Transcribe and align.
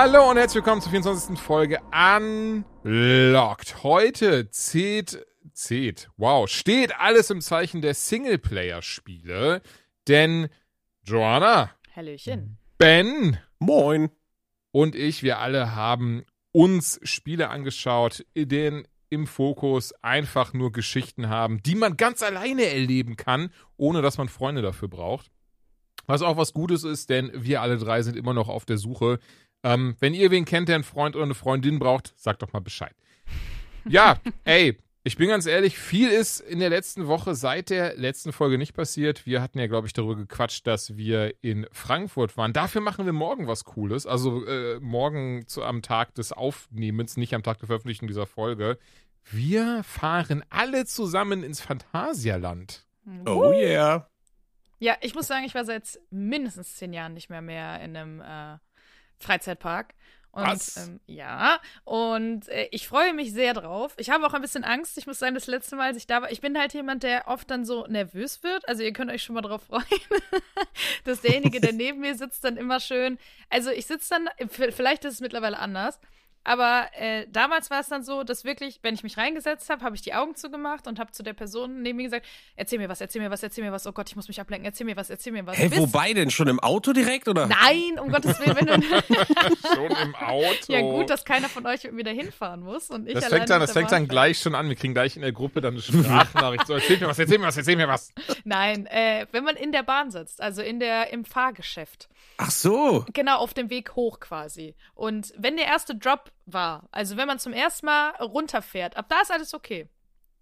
Hallo 0.00 0.30
und 0.30 0.36
herzlich 0.36 0.62
willkommen 0.64 0.80
zur 0.80 0.92
24. 0.92 1.36
Folge 1.40 1.80
Unlocked. 1.90 3.82
Heute 3.82 4.48
zählt, 4.48 5.26
zählt, 5.52 6.08
wow, 6.16 6.48
steht 6.48 6.94
alles 7.00 7.30
im 7.30 7.40
Zeichen 7.40 7.82
der 7.82 7.94
Singleplayer-Spiele, 7.94 9.60
denn 10.06 10.50
Joanna, 11.02 11.72
Hallöchen. 11.96 12.58
Ben 12.78 13.38
Moin. 13.58 14.10
und 14.70 14.94
ich, 14.94 15.24
wir 15.24 15.40
alle 15.40 15.74
haben 15.74 16.24
uns 16.52 17.00
Spiele 17.02 17.50
angeschaut, 17.50 18.24
in 18.34 18.48
denen 18.48 18.88
im 19.10 19.26
Fokus 19.26 19.92
einfach 20.00 20.52
nur 20.52 20.70
Geschichten 20.70 21.28
haben, 21.28 21.60
die 21.64 21.74
man 21.74 21.96
ganz 21.96 22.22
alleine 22.22 22.66
erleben 22.66 23.16
kann, 23.16 23.50
ohne 23.76 24.00
dass 24.00 24.16
man 24.16 24.28
Freunde 24.28 24.62
dafür 24.62 24.86
braucht. 24.86 25.32
Was 26.06 26.22
auch 26.22 26.36
was 26.36 26.54
Gutes 26.54 26.84
ist, 26.84 27.10
denn 27.10 27.32
wir 27.34 27.62
alle 27.62 27.78
drei 27.78 28.02
sind 28.02 28.16
immer 28.16 28.32
noch 28.32 28.48
auf 28.48 28.64
der 28.64 28.78
Suche. 28.78 29.18
Ähm, 29.62 29.96
wenn 30.00 30.14
ihr 30.14 30.30
wen 30.30 30.44
kennt, 30.44 30.68
der 30.68 30.76
einen 30.76 30.84
Freund 30.84 31.16
oder 31.16 31.24
eine 31.24 31.34
Freundin 31.34 31.78
braucht, 31.78 32.12
sagt 32.16 32.42
doch 32.42 32.52
mal 32.52 32.60
Bescheid. 32.60 32.94
Ja, 33.88 34.18
ey, 34.44 34.78
ich 35.04 35.16
bin 35.16 35.28
ganz 35.28 35.46
ehrlich, 35.46 35.78
viel 35.78 36.10
ist 36.10 36.40
in 36.40 36.58
der 36.58 36.68
letzten 36.68 37.06
Woche 37.06 37.34
seit 37.34 37.70
der 37.70 37.96
letzten 37.96 38.32
Folge 38.32 38.58
nicht 38.58 38.74
passiert. 38.74 39.24
Wir 39.24 39.40
hatten 39.40 39.58
ja, 39.58 39.66
glaube 39.66 39.86
ich, 39.86 39.94
darüber 39.94 40.16
gequatscht, 40.16 40.66
dass 40.66 40.96
wir 40.96 41.34
in 41.42 41.66
Frankfurt 41.72 42.36
waren. 42.36 42.52
Dafür 42.52 42.82
machen 42.82 43.06
wir 43.06 43.14
morgen 43.14 43.46
was 43.46 43.64
Cooles. 43.64 44.06
Also 44.06 44.44
äh, 44.44 44.78
morgen 44.80 45.46
zu, 45.46 45.64
am 45.64 45.80
Tag 45.82 46.14
des 46.14 46.32
Aufnehmens, 46.32 47.16
nicht 47.16 47.34
am 47.34 47.42
Tag 47.42 47.58
der 47.58 47.68
Veröffentlichung 47.68 48.06
dieser 48.06 48.26
Folge. 48.26 48.78
Wir 49.30 49.82
fahren 49.82 50.44
alle 50.50 50.84
zusammen 50.84 51.42
ins 51.42 51.60
Phantasialand. 51.60 52.84
Oh 53.26 53.52
yeah. 53.52 54.10
Ja, 54.78 54.96
ich 55.00 55.14
muss 55.14 55.26
sagen, 55.26 55.44
ich 55.44 55.54
war 55.54 55.64
seit 55.64 55.98
mindestens 56.10 56.76
zehn 56.76 56.92
Jahren 56.92 57.14
nicht 57.14 57.30
mehr 57.30 57.40
mehr 57.42 57.80
in 57.80 57.96
einem 57.96 58.20
äh, 58.20 58.58
Freizeitpark. 59.18 59.94
Und 60.30 60.46
Was? 60.46 60.76
Ähm, 60.76 61.00
ja, 61.06 61.58
und 61.84 62.48
äh, 62.48 62.68
ich 62.70 62.86
freue 62.86 63.14
mich 63.14 63.32
sehr 63.32 63.54
drauf. 63.54 63.94
Ich 63.96 64.10
habe 64.10 64.26
auch 64.26 64.34
ein 64.34 64.42
bisschen 64.42 64.62
Angst. 64.62 64.98
Ich 64.98 65.06
muss 65.06 65.18
sagen, 65.18 65.34
das 65.34 65.46
letzte 65.46 65.74
Mal, 65.74 65.86
als 65.86 65.96
ich 65.96 66.06
da 66.06 66.22
war, 66.22 66.30
ich 66.30 66.40
bin 66.40 66.56
halt 66.58 66.74
jemand, 66.74 67.02
der 67.02 67.26
oft 67.28 67.50
dann 67.50 67.64
so 67.64 67.86
nervös 67.86 68.42
wird. 68.42 68.68
Also 68.68 68.82
ihr 68.82 68.92
könnt 68.92 69.10
euch 69.10 69.22
schon 69.22 69.34
mal 69.34 69.40
drauf 69.40 69.62
freuen, 69.68 69.84
dass 71.04 71.22
derjenige, 71.22 71.60
der 71.60 71.72
neben 71.72 72.00
mir 72.00 72.14
sitzt, 72.14 72.44
dann 72.44 72.56
immer 72.56 72.78
schön. 72.78 73.18
Also 73.48 73.70
ich 73.70 73.86
sitze 73.86 74.10
dann, 74.10 74.48
vielleicht 74.48 75.04
ist 75.04 75.14
es 75.14 75.20
mittlerweile 75.20 75.58
anders. 75.58 75.98
Aber 76.48 76.86
äh, 76.98 77.26
damals 77.30 77.70
war 77.70 77.80
es 77.80 77.88
dann 77.88 78.02
so, 78.02 78.22
dass 78.24 78.42
wirklich, 78.42 78.78
wenn 78.80 78.94
ich 78.94 79.02
mich 79.02 79.18
reingesetzt 79.18 79.68
habe, 79.68 79.84
habe 79.84 79.94
ich 79.94 80.00
die 80.00 80.14
Augen 80.14 80.34
zugemacht 80.34 80.86
und 80.86 80.98
habe 80.98 81.12
zu 81.12 81.22
der 81.22 81.34
Person 81.34 81.82
neben 81.82 81.98
mir 81.98 82.04
gesagt, 82.04 82.24
erzähl 82.56 82.78
mir 82.78 82.88
was, 82.88 83.02
erzähl 83.02 83.20
mir 83.20 83.30
was, 83.30 83.42
erzähl 83.42 83.62
mir 83.62 83.70
was, 83.70 83.86
oh 83.86 83.92
Gott, 83.92 84.08
ich 84.08 84.16
muss 84.16 84.28
mich 84.28 84.40
ablenken, 84.40 84.64
erzähl 84.64 84.86
mir 84.86 84.96
was, 84.96 85.10
erzähl 85.10 85.34
mir 85.34 85.46
was. 85.46 85.58
Hä, 85.58 85.68
Bis- 85.68 85.78
wobei 85.78 86.14
denn? 86.14 86.30
Schon 86.30 86.48
im 86.48 86.58
Auto 86.58 86.94
direkt, 86.94 87.28
oder? 87.28 87.48
Nein, 87.48 87.98
um 88.00 88.10
Gottes 88.10 88.40
Willen, 88.40 88.56
wenn 88.56 88.80
du. 88.80 88.82
Schon 89.74 89.90
im 89.90 90.14
Auto. 90.14 90.72
ja, 90.72 90.80
gut, 90.80 91.10
dass 91.10 91.26
keiner 91.26 91.50
von 91.50 91.66
euch 91.66 91.84
mit 91.84 91.92
mir 91.92 92.04
dahin 92.04 92.32
fahren 92.32 92.60
muss. 92.60 92.88
Und 92.88 93.06
ich 93.08 93.12
Das 93.12 93.26
fängt, 93.26 93.50
dann, 93.50 93.60
das 93.60 93.72
fängt 93.72 93.92
dann 93.92 94.08
gleich 94.08 94.38
schon 94.38 94.54
an. 94.54 94.70
Wir 94.70 94.76
kriegen 94.76 94.94
gleich 94.94 95.16
in 95.16 95.22
der 95.22 95.32
Gruppe 95.32 95.60
dann 95.60 95.74
eine 95.74 95.82
Sprachnachricht. 95.82 96.66
So, 96.66 96.72
erzähl 96.72 96.98
mir 96.98 97.08
was, 97.08 97.18
erzähl 97.18 97.38
mir 97.38 97.46
was, 97.46 97.58
erzähl 97.58 97.76
mir 97.76 97.88
was. 97.88 98.10
Nein, 98.44 98.86
äh, 98.86 99.26
wenn 99.32 99.44
man 99.44 99.56
in 99.56 99.70
der 99.70 99.82
Bahn 99.82 100.10
sitzt, 100.10 100.40
also 100.40 100.62
in 100.62 100.80
der, 100.80 101.12
im 101.12 101.26
Fahrgeschäft. 101.26 102.08
Ach 102.38 102.50
so. 102.52 103.04
Genau, 103.12 103.38
auf 103.38 103.52
dem 103.52 103.68
Weg 103.68 103.96
hoch 103.96 104.20
quasi. 104.20 104.76
Und 104.94 105.34
wenn 105.36 105.56
der 105.56 105.66
erste 105.66 105.96
Drop 105.96 106.30
war, 106.46 106.88
also 106.92 107.16
wenn 107.16 107.26
man 107.26 107.40
zum 107.40 107.52
ersten 107.52 107.86
Mal 107.86 108.10
runterfährt, 108.20 108.96
ab 108.96 109.06
da 109.08 109.20
ist 109.20 109.32
alles 109.32 109.54
okay. 109.54 109.88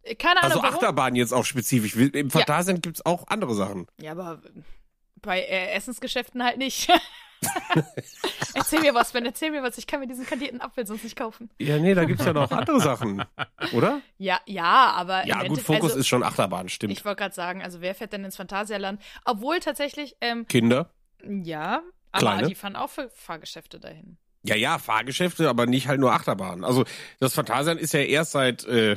Äh, 0.03 0.15
Keine 0.15 0.43
Ahnung, 0.43 0.53
Also 0.53 0.63
warum. 0.63 0.75
Achterbahn 0.77 1.17
jetzt 1.17 1.33
auch 1.33 1.45
spezifisch. 1.45 1.97
Im 1.97 2.31
Phantasialand 2.31 2.83
gibt's 2.83 3.05
auch 3.05 3.27
andere 3.29 3.55
Sachen. 3.55 3.87
Ja, 3.99 4.13
aber 4.13 4.43
bei 5.23 5.41
äh, 5.41 5.73
Essensgeschäften 5.73 6.45
halt 6.45 6.59
nicht. 6.59 6.91
erzähl 8.55 8.81
mir 8.81 8.95
was, 8.95 9.13
Ben, 9.13 9.25
erzähl 9.25 9.51
mir 9.51 9.63
was. 9.63 9.79
Ich 9.79 9.87
kann 9.87 10.01
mir 10.01 10.07
diesen 10.07 10.27
kandierten 10.27 10.61
Apfel 10.61 10.87
sonst 10.87 11.05
nicht 11.05 11.17
kaufen. 11.17 11.51
Ja, 11.59 11.79
nee, 11.79 11.95
da 11.95 12.05
gibt's 12.05 12.25
ja 12.25 12.33
noch 12.35 12.51
andere 12.51 12.81
Sachen. 12.81 13.25
Oder? 13.73 14.01
Ja, 14.19 14.41
ja, 14.47 14.93
aber. 14.93 15.27
Ja, 15.27 15.43
gut, 15.45 15.61
Fokus 15.61 15.85
also, 15.85 15.99
ist 15.99 16.09
schon 16.09 16.23
Achterbahn, 16.23 16.69
stimmt. 16.69 16.93
Ich 16.93 17.05
wollte 17.05 17.21
gerade 17.23 17.35
sagen, 17.35 17.63
also 17.63 17.81
wer 17.81 17.95
fährt 17.95 18.13
denn 18.13 18.25
ins 18.25 18.37
Phantasialand? 18.37 19.01
Obwohl 19.25 19.61
tatsächlich, 19.61 20.17
ähm, 20.21 20.47
Kinder. 20.47 20.91
Ja, 21.29 21.83
aber 22.13 22.21
Kleine? 22.21 22.49
die 22.49 22.55
fahren 22.55 22.77
auch 22.77 22.91
für 22.91 23.11
Fahrgeschäfte 23.15 23.79
dahin. 23.81 24.17
Ja, 24.45 24.57
ja, 24.57 24.79
Fahrgeschäfte, 24.79 25.49
aber 25.49 25.67
nicht 25.67 25.89
halt 25.89 26.01
nur 26.01 26.13
Achterbahn. 26.13 26.65
Also 26.65 26.85
das 27.19 27.35
Phantasialand 27.35 27.81
ist 27.81 27.93
ja 27.93 28.01
erst 28.01 28.33
seit, 28.33 28.65
äh, 28.65 28.97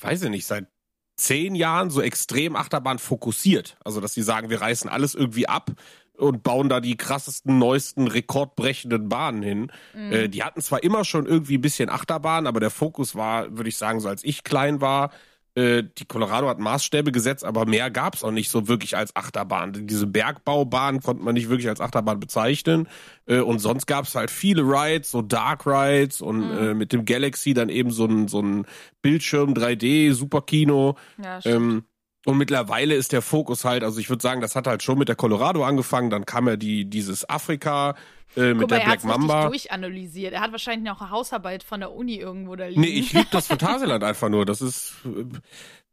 weiß 0.00 0.22
ich 0.22 0.30
nicht, 0.30 0.46
seit 0.46 0.68
zehn 1.16 1.54
Jahren 1.54 1.90
so 1.90 2.00
extrem 2.02 2.56
Achterbahn 2.56 2.98
fokussiert. 2.98 3.76
Also 3.84 4.00
dass 4.00 4.14
sie 4.14 4.22
sagen, 4.22 4.50
wir 4.50 4.60
reißen 4.60 4.88
alles 4.88 5.14
irgendwie 5.14 5.48
ab 5.48 5.72
und 6.16 6.42
bauen 6.42 6.68
da 6.68 6.80
die 6.80 6.96
krassesten, 6.96 7.58
neuesten, 7.58 8.06
rekordbrechenden 8.06 9.08
Bahnen 9.08 9.42
hin. 9.42 9.72
Mhm. 9.94 10.12
Äh, 10.12 10.28
die 10.28 10.42
hatten 10.42 10.60
zwar 10.60 10.82
immer 10.82 11.04
schon 11.04 11.26
irgendwie 11.26 11.58
ein 11.58 11.62
bisschen 11.62 11.88
Achterbahn, 11.88 12.46
aber 12.46 12.60
der 12.60 12.70
Fokus 12.70 13.14
war, 13.14 13.56
würde 13.56 13.68
ich 13.68 13.76
sagen, 13.76 14.00
so 14.00 14.08
als 14.08 14.24
ich 14.24 14.44
klein 14.44 14.80
war, 14.80 15.10
äh, 15.56 15.82
die 15.98 16.04
Colorado 16.04 16.48
hat 16.48 16.58
Maßstäbe 16.60 17.10
gesetzt, 17.10 17.44
aber 17.44 17.66
mehr 17.66 17.90
gab's 17.90 18.22
auch 18.22 18.30
nicht 18.30 18.50
so 18.50 18.68
wirklich 18.68 18.96
als 18.96 19.16
Achterbahn. 19.16 19.86
Diese 19.86 20.06
Bergbaubahn 20.06 21.00
konnte 21.00 21.24
man 21.24 21.34
nicht 21.34 21.48
wirklich 21.48 21.68
als 21.68 21.80
Achterbahn 21.80 22.20
bezeichnen. 22.20 22.88
Äh, 23.26 23.40
und 23.40 23.58
sonst 23.58 23.86
gab's 23.86 24.14
halt 24.14 24.30
viele 24.30 24.62
Rides, 24.62 25.10
so 25.10 25.22
Dark 25.22 25.66
Rides 25.66 26.20
und 26.20 26.40
Mhm. 26.52 26.58
äh, 26.58 26.74
mit 26.74 26.92
dem 26.92 27.04
Galaxy 27.06 27.54
dann 27.54 27.70
eben 27.70 27.90
so 27.90 28.04
ein, 28.04 28.28
so 28.28 28.40
ein 28.40 28.66
Bildschirm 29.02 29.54
3D, 29.54 30.12
Superkino. 30.12 30.96
Ja, 31.22 31.40
stimmt. 31.40 31.56
Ähm, 31.56 31.84
und 32.26 32.38
mittlerweile 32.38 32.94
ist 32.94 33.12
der 33.12 33.22
Fokus 33.22 33.64
halt, 33.64 33.84
also 33.84 34.00
ich 34.00 34.10
würde 34.10 34.20
sagen, 34.20 34.40
das 34.40 34.56
hat 34.56 34.66
halt 34.66 34.82
schon 34.82 34.98
mit 34.98 35.08
der 35.08 35.14
Colorado 35.14 35.64
angefangen, 35.64 36.10
dann 36.10 36.26
kam 36.26 36.48
ja 36.48 36.56
die, 36.56 36.84
dieses 36.84 37.28
Afrika 37.30 37.94
äh, 38.36 38.52
mit 38.52 38.62
Guck 38.62 38.68
der 38.68 38.78
er 38.78 38.84
Black 38.84 38.96
hat's 38.96 39.04
richtig 39.04 39.18
Mamba. 39.28 39.48
durchanalysiert. 39.48 40.32
Er 40.32 40.40
hat 40.40 40.50
wahrscheinlich 40.50 40.90
noch 40.90 41.00
eine 41.00 41.10
Hausarbeit 41.10 41.62
von 41.62 41.78
der 41.78 41.92
Uni 41.92 42.16
irgendwo 42.16 42.56
da 42.56 42.66
liegen. 42.66 42.80
Nee, 42.80 42.88
ich 42.88 43.12
liebe 43.12 43.28
das 43.30 43.46
Phantasialand 43.46 44.02
einfach 44.04 44.28
nur. 44.28 44.44
Das 44.44 44.60
ist 44.60 44.96
äh, 45.04 45.24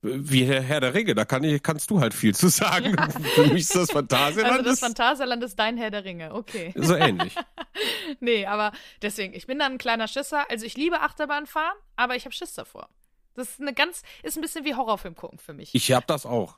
wie 0.01 0.43
Herr, 0.45 0.61
Herr 0.61 0.81
der 0.81 0.95
Ringe. 0.95 1.13
Da 1.13 1.23
kann 1.23 1.43
ich, 1.43 1.61
kannst 1.61 1.91
du 1.91 2.01
halt 2.01 2.15
viel 2.15 2.33
zu 2.33 2.49
sagen. 2.49 2.95
Für 3.35 3.47
mich 3.47 3.61
ist 3.61 3.75
das 3.75 3.91
Phantasialand 3.91 4.57
also 4.57 4.69
das 4.71 4.79
Phantasialand 4.79 5.43
ist 5.43 5.57
dein 5.57 5.77
Herr 5.77 5.91
der 5.91 6.03
Ringe, 6.03 6.33
okay. 6.33 6.73
so 6.75 6.95
ähnlich. 6.95 7.35
nee, 8.19 8.47
aber 8.47 8.71
deswegen, 9.03 9.35
ich 9.35 9.45
bin 9.45 9.59
dann 9.59 9.73
ein 9.73 9.77
kleiner 9.77 10.07
Schisser. 10.07 10.49
Also 10.49 10.65
ich 10.65 10.75
liebe 10.75 10.99
Achterbahn 10.99 11.45
fahren, 11.45 11.77
aber 11.95 12.15
ich 12.15 12.25
habe 12.25 12.33
Schiss 12.33 12.55
davor. 12.55 12.89
Das 13.35 13.49
ist 13.49 13.61
eine 13.61 13.73
ganz, 13.73 14.03
ist 14.21 14.37
ein 14.37 14.41
bisschen 14.41 14.65
wie 14.65 14.75
Horrorfilm 14.75 15.15
gucken 15.15 15.39
für 15.39 15.53
mich. 15.53 15.73
Ich 15.73 15.91
hab 15.91 16.07
das 16.07 16.25
auch. 16.25 16.57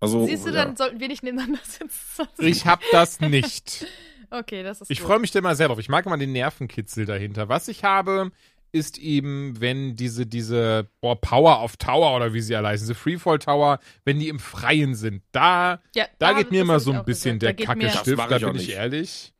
Also, 0.00 0.26
Siehst 0.26 0.46
du, 0.46 0.50
ja. 0.50 0.64
dann 0.64 0.76
sollten 0.76 0.98
wir 0.98 1.08
nicht 1.08 1.22
nebeneinander 1.22 1.60
sitzen. 1.62 2.26
Ich 2.38 2.66
hab 2.66 2.80
das 2.92 3.20
nicht. 3.20 3.86
Okay, 4.32 4.62
das 4.62 4.80
ist 4.80 4.88
Ich 4.92 5.00
freue 5.00 5.18
mich 5.18 5.32
da 5.32 5.40
immer 5.40 5.56
sehr 5.56 5.66
drauf. 5.66 5.80
Ich 5.80 5.88
mag 5.88 6.06
immer 6.06 6.16
den 6.16 6.30
Nervenkitzel 6.30 7.04
dahinter. 7.04 7.48
Was 7.48 7.66
ich 7.66 7.82
habe, 7.82 8.30
ist 8.70 8.96
eben, 8.98 9.60
wenn 9.60 9.96
diese, 9.96 10.24
diese, 10.24 10.88
boah, 11.00 11.20
Power 11.20 11.64
of 11.64 11.76
Tower 11.78 12.14
oder 12.14 12.32
wie 12.32 12.40
sie 12.40 12.54
alle 12.54 12.68
heißen, 12.68 12.86
diese 12.86 12.94
Freefall 12.94 13.40
Tower, 13.40 13.80
wenn 14.04 14.20
die 14.20 14.28
im 14.28 14.38
Freien 14.38 14.94
sind, 14.94 15.24
da, 15.32 15.80
Ja, 15.96 16.06
da 16.20 16.34
geht 16.34 16.52
mir 16.52 16.60
immer 16.62 16.78
so 16.78 16.92
ein 16.92 17.04
bisschen 17.04 17.40
der 17.40 17.54
Da 17.54 17.64
Kacke 17.64 17.90
Stift, 17.90 18.18
da 18.30 18.38
bin 18.38 18.54
ich 18.54 18.68
nicht. 18.68 18.70
ehrlich. 18.70 19.32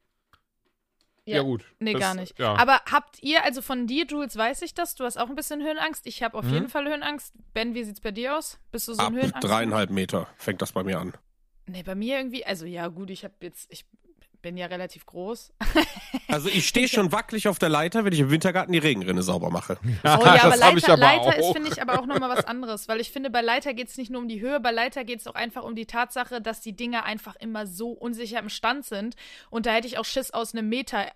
Ja, 1.36 1.42
gut. 1.42 1.64
Nee, 1.78 1.92
Das- 1.92 2.00
gar 2.00 2.14
nicht. 2.14 2.38
Ja. 2.38 2.54
Aber 2.56 2.80
habt 2.90 3.22
ihr, 3.22 3.44
also 3.44 3.62
von 3.62 3.86
dir, 3.86 4.04
Jules, 4.06 4.36
weiß 4.36 4.62
ich 4.62 4.74
das, 4.74 4.94
du 4.94 5.04
hast 5.04 5.18
auch 5.18 5.28
ein 5.28 5.36
bisschen 5.36 5.62
Höhenangst. 5.62 6.06
Ich 6.06 6.22
habe 6.22 6.36
auf 6.38 6.44
Mhm. 6.44 6.52
jeden 6.54 6.68
Fall 6.68 6.86
Höhenangst. 6.86 7.34
Ben, 7.54 7.74
wie 7.74 7.84
sieht's 7.84 8.00
bei 8.00 8.10
dir 8.10 8.36
aus? 8.36 8.58
Bist 8.72 8.88
du 8.88 8.94
so 8.94 9.00
ab 9.02 9.08
ein 9.08 9.14
Höhenangst? 9.16 9.42
dreieinhalb 9.48 9.90
Meter 9.90 10.26
fängt 10.36 10.62
das 10.62 10.72
bei 10.72 10.82
mir 10.84 10.98
an. 10.98 11.12
Nee, 11.66 11.82
bei 11.82 11.94
mir 11.94 12.16
irgendwie, 12.18 12.44
also 12.44 12.66
ja, 12.66 12.88
gut, 12.88 13.10
ich 13.10 13.22
habe 13.24 13.34
jetzt, 13.42 13.70
ich 13.72 13.84
bin 14.42 14.56
ja 14.56 14.66
relativ 14.66 15.06
groß. 15.06 15.52
Also 16.26 16.48
ich 16.48 16.66
stehe 16.68 16.86
schon 16.88 17.10
wackelig 17.10 17.48
auf 17.48 17.58
der 17.58 17.68
Leiter, 17.68 18.04
wenn 18.04 18.12
ich 18.12 18.20
im 18.20 18.30
Wintergarten 18.30 18.72
die 18.72 18.78
Regenrinne 18.78 19.22
sauber 19.22 19.50
mache. 19.50 19.78
Oh 20.04 20.06
ja, 20.06 20.44
aber 20.44 20.56
Leiter, 20.56 20.76
ich 20.76 20.84
aber 20.88 20.96
Leiter 20.96 21.36
ist, 21.36 21.52
finde 21.52 21.70
ich, 21.72 21.82
aber 21.82 21.98
auch 22.00 22.06
nochmal 22.06 22.30
was 22.30 22.44
anderes, 22.44 22.86
weil 22.88 23.00
ich 23.00 23.10
finde, 23.10 23.30
bei 23.30 23.40
Leiter 23.40 23.74
geht 23.74 23.88
es 23.88 23.96
nicht 23.96 24.10
nur 24.10 24.20
um 24.20 24.28
die 24.28 24.40
Höhe, 24.40 24.60
bei 24.60 24.70
Leiter 24.70 25.04
geht 25.04 25.18
es 25.20 25.26
auch 25.26 25.34
einfach 25.34 25.64
um 25.64 25.74
die 25.74 25.86
Tatsache, 25.86 26.40
dass 26.40 26.60
die 26.60 26.72
Dinger 26.74 27.04
einfach 27.04 27.34
immer 27.36 27.66
so 27.66 27.90
unsicher 27.90 28.38
im 28.38 28.48
Stand 28.48 28.84
sind. 28.86 29.16
Und 29.50 29.66
da 29.66 29.72
hätte 29.72 29.88
ich 29.88 29.98
auch 29.98 30.04
Schiss 30.04 30.30
aus 30.30 30.54
einem 30.54 30.68
Meter 30.68 31.06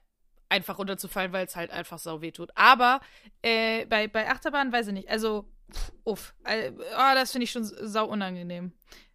einfach 0.54 0.78
runterzufallen, 0.78 1.32
weil 1.32 1.46
es 1.46 1.56
halt 1.56 1.70
einfach 1.70 1.98
sau 1.98 2.20
weh 2.20 2.30
tut. 2.32 2.50
Aber 2.54 3.00
äh, 3.42 3.84
bei, 3.86 4.08
bei 4.08 4.28
Achterbahn 4.30 4.72
weiß 4.72 4.86
ich 4.88 4.92
nicht. 4.94 5.08
Also, 5.10 5.46
pff, 5.72 5.92
uff. 6.04 6.34
Äh, 6.44 6.70
oh, 6.72 7.14
das 7.14 7.32
finde 7.32 7.44
ich 7.44 7.50
schon 7.50 7.64
sau 7.64 8.06
unangenehm. 8.06 8.72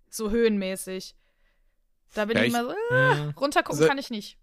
So 0.10 0.30
höhenmäßig. 0.30 1.16
Da 2.14 2.26
bin 2.26 2.38
Ja, 2.38 2.44
ich 2.44 2.50
ich- 2.50 2.54
immer 2.60 2.66
so, 2.66 2.94
äh, 2.96 3.32
runtergucken 3.40 3.78
Also- 3.80 3.88
kann 3.88 3.98
ich 3.98 4.10
nicht. 4.10 4.38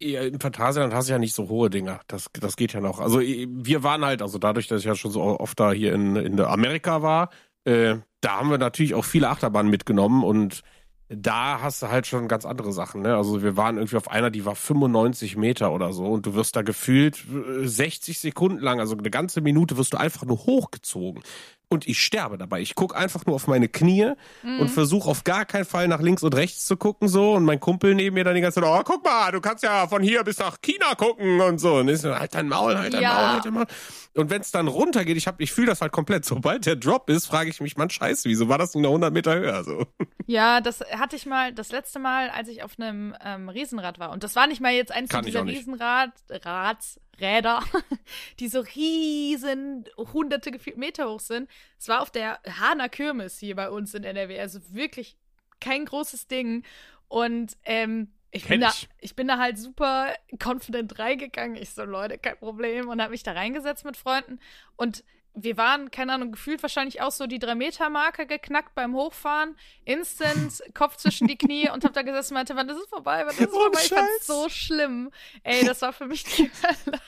Ja, 0.00 0.22
Im 0.22 0.38
Phantasialand 0.38 0.94
hast 0.94 1.08
du 1.08 1.12
ja 1.14 1.18
nicht 1.18 1.34
so 1.34 1.48
hohe 1.48 1.70
Dinger. 1.70 2.00
Das, 2.06 2.26
das 2.32 2.54
geht 2.54 2.72
ja 2.72 2.80
noch. 2.80 3.00
Also 3.00 3.18
wir 3.20 3.82
waren 3.82 4.04
halt, 4.04 4.22
also 4.22 4.38
dadurch, 4.38 4.68
dass 4.68 4.78
ich 4.80 4.86
ja 4.86 4.94
schon 4.94 5.10
so 5.10 5.20
oft 5.22 5.58
da 5.58 5.72
hier 5.72 5.92
in, 5.92 6.14
in 6.14 6.36
der 6.36 6.50
Amerika 6.50 7.02
war, 7.02 7.30
äh, 7.64 7.96
da 8.20 8.36
haben 8.38 8.48
wir 8.48 8.58
natürlich 8.58 8.94
auch 8.94 9.04
viele 9.04 9.28
Achterbahnen 9.28 9.70
mitgenommen 9.70 10.22
und 10.22 10.62
da 11.08 11.60
hast 11.62 11.82
du 11.82 11.88
halt 11.88 12.06
schon 12.06 12.28
ganz 12.28 12.44
andere 12.44 12.72
Sachen. 12.72 13.02
Ne? 13.02 13.16
Also 13.16 13.42
wir 13.42 13.56
waren 13.56 13.76
irgendwie 13.76 13.96
auf 13.96 14.10
einer, 14.10 14.30
die 14.30 14.44
war 14.44 14.54
95 14.54 15.36
Meter 15.36 15.72
oder 15.72 15.92
so 15.92 16.06
und 16.06 16.26
du 16.26 16.34
wirst 16.34 16.56
da 16.56 16.62
gefühlt 16.62 17.24
60 17.62 18.16
äh, 18.16 18.18
Sekunden 18.18 18.58
lang, 18.58 18.80
also 18.80 18.96
eine 18.96 19.10
ganze 19.10 19.40
Minute 19.40 19.76
wirst 19.76 19.94
du 19.94 19.96
einfach 19.96 20.24
nur 20.24 20.38
hochgezogen 20.38 21.22
und 21.68 21.86
ich 21.86 22.02
sterbe 22.02 22.38
dabei. 22.38 22.60
Ich 22.60 22.74
guck 22.74 22.96
einfach 22.96 23.26
nur 23.26 23.34
auf 23.36 23.46
meine 23.46 23.68
Knie 23.68 24.12
mhm. 24.42 24.60
und 24.60 24.68
versuche 24.68 25.08
auf 25.08 25.24
gar 25.24 25.44
keinen 25.44 25.64
Fall 25.64 25.88
nach 25.88 26.00
links 26.00 26.22
und 26.22 26.34
rechts 26.34 26.66
zu 26.66 26.76
gucken 26.76 27.08
so 27.08 27.34
und 27.34 27.44
mein 27.44 27.60
Kumpel 27.60 27.94
neben 27.94 28.14
mir 28.14 28.24
dann 28.24 28.34
die 28.34 28.40
ganze 28.40 28.60
Zeit, 28.60 28.68
oh 28.68 28.82
guck 28.84 29.04
mal, 29.04 29.30
du 29.32 29.40
kannst 29.40 29.62
ja 29.62 29.86
von 29.86 30.02
hier 30.02 30.24
bis 30.24 30.38
nach 30.38 30.60
China 30.62 30.94
gucken 30.96 31.40
und 31.40 31.58
so. 31.58 31.76
Und 31.76 31.88
ich 31.88 32.00
so, 32.00 32.14
halt 32.14 32.34
dein 32.34 32.48
Maul, 32.48 32.76
halt 32.76 32.94
dein 32.94 33.02
ja. 33.02 33.14
Maul, 33.14 33.26
halt 33.32 33.44
dein 33.44 33.52
Maul. 33.52 33.66
Und 34.14 34.30
wenn 34.30 34.40
es 34.40 34.50
dann 34.50 34.66
runtergeht, 34.66 35.16
ich 35.16 35.26
hab, 35.26 35.40
ich 35.40 35.52
fühle 35.52 35.68
das 35.68 35.80
halt 35.80 35.92
komplett. 35.92 36.24
Sobald 36.24 36.66
der 36.66 36.76
Drop 36.76 37.08
ist, 37.10 37.26
frage 37.26 37.50
ich 37.50 37.60
mich, 37.60 37.76
man 37.76 37.90
scheiße, 37.90 38.28
wieso 38.28 38.48
war 38.48 38.58
das 38.58 38.74
nur 38.74 38.86
100 38.86 39.12
Meter 39.12 39.34
höher 39.34 39.64
so? 39.64 39.86
Ja, 40.30 40.60
das 40.60 40.80
hatte 40.80 41.16
ich 41.16 41.24
mal, 41.24 41.54
das 41.54 41.72
letzte 41.72 41.98
Mal, 41.98 42.28
als 42.28 42.50
ich 42.50 42.62
auf 42.62 42.72
einem 42.78 43.14
ähm, 43.24 43.48
Riesenrad 43.48 43.98
war. 43.98 44.10
Und 44.10 44.24
das 44.24 44.36
war 44.36 44.46
nicht 44.46 44.60
mal 44.60 44.72
jetzt 44.72 44.92
eins 44.92 45.08
dieser 45.24 45.46
Riesenrad, 45.46 46.10
Rads, 46.28 47.00
Räder, 47.20 47.62
die 48.40 48.48
so 48.48 48.60
riesen, 48.60 49.84
hunderte 49.96 50.52
Meter 50.76 51.10
hoch 51.10 51.20
sind. 51.20 51.48
Es 51.78 51.88
war 51.88 52.02
auf 52.02 52.10
der 52.10 52.40
Hahner 52.60 52.88
Kirmes 52.88 53.38
hier 53.38 53.56
bei 53.56 53.70
uns 53.70 53.94
in 53.94 54.04
NRW, 54.04 54.38
also 54.38 54.60
wirklich 54.72 55.16
kein 55.60 55.84
großes 55.84 56.28
Ding. 56.28 56.64
Und 57.08 57.56
ähm, 57.64 58.12
ich 58.30 58.46
bin, 58.46 58.60
da, 58.60 58.72
ich 59.00 59.16
bin 59.16 59.26
da 59.26 59.38
halt 59.38 59.58
super 59.58 60.14
confident 60.42 60.98
reingegangen. 60.98 61.56
Ich 61.56 61.70
so, 61.70 61.84
Leute, 61.84 62.18
kein 62.18 62.36
Problem. 62.36 62.88
Und 62.88 63.00
habe 63.00 63.12
mich 63.12 63.22
da 63.22 63.32
reingesetzt 63.32 63.84
mit 63.84 63.96
Freunden. 63.96 64.38
Und 64.76 65.02
wir 65.34 65.56
waren, 65.56 65.90
keine 65.90 66.14
Ahnung, 66.14 66.32
gefühlt 66.32 66.62
wahrscheinlich 66.62 67.00
auch 67.00 67.12
so 67.12 67.26
die 67.26 67.38
3-Meter-Marke 67.38 68.26
geknackt 68.26 68.74
beim 68.74 68.94
Hochfahren. 68.94 69.56
Instant, 69.84 70.62
Kopf 70.74 70.96
zwischen 70.96 71.28
die 71.28 71.36
Knie 71.36 71.70
und 71.70 71.84
hab 71.84 71.92
da 71.92 72.02
gesessen 72.02 72.34
und 72.34 72.38
meinte, 72.38 72.56
wann 72.56 72.68
ist 72.68 72.78
es 72.78 72.88
vorbei? 72.88 73.24
Wann 73.24 73.34
ist 73.34 73.40
es 73.40 73.52
oh, 73.52 73.60
vorbei? 73.60 73.80
Ich 73.82 73.88
fand's 73.88 74.26
so 74.26 74.48
schlimm. 74.48 75.10
Ey, 75.42 75.64
das 75.64 75.82
war 75.82 75.92
für 75.92 76.06
mich 76.06 76.24
die 76.24 76.50
Hölle. 76.62 77.00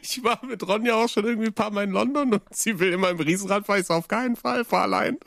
Ich 0.00 0.22
war 0.24 0.44
mit 0.44 0.66
Ronja 0.66 0.94
auch 0.94 1.08
schon 1.08 1.24
irgendwie 1.24 1.48
ein 1.48 1.54
paar 1.54 1.70
Mal 1.70 1.84
in 1.84 1.90
London 1.90 2.32
und 2.34 2.42
sie 2.54 2.78
will 2.78 2.92
immer 2.92 3.10
im 3.10 3.20
Riesenrad 3.20 3.66
fahren. 3.66 3.80
Ich 3.80 3.86
so, 3.86 3.94
auf 3.94 4.08
keinen 4.08 4.36
Fall, 4.36 4.64
fahr 4.64 4.82
allein. 4.82 5.18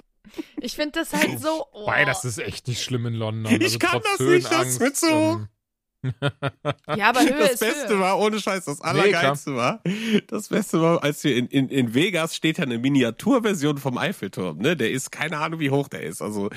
Ich 0.60 0.76
finde 0.76 1.00
das 1.00 1.14
halt 1.14 1.40
so. 1.40 1.66
Oh. 1.72 1.88
Weil 1.88 2.06
das 2.06 2.26
ist 2.26 2.40
echt 2.40 2.68
nicht 2.68 2.84
schlimm 2.84 3.06
in 3.06 3.14
London. 3.14 3.52
Also 3.52 3.66
ich 3.66 3.80
kann 3.80 4.02
das 4.02 4.20
nicht, 4.20 4.52
das 4.52 4.68
ist 4.68 4.82
mit 4.82 4.98
so. 4.98 5.42
Ja, 6.96 7.10
aber 7.10 7.22
Höhe 7.24 7.38
Das 7.38 7.52
ist 7.54 7.60
Beste 7.60 7.90
Höhe. 7.90 8.00
war, 8.00 8.20
ohne 8.20 8.40
Scheiß, 8.40 8.66
das 8.66 8.82
Allergeilste 8.82 9.52
nee, 9.52 9.58
war, 9.58 9.84
das 10.28 10.48
Beste 10.48 10.82
war, 10.82 11.04
als 11.04 11.24
wir 11.24 11.36
in, 11.36 11.48
in, 11.48 11.70
in 11.70 11.94
Vegas 11.94 12.36
steht 12.36 12.58
ja 12.58 12.64
eine 12.64 12.80
Miniaturversion 12.80 13.78
vom 13.78 13.98
Eiffelturm, 13.98 14.60
ne? 14.60 14.78
Der 14.78 14.92
ist, 14.92 15.12
keine 15.12 15.38
Ahnung, 15.40 15.60
wie 15.60 15.72
hoch 15.72 15.88
der 15.88 16.04
ist. 16.04 16.22
Also 16.22 16.50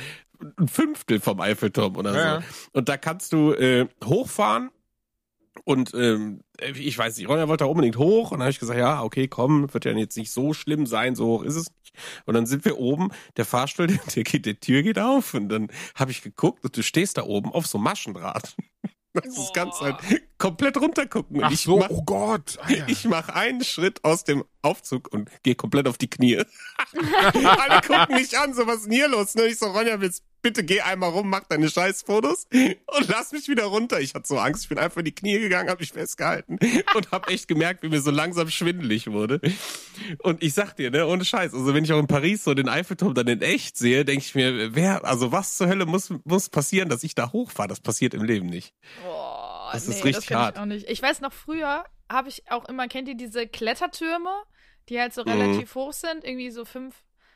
ein 0.58 0.68
Fünftel 0.68 1.20
vom 1.20 1.40
Eiffelturm 1.40 1.96
oder 1.96 2.14
ja. 2.14 2.40
so. 2.40 2.46
Und 2.72 2.88
da 2.88 2.96
kannst 2.96 3.32
du 3.32 3.52
äh, 3.52 3.88
hochfahren 4.04 4.70
und 5.64 5.92
ähm, 5.94 6.40
ich 6.60 6.96
weiß 6.96 7.16
nicht, 7.16 7.28
Ronja 7.28 7.48
wollte 7.48 7.64
da 7.64 7.70
unbedingt 7.70 7.98
hoch 7.98 8.30
und 8.30 8.38
dann 8.38 8.44
habe 8.44 8.50
ich 8.50 8.58
gesagt, 8.58 8.78
ja, 8.78 9.02
okay, 9.02 9.28
komm, 9.28 9.72
wird 9.72 9.84
ja 9.84 9.92
jetzt 9.92 10.16
nicht 10.16 10.32
so 10.32 10.54
schlimm 10.54 10.86
sein, 10.86 11.14
so 11.14 11.26
hoch 11.26 11.42
ist 11.42 11.56
es 11.56 11.66
nicht. 11.70 11.94
Und 12.24 12.34
dann 12.34 12.46
sind 12.46 12.64
wir 12.64 12.78
oben, 12.78 13.10
der 13.36 13.44
Fahrstuhl, 13.44 13.86
der, 14.16 14.22
geht, 14.24 14.46
der 14.46 14.58
Tür 14.58 14.82
geht 14.82 14.98
auf 14.98 15.34
und 15.34 15.48
dann 15.48 15.68
habe 15.94 16.10
ich 16.10 16.22
geguckt 16.22 16.64
und 16.64 16.76
du 16.76 16.82
stehst 16.82 17.18
da 17.18 17.24
oben 17.24 17.52
auf 17.52 17.66
so 17.66 17.78
Maschendraht. 17.78 18.56
Das 19.14 19.26
ist 19.26 19.52
ganz 19.54 19.80
halt 19.80 19.96
komplett 20.42 20.76
runtergucken. 20.76 21.36
Und 21.36 21.44
Ach 21.44 21.52
so, 21.52 21.78
mach, 21.78 21.88
oh 21.90 22.02
Gott. 22.02 22.58
Ah, 22.60 22.72
ja. 22.72 22.84
Ich 22.88 23.04
mache 23.04 23.32
einen 23.32 23.62
Schritt 23.62 24.02
aus 24.02 24.24
dem 24.24 24.42
Aufzug 24.60 25.12
und 25.12 25.30
gehe 25.44 25.54
komplett 25.54 25.86
auf 25.86 25.98
die 25.98 26.10
Knie. 26.10 26.36
Alle 27.32 27.80
gucken 27.80 28.16
mich 28.16 28.36
an, 28.36 28.52
so 28.52 28.66
was 28.66 28.78
ist 28.78 28.86
denn 28.86 28.92
hier 28.92 29.08
los? 29.08 29.36
Ne? 29.36 29.46
Ich 29.46 29.58
so, 29.58 29.66
Ronja, 29.66 30.00
willst, 30.00 30.24
bitte 30.42 30.64
geh 30.64 30.80
einmal 30.80 31.10
rum, 31.10 31.30
mach 31.30 31.44
deine 31.44 31.70
Scheißfotos 31.70 32.48
und 32.52 33.08
lass 33.08 33.30
mich 33.30 33.48
wieder 33.48 33.64
runter. 33.64 34.00
Ich 34.00 34.14
hatte 34.14 34.26
so 34.26 34.38
Angst, 34.38 34.64
ich 34.64 34.68
bin 34.68 34.78
einfach 34.78 34.98
in 34.98 35.04
die 35.04 35.14
Knie 35.14 35.38
gegangen, 35.38 35.70
habe 35.70 35.80
mich 35.80 35.92
festgehalten 35.92 36.58
und 36.94 37.10
habe 37.12 37.30
echt 37.30 37.46
gemerkt, 37.46 37.84
wie 37.84 37.88
mir 37.88 38.00
so 38.00 38.10
langsam 38.10 38.50
schwindelig 38.50 39.10
wurde. 39.10 39.40
Und 40.18 40.42
ich 40.42 40.54
sag 40.54 40.74
dir, 40.74 40.90
ne, 40.90 41.06
ohne 41.06 41.24
Scheiß, 41.24 41.54
also 41.54 41.72
wenn 41.72 41.84
ich 41.84 41.92
auch 41.92 42.00
in 42.00 42.08
Paris 42.08 42.44
so 42.44 42.54
den 42.54 42.68
Eiffelturm 42.68 43.14
dann 43.14 43.28
in 43.28 43.42
echt 43.42 43.76
sehe, 43.76 44.04
denke 44.04 44.24
ich 44.24 44.34
mir, 44.34 44.74
wer, 44.74 45.04
also 45.04 45.30
was 45.30 45.56
zur 45.56 45.68
Hölle 45.68 45.86
muss, 45.86 46.12
muss 46.24 46.48
passieren, 46.48 46.88
dass 46.88 47.04
ich 47.04 47.14
da 47.14 47.32
hochfahre? 47.32 47.68
Das 47.68 47.80
passiert 47.80 48.14
im 48.14 48.24
Leben 48.24 48.46
nicht. 48.46 48.74
Boah, 49.04 49.41
das 49.72 49.88
nee, 49.88 49.94
ist 49.94 50.04
richtig 50.04 50.26
das 50.28 50.36
hart. 50.36 50.56
Ich, 50.56 50.60
auch 50.62 50.66
nicht. 50.66 50.88
ich 50.88 51.02
weiß 51.02 51.20
noch, 51.20 51.32
früher 51.32 51.84
habe 52.10 52.28
ich 52.28 52.50
auch 52.50 52.66
immer, 52.68 52.88
kennt 52.88 53.08
ihr 53.08 53.14
diese 53.16 53.46
Klettertürme, 53.46 54.30
die 54.88 55.00
halt 55.00 55.14
so 55.14 55.22
Mhm. 55.24 55.30
relativ 55.30 55.74
hoch 55.74 55.92
sind, 55.92 56.24
irgendwie 56.24 56.50
so 56.50 56.64
fünf, 56.64 56.94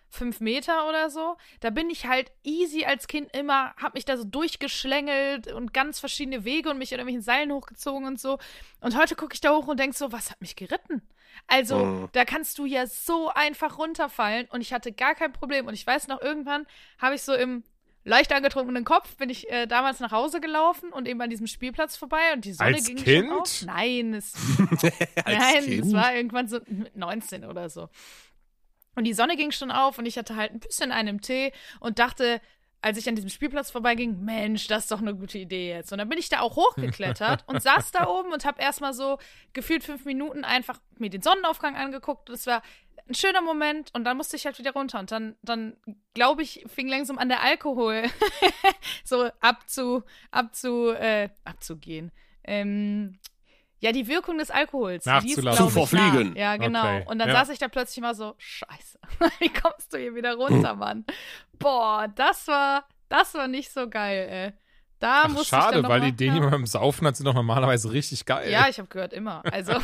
fünf 0.09 0.41
Meter 0.41 0.89
oder 0.89 1.11
so. 1.11 1.37
Da 1.61 1.71
bin 1.71 1.91
ich 1.91 2.07
halt 2.07 2.31
easy 2.45 2.85
als 2.85 3.07
Kind 3.09 3.35
immer, 3.37 3.75
hab 3.77 3.95
mich 3.95 4.05
da 4.05 4.17
so 4.17 4.25
durchgeschlängelt 4.25 5.53
und 5.53 5.73
ganz 5.75 5.99
verschiedene 6.01 6.45
Wege 6.45 6.71
und 6.71 6.79
mich 6.79 6.93
in 6.93 6.99
irgendwelchen 6.99 7.23
Seilen 7.25 7.53
hochgezogen 7.53 8.07
und 8.07 8.21
so. 8.21 8.39
Und 8.81 8.97
heute 8.97 9.15
gucke 9.17 9.35
ich 9.35 9.41
da 9.41 9.51
hoch 9.55 9.67
und 9.67 9.79
denk 9.81 9.95
so, 9.95 10.13
was 10.13 10.31
hat 10.31 10.41
mich 10.41 10.57
geritten? 10.57 11.03
Also, 11.47 11.77
Mhm. 11.85 12.09
da 12.13 12.25
kannst 12.25 12.59
du 12.59 12.65
ja 12.67 12.87
so 12.87 13.29
einfach 13.31 13.79
runterfallen 13.79 14.47
und 14.51 14.61
ich 14.61 14.73
hatte 14.73 14.93
gar 14.93 15.15
kein 15.15 15.33
Problem. 15.33 15.67
Und 15.67 15.75
ich 15.75 15.87
weiß 15.87 16.09
noch, 16.09 16.21
irgendwann 16.23 16.67
habe 16.99 17.15
ich 17.15 17.23
so 17.23 17.35
im 17.35 17.63
leicht 18.07 18.33
angetrunkenen 18.33 18.85
Kopf 18.85 19.17
bin 19.17 19.29
ich 19.29 19.51
äh, 19.51 19.67
damals 19.67 20.01
nach 20.01 20.13
Hause 20.13 20.41
gelaufen 20.41 20.93
und 20.93 21.09
eben 21.09 21.21
an 21.21 21.29
diesem 21.29 21.47
Spielplatz 21.47 21.97
vorbei 21.97 22.33
und 22.33 22.45
die 22.45 22.53
Sonne 22.53 22.77
Als 22.77 22.87
ging 22.87 22.97
Kind? 22.97 23.29
schon 23.29 23.39
auf. 23.41 23.63
Nein, 23.67 24.15
es, 24.15 24.33
nein, 25.27 25.65
Kind? 25.65 25.87
es 25.87 25.93
war 25.93 26.15
irgendwann 26.15 26.49
so 26.49 26.61
mit 26.67 26.97
19 26.97 27.45
oder 27.45 27.69
so. 27.69 27.89
Und 28.95 29.05
die 29.05 29.13
Sonne 29.13 29.37
ging 29.37 29.51
schon 29.51 29.71
auf 29.71 29.99
und 29.99 30.07
ich 30.07 30.17
hatte 30.17 30.37
halt 30.37 30.53
ein 30.53 30.61
bisschen 30.61 30.93
einen 30.93 31.21
Tee 31.21 31.53
und 31.81 31.99
dachte, 31.99 32.41
als 32.81 32.99
ich 32.99 33.09
an 33.09 33.17
diesem 33.17 33.31
Spielplatz 33.31 33.71
vorbeiging, 33.71 34.25
Mensch, 34.25 34.69
das 34.69 34.85
ist 34.85 34.93
doch 34.93 35.01
eine 35.01 35.15
gute 35.15 35.39
Idee 35.39 35.71
jetzt. 35.71 35.91
Und 35.91 35.99
dann 35.99 36.09
bin 36.09 36.19
ich 36.19 36.29
da 36.29 36.41
auch 36.41 36.55
hochgeklettert 36.55 37.43
und 37.49 37.61
saß 37.61 37.91
da 37.91 38.07
oben 38.09 38.33
und 38.33 38.45
habe 38.45 38.63
erstmal 38.63 38.95
so 38.95 39.19
gefühlt 39.53 39.83
fünf 39.83 40.05
Minuten 40.05 40.45
einfach 40.45 40.79
mir 40.97 41.11
den 41.11 41.21
Sonnenaufgang 41.21 41.75
angeguckt. 41.75 42.29
Das 42.29 42.47
war 42.47 42.63
ein 43.09 43.15
schöner 43.15 43.41
Moment 43.41 43.95
und 43.95 44.05
dann 44.05 44.17
musste 44.17 44.37
ich 44.37 44.47
halt 44.47 44.59
wieder 44.59 44.73
runter. 44.73 44.99
Und 44.99 45.13
dann, 45.13 45.37
dann 45.43 45.77
glaube 46.15 46.43
ich, 46.43 46.65
fing 46.67 46.89
langsam 46.89 47.19
an 47.19 47.29
der 47.29 47.43
Alkohol 47.43 48.05
so 49.05 49.31
abzu, 49.41 50.03
abzu, 50.31 50.91
äh, 50.91 51.29
abzugehen. 51.45 52.13
Ähm, 52.45 53.19
ja, 53.81 53.93
die 53.93 54.09
Wirkung 54.09 54.39
des 54.39 54.51
Alkohols. 54.51 55.05
Nachzulassen. 55.05 55.67
Zu 55.67 55.71
verfliegen. 55.71 56.35
Ja, 56.35 56.57
genau. 56.57 56.81
Okay, 56.81 57.05
Und 57.07 57.19
dann 57.19 57.29
ja. 57.29 57.35
saß 57.35 57.51
ich 57.51 57.59
da 57.59 57.69
plötzlich 57.69 58.01
mal 58.01 58.15
so, 58.15 58.35
scheiße, 58.39 58.99
wie 59.39 59.51
kommst 59.51 59.93
du 59.93 59.99
hier 59.99 60.15
wieder 60.15 60.35
runter, 60.35 60.75
Mann? 60.77 61.05
Boah, 61.59 62.09
das 62.09 62.49
war, 62.49 62.89
das 63.09 63.35
war 63.35 63.49
nicht 63.49 63.71
so 63.71 63.89
geil, 63.89 64.29
ey. 64.31 64.66
Da 64.99 65.25
Ach, 65.27 65.41
ich 65.41 65.49
schade, 65.49 65.83
weil 65.83 66.01
mal, 66.01 66.01
die 66.01 66.09
Ideen, 66.09 66.35
die 66.35 66.41
man 66.41 66.51
beim 66.51 66.67
Saufen 66.67 67.07
hat, 67.07 67.17
sind 67.17 67.27
doch 67.27 67.35
normalerweise 67.35 67.93
richtig 67.93 68.25
geil. 68.25 68.51
Ja, 68.51 68.67
ich 68.69 68.79
habe 68.79 68.89
gehört, 68.89 69.13
immer. 69.13 69.43
Also. 69.53 69.73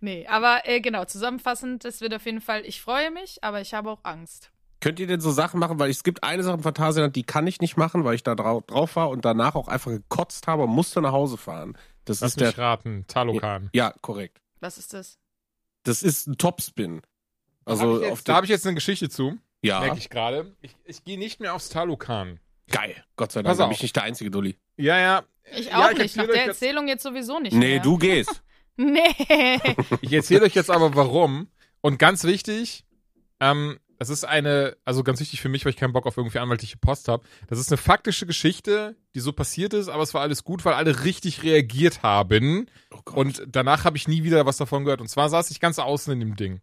nee, 0.00 0.26
aber 0.28 0.60
äh, 0.64 0.80
genau, 0.80 1.04
zusammenfassend, 1.04 1.84
es 1.84 2.00
wird 2.00 2.14
auf 2.14 2.24
jeden 2.24 2.40
Fall, 2.40 2.64
ich 2.64 2.80
freue 2.80 3.10
mich, 3.10 3.42
aber 3.42 3.60
ich 3.60 3.74
habe 3.74 3.90
auch 3.90 4.04
Angst. 4.04 4.52
Könnt 4.80 4.98
ihr 4.98 5.06
denn 5.06 5.20
so 5.20 5.30
Sachen 5.30 5.60
machen? 5.60 5.78
Weil 5.78 5.90
es 5.90 6.02
gibt 6.02 6.24
eine 6.24 6.42
Sache 6.42 6.56
im 6.56 6.62
Phantasialand, 6.62 7.14
die 7.14 7.22
kann 7.22 7.46
ich 7.46 7.60
nicht 7.60 7.76
machen, 7.76 8.04
weil 8.04 8.16
ich 8.16 8.24
da 8.24 8.34
drau 8.34 8.62
drauf 8.62 8.96
war 8.96 9.10
und 9.10 9.24
danach 9.24 9.54
auch 9.54 9.68
einfach 9.68 9.90
gekotzt 9.90 10.48
habe 10.48 10.64
und 10.64 10.70
musste 10.70 11.00
nach 11.00 11.12
Hause 11.12 11.36
fahren. 11.36 11.76
Das 12.04 12.20
Lass 12.20 12.30
ist 12.32 12.40
der. 12.40 12.48
mich 12.48 12.58
raten, 12.58 13.04
Talokan. 13.06 13.70
Ja, 13.72 13.94
korrekt. 14.00 14.40
Was 14.60 14.78
ist 14.78 14.92
das? 14.92 15.18
Das 15.84 16.02
ist 16.02 16.26
ein 16.26 16.36
Topspin. 16.36 17.02
Hab 17.64 17.70
Also 17.70 18.02
ich 18.02 18.24
da 18.24 18.34
habe 18.34 18.46
ich 18.46 18.50
jetzt 18.50 18.66
eine 18.66 18.74
Geschichte 18.74 19.08
zu, 19.08 19.38
ja, 19.62 19.80
merke 19.80 19.98
ich 19.98 20.10
gerade. 20.10 20.54
Ich, 20.60 20.76
ich 20.84 21.04
gehe 21.04 21.18
nicht 21.18 21.40
mehr 21.40 21.54
aufs 21.54 21.68
Talokan. 21.68 22.38
geil. 22.70 22.94
Gott 23.16 23.32
sei 23.32 23.42
Dank 23.42 23.56
Pass 23.56 23.64
bin 23.66 23.72
ich 23.74 23.82
nicht 23.82 23.96
der 23.96 24.02
einzige 24.04 24.30
Dulli. 24.30 24.58
Ja, 24.76 24.98
ja. 24.98 25.22
Ich 25.56 25.66
Ja, 25.66 25.86
auch 25.86 25.90
ich 25.92 25.98
nicht, 25.98 26.16
nach 26.16 26.26
der 26.26 26.46
Erzählung 26.46 26.88
jetzt 26.88 27.02
sowieso 27.02 27.38
nicht 27.40 27.52
Nee, 27.54 27.74
mehr. 27.74 27.80
du 27.82 27.98
gehst. 27.98 28.42
Nee. 28.76 29.00
Ich 30.00 30.12
erzähle 30.12 30.42
euch 30.44 30.54
jetzt 30.54 30.70
aber 30.70 30.94
warum. 30.94 31.48
Und 31.80 31.98
ganz 31.98 32.24
wichtig, 32.24 32.84
ähm, 33.40 33.78
das 33.98 34.08
ist 34.08 34.24
eine, 34.24 34.76
also 34.84 35.04
ganz 35.04 35.20
wichtig 35.20 35.40
für 35.40 35.48
mich, 35.48 35.64
weil 35.64 35.70
ich 35.70 35.76
keinen 35.76 35.92
Bock 35.92 36.06
auf 36.06 36.16
irgendwie 36.16 36.38
anwaltliche 36.38 36.76
Post 36.76 37.06
habe. 37.08 37.24
Das 37.48 37.58
ist 37.58 37.70
eine 37.70 37.76
faktische 37.76 38.26
Geschichte, 38.26 38.96
die 39.14 39.20
so 39.20 39.32
passiert 39.32 39.74
ist, 39.74 39.88
aber 39.88 40.02
es 40.02 40.12
war 40.14 40.22
alles 40.22 40.42
gut, 40.42 40.64
weil 40.64 40.74
alle 40.74 41.04
richtig 41.04 41.42
reagiert 41.44 42.02
haben. 42.02 42.66
Oh. 42.90 43.12
Und 43.14 43.42
danach 43.46 43.84
habe 43.84 43.96
ich 43.96 44.08
nie 44.08 44.24
wieder 44.24 44.44
was 44.46 44.56
davon 44.56 44.84
gehört. 44.84 45.00
Und 45.00 45.08
zwar 45.08 45.28
saß 45.28 45.50
ich 45.52 45.60
ganz 45.60 45.78
außen 45.78 46.12
in 46.12 46.20
dem 46.20 46.34
Ding. 46.36 46.60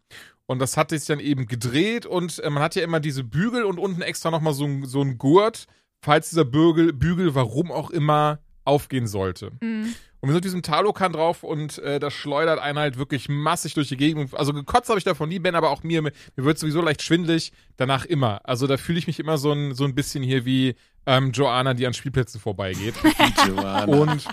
Und 0.50 0.58
das 0.58 0.76
hat 0.76 0.90
sich 0.90 1.04
dann 1.04 1.20
eben 1.20 1.46
gedreht 1.46 2.06
und 2.06 2.40
äh, 2.40 2.50
man 2.50 2.60
hat 2.60 2.74
ja 2.74 2.82
immer 2.82 2.98
diese 2.98 3.22
Bügel 3.22 3.62
und 3.62 3.78
unten 3.78 4.02
extra 4.02 4.32
nochmal 4.32 4.52
so, 4.52 4.68
so 4.82 5.00
ein 5.00 5.16
Gurt, 5.16 5.68
falls 6.02 6.30
dieser 6.30 6.44
Bügel, 6.44 6.92
Bügel, 6.92 7.36
warum 7.36 7.70
auch 7.70 7.90
immer, 7.90 8.40
aufgehen 8.64 9.06
sollte. 9.06 9.52
Mhm. 9.60 9.94
Und 10.20 10.28
wir 10.28 10.34
sind 10.34 10.40
auf 10.40 10.42
diesem 10.42 10.62
Talokan 10.62 11.12
drauf 11.12 11.42
und 11.42 11.78
äh, 11.78 11.98
das 11.98 12.12
schleudert 12.12 12.58
einen 12.58 12.78
halt 12.78 12.98
wirklich 12.98 13.30
massig 13.30 13.72
durch 13.72 13.88
die 13.88 13.96
Gegend. 13.96 14.34
Also 14.34 14.52
gekotzt 14.52 14.90
habe 14.90 14.98
ich 14.98 15.04
davon 15.04 15.30
nie, 15.30 15.38
Ben, 15.38 15.54
aber 15.54 15.70
auch 15.70 15.82
mir, 15.82 16.02
mir 16.02 16.12
wird 16.36 16.58
sowieso 16.58 16.82
leicht 16.82 17.02
schwindlig, 17.02 17.52
danach 17.78 18.04
immer. 18.04 18.40
Also 18.44 18.66
da 18.66 18.76
fühle 18.76 18.98
ich 18.98 19.06
mich 19.06 19.18
immer 19.18 19.38
so 19.38 19.52
ein, 19.52 19.74
so 19.74 19.84
ein 19.84 19.94
bisschen 19.94 20.22
hier 20.22 20.44
wie 20.44 20.74
ähm, 21.06 21.32
Joanna, 21.32 21.72
die 21.72 21.86
an 21.86 21.94
Spielplätzen 21.94 22.38
vorbeigeht. 22.38 22.94
und, 23.86 24.26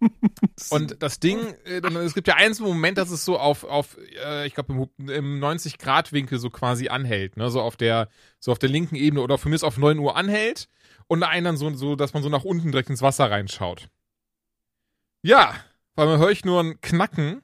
und 0.70 0.96
das 1.00 1.20
Ding, 1.20 1.38
äh, 1.64 1.80
es 1.80 2.14
gibt 2.14 2.26
ja 2.26 2.34
einen 2.34 2.52
so 2.52 2.64
Moment, 2.64 2.98
dass 2.98 3.10
es 3.10 3.24
so 3.24 3.38
auf, 3.38 3.62
auf 3.62 3.96
äh, 4.24 4.48
ich 4.48 4.54
glaube, 4.54 4.90
im, 4.98 5.08
im 5.08 5.40
90-Grad-Winkel 5.40 6.40
so 6.40 6.50
quasi 6.50 6.88
anhält, 6.88 7.36
ne? 7.36 7.50
So 7.50 7.60
auf 7.60 7.76
der, 7.76 8.08
so 8.40 8.50
auf 8.50 8.58
der 8.58 8.68
linken 8.68 8.96
Ebene 8.96 9.22
oder 9.22 9.38
von 9.38 9.50
mir 9.50 9.56
ist 9.56 9.64
auf 9.64 9.78
9 9.78 9.98
Uhr 10.00 10.16
anhält 10.16 10.66
und 11.06 11.22
einen 11.22 11.44
dann 11.44 11.56
so, 11.56 11.72
so, 11.74 11.94
dass 11.94 12.14
man 12.14 12.24
so 12.24 12.28
nach 12.28 12.44
unten 12.44 12.72
direkt 12.72 12.90
ins 12.90 13.02
Wasser 13.02 13.30
reinschaut. 13.30 13.88
Ja, 15.22 15.54
weil 15.94 16.06
man 16.06 16.18
höre 16.18 16.30
ich 16.30 16.44
nur 16.44 16.60
ein 16.62 16.80
Knacken 16.80 17.42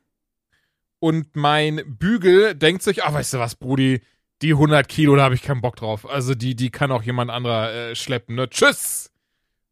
und 0.99 1.37
mein 1.37 1.83
Bügel 1.87 2.55
denkt 2.55 2.83
sich, 2.83 3.05
ah, 3.05 3.13
weißt 3.13 3.35
du 3.35 3.39
was, 3.39 3.55
Brudi, 3.55 4.01
die 4.43 4.53
100 4.53 4.89
Kilo, 4.89 5.17
da 5.17 5.25
habe 5.25 5.35
ich 5.35 5.43
keinen 5.43 5.61
Bock 5.61 5.77
drauf. 5.77 6.09
Also 6.09 6.35
die, 6.35 6.55
die 6.55 6.71
kann 6.71 6.91
auch 6.93 7.03
jemand 7.03 7.31
anderer 7.31 7.73
äh, 7.73 7.95
schleppen, 7.95 8.37
ne? 8.37 8.49
Tschüss! 8.49 9.11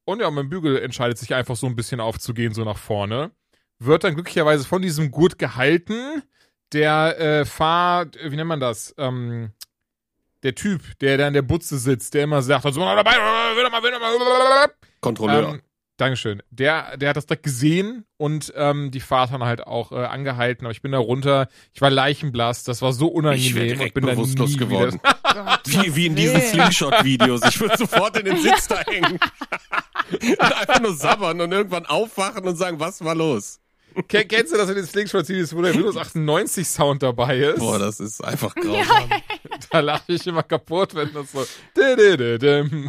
Und 0.05 0.21
ja, 0.21 0.31
mein 0.31 0.51
Bügel 0.51 0.79
entscheidet 0.79 1.19
sich 1.19 1.35
einfach 1.35 1.57
so 1.57 1.67
ein 1.67 1.77
bisschen 1.77 2.01
aufzugehen, 2.01 2.53
so 2.53 2.65
nach 2.65 2.77
vorne. 2.77 3.31
Wird 3.79 4.05
dann 4.05 4.15
glücklicherweise 4.15 4.65
von 4.65 4.83
diesem 4.83 5.11
Gurt 5.11 5.39
gehalten. 5.39 6.23
Der 6.73 7.19
äh, 7.19 7.45
Fahr, 7.45 8.07
wie 8.07 8.37
nennt 8.37 8.49
man 8.49 8.61
das? 8.61 8.95
Ähm, 8.99 9.53
der 10.43 10.55
Typ, 10.55 10.99
der 11.01 11.17
da 11.17 11.29
in 11.29 11.35
der 11.35 11.43
Butze 11.43 11.79
sitzt, 11.79 12.13
der 12.13 12.25
immer 12.25 12.43
sagt, 12.43 12.67
also 12.67 12.81
mal 12.81 12.97
dabei, 12.97 13.13
will 13.13 13.71
mal, 13.71 13.83
will 13.83 13.99
mal. 13.99 14.71
Kontrolleur. 15.01 15.55
Ähm, 15.55 15.63
Dankeschön. 15.97 16.43
Der, 16.51 16.97
der 16.97 17.11
hat 17.11 17.17
das 17.17 17.27
direkt 17.27 17.45
gesehen 17.45 18.05
und 18.17 18.53
ähm, 18.57 18.91
die 18.91 18.99
Fahrt 18.99 19.33
dann 19.33 19.45
halt 19.45 19.65
auch 19.65 19.93
äh, 19.93 19.97
angehalten. 20.05 20.67
Aber 20.67 20.73
ich 20.73 20.83
bin 20.83 20.91
da 20.91 20.99
runter. 20.99 21.47
Ich 21.73 21.81
war 21.81 21.91
leichenblass. 21.91 22.65
Das 22.65 22.83
war 22.83 22.93
so 22.93 23.07
unangenehm. 23.07 23.81
ich 23.81 23.95
bin 23.95 24.05
bewusstlos 24.05 24.51
nie 24.51 24.57
geworden. 24.57 25.01
Wie, 25.67 25.95
wie 25.97 26.07
in 26.07 26.17
diesen. 26.17 26.41
Slingshot-Videos. 26.41 27.43
Ich 27.49 27.61
würde 27.61 27.77
sofort 27.77 28.17
in 28.19 28.25
den 28.27 28.37
Sitz 28.39 28.67
da 28.69 28.81
hängen. 28.81 29.19
und 30.21 30.41
einfach 30.41 30.81
nur 30.81 30.95
sabbern 30.95 31.41
und 31.41 31.53
irgendwann 31.53 31.87
aufwachen 31.87 32.45
und 32.47 32.57
sagen, 32.57 32.79
was 32.81 33.03
war 33.05 33.15
los? 33.15 33.61
Ken- 34.09 34.27
Kennst 34.29 34.53
du 34.53 34.57
das 34.57 34.69
in 34.69 34.75
den 34.77 34.87
Slingshot-Videos, 34.87 35.55
wo 35.57 35.63
der 35.63 35.75
Windows 35.75 35.97
98 35.97 36.67
Sound 36.67 37.03
dabei 37.05 37.39
ist? 37.39 37.59
Boah, 37.61 37.79
das 37.79 38.01
ist 38.01 38.23
einfach 38.23 38.53
grausam. 38.55 39.11
da 39.71 39.81
lache 39.81 40.13
ich 40.13 40.27
immer 40.27 40.43
kaputt, 40.43 40.95
wenn 40.95 41.13
das 41.13 41.33
so. 41.33 41.45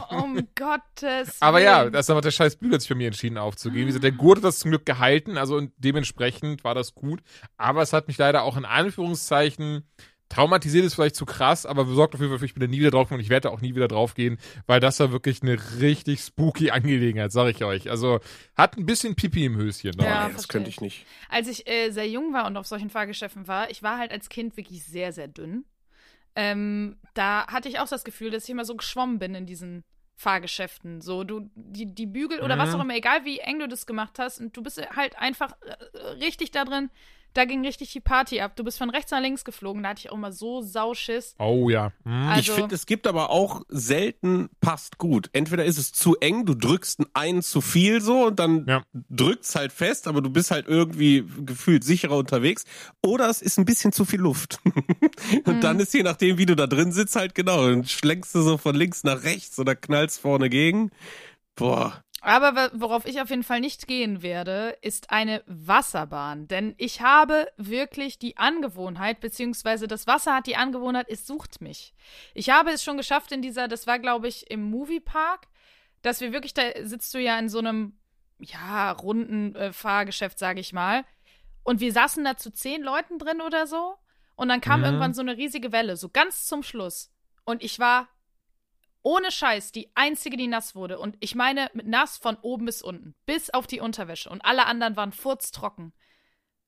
Um 0.10 0.48
Gottes 0.56 1.42
Aber 1.42 1.62
ja, 1.62 1.90
das 1.90 2.06
ist 2.06 2.10
aber 2.10 2.22
der 2.22 2.32
scheiß 2.32 2.58
Bügel 2.58 2.76
hat 2.76 2.82
sich 2.82 2.88
für 2.88 2.96
mich 2.96 3.08
entschieden 3.08 3.38
aufzugeben. 3.38 3.88
Gesagt, 3.88 4.04
der 4.04 4.12
Gurt 4.12 4.38
hat 4.38 4.46
das 4.46 4.60
zum 4.60 4.72
Glück 4.72 4.86
gehalten, 4.86 5.38
also 5.38 5.58
und 5.58 5.72
dementsprechend 5.78 6.64
war 6.64 6.76
das 6.76 6.96
gut. 6.96 7.22
Aber 7.58 7.82
es 7.82 7.94
hat 7.94 8.08
mich 8.08 8.18
leider 8.18 8.44
auch 8.44 8.58
in 8.58 8.66
Anführungszeichen 8.66 9.84
traumatisiert 10.30 10.86
ist 10.86 10.96
vielleicht 10.96 11.16
zu 11.16 11.26
krass, 11.26 11.66
aber 11.66 11.86
sorgt 11.86 12.16
dafür, 12.16 12.42
ich 12.42 12.54
bin 12.54 12.62
da 12.62 12.68
nie 12.68 12.80
wieder 12.80 12.92
drauf 12.92 13.12
und 13.12 13.20
ich 13.20 13.30
werde 13.30 13.48
da 13.48 13.54
auch 13.54 13.62
nie 13.62 13.76
wieder 13.76 13.88
drauf 13.88 14.16
gehen, 14.16 14.38
weil 14.66 14.80
das 14.80 15.00
war 15.00 15.12
wirklich 15.12 15.42
eine 15.42 15.58
richtig 15.80 16.22
spooky 16.22 16.72
Angelegenheit, 16.72 17.32
sag 17.32 17.50
ich 17.50 17.64
euch. 17.64 17.90
Also 17.90 18.20
hat 18.56 18.78
ein 18.78 18.86
bisschen 18.86 19.16
Pipi 19.16 19.46
im 19.46 19.56
Höschen. 19.56 19.92
Ja. 19.92 19.96
Ne? 19.96 20.04
nee, 20.04 20.34
das 20.34 20.46
verstehe 20.46 20.48
könnte 20.48 20.70
ich. 20.70 20.76
ich 20.78 20.82
nicht. 20.82 21.06
Als 21.30 21.48
ich 21.48 21.68
äh, 21.70 21.92
sehr 21.92 22.08
jung 22.08 22.34
war 22.34 22.48
und 22.48 22.58
auf 22.58 22.68
solchen 22.68 22.90
Fahrgeschäften 22.90 23.48
war, 23.48 23.70
ich 23.70 23.84
war 23.84 23.98
halt 23.98 24.12
als 24.12 24.30
Kind 24.30 24.58
wirklich 24.58 24.84
sehr, 24.84 25.14
sehr 25.14 25.28
dünn. 25.28 25.66
Ähm, 26.36 26.98
da 27.14 27.48
hatte 27.48 27.70
ich 27.70 27.80
auch 27.80 27.88
das 27.88 28.04
Gefühl, 28.04 28.30
dass 28.32 28.44
ich 28.44 28.50
immer 28.50 28.66
so 28.66 28.76
geschwommen 28.76 29.20
bin 29.20 29.36
in 29.36 29.46
diesen 29.46 29.84
Fahrgeschäften. 30.18 31.02
So, 31.02 31.24
du, 31.24 31.50
die, 31.56 31.86
die 31.94 32.06
Bügel 32.06 32.42
oder 32.42 32.58
was 32.58 32.70
Mhm. 32.70 32.76
auch 32.76 32.84
immer, 32.84 32.96
egal 32.96 33.26
wie 33.26 33.40
eng 33.40 33.60
du 33.60 33.68
das 33.68 33.86
gemacht 33.86 34.20
hast, 34.20 34.40
und 34.40 34.56
du 34.56 34.62
bist 34.64 34.82
halt 34.96 35.18
einfach 35.18 35.56
äh, 35.62 35.98
richtig 36.24 36.52
da 36.52 36.66
drin. 36.66 36.90
Da 37.36 37.46
ging 37.46 37.66
richtig 37.66 37.92
die 37.92 38.00
Party 38.00 38.40
ab. 38.40 38.56
Du 38.56 38.64
bist 38.64 38.78
von 38.78 38.90
rechts 38.90 39.12
nach 39.12 39.20
links 39.22 39.44
geflogen. 39.46 39.84
Da 39.84 39.90
hatte 39.90 40.00
ich 40.06 40.10
auch 40.10 40.16
immer 40.16 40.32
so 40.32 40.62
Sauschiss. 40.62 41.36
Oh 41.38 41.70
ja. 41.70 41.92
Hm. 42.06 42.28
Also- 42.30 42.40
ich 42.40 42.52
finde, 42.52 42.74
es 42.74 42.86
gibt 42.86 43.06
aber 43.08 43.30
auch 43.30 43.62
selten 43.68 44.50
passt 44.62 44.98
gut. 44.98 45.30
Entweder 45.34 45.66
ist 45.66 45.78
es 45.78 45.92
zu 45.92 46.16
eng, 46.22 46.46
du 46.46 46.56
drückst 46.56 47.02
einen 47.14 47.42
zu 47.42 47.60
viel 47.60 48.00
so 48.02 48.26
und 48.28 48.40
dann 48.40 48.66
Ja. 48.68 48.84
drückt's 49.10 49.54
halt 49.56 49.74
fest, 49.74 50.08
aber 50.08 50.22
du 50.22 50.30
bist 50.30 50.50
halt 50.50 50.68
irgendwie 50.70 51.26
gefühlt 51.46 51.84
sicherer 51.84 52.16
unterwegs. 52.18 52.64
Oder 53.06 53.30
es 53.30 53.42
ist 53.42 53.60
ein 53.60 53.66
bisschen 53.66 53.92
zu 53.92 54.06
viel 54.06 54.22
Luft. 54.22 54.60
und 55.46 55.62
dann 55.62 55.80
ist 55.82 55.94
je 55.94 56.04
nachdem, 56.04 56.38
wie 56.38 56.46
du 56.46 56.56
da 56.56 56.68
drin 56.68 56.94
sitzt, 56.94 57.18
halt 57.18 57.36
genau. 57.36 57.68
Dann 57.68 57.84
schlenkst 57.84 58.34
du 58.34 58.42
so 58.44 58.58
von 58.58 58.76
links 58.76 59.04
nach 59.04 59.24
rechts 59.24 59.60
oder 59.60 59.76
knallst 59.76 60.22
vorne 60.22 60.50
gegen. 60.50 60.90
Boah. 61.58 62.02
Aber 62.26 62.72
worauf 62.74 63.06
ich 63.06 63.22
auf 63.22 63.30
jeden 63.30 63.44
Fall 63.44 63.60
nicht 63.60 63.88
gehen 63.88 64.24
werde, 64.24 64.78
ist 64.82 65.12
eine 65.12 65.44
Wasserbahn. 65.46 66.48
Denn 66.48 66.74
ich 66.78 67.02
habe 67.02 67.52
wirklich 67.58 68.18
die 68.18 68.38
Angewohnheit, 68.38 69.20
beziehungsweise 69.20 69.88
das 69.88 70.08
Wasser 70.08 70.36
hat 70.36 70.48
die 70.48 70.56
Angewohnheit, 70.56 71.08
es 71.08 71.28
sucht 71.28 71.62
mich. 71.62 71.94
Ich 72.34 72.50
habe 72.50 72.72
es 72.72 72.84
schon 72.84 72.98
geschafft 72.98 73.32
in 73.32 73.44
dieser, 73.44 73.68
das 73.68 73.86
war 73.86 74.00
glaube 74.00 74.28
ich 74.28 74.50
im 74.50 74.64
Moviepark, 74.64 75.48
dass 76.02 76.20
wir 76.20 76.34
wirklich, 76.34 76.56
da 76.56 76.64
sitzt 76.82 77.14
du 77.14 77.20
ja 77.20 77.38
in 77.38 77.48
so 77.48 77.60
einem, 77.60 77.94
ja, 78.40 78.92
runden 78.92 79.56
äh, 79.56 79.72
Fahrgeschäft, 79.72 80.40
sage 80.40 80.60
ich 80.60 80.74
mal. 80.74 81.06
Und 81.64 81.80
wir 81.80 81.92
saßen 81.92 82.24
da 82.24 82.38
zu 82.38 82.52
zehn 82.52 82.82
Leuten 82.82 83.20
drin 83.20 83.42
oder 83.42 83.68
so. 83.68 83.96
Und 84.36 84.50
dann 84.50 84.62
kam 84.62 84.80
Mhm. 84.80 84.86
irgendwann 84.86 85.14
so 85.14 85.22
eine 85.22 85.38
riesige 85.38 85.72
Welle, 85.72 85.96
so 85.96 86.10
ganz 86.10 86.48
zum 86.48 86.64
Schluss. 86.64 87.12
Und 87.44 87.64
ich 87.64 87.78
war 87.80 88.08
ohne 89.06 89.32
Scheiß 89.32 89.72
die 89.72 89.92
einzige, 89.94 90.36
die 90.36 90.48
nass 90.48 90.74
wurde. 90.74 90.98
Und 90.98 91.16
ich 91.20 91.36
meine 91.36 91.70
mit 91.74 91.86
nass 91.86 92.18
von 92.18 92.38
oben 92.42 92.66
bis 92.66 92.82
unten. 92.82 93.14
Bis 93.28 93.52
auf 93.52 93.68
die 93.68 93.80
Unterwäsche. 93.80 94.32
Und 94.32 94.44
alle 94.44 94.66
anderen 94.66 94.98
waren 94.98 95.12
furztrocken. 95.12 95.94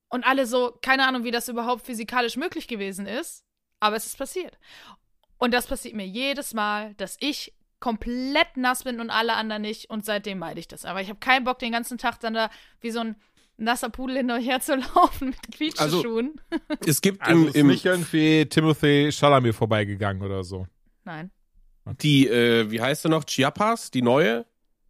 Und 0.08 0.24
alle 0.24 0.46
so, 0.46 0.77
keine 0.84 1.08
Ahnung, 1.08 1.24
wie 1.24 1.32
das 1.32 1.50
überhaupt 1.50 1.84
physikalisch 1.88 2.38
möglich 2.38 2.67
gewesen 2.67 3.08
ist. 3.08 3.44
Aber 3.79 3.96
es 3.96 4.06
ist 4.06 4.20
passiert. 4.20 4.60
Und 5.39 5.51
das 5.51 5.65
passiert 5.65 5.96
mir 5.96 6.06
jedes 6.06 6.53
Mal, 6.53 6.94
dass 6.96 7.17
ich 7.20 7.56
komplett 7.79 8.56
nass 8.56 8.84
bin 8.84 9.00
und 9.00 9.10
alle 9.10 9.34
anderen 9.34 9.63
nicht. 9.63 9.89
Und 9.89 10.06
seitdem 10.06 10.38
meide 10.38 10.60
ich 10.60 10.67
das. 10.67 10.86
Aber 10.86 11.01
ich 11.01 11.10
habe 11.10 11.20
keinen 11.20 11.44
Bock, 11.44 11.58
den 11.58 11.72
ganzen 11.72 11.98
Tag 11.98 12.20
dann 12.20 12.36
da 12.36 12.51
wie 12.82 12.91
so 12.91 13.00
ein 13.00 13.15
nasser 13.58 13.89
Pudel 13.89 14.17
hinter 14.17 14.38
her 14.38 14.60
zu 14.60 14.75
laufen 14.96 15.29
mit 15.29 15.56
Quietscheschuhen. 15.56 16.39
Es 16.86 17.01
gibt 17.01 17.20
Also 17.24 17.41
im, 17.41 17.48
ist 17.48 17.56
im 17.56 17.67
nicht 17.67 17.84
irgendwie 17.84 18.46
Timothy 18.46 19.10
Chalamet 19.12 19.56
vorbeigegangen 19.56 20.22
oder 20.22 20.44
so. 20.44 20.67
Nein. 21.03 21.32
Die, 22.01 22.27
äh, 22.27 22.70
wie 22.72 22.82
heißt 22.82 23.03
sie 23.03 23.10
noch, 23.10 23.24
Chiapas, 23.25 23.91
die 23.91 24.01
neue, 24.01 24.46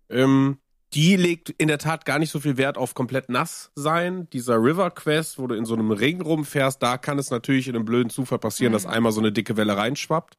ähm, 0.09 0.57
die 0.93 1.15
legt 1.17 1.49
in 1.49 1.67
der 1.67 1.79
Tat 1.79 2.05
gar 2.05 2.17
nicht 2.17 2.31
so 2.31 2.39
viel 2.39 2.55
Wert 2.57 2.77
auf 2.77 2.93
komplett 2.93 3.27
nass 3.29 3.71
sein. 3.75 4.29
Dieser 4.31 4.55
River 4.55 4.89
Quest, 4.91 5.37
wo 5.37 5.45
du 5.47 5.55
in 5.55 5.65
so 5.65 5.73
einem 5.73 5.91
Regen 5.91 6.21
rumfährst, 6.21 6.81
da 6.81 6.97
kann 6.97 7.19
es 7.19 7.29
natürlich 7.29 7.67
in 7.67 7.75
einem 7.75 7.83
blöden 7.85 8.09
Zufall 8.09 8.39
passieren, 8.39 8.71
Mhm. 8.71 8.75
dass 8.75 8.85
einmal 8.85 9.11
so 9.11 9.19
eine 9.19 9.31
dicke 9.33 9.57
Welle 9.57 9.75
reinschwappt. 9.75 10.37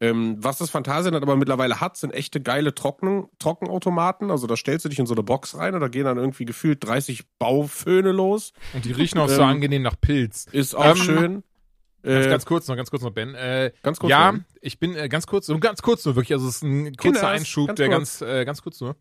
Ähm, 0.00 0.36
was 0.38 0.58
das 0.58 0.70
Phantasialand 0.70 1.24
aber 1.24 1.34
mittlerweile 1.34 1.80
hat, 1.80 1.96
sind 1.96 2.14
echte 2.14 2.40
geile 2.40 2.72
Trocken 2.72 3.26
Trockenautomaten. 3.40 4.30
Also 4.30 4.46
da 4.46 4.56
stellst 4.56 4.84
du 4.84 4.88
dich 4.88 5.00
in 5.00 5.06
so 5.06 5.14
eine 5.14 5.24
Box 5.24 5.56
rein 5.58 5.74
und 5.74 5.80
da 5.80 5.88
gehen 5.88 6.04
dann 6.04 6.18
irgendwie 6.18 6.44
gefühlt 6.44 6.84
30 6.86 7.24
Bauföhne 7.40 8.12
los. 8.12 8.52
Und 8.74 8.84
die 8.84 8.92
riechen 8.92 9.18
auch 9.18 9.28
so 9.28 9.42
Ähm, 9.42 9.48
angenehm 9.48 9.82
nach 9.82 10.00
Pilz. 10.00 10.46
Ist 10.52 10.76
auch 10.76 10.90
Ähm, 10.92 10.96
schön. 10.96 11.42
Ganz, 12.02 12.26
Äh, 12.26 12.28
ganz 12.30 12.46
kurz 12.46 12.68
noch, 12.68 12.76
ganz 12.76 12.90
kurz 12.90 13.02
noch, 13.02 13.10
Ben. 13.10 13.34
Äh, 13.34 13.72
ganz 13.82 13.98
kurz. 13.98 14.10
ja, 14.10 14.32
noch. 14.32 14.40
ich 14.60 14.78
bin 14.78 14.94
äh, 14.94 15.08
ganz 15.08 15.26
kurz, 15.26 15.48
nur 15.48 15.58
ganz 15.60 15.82
kurz 15.82 16.04
nur 16.04 16.14
wirklich, 16.16 16.32
also 16.32 16.48
es 16.48 16.56
ist 16.56 16.62
ein 16.62 16.84
kurzer 16.96 17.02
Kinders, 17.02 17.22
Einschub, 17.24 17.66
ganz 17.68 17.76
der 17.78 17.88
kurz. 17.88 17.98
ganz, 18.20 18.22
äh, 18.22 18.44
ganz 18.44 18.62
kurz 18.62 18.80
nur. 18.80 18.96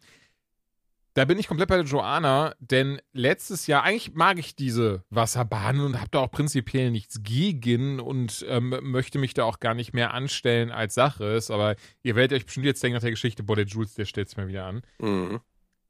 Da 1.14 1.26
bin 1.26 1.40
ich 1.40 1.48
komplett 1.48 1.70
bei 1.70 1.78
der 1.78 1.86
Joanna, 1.86 2.54
denn 2.60 3.02
letztes 3.12 3.66
Jahr, 3.66 3.82
eigentlich 3.84 4.14
mag 4.14 4.38
ich 4.38 4.56
diese 4.56 5.04
Wasserbahnen 5.10 5.82
und 5.84 5.98
habe 5.98 6.10
da 6.12 6.20
auch 6.20 6.30
prinzipiell 6.30 6.92
nichts 6.92 7.24
gegen 7.24 8.00
und 8.00 8.46
ähm, 8.48 8.76
möchte 8.84 9.18
mich 9.18 9.34
da 9.34 9.44
auch 9.46 9.60
gar 9.60 9.74
nicht 9.74 9.94
mehr 9.94 10.14
anstellen 10.14 10.70
als 10.72 10.94
Sache 10.94 11.26
ist, 11.26 11.50
aber 11.50 11.76
ihr 12.04 12.16
werdet 12.16 12.38
euch 12.38 12.46
bestimmt 12.46 12.68
jetzt 12.68 12.84
denken 12.84 12.96
nach 12.96 13.02
der 13.02 13.10
Geschichte, 13.10 13.42
boah, 13.42 13.56
der 13.56 13.66
Jules, 13.66 13.96
der 13.96 14.06
stellt's 14.06 14.38
mir 14.38 14.48
wieder 14.48 14.66
an. 14.66 14.84
Mhm. 15.00 15.40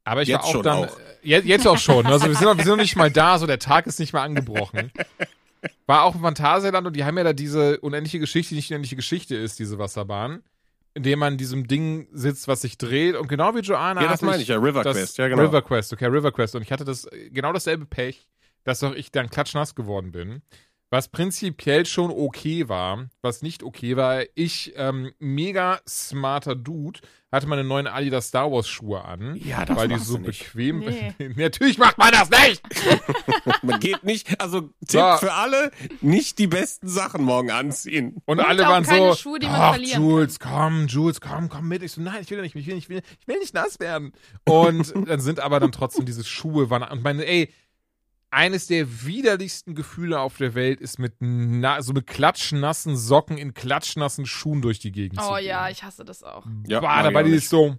Aber 0.04 0.22
ich 0.22 0.28
Jetzt 0.28 0.44
war 0.44 0.56
auch 0.56 0.62
dann. 0.62 0.78
auch. 0.78 0.98
Äh, 0.98 1.02
jetzt, 1.22 1.46
jetzt 1.46 1.66
auch 1.66 1.76
schon. 1.76 2.06
Also 2.06 2.26
wir 2.26 2.34
sind, 2.34 2.46
wir 2.56 2.64
sind 2.64 2.68
noch 2.68 2.76
nicht 2.82 2.96
mal 2.96 3.10
da, 3.10 3.38
so 3.38 3.46
der 3.46 3.58
Tag 3.58 3.86
ist 3.86 4.00
nicht 4.00 4.14
mal 4.14 4.22
angebrochen. 4.22 4.90
War 5.86 6.04
auch 6.04 6.14
im 6.14 6.22
Phantasialand 6.22 6.86
und 6.86 6.94
die 6.94 7.04
haben 7.04 7.16
ja 7.18 7.24
da 7.24 7.32
diese 7.32 7.80
unendliche 7.80 8.18
Geschichte, 8.18 8.50
die 8.50 8.56
nicht 8.56 8.70
unendliche 8.70 8.96
Geschichte 8.96 9.36
ist, 9.36 9.58
diese 9.58 9.78
Wasserbahn. 9.78 10.42
In 10.94 11.02
dem 11.02 11.18
man 11.18 11.34
in 11.34 11.38
diesem 11.38 11.68
Ding 11.68 12.08
sitzt, 12.12 12.48
was 12.48 12.62
sich 12.62 12.76
dreht. 12.76 13.14
Und 13.14 13.28
genau 13.28 13.54
wie 13.54 13.60
Joanna. 13.60 14.02
Ja, 14.02 14.08
das 14.08 14.22
meine 14.22 14.42
ich 14.42 14.48
ja, 14.48 14.56
River 14.56 14.82
Quest, 14.82 15.18
ja 15.18 15.28
genau. 15.28 15.42
River 15.42 15.62
Quest, 15.62 15.92
okay, 15.92 16.06
River 16.06 16.32
Quest. 16.32 16.56
Und 16.56 16.62
ich 16.62 16.72
hatte 16.72 16.84
das 16.84 17.04
äh, 17.04 17.30
genau 17.30 17.52
dasselbe 17.52 17.86
Pech, 17.86 18.26
dass 18.64 18.82
auch 18.82 18.94
ich 18.94 19.12
dann 19.12 19.30
klatschnass 19.30 19.74
geworden 19.74 20.10
bin. 20.12 20.42
Was 20.90 21.08
prinzipiell 21.08 21.84
schon 21.84 22.10
okay 22.10 22.68
war, 22.70 23.08
was 23.20 23.42
nicht 23.42 23.62
okay 23.62 23.96
war, 23.96 24.22
ich, 24.34 24.72
ähm, 24.76 25.12
mega 25.18 25.80
smarter 25.86 26.54
Dude, 26.54 27.00
hatte 27.30 27.46
meine 27.46 27.62
neuen 27.62 27.86
Adidas 27.86 28.28
Star 28.28 28.50
Wars 28.50 28.66
Schuhe 28.66 29.04
an. 29.04 29.36
Ja, 29.36 29.66
das 29.66 29.76
weil 29.76 29.88
die 29.88 29.98
so 29.98 30.16
du 30.16 30.22
nicht. 30.28 30.44
bequem 30.44 30.78
Nee. 30.78 31.14
Natürlich 31.36 31.76
macht 31.76 31.98
man 31.98 32.10
das 32.10 32.30
nicht! 32.30 32.62
Man 33.62 33.80
geht 33.80 34.02
nicht, 34.04 34.40
also 34.40 34.62
Tipp 34.86 35.00
So. 35.00 35.16
für 35.18 35.32
alle, 35.32 35.70
nicht 36.00 36.38
die 36.38 36.46
besten 36.46 36.88
Sachen 36.88 37.22
morgen 37.22 37.50
anziehen. 37.50 38.16
Und, 38.24 38.38
Und 38.38 38.40
alle 38.40 38.62
waren 38.62 38.84
keine 38.84 39.10
so, 39.10 39.14
Schuhe, 39.16 39.38
die 39.38 39.46
man 39.46 39.56
ach, 39.56 39.74
verlieren 39.74 40.02
Jules, 40.02 40.38
komm, 40.40 40.86
Jules, 40.86 41.20
komm, 41.20 41.48
komm 41.48 41.68
mit. 41.68 41.82
Ich 41.82 41.92
so, 41.92 42.00
nein, 42.00 42.22
ich 42.22 42.30
will 42.30 42.40
nicht, 42.40 42.54
ich 42.54 42.66
will 42.66 42.74
nicht, 42.74 42.84
ich 42.84 42.88
will, 42.88 43.02
ich 43.20 43.28
will 43.28 43.38
nicht 43.38 43.52
nass 43.52 43.78
werden. 43.80 44.12
Und 44.44 44.94
dann 45.08 45.20
sind 45.20 45.40
aber 45.40 45.60
dann 45.60 45.72
trotzdem 45.72 46.06
diese 46.06 46.24
Schuhe, 46.24 46.70
waren, 46.70 46.82
und 46.82 47.02
meine, 47.02 47.26
ey, 47.26 47.52
eines 48.30 48.66
der 48.66 49.04
widerlichsten 49.06 49.74
Gefühle 49.74 50.20
auf 50.20 50.36
der 50.36 50.54
Welt 50.54 50.80
ist 50.80 50.98
mit 50.98 51.14
na, 51.20 51.80
so 51.82 51.92
mit 51.92 52.06
klatschnassen 52.06 52.96
Socken 52.96 53.38
in 53.38 53.54
klatschnassen 53.54 54.26
Schuhen 54.26 54.60
durch 54.62 54.78
die 54.78 54.92
Gegend 54.92 55.20
zu 55.20 55.26
Oh 55.30 55.36
gehen. 55.36 55.46
ja, 55.46 55.68
ich 55.70 55.82
hasse 55.82 56.04
das 56.04 56.22
auch. 56.22 56.44
Ja, 56.66 56.78
ich 56.78 57.02
dabei 57.04 57.20
auch 57.20 57.24
die 57.24 57.30
nicht. 57.30 57.44
ist 57.44 57.50
so. 57.50 57.76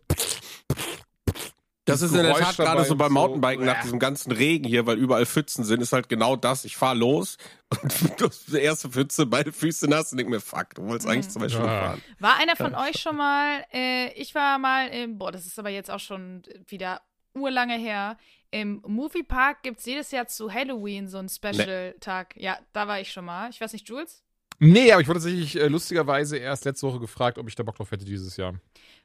Das 1.86 2.04
ist 2.04 2.14
in 2.14 2.22
der 2.22 2.36
Tat 2.36 2.56
gerade 2.58 2.84
so 2.86 2.96
beim 2.96 3.08
und 3.08 3.14
so. 3.16 3.28
Mountainbiken 3.28 3.66
nach 3.66 3.82
diesem 3.82 3.98
ganzen 3.98 4.32
Regen 4.32 4.64
hier, 4.68 4.86
weil 4.86 4.98
überall 5.00 5.26
Pfützen 5.26 5.64
sind, 5.64 5.82
ist 5.82 5.92
halt 5.92 6.08
genau 6.08 6.36
das. 6.36 6.64
Ich 6.64 6.78
fahr 6.78 6.94
los 6.94 7.38
und 7.82 8.48
die 8.54 8.58
erste 8.58 8.90
Pfütze, 8.90 9.26
beide 9.26 9.52
Füße 9.52 9.88
nass 9.88 10.12
und 10.12 10.20
denk 10.20 10.30
mir, 10.30 10.40
fuck, 10.40 10.76
du 10.76 10.84
wolltest 10.86 11.10
eigentlich 11.10 11.30
zwei 11.30 11.50
Stunden 11.50 11.68
Ja. 11.68 11.80
fahren. 11.88 12.02
War 12.20 12.38
einer 12.38 12.56
von 12.56 12.76
euch 12.76 13.00
schon 13.00 13.18
mal, 13.18 13.66
äh, 13.74 14.12
ich 14.14 14.36
war 14.36 14.60
mal 14.60 14.88
im, 14.90 15.18
boah, 15.18 15.32
das 15.32 15.48
ist 15.48 15.58
aber 15.58 15.70
jetzt 15.70 15.90
auch 15.90 16.00
schon 16.00 16.44
wieder 16.68 17.02
urlange 17.34 17.78
her, 17.78 18.18
im 18.52 18.82
Moviepark 18.86 19.64
gibt 19.64 19.80
es 19.80 19.86
jedes 19.86 20.12
Jahr 20.12 20.28
zu 20.28 20.52
Halloween 20.52 21.08
so 21.08 21.18
einen 21.18 21.30
Special-Tag. 21.30 22.36
Ja, 22.38 22.58
da 22.74 22.88
war 22.88 23.00
ich 23.00 23.12
schon 23.12 23.26
mal. 23.26 23.50
Ich 23.50 23.62
weiß 23.62 23.74
nicht, 23.74 23.88
Jules? 23.88 24.24
Nee, 24.60 24.92
aber 24.92 25.02
ich 25.02 25.08
wurde 25.08 25.20
tatsächlich 25.20 25.56
äh, 25.56 25.68
lustigerweise 25.68 26.38
erst 26.38 26.66
letzte 26.66 26.88
Woche 26.88 27.00
gefragt, 27.00 27.38
ob 27.38 27.48
ich 27.48 27.56
da 27.56 27.64
Bock 27.64 27.76
drauf 27.76 27.92
hätte 27.92 28.06
dieses 28.06 28.36
Jahr. 28.36 28.56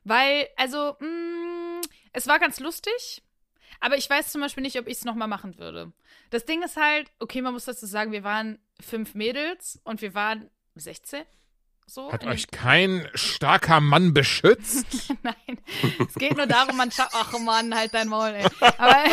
Weil, 0.03 0.49
also, 0.57 0.97
mh, 0.99 1.81
es 2.13 2.27
war 2.27 2.41
ganz 2.41 2.59
lustig, 2.59 3.23
aber 3.81 3.97
ich 3.97 4.11
weiß 4.11 4.33
zum 4.33 4.41
Beispiel 4.41 4.63
nicht, 4.63 4.79
ob 4.79 4.89
ich 4.89 4.95
es 4.95 5.05
nochmal 5.05 5.29
machen 5.29 5.59
würde. 5.59 5.93
Das 6.31 6.45
Ding 6.45 6.63
ist 6.63 6.77
halt, 6.77 7.11
okay, 7.21 7.41
man 7.41 7.53
muss 7.53 7.67
dazu 7.67 7.87
sagen, 7.87 8.11
wir 8.13 8.25
waren 8.25 8.59
fünf 8.81 9.15
Mädels 9.15 9.81
und 9.85 10.03
wir 10.03 10.15
waren 10.15 10.51
16. 10.75 11.23
So. 11.87 12.11
Hat 12.11 12.25
euch 12.25 12.49
kein 12.51 13.09
starker 13.15 13.81
Mann 13.81 14.15
beschützt? 14.15 15.13
Nein, 15.23 15.59
es 16.09 16.15
geht 16.15 16.37
nur 16.37 16.47
darum, 16.47 16.77
man 16.77 16.91
schaut, 16.91 17.11
ach 17.13 17.39
Mann, 17.39 17.75
halt 17.75 17.93
dein 17.93 18.09
Maul, 18.09 18.31
ey. 18.31 18.47
Aber 18.79 19.05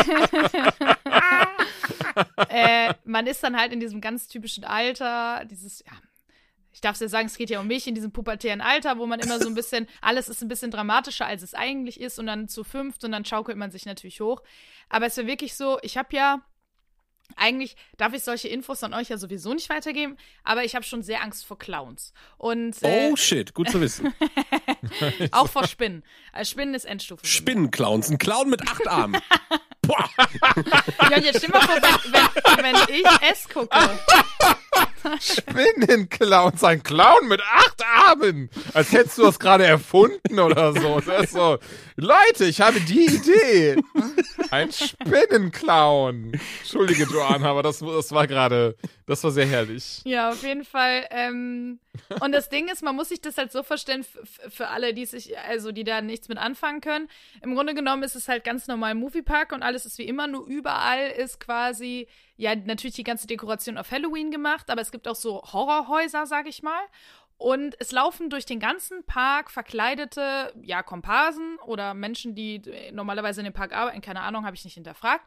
äh, 2.50 2.94
man 3.04 3.28
ist 3.28 3.44
dann 3.44 3.58
halt 3.58 3.74
in 3.74 3.80
diesem 3.80 4.00
ganz 4.00 4.28
typischen 4.28 4.63
Alter, 4.63 5.44
dieses, 5.46 5.84
ja, 5.86 5.92
ich 6.72 6.80
darf 6.80 7.00
ja 7.00 7.10
sagen, 7.10 7.28
es 7.28 7.38
geht 7.38 7.50
ja 7.50 7.60
um 7.60 7.68
mich 7.68 7.86
in 7.88 7.96
diesem 7.96 8.12
pubertären 8.12 8.62
Alter, 8.62 8.98
wo 8.98 9.06
man 9.06 9.20
immer 9.20 9.40
so 9.40 9.48
ein 9.48 9.56
bisschen, 9.56 9.88
alles 10.00 10.30
ist 10.30 10.42
ein 10.42 10.48
bisschen 10.48 10.72
dramatischer, 10.72 11.25
als 11.25 11.44
es 11.44 11.54
eigentlich 11.54 12.00
ist 12.00 12.18
und 12.20 12.28
dann 12.28 12.48
zu 12.48 12.63
fünft 12.63 13.04
und 13.04 13.12
dann 13.12 13.25
schaukelt 13.25 13.58
man 13.58 13.72
sich 13.72 13.86
natürlich 13.86 14.22
hoch. 14.22 14.42
Aber 14.90 15.06
es 15.08 15.18
war 15.18 15.28
wirklich 15.28 15.56
so, 15.56 15.78
ich 15.82 15.98
habe 15.98 16.16
ja 16.16 16.42
eigentlich 17.38 17.75
darf 17.97 18.13
ich 18.13 18.23
solche 18.23 18.47
Infos 18.47 18.83
an 18.83 18.93
euch 18.93 19.09
ja 19.09 19.17
sowieso 19.17 19.53
nicht 19.53 19.69
weitergeben, 19.69 20.17
aber 20.43 20.63
ich 20.63 20.75
habe 20.75 20.85
schon 20.85 21.03
sehr 21.03 21.23
Angst 21.23 21.45
vor 21.45 21.57
Clowns. 21.57 22.13
Und 22.38 22.81
äh, 22.83 23.09
Oh 23.11 23.15
shit, 23.15 23.53
gut 23.53 23.69
zu 23.69 23.81
wissen. 23.81 24.13
auch 25.31 25.50
vor 25.50 25.67
Spinnen. 25.67 26.03
Also 26.31 26.51
Spinnen 26.51 26.73
ist 26.73 26.85
Endstufe. 26.85 27.25
Spinnenclowns, 27.25 28.09
ein 28.09 28.17
Clown 28.17 28.50
mit 28.50 28.61
acht 28.67 28.88
Armen. 28.88 29.21
Boah. 29.81 30.09
Ja, 31.09 31.17
jetzt 31.17 31.39
stell 31.39 31.50
mal 31.50 31.61
vor, 31.61 31.75
wenn, 31.75 32.63
wenn, 32.63 32.63
wenn 32.63 32.95
ich 32.95 33.05
es 33.31 33.50
gucke. 33.50 33.75
Spinnenclowns, 35.19 36.63
ein 36.63 36.83
Clown 36.83 37.27
mit 37.27 37.41
acht 37.41 37.83
Armen. 37.83 38.50
Als 38.73 38.91
hättest 38.91 39.17
du 39.17 39.23
das 39.23 39.39
gerade 39.39 39.65
erfunden 39.65 40.39
oder 40.39 40.73
so. 40.73 41.00
Das 41.00 41.25
ist 41.25 41.33
so. 41.33 41.57
Leute, 41.95 42.45
ich 42.45 42.61
habe 42.61 42.79
die 42.79 43.05
Idee. 43.05 43.81
Ein 44.51 44.71
Spinnenclown. 44.71 46.33
Entschuldige, 46.59 47.05
Joanna, 47.30 47.50
aber 47.50 47.63
das, 47.63 47.80
das 47.80 48.12
war 48.12 48.28
gerade, 48.28 48.75
das 49.06 49.24
war 49.24 49.32
sehr 49.32 49.46
herrlich. 49.46 50.01
Ja, 50.04 50.30
auf 50.30 50.44
jeden 50.44 50.63
Fall. 50.66 51.08
Ähm, 51.12 51.80
und 52.22 52.32
das 52.32 52.50
Ding 52.50 52.68
ist, 52.70 52.84
man 52.84 52.96
muss 52.96 53.10
sich 53.10 53.22
das 53.22 53.38
halt 53.38 53.51
so 53.51 53.60
f- 53.60 54.40
für 54.50 54.68
alle, 54.68 54.94
die 54.94 55.06
sich, 55.06 55.38
also 55.40 55.72
die 55.72 55.84
da 55.84 56.01
nichts 56.01 56.28
mit 56.28 56.38
anfangen 56.38 56.82
können. 56.82 57.08
Im 57.42 57.56
Grunde 57.56 57.74
genommen 57.74 58.04
ist 58.04 58.16
es 58.16 58.28
halt 58.28 58.44
ganz 58.44 58.68
normal 58.68 58.96
Moviepark 58.96 59.51
und 59.51 59.63
alles 59.63 59.86
ist 59.86 59.98
wie 59.98 60.06
immer, 60.06 60.28
nur 60.28 60.46
überall 60.48 61.10
ist 61.12 61.40
quasi, 61.40 62.08
ja, 62.38 62.56
natürlich 62.56 62.96
die 62.96 63.04
ganze 63.04 63.28
Dekoration 63.28 63.78
auf 63.78 63.92
Halloween 63.92 64.32
gemacht, 64.32 64.70
aber 64.70 64.82
es 64.82 64.92
gibt 64.92 65.08
auch 65.08 65.16
so 65.16 65.42
Horrorhäuser, 65.44 66.25
sag 66.25 66.48
ich 66.48 66.63
mal. 66.63 66.82
Und 67.38 67.75
es 67.80 67.92
laufen 67.92 68.30
durch 68.30 68.46
den 68.46 68.60
ganzen 68.60 69.04
Park 69.04 69.50
verkleidete, 69.50 70.54
ja, 70.62 70.84
Komparsen 70.84 71.58
oder 71.66 71.96
Menschen, 71.96 72.36
die 72.36 72.62
normalerweise 72.92 73.42
in 73.42 73.46
dem 73.46 73.54
Park 73.54 73.74
arbeiten, 73.75 74.01
keine 74.01 74.22
Ahnung, 74.22 74.46
habe 74.46 74.56
ich 74.56 74.63
nicht 74.63 74.75
hinterfragt, 74.75 75.25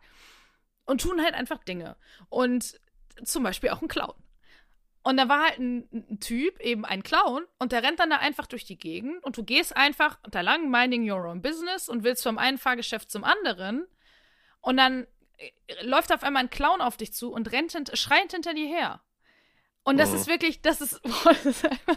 und 0.84 1.00
tun 1.00 1.22
halt 1.22 1.34
einfach 1.34 1.62
Dinge. 1.64 1.96
Und 2.28 2.80
zum 3.24 3.42
Beispiel 3.42 3.70
auch 3.70 3.82
ein 3.82 3.88
Clown. 3.88 4.14
Und 5.02 5.18
da 5.18 5.28
war 5.28 5.44
halt 5.44 5.58
ein, 5.58 5.88
ein 5.92 6.18
Typ, 6.20 6.58
eben 6.60 6.84
ein 6.84 7.02
Clown, 7.02 7.44
und 7.58 7.72
der 7.72 7.82
rennt 7.82 8.00
dann 8.00 8.08
da 8.10 8.16
einfach 8.16 8.46
durch 8.46 8.64
die 8.64 8.78
Gegend 8.78 9.22
und 9.22 9.36
du 9.36 9.44
gehst 9.44 9.76
einfach 9.76 10.18
da 10.30 10.40
lang, 10.40 10.70
minding 10.70 11.08
your 11.10 11.24
own 11.28 11.42
business 11.42 11.88
und 11.90 12.04
willst 12.04 12.22
vom 12.22 12.38
einen 12.38 12.56
Fahrgeschäft 12.58 13.10
zum 13.10 13.22
anderen. 13.22 13.86
Und 14.60 14.78
dann 14.78 15.06
äh, 15.36 15.50
läuft 15.82 16.10
auf 16.12 16.22
einmal 16.22 16.44
ein 16.44 16.50
Clown 16.50 16.80
auf 16.80 16.96
dich 16.96 17.12
zu 17.12 17.32
und 17.32 17.52
rennt 17.52 17.72
hint 17.72 17.96
schreiend 17.98 18.32
hinter 18.32 18.54
dir 18.54 18.66
her. 18.66 19.02
Und 19.82 19.98
das 19.98 20.10
Oh. 20.10 20.14
ist 20.14 20.26
wirklich, 20.26 20.62
das 20.62 20.80
ist, 20.80 21.02
boah, 21.02 21.34
das 21.34 21.44
ist 21.44 21.64
einfach, 21.66 21.96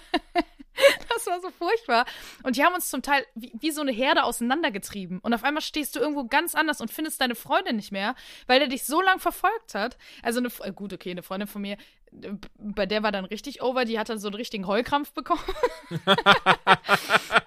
das 1.09 1.25
war 1.27 1.41
so 1.41 1.49
furchtbar. 1.49 2.05
Und 2.43 2.55
die 2.55 2.63
haben 2.63 2.73
uns 2.73 2.89
zum 2.89 3.01
Teil 3.01 3.25
wie, 3.35 3.51
wie 3.59 3.71
so 3.71 3.81
eine 3.81 3.91
Herde 3.91 4.23
auseinandergetrieben. 4.23 5.19
Und 5.19 5.33
auf 5.33 5.43
einmal 5.43 5.61
stehst 5.61 5.95
du 5.95 5.99
irgendwo 5.99 6.25
ganz 6.25 6.55
anders 6.55 6.81
und 6.81 6.91
findest 6.91 7.21
deine 7.21 7.35
Freundin 7.35 7.75
nicht 7.75 7.91
mehr, 7.91 8.15
weil 8.45 8.59
der 8.59 8.67
dich 8.67 8.85
so 8.85 9.01
lang 9.01 9.19
verfolgt 9.19 9.75
hat. 9.75 9.97
Also 10.21 10.39
eine, 10.39 10.49
Fre- 10.49 10.71
gut, 10.71 10.93
okay, 10.93 11.11
eine 11.11 11.23
Freundin 11.23 11.47
von 11.47 11.61
mir, 11.61 11.77
äh, 12.21 12.31
bei 12.57 12.85
der 12.85 13.03
war 13.03 13.11
dann 13.11 13.25
richtig 13.25 13.61
over, 13.61 13.85
die 13.85 13.99
hat 13.99 14.09
dann 14.09 14.19
so 14.19 14.27
einen 14.27 14.35
richtigen 14.35 14.67
Heulkrampf 14.67 15.13
bekommen. 15.13 15.41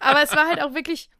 Aber 0.00 0.22
es 0.22 0.34
war 0.34 0.46
halt 0.48 0.62
auch 0.62 0.74
wirklich, 0.74 1.10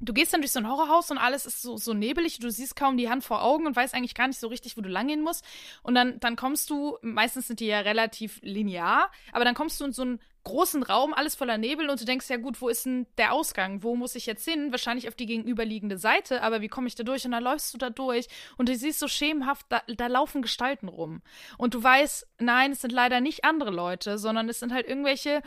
du 0.00 0.12
gehst 0.12 0.32
dann 0.32 0.40
durch 0.40 0.52
so 0.52 0.58
ein 0.60 0.68
Horrorhaus 0.68 1.10
und 1.10 1.18
alles 1.18 1.46
ist 1.46 1.62
so, 1.62 1.76
so 1.76 1.94
nebelig, 1.94 2.38
du 2.38 2.50
siehst 2.50 2.76
kaum 2.76 2.96
die 2.96 3.08
Hand 3.08 3.24
vor 3.24 3.42
Augen 3.42 3.66
und 3.66 3.76
weißt 3.76 3.94
eigentlich 3.94 4.14
gar 4.14 4.28
nicht 4.28 4.40
so 4.40 4.48
richtig, 4.48 4.76
wo 4.76 4.80
du 4.80 4.88
lang 4.88 5.08
gehen 5.08 5.22
musst. 5.22 5.44
Und 5.82 5.94
dann, 5.94 6.20
dann 6.20 6.36
kommst 6.36 6.70
du, 6.70 6.98
meistens 7.02 7.46
sind 7.48 7.60
die 7.60 7.66
ja 7.66 7.80
relativ 7.80 8.38
linear, 8.42 9.10
aber 9.32 9.44
dann 9.44 9.54
kommst 9.54 9.80
du 9.80 9.84
in 9.84 9.92
so 9.92 10.02
einen 10.02 10.20
großen 10.44 10.82
Raum, 10.82 11.14
alles 11.14 11.34
voller 11.34 11.58
Nebel 11.58 11.90
und 11.90 12.00
du 12.00 12.04
denkst, 12.04 12.28
ja 12.28 12.36
gut, 12.36 12.60
wo 12.60 12.68
ist 12.68 12.84
denn 12.86 13.06
der 13.18 13.32
Ausgang? 13.32 13.82
Wo 13.82 13.96
muss 13.96 14.14
ich 14.14 14.26
jetzt 14.26 14.44
hin? 14.44 14.70
Wahrscheinlich 14.70 15.08
auf 15.08 15.14
die 15.14 15.26
gegenüberliegende 15.26 15.98
Seite, 15.98 16.42
aber 16.42 16.60
wie 16.60 16.68
komme 16.68 16.86
ich 16.86 16.94
da 16.94 17.02
durch? 17.02 17.24
Und 17.24 17.32
dann 17.32 17.42
läufst 17.42 17.72
du 17.74 17.78
da 17.78 17.90
durch 17.90 18.28
und 18.56 18.68
du 18.68 18.76
siehst 18.76 18.98
so 18.98 19.08
schemenhaft, 19.08 19.66
da, 19.70 19.82
da 19.86 20.06
laufen 20.06 20.42
Gestalten 20.42 20.88
rum. 20.88 21.22
Und 21.58 21.74
du 21.74 21.82
weißt, 21.82 22.26
nein, 22.38 22.72
es 22.72 22.82
sind 22.82 22.92
leider 22.92 23.20
nicht 23.20 23.44
andere 23.44 23.70
Leute, 23.70 24.18
sondern 24.18 24.48
es 24.48 24.60
sind 24.60 24.72
halt 24.72 24.86
irgendwelche 24.86 25.42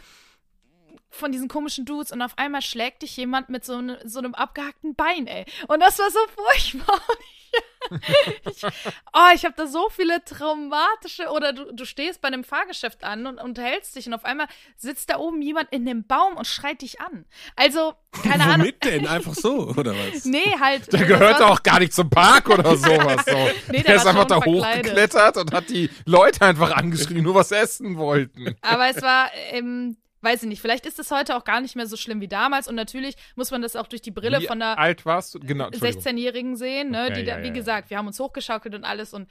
von 1.17 1.31
diesen 1.31 1.47
komischen 1.47 1.85
Dudes 1.85 2.11
und 2.11 2.21
auf 2.21 2.37
einmal 2.37 2.61
schlägt 2.61 3.01
dich 3.01 3.15
jemand 3.17 3.49
mit 3.49 3.65
so, 3.65 3.81
ne, 3.81 3.99
so 4.05 4.19
einem 4.19 4.33
abgehackten 4.33 4.95
Bein, 4.95 5.27
ey. 5.27 5.45
Und 5.67 5.81
das 5.81 5.99
war 5.99 6.09
so 6.11 6.19
furchtbar. 6.35 7.01
Ich, 7.89 8.63
oh, 8.63 9.29
ich 9.33 9.45
habe 9.45 9.53
da 9.55 9.65
so 9.65 9.87
viele 9.89 10.23
traumatische, 10.25 11.29
oder 11.29 11.53
du, 11.53 11.73
du 11.73 11.85
stehst 11.85 12.21
bei 12.21 12.27
einem 12.27 12.43
Fahrgeschäft 12.43 13.03
an 13.03 13.25
und 13.27 13.39
unterhältst 13.39 13.95
dich 13.95 14.07
und 14.07 14.13
auf 14.13 14.25
einmal 14.25 14.47
sitzt 14.75 15.09
da 15.09 15.17
oben 15.17 15.41
jemand 15.41 15.69
in 15.71 15.85
dem 15.85 16.05
Baum 16.05 16.35
und 16.35 16.45
schreit 16.45 16.81
dich 16.81 16.99
an. 16.99 17.25
Also, 17.55 17.93
keine 18.23 18.43
Ahnung. 18.43 18.59
Womit 18.59 18.83
denn? 18.83 19.07
Einfach 19.07 19.33
so, 19.33 19.69
oder 19.69 19.93
was? 19.93 20.25
Nee, 20.25 20.55
halt. 20.59 20.91
Der 20.91 20.99
das 20.99 21.07
gehört 21.07 21.41
auch 21.41 21.63
gar 21.63 21.79
nicht 21.79 21.93
zum 21.93 22.09
Park 22.09 22.49
oder 22.49 22.75
sowas. 22.77 23.23
So. 23.25 23.37
Nee, 23.71 23.77
der 23.77 23.83
der 23.83 23.95
ist 23.95 24.05
einfach 24.05 24.25
da 24.25 24.41
verkleidet. 24.41 24.85
hochgeklettert 24.87 25.37
und 25.37 25.53
hat 25.53 25.69
die 25.69 25.89
Leute 26.05 26.41
einfach 26.45 26.71
angeschrien, 26.71 27.23
nur 27.23 27.35
was 27.35 27.51
essen 27.51 27.97
wollten. 27.97 28.55
Aber 28.61 28.89
es 28.89 29.01
war, 29.01 29.29
ähm, 29.51 29.95
weiß 30.21 30.43
ich 30.43 30.49
nicht, 30.49 30.61
vielleicht 30.61 30.85
ist 30.85 30.99
es 30.99 31.11
heute 31.11 31.35
auch 31.35 31.43
gar 31.43 31.61
nicht 31.61 31.75
mehr 31.75 31.87
so 31.87 31.97
schlimm 31.97 32.21
wie 32.21 32.27
damals 32.27 32.67
und 32.67 32.75
natürlich 32.75 33.15
muss 33.35 33.51
man 33.51 33.61
das 33.61 33.75
auch 33.75 33.87
durch 33.87 34.01
die 34.01 34.11
Brille 34.11 34.39
Wie 34.39 34.47
von 34.47 34.61
einer 34.61 34.77
alt 34.77 35.05
warst 35.05 35.35
du? 35.35 35.39
Genau, 35.39 35.67
Entschuldigung. 35.67 36.01
16-Jährigen 36.03 36.55
sehen, 36.55 36.91
ne? 36.91 37.05
Okay, 37.05 37.13
die 37.13 37.23
da, 37.25 37.37
ja, 37.37 37.43
wie 37.43 37.47
ja, 37.47 37.53
gesagt, 37.53 37.89
wir 37.89 37.97
haben 37.97 38.07
uns 38.07 38.19
hochgeschaukelt 38.19 38.75
und 38.75 38.83
alles 38.83 39.13
und 39.13 39.27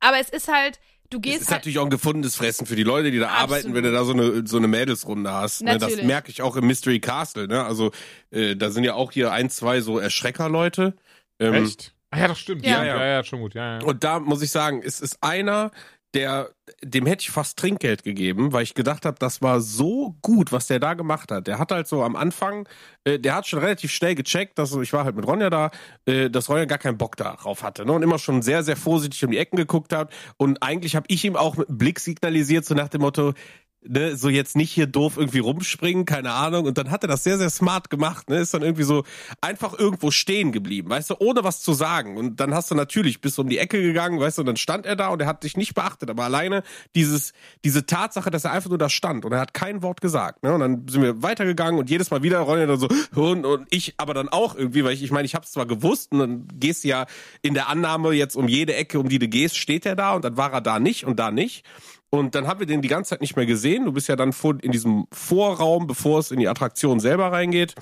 aber 0.00 0.18
es 0.20 0.28
ist 0.28 0.48
halt, 0.48 0.78
du 1.10 1.18
Das 1.18 1.22
gehst 1.22 1.42
ist 1.42 1.50
halt, 1.50 1.60
natürlich 1.60 1.78
auch 1.78 1.84
ein 1.84 1.90
gefundenes 1.90 2.36
Fressen 2.36 2.66
für 2.66 2.76
die 2.76 2.82
Leute, 2.82 3.10
die 3.10 3.18
da 3.18 3.28
Absolut. 3.28 3.50
arbeiten, 3.50 3.74
wenn 3.74 3.84
du 3.84 3.92
da 3.92 4.04
so 4.04 4.12
eine, 4.12 4.46
so 4.46 4.56
eine 4.56 4.68
Mädelsrunde 4.68 5.32
hast. 5.32 5.62
Ne? 5.62 5.78
Das 5.78 5.96
merke 6.02 6.30
ich 6.30 6.42
auch 6.42 6.56
im 6.56 6.66
Mystery 6.66 7.00
Castle. 7.00 7.48
Ne? 7.48 7.64
Also 7.64 7.92
äh, 8.30 8.56
da 8.56 8.70
sind 8.70 8.84
ja 8.84 8.94
auch 8.94 9.12
hier 9.12 9.32
ein, 9.32 9.50
zwei 9.50 9.80
so 9.80 9.98
Erschrecker-Leute. 9.98 10.94
Ähm, 11.38 11.54
Echt? 11.54 11.94
Ah 12.10 12.20
ja, 12.20 12.28
das 12.28 12.38
stimmt. 12.38 12.64
Ja. 12.64 12.84
Ja, 12.84 12.96
ja, 12.98 13.06
ja, 13.06 13.24
schon 13.24 13.40
gut. 13.40 13.54
Ja, 13.54 13.78
ja. 13.78 13.84
Und 13.84 14.04
da 14.04 14.20
muss 14.20 14.42
ich 14.42 14.50
sagen, 14.50 14.82
es 14.84 15.00
ist 15.00 15.22
einer, 15.22 15.70
der, 16.16 16.50
dem 16.82 17.04
hätte 17.04 17.20
ich 17.22 17.30
fast 17.30 17.58
Trinkgeld 17.58 18.02
gegeben, 18.02 18.54
weil 18.54 18.62
ich 18.62 18.72
gedacht 18.72 19.04
habe, 19.04 19.18
das 19.18 19.42
war 19.42 19.60
so 19.60 20.16
gut, 20.22 20.50
was 20.50 20.66
der 20.66 20.80
da 20.80 20.94
gemacht 20.94 21.30
hat. 21.30 21.46
Der 21.46 21.58
hat 21.58 21.70
halt 21.70 21.86
so 21.86 22.02
am 22.02 22.16
Anfang, 22.16 22.66
äh, 23.04 23.18
der 23.18 23.34
hat 23.34 23.46
schon 23.46 23.58
relativ 23.58 23.92
schnell 23.92 24.14
gecheckt, 24.14 24.58
dass 24.58 24.74
ich 24.74 24.92
war 24.94 25.04
halt 25.04 25.14
mit 25.14 25.26
Ronja 25.26 25.50
da, 25.50 25.70
äh, 26.06 26.30
dass 26.30 26.48
Ronja 26.48 26.64
gar 26.64 26.78
keinen 26.78 26.96
Bock 26.96 27.16
darauf 27.16 27.62
hatte, 27.62 27.84
ne? 27.84 27.92
Und 27.92 28.02
immer 28.02 28.18
schon 28.18 28.40
sehr, 28.40 28.62
sehr 28.62 28.76
vorsichtig 28.76 29.22
um 29.24 29.30
die 29.30 29.36
Ecken 29.36 29.56
geguckt 29.56 29.92
hat. 29.92 30.10
Und 30.38 30.62
eigentlich 30.62 30.96
habe 30.96 31.06
ich 31.08 31.22
ihm 31.24 31.36
auch 31.36 31.56
mit 31.56 31.68
einem 31.68 31.76
Blick 31.76 32.00
signalisiert, 32.00 32.64
so 32.64 32.74
nach 32.74 32.88
dem 32.88 33.02
Motto, 33.02 33.34
ne, 33.88 34.16
so 34.16 34.28
jetzt 34.28 34.56
nicht 34.56 34.72
hier 34.72 34.86
doof 34.86 35.16
irgendwie 35.16 35.38
rumspringen, 35.38 36.04
keine 36.04 36.32
Ahnung. 36.32 36.66
Und 36.66 36.78
dann 36.78 36.90
hat 36.90 37.04
er 37.04 37.08
das 37.08 37.24
sehr, 37.24 37.38
sehr 37.38 37.50
smart 37.50 37.90
gemacht, 37.90 38.28
ne, 38.28 38.38
ist 38.38 38.54
dann 38.54 38.62
irgendwie 38.62 38.84
so 38.84 39.04
einfach 39.40 39.78
irgendwo 39.78 40.10
stehen 40.10 40.52
geblieben, 40.52 40.90
weißt 40.90 41.10
du, 41.10 41.16
ohne 41.18 41.44
was 41.44 41.60
zu 41.60 41.72
sagen. 41.72 42.16
Und 42.16 42.40
dann 42.40 42.54
hast 42.54 42.70
du 42.70 42.74
natürlich 42.74 43.20
bis 43.20 43.38
um 43.38 43.48
die 43.48 43.58
Ecke 43.58 43.80
gegangen, 43.80 44.20
weißt 44.20 44.38
du, 44.38 44.42
und 44.42 44.46
dann 44.46 44.56
stand 44.56 44.86
er 44.86 44.96
da 44.96 45.08
und 45.08 45.20
er 45.20 45.26
hat 45.26 45.44
dich 45.44 45.56
nicht 45.56 45.74
beachtet, 45.74 46.10
aber 46.10 46.24
alleine 46.24 46.62
dieses, 46.94 47.32
diese 47.64 47.86
Tatsache, 47.86 48.30
dass 48.30 48.44
er 48.44 48.52
einfach 48.52 48.70
nur 48.70 48.78
da 48.78 48.88
stand 48.88 49.24
und 49.24 49.32
er 49.32 49.40
hat 49.40 49.54
kein 49.54 49.82
Wort 49.82 50.00
gesagt, 50.00 50.42
ne, 50.42 50.54
und 50.54 50.60
dann 50.60 50.88
sind 50.88 51.02
wir 51.02 51.22
weitergegangen 51.22 51.78
und 51.78 51.90
jedes 51.90 52.10
Mal 52.10 52.22
wieder 52.22 52.40
rollen 52.40 52.68
dann 52.68 52.78
so, 52.78 52.88
und, 53.14 53.44
und 53.44 53.66
ich 53.70 53.94
aber 53.98 54.14
dann 54.14 54.28
auch 54.28 54.54
irgendwie, 54.54 54.84
weil 54.84 54.92
ich, 54.92 55.02
ich 55.02 55.10
meine, 55.10 55.26
ich 55.26 55.34
hab's 55.34 55.52
zwar 55.52 55.66
gewusst 55.66 56.12
und 56.12 56.18
dann 56.18 56.48
gehst 56.54 56.84
du 56.84 56.88
ja 56.88 57.06
in 57.42 57.54
der 57.54 57.68
Annahme 57.68 58.12
jetzt 58.12 58.36
um 58.36 58.48
jede 58.48 58.74
Ecke, 58.74 58.98
um 58.98 59.08
die 59.08 59.18
du 59.18 59.28
gehst, 59.28 59.56
steht 59.56 59.86
er 59.86 59.96
da 59.96 60.14
und 60.14 60.24
dann 60.24 60.36
war 60.36 60.52
er 60.52 60.60
da 60.60 60.78
nicht 60.78 61.04
und 61.04 61.18
da 61.18 61.30
nicht. 61.30 61.64
Und 62.10 62.34
dann 62.34 62.46
haben 62.46 62.60
wir 62.60 62.66
den 62.66 62.82
die 62.82 62.88
ganze 62.88 63.10
Zeit 63.10 63.20
nicht 63.20 63.36
mehr 63.36 63.46
gesehen. 63.46 63.84
Du 63.84 63.92
bist 63.92 64.08
ja 64.08 64.16
dann 64.16 64.32
vor, 64.32 64.56
in 64.62 64.72
diesem 64.72 65.06
Vorraum, 65.12 65.86
bevor 65.86 66.20
es 66.20 66.30
in 66.30 66.38
die 66.38 66.48
Attraktion 66.48 67.00
selber 67.00 67.32
reingeht. 67.32 67.74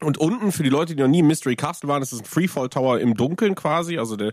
Und 0.00 0.18
unten, 0.18 0.52
für 0.52 0.62
die 0.62 0.68
Leute, 0.68 0.94
die 0.94 1.02
noch 1.02 1.08
nie 1.08 1.20
im 1.20 1.28
Mystery 1.28 1.56
Castle 1.56 1.88
waren, 1.88 2.02
ist 2.02 2.12
es 2.12 2.20
ein 2.20 2.24
Freefall 2.24 2.68
Tower 2.68 3.00
im 3.00 3.14
Dunkeln 3.14 3.54
quasi. 3.54 3.98
Also 3.98 4.16
der, 4.16 4.32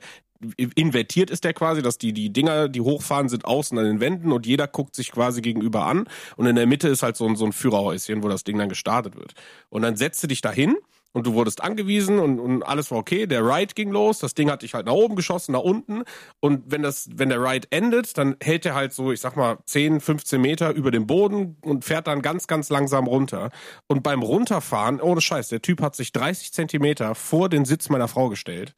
invertiert 0.76 1.30
ist 1.30 1.44
der 1.44 1.54
quasi, 1.54 1.82
dass 1.82 1.98
die, 1.98 2.14
die 2.14 2.32
Dinger, 2.32 2.70
die 2.70 2.82
hochfahren, 2.82 3.30
sind 3.30 3.46
außen 3.46 3.78
an 3.78 3.86
den 3.86 4.00
Wänden 4.00 4.32
und 4.32 4.46
jeder 4.46 4.68
guckt 4.68 4.96
sich 4.96 5.12
quasi 5.12 5.42
gegenüber 5.42 5.86
an. 5.86 6.06
Und 6.38 6.46
in 6.46 6.56
der 6.56 6.66
Mitte 6.66 6.88
ist 6.88 7.04
halt 7.04 7.18
so 7.18 7.28
ein, 7.28 7.36
so 7.36 7.46
ein 7.46 7.54
Führerhäuschen, 7.54 8.24
wo 8.24 8.30
das 8.30 8.44
Ding 8.44 8.58
dann 8.58 8.70
gestartet 8.70 9.16
wird. 9.16 9.34
Und 9.70 9.82
dann 9.82 9.96
setzt 9.96 10.24
du 10.24 10.28
dich 10.28 10.42
dahin 10.42 10.78
und 11.12 11.26
du 11.26 11.34
wurdest 11.34 11.62
angewiesen 11.64 12.20
und, 12.20 12.40
und 12.40 12.64
alles 12.64 12.92
war 12.92 12.98
okay. 13.00 13.26
Der 13.26 13.44
Ride 13.46 13.74
ging 13.74 13.90
los, 13.92 14.20
das 14.20 14.36
Ding 14.36 14.50
hat 14.52 14.62
dich 14.62 14.74
halt 14.74 14.86
nach 14.86 14.94
oben 14.94 15.16
geschossen, 15.16 15.54
nach 15.54 15.62
unten. 15.62 16.04
Und 16.40 16.64
wenn 16.72 16.84
das, 16.84 17.10
wenn 17.14 17.30
der 17.30 17.42
Ride 17.42 17.68
endet, 17.72 18.18
dann 18.18 18.36
hält 18.42 18.66
er 18.66 18.76
halt 18.76 18.94
so, 18.94 19.12
ich 19.12 19.20
sag 19.20 19.36
mal, 19.36 19.58
10, 19.66 20.02
15 20.02 20.40
Meter 20.40 20.72
über 20.72 20.92
dem 20.92 21.08
Boden 21.08 21.58
und 21.62 21.84
fährt 21.86 22.08
dann 22.08 22.22
ganz, 22.22 22.48
ganz 22.48 22.70
langsam 22.70 23.08
runter. 23.08 23.50
Und 23.88 24.04
beim 24.04 24.22
Runterfahren, 24.22 25.02
ohne 25.02 25.22
Scheiß, 25.22 25.50
der 25.50 25.62
Typ 25.62 25.82
hat 25.82 25.96
sich 25.96 26.12
30 26.12 26.54
Zentimeter 26.54 27.16
vor 27.16 27.50
den 27.50 27.66
Sitz 27.66 27.90
meiner 27.90 28.08
Frau 28.08 28.30
gestellt. 28.30 28.76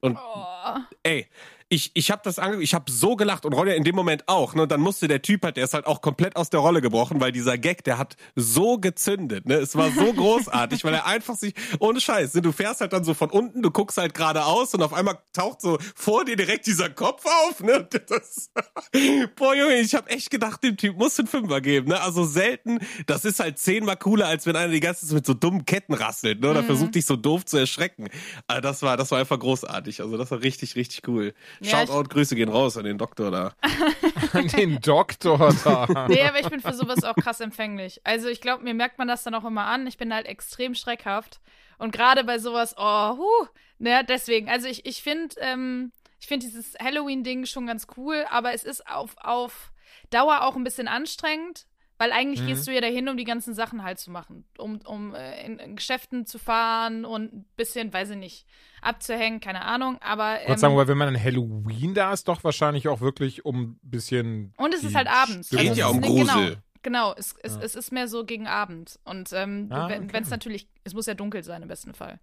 Und 0.00 0.18
Oh. 0.18 0.78
ey, 1.02 1.26
ich, 1.68 1.90
ich 1.94 2.10
habe 2.12 2.20
das 2.24 2.38
ange 2.38 2.62
ich 2.62 2.74
habe 2.74 2.90
so 2.90 3.16
gelacht 3.16 3.44
und 3.44 3.52
Ronja 3.52 3.74
in 3.74 3.82
dem 3.82 3.96
Moment 3.96 4.28
auch. 4.28 4.54
Ne? 4.54 4.62
Und 4.62 4.70
dann 4.70 4.80
musste 4.80 5.08
der 5.08 5.22
Typ 5.22 5.42
halt, 5.44 5.56
der 5.56 5.64
ist 5.64 5.74
halt 5.74 5.86
auch 5.86 6.00
komplett 6.00 6.36
aus 6.36 6.48
der 6.48 6.60
Rolle 6.60 6.80
gebrochen, 6.80 7.20
weil 7.20 7.32
dieser 7.32 7.58
Gag, 7.58 7.82
der 7.84 7.98
hat 7.98 8.16
so 8.36 8.78
gezündet. 8.78 9.46
Ne? 9.46 9.54
Es 9.54 9.74
war 9.74 9.90
so 9.90 10.12
großartig, 10.12 10.84
weil 10.84 10.94
er 10.94 11.06
einfach 11.06 11.34
sich, 11.34 11.54
ohne 11.80 12.00
Scheiß, 12.00 12.34
ne? 12.34 12.42
du 12.42 12.52
fährst 12.52 12.80
halt 12.80 12.92
dann 12.92 13.02
so 13.02 13.14
von 13.14 13.30
unten, 13.30 13.62
du 13.62 13.70
guckst 13.70 13.98
halt 13.98 14.14
geradeaus 14.14 14.74
und 14.74 14.82
auf 14.82 14.92
einmal 14.92 15.18
taucht 15.32 15.60
so 15.60 15.78
vor 15.96 16.24
dir 16.24 16.36
direkt 16.36 16.66
dieser 16.66 16.88
Kopf 16.90 17.24
auf. 17.24 17.60
Ne? 17.60 17.88
Das, 18.08 18.50
boah 19.36 19.54
Junge, 19.54 19.80
ich 19.80 19.94
habe 19.94 20.08
echt 20.10 20.30
gedacht, 20.30 20.62
dem 20.62 20.76
Typ 20.76 20.96
muss 20.96 21.18
einen 21.18 21.26
Fünfer 21.28 21.60
geben. 21.60 21.88
Ne? 21.88 22.00
Also 22.00 22.24
selten, 22.24 22.78
das 23.06 23.24
ist 23.24 23.40
halt 23.40 23.58
zehnmal 23.58 23.96
cooler, 23.96 24.28
als 24.28 24.46
wenn 24.46 24.54
einer 24.54 24.72
die 24.72 24.80
ganze 24.80 25.06
Zeit 25.06 25.14
mit 25.14 25.26
so 25.26 25.34
dummen 25.34 25.64
Ketten 25.66 25.94
rasselt 25.94 26.40
ne? 26.40 26.50
oder 26.50 26.62
Mhm. 26.62 26.66
versucht 26.66 26.94
dich 26.94 27.06
so 27.06 27.16
doof 27.16 27.44
zu 27.44 27.56
erschrecken. 27.56 28.08
Aber 28.46 28.60
das 28.60 28.82
war, 28.82 28.96
das 28.96 29.10
war 29.10 29.18
einfach 29.18 29.38
großartig. 29.38 30.00
Also 30.00 30.16
das 30.16 30.30
war 30.30 30.42
richtig, 30.42 30.76
richtig 30.76 31.08
cool. 31.08 31.34
Ja, 31.60 31.86
Shoutout, 31.86 32.08
Grüße 32.08 32.36
gehen 32.36 32.48
raus 32.48 32.76
an 32.76 32.84
den 32.84 32.98
Doktor 32.98 33.30
da. 33.30 33.54
An 34.32 34.48
den 34.48 34.80
Doktor 34.80 35.54
da. 35.64 36.06
Nee, 36.08 36.22
aber 36.22 36.40
ich 36.40 36.48
bin 36.48 36.60
für 36.60 36.74
sowas 36.74 37.04
auch 37.04 37.14
krass 37.14 37.40
empfänglich. 37.40 38.00
Also 38.04 38.28
ich 38.28 38.40
glaube, 38.40 38.64
mir 38.64 38.74
merkt 38.74 38.98
man 38.98 39.08
das 39.08 39.22
dann 39.22 39.34
auch 39.34 39.44
immer 39.44 39.66
an. 39.66 39.86
Ich 39.86 39.96
bin 39.96 40.12
halt 40.12 40.26
extrem 40.26 40.74
schreckhaft. 40.74 41.40
Und 41.78 41.92
gerade 41.92 42.24
bei 42.24 42.38
sowas, 42.38 42.74
oh, 42.76 43.16
huh, 43.16 43.46
ne, 43.78 44.04
deswegen. 44.06 44.48
Also 44.48 44.66
ich, 44.68 44.86
ich 44.86 45.02
finde, 45.02 45.34
ähm, 45.40 45.92
ich 46.20 46.26
finde 46.26 46.46
dieses 46.46 46.74
Halloween-Ding 46.78 47.46
schon 47.46 47.66
ganz 47.66 47.86
cool, 47.96 48.24
aber 48.30 48.52
es 48.52 48.64
ist 48.64 48.86
auf, 48.88 49.16
auf 49.18 49.72
Dauer 50.10 50.42
auch 50.42 50.56
ein 50.56 50.64
bisschen 50.64 50.88
anstrengend, 50.88 51.66
weil 51.98 52.12
eigentlich 52.12 52.42
Mhm. 52.42 52.46
gehst 52.48 52.66
du 52.66 52.72
ja 52.72 52.80
dahin, 52.80 53.08
um 53.08 53.16
die 53.16 53.24
ganzen 53.24 53.54
Sachen 53.54 53.82
halt 53.82 53.98
zu 53.98 54.10
machen. 54.10 54.44
Um, 54.58 54.80
um 54.84 55.14
äh, 55.14 55.44
in, 55.46 55.58
in 55.58 55.76
Geschäften 55.76 56.26
zu 56.26 56.38
fahren 56.38 57.04
und 57.04 57.32
ein 57.32 57.44
bisschen, 57.56 57.92
weiß 57.92 58.10
ich 58.10 58.16
nicht, 58.16 58.46
abzuhängen, 58.82 59.40
keine 59.40 59.62
Ahnung. 59.62 59.98
Aber 60.02 60.36
Ich 60.36 60.42
würde 60.44 60.52
ähm, 60.52 60.58
sagen, 60.58 60.76
weil 60.76 60.88
wenn 60.88 60.98
man 60.98 61.08
an 61.08 61.22
Halloween 61.22 61.94
da 61.94 62.12
ist, 62.12 62.28
doch 62.28 62.44
wahrscheinlich 62.44 62.88
auch 62.88 63.00
wirklich 63.00 63.44
um 63.44 63.62
ein 63.62 63.80
bisschen. 63.82 64.52
Und 64.56 64.74
es 64.74 64.84
ist 64.84 64.94
halt 64.94 65.08
abends. 65.08 65.48
Stimmung- 65.48 65.66
Geht 65.66 65.76
ja 65.76 65.86
um 65.88 66.00
Grusel. 66.00 66.24
Genau, 66.26 66.56
genau 66.82 67.14
es, 67.16 67.34
es, 67.42 67.54
Ja. 67.56 67.62
es 67.62 67.74
ist 67.74 67.92
mehr 67.92 68.08
so 68.08 68.24
gegen 68.24 68.46
Abend. 68.46 68.98
Und 69.04 69.32
ähm, 69.32 69.68
Ah, 69.70 69.88
wenn 69.88 70.04
okay. 70.04 70.18
es 70.22 70.30
natürlich, 70.30 70.68
es 70.84 70.94
muss 70.94 71.06
ja 71.06 71.14
dunkel 71.14 71.42
sein 71.42 71.62
im 71.62 71.68
besten 71.68 71.94
Fall. 71.94 72.20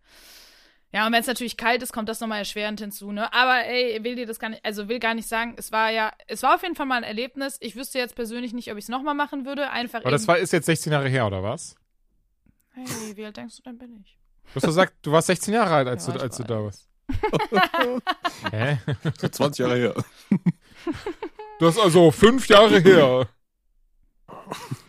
Ja, 0.94 1.08
und 1.08 1.12
wenn 1.12 1.22
es 1.22 1.28
natürlich 1.28 1.58
kalt 1.58 1.82
ist, 1.82 1.92
kommt 1.92 2.08
das 2.08 2.20
nochmal 2.20 2.38
erschwerend 2.40 2.80
hinzu, 2.80 3.12
ne? 3.12 3.34
Aber 3.34 3.66
ey, 3.66 4.04
will 4.04 4.16
dir 4.16 4.28
das 4.28 4.38
gar 4.38 4.50
nicht, 4.50 4.64
also 4.64 4.88
will 4.88 5.00
gar 5.00 5.16
nicht 5.16 5.28
sagen, 5.28 5.56
es 5.58 5.72
war 5.72 5.90
ja, 5.90 6.14
es 6.28 6.44
war 6.44 6.54
auf 6.54 6.62
jeden 6.62 6.76
Fall 6.76 6.86
mal 6.86 6.98
ein 6.98 7.04
Erlebnis. 7.04 7.58
Ich 7.62 7.76
wüsste 7.76 7.98
jetzt 7.98 8.16
persönlich 8.16 8.54
nicht, 8.54 8.72
ob 8.72 8.78
ich 8.78 8.86
es 8.86 8.90
nochmal 8.90 9.16
machen 9.16 9.44
würde. 9.44 9.72
Einfach 9.72 10.02
Aber 10.02 10.12
das 10.12 10.28
war, 10.28 10.38
ist 10.38 10.54
jetzt 10.54 10.68
16 10.68 10.94
Jahre 10.94 11.10
her, 11.10 11.26
oder 11.26 11.42
was? 11.42 11.76
Hey, 12.74 12.86
wie 13.16 13.26
alt 13.26 13.36
denkst 13.36 13.56
du 13.58 13.64
denn 13.64 13.80
bin 13.80 14.04
ich? 14.04 14.20
Du 14.54 14.56
hast 14.58 14.66
gesagt, 14.66 14.94
du 15.02 15.12
warst 15.12 15.28
16 15.28 15.52
Jahre 15.52 15.74
alt, 15.74 15.88
als, 15.88 16.06
Ja, 16.06 16.14
du, 16.14 16.20
als 16.22 16.38
du 16.38 16.44
da 16.44 16.64
warst. 16.64 16.88
Hä? 18.52 18.78
So 19.18 19.30
20 19.30 19.60
Jahre 19.66 19.78
her. 19.78 19.96
Das 21.60 21.76
ist 21.76 21.82
also 21.82 22.12
fünf 22.12 22.48
Jahre 22.48 22.80
her. 22.80 23.28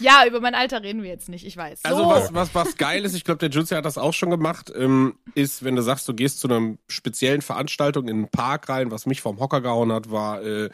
Ja, 0.00 0.24
über 0.26 0.40
mein 0.40 0.54
Alter 0.54 0.82
reden 0.82 1.02
wir 1.02 1.10
jetzt 1.10 1.28
nicht, 1.28 1.46
ich 1.46 1.56
weiß. 1.56 1.84
Also 1.84 2.02
so. 2.04 2.08
was, 2.08 2.34
was, 2.34 2.54
was 2.54 2.76
geil 2.76 3.04
ist, 3.04 3.14
ich 3.14 3.24
glaube, 3.24 3.38
der 3.38 3.50
Jutsi 3.50 3.74
hat 3.74 3.84
das 3.84 3.98
auch 3.98 4.14
schon 4.14 4.30
gemacht, 4.30 4.72
ähm, 4.74 5.14
ist, 5.34 5.62
wenn 5.62 5.76
du 5.76 5.82
sagst, 5.82 6.08
du 6.08 6.14
gehst 6.14 6.40
zu 6.40 6.48
einer 6.48 6.76
speziellen 6.88 7.42
Veranstaltung 7.42 8.08
in 8.08 8.16
einen 8.16 8.28
Park 8.28 8.68
rein, 8.68 8.90
was 8.90 9.06
mich 9.06 9.20
vom 9.20 9.38
Hocker 9.38 9.60
gehauen 9.60 9.92
hat, 9.92 10.10
war, 10.10 10.42
äh, 10.42 10.70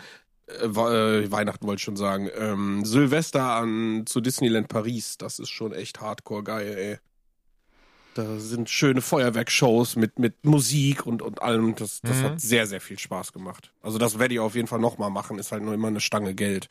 äh, 0.48 0.64
äh, 0.64 1.30
Weihnachten 1.32 1.66
wollte 1.66 1.80
ich 1.80 1.84
schon 1.84 1.96
sagen, 1.96 2.30
ähm, 2.38 2.84
Silvester 2.84 3.42
an 3.42 4.04
zu 4.06 4.20
Disneyland 4.20 4.68
Paris. 4.68 5.18
Das 5.18 5.40
ist 5.40 5.50
schon 5.50 5.72
echt 5.72 6.00
hardcore 6.00 6.44
geil, 6.44 6.74
ey. 6.78 6.98
Da 8.14 8.38
sind 8.38 8.70
schöne 8.70 9.02
Feuerwerkshows 9.02 9.96
mit, 9.96 10.18
mit 10.18 10.46
Musik 10.46 11.04
und, 11.04 11.20
und 11.20 11.42
allem. 11.42 11.74
Das, 11.74 12.00
das 12.00 12.18
Mhm. 12.20 12.22
hat 12.22 12.40
sehr, 12.40 12.66
sehr 12.66 12.80
viel 12.80 12.98
Spaß 12.98 13.32
gemacht. 13.34 13.72
Also 13.82 13.98
das 13.98 14.18
werde 14.18 14.32
ich 14.34 14.40
auf 14.40 14.54
jeden 14.54 14.68
Fall 14.68 14.78
nochmal 14.78 15.10
machen. 15.10 15.38
Ist 15.38 15.52
halt 15.52 15.62
nur 15.62 15.74
immer 15.74 15.88
eine 15.88 16.00
Stange 16.00 16.34
Geld. 16.34 16.68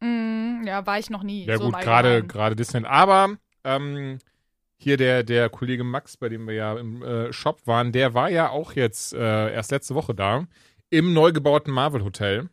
Mm, 0.00 0.66
ja, 0.66 0.86
war 0.86 0.98
ich 0.98 1.10
noch 1.10 1.22
nie. 1.22 1.44
Ja 1.44 1.58
so 1.58 1.70
gut, 1.70 1.80
gerade 1.80 2.24
gerade 2.24 2.56
Disneyland. 2.56 2.92
Aber 2.92 3.36
ähm, 3.64 4.18
hier 4.76 4.96
der 4.96 5.22
der 5.22 5.48
Kollege 5.48 5.84
Max, 5.84 6.16
bei 6.16 6.28
dem 6.28 6.46
wir 6.46 6.54
ja 6.54 6.76
im 6.76 7.02
äh, 7.02 7.32
Shop 7.32 7.66
waren, 7.66 7.92
der 7.92 8.14
war 8.14 8.30
ja 8.30 8.50
auch 8.50 8.72
jetzt 8.72 9.14
äh, 9.14 9.52
erst 9.52 9.70
letzte 9.70 9.94
Woche 9.94 10.14
da 10.14 10.46
im 10.90 11.12
neu 11.12 11.32
gebauten 11.32 11.72
Marvel 11.72 12.04
Hotel. 12.04 12.48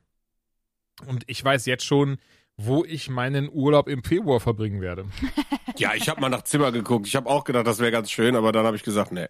Und 1.05 1.23
ich 1.27 1.43
weiß 1.43 1.65
jetzt 1.65 1.85
schon, 1.85 2.17
wo 2.55 2.85
ich 2.85 3.09
meinen 3.09 3.49
Urlaub 3.51 3.87
im 3.87 4.03
Februar 4.03 4.39
verbringen 4.39 4.81
werde. 4.81 5.05
Ja, 5.77 5.95
ich 5.95 6.07
habe 6.07 6.21
mal 6.21 6.29
nach 6.29 6.43
Zimmer 6.43 6.71
geguckt. 6.71 7.07
Ich 7.07 7.15
habe 7.15 7.27
auch 7.27 7.45
gedacht, 7.45 7.65
das 7.65 7.79
wäre 7.79 7.91
ganz 7.91 8.11
schön, 8.11 8.35
aber 8.35 8.51
dann 8.51 8.65
habe 8.65 8.75
ich 8.75 8.83
gesagt, 8.83 9.11
nee. 9.11 9.27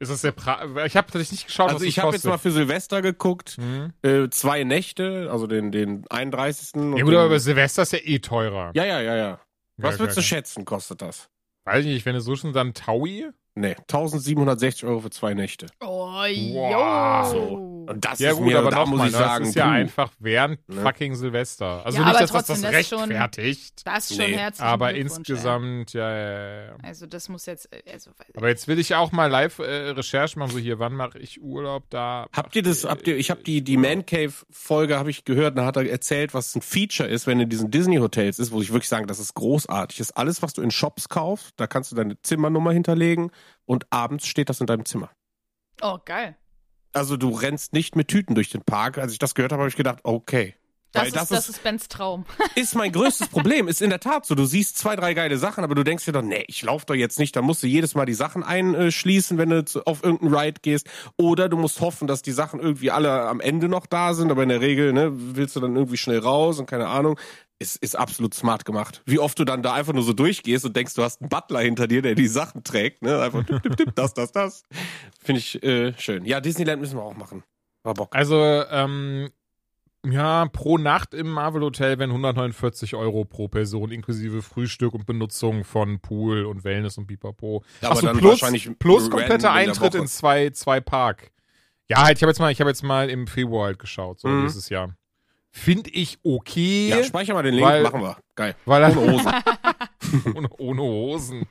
Ist 0.00 0.10
das 0.10 0.20
der 0.22 0.32
pra 0.32 0.64
Ich 0.84 0.96
habe 0.96 1.06
tatsächlich 1.06 1.32
nicht 1.32 1.46
geschaut, 1.46 1.68
Also 1.68 1.80
was 1.80 1.88
ich 1.88 1.98
habe 1.98 2.12
jetzt 2.14 2.24
mal 2.24 2.38
für 2.38 2.50
Silvester 2.52 3.02
geguckt, 3.02 3.56
Hm? 3.58 3.92
äh, 4.02 4.28
zwei 4.30 4.64
Nächte, 4.64 5.28
also 5.30 5.46
den, 5.46 5.72
den 5.72 6.04
31. 6.08 6.74
und 6.74 6.96
Ja 6.96 7.04
gut, 7.04 7.14
aber 7.14 7.40
Silvester 7.40 7.82
ist 7.82 7.92
ja 7.92 7.98
eh 8.02 8.18
teurer. 8.20 8.70
ja, 8.74 8.84
ja, 8.84 9.00
ja, 9.00 9.16
ja. 9.16 9.40
Was 9.76 9.94
Ja, 9.94 10.00
würdest 10.00 10.18
du 10.18 10.22
schätzen, 10.22 10.64
kostet 10.64 11.02
das? 11.02 11.28
Weiß 11.64 11.84
ich 11.84 11.90
nicht, 11.92 12.06
wenn 12.06 12.14
du 12.14 12.20
so 12.20 12.34
schon 12.36 12.52
dann 12.52 12.74
Taui. 12.74 13.30
Nee, 13.60 13.74
1760 13.88 14.84
Euro 14.84 15.00
für 15.00 15.10
zwei 15.10 15.34
Nächte. 15.34 15.66
Oh, 15.80 16.06
Wow. 16.08 17.32
yo. 17.34 17.84
Und 17.88 18.04
das 18.04 18.18
Ja 18.18 18.30
ist 18.32 18.36
gut, 18.36 18.46
mir, 18.46 18.58
aber 18.58 18.70
da 18.70 18.84
muss 18.84 18.98
mal, 18.98 19.06
ich 19.06 19.12
ne, 19.12 19.18
sagen, 19.18 19.40
das 19.44 19.48
ist 19.50 19.54
ja 19.54 19.64
puh. 19.64 19.70
einfach 19.70 20.10
während 20.18 20.68
Ne? 20.68 20.82
fucking 20.82 21.14
Silvester. 21.14 21.84
Also 21.86 21.98
Ja, 21.98 22.04
nicht, 22.04 22.10
aber 22.16 22.18
dass 22.20 22.30
das 22.32 22.46
das 22.46 22.46
trotzdem, 22.60 22.72
das 22.72 22.80
ist 22.82 22.88
schon- 22.88 22.98
rechtfertigt, 23.12 23.86
Das 23.86 24.10
ist 24.10 24.16
schon 24.16 24.30
Nee, 24.30 24.36
herzlichen 24.36 24.68
aber 24.68 24.94
insgesamt, 24.94 25.92
ja, 25.94 26.10
ja, 26.10 26.28
ja, 26.30 26.64
ja. 26.66 26.76
Also 26.82 27.06
das 27.06 27.28
muss 27.28 27.46
jetzt, 27.46 27.72
äh, 27.72 27.82
also, 27.92 28.10
Aber 28.36 28.48
jetzt 28.48 28.68
will 28.68 28.78
ich 28.78 28.94
auch 28.94 29.12
mal 29.12 29.26
live 29.30 29.58
äh, 29.60 29.90
Recherche 29.90 30.38
machen, 30.38 30.50
so 30.52 30.58
hier, 30.58 30.78
wann 30.78 30.94
mache 30.94 31.18
ich 31.18 31.40
Urlaub 31.40 31.84
da? 31.90 32.26
Habt 32.32 32.54
ihr 32.56 32.62
das, 32.62 32.84
habt 32.84 33.06
ihr, 33.08 33.16
ich 33.16 33.30
habe 33.30 33.42
die, 33.42 33.62
die 33.62 33.76
Man 33.76 34.04
Cave 34.04 34.32
Folge 34.50 34.98
habe 34.98 35.10
ich 35.10 35.24
gehört, 35.24 35.56
da 35.56 35.64
hat 35.64 35.76
er 35.76 35.88
erzählt, 35.88 36.34
was 36.34 36.54
ein 36.54 36.62
Feature 36.62 37.08
ist, 37.08 37.26
wenn 37.26 37.38
du 37.38 37.44
in 37.44 37.50
diesen 37.50 37.70
Disney 37.70 37.96
Hotels 37.96 38.38
ist, 38.38 38.52
wo 38.52 38.60
ich 38.60 38.70
wirklich 38.72 38.88
sagen, 38.88 39.06
das 39.06 39.18
ist 39.18 39.34
großartig. 39.34 39.98
Das 39.98 40.10
ist 40.10 40.16
alles, 40.16 40.42
was 40.42 40.52
du 40.52 40.60
in 40.62 40.70
Shops 40.70 41.08
kaufst, 41.08 41.52
da 41.56 41.66
kannst 41.66 41.90
du 41.92 41.96
deine 41.96 42.20
Zimmernummer 42.22 42.72
hinterlegen 42.72 43.30
und 43.64 43.86
abends 43.90 44.26
steht 44.26 44.48
das 44.48 44.60
in 44.60 44.66
deinem 44.66 44.84
Zimmer. 44.84 45.10
oh, 45.82 45.98
geil. 46.04 46.36
Also 46.92 47.16
du 47.16 47.30
rennst 47.30 47.74
nicht 47.74 47.96
mit 47.96 48.08
Tüten 48.08 48.34
durch 48.34 48.50
den 48.50 48.62
Park. 48.62 48.98
Als 48.98 49.12
ich 49.12 49.18
das 49.18 49.34
gehört 49.34 49.52
habe, 49.52 49.62
habe 49.62 49.68
ich 49.68 49.76
gedacht, 49.76 50.00
okay. 50.04 50.54
Das, 50.92 51.02
Weil 51.02 51.08
ist, 51.08 51.16
das 51.16 51.28
das 51.28 51.38
ist, 51.40 51.56
ist 51.56 51.62
Bens 51.62 51.88
Traum. 51.88 52.24
ist 52.54 52.74
mein 52.74 52.90
größtes 52.92 53.28
Problem. 53.28 53.68
Ist 53.68 53.82
in 53.82 53.90
der 53.90 54.00
Tat 54.00 54.24
so. 54.24 54.34
Du 54.34 54.46
siehst 54.46 54.78
zwei, 54.78 54.96
drei 54.96 55.12
geile 55.12 55.36
Sachen, 55.36 55.62
aber 55.62 55.74
du 55.74 55.84
denkst 55.84 56.06
dir 56.06 56.12
doch, 56.12 56.22
nee, 56.22 56.44
ich 56.48 56.62
lauf 56.62 56.86
doch 56.86 56.94
jetzt 56.94 57.18
nicht. 57.18 57.36
Da 57.36 57.42
musst 57.42 57.62
du 57.62 57.66
jedes 57.66 57.94
Mal 57.94 58.06
die 58.06 58.14
Sachen 58.14 58.42
einschließen, 58.42 59.36
wenn 59.36 59.50
du 59.50 59.64
auf 59.84 60.02
irgendeinen 60.02 60.34
Ride 60.34 60.60
gehst. 60.62 60.88
Oder 61.18 61.50
du 61.50 61.58
musst 61.58 61.80
hoffen, 61.82 62.08
dass 62.08 62.22
die 62.22 62.32
Sachen 62.32 62.58
irgendwie 62.58 62.90
alle 62.90 63.28
am 63.28 63.40
Ende 63.40 63.68
noch 63.68 63.84
da 63.84 64.14
sind. 64.14 64.30
Aber 64.30 64.42
in 64.42 64.48
der 64.48 64.62
Regel, 64.62 64.94
ne, 64.94 65.10
willst 65.12 65.56
du 65.56 65.60
dann 65.60 65.76
irgendwie 65.76 65.98
schnell 65.98 66.20
raus 66.20 66.58
und 66.58 66.64
keine 66.66 66.88
Ahnung. 66.88 67.18
Ist, 67.60 67.76
ist 67.82 67.96
absolut 67.96 68.34
smart 68.34 68.64
gemacht. 68.64 69.02
Wie 69.04 69.18
oft 69.18 69.36
du 69.38 69.44
dann 69.44 69.62
da 69.64 69.74
einfach 69.74 69.92
nur 69.92 70.04
so 70.04 70.12
durchgehst 70.12 70.64
und 70.64 70.76
denkst, 70.76 70.94
du 70.94 71.02
hast 71.02 71.20
einen 71.20 71.28
Butler 71.28 71.58
hinter 71.60 71.88
dir, 71.88 72.02
der 72.02 72.14
die 72.14 72.28
Sachen 72.28 72.62
trägt, 72.62 73.02
ne? 73.02 73.20
Einfach 73.20 73.44
tipp, 73.44 73.60
tipp, 73.64 73.76
tipp, 73.76 73.92
das, 73.96 74.14
das, 74.14 74.30
das. 74.30 74.62
Finde 75.20 75.40
ich 75.40 75.60
äh, 75.64 75.92
schön. 75.98 76.24
Ja, 76.24 76.40
Disneyland 76.40 76.80
müssen 76.80 76.96
wir 76.96 77.02
auch 77.02 77.16
machen. 77.16 77.42
War 77.82 77.94
Bock. 77.94 78.14
Also, 78.14 78.40
ähm, 78.40 79.30
ja, 80.06 80.46
pro 80.46 80.78
Nacht 80.78 81.14
im 81.14 81.28
Marvel 81.28 81.62
Hotel 81.62 81.98
wären 81.98 82.10
149 82.10 82.94
Euro 82.94 83.24
pro 83.24 83.48
Person, 83.48 83.90
inklusive 83.90 84.42
Frühstück 84.42 84.94
und 84.94 85.06
Benutzung 85.06 85.64
von 85.64 85.98
Pool 85.98 86.44
und 86.44 86.62
Wellness 86.62 86.96
und 86.98 87.08
Pipapo. 87.08 87.64
Ja, 87.80 87.88
aber 87.88 87.96
Achso, 87.96 88.06
dann 88.06 88.18
plus, 88.18 88.30
wahrscheinlich 88.40 88.70
plus 88.78 89.10
kompletter 89.10 89.48
in 89.50 89.56
Eintritt 89.68 89.94
Woche. 89.94 90.02
in 90.02 90.06
zwei, 90.06 90.50
zwei 90.50 90.80
Park. 90.80 91.32
Ja, 91.88 92.04
halt, 92.04 92.18
ich 92.18 92.22
habe 92.22 92.30
jetzt 92.30 92.38
mal, 92.38 92.52
ich 92.52 92.60
habe 92.60 92.70
jetzt 92.70 92.84
mal 92.84 93.10
im 93.10 93.26
Februar 93.26 93.66
halt 93.66 93.80
geschaut, 93.80 94.20
so 94.20 94.28
Mhm. 94.28 94.44
dieses 94.46 94.68
Jahr. 94.68 94.94
Finde 95.50 95.90
ich 95.90 96.18
okay, 96.22 96.88
Ja, 96.90 97.02
speicher 97.02 97.34
mal 97.34 97.42
den 97.42 97.54
Link, 97.54 97.66
Weil- 97.66 97.82
machen 97.82 98.02
wir. 98.02 98.16
Geil. 98.34 98.54
weil 98.64 98.82
er 98.82 98.96
Ohne 98.96 99.12
Hose. 99.12 99.32
ohne, 100.36 100.48
ohne 100.58 100.82
Hosen. 100.82 101.46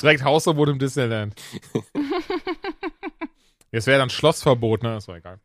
Direkt 0.00 0.24
Hausverbot 0.24 0.68
im 0.70 0.78
Disneyland. 0.78 1.34
Jetzt 3.72 3.86
wäre 3.86 3.98
dann 3.98 4.10
Schlossverbot, 4.10 4.82
ne? 4.82 4.90
Das 4.94 5.06
war 5.08 5.16
egal. 5.16 5.38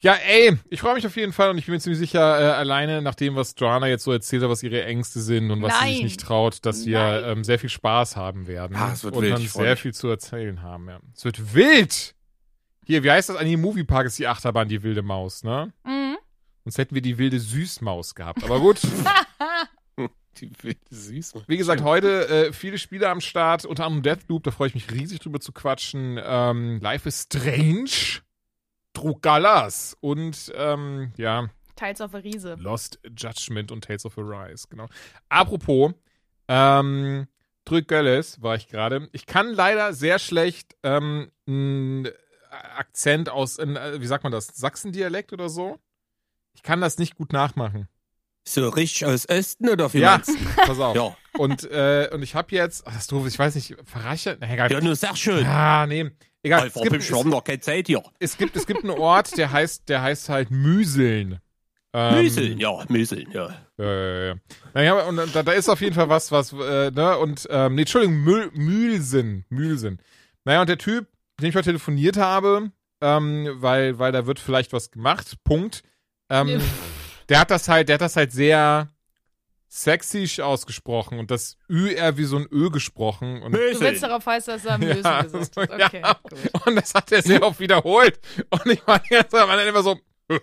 Ja, 0.00 0.14
ey, 0.14 0.56
ich 0.70 0.80
freue 0.80 0.94
mich 0.94 1.04
auf 1.06 1.16
jeden 1.16 1.32
Fall 1.32 1.50
und 1.50 1.58
ich 1.58 1.66
bin 1.66 1.74
mir 1.74 1.80
ziemlich 1.80 1.98
sicher, 1.98 2.20
äh, 2.40 2.52
alleine 2.52 3.02
nach 3.02 3.16
dem, 3.16 3.34
was 3.34 3.54
Joanna 3.58 3.88
jetzt 3.88 4.04
so 4.04 4.12
erzählt 4.12 4.44
hat, 4.44 4.48
was 4.50 4.62
ihre 4.62 4.84
Ängste 4.84 5.20
sind 5.20 5.50
und 5.50 5.60
was 5.60 5.72
sie 5.80 5.86
sich 5.86 5.94
Nein. 5.96 6.04
nicht 6.04 6.20
traut, 6.20 6.64
dass 6.64 6.86
wir 6.86 7.00
Nein. 7.00 7.24
ähm, 7.38 7.44
sehr 7.44 7.58
viel 7.58 7.68
Spaß 7.70 8.14
haben 8.14 8.46
werden. 8.46 8.76
Ah, 8.76 8.92
es 8.92 9.02
wird 9.02 9.16
und 9.16 9.22
wild, 9.22 9.32
dann 9.34 9.42
sehr 9.48 9.70
mich. 9.72 9.80
viel 9.80 9.94
zu 9.94 10.06
erzählen 10.06 10.62
haben, 10.62 10.88
ja. 10.88 11.00
Es 11.16 11.24
wird 11.24 11.52
wild! 11.52 12.14
Hier, 12.86 13.02
wie 13.02 13.10
heißt 13.10 13.28
das? 13.28 13.36
An 13.36 13.46
dem 13.46 13.60
Moviepark 13.60 14.06
ist 14.06 14.18
die 14.20 14.28
Achterbahn 14.28 14.68
die 14.68 14.82
wilde 14.84 15.02
Maus, 15.02 15.42
ne? 15.42 15.72
Mhm. 15.84 15.97
Sonst 16.68 16.76
hätten 16.76 16.94
wir 16.94 17.00
die 17.00 17.16
wilde 17.16 17.40
Süßmaus 17.40 18.14
gehabt. 18.14 18.44
Aber 18.44 18.60
gut. 18.60 18.78
Die 20.36 20.52
wilde 20.62 20.78
Süß. 20.90 21.32
Wie 21.46 21.56
gesagt, 21.56 21.82
heute 21.82 22.28
äh, 22.28 22.52
viele 22.52 22.76
Spiele 22.76 23.08
am 23.08 23.22
Start, 23.22 23.64
unter 23.64 23.86
anderem 23.86 24.02
Deathloop, 24.02 24.44
da 24.44 24.50
freue 24.50 24.68
ich 24.68 24.74
mich 24.74 24.90
riesig 24.90 25.18
drüber 25.18 25.40
zu 25.40 25.50
quatschen. 25.50 26.20
Ähm, 26.22 26.78
Life 26.82 27.08
is 27.08 27.22
Strange, 27.22 28.20
Trugalas 28.92 29.96
und 30.00 30.52
ähm, 30.54 31.14
ja, 31.16 31.48
Teils 31.74 32.02
auf 32.02 32.10
der 32.10 32.22
Riese. 32.22 32.56
Lost 32.58 33.00
Judgment 33.16 33.72
und 33.72 33.84
Tales 33.84 34.04
of 34.04 34.18
Arise, 34.18 34.66
genau. 34.68 34.88
Apropos, 35.30 35.94
ähm, 36.48 37.28
Drückgölles 37.64 38.42
war 38.42 38.56
ich 38.56 38.68
gerade. 38.68 39.08
Ich 39.12 39.24
kann 39.24 39.54
leider 39.54 39.94
sehr 39.94 40.18
schlecht 40.18 40.76
ähm, 40.82 41.32
einen 41.46 42.08
Akzent 42.50 43.30
aus, 43.30 43.56
in, 43.56 43.76
äh, 43.76 44.02
wie 44.02 44.06
sagt 44.06 44.22
man 44.22 44.32
das, 44.32 44.48
Sachsendialekt 44.48 45.32
oder 45.32 45.48
so. 45.48 45.78
Ich 46.58 46.64
kann 46.64 46.80
das 46.80 46.98
nicht 46.98 47.14
gut 47.14 47.32
nachmachen. 47.32 47.86
So 48.42 48.68
richtig 48.68 49.06
aus 49.06 49.28
Osten 49.28 49.68
oder 49.68 49.94
wie 49.94 50.00
Ja, 50.00 50.20
pass 50.56 50.80
auf. 50.80 50.96
Ja. 50.96 51.16
Und, 51.38 51.70
äh, 51.70 52.08
und 52.12 52.24
ich 52.24 52.34
habe 52.34 52.52
jetzt, 52.52 52.84
ach, 52.84 52.94
das 52.94 53.02
ist 53.02 53.12
doof, 53.12 53.28
ich 53.28 53.38
weiß 53.38 53.54
nicht, 53.54 53.76
Verrache? 53.84 54.36
Na, 54.40 54.52
egal. 54.52 54.72
Ja, 54.72 54.80
nur 54.80 54.96
sag 54.96 55.16
schön. 55.16 55.46
Ah, 55.46 55.86
nee. 55.86 56.10
Egal. 56.42 56.66
Es 56.66 56.74
gibt, 56.74 56.96
es, 56.96 57.10
noch 57.10 57.44
keine 57.44 57.60
Zeit 57.60 57.86
hier. 57.86 58.02
es, 58.18 58.36
gibt, 58.36 58.56
es 58.56 58.66
gibt 58.66 58.82
einen 58.82 58.98
Ort, 58.98 59.38
der 59.38 59.52
heißt, 59.52 59.88
der 59.88 60.02
heißt 60.02 60.30
halt 60.30 60.50
Müseln. 60.50 61.38
Ähm, 61.92 62.22
Müseln, 62.22 62.58
ja, 62.58 62.84
Müseln, 62.88 63.30
ja. 63.30 63.54
Äh, 63.78 64.34
naja, 64.74 65.04
und 65.04 65.16
da, 65.32 65.44
da 65.44 65.52
ist 65.52 65.68
auf 65.68 65.80
jeden 65.80 65.94
Fall 65.94 66.08
was, 66.08 66.32
was, 66.32 66.52
äh, 66.52 66.90
ne, 66.90 67.18
und, 67.18 67.46
ähm, 67.50 67.76
nee, 67.76 67.82
Entschuldigung, 67.82 68.16
Mühl, 68.16 68.50
Mühlsinn, 68.52 69.44
Mühlsinn. 69.48 69.98
Naja, 70.44 70.60
und 70.60 70.68
der 70.68 70.78
Typ, 70.78 71.06
mit 71.36 71.44
dem 71.44 71.50
ich 71.50 71.54
heute 71.54 71.66
telefoniert 71.66 72.16
habe, 72.16 72.72
ähm, 73.00 73.48
weil, 73.58 74.00
weil 74.00 74.10
da 74.10 74.26
wird 74.26 74.40
vielleicht 74.40 74.72
was 74.72 74.90
gemacht, 74.90 75.36
Punkt. 75.44 75.84
Ähm, 76.30 76.60
der 77.28 77.40
hat 77.40 77.50
das 77.50 77.68
halt, 77.68 77.88
der 77.88 77.94
hat 77.94 78.00
das 78.00 78.16
halt 78.16 78.32
sehr 78.32 78.88
sexisch 79.68 80.40
ausgesprochen 80.40 81.18
und 81.18 81.30
das 81.30 81.58
Ü 81.68 81.90
eher 81.90 82.16
wie 82.16 82.24
so 82.24 82.36
ein 82.38 82.46
Ö 82.50 82.70
gesprochen 82.70 83.42
und 83.42 83.52
Du 83.52 83.58
willst 83.58 84.02
darauf 84.02 84.24
heißen, 84.24 84.54
dass 84.54 84.64
er 84.64 84.78
Mösen 84.78 85.04
Ja, 85.04 85.22
gesagt 85.22 85.56
hat. 85.56 85.70
Okay, 85.70 86.00
ja. 86.02 86.18
gut. 86.22 86.66
Und 86.66 86.76
das 86.76 86.94
hat 86.94 87.12
er 87.12 87.22
sehr 87.22 87.42
oft 87.42 87.60
wiederholt. 87.60 88.18
Und 88.48 88.66
ich 88.66 88.86
war 88.86 89.02
Ende 89.10 89.62
immer 89.68 89.82
so. 89.82 89.98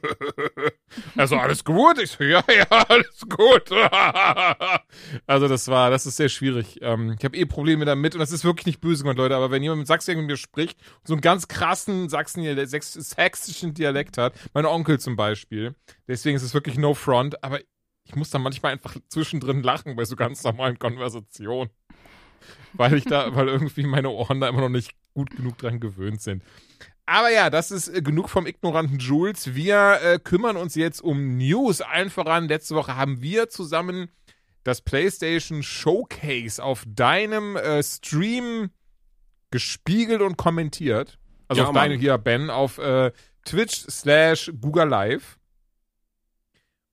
Also 1.18 1.36
alles 1.38 1.64
gut? 1.64 2.00
Ich 2.00 2.12
so, 2.12 2.24
ja, 2.24 2.44
ja, 2.48 2.66
alles 2.90 3.22
gut. 3.30 3.70
Also 5.28 5.48
das 5.48 5.68
war, 5.68 5.90
das 5.90 6.06
ist 6.06 6.18
sehr 6.18 6.30
schwierig. 6.30 6.80
Ähm, 6.82 7.16
Ich 7.18 7.26
habe 7.26 7.36
eh 7.38 7.46
Probleme 7.46 7.86
damit 7.86 8.14
und 8.16 8.20
das 8.20 8.32
ist 8.32 8.44
wirklich 8.46 8.66
nicht 8.66 8.82
böse 8.82 9.04
gemeint, 9.04 9.18
Leute, 9.18 9.36
aber 9.36 9.52
wenn 9.52 9.62
jemand 9.64 9.80
mit 9.80 9.88
Sachsen 9.88 10.18
mit 10.18 10.26
mir 10.28 10.38
spricht 10.38 10.80
so 11.04 11.14
einen 11.14 11.22
ganz 11.22 11.48
krassen 11.48 12.10
Sachsen 12.10 12.44
sächsischen 12.68 13.74
Dialekt 13.74 14.18
hat, 14.18 14.34
mein 14.54 14.66
Onkel 14.66 15.00
zum 15.00 15.16
Beispiel, 15.16 15.76
deswegen 16.08 16.36
ist 16.36 16.44
es 16.44 16.54
wirklich 16.54 16.78
no 16.78 16.94
front, 16.94 17.44
aber 17.44 17.60
ich 18.06 18.16
muss 18.16 18.30
da 18.30 18.40
manchmal 18.40 18.74
einfach 18.74 18.96
zwischendrin 19.10 19.64
lachen 19.64 19.96
bei 19.96 20.06
so 20.06 20.16
ganz 20.16 20.44
normalen 20.44 20.78
Konversationen. 20.80 21.70
Weil 22.74 22.96
ich 22.96 23.06
da, 23.06 23.36
weil 23.36 23.48
irgendwie 23.48 23.84
meine 23.84 24.10
Ohren 24.10 24.40
da 24.40 24.48
immer 24.48 24.62
noch 24.62 24.70
nicht 24.70 24.92
gut 25.14 25.32
genug 25.36 25.58
dran 25.58 25.80
gewöhnt 25.80 26.22
sind. 26.22 26.44
Aber 27.08 27.30
ja, 27.32 27.50
das 27.50 27.70
ist 27.72 27.88
äh, 27.88 28.02
genug 28.02 28.30
vom 28.30 28.48
ignoranten 28.48 28.98
Jules. 29.00 29.54
Wir 29.54 30.00
äh, 30.02 30.20
kümmern 30.20 30.58
uns 30.58 30.76
jetzt 30.76 31.02
um 31.02 31.38
News. 31.38 31.82
Allen 31.82 32.10
voran, 32.10 32.48
letzte 32.48 32.76
Woche 32.76 32.96
haben 32.96 33.22
wir 33.22 33.50
zusammen 33.50 34.10
das 34.64 34.82
PlayStation 34.82 35.62
Showcase 35.62 36.64
auf 36.64 36.84
deinem 36.88 37.56
äh, 37.56 37.84
Stream 37.84 38.72
gespiegelt 39.52 40.22
und 40.22 40.38
kommentiert. 40.38 41.20
Also 41.48 41.62
Ja, 41.62 41.68
auf 41.68 41.74
Mann. 41.74 41.90
deine 41.92 42.00
hier, 42.02 42.18
Ben, 42.18 42.50
auf 42.50 42.80
äh, 42.80 43.12
Twitch 43.46 43.86
slash 43.88 44.52
Google 44.60 44.88
Live. 44.90 45.38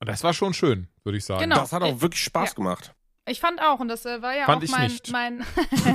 Und 0.00 0.08
das 0.08 0.22
war 0.22 0.34
schon 0.34 0.52
schön, 0.52 0.88
würde 1.04 1.16
ich 1.16 1.24
sagen. 1.24 1.40
Genau. 1.40 1.56
Das 1.56 1.72
hat 1.72 1.82
auch 1.82 2.02
wirklich 2.02 2.22
Spaß 2.22 2.50
Ja. 2.50 2.54
gemacht. 2.56 2.94
Ich 3.28 3.38
fand 3.38 3.62
auch, 3.62 3.78
und 3.78 3.86
das 3.88 4.04
äh, 4.04 4.20
war 4.20 4.34
ja 4.34 4.46
Fand 4.46 4.58
auch 4.62 4.64
ich 4.64 4.70
mein, 4.72 4.90
nicht. 4.90 5.12
mein 5.12 5.46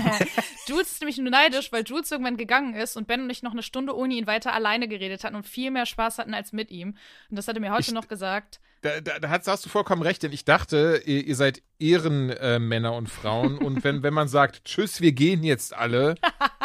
Jules 0.67 0.91
ist 0.93 1.01
nämlich 1.01 1.17
nur 1.17 1.29
neidisch, 1.29 1.71
weil 1.73 1.83
Jules 1.83 2.09
irgendwann 2.09 2.37
gegangen 2.37 2.73
ist 2.73 2.95
und 2.95 3.05
Ben 3.05 3.21
und 3.21 3.29
ich 3.29 3.43
noch 3.43 3.51
eine 3.51 3.63
Stunde 3.63 3.95
ohne 3.95 4.13
ihn 4.13 4.27
weiter 4.27 4.53
alleine 4.53 4.87
geredet 4.87 5.23
hatten 5.25 5.35
und 5.35 5.45
viel 5.45 5.69
mehr 5.71 5.85
Spaß 5.85 6.19
hatten 6.19 6.33
als 6.33 6.53
mit 6.53 6.71
ihm. 6.71 6.95
Und 7.29 7.37
das 7.37 7.47
hat 7.49 7.55
er 7.55 7.61
mir 7.61 7.71
heute 7.71 7.81
Ich- 7.81 7.91
noch 7.93 8.07
gesagt. 8.07 8.59
Da, 8.83 9.01
da, 9.01 9.17
da 9.17 9.29
hast, 9.29 9.65
du 9.65 9.69
vollkommen 9.69 10.03
recht, 10.03 10.21
denn 10.21 10.31
ich 10.31 10.45
dachte, 10.45 11.01
ihr, 11.03 11.25
ihr 11.25 11.35
seid 11.35 11.63
Ehrenmänner 11.79 12.91
äh, 12.93 12.95
und 12.95 13.09
Frauen 13.09 13.57
und 13.57 13.83
wenn, 13.83 14.03
wenn 14.03 14.13
man 14.13 14.27
sagt, 14.27 14.65
tschüss, 14.65 15.01
wir 15.01 15.13
gehen 15.13 15.43
jetzt 15.43 15.75
alle, 15.75 16.13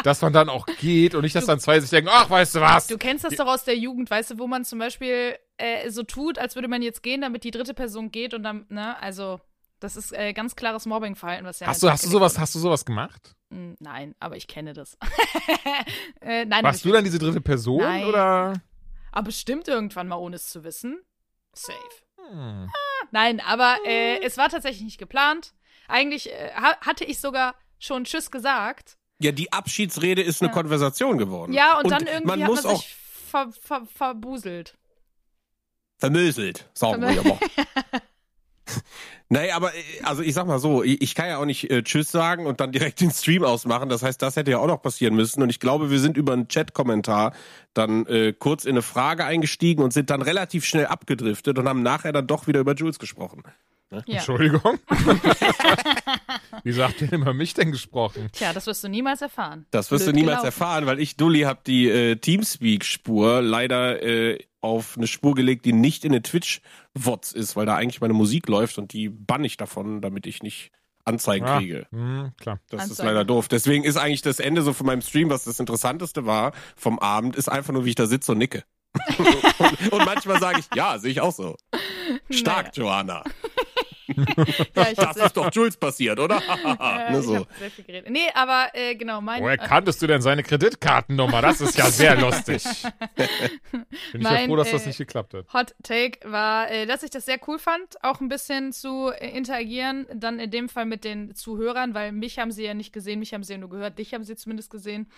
dass 0.03 0.21
man 0.21 0.31
dann 0.31 0.47
auch 0.47 0.67
geht 0.79 1.15
und 1.15 1.23
nicht, 1.23 1.35
dass 1.35 1.47
dann 1.47 1.59
zwei 1.59 1.79
sich 1.79 1.89
denken, 1.89 2.11
ach, 2.13 2.29
weißt 2.29 2.53
du 2.55 2.61
was? 2.61 2.85
Du 2.85 2.99
kennst 2.99 3.25
das 3.25 3.35
doch 3.35 3.47
aus 3.47 3.63
der 3.63 3.75
Jugend, 3.75 4.11
weißt 4.11 4.31
du, 4.31 4.37
wo 4.39 4.45
man 4.45 4.63
zum 4.63 4.77
Beispiel 4.77 5.35
äh, 5.57 5.89
so 5.89 6.03
tut, 6.03 6.37
als 6.37 6.53
würde 6.53 6.67
man 6.67 6.83
jetzt 6.83 7.01
gehen, 7.01 7.21
damit 7.21 7.43
die 7.43 7.51
dritte 7.51 7.73
Person 7.73 8.11
geht 8.11 8.35
und 8.35 8.43
dann, 8.43 8.67
ne, 8.69 8.95
also 9.01 9.41
das 9.83 9.97
ist 9.97 10.13
äh, 10.13 10.31
ganz 10.33 10.55
klares 10.55 10.85
Mobbingverhalten, 10.85 11.45
was 11.45 11.59
ja 11.59 11.67
hast 11.67 11.83
du, 11.83 11.89
hast 11.89 12.05
du 12.05 12.09
sowas, 12.09 12.39
hast 12.39 12.55
du 12.55 12.59
sowas 12.59 12.85
gemacht? 12.85 13.35
Hm, 13.51 13.75
Nein, 13.79 14.15
aber 14.19 14.37
ich 14.37 14.47
kenne 14.47 14.73
das. 14.73 14.97
äh, 16.21 16.45
nein, 16.45 16.63
Warst 16.63 16.85
du 16.85 16.91
dann 16.91 17.03
diese 17.03 17.19
dritte 17.19 17.41
Person 17.41 17.81
Nein. 17.81 18.05
oder? 18.05 18.53
Aber 19.11 19.25
bestimmt 19.25 19.67
irgendwann 19.67 20.07
mal, 20.07 20.15
ohne 20.15 20.37
es 20.37 20.49
zu 20.49 20.63
wissen. 20.63 21.01
Safe. 21.53 21.77
Hm. 22.29 22.71
Nein, 23.11 23.41
aber 23.41 23.77
äh, 23.85 24.21
es 24.23 24.37
war 24.37 24.49
tatsächlich 24.49 24.83
nicht 24.83 24.97
geplant. 24.97 25.53
Eigentlich 25.87 26.31
äh, 26.31 26.51
ha 26.55 26.77
hatte 26.81 27.03
ich 27.03 27.19
sogar 27.19 27.53
schon 27.77 28.05
Tschüss 28.05 28.31
gesagt. 28.31 28.97
Ja, 29.19 29.31
die 29.33 29.51
Abschiedsrede 29.51 30.21
ist 30.21 30.41
eine 30.41 30.49
Ja. 30.49 30.53
Konversation 30.53 31.17
geworden. 31.17 31.51
Ja, 31.53 31.77
und, 31.77 31.91
dann 31.91 32.07
irgendwie 32.07 32.27
man 32.27 32.41
hat 32.41 32.49
muss 32.49 32.63
man 32.63 32.73
auch 32.73 32.81
sich 32.81 32.95
ver 32.95 33.51
ver 33.61 33.85
verbuselt. 33.85 34.77
vermöselt, 35.97 36.69
sagen 36.73 37.01
wir 37.01 37.19
aber. 37.19 37.39
Nee, 39.29 39.51
aber 39.51 39.73
äh, 39.73 39.79
also 40.03 40.21
ich 40.21 40.33
sag 40.33 40.45
mal 40.45 40.59
so, 40.59 40.83
ich, 40.83 41.15
kann 41.15 41.27
ja 41.27 41.37
auch 41.37 41.45
nicht 41.45 41.71
äh, 41.71 41.81
Tschüss 41.81 42.11
sagen 42.11 42.45
und 42.45 42.59
dann 42.59 42.71
direkt 42.71 43.01
den 43.01 43.09
Stream 43.09 43.43
ausmachen. 43.43 43.89
Das 43.89 44.03
heißt, 44.03 44.21
das 44.21 44.35
hätte 44.35 44.51
ja 44.51 44.59
auch 44.59 44.67
noch 44.67 44.81
passieren 44.81 45.15
müssen. 45.15 45.41
Und 45.41 45.49
ich 45.49 45.59
glaube, 45.59 45.89
wir 45.89 45.99
sind 45.99 46.17
über 46.17 46.33
einen 46.33 46.47
Chat-Kommentar 46.47 47.33
dann 47.73 48.05
äh, 48.05 48.33
kurz 48.37 48.65
in 48.65 48.71
eine 48.71 48.83
Frage 48.83 49.25
eingestiegen 49.25 49.83
und 49.83 49.91
sind 49.91 50.09
dann 50.09 50.21
relativ 50.21 50.65
schnell 50.65 50.85
abgedriftet 50.85 51.57
und 51.57 51.67
haben 51.67 51.81
nachher 51.81 52.11
dann 52.11 52.27
doch 52.27 52.47
wieder 52.47 52.59
über 52.59 52.75
Jules 52.75 52.99
gesprochen. 52.99 53.43
Ja. 54.05 54.17
Entschuldigung. 54.17 54.79
Wie 56.63 56.71
sagt 56.71 57.01
ihr 57.01 57.07
denn 57.07 57.21
über 57.21 57.33
mich 57.33 57.53
denn 57.53 57.71
gesprochen? 57.71 58.29
Tja, 58.31 58.53
das 58.53 58.65
wirst 58.65 58.83
du 58.83 58.87
niemals 58.87 59.21
erfahren. 59.21 59.65
Das 59.71 59.91
wirst 59.91 60.05
Blöd 60.05 60.15
du 60.15 60.19
niemals 60.19 60.41
gelaufen. 60.41 60.61
erfahren, 60.61 60.85
weil 60.85 60.99
ich, 60.99 61.15
Dulli, 61.15 61.41
hab 61.41 61.63
die 61.63 61.89
äh, 61.89 62.15
Teamspeak-Spur 62.15 63.41
leider 63.41 64.01
äh, 64.01 64.39
auf 64.63 64.97
eine 64.97 65.07
Spur 65.07 65.35
gelegt, 65.35 65.65
die 65.65 65.73
nicht 65.73 66.05
in 66.05 66.11
den 66.13 66.23
Twitch-Wots 66.23 67.31
ist, 67.33 67.55
weil 67.55 67.65
da 67.65 67.75
eigentlich 67.75 68.01
meine 68.01 68.13
Musik 68.13 68.47
läuft 68.47 68.77
und 68.77 68.93
die 68.93 69.09
bann 69.09 69.43
ich 69.43 69.57
davon, 69.57 70.01
damit 70.01 70.25
ich 70.25 70.41
nicht 70.41 70.71
Anzeigen 71.05 71.45
Ah, 71.45 71.57
kriege. 71.57 71.85
hm, 71.91 72.31
klar. 72.39 72.59
Das 72.69 72.85
ist 72.85 72.91
Anzeigen. 72.91 73.07
leider 73.09 73.25
doof. 73.25 73.49
Deswegen 73.49 73.83
ist 73.83 73.97
eigentlich 73.97 74.21
das 74.21 74.39
Ende 74.39 74.61
so 74.61 74.71
von 74.71 74.85
meinem 74.85 75.01
Stream, 75.01 75.29
was 75.29 75.43
das 75.43 75.59
Interessanteste 75.59 76.25
war 76.25 76.53
vom 76.77 76.97
Abend, 76.99 77.35
ist 77.35 77.49
einfach 77.49 77.73
nur, 77.73 77.83
wie 77.83 77.89
ich 77.89 77.95
da 77.95 78.05
sitze 78.05 78.31
und 78.31 78.37
nicke. 78.37 78.63
und, 79.17 79.91
und 79.91 80.05
manchmal 80.05 80.39
sage 80.39 80.59
ich, 80.59 80.65
ja, 80.75 80.97
sehe 80.99 81.11
ich 81.11 81.19
auch 81.19 81.33
so. 81.33 81.57
Stark, 82.29 82.77
Joanna. 82.77 83.23
Ja, 84.75 84.93
Das 84.93 85.17
ist 85.17 85.37
doch 85.37 85.51
Jules 85.51 85.77
passiert, 85.77 86.19
oder? 86.19 86.37
äh, 86.79 87.11
ne, 87.11 87.21
so. 87.21 87.37
hab 87.37 87.53
sehr 87.57 87.71
viel 87.71 87.83
geredet. 87.85 88.09
Nee, 88.09 88.27
aber 88.33 88.69
äh, 88.73 88.95
genau, 88.95 89.21
mein. 89.21 89.41
Woher 89.41 89.61
äh, 89.61 89.67
kanntest 89.67 90.01
du 90.01 90.07
denn 90.07 90.21
seine 90.21 90.43
Kreditkartennummer? 90.43 91.41
Das 91.41 91.61
ist 91.61 91.77
ja 91.77 91.85
sehr 91.85 92.15
lustig. 92.15 92.63
Bin 93.15 93.85
ich 94.13 94.23
ja 94.23 94.31
Mein, 94.31 94.47
froh, 94.47 94.55
dass 94.55 94.71
das 94.71 94.83
äh, 94.83 94.87
nicht 94.87 94.97
geklappt 94.97 95.33
hat. 95.33 95.53
Hot 95.53 95.75
Take 95.83 96.19
war, 96.29 96.69
äh, 96.71 96.85
dass 96.85 97.03
ich 97.03 97.09
das 97.09 97.25
sehr 97.25 97.39
cool 97.47 97.59
fand, 97.59 98.03
auch 98.03 98.21
ein 98.21 98.29
bisschen 98.29 98.71
zu 98.73 99.11
äh, 99.11 99.35
interagieren, 99.35 100.05
dann 100.13 100.39
in 100.39 100.51
dem 100.51 100.69
Fall 100.69 100.85
mit 100.85 101.03
den 101.03 101.35
Zuhörern, 101.35 101.93
weil 101.93 102.11
mich 102.11 102.39
haben 102.39 102.51
sie 102.51 102.63
ja 102.63 102.73
nicht 102.73 102.93
gesehen, 102.93 103.19
mich 103.19 103.33
haben 103.33 103.43
sie 103.43 103.53
ja 103.53 103.59
nur 103.59 103.69
gehört, 103.69 103.97
dich 103.99 104.13
haben 104.13 104.23
sie 104.23 104.35
zumindest 104.35 104.69
gesehen 104.69 105.09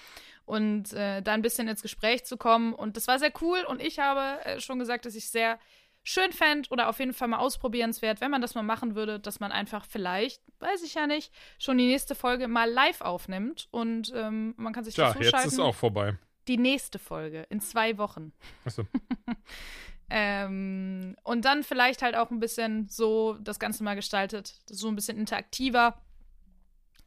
und 0.45 0.93
äh, 0.93 1.21
da 1.21 1.33
ein 1.33 1.41
bisschen 1.41 1.67
ins 1.67 1.81
Gespräch 1.81 2.23
zu 2.25 2.37
kommen 2.37 2.73
und 2.73 2.97
das 2.97 3.07
war 3.07 3.19
sehr 3.19 3.31
cool 3.41 3.59
und 3.67 3.81
ich 3.81 3.99
habe 3.99 4.43
äh, 4.45 4.59
schon 4.59 4.79
gesagt, 4.79 5.05
dass 5.05 5.15
ich 5.15 5.29
sehr 5.29 5.59
schön 6.05 6.31
fände 6.31 6.69
oder 6.69 6.87
auf 6.87 6.99
jeden 6.99 7.13
Fall 7.13 7.27
mal 7.27 7.39
ausprobierenswert, 7.39 8.21
wenn 8.21 8.31
man 8.31 8.41
das 8.41 8.55
mal 8.55 8.63
machen 8.63 8.95
würde, 8.95 9.19
dass 9.19 9.39
man 9.39 9.51
einfach 9.51 9.85
vielleicht, 9.85 10.41
weiß 10.59 10.83
ich 10.83 10.93
ja 10.93 11.07
nicht, 11.07 11.33
schon 11.57 11.77
die 11.77 11.87
nächste 11.87 12.15
Folge 12.15 12.47
mal 12.47 12.71
live 12.71 13.01
aufnimmt 13.01 13.67
und 13.71 14.13
ähm, 14.15 14.53
man 14.55 14.71
kann 14.71 14.85
sich 14.85 14.95
Ja, 14.95 15.07
dazu 15.07 15.23
jetzt 15.23 15.45
ist 15.45 15.59
auch 15.59 15.75
vorbei. 15.75 16.17
Die 16.47 16.57
nächste 16.57 16.99
Folge 16.99 17.47
in 17.49 17.59
zwei 17.59 17.97
Wochen. 17.97 18.31
Achso. 18.63 18.85
Ähm, 20.09 21.15
und 21.23 21.45
dann 21.45 21.63
vielleicht 21.63 22.01
halt 22.03 22.15
auch 22.15 22.29
ein 22.29 22.39
bisschen 22.39 22.87
so 22.89 23.37
das 23.41 23.59
Ganze 23.59 23.83
mal 23.83 23.95
gestaltet, 23.95 24.53
so 24.67 24.87
ein 24.87 24.95
bisschen 24.95 25.17
interaktiver. 25.17 25.99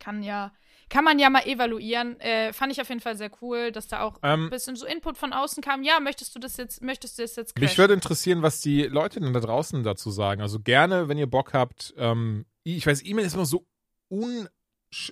Kann 0.01 0.23
ja, 0.25 0.53
kann 0.89 1.05
man 1.05 1.19
ja 1.19 1.31
mal 1.31 1.47
evaluieren. 1.47 2.19
Äh, 2.21 2.53
fand 2.53 2.73
ich 2.73 2.81
auf 2.81 2.89
jeden 2.89 3.01
Fall 3.01 3.17
sehr 3.17 3.31
cool, 3.43 3.73
dass 3.73 3.89
da 3.89 4.01
auch 4.03 4.19
Ähm, 4.23 4.45
ein 4.45 4.51
bisschen 4.51 4.77
so 4.77 4.87
Input 4.87 5.17
von 5.17 5.33
außen 5.33 5.63
kam. 5.63 5.83
Ja, 5.83 6.01
möchtest 6.01 6.35
du 6.35 6.39
das 6.39 6.57
jetzt, 6.57 6.83
möchtest 6.83 7.19
du 7.19 7.23
das 7.23 7.37
jetzt 7.37 7.55
Mich 7.59 7.71
crashen? 7.71 7.79
würde 7.79 7.95
interessieren, 7.95 8.43
was 8.43 8.61
die 8.61 8.83
Leute 8.85 9.21
denn 9.21 9.33
da 9.33 9.41
draußen 9.41 9.83
dazu 9.83 10.11
sagen. 10.11 10.41
Also 10.41 10.61
gerne, 10.61 11.09
wenn 11.09 11.19
ihr 11.19 11.27
Bock 11.27 11.53
habt. 11.53 11.95
Ähm, 11.97 12.47
ich 12.65 12.87
weiß, 12.87 13.05
E-Mail 13.05 13.25
ist 13.27 13.35
immer 13.35 13.47
so 13.47 13.67
un 14.11 14.49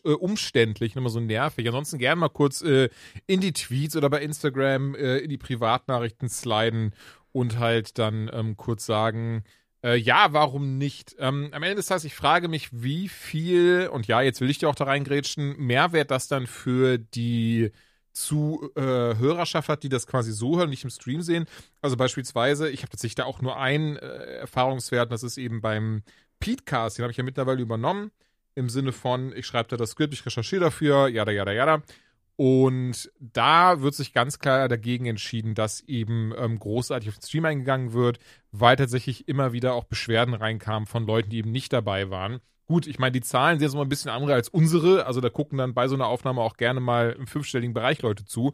äh, 0.05 0.12
umständlich 0.12 0.97
immer 0.97 1.11
so 1.11 1.21
nervig. 1.21 1.67
Ansonsten 1.67 1.99
gerne 1.99 2.19
mal 2.21 2.29
kurz 2.31 2.62
äh, 2.62 2.89
in 3.27 3.41
die 3.41 3.53
Tweets 3.53 3.95
oder 3.97 4.09
bei 4.09 4.23
Instagram 4.23 4.95
äh, 4.95 5.19
in 5.19 5.29
die 5.29 5.37
Privatnachrichten 5.39 6.29
sliden 6.31 6.95
und 7.33 7.59
halt 7.59 7.99
dann 7.99 8.31
ähm, 8.33 8.57
kurz 8.57 8.87
sagen, 8.87 9.45
äh, 9.87 9.96
ja, 9.96 10.33
warum 10.33 10.79
nicht? 10.79 11.14
Ähm, 11.20 11.51
am 11.53 11.62
Ende 11.62 11.77
des 11.77 11.87
Tages, 11.87 12.05
ich 12.05 12.14
frage 12.14 12.49
mich, 12.49 12.70
wie 12.72 13.09
viel, 13.09 13.88
und 13.92 14.09
ja, 14.09 14.20
jetzt 14.20 14.40
will 14.40 14.51
ich 14.51 14.59
dir 14.59 14.68
auch 14.68 14.75
da 14.75 14.85
reingrätschen, 14.85 15.57
Mehrwert 15.59 16.11
das 16.11 16.27
dann 16.27 16.49
für 16.49 16.99
die 16.99 17.70
zu 18.12 18.72
äh, 18.75 19.14
hat, 19.14 19.83
die 19.83 19.88
das 19.88 20.07
quasi 20.07 20.33
so 20.33 20.59
hören, 20.59 20.70
nicht 20.70 20.83
im 20.83 20.90
Stream 20.90 21.22
sehen. 21.22 21.46
Also 21.83 21.96
beispielsweise, 21.96 22.68
ich 22.68 22.81
habe 22.81 22.90
tatsächlich 22.90 23.14
da 23.14 23.25
auch 23.27 23.40
nur 23.42 23.59
einen 23.61 23.96
äh, 23.96 24.38
Erfahrungswert, 24.38 25.12
das 25.12 25.22
ist 25.22 25.38
eben 25.38 25.61
beim 25.61 26.03
Petecast, 26.40 26.99
den 26.99 27.05
habe 27.05 27.12
ich 27.12 27.18
ja 27.18 27.25
mittlerweile 27.25 27.62
übernommen, 27.62 28.11
im 28.57 28.68
Sinne 28.68 28.90
von, 28.90 29.33
ich 29.37 29.46
schreibe 29.46 29.68
da 29.68 29.77
das 29.77 29.90
Skript, 29.90 30.14
ich 30.14 30.27
recherchiere 30.27 30.64
dafür, 30.64 31.09
jada, 31.09 31.31
jada, 31.31 31.53
jada. 31.53 31.83
Und 32.37 33.11
da 33.18 33.81
wird 33.81 33.94
sich 33.94 34.12
ganz 34.12 34.38
klar 34.38 34.68
dagegen 34.68 35.07
entschieden, 35.07 35.55
dass 35.55 35.81
eben 35.81 36.35
ähm, 36.37 36.59
großartig 36.59 37.09
auf 37.09 37.16
den 37.16 37.27
Stream 37.27 37.46
eingegangen 37.46 37.94
wird, 37.94 38.18
weil 38.53 38.77
tatsächlich 38.77 39.27
immer 39.27 39.53
wieder 39.53 39.72
auch 39.72 39.85
Beschwerden 39.85 40.35
reinkamen 40.35 40.87
von 40.87 41.07
Leuten, 41.07 41.31
die 41.31 41.38
eben 41.38 41.51
nicht 41.51 41.72
dabei 41.72 42.11
waren. 42.11 42.40
Gut, 42.66 42.87
ich 42.87 42.99
meine, 42.99 43.12
die 43.12 43.22
Zahlen 43.22 43.59
sind 43.59 43.66
jetzt 43.66 43.75
mal 43.75 43.83
ein 43.83 43.88
bisschen 43.88 44.11
andere 44.11 44.35
als 44.35 44.49
unsere, 44.49 45.07
also 45.07 45.20
da 45.20 45.31
gucken 45.31 45.57
dann 45.57 45.72
bei 45.72 45.88
so 45.88 45.94
einer 45.94 46.09
Aufnahme 46.09 46.42
auch 46.42 46.57
gerne 46.57 46.81
mal 46.81 47.12
im 47.18 47.27
fünfstelligen 47.27 47.72
Bereich 47.72 48.03
Leute 48.03 48.25
zu. 48.27 48.53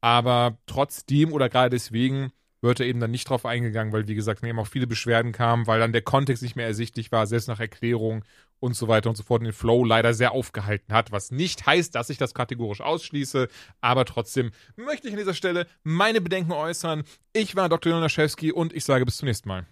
Aber 0.00 0.58
trotzdem 0.66 1.32
oder 1.32 1.48
gerade 1.48 1.70
deswegen 1.70 2.30
wird 2.64 2.80
er 2.80 2.86
eben 2.86 2.98
dann 2.98 3.10
nicht 3.10 3.28
drauf 3.28 3.46
eingegangen, 3.46 3.92
weil, 3.92 4.08
wie 4.08 4.14
gesagt, 4.14 4.42
eben 4.42 4.58
auch 4.58 4.66
viele 4.66 4.86
Beschwerden 4.86 5.32
kamen, 5.32 5.66
weil 5.66 5.78
dann 5.78 5.92
der 5.92 6.02
Kontext 6.02 6.42
nicht 6.42 6.56
mehr 6.56 6.66
ersichtlich 6.66 7.12
war, 7.12 7.26
selbst 7.26 7.46
nach 7.46 7.60
Erklärung 7.60 8.24
und 8.58 8.74
so 8.74 8.88
weiter 8.88 9.10
und 9.10 9.16
so 9.16 9.22
fort, 9.22 9.40
und 9.40 9.44
den 9.44 9.52
Flow 9.52 9.84
leider 9.84 10.14
sehr 10.14 10.32
aufgehalten 10.32 10.92
hat, 10.92 11.12
was 11.12 11.30
nicht 11.30 11.66
heißt, 11.66 11.94
dass 11.94 12.10
ich 12.10 12.18
das 12.18 12.34
kategorisch 12.34 12.80
ausschließe, 12.80 13.48
aber 13.80 14.04
trotzdem 14.04 14.50
möchte 14.76 15.08
ich 15.08 15.14
an 15.14 15.18
dieser 15.18 15.34
Stelle 15.34 15.66
meine 15.82 16.20
Bedenken 16.20 16.52
äußern. 16.52 17.04
Ich 17.32 17.54
war 17.54 17.68
Dr. 17.68 17.92
Jonaschewski 17.92 18.52
und 18.52 18.72
ich 18.72 18.84
sage 18.84 19.04
bis 19.04 19.18
zum 19.18 19.26
nächsten 19.26 19.48
Mal. 19.48 19.66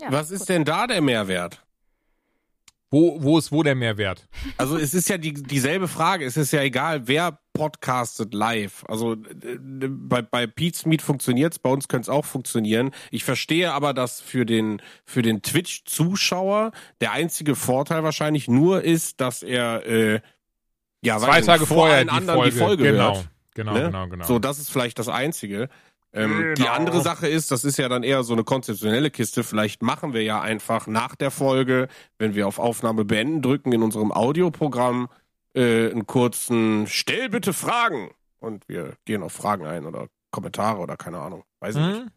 Ja, 0.00 0.10
Was 0.10 0.30
ist 0.30 0.48
denn 0.48 0.64
da 0.64 0.86
der 0.86 1.00
Mehrwert? 1.00 1.63
Wo, 2.94 3.20
wo 3.20 3.38
ist 3.38 3.50
wo 3.50 3.64
der 3.64 3.74
Mehrwert? 3.74 4.24
Also 4.56 4.76
es 4.76 4.94
ist 4.94 5.08
ja 5.08 5.18
die, 5.18 5.34
dieselbe 5.34 5.88
Frage. 5.88 6.24
Es 6.24 6.36
ist 6.36 6.52
ja 6.52 6.62
egal, 6.62 7.08
wer 7.08 7.40
podcastet 7.52 8.32
live. 8.32 8.84
Also 8.86 9.14
äh, 9.14 9.58
bei, 9.88 10.22
bei 10.22 10.46
Pete's 10.46 10.86
Meet 10.86 11.02
funktioniert's, 11.02 11.58
bei 11.58 11.70
uns 11.70 11.88
könnte 11.88 12.02
es 12.02 12.08
auch 12.08 12.24
funktionieren. 12.24 12.92
Ich 13.10 13.24
verstehe 13.24 13.72
aber, 13.72 13.94
dass 13.94 14.20
für 14.20 14.46
den, 14.46 14.80
für 15.04 15.22
den 15.22 15.42
Twitch-Zuschauer 15.42 16.70
der 17.00 17.10
einzige 17.10 17.56
Vorteil 17.56 18.04
wahrscheinlich 18.04 18.46
nur 18.46 18.84
ist, 18.84 19.20
dass 19.20 19.42
er 19.42 19.84
äh, 19.88 20.20
ja, 21.02 21.18
Zwei 21.18 21.40
Tage 21.40 21.66
vor 21.66 21.78
vorher 21.78 21.96
allen 21.96 22.06
die 22.06 22.12
anderen 22.12 22.38
Folge. 22.38 22.52
die 22.52 22.58
Folge 22.58 22.84
genau, 22.84 23.16
hört. 23.16 23.28
genau, 23.54 23.74
ne? 23.74 23.82
genau, 23.86 24.06
genau. 24.06 24.24
So, 24.24 24.38
das 24.38 24.60
ist 24.60 24.70
vielleicht 24.70 25.00
das 25.00 25.08
Einzige. 25.08 25.68
Ähm, 26.14 26.54
Die 26.56 26.62
Genau. 26.62 26.74
andere 26.74 27.00
Sache 27.00 27.26
ist, 27.28 27.50
das 27.50 27.64
ist 27.64 27.76
ja 27.76 27.88
dann 27.88 28.04
eher 28.04 28.22
so 28.22 28.32
eine 28.32 28.44
konzeptionelle 28.44 29.10
Kiste. 29.10 29.42
Vielleicht 29.42 29.82
machen 29.82 30.12
wir 30.14 30.22
ja 30.22 30.40
einfach 30.40 30.86
nach 30.86 31.16
der 31.16 31.30
Folge, 31.32 31.88
wenn 32.18 32.34
wir 32.34 32.46
auf 32.46 32.58
Aufnahme 32.58 33.04
beenden 33.04 33.42
drücken, 33.42 33.72
in 33.72 33.82
unserem 33.82 34.12
Audioprogramm 34.12 35.08
äh, 35.54 35.90
einen 35.90 36.06
kurzen 36.06 36.86
Stell 36.86 37.28
bitte 37.28 37.52
Fragen. 37.52 38.10
Und 38.38 38.68
wir 38.68 38.94
gehen 39.04 39.22
auf 39.22 39.32
Fragen 39.32 39.66
ein 39.66 39.86
oder 39.86 40.06
Kommentare 40.30 40.78
oder 40.78 40.96
keine 40.96 41.18
Ahnung. 41.18 41.44
Weiß 41.60 41.74
ich 41.76 41.80
nicht. 41.82 42.00
Hm? 42.02 42.10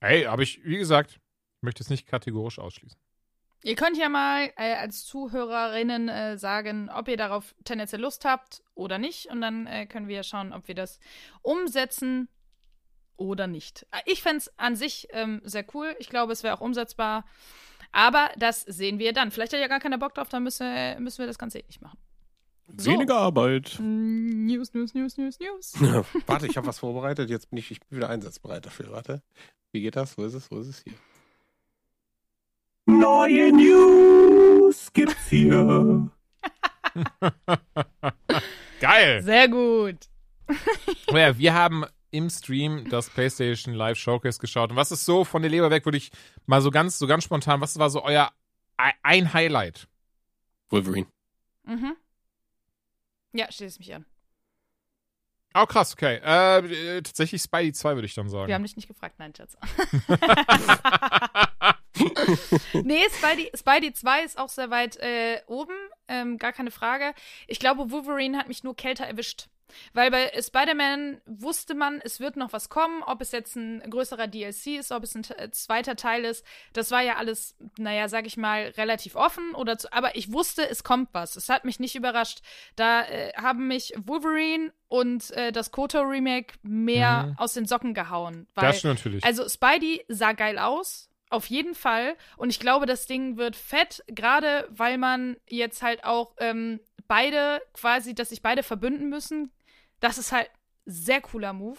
Ey, 0.00 0.26
aber 0.26 0.42
ich, 0.42 0.64
wie 0.64 0.78
gesagt, 0.78 1.18
möchte 1.62 1.82
es 1.82 1.90
nicht 1.90 2.06
kategorisch 2.06 2.58
ausschließen. 2.58 2.98
Ihr 3.64 3.76
könnt 3.76 3.96
ja 3.96 4.08
mal 4.08 4.50
äh, 4.56 4.74
als 4.74 5.04
Zuhörerinnen 5.04 6.08
äh, 6.08 6.36
sagen, 6.36 6.90
ob 6.92 7.06
ihr 7.08 7.16
darauf 7.16 7.54
tendenziell 7.64 8.02
Lust 8.02 8.24
habt 8.24 8.62
oder 8.74 8.98
nicht. 8.98 9.26
Und 9.26 9.40
dann 9.40 9.66
äh, 9.68 9.86
können 9.86 10.08
wir 10.08 10.22
schauen, 10.24 10.52
ob 10.52 10.66
wir 10.66 10.74
das 10.74 10.98
umsetzen 11.42 12.28
oder 13.22 13.46
nicht. 13.46 13.86
Äh, 13.90 14.00
Ich 14.06 14.22
fände 14.22 14.38
es 14.38 14.58
an 14.58 14.76
sich 14.76 15.08
ähm, 15.10 15.40
sehr 15.44 15.64
cool. 15.74 15.94
Ich 15.98 16.08
glaube, 16.08 16.32
es 16.32 16.42
wäre 16.42 16.54
auch 16.56 16.60
umsetzbar. 16.60 17.24
Aber 17.92 18.30
das 18.38 18.62
sehen 18.62 18.98
wir 18.98 19.12
dann. 19.12 19.30
Vielleicht 19.30 19.52
hat 19.52 19.60
ja 19.60 19.68
gar 19.68 19.80
keiner 19.80 19.98
Bock 19.98 20.14
drauf, 20.14 20.28
dann 20.28 20.42
müssen 20.42 20.66
wir, 20.66 20.98
müssen 21.00 21.18
wir 21.18 21.26
das 21.26 21.38
Ganze 21.38 21.58
eh 21.58 21.64
nicht 21.66 21.82
machen. 21.82 21.98
So. 22.78 22.90
Weniger 22.90 23.16
Arbeit. 23.16 23.76
Mm, 23.78 24.46
News, 24.46 24.72
News, 24.72 24.94
News, 24.94 25.18
News, 25.18 25.38
News. 25.40 25.74
Warte, 26.26 26.46
ich 26.46 26.56
habe 26.56 26.66
was 26.66 26.78
vorbereitet. 26.78 27.28
Jetzt 27.28 27.50
bin 27.50 27.58
ich, 27.58 27.70
ich 27.70 27.80
bin 27.80 27.98
wieder 27.98 28.08
einsatzbereit 28.08 28.64
dafür. 28.64 28.90
Warte. 28.92 29.22
Wie 29.72 29.82
geht 29.82 29.96
das? 29.96 30.16
Wo 30.16 30.24
ist 30.24 30.34
es? 30.34 30.50
Wo 30.50 30.58
ist 30.60 30.68
es 30.68 30.82
hier? 30.84 30.94
Neue 32.86 33.52
News 33.52 34.92
gibt's 34.92 35.28
hier. 35.28 36.10
Geil! 38.80 39.22
Sehr 39.22 39.48
gut. 39.48 39.96
Oh 41.12 41.16
ja, 41.16 41.36
wir 41.38 41.54
haben 41.54 41.84
im 42.12 42.30
Stream 42.30 42.88
das 42.88 43.10
PlayStation 43.10 43.74
Live 43.74 43.98
Showcase 43.98 44.38
geschaut. 44.38 44.70
Und 44.70 44.76
was 44.76 44.92
ist 44.92 45.04
so 45.04 45.24
von 45.24 45.42
der 45.42 45.50
Leber 45.50 45.70
weg, 45.70 45.84
würde 45.84 45.98
ich 45.98 46.12
mal 46.46 46.62
so 46.62 46.70
ganz, 46.70 46.98
so 46.98 47.06
ganz 47.08 47.24
spontan, 47.24 47.60
was 47.60 47.78
war 47.78 47.90
so 47.90 48.02
euer 48.04 48.30
ei- 48.76 48.94
ein 49.02 49.32
Highlight? 49.34 49.88
Wolverine. 50.70 51.06
Mhm. 51.64 51.96
Ja, 53.32 53.50
schließe 53.50 53.78
mich 53.78 53.94
an. 53.94 54.04
Oh, 55.54 55.66
krass, 55.66 55.92
okay. 55.92 56.20
Äh, 56.24 56.96
äh, 56.98 57.02
tatsächlich 57.02 57.42
Spidey 57.42 57.72
2, 57.72 57.94
würde 57.94 58.06
ich 58.06 58.14
dann 58.14 58.28
sagen. 58.28 58.48
Wir 58.48 58.54
haben 58.54 58.62
dich 58.62 58.76
nicht 58.76 58.88
gefragt, 58.88 59.16
nein, 59.18 59.34
Schatz. 59.36 59.56
nee, 62.84 63.02
Spidey, 63.10 63.50
Spidey 63.54 63.92
2 63.92 64.22
ist 64.24 64.38
auch 64.38 64.48
sehr 64.48 64.70
weit 64.70 64.96
äh, 64.96 65.40
oben, 65.46 65.74
ähm, 66.08 66.38
gar 66.38 66.52
keine 66.52 66.70
Frage. 66.70 67.14
Ich 67.46 67.58
glaube, 67.58 67.90
Wolverine 67.90 68.38
hat 68.38 68.48
mich 68.48 68.64
nur 68.64 68.76
kälter 68.76 69.06
erwischt. 69.06 69.48
Weil 69.92 70.10
bei 70.10 70.30
Spider-Man 70.40 71.20
wusste 71.26 71.74
man, 71.74 72.00
es 72.02 72.20
wird 72.20 72.36
noch 72.36 72.52
was 72.52 72.68
kommen, 72.68 73.02
ob 73.02 73.20
es 73.20 73.32
jetzt 73.32 73.56
ein 73.56 73.80
größerer 73.88 74.26
DLC 74.26 74.78
ist, 74.78 74.92
ob 74.92 75.02
es 75.04 75.14
ein 75.14 75.24
zweiter 75.52 75.96
Teil 75.96 76.24
ist. 76.24 76.44
Das 76.72 76.90
war 76.90 77.02
ja 77.02 77.16
alles, 77.16 77.56
naja, 77.78 78.08
sag 78.08 78.26
ich 78.26 78.36
mal, 78.36 78.72
relativ 78.76 79.16
offen. 79.16 79.54
Oder 79.54 79.78
zu, 79.78 79.92
aber 79.92 80.16
ich 80.16 80.32
wusste, 80.32 80.68
es 80.68 80.84
kommt 80.84 81.08
was. 81.12 81.36
Es 81.36 81.48
hat 81.48 81.64
mich 81.64 81.80
nicht 81.80 81.94
überrascht. 81.94 82.40
Da 82.76 83.02
äh, 83.02 83.32
haben 83.36 83.66
mich 83.68 83.92
Wolverine 84.04 84.72
und 84.88 85.30
äh, 85.32 85.52
das 85.52 85.70
Koto-Remake 85.70 86.54
mehr 86.62 87.24
Mhm. 87.26 87.34
aus 87.38 87.54
den 87.54 87.66
Socken 87.66 87.94
gehauen. 87.94 88.46
Weil 88.54 88.72
das 88.72 88.84
natürlich. 88.84 89.24
also 89.24 89.48
Spidey 89.48 90.04
sah 90.08 90.32
geil 90.32 90.58
aus, 90.58 91.08
auf 91.30 91.46
jeden 91.46 91.74
Fall. 91.74 92.16
Und 92.36 92.50
ich 92.50 92.60
glaube, 92.60 92.86
das 92.86 93.06
Ding 93.06 93.36
wird 93.36 93.56
fett, 93.56 94.02
gerade 94.06 94.68
weil 94.70 94.98
man 94.98 95.36
jetzt 95.48 95.82
halt 95.82 96.04
auch 96.04 96.34
ähm, 96.38 96.80
beide 97.08 97.62
quasi, 97.72 98.14
dass 98.14 98.28
sich 98.30 98.42
beide 98.42 98.62
verbünden 98.62 99.08
müssen. 99.08 99.50
Das 100.02 100.18
ist 100.18 100.32
halt 100.32 100.50
sehr 100.84 101.20
cooler 101.20 101.52
Move. 101.52 101.78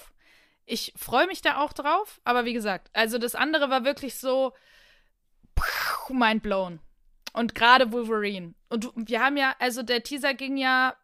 Ich 0.65 0.93
freue 0.95 1.27
mich 1.27 1.41
da 1.41 1.57
auch 1.57 1.73
drauf, 1.73 2.21
aber 2.23 2.45
wie 2.45 2.53
gesagt, 2.53 2.89
also 2.93 3.17
das 3.17 3.35
andere 3.35 3.69
war 3.69 3.83
wirklich 3.83 4.15
so 4.15 4.53
mind 6.09 6.41
blown. 6.41 6.79
Und 7.33 7.53
gerade 7.53 7.91
Wolverine. 7.91 8.53
Und 8.69 8.91
wir 8.95 9.21
haben 9.21 9.37
ja, 9.37 9.55
also 9.59 9.83
der 9.83 10.03
Teaser 10.03 10.33
ging 10.33 10.55
ja 10.55 10.95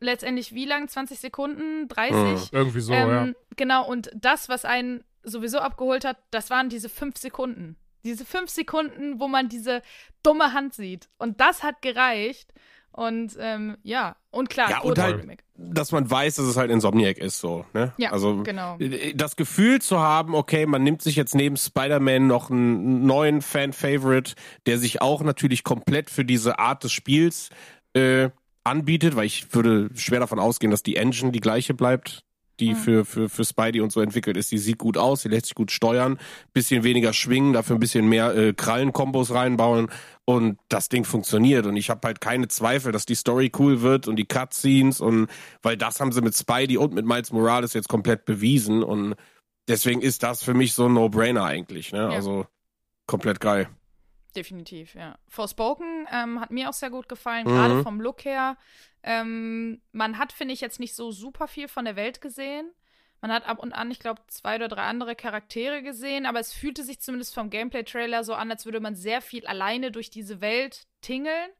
letztendlich 0.00 0.54
wie 0.54 0.64
lang? 0.64 0.88
20 0.88 1.18
Sekunden? 1.18 1.88
30? 1.88 2.52
Irgendwie 2.52 2.80
so, 2.80 2.92
ähm, 2.92 3.08
ja. 3.08 3.32
Genau, 3.56 3.86
und 3.86 4.10
das, 4.14 4.48
was 4.48 4.64
einen 4.64 5.04
sowieso 5.22 5.58
abgeholt 5.58 6.04
hat, 6.04 6.18
das 6.30 6.50
waren 6.50 6.68
diese 6.68 6.88
fünf 6.88 7.18
Sekunden. 7.18 7.76
Diese 8.02 8.24
fünf 8.24 8.50
Sekunden, 8.50 9.20
wo 9.20 9.28
man 9.28 9.48
diese 9.48 9.82
dumme 10.22 10.52
Hand 10.52 10.74
sieht. 10.74 11.08
Und 11.18 11.40
das 11.40 11.62
hat 11.62 11.82
gereicht. 11.82 12.52
Und 12.96 13.36
ähm, 13.40 13.76
ja, 13.82 14.14
und 14.30 14.48
klar, 14.48 14.70
Ja, 14.70 14.78
und 14.80 14.96
halt- 15.00 15.18
Remake. 15.20 15.42
Dass 15.56 15.90
man 15.92 16.08
weiß, 16.08 16.36
dass 16.36 16.46
es 16.46 16.56
halt 16.56 16.70
Insomniac 16.70 17.18
ist, 17.18 17.38
so, 17.40 17.64
ne? 17.74 17.92
Ja, 17.96 18.10
also, 18.10 18.42
genau. 18.42 18.76
Das 19.14 19.36
Gefühl 19.36 19.80
zu 19.80 20.00
haben, 20.00 20.34
okay, 20.34 20.66
man 20.66 20.82
nimmt 20.82 21.00
sich 21.02 21.14
jetzt 21.16 21.34
neben 21.34 21.56
Spider-Man 21.56 22.26
noch 22.26 22.50
einen 22.50 23.04
neuen 23.06 23.40
Fan-Favorite, 23.42 24.34
der 24.66 24.78
sich 24.78 25.00
auch 25.00 25.22
natürlich 25.22 25.62
komplett 25.62 26.10
für 26.10 26.24
diese 26.24 26.58
Art 26.58 26.82
des 26.84 26.92
Spiels 26.92 27.50
äh, 27.94 28.30
anbietet, 28.64 29.14
weil 29.16 29.26
ich 29.26 29.54
würde 29.54 29.90
schwer 29.94 30.20
davon 30.20 30.38
ausgehen, 30.40 30.70
dass 30.72 30.82
die 30.82 30.96
Engine 30.96 31.30
die 31.32 31.40
gleiche 31.40 31.74
bleibt. 31.74 32.24
Die 32.60 32.70
Mhm. 32.70 32.76
für, 32.76 33.04
für, 33.04 33.28
für 33.28 33.44
Spidey 33.44 33.80
und 33.80 33.90
so 33.90 34.00
entwickelt 34.00 34.36
ist. 34.36 34.50
Die 34.52 34.58
sieht 34.58 34.78
gut 34.78 34.96
aus, 34.96 35.22
die 35.22 35.28
lässt 35.28 35.46
sich 35.46 35.54
gut 35.54 35.70
steuern, 35.70 36.18
bisschen 36.52 36.84
weniger 36.84 37.12
schwingen, 37.12 37.52
dafür 37.52 37.76
ein 37.76 37.80
bisschen 37.80 38.08
mehr 38.08 38.34
äh, 38.36 38.52
Krallenkombos 38.52 39.32
reinbauen 39.32 39.90
und 40.24 40.58
das 40.68 40.88
Ding 40.88 41.04
funktioniert. 41.04 41.66
Und 41.66 41.76
ich 41.76 41.90
habe 41.90 42.00
halt 42.06 42.20
keine 42.20 42.48
Zweifel, 42.48 42.92
dass 42.92 43.06
die 43.06 43.14
Story 43.16 43.50
cool 43.58 43.82
wird 43.82 44.06
und 44.08 44.16
die 44.16 44.26
Cutscenes 44.26 45.00
und 45.00 45.28
weil 45.62 45.76
das 45.76 46.00
haben 46.00 46.12
sie 46.12 46.20
mit 46.22 46.36
Spidey 46.36 46.76
und 46.78 46.94
mit 46.94 47.04
Miles 47.06 47.32
Morales 47.32 47.72
jetzt 47.74 47.88
komplett 47.88 48.24
bewiesen 48.24 48.82
und 48.82 49.14
deswegen 49.68 50.00
ist 50.00 50.22
das 50.22 50.42
für 50.42 50.54
mich 50.54 50.74
so 50.74 50.86
ein 50.86 50.92
No-Brainer 50.94 51.42
eigentlich. 51.44 51.92
Ne? 51.92 52.08
Also 52.08 52.46
komplett 53.06 53.40
geil. 53.40 53.68
Definitiv, 54.36 54.94
ja. 54.96 55.16
Forspoken 55.28 56.08
ähm, 56.12 56.40
hat 56.40 56.50
mir 56.50 56.68
auch 56.68 56.72
sehr 56.74 56.90
gut 56.90 57.08
gefallen, 57.08 57.46
Mhm. 57.46 57.50
gerade 57.50 57.82
vom 57.82 58.00
Look 58.00 58.24
her. 58.24 58.56
Ähm, 59.04 59.82
man 59.92 60.18
hat, 60.18 60.32
finde 60.32 60.54
ich, 60.54 60.62
jetzt 60.62 60.80
nicht 60.80 60.94
so 60.94 61.12
super 61.12 61.46
viel 61.46 61.68
von 61.68 61.84
der 61.84 61.94
Welt 61.94 62.22
gesehen. 62.22 62.70
Man 63.20 63.32
hat 63.32 63.46
ab 63.46 63.58
und 63.58 63.72
an, 63.72 63.90
ich 63.90 64.00
glaube, 64.00 64.22
zwei 64.28 64.56
oder 64.56 64.68
drei 64.68 64.82
andere 64.82 65.14
Charaktere 65.14 65.82
gesehen, 65.82 66.26
aber 66.26 66.40
es 66.40 66.52
fühlte 66.52 66.82
sich 66.82 67.00
zumindest 67.00 67.34
vom 67.34 67.50
Gameplay-Trailer 67.50 68.24
so 68.24 68.34
an, 68.34 68.50
als 68.50 68.64
würde 68.64 68.80
man 68.80 68.94
sehr 68.96 69.20
viel 69.20 69.46
alleine 69.46 69.90
durch 69.90 70.10
diese 70.10 70.40
Welt 70.40 70.86
tingeln. 71.00 71.50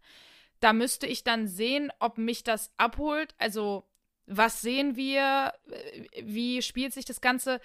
Da 0.60 0.72
müsste 0.72 1.06
ich 1.06 1.24
dann 1.24 1.46
sehen, 1.46 1.92
ob 2.00 2.18
mich 2.18 2.44
das 2.44 2.72
abholt. 2.78 3.34
Also, 3.38 3.84
was 4.26 4.62
sehen 4.62 4.96
wir? 4.96 5.52
Äh, 5.70 6.22
Wie 6.22 6.62
spielt 6.62 6.94
sich 6.94 7.04
das 7.04 7.20
Ganze? 7.20 7.60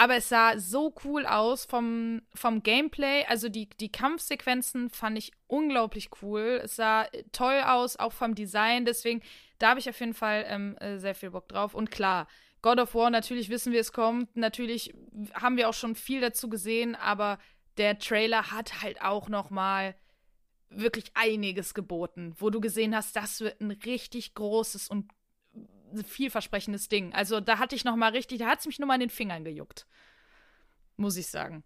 Aber 0.00 0.16
es 0.16 0.30
sah 0.30 0.58
so 0.58 0.94
cool 1.04 1.26
aus 1.26 1.66
vom, 1.66 2.22
vom 2.34 2.62
Gameplay. 2.62 3.26
Also 3.28 3.50
die, 3.50 3.68
die 3.68 3.92
Kampfsequenzen 3.92 4.88
fand 4.88 5.18
ich 5.18 5.30
unglaublich 5.46 6.08
cool. 6.22 6.62
Es 6.64 6.76
sah 6.76 7.02
äh, 7.02 7.24
toll 7.32 7.60
aus, 7.66 7.98
auch 7.98 8.14
vom 8.14 8.34
Design. 8.34 8.86
Deswegen, 8.86 9.20
da 9.58 9.68
habe 9.68 9.78
ich 9.78 9.90
auf 9.90 10.00
jeden 10.00 10.14
Fall 10.14 10.46
ähm, 10.48 10.74
äh, 10.78 10.96
sehr 10.96 11.14
viel 11.14 11.32
Bock 11.32 11.48
drauf. 11.48 11.74
Und 11.74 11.90
klar, 11.90 12.28
God 12.62 12.80
of 12.80 12.94
War, 12.94 13.10
natürlich 13.10 13.50
wissen 13.50 13.74
wir, 13.74 13.80
es 13.80 13.92
kommt. 13.92 14.34
Natürlich 14.38 14.94
haben 15.34 15.58
wir 15.58 15.68
auch 15.68 15.74
schon 15.74 15.94
viel 15.94 16.22
dazu 16.22 16.48
gesehen. 16.48 16.94
Aber 16.94 17.38
der 17.76 17.98
Trailer 17.98 18.50
hat 18.50 18.80
halt 18.80 19.02
auch 19.02 19.28
noch 19.28 19.50
mal 19.50 19.94
wirklich 20.70 21.10
einiges 21.12 21.74
geboten, 21.74 22.34
wo 22.38 22.48
du 22.48 22.62
gesehen 22.62 22.96
hast, 22.96 23.16
das 23.16 23.40
wird 23.40 23.60
ein 23.60 23.72
richtig 23.72 24.32
großes 24.32 24.88
und 24.88 25.10
vielversprechendes 26.06 26.88
Ding. 26.88 27.12
Also 27.14 27.40
da 27.40 27.58
hatte 27.58 27.74
ich 27.76 27.84
noch 27.84 27.96
mal 27.96 28.10
richtig, 28.12 28.38
da 28.38 28.46
hat 28.46 28.60
es 28.60 28.66
mich 28.66 28.78
nur 28.78 28.86
mal 28.88 28.94
in 28.94 29.00
den 29.00 29.10
Fingern 29.10 29.44
gejuckt. 29.44 29.86
Muss 30.96 31.16
ich 31.16 31.26
sagen. 31.28 31.64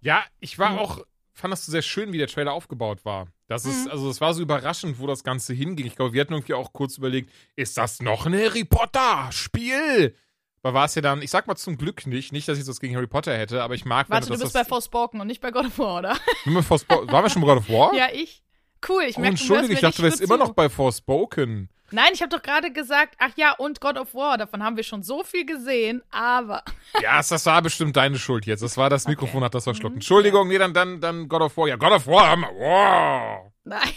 Ja, 0.00 0.24
ich 0.40 0.58
war 0.58 0.70
Mhm. 0.72 0.78
auch, 0.78 1.00
fand 1.32 1.52
das 1.52 1.64
so 1.66 1.72
sehr 1.72 1.82
schön, 1.82 2.12
wie 2.12 2.18
der 2.18 2.28
Trailer 2.28 2.52
aufgebaut 2.52 3.04
war. 3.04 3.28
Das 3.48 3.64
ist, 3.64 3.84
Mhm. 3.86 3.90
also 3.92 4.10
es 4.10 4.20
war 4.20 4.34
so 4.34 4.42
überraschend, 4.42 4.98
wo 4.98 5.06
das 5.06 5.22
Ganze 5.24 5.54
hinging. 5.54 5.86
Ich 5.86 5.96
glaube, 5.96 6.12
wir 6.12 6.20
hatten 6.20 6.32
irgendwie 6.32 6.54
auch 6.54 6.72
kurz 6.72 6.98
überlegt, 6.98 7.30
ist 7.54 7.76
das 7.78 8.00
noch 8.00 8.26
ein 8.26 8.34
Harry 8.34 8.64
Potter-Spiel? 8.64 10.14
Aber 10.62 10.74
war 10.74 10.84
es 10.86 10.96
ja 10.96 11.02
dann, 11.02 11.22
ich 11.22 11.30
sag 11.30 11.46
mal 11.46 11.54
zum 11.54 11.78
Glück 11.78 12.06
nicht, 12.08 12.32
nicht, 12.32 12.48
dass 12.48 12.58
ich 12.58 12.64
das 12.64 12.80
gegen 12.80 12.96
Harry 12.96 13.06
Potter 13.06 13.36
hätte, 13.36 13.62
aber 13.62 13.74
ich 13.74 13.84
mag, 13.84 14.10
Warte, 14.10 14.26
du 14.26 14.32
dass 14.32 14.42
bist 14.42 14.52
bei 14.54 14.64
Forspoken 14.64 15.20
und 15.20 15.28
nicht 15.28 15.40
bei 15.40 15.52
God 15.52 15.66
of 15.66 15.78
War, 15.78 15.98
oder? 15.98 16.16
Waren 16.44 17.24
wir 17.24 17.30
schon 17.30 17.42
bei 17.42 17.48
God 17.48 17.58
of 17.58 17.68
War? 17.68 17.94
Ja, 17.94 18.08
ich. 18.12 18.42
Cool, 18.86 19.04
ich 19.04 19.16
oh, 19.16 19.20
merke, 19.20 19.36
Entschuldige, 19.36 19.74
ich 19.74 19.80
dachte, 19.80 19.98
du 19.98 20.02
wärst 20.04 20.20
immer 20.20 20.36
noch 20.36 20.52
bei 20.52 20.68
Forspoken. 20.68 21.68
Nein, 21.92 22.10
ich 22.12 22.20
habe 22.20 22.30
doch 22.30 22.42
gerade 22.42 22.72
gesagt, 22.72 23.14
ach 23.18 23.30
ja, 23.36 23.52
und 23.52 23.80
God 23.80 23.96
of 23.96 24.14
War, 24.14 24.38
davon 24.38 24.62
haben 24.62 24.76
wir 24.76 24.82
schon 24.82 25.02
so 25.02 25.22
viel 25.22 25.46
gesehen, 25.46 26.02
aber 26.10 26.64
Ja, 27.02 27.18
das, 27.18 27.46
war 27.46 27.62
bestimmt 27.62 27.96
deine 27.96 28.18
Schuld 28.18 28.46
jetzt. 28.46 28.62
Das 28.62 28.76
war 28.76 28.90
das 28.90 29.04
Okay. 29.04 29.12
Mikrofon, 29.12 29.44
hat 29.44 29.54
das 29.54 29.64
verschluckt. 29.64 29.94
Mhm. 29.94 29.98
Entschuldigung, 29.98 30.48
nee, 30.48 30.58
dann, 30.58 30.74
dann, 30.74 31.00
dann 31.00 31.28
God 31.28 31.42
of 31.42 31.56
War. 31.56 31.68
Ja, 31.68 31.76
God 31.76 31.92
of 31.92 32.06
War 32.06 32.30
haben 32.30 32.42
wir. 32.42 32.50
Wow. 32.50 33.52
nein. 33.64 33.80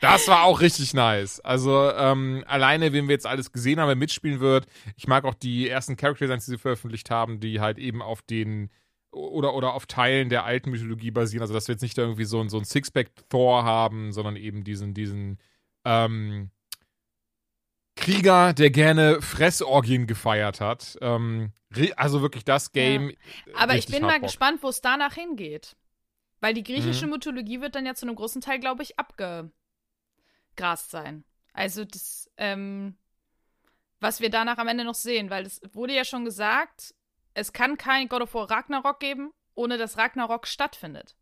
Das 0.00 0.26
war 0.26 0.44
auch 0.44 0.62
richtig 0.62 0.94
nice. 0.94 1.38
Also 1.40 1.92
ähm, 1.92 2.42
alleine, 2.48 2.92
wen 2.92 3.06
wir 3.06 3.12
jetzt 3.12 3.26
alles 3.26 3.52
gesehen 3.52 3.78
haben, 3.78 3.88
wer 3.88 3.94
mitspielen 3.94 4.40
wird. 4.40 4.66
Ich 4.96 5.06
mag 5.06 5.24
auch 5.24 5.34
die 5.34 5.68
ersten 5.68 5.96
Character 5.96 6.24
Designs, 6.24 6.46
die 6.46 6.52
sie 6.52 6.58
veröffentlicht 6.58 7.10
haben, 7.10 7.38
die 7.38 7.60
halt 7.60 7.78
eben 7.78 8.02
auf 8.02 8.22
den 8.22 8.70
oder 9.16 9.54
oder 9.54 9.74
auf 9.74 9.86
Teilen 9.86 10.28
der 10.28 10.44
alten 10.44 10.70
Mythologie 10.70 11.10
basieren. 11.10 11.42
Also 11.42 11.54
dass 11.54 11.68
wir 11.68 11.74
jetzt 11.74 11.82
nicht 11.82 11.96
irgendwie 11.98 12.24
so, 12.24 12.40
ein- 12.40 12.48
so 12.48 12.58
ein 12.58 12.64
Sixpack 12.64 13.10
Thor 13.28 13.64
haben, 13.64 14.12
sondern 14.12 14.36
eben 14.36 14.62
diesen 14.64 14.94
diesen 14.94 15.38
ähm, 15.84 16.50
Krieger, 17.96 18.52
der 18.52 18.70
gerne 18.70 19.22
Fressorgien 19.22 20.06
gefeiert 20.06 20.60
hat. 20.60 20.98
Ähm, 21.00 21.52
also 21.96 22.20
wirklich 22.22 22.44
das 22.44 22.72
Game. 22.72 23.12
Aber 23.54 23.74
ich 23.76 23.86
bin 23.86 24.02
mal 24.02 24.20
Bock. 24.20 24.28
gespannt, 24.28 24.62
wo 24.62 24.68
es 24.68 24.80
danach 24.82 25.14
hingeht. 25.14 25.76
Weil 26.40 26.52
die 26.52 26.62
griechische 26.62 27.06
Mhm. 27.06 27.12
Mythologie 27.12 27.62
wird 27.62 27.74
dann 27.74 27.86
ja 27.86 27.94
zu 27.94 28.06
einem 28.06 28.14
großen 28.14 28.42
Teil, 28.42 28.60
glaube 28.60 28.82
ich, 28.82 28.98
abgegrast 28.98 29.50
sein. 30.90 31.24
Also 31.54 31.84
das, 31.86 32.30
ähm, 32.36 32.96
was 34.00 34.20
wir 34.20 34.28
danach 34.28 34.58
am 34.58 34.68
Ende 34.68 34.84
noch 34.84 34.94
sehen, 34.94 35.30
weil 35.30 35.46
es 35.46 35.60
wurde 35.72 35.94
ja 35.94 36.04
schon 36.04 36.26
gesagt, 36.26 36.94
es 37.36 37.52
kann 37.52 37.76
kein 37.76 38.08
God 38.08 38.22
of 38.22 38.34
War 38.34 38.50
Ragnarok 38.50 38.98
geben, 38.98 39.32
ohne 39.54 39.76
dass 39.76 39.98
Ragnarok 39.98 40.46
stattfindet. 40.46 41.16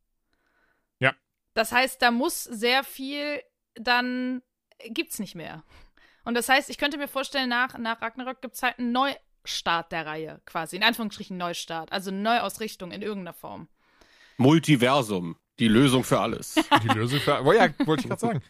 Ja. 1.00 1.12
Das 1.54 1.72
heißt, 1.72 2.00
da 2.00 2.10
muss 2.10 2.44
sehr 2.44 2.84
viel 2.84 3.42
dann 3.74 4.42
gibt's 4.88 5.18
nicht 5.18 5.34
mehr. 5.34 5.64
Und 6.24 6.34
das 6.34 6.48
heißt, 6.48 6.70
ich 6.70 6.78
könnte 6.78 6.98
mir 6.98 7.08
vorstellen, 7.08 7.48
nach, 7.48 7.76
nach 7.78 8.00
Ragnarok 8.00 8.40
gibt's 8.40 8.62
halt 8.62 8.78
einen 8.78 8.92
Neustart 8.92 9.90
der 9.90 10.06
Reihe, 10.06 10.40
quasi. 10.46 10.76
In 10.76 10.84
Anführungsstrichen 10.84 11.36
Neustart. 11.36 11.92
Also 11.92 12.10
eine 12.10 12.20
Neuausrichtung 12.20 12.92
in 12.92 13.02
irgendeiner 13.02 13.34
Form. 13.34 13.68
Multiversum, 14.36 15.36
die 15.58 15.68
Lösung 15.68 16.04
für 16.04 16.20
alles. 16.20 16.54
Die 16.82 16.88
Lösung 16.88 17.20
für. 17.20 17.44
Oh 17.44 17.52
ja, 17.52 17.68
wollte 17.86 18.02
ich 18.02 18.08
gerade 18.08 18.20
sagen. 18.20 18.42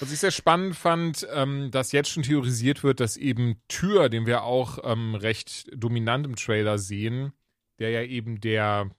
Was 0.00 0.12
ich 0.12 0.18
sehr 0.18 0.30
spannend 0.30 0.76
fand, 0.76 1.26
ähm, 1.32 1.70
dass 1.70 1.92
jetzt 1.92 2.10
schon 2.10 2.22
theorisiert 2.22 2.82
wird, 2.82 3.00
dass 3.00 3.16
eben 3.16 3.60
Tür, 3.68 4.08
den 4.08 4.26
wir 4.26 4.42
auch 4.42 4.78
ähm, 4.82 5.14
recht 5.14 5.70
dominant 5.74 6.26
im 6.26 6.36
Trailer 6.36 6.78
sehen, 6.78 7.32
der 7.78 7.90
ja 7.90 8.02
eben 8.02 8.40
der 8.40 8.90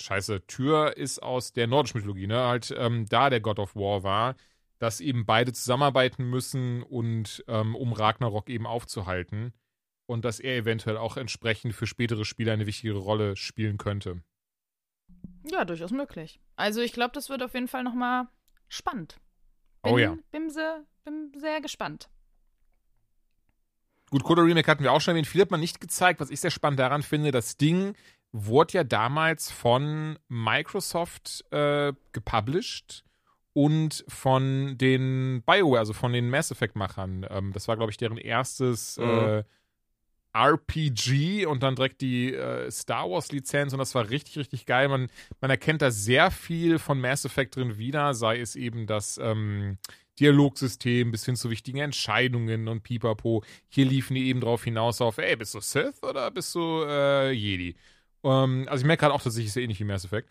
Scheiße, 0.00 0.46
Tür 0.46 0.96
ist 0.96 1.22
aus 1.22 1.52
der 1.52 1.66
nordischen 1.66 1.98
Mythologie, 1.98 2.26
ne? 2.26 2.38
Halt 2.38 2.74
ähm, 2.76 3.06
da 3.08 3.30
der 3.30 3.40
God 3.40 3.58
of 3.58 3.74
War 3.74 4.02
war, 4.02 4.36
dass 4.78 5.00
eben 5.00 5.24
beide 5.24 5.52
zusammenarbeiten 5.52 6.28
müssen 6.28 6.82
und 6.82 7.44
ähm, 7.48 7.74
um 7.74 7.92
Ragnarok 7.92 8.50
eben 8.50 8.66
aufzuhalten 8.66 9.54
und 10.06 10.24
dass 10.24 10.38
er 10.38 10.56
eventuell 10.56 10.96
auch 10.98 11.16
entsprechend 11.16 11.74
für 11.74 11.86
spätere 11.86 12.24
Spiele 12.24 12.52
eine 12.52 12.66
wichtigere 12.66 12.98
Rolle 12.98 13.36
spielen 13.36 13.78
könnte. 13.78 14.22
Ja, 15.50 15.64
durchaus 15.64 15.92
möglich. 15.92 16.40
Also 16.56 16.80
ich 16.80 16.92
glaube, 16.92 17.12
das 17.14 17.28
wird 17.28 17.42
auf 17.42 17.54
jeden 17.54 17.68
Fall 17.68 17.84
noch 17.84 17.94
mal 17.94 18.28
spannend. 18.68 19.18
Bin, 19.86 19.94
Oh 19.94 19.98
ja. 19.98 20.16
Bin, 20.32 20.50
sehr, 20.50 20.84
bin 21.04 21.32
sehr 21.36 21.60
gespannt. 21.60 22.08
Gut, 24.10 24.22
Coda 24.22 24.42
Remake 24.42 24.70
hatten 24.70 24.84
wir 24.84 24.92
auch 24.92 25.00
schon 25.00 25.12
erwähnt. 25.12 25.26
Viel 25.26 25.40
hat 25.40 25.50
man 25.50 25.60
nicht 25.60 25.80
gezeigt. 25.80 26.20
Was 26.20 26.30
ich 26.30 26.40
sehr 26.40 26.50
spannend 26.50 26.78
daran 26.78 27.02
finde, 27.02 27.32
das 27.32 27.56
Ding 27.56 27.94
wurde 28.32 28.74
ja 28.74 28.84
damals 28.84 29.50
von 29.50 30.18
Microsoft 30.28 31.44
äh, 31.50 31.92
gepublished 32.12 33.04
und 33.52 34.04
von 34.08 34.76
den 34.78 35.42
BioWare, 35.46 35.78
also 35.78 35.92
von 35.92 36.12
den 36.12 36.28
Mass 36.30 36.50
Effect-Machern. 36.50 37.26
Ähm, 37.30 37.52
das 37.52 37.68
war, 37.68 37.76
glaube 37.76 37.90
ich, 37.90 37.96
deren 37.96 38.18
erstes 38.18 38.98
äh, 38.98 39.44
RPG 40.36 41.46
und 41.46 41.62
dann 41.62 41.76
direkt 41.76 42.00
die 42.00 42.34
äh, 42.34 42.70
Star 42.70 43.10
Wars-Lizenz 43.10 43.72
und 43.72 43.78
das 43.78 43.94
war 43.94 44.10
richtig, 44.10 44.38
richtig 44.38 44.66
geil. 44.66 44.88
Man, 44.88 45.08
man 45.40 45.50
erkennt 45.50 45.82
da 45.82 45.90
sehr 45.90 46.30
viel 46.30 46.78
von 46.78 47.00
Mass 47.00 47.24
Effect 47.24 47.56
drin 47.56 47.78
wieder, 47.78 48.14
sei 48.14 48.40
es 48.40 48.56
eben 48.56 48.86
das 48.86 49.18
ähm, 49.18 49.78
Dialogsystem 50.20 51.10
bis 51.10 51.24
hin 51.24 51.36
zu 51.36 51.50
wichtigen 51.50 51.78
Entscheidungen 51.78 52.68
und 52.68 52.82
pipapo. 52.82 53.42
Hier 53.68 53.86
liefen 53.86 54.14
die 54.14 54.28
eben 54.28 54.40
drauf 54.40 54.64
hinaus 54.64 55.00
auf, 55.00 55.18
ey, 55.18 55.36
bist 55.36 55.54
du 55.54 55.60
Sith 55.60 56.02
oder 56.02 56.30
bist 56.30 56.54
du 56.54 56.84
äh, 56.86 57.32
Jedi? 57.32 57.76
Ähm, 58.24 58.66
also 58.68 58.82
ich 58.82 58.86
merke 58.86 59.02
gerade 59.02 59.14
auch 59.14 59.22
tatsächlich 59.22 59.52
sehr 59.52 59.62
ähnlich 59.62 59.80
wie 59.80 59.84
Mass 59.84 60.04
Effect. 60.04 60.28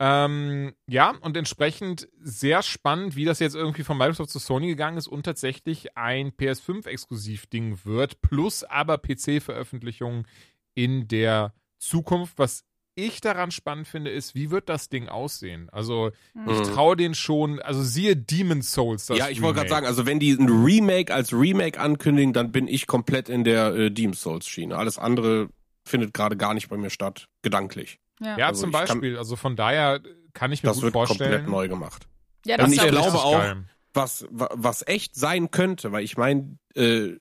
Ähm, 0.00 0.74
ja, 0.88 1.10
und 1.22 1.36
entsprechend 1.36 2.08
sehr 2.20 2.62
spannend, 2.62 3.16
wie 3.16 3.24
das 3.24 3.40
jetzt 3.40 3.56
irgendwie 3.56 3.82
von 3.82 3.98
Microsoft 3.98 4.30
zu 4.30 4.38
Sony 4.38 4.68
gegangen 4.68 4.96
ist 4.96 5.08
und 5.08 5.24
tatsächlich 5.24 5.96
ein 5.96 6.30
PS5-Exklusiv-Ding 6.32 7.80
wird, 7.84 8.20
plus 8.20 8.64
aber 8.64 8.98
PC-Veröffentlichungen 8.98 10.26
in 10.74 11.08
der 11.08 11.52
Zukunft. 11.78 12.38
Was 12.38 12.64
ich 12.94 13.20
daran 13.20 13.50
spannend 13.52 13.86
finde, 13.86 14.10
ist, 14.10 14.34
wie 14.34 14.50
wird 14.50 14.68
das 14.68 14.88
Ding 14.88 15.08
aussehen? 15.08 15.68
Also, 15.70 16.10
ich 16.34 16.58
Mhm. 16.58 16.62
traue 16.64 16.96
den 16.96 17.14
schon, 17.14 17.60
also 17.60 17.82
siehe 17.82 18.16
Demon's 18.16 18.72
Souls. 18.72 19.06
Das 19.06 19.18
ja, 19.18 19.28
ich 19.28 19.40
wollte 19.40 19.58
gerade 19.58 19.68
sagen, 19.70 19.86
also 19.86 20.04
wenn 20.06 20.18
die 20.18 20.32
ein 20.32 20.48
Remake 20.48 21.14
als 21.14 21.32
Remake 21.32 21.78
ankündigen, 21.78 22.32
dann 22.32 22.50
bin 22.50 22.66
ich 22.66 22.86
komplett 22.86 23.28
in 23.28 23.44
der 23.44 23.74
äh, 23.74 23.90
Demon's 23.90 24.20
Souls 24.22 24.46
Schiene. 24.48 24.76
Alles 24.76 24.98
andere 24.98 25.48
findet 25.84 26.12
gerade 26.12 26.36
gar 26.36 26.54
nicht 26.54 26.68
bei 26.68 26.76
mir 26.76 26.90
statt, 26.90 27.28
gedanklich. 27.42 27.98
Ja, 28.20 28.36
Ja, 28.38 28.46
Also 28.48 28.62
zum 28.62 28.70
ich 28.70 28.76
kann- 28.76 28.86
Beispiel. 28.86 29.16
also 29.18 29.36
von 29.36 29.56
daher 29.56 30.00
kann 30.34 30.52
ich 30.52 30.62
mir 30.62 30.68
Das 30.68 30.76
gut 30.78 30.84
wird 30.84 30.92
vorstellen. 30.94 31.30
komplett 31.32 31.48
neu 31.48 31.68
gemacht. 31.68 32.06
ja 32.44 32.54
Und 32.56 32.62
das 32.62 32.72
ich 32.72 32.78
glaub 32.80 32.90
glaube 33.04 33.18
auch- 33.18 33.32
geil. 33.38 33.64
Was, 33.94 34.26
wa- 34.30 34.50
was 34.54 34.86
echt 34.86 35.16
sein 35.16 35.50
könnte, 35.50 35.90
weil 35.92 36.04
ich 36.04 36.16
meine, 36.16 36.58
äh, 36.76 37.14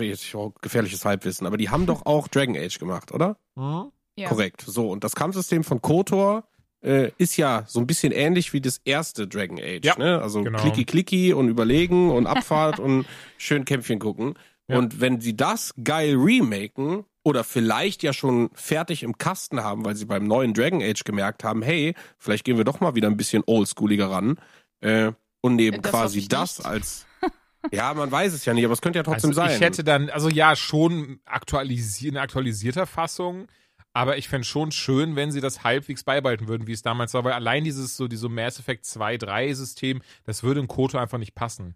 jetzt 0.00 0.34
auch 0.34 0.54
gefährliches 0.60 1.04
Halbwissen, 1.04 1.46
aber 1.46 1.56
die 1.58 1.68
haben 1.70 1.86
doch 1.86 2.06
auch 2.06 2.28
Dragon 2.28 2.56
Age 2.56 2.78
gemacht, 2.78 3.12
oder? 3.12 3.36
Mhm. 3.56 3.92
Ja. 4.16 4.28
Korrekt. 4.28 4.62
So, 4.66 4.90
und 4.90 5.04
das 5.04 5.14
Kampfsystem 5.14 5.62
von 5.64 5.80
KOTOR 5.82 6.44
äh, 6.80 7.10
ist 7.18 7.36
ja 7.36 7.64
so 7.66 7.80
ein 7.80 7.86
bisschen 7.88 8.12
ähnlich 8.12 8.52
wie 8.52 8.60
das 8.60 8.80
erste 8.84 9.26
Dragon 9.28 9.58
Age. 9.58 9.84
Ja, 9.84 9.98
ne? 9.98 10.22
Also 10.22 10.42
genau. 10.44 10.58
klicki 10.60 10.84
klicki 10.84 11.32
und 11.32 11.48
überlegen 11.48 12.10
und 12.10 12.26
Abfahrt 12.28 12.78
und 12.80 13.04
schön 13.36 13.64
Kämpfchen 13.64 13.98
gucken. 13.98 14.34
Ja. 14.68 14.78
Und 14.78 15.00
wenn 15.00 15.20
sie 15.20 15.36
das 15.36 15.74
geil 15.82 16.14
remaken 16.16 17.04
oder 17.28 17.44
vielleicht 17.44 18.02
ja 18.02 18.14
schon 18.14 18.48
fertig 18.54 19.02
im 19.02 19.18
Kasten 19.18 19.62
haben, 19.62 19.84
weil 19.84 19.94
sie 19.94 20.06
beim 20.06 20.26
neuen 20.26 20.54
Dragon 20.54 20.82
Age 20.82 21.04
gemerkt 21.04 21.44
haben, 21.44 21.60
hey, 21.60 21.94
vielleicht 22.16 22.44
gehen 22.44 22.56
wir 22.56 22.64
doch 22.64 22.80
mal 22.80 22.94
wieder 22.94 23.08
ein 23.08 23.18
bisschen 23.18 23.42
oldschooliger 23.46 24.10
ran 24.10 24.40
äh, 24.80 25.12
und 25.42 25.56
nehmen 25.56 25.82
Das 25.82 25.92
hoffe 25.92 26.04
quasi 26.04 26.26
das 26.26 26.58
nicht. 26.58 26.66
als 26.66 27.06
ja, 27.70 27.92
man 27.92 28.10
weiß 28.10 28.32
es 28.32 28.46
ja 28.46 28.54
nicht, 28.54 28.64
aber 28.64 28.72
es 28.72 28.80
könnte 28.80 28.98
ja 28.98 29.02
trotzdem 29.02 29.30
also 29.30 29.42
sein. 29.42 29.50
Ich 29.50 29.60
hätte 29.60 29.84
dann, 29.84 30.08
also 30.08 30.30
ja, 30.30 30.56
schon 30.56 31.20
aktualisier 31.26 32.08
in 32.08 32.16
aktualisierter 32.16 32.86
Fassung, 32.86 33.46
aber 33.92 34.16
ich 34.16 34.28
fände 34.28 34.46
schon 34.46 34.72
schön, 34.72 35.14
wenn 35.14 35.30
sie 35.30 35.42
das 35.42 35.64
halbwegs 35.64 36.04
beibehalten 36.04 36.48
würden, 36.48 36.66
wie 36.66 36.72
es 36.72 36.80
damals 36.82 37.12
war, 37.12 37.24
weil 37.24 37.32
allein 37.34 37.64
dieses 37.64 37.96
so, 37.96 38.08
diese 38.08 38.30
Mass 38.30 38.58
Effect 38.58 38.86
2, 38.86 39.18
3 39.18 39.52
System, 39.52 40.00
das 40.24 40.42
würde 40.42 40.60
in 40.60 40.68
Koto 40.68 40.96
einfach 40.96 41.18
nicht 41.18 41.34
passen. 41.34 41.74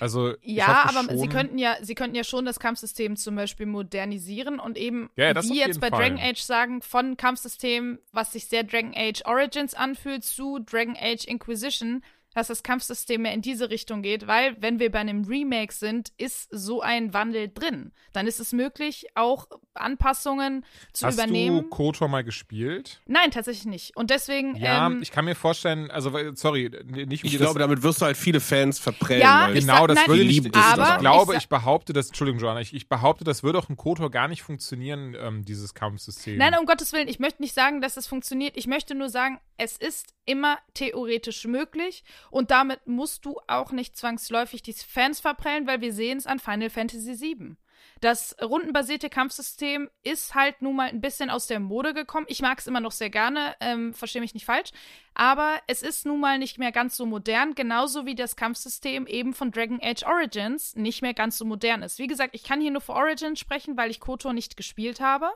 Also, 0.00 0.34
Ja, 0.42 0.84
aber 0.88 1.16
sie 1.16 1.28
könnten 1.28 1.58
ja, 1.58 1.76
sie 1.82 1.94
könnten 1.94 2.14
ja 2.14 2.24
schon 2.24 2.44
das 2.44 2.60
Kampfsystem 2.60 3.16
zum 3.16 3.36
Beispiel 3.36 3.66
modernisieren 3.66 4.60
und 4.60 4.76
eben, 4.76 5.10
Ja, 5.16 5.34
wie 5.42 5.58
jetzt 5.58 5.80
bei 5.80 5.90
Fall. 5.90 6.00
Dragon 6.00 6.18
Age 6.18 6.40
sagen, 6.40 6.82
von 6.82 7.16
Kampfsystem, 7.16 7.98
was 8.12 8.32
sich 8.32 8.46
sehr 8.46 8.64
Dragon 8.64 8.94
Age 8.94 9.22
Origins 9.24 9.74
anfühlt, 9.74 10.24
zu 10.24 10.58
Dragon 10.60 10.96
Age 11.00 11.24
Inquisition, 11.24 12.02
dass 12.38 12.46
das 12.48 12.62
Kampfsystem 12.62 13.22
mehr 13.22 13.32
in 13.34 13.42
diese 13.42 13.68
Richtung 13.70 14.00
geht, 14.02 14.26
weil 14.26 14.56
wenn 14.60 14.78
wir 14.78 14.90
bei 14.90 15.00
einem 15.00 15.24
Remake 15.24 15.72
sind, 15.72 16.12
ist 16.16 16.48
so 16.50 16.80
ein 16.80 17.12
Wandel 17.12 17.48
drin. 17.52 17.92
Dann 18.12 18.26
ist 18.26 18.40
es 18.40 18.52
möglich, 18.52 19.06
auch 19.14 19.46
Anpassungen 19.74 20.64
zu 20.92 21.06
Hast 21.06 21.14
übernehmen. 21.14 21.62
du 21.62 21.68
Kotor 21.68 22.08
mal 22.08 22.24
gespielt? 22.24 23.00
Nein, 23.06 23.30
tatsächlich 23.30 23.66
nicht. 23.66 23.96
Und 23.96 24.10
deswegen, 24.10 24.56
Ja, 24.56 24.86
ähm, 24.86 25.00
ich 25.02 25.10
kann 25.10 25.24
mir 25.24 25.34
vorstellen, 25.34 25.90
also 25.90 26.12
sorry, 26.34 26.70
nicht 26.84 27.24
um 27.24 27.30
ich 27.30 27.36
glaube, 27.38 27.58
damit 27.58 27.82
wirst 27.82 28.00
du 28.00 28.06
halt 28.06 28.16
viele 28.16 28.40
Fans 28.40 28.78
verprellen. 28.78 29.20
Ja, 29.22 29.48
genau, 29.50 29.78
sag- 29.80 29.88
das 29.88 29.96
nein, 29.96 30.06
würde 30.08 30.24
nicht, 30.24 30.46
ich, 30.46 30.52
das 30.52 30.64
aber 30.64 30.94
ich 30.94 30.98
glaube, 31.00 31.32
ich 31.34 31.38
ich, 31.42 31.48
behaupte 31.48 31.92
das, 31.92 32.08
Entschuldigung, 32.08 32.40
Joanna, 32.40 32.60
ich, 32.60 32.74
ich 32.74 32.88
behaupte, 32.88 33.24
das 33.24 33.42
würde 33.42 33.58
auch 33.58 33.68
in 33.68 33.76
Kotor 33.76 34.10
gar 34.10 34.28
nicht 34.28 34.42
funktionieren, 34.42 35.16
ähm, 35.20 35.44
dieses 35.44 35.74
Kampfsystem. 35.74 36.36
Nein, 36.38 36.54
um 36.58 36.66
Gottes 36.66 36.92
Willen, 36.92 37.08
ich 37.08 37.18
möchte 37.18 37.42
nicht 37.42 37.54
sagen, 37.54 37.80
dass 37.80 37.96
es 37.96 38.06
funktioniert. 38.06 38.56
Ich 38.56 38.66
möchte 38.66 38.94
nur 38.94 39.08
sagen, 39.08 39.40
es 39.56 39.76
ist 39.76 40.14
immer 40.24 40.58
theoretisch 40.74 41.44
möglich 41.46 42.04
und 42.30 42.50
damit 42.50 42.86
musst 42.86 43.24
du 43.24 43.38
auch 43.46 43.72
nicht 43.72 43.96
zwangsläufig 43.96 44.62
die 44.62 44.72
Fans 44.72 45.20
verprellen, 45.20 45.66
weil 45.66 45.80
wir 45.80 45.92
sehen 45.92 46.18
es 46.18 46.26
an 46.26 46.38
Final 46.38 46.70
Fantasy 46.70 47.20
VII. 47.20 47.56
Das 48.00 48.36
rundenbasierte 48.40 49.10
Kampfsystem 49.10 49.90
ist 50.04 50.34
halt 50.34 50.62
nun 50.62 50.76
mal 50.76 50.88
ein 50.88 51.00
bisschen 51.00 51.30
aus 51.30 51.48
der 51.48 51.58
Mode 51.58 51.94
gekommen. 51.94 52.26
Ich 52.28 52.40
mag 52.40 52.58
es 52.58 52.68
immer 52.68 52.80
noch 52.80 52.92
sehr 52.92 53.10
gerne, 53.10 53.56
ähm, 53.60 53.92
verstehe 53.92 54.22
mich 54.22 54.34
nicht 54.34 54.46
falsch. 54.46 54.70
Aber 55.14 55.58
es 55.66 55.82
ist 55.82 56.06
nun 56.06 56.20
mal 56.20 56.38
nicht 56.38 56.58
mehr 56.58 56.70
ganz 56.70 56.96
so 56.96 57.06
modern, 57.06 57.54
genauso 57.56 58.06
wie 58.06 58.14
das 58.14 58.36
Kampfsystem 58.36 59.06
eben 59.06 59.34
von 59.34 59.50
Dragon 59.50 59.80
Age 59.82 60.04
Origins 60.04 60.76
nicht 60.76 61.02
mehr 61.02 61.14
ganz 61.14 61.38
so 61.38 61.44
modern 61.44 61.82
ist. 61.82 61.98
Wie 61.98 62.06
gesagt, 62.06 62.34
ich 62.34 62.44
kann 62.44 62.60
hier 62.60 62.70
nur 62.70 62.80
für 62.80 62.92
Origins 62.92 63.40
sprechen, 63.40 63.76
weil 63.76 63.90
ich 63.90 64.00
KOTOR 64.00 64.32
nicht 64.32 64.56
gespielt 64.56 65.00
habe. 65.00 65.30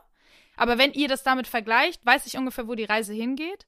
Aber 0.55 0.77
wenn 0.77 0.93
ihr 0.93 1.07
das 1.07 1.23
damit 1.23 1.47
vergleicht, 1.47 2.05
weiß 2.05 2.25
ich 2.27 2.37
ungefähr, 2.37 2.67
wo 2.67 2.75
die 2.75 2.83
Reise 2.85 3.13
hingeht. 3.13 3.65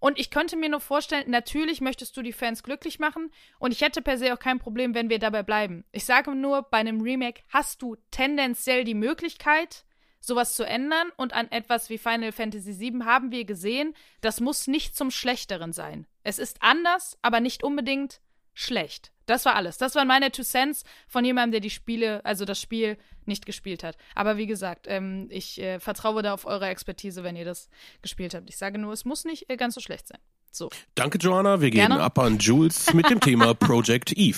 Und 0.00 0.18
ich 0.18 0.30
könnte 0.30 0.56
mir 0.56 0.70
nur 0.70 0.80
vorstellen, 0.80 1.30
natürlich 1.30 1.80
möchtest 1.80 2.16
du 2.16 2.22
die 2.22 2.32
Fans 2.32 2.62
glücklich 2.62 2.98
machen 2.98 3.30
und 3.58 3.72
ich 3.72 3.82
hätte 3.82 4.02
per 4.02 4.18
se 4.18 4.32
auch 4.32 4.38
kein 4.38 4.58
Problem, 4.58 4.94
wenn 4.94 5.10
wir 5.10 5.18
dabei 5.18 5.42
bleiben. 5.42 5.84
Ich 5.92 6.06
sage 6.06 6.34
nur, 6.34 6.62
bei 6.62 6.78
einem 6.78 7.02
Remake 7.02 7.42
hast 7.48 7.82
du 7.82 7.96
tendenziell 8.10 8.84
die 8.84 8.94
Möglichkeit, 8.94 9.84
sowas 10.18 10.56
zu 10.56 10.64
ändern 10.64 11.12
und 11.16 11.34
an 11.34 11.50
etwas 11.50 11.90
wie 11.90 11.98
Final 11.98 12.32
Fantasy 12.32 12.78
VII 12.80 13.04
haben 13.04 13.30
wir 13.30 13.44
gesehen, 13.44 13.94
das 14.22 14.40
muss 14.40 14.66
nicht 14.66 14.96
zum 14.96 15.10
Schlechteren 15.10 15.72
sein. 15.72 16.06
Es 16.22 16.38
ist 16.38 16.62
anders, 16.62 17.18
aber 17.22 17.40
nicht 17.40 17.62
unbedingt 17.62 18.20
schlecht. 18.54 19.12
Das 19.30 19.44
war 19.44 19.54
alles. 19.56 19.78
Das 19.78 19.94
waren 19.94 20.08
meine 20.08 20.30
Two 20.30 20.42
Cents 20.42 20.84
von 21.08 21.24
jemandem, 21.24 21.52
der 21.52 21.60
die 21.60 21.70
Spiele, 21.70 22.24
also 22.24 22.44
das 22.44 22.60
Spiel 22.60 22.98
nicht 23.26 23.46
gespielt 23.46 23.84
hat. 23.84 23.96
Aber 24.14 24.36
wie 24.36 24.46
gesagt, 24.46 24.86
ähm, 24.88 25.28
ich 25.30 25.60
äh, 25.60 25.78
vertraue 25.80 26.22
da 26.22 26.34
auf 26.34 26.46
eure 26.46 26.66
Expertise, 26.68 27.22
wenn 27.22 27.36
ihr 27.36 27.44
das 27.44 27.68
gespielt 28.02 28.34
habt. 28.34 28.48
Ich 28.50 28.56
sage 28.58 28.78
nur, 28.78 28.92
es 28.92 29.04
muss 29.04 29.24
nicht 29.24 29.48
äh, 29.50 29.56
ganz 29.56 29.74
so 29.74 29.80
schlecht 29.80 30.08
sein. 30.08 30.18
So. 30.52 30.68
Danke, 30.96 31.16
Joanna. 31.18 31.60
Wir 31.60 31.70
gehen 31.70 31.86
Gerne. 31.86 32.02
ab 32.02 32.18
an 32.18 32.38
Jules 32.38 32.92
mit 32.92 33.08
dem 33.08 33.20
Thema 33.20 33.54
Project 33.54 34.10
Eve. 34.16 34.36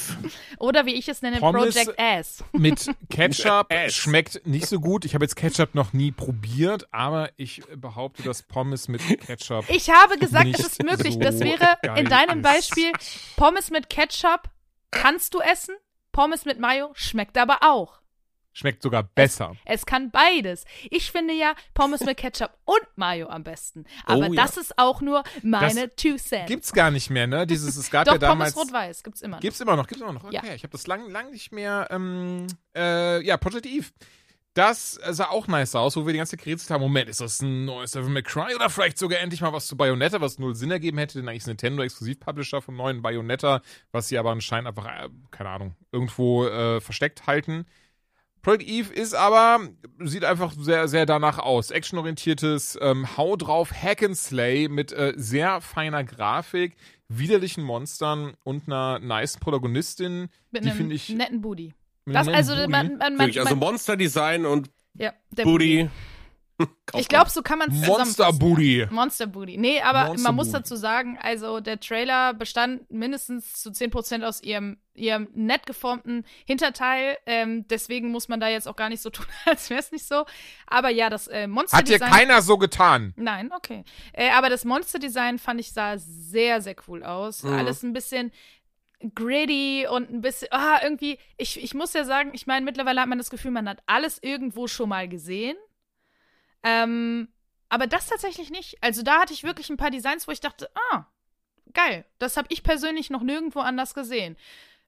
Oder 0.59 0.85
wie 0.85 0.93
ich 0.95 1.09
es 1.09 1.23
nenne, 1.23 1.39
Pommes- 1.39 1.73
Project 1.75 1.99
Ass. 1.99 2.45
Mit 2.53 2.85
Ketchup 3.09 3.73
Ass. 3.73 3.95
schmeckt 3.95 4.47
nicht 4.47 4.67
so 4.67 4.79
gut. 4.79 5.07
Ich 5.07 5.15
habe 5.15 5.25
jetzt 5.25 5.37
Ketchup 5.37 5.75
noch 5.75 5.95
nie 5.95 6.13
probiert, 6.13 6.87
aber 6.93 7.31
ich 7.39 7.63
behaupte, 7.77 8.23
dass 8.25 8.43
Pommes 8.43 8.89
mit 8.89 9.01
Ketchup. 9.27 9.65
Ich 9.69 9.89
habe 9.89 10.19
gesagt, 10.19 10.49
es 10.53 10.61
ist 10.67 10.83
möglich. 10.83 11.15
so 11.15 11.21
das 11.21 11.41
wäre 11.41 11.79
in 11.97 12.05
deinem 12.05 12.41
ist. 12.41 12.43
Beispiel 12.43 12.93
Pommes 13.37 13.71
mit 13.71 13.89
Ketchup 13.89 14.51
kannst 14.93 15.35
du 15.35 15.41
essen, 15.41 15.75
Pommes 16.13 16.45
mit 16.45 16.61
Mayo 16.61 16.93
schmeckt 16.95 17.37
aber 17.37 17.59
auch. 17.63 18.01
Schmeckt 18.55 18.83
sogar 18.83 19.03
besser. 19.03 19.57
Es 19.65 19.87
kann 19.87 20.11
beides. 20.11 20.67
Ich 20.91 21.11
finde 21.11 21.33
ja 21.33 21.55
Pommes 21.73 22.01
mit 22.01 22.19
Ketchup 22.19 22.51
und 22.67 22.83
Mayo 22.97 23.29
am 23.29 23.45
besten. 23.45 23.87
Aber 24.05 24.27
Oh 24.29 24.33
ja. 24.35 24.43
das 24.43 24.59
ist 24.59 24.79
auch 24.79 25.01
nur 25.01 25.25
meine 25.43 25.89
Two 25.97 26.17
Cents. 26.19 26.49
Gibt's 26.49 26.71
gar 26.75 26.91
nicht 26.91 27.09
mehr, 27.09 27.27
ne? 27.27 27.47
Dieses, 27.47 27.77
es 27.77 27.91
gab 27.91 28.05
Doch, 28.05 28.13
ja 28.13 28.19
damals. 28.19 28.53
Pommes 28.53 28.69
rot-weiß 28.69 29.03
gibt's 29.05 29.23
immer 29.23 29.37
noch. 29.37 29.41
Gibt's 29.41 29.59
immer 29.61 29.75
noch, 29.75 29.87
gibt's 29.87 30.03
immer 30.03 30.13
noch. 30.13 30.25
Okay, 30.25 30.35
Ja. 30.49 30.55
ich 30.55 30.65
habe 30.65 30.73
das 30.73 30.87
lang, 30.87 31.09
lang 31.11 31.31
nicht 31.31 31.51
mehr. 31.51 31.89
Ähm, 31.91 32.47
äh, 32.77 33.25
ja, 33.25 33.39
Project 33.39 33.65
Eve. 33.65 33.87
Das 34.55 35.01
sah 35.11 35.31
auch 35.31 35.47
nice 35.47 35.75
aus, 35.75 35.97
wo 35.97 36.05
wir 36.05 36.13
die 36.13 36.19
ganze 36.19 36.37
Zeit 36.37 36.45
gerätselt 36.45 36.71
haben. 36.71 36.83
Moment, 36.83 37.09
ist 37.09 37.23
das 37.23 37.41
ein 37.41 37.65
neues 37.65 37.93
Devil 37.93 38.11
May 38.11 38.23
Cry 38.23 38.55
oder 38.55 38.69
vielleicht 38.69 38.99
sogar 38.99 39.21
endlich 39.21 39.41
mal 39.41 39.53
was 39.53 39.67
zu 39.67 39.79
Bayonetta, 39.79 40.21
was 40.21 40.39
null 40.39 40.55
Sinn 40.55 40.71
ergeben 40.71 40.99
hätte, 40.99 41.19
denn 41.19 41.29
eigentlich 41.29 41.43
ist 41.43 41.47
Nintendo 41.47 41.83
Exklusiv-Publisher 41.83 42.61
vom 42.61 42.77
neuen 42.77 43.01
Bayonetta, 43.01 43.63
was 43.93 44.09
sie 44.09 44.19
aber 44.19 44.31
anscheinend 44.31 44.69
einfach, 44.69 44.85
äh, 44.85 45.09
keine 45.31 45.49
Ahnung, 45.49 45.75
irgendwo 45.91 46.45
äh, 46.45 46.83
versteckt 46.83 47.27
halten. 47.27 47.65
Project 48.43 48.69
Eve 48.69 48.93
ist 48.93 49.15
aber, 49.15 49.61
sieht 50.01 50.25
einfach 50.25 50.53
sehr, 50.59 50.89
sehr 50.89 51.07
danach 51.07 51.39
aus. 51.39 51.71
Actionorientiertes 51.71 52.77
ähm, 52.83 53.17
Hau 53.17 53.37
drauf 53.37 53.73
Hack 53.73 54.03
and 54.03 54.17
Slay 54.17 54.69
mit 54.69 54.93
äh, 54.93 55.15
sehr 55.17 55.61
feiner 55.61 56.03
Grafik, 56.05 56.77
widerlichen 57.09 57.63
Monstern 57.63 58.35
und 58.43 58.67
einer 58.67 58.99
nice 58.99 59.39
Protagonistin. 59.39 60.29
mit 60.51 60.65
die 60.65 60.71
finde 60.73 60.97
ich. 60.97 61.09
netten 61.09 61.41
Booty. 61.41 61.73
Das, 62.07 62.29
also 62.29 62.55
Booty. 62.55 62.69
man, 62.69 62.99
man, 62.99 63.17
man, 63.17 63.27
also 63.27 63.45
man, 63.45 63.59
Monster-Design 63.59 64.45
und 64.45 64.71
ja, 64.95 65.13
der 65.31 65.45
Booty. 65.45 65.89
Ich 66.95 67.09
glaube, 67.09 67.31
so 67.31 67.43
kann 67.43 67.59
man 67.59 67.71
es 67.71 67.87
Monster 67.87 68.33
Booty. 68.33 68.87
Monster 68.91 69.27
Booty. 69.27 69.57
Nee, 69.57 69.81
aber 69.81 70.09
Monster 70.09 70.29
man 70.29 70.37
muss 70.37 70.49
Booty. 70.49 70.59
dazu 70.59 70.77
sagen, 70.77 71.19
also 71.21 71.61
der 71.61 71.81
Trailer 71.81 72.35
bestand 72.35 72.91
mindestens 72.91 73.55
zu 73.55 73.71
10% 73.71 74.23
aus 74.25 74.43
ihrem, 74.43 74.77
ihrem 74.95 75.29
nett 75.35 75.67
geformten 75.67 76.25
Hinterteil. 76.45 77.17
Ähm, 77.27 77.67
deswegen 77.69 78.11
muss 78.11 78.29
man 78.29 78.41
da 78.41 78.49
jetzt 78.49 78.69
auch 78.69 78.77
gar 78.77 78.91
nicht 78.91 79.03
so 79.03 79.11
tun, 79.11 79.27
als 79.47 79.71
wäre 79.71 79.81
es 79.81 79.91
nicht 79.91 80.07
so. 80.07 80.25
Aber 80.67 80.91
ja, 80.91 81.11
das 81.11 81.29
äh, 81.29 81.47
Monster 81.47 81.79
Hat 81.79 81.89
dir 81.89 81.99
keiner 81.99 82.43
so 82.43 82.59
getan. 82.59 83.13
Nein, 83.17 83.51
okay. 83.57 83.85
Äh, 84.13 84.31
aber 84.31 84.51
das 84.51 84.65
Monster-Design 84.65 85.39
fand 85.39 85.61
ich 85.61 85.73
sah 85.73 85.97
sehr, 85.99 86.61
sehr 86.61 86.77
cool 86.87 87.03
aus. 87.03 87.43
Mhm. 87.43 87.55
Alles 87.55 87.83
ein 87.83 87.93
bisschen 87.93 88.31
gritty 89.15 89.87
und 89.91 90.11
ein 90.11 90.21
bisschen, 90.21 90.49
ah, 90.51 90.81
irgendwie, 90.83 91.19
ich, 91.37 91.63
ich 91.63 91.75
muss 91.75 91.93
ja 91.93 92.05
sagen, 92.05 92.31
ich 92.35 92.47
meine, 92.47 92.65
mittlerweile 92.65 93.01
hat 93.01 93.09
man 93.09 93.19
das 93.19 93.31
Gefühl, 93.31 93.51
man 93.51 93.69
hat 93.69 93.83
alles 93.87 94.19
irgendwo 94.23 94.67
schon 94.67 94.89
mal 94.89 95.09
gesehen. 95.09 95.57
Ähm, 96.63 97.29
aber 97.69 97.87
das 97.87 98.07
tatsächlich 98.07 98.51
nicht. 98.51 98.77
Also 98.83 99.03
da 99.03 99.21
hatte 99.21 99.33
ich 99.33 99.45
wirklich 99.45 99.71
ein 99.71 99.77
paar 99.77 99.91
Designs, 99.91 100.29
wo 100.29 100.33
ich 100.33 100.41
dachte, 100.41 100.71
ah, 100.91 101.07
geil. 101.73 102.05
Das 102.19 102.37
habe 102.37 102.49
ich 102.51 102.63
persönlich 102.63 103.11
noch 103.11 103.23
nirgendwo 103.23 103.61
anders 103.61 103.95
gesehen. 103.95 104.37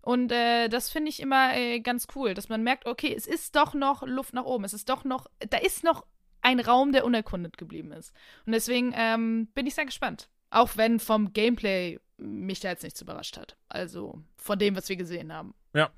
Und 0.01 0.31
äh, 0.33 0.69
das 0.69 0.91
finde 0.91 1.09
ich 1.09 1.21
immer 1.21 1.57
äh, 1.57 1.81
ganz 1.81 2.07
cool, 2.15 2.35
dass 2.35 2.51
man 2.51 2.63
merkt, 2.63 2.87
okay, 2.87 3.15
es 3.17 3.27
ist 3.27 3.57
doch 3.57 3.73
noch 3.73 4.03
Luft 4.03 4.35
nach 4.35 4.45
oben. 4.45 4.65
Es 4.65 4.75
ist 4.75 4.91
doch 4.91 5.05
noch, 5.05 5.31
da 5.49 5.57
ist 5.57 5.83
noch 5.83 6.05
ein 6.43 6.61
Raum, 6.61 6.93
der 6.93 7.07
unerkundet 7.07 7.57
geblieben 7.57 7.91
ist. 7.91 8.13
Und 8.45 8.53
deswegen 8.53 8.93
ähm, 8.95 9.49
bin 9.55 9.67
ich 9.67 9.75
sehr 9.75 9.87
gespannt. 9.87 10.29
Auch 10.51 10.77
wenn 10.77 11.01
vom 11.01 11.33
Gameplay 11.33 11.99
mich 12.17 12.61
da 12.61 12.69
jetzt 12.71 12.83
nichts 12.83 13.01
überrascht 13.01 13.37
hat. 13.37 13.57
Also 13.69 14.23
von 14.37 14.59
dem, 14.59 14.77
was 14.77 14.89
wir 14.89 14.97
gesehen 14.97 15.33
haben. 15.33 15.55
Ja. 15.75 15.91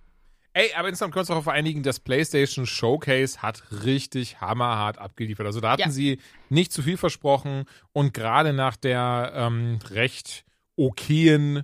Ey, 0.52 0.72
aber 0.74 0.88
insgesamt 0.88 1.12
können 1.12 1.18
wir 1.28 1.34
uns 1.36 1.44
darauf 1.44 1.48
einigen, 1.48 1.82
das 1.82 2.00
PlayStation 2.00 2.64
Showcase 2.66 3.42
hat 3.42 3.62
richtig 3.84 4.40
hammerhart 4.40 4.96
abgeliefert. 4.96 5.44
Also 5.46 5.60
da 5.60 5.72
hatten 5.72 5.82
Ja. 5.82 5.90
sie 5.90 6.18
nicht 6.48 6.72
zu 6.72 6.82
viel 6.82 6.96
versprochen 6.96 7.64
und 7.92 8.14
gerade 8.14 8.54
nach 8.54 8.76
der 8.76 9.32
ähm, 9.34 9.78
recht 9.90 10.44
okayen 10.76 11.62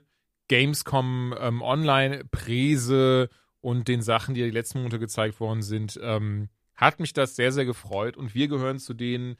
Gamescom 0.48 1.34
ähm, 1.40 1.62
Online-Präse 1.62 3.28
und 3.60 3.88
den 3.88 4.02
Sachen, 4.02 4.34
die 4.34 4.40
ja 4.40 4.46
die 4.46 4.52
letzten 4.52 4.78
Monate 4.78 4.98
gezeigt 4.98 5.40
worden 5.40 5.62
sind, 5.62 5.98
ähm, 6.02 6.48
hat 6.74 7.00
mich 7.00 7.12
das 7.12 7.36
sehr, 7.36 7.52
sehr 7.52 7.64
gefreut. 7.64 8.16
Und 8.16 8.34
wir 8.34 8.48
gehören 8.48 8.78
zu 8.78 8.92
denen, 8.92 9.36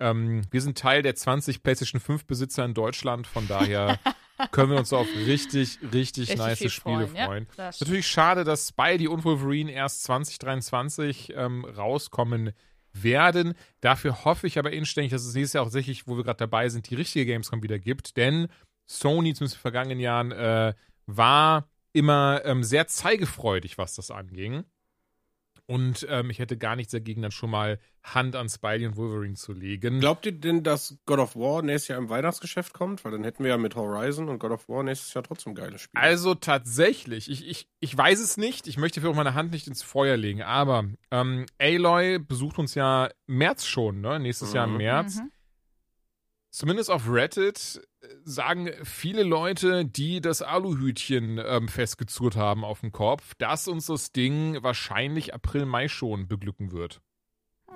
ähm, 0.00 0.42
wir 0.50 0.60
sind 0.60 0.78
Teil 0.78 1.02
der 1.02 1.14
20 1.14 1.62
PlayStation 1.62 2.00
5 2.00 2.24
Besitzer 2.26 2.64
in 2.64 2.74
Deutschland, 2.74 3.26
von 3.26 3.46
daher 3.48 3.98
können 4.50 4.70
wir 4.70 4.78
uns 4.78 4.92
auf 4.92 5.06
richtig, 5.26 5.78
richtig, 5.92 6.30
Richtig 6.30 6.36
nice 6.36 6.72
Spiele 6.72 7.06
freuen, 7.06 7.16
ja. 7.16 7.26
freuen. 7.26 7.46
Ist 7.68 7.80
natürlich 7.80 8.06
schade, 8.06 8.44
dass 8.44 8.68
Spidey 8.68 9.08
und 9.08 9.24
Wolverine 9.24 9.70
erst 9.72 10.04
2023 10.04 11.34
ähm, 11.36 11.64
rauskommen 11.64 12.52
werden. 12.92 13.54
Dafür 13.80 14.24
hoffe 14.24 14.46
ich 14.46 14.58
aber 14.58 14.72
inständig, 14.72 15.12
dass 15.12 15.24
es 15.24 15.34
nächstes 15.34 15.54
Jahr 15.54 15.62
auch 15.62 15.66
tatsächlich, 15.68 16.06
wo 16.06 16.16
wir 16.16 16.24
gerade 16.24 16.38
dabei 16.38 16.68
sind, 16.68 16.88
die 16.90 16.94
richtige 16.94 17.26
Gamescom 17.26 17.62
wieder 17.62 17.78
gibt. 17.78 18.16
Denn 18.16 18.48
Sony, 18.86 19.34
zumindest 19.34 19.56
in 19.56 19.58
den 19.58 19.62
vergangenen 19.62 20.00
Jahren, 20.00 20.32
äh, 20.32 20.74
war 21.06 21.68
immer 21.92 22.42
ähm, 22.44 22.64
sehr 22.64 22.86
zeigefreudig, 22.86 23.78
was 23.78 23.94
das 23.94 24.10
anging. 24.10 24.64
Und 25.66 26.06
ähm, 26.10 26.28
ich 26.28 26.38
hätte 26.40 26.58
gar 26.58 26.76
nichts 26.76 26.92
dagegen, 26.92 27.22
dann 27.22 27.30
schon 27.30 27.48
mal 27.50 27.78
Hand 28.02 28.36
an 28.36 28.50
Spidey 28.50 28.86
und 28.86 28.96
Wolverine 28.96 29.34
zu 29.34 29.54
legen. 29.54 29.98
Glaubt 30.00 30.26
ihr 30.26 30.32
denn, 30.32 30.62
dass 30.62 30.98
God 31.06 31.18
of 31.18 31.36
War 31.36 31.62
nächstes 31.62 31.88
Jahr 31.88 31.98
im 31.98 32.10
Weihnachtsgeschäft 32.10 32.74
kommt? 32.74 33.02
Weil 33.02 33.12
dann 33.12 33.24
hätten 33.24 33.42
wir 33.44 33.50
ja 33.50 33.56
mit 33.56 33.74
Horizon 33.74 34.28
und 34.28 34.38
God 34.38 34.50
of 34.50 34.68
War 34.68 34.82
nächstes 34.82 35.14
Jahr 35.14 35.24
trotzdem 35.24 35.54
geile 35.54 35.78
Spiele. 35.78 36.02
Also 36.02 36.34
tatsächlich, 36.34 37.30
ich, 37.30 37.48
ich, 37.48 37.66
ich 37.80 37.96
weiß 37.96 38.20
es 38.20 38.36
nicht, 38.36 38.66
ich 38.66 38.76
möchte 38.76 39.00
für 39.00 39.08
auch 39.08 39.14
meine 39.14 39.32
Hand 39.32 39.52
nicht 39.52 39.66
ins 39.66 39.82
Feuer 39.82 40.18
legen, 40.18 40.42
aber 40.42 40.84
ähm, 41.10 41.46
Aloy 41.58 42.18
besucht 42.18 42.58
uns 42.58 42.74
ja 42.74 43.08
März 43.26 43.64
schon, 43.64 44.02
ne? 44.02 44.20
Nächstes 44.20 44.52
Jahr 44.52 44.66
im 44.66 44.72
Mhm. 44.72 44.78
März. 44.78 45.16
Mhm. 45.16 45.30
Zumindest 46.54 46.88
auf 46.88 47.10
Reddit 47.10 47.82
äh, 48.00 48.06
sagen 48.22 48.70
viele 48.84 49.24
Leute, 49.24 49.84
die 49.84 50.20
das 50.20 50.40
Aluhütchen 50.40 51.42
ähm, 51.44 51.66
festgezurrt 51.66 52.36
haben 52.36 52.64
auf 52.64 52.78
dem 52.78 52.92
Kopf, 52.92 53.34
dass 53.38 53.66
uns 53.66 53.86
das 53.86 54.12
Ding 54.12 54.62
wahrscheinlich 54.62 55.34
April, 55.34 55.66
Mai 55.66 55.88
schon 55.88 56.28
beglücken 56.28 56.70
wird. 56.70 57.00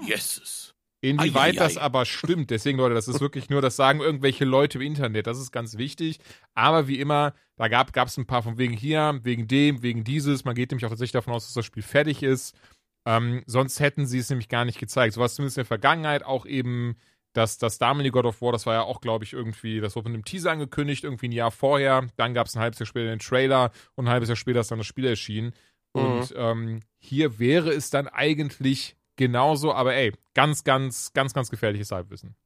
Yeses. 0.06 0.76
Inwieweit 1.00 1.54
Eieiei. 1.54 1.64
das 1.64 1.76
aber 1.76 2.04
stimmt, 2.04 2.50
deswegen 2.50 2.78
Leute, 2.78 2.94
das 2.94 3.08
ist 3.08 3.20
wirklich 3.20 3.50
nur, 3.50 3.60
das 3.62 3.74
sagen 3.74 3.98
irgendwelche 3.98 4.44
Leute 4.44 4.78
im 4.78 4.82
Internet, 4.82 5.26
das 5.26 5.40
ist 5.40 5.50
ganz 5.50 5.76
wichtig. 5.76 6.20
Aber 6.54 6.86
wie 6.86 7.00
immer, 7.00 7.34
da 7.56 7.66
gab 7.66 7.96
es 7.96 8.16
ein 8.16 8.26
paar 8.28 8.44
von 8.44 8.58
wegen 8.58 8.74
hier, 8.74 9.18
wegen 9.24 9.48
dem, 9.48 9.82
wegen 9.82 10.04
dieses. 10.04 10.44
Man 10.44 10.54
geht 10.54 10.70
nämlich 10.70 10.84
auch 10.84 10.90
tatsächlich 10.90 11.12
davon 11.12 11.34
aus, 11.34 11.46
dass 11.46 11.54
das 11.54 11.66
Spiel 11.66 11.82
fertig 11.82 12.22
ist. 12.22 12.56
Ähm, 13.04 13.42
sonst 13.46 13.80
hätten 13.80 14.06
sie 14.06 14.18
es 14.18 14.30
nämlich 14.30 14.48
gar 14.48 14.64
nicht 14.64 14.78
gezeigt. 14.78 15.14
So 15.14 15.18
war 15.18 15.26
es 15.26 15.34
zumindest 15.34 15.56
in 15.56 15.62
der 15.62 15.66
Vergangenheit 15.66 16.22
auch 16.22 16.46
eben 16.46 16.96
das, 17.32 17.58
das 17.58 17.78
damalige 17.78 18.12
God 18.12 18.26
of 18.26 18.42
War, 18.42 18.52
das 18.52 18.66
war 18.66 18.74
ja 18.74 18.82
auch, 18.82 19.00
glaube 19.00 19.24
ich, 19.24 19.32
irgendwie, 19.32 19.80
das 19.80 19.96
wurde 19.96 20.08
mit 20.08 20.16
einem 20.16 20.24
Teaser 20.24 20.52
angekündigt, 20.52 21.04
irgendwie 21.04 21.28
ein 21.28 21.32
Jahr 21.32 21.50
vorher. 21.50 22.06
Dann 22.16 22.34
gab 22.34 22.46
es 22.46 22.56
ein 22.56 22.62
halbes 22.62 22.78
Jahr 22.78 22.86
später 22.86 23.10
den 23.10 23.18
Trailer 23.18 23.70
und 23.94 24.06
ein 24.06 24.10
halbes 24.10 24.28
Jahr 24.28 24.36
später 24.36 24.60
ist 24.60 24.70
dann 24.70 24.78
das 24.78 24.86
Spiel 24.86 25.06
erschienen. 25.06 25.52
Und 25.92 26.34
ähm, 26.36 26.80
hier 26.98 27.38
wäre 27.38 27.70
es 27.70 27.90
dann 27.90 28.08
eigentlich 28.08 28.96
genauso, 29.16 29.72
aber 29.72 29.94
ey, 29.94 30.12
ganz, 30.34 30.64
ganz, 30.64 31.12
ganz, 31.12 31.34
ganz 31.34 31.50
gefährliches 31.50 31.90
Halbwissen. 31.90 32.36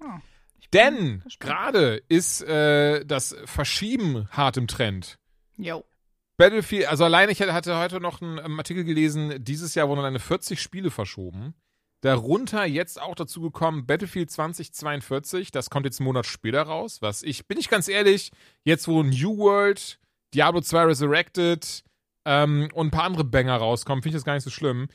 Ja, 0.00 0.20
bin 0.70 0.80
Denn 0.82 1.22
gerade 1.38 2.02
ist 2.08 2.42
äh, 2.42 3.04
das 3.04 3.36
Verschieben 3.44 4.28
hart 4.30 4.56
im 4.56 4.66
Trend. 4.66 5.18
Jo. 5.56 5.84
Battlefield, 6.36 6.86
also 6.86 7.04
alleine, 7.04 7.32
ich 7.32 7.40
hatte 7.40 7.78
heute 7.78 8.00
noch 8.00 8.20
einen 8.20 8.38
ähm, 8.38 8.58
Artikel 8.58 8.84
gelesen, 8.84 9.42
dieses 9.42 9.74
Jahr 9.74 9.88
wurden 9.88 10.04
eine 10.04 10.18
40 10.18 10.60
Spiele 10.60 10.90
verschoben. 10.90 11.54
Darunter 12.02 12.64
jetzt 12.64 13.00
auch 13.00 13.14
dazu 13.14 13.40
gekommen 13.40 13.86
Battlefield 13.86 14.30
2042, 14.30 15.50
das 15.50 15.70
kommt 15.70 15.86
jetzt 15.86 16.00
einen 16.00 16.06
Monat 16.06 16.26
später 16.26 16.62
raus, 16.62 17.00
was 17.00 17.22
ich, 17.22 17.46
bin 17.46 17.58
ich 17.58 17.68
ganz 17.68 17.88
ehrlich, 17.88 18.32
jetzt 18.64 18.86
wo 18.86 19.02
New 19.02 19.38
World, 19.38 19.98
Diablo 20.34 20.60
2 20.60 20.84
Resurrected 20.84 21.82
ähm, 22.26 22.68
und 22.74 22.88
ein 22.88 22.90
paar 22.90 23.04
andere 23.04 23.24
Banger 23.24 23.56
rauskommen, 23.56 24.02
finde 24.02 24.16
ich 24.16 24.20
das 24.20 24.24
gar 24.24 24.34
nicht 24.34 24.44
so 24.44 24.50
schlimm. 24.50 24.88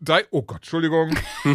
Da, 0.00 0.20
oh 0.30 0.42
Gott, 0.42 0.58
Entschuldigung. 0.58 1.12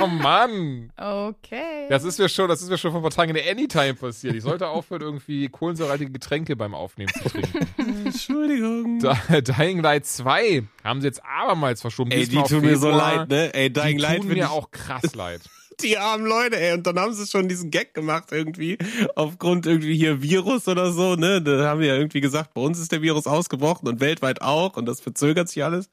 oh 0.00 0.06
Mann. 0.06 0.92
Okay. 0.96 1.88
Das 1.88 2.04
ist 2.04 2.20
mir 2.20 2.28
schon, 2.28 2.48
das 2.48 2.62
ist 2.62 2.70
mir 2.70 2.78
schon 2.78 2.92
vor 2.92 3.00
ein 3.00 3.02
paar 3.02 3.10
Tagen 3.10 3.30
in 3.30 3.34
der 3.42 3.50
Anytime 3.50 3.94
passiert. 3.94 4.36
Ich 4.36 4.44
sollte 4.44 4.68
aufhören, 4.68 5.02
irgendwie 5.02 5.48
kohlensäurehaltige 5.48 6.12
Getränke 6.12 6.54
beim 6.54 6.74
Aufnehmen 6.74 7.12
zu 7.12 7.28
trinken. 7.28 7.66
Entschuldigung. 8.06 9.00
Da, 9.00 9.14
Dying 9.40 9.80
Light 9.82 10.06
2 10.06 10.62
haben 10.84 11.00
sie 11.00 11.08
jetzt 11.08 11.24
abermals 11.24 11.80
verschoben. 11.80 12.12
Ey, 12.12 12.28
die 12.28 12.40
tun 12.42 12.60
mir 12.60 12.76
so 12.76 12.90
leid, 12.90 13.28
ne? 13.28 13.52
Ey, 13.52 13.72
Dying 13.72 13.96
Die 13.96 14.02
Light 14.02 14.18
tun 14.18 14.28
finde 14.28 14.42
mir 14.42 14.44
ich, 14.44 14.50
auch 14.50 14.70
krass 14.70 15.12
leid. 15.16 15.40
Die 15.82 15.98
armen 15.98 16.26
Leute, 16.26 16.58
ey. 16.60 16.74
Und 16.74 16.86
dann 16.86 16.98
haben 16.98 17.12
sie 17.12 17.26
schon 17.26 17.48
diesen 17.48 17.70
Gag 17.70 17.94
gemacht 17.94 18.28
irgendwie, 18.30 18.78
aufgrund 19.14 19.66
irgendwie 19.66 19.96
hier 19.96 20.22
Virus 20.22 20.68
oder 20.68 20.92
so, 20.92 21.16
ne? 21.16 21.42
Da 21.42 21.68
haben 21.68 21.80
wir 21.80 21.88
ja 21.88 21.96
irgendwie 21.96 22.20
gesagt, 22.20 22.54
bei 22.54 22.60
uns 22.60 22.78
ist 22.78 22.92
der 22.92 23.02
Virus 23.02 23.26
ausgebrochen 23.26 23.88
und 23.88 24.00
weltweit 24.00 24.42
auch 24.42 24.76
und 24.76 24.86
das 24.86 25.00
verzögert 25.00 25.48
sich 25.48 25.64
alles. 25.64 25.90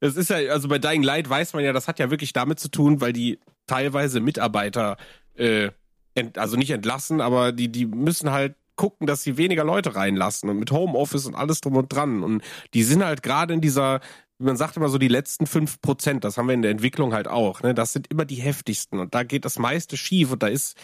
Das 0.00 0.16
ist 0.16 0.30
ja, 0.30 0.36
also 0.50 0.68
bei 0.68 0.78
Dying 0.78 1.02
Light 1.02 1.28
weiß 1.28 1.52
man 1.54 1.64
ja, 1.64 1.72
das 1.72 1.88
hat 1.88 1.98
ja 1.98 2.10
wirklich 2.10 2.32
damit 2.32 2.60
zu 2.60 2.68
tun, 2.68 3.00
weil 3.00 3.12
die 3.12 3.38
teilweise 3.66 4.20
Mitarbeiter, 4.20 4.96
äh, 5.34 5.70
ent, 6.14 6.38
also 6.38 6.56
nicht 6.56 6.70
entlassen, 6.70 7.20
aber 7.20 7.52
die, 7.52 7.70
die 7.70 7.86
müssen 7.86 8.30
halt 8.30 8.54
gucken, 8.76 9.06
dass 9.06 9.22
sie 9.22 9.36
weniger 9.36 9.64
Leute 9.64 9.94
reinlassen 9.94 10.48
und 10.48 10.58
mit 10.58 10.70
Homeoffice 10.70 11.26
und 11.26 11.34
alles 11.34 11.60
drum 11.60 11.76
und 11.76 11.92
dran. 11.92 12.22
Und 12.22 12.42
die 12.74 12.82
sind 12.82 13.04
halt 13.04 13.22
gerade 13.22 13.54
in 13.54 13.60
dieser, 13.60 14.00
man 14.42 14.56
sagt 14.56 14.76
immer 14.76 14.88
so, 14.88 14.98
die 14.98 15.08
letzten 15.08 15.46
fünf 15.46 15.80
Prozent, 15.80 16.24
das 16.24 16.36
haben 16.36 16.46
wir 16.48 16.54
in 16.54 16.62
der 16.62 16.70
Entwicklung 16.70 17.14
halt 17.14 17.28
auch, 17.28 17.62
ne? 17.62 17.74
Das 17.74 17.92
sind 17.92 18.08
immer 18.08 18.24
die 18.24 18.36
heftigsten 18.36 18.98
und 18.98 19.14
da 19.14 19.22
geht 19.22 19.44
das 19.44 19.58
meiste 19.58 19.96
schief 19.96 20.32
und 20.32 20.42
da 20.42 20.48
ist 20.48 20.76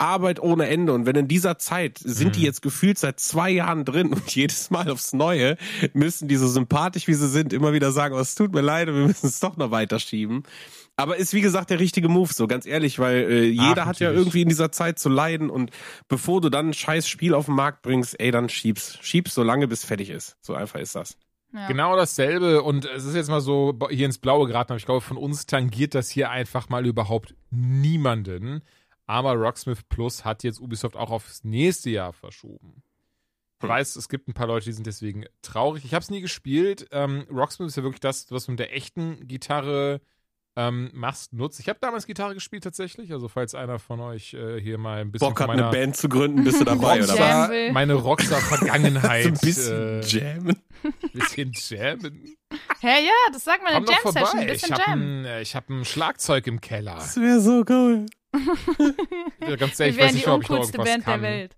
Arbeit 0.00 0.38
ohne 0.40 0.68
Ende. 0.68 0.92
Und 0.92 1.06
wenn 1.06 1.16
in 1.16 1.26
dieser 1.26 1.58
Zeit 1.58 1.98
sind 1.98 2.36
die 2.36 2.40
Mhm. 2.40 2.44
jetzt 2.46 2.62
gefühlt 2.62 2.98
seit 2.98 3.18
zwei 3.18 3.50
Jahren 3.50 3.84
drin 3.84 4.12
und 4.12 4.30
jedes 4.34 4.70
Mal 4.70 4.88
aufs 4.90 5.12
Neue 5.12 5.56
müssen 5.92 6.28
die 6.28 6.36
so 6.36 6.46
sympathisch 6.46 7.08
wie 7.08 7.14
sie 7.14 7.28
sind 7.28 7.52
immer 7.52 7.72
wieder 7.72 7.90
sagen, 7.90 8.14
oh, 8.14 8.20
es 8.20 8.36
tut 8.36 8.54
mir 8.54 8.60
leid, 8.60 8.86
wir 8.86 8.94
müssen 8.94 9.26
es 9.26 9.40
doch 9.40 9.56
noch 9.56 9.72
weiterschieben. 9.72 10.44
Aber 10.94 11.16
ist 11.16 11.32
wie 11.32 11.40
gesagt 11.40 11.70
der 11.70 11.78
richtige 11.80 12.08
Move, 12.08 12.32
so 12.32 12.46
ganz 12.48 12.66
ehrlich, 12.66 12.98
weil 12.98 13.28
äh, 13.30 13.44
jeder 13.44 13.86
hat 13.86 14.00
ja 14.00 14.10
irgendwie 14.10 14.42
in 14.42 14.48
dieser 14.48 14.72
Zeit 14.72 14.98
zu 14.98 15.08
leiden 15.08 15.48
und 15.50 15.70
bevor 16.08 16.40
du 16.40 16.48
dann 16.48 16.70
ein 16.70 16.74
scheiß 16.74 17.08
Spiel 17.08 17.34
auf 17.34 17.46
den 17.46 17.54
Markt 17.54 17.82
bringst, 17.82 18.18
ey, 18.20 18.30
dann 18.32 18.48
schieb's. 18.48 18.98
Schieb's 19.00 19.34
so 19.34 19.42
lange, 19.44 19.68
bis 19.68 19.84
fertig 19.84 20.10
ist. 20.10 20.36
So 20.40 20.54
einfach 20.54 20.80
ist 20.80 20.94
das. 20.96 21.16
Ja. 21.52 21.66
Genau 21.66 21.96
dasselbe 21.96 22.62
und 22.62 22.84
es 22.84 23.04
ist 23.04 23.14
jetzt 23.14 23.30
mal 23.30 23.40
so 23.40 23.76
hier 23.90 24.04
ins 24.06 24.18
Blaue 24.18 24.46
geraten, 24.46 24.72
aber 24.72 24.76
ich 24.78 24.84
glaube, 24.84 25.00
von 25.00 25.16
uns 25.16 25.46
tangiert 25.46 25.94
das 25.94 26.10
hier 26.10 26.30
einfach 26.30 26.68
mal 26.68 26.84
überhaupt 26.86 27.34
niemanden. 27.50 28.62
Aber 29.06 29.32
Rocksmith 29.32 29.84
Plus 29.88 30.26
hat 30.26 30.42
jetzt 30.44 30.60
Ubisoft 30.60 30.94
auch 30.94 31.10
aufs 31.10 31.44
nächste 31.44 31.88
Jahr 31.88 32.12
verschoben. 32.12 32.82
Ich 33.58 33.62
Hm. 33.62 33.70
weiß, 33.70 33.96
es 33.96 34.10
gibt 34.10 34.28
ein 34.28 34.34
paar 34.34 34.46
Leute, 34.46 34.66
die 34.66 34.72
sind 34.72 34.86
deswegen 34.86 35.24
traurig. 35.40 35.84
Ich 35.86 35.94
habe 35.94 36.02
es 36.02 36.10
nie 36.10 36.20
gespielt. 36.20 36.86
Ähm, 36.92 37.26
Rocksmith 37.30 37.68
ist 37.68 37.76
ja 37.76 37.82
wirklich 37.82 38.00
das, 38.00 38.30
was 38.30 38.46
mit 38.48 38.58
der 38.58 38.76
echten 38.76 39.26
Gitarre 39.26 40.02
ähm, 40.60 40.90
machst, 40.92 41.32
nutzt. 41.32 41.60
Ich 41.60 41.68
habe 41.68 41.78
damals 41.80 42.04
Gitarre 42.06 42.34
gespielt 42.34 42.64
tatsächlich. 42.64 43.12
Also 43.12 43.28
falls 43.28 43.54
einer 43.54 43.78
von 43.78 44.00
euch 44.00 44.34
äh, 44.34 44.60
hier 44.60 44.76
mal 44.76 45.00
ein 45.02 45.12
bisschen 45.12 45.28
Bock 45.28 45.40
hat, 45.40 45.50
eine 45.50 45.70
Band 45.70 45.96
zu 45.96 46.08
gründen, 46.08 46.42
bist 46.42 46.60
du 46.60 46.64
dabei, 46.64 46.98
oder 46.98 47.06
Rockstar, 47.08 47.50
will. 47.50 47.72
meine 47.72 47.94
Rockstar-Vergangenheit 47.94 49.22
So 49.24 49.28
ein 49.28 49.38
bisschen 49.40 50.00
äh, 50.00 50.06
jammen. 50.06 50.62
bisschen 51.12 51.52
jammen. 51.52 52.34
Hä, 52.80 53.04
ja, 53.04 53.12
das 53.32 53.44
sagt 53.44 53.62
man 53.62 53.74
in 53.76 53.84
doch 53.84 53.92
Jam 53.92 54.12
Session. 54.12 54.26
vorbei. 54.26 54.38
Ein 54.42 54.46
Ich 54.48 54.52
bisschen 54.62 54.74
habe 54.76 54.82
Jam. 54.90 55.00
ein, 55.20 55.24
äh, 55.26 55.42
ich 55.42 55.54
hab 55.54 55.68
ein 55.70 55.84
Schlagzeug 55.84 56.46
im 56.48 56.60
Keller. 56.60 56.94
Das 56.96 57.16
wäre 57.20 57.40
so 57.40 57.64
cool. 57.68 58.06
Ja, 59.40 59.56
Ganz 59.56 59.78
Wir 59.78 59.86
ehrlich, 59.86 59.98
ich 59.98 60.04
weiß 60.04 60.12
nicht, 60.14 60.26
die 60.26 60.30
ob 60.30 60.42
ich 60.42 60.48
noch 60.48 60.58
irgendwas 60.60 60.84
Band 60.86 61.04
kann. 61.04 61.22
der 61.22 61.30
Welt. 61.30 61.56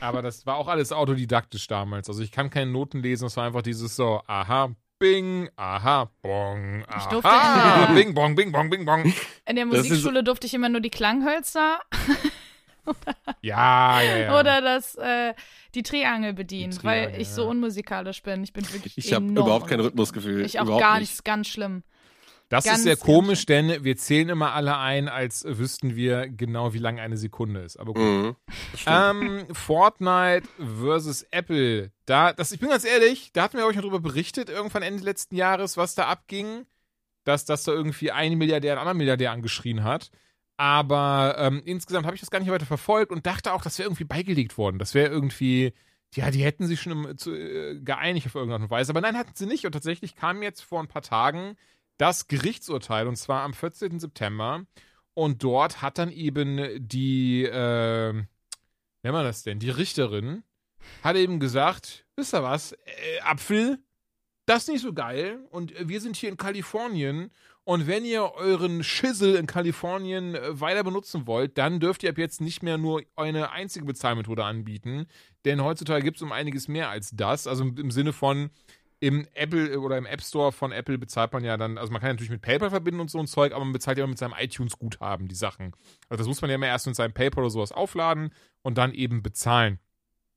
Aber 0.00 0.20
das 0.20 0.44
war 0.46 0.56
auch 0.56 0.66
alles 0.68 0.90
autodidaktisch 0.92 1.68
damals. 1.68 2.08
Also 2.08 2.22
ich 2.22 2.32
kann 2.32 2.50
keine 2.50 2.70
Noten 2.70 3.00
lesen. 3.02 3.26
Es 3.26 3.36
war 3.36 3.44
einfach 3.46 3.62
dieses 3.62 3.94
so, 3.94 4.20
aha, 4.26 4.74
bing, 5.02 5.50
aha, 5.56 6.10
bong, 6.22 6.84
Ich 6.96 7.04
durfte- 7.06 7.28
aha, 7.28 7.92
bing, 7.92 8.14
bong, 8.14 8.34
bing, 8.36 8.52
bong, 8.52 8.70
bing, 8.70 8.84
bong. 8.84 9.12
In 9.48 9.56
der 9.56 9.66
Musikschule 9.66 10.22
durfte 10.22 10.46
ich 10.46 10.54
immer 10.54 10.68
nur 10.68 10.80
die 10.80 10.90
Klanghölzer 10.90 11.80
Ja, 13.42 14.00
ja, 14.02 14.16
ja. 14.16 14.40
oder 14.40 14.60
das, 14.60 14.94
äh, 14.96 15.34
die 15.74 15.82
Triangel 15.82 16.32
bedienen, 16.32 16.72
Die 16.72 16.78
Triangel, 16.78 17.12
weil 17.12 17.20
ich 17.20 17.28
so 17.28 17.48
unmusikalisch 17.48 18.22
bin. 18.22 18.42
Ich 18.42 18.52
bin 18.52 18.64
wirklich 18.72 18.96
Ich 18.98 19.12
habe 19.12 19.24
überhaupt 19.26 19.68
kein 19.68 19.80
Rhythmusgefühl. 19.80 20.44
Ich 20.44 20.58
auch 20.58 20.64
überhaupt 20.64 20.82
gar 20.82 20.98
nicht. 20.98 21.10
nicht. 21.12 21.24
Ganz 21.24 21.48
schlimm. 21.48 21.82
Das 22.52 22.64
Ganz, 22.64 22.80
ist 22.80 22.84
sehr 22.84 22.96
komisch, 22.98 23.46
denn 23.46 23.82
wir 23.82 23.96
zählen 23.96 24.28
immer 24.28 24.52
alle 24.52 24.76
ein, 24.76 25.08
als 25.08 25.42
wüssten 25.48 25.96
wir 25.96 26.28
genau, 26.28 26.74
wie 26.74 26.78
lang 26.78 27.00
eine 27.00 27.16
Sekunde 27.16 27.60
ist. 27.60 27.78
Aber 27.78 27.94
gut. 27.94 28.02
Mhm. 28.02 28.36
Ähm, 28.84 29.46
Fortnite 29.52 30.46
versus 30.58 31.22
Apple. 31.30 31.92
Da, 32.04 32.34
das, 32.34 32.52
ich 32.52 32.60
bin 32.60 32.68
ganz 32.68 32.84
ehrlich, 32.84 33.32
da 33.32 33.44
hatten 33.44 33.56
wir 33.56 33.64
euch 33.64 33.76
noch 33.76 33.84
drüber 33.84 34.00
berichtet, 34.00 34.50
irgendwann 34.50 34.82
Ende 34.82 35.02
letzten 35.02 35.34
Jahres, 35.34 35.78
was 35.78 35.94
da 35.94 36.08
abging. 36.08 36.66
Dass, 37.24 37.46
dass 37.46 37.64
da 37.64 37.72
irgendwie 37.72 38.10
ein 38.10 38.36
Milliardär 38.36 38.72
einen 38.72 38.80
anderen 38.80 38.98
Milliardär 38.98 39.32
angeschrien 39.32 39.82
hat. 39.82 40.10
Aber 40.58 41.36
ähm, 41.38 41.62
insgesamt 41.64 42.04
habe 42.04 42.16
ich 42.16 42.20
das 42.20 42.30
gar 42.30 42.40
nicht 42.40 42.50
weiter 42.50 42.66
verfolgt 42.66 43.12
und 43.12 43.24
dachte 43.24 43.54
auch, 43.54 43.62
das 43.62 43.78
wäre 43.78 43.86
irgendwie 43.86 44.04
beigelegt 44.04 44.58
worden. 44.58 44.78
Das 44.78 44.92
wäre 44.92 45.08
irgendwie, 45.08 45.72
ja, 46.14 46.30
die 46.30 46.44
hätten 46.44 46.66
sich 46.66 46.82
schon 46.82 46.92
im, 46.92 47.16
zu, 47.16 47.34
äh, 47.34 47.80
geeinigt 47.80 48.26
auf 48.26 48.34
irgendeine 48.34 48.56
Art 48.56 48.70
und 48.70 48.70
Weise. 48.70 48.90
Aber 48.92 49.00
nein, 49.00 49.16
hatten 49.16 49.32
sie 49.34 49.46
nicht. 49.46 49.64
Und 49.64 49.72
tatsächlich 49.72 50.16
kam 50.16 50.42
jetzt 50.42 50.60
vor 50.60 50.80
ein 50.80 50.88
paar 50.88 51.00
Tagen 51.00 51.56
das 51.98 52.28
Gerichtsurteil, 52.28 53.06
und 53.06 53.16
zwar 53.16 53.42
am 53.42 53.54
14. 53.54 54.00
September. 54.00 54.64
Und 55.14 55.44
dort 55.44 55.82
hat 55.82 55.98
dann 55.98 56.10
eben 56.10 56.88
die, 56.88 57.44
äh, 57.44 58.12
nennt 58.12 58.26
man 59.02 59.24
das 59.24 59.42
denn? 59.42 59.58
Die 59.58 59.70
Richterin 59.70 60.42
hat 61.02 61.16
eben 61.16 61.38
gesagt, 61.38 62.06
wisst 62.16 62.34
ihr 62.34 62.42
was, 62.42 62.72
äh, 62.72 63.20
Apfel, 63.22 63.78
das 64.46 64.62
ist 64.62 64.68
nicht 64.68 64.82
so 64.82 64.92
geil 64.92 65.46
und 65.50 65.72
wir 65.78 66.00
sind 66.00 66.16
hier 66.16 66.28
in 66.28 66.36
Kalifornien 66.36 67.30
und 67.64 67.86
wenn 67.86 68.04
ihr 68.04 68.32
euren 68.34 68.82
Schissel 68.82 69.36
in 69.36 69.46
Kalifornien 69.46 70.34
äh, 70.34 70.60
weiter 70.60 70.82
benutzen 70.82 71.26
wollt, 71.26 71.58
dann 71.58 71.78
dürft 71.78 72.02
ihr 72.02 72.10
ab 72.10 72.18
jetzt 72.18 72.40
nicht 72.40 72.62
mehr 72.62 72.76
nur 72.76 73.02
eine 73.14 73.52
einzige 73.52 73.84
Bezahlmethode 73.84 74.44
anbieten, 74.44 75.06
denn 75.44 75.62
heutzutage 75.62 76.02
gibt 76.02 76.16
es 76.16 76.22
um 76.22 76.32
einiges 76.32 76.66
mehr 76.66 76.88
als 76.88 77.10
das, 77.14 77.46
also 77.46 77.64
im 77.64 77.90
Sinne 77.92 78.12
von 78.12 78.50
im 79.02 79.26
Apple 79.34 79.80
oder 79.80 79.98
im 79.98 80.06
App 80.06 80.22
Store 80.22 80.52
von 80.52 80.70
Apple 80.70 80.96
bezahlt 80.96 81.32
man 81.32 81.42
ja 81.42 81.56
dann, 81.56 81.76
also 81.76 81.92
man 81.92 82.00
kann 82.00 82.10
natürlich 82.10 82.30
mit 82.30 82.40
PayPal 82.40 82.70
verbinden 82.70 83.00
und 83.00 83.10
so 83.10 83.18
ein 83.18 83.26
Zeug, 83.26 83.52
aber 83.52 83.64
man 83.64 83.72
bezahlt 83.72 83.98
ja 83.98 84.04
immer 84.04 84.12
mit 84.12 84.18
seinem 84.18 84.34
iTunes-Guthaben 84.38 85.26
die 85.26 85.34
Sachen. 85.34 85.72
Also 86.08 86.20
das 86.20 86.28
muss 86.28 86.40
man 86.40 86.50
ja 86.50 86.54
immer 86.54 86.68
erst 86.68 86.86
mit 86.86 86.94
seinem 86.94 87.12
PayPal 87.12 87.42
oder 87.42 87.50
sowas 87.50 87.72
aufladen 87.72 88.32
und 88.62 88.78
dann 88.78 88.94
eben 88.94 89.20
bezahlen. 89.20 89.80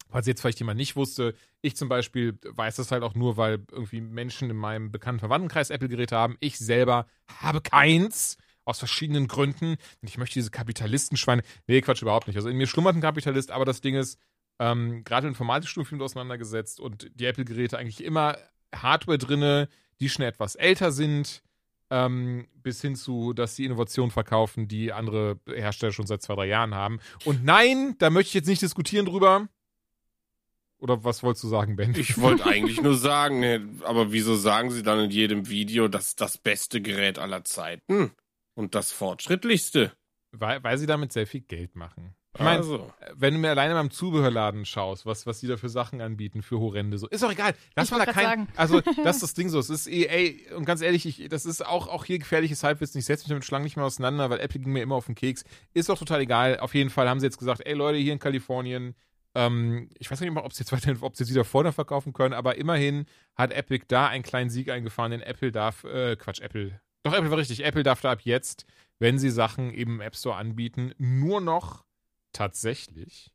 Falls 0.09 0.25
jetzt 0.25 0.41
vielleicht 0.41 0.57
jemand 0.57 0.77
nicht 0.77 0.95
wusste, 0.95 1.35
ich 1.61 1.75
zum 1.75 1.89
Beispiel 1.89 2.39
weiß 2.41 2.77
das 2.77 2.91
halt 2.91 3.03
auch 3.03 3.13
nur, 3.13 3.37
weil 3.37 3.63
irgendwie 3.71 4.01
Menschen 4.01 4.49
in 4.49 4.57
meinem 4.57 4.91
bekannten 4.91 5.19
Verwandtenkreis 5.19 5.69
Apple-Geräte 5.69 6.17
haben. 6.17 6.35
Ich 6.39 6.57
selber 6.57 7.05
habe 7.27 7.61
keins. 7.61 8.37
Aus 8.67 8.79
verschiedenen 8.79 9.27
Gründen. 9.27 9.73
Und 10.01 10.09
ich 10.09 10.17
möchte 10.17 10.33
diese 10.33 10.49
Kapitalistenschweine. 10.49 11.43
Nee, 11.67 11.81
Quatsch, 11.81 12.01
überhaupt 12.01 12.25
nicht. 12.25 12.37
Also 12.37 12.49
in 12.49 12.57
mir 12.57 12.65
schlummert 12.65 12.95
ein 12.95 13.01
Kapitalist, 13.01 13.51
aber 13.51 13.63
das 13.63 13.81
Ding 13.81 13.93
ist, 13.93 14.19
ähm, 14.57 15.03
gerade 15.03 15.27
Informatikstudium 15.27 16.01
auseinandergesetzt 16.01 16.79
und 16.79 17.11
die 17.13 17.25
Apple-Geräte 17.25 17.77
eigentlich 17.77 18.03
immer 18.03 18.37
Hardware 18.75 19.17
drinne, 19.17 19.69
die 19.99 20.09
schon 20.09 20.25
etwas 20.25 20.55
älter 20.55 20.91
sind, 20.91 21.41
ähm, 21.89 22.47
bis 22.55 22.81
hin 22.81 22.95
zu, 22.95 23.33
dass 23.33 23.55
sie 23.55 23.65
Innovationen 23.65 24.11
verkaufen, 24.11 24.67
die 24.67 24.91
andere 24.91 25.39
Hersteller 25.47 25.91
schon 25.91 26.07
seit 26.07 26.21
zwei, 26.21 26.35
drei 26.35 26.47
Jahren 26.47 26.73
haben. 26.73 26.99
Und 27.25 27.43
nein, 27.43 27.95
da 27.99 28.09
möchte 28.09 28.29
ich 28.29 28.33
jetzt 28.33 28.47
nicht 28.47 28.61
diskutieren 28.61 29.05
drüber. 29.05 29.47
Oder 30.77 31.03
was 31.03 31.23
wolltest 31.23 31.43
du 31.43 31.47
sagen, 31.47 31.75
Ben? 31.75 31.95
Ich 31.95 32.19
wollte 32.19 32.45
eigentlich 32.45 32.81
nur 32.81 32.95
sagen, 32.95 33.81
aber 33.83 34.11
wieso 34.11 34.35
sagen 34.35 34.71
sie 34.71 34.83
dann 34.83 35.05
in 35.05 35.11
jedem 35.11 35.47
Video, 35.47 35.87
das 35.87 36.09
ist 36.09 36.21
das 36.21 36.37
beste 36.37 36.81
Gerät 36.81 37.17
aller 37.17 37.43
Zeiten 37.43 38.11
und 38.55 38.75
das 38.75 38.91
fortschrittlichste? 38.91 39.93
Weil, 40.31 40.63
weil 40.63 40.77
sie 40.77 40.85
damit 40.85 41.13
sehr 41.13 41.27
viel 41.27 41.41
Geld 41.41 41.75
machen. 41.75 42.15
Ich 42.35 42.41
meine, 42.41 42.57
Also. 42.57 42.91
wenn 43.15 43.33
du 43.33 43.39
mir 43.39 43.49
alleine 43.49 43.73
beim 43.73 43.91
Zubehörladen 43.91 44.65
schaust, 44.65 45.05
was, 45.05 45.25
was 45.25 45.39
die 45.39 45.47
da 45.47 45.57
für 45.57 45.69
Sachen 45.69 46.01
anbieten, 46.01 46.41
für 46.41 46.59
horrende, 46.59 46.97
so, 46.97 47.07
ist 47.07 47.23
doch 47.23 47.31
egal. 47.31 47.53
Lass 47.75 47.85
Ich 47.85 47.91
mal 47.91 48.05
da 48.05 48.11
kein, 48.11 48.25
sagen. 48.25 48.47
also, 48.55 48.81
das 49.03 49.15
ist 49.17 49.23
das 49.23 49.33
Ding 49.33 49.49
so. 49.49 49.59
Es 49.59 49.69
ist 49.69 49.87
eh, 49.87 50.05
ey, 50.05 50.45
und 50.55 50.65
ganz 50.65 50.81
ehrlich, 50.81 51.05
ich, 51.05 51.29
das 51.29 51.45
ist 51.45 51.65
auch, 51.65 51.87
auch 51.87 52.05
hier 52.05 52.19
gefährliches 52.19 52.63
Halbwissen. 52.63 52.99
Ich 52.99 53.05
setze 53.05 53.23
mich 53.23 53.29
damit 53.29 53.45
schon 53.45 53.55
lange 53.55 53.63
nicht 53.65 53.77
mehr 53.77 53.85
auseinander, 53.85 54.29
weil 54.29 54.39
Apple 54.39 54.59
ging 54.59 54.73
mir 54.73 54.81
immer 54.83 54.95
auf 54.95 55.05
den 55.05 55.15
Keks. 55.15 55.43
Ist 55.73 55.89
doch 55.89 55.97
total 55.97 56.21
egal. 56.21 56.59
Auf 56.59 56.73
jeden 56.75 56.89
Fall 56.89 57.07
haben 57.09 57.19
sie 57.19 57.25
jetzt 57.25 57.37
gesagt, 57.39 57.61
ey 57.65 57.73
Leute, 57.73 57.97
hier 57.99 58.13
in 58.13 58.19
Kalifornien, 58.19 58.95
ähm, 59.33 59.89
ich 59.97 60.09
weiß 60.11 60.19
nicht 60.21 60.31
mal, 60.33 60.43
ob 60.43 60.53
sie 60.53 60.61
jetzt 60.63 60.71
weiterhin, 60.71 60.97
ob 61.01 61.15
sie 61.15 61.23
jetzt 61.23 61.31
wieder 61.31 61.45
vorne 61.45 61.71
verkaufen 61.71 62.13
können, 62.13 62.33
aber 62.33 62.57
immerhin 62.57 63.05
hat 63.35 63.51
Epic 63.53 63.85
da 63.87 64.07
einen 64.07 64.23
kleinen 64.23 64.49
Sieg 64.49 64.69
eingefahren, 64.69 65.11
denn 65.11 65.21
Apple 65.21 65.51
darf, 65.51 65.83
äh, 65.83 66.15
Quatsch, 66.15 66.41
Apple, 66.41 66.79
doch, 67.03 67.13
Apple 67.13 67.29
war 67.29 67.37
richtig, 67.37 67.63
Apple 67.63 67.83
darf 67.83 68.01
da 68.01 68.11
ab 68.11 68.21
jetzt, 68.23 68.65
wenn 68.97 69.19
sie 69.19 69.29
Sachen 69.29 69.71
eben 69.71 69.95
im 69.95 70.01
App 70.01 70.15
Store 70.15 70.35
anbieten, 70.37 70.93
nur 70.97 71.39
noch 71.39 71.84
tatsächlich 72.35 73.31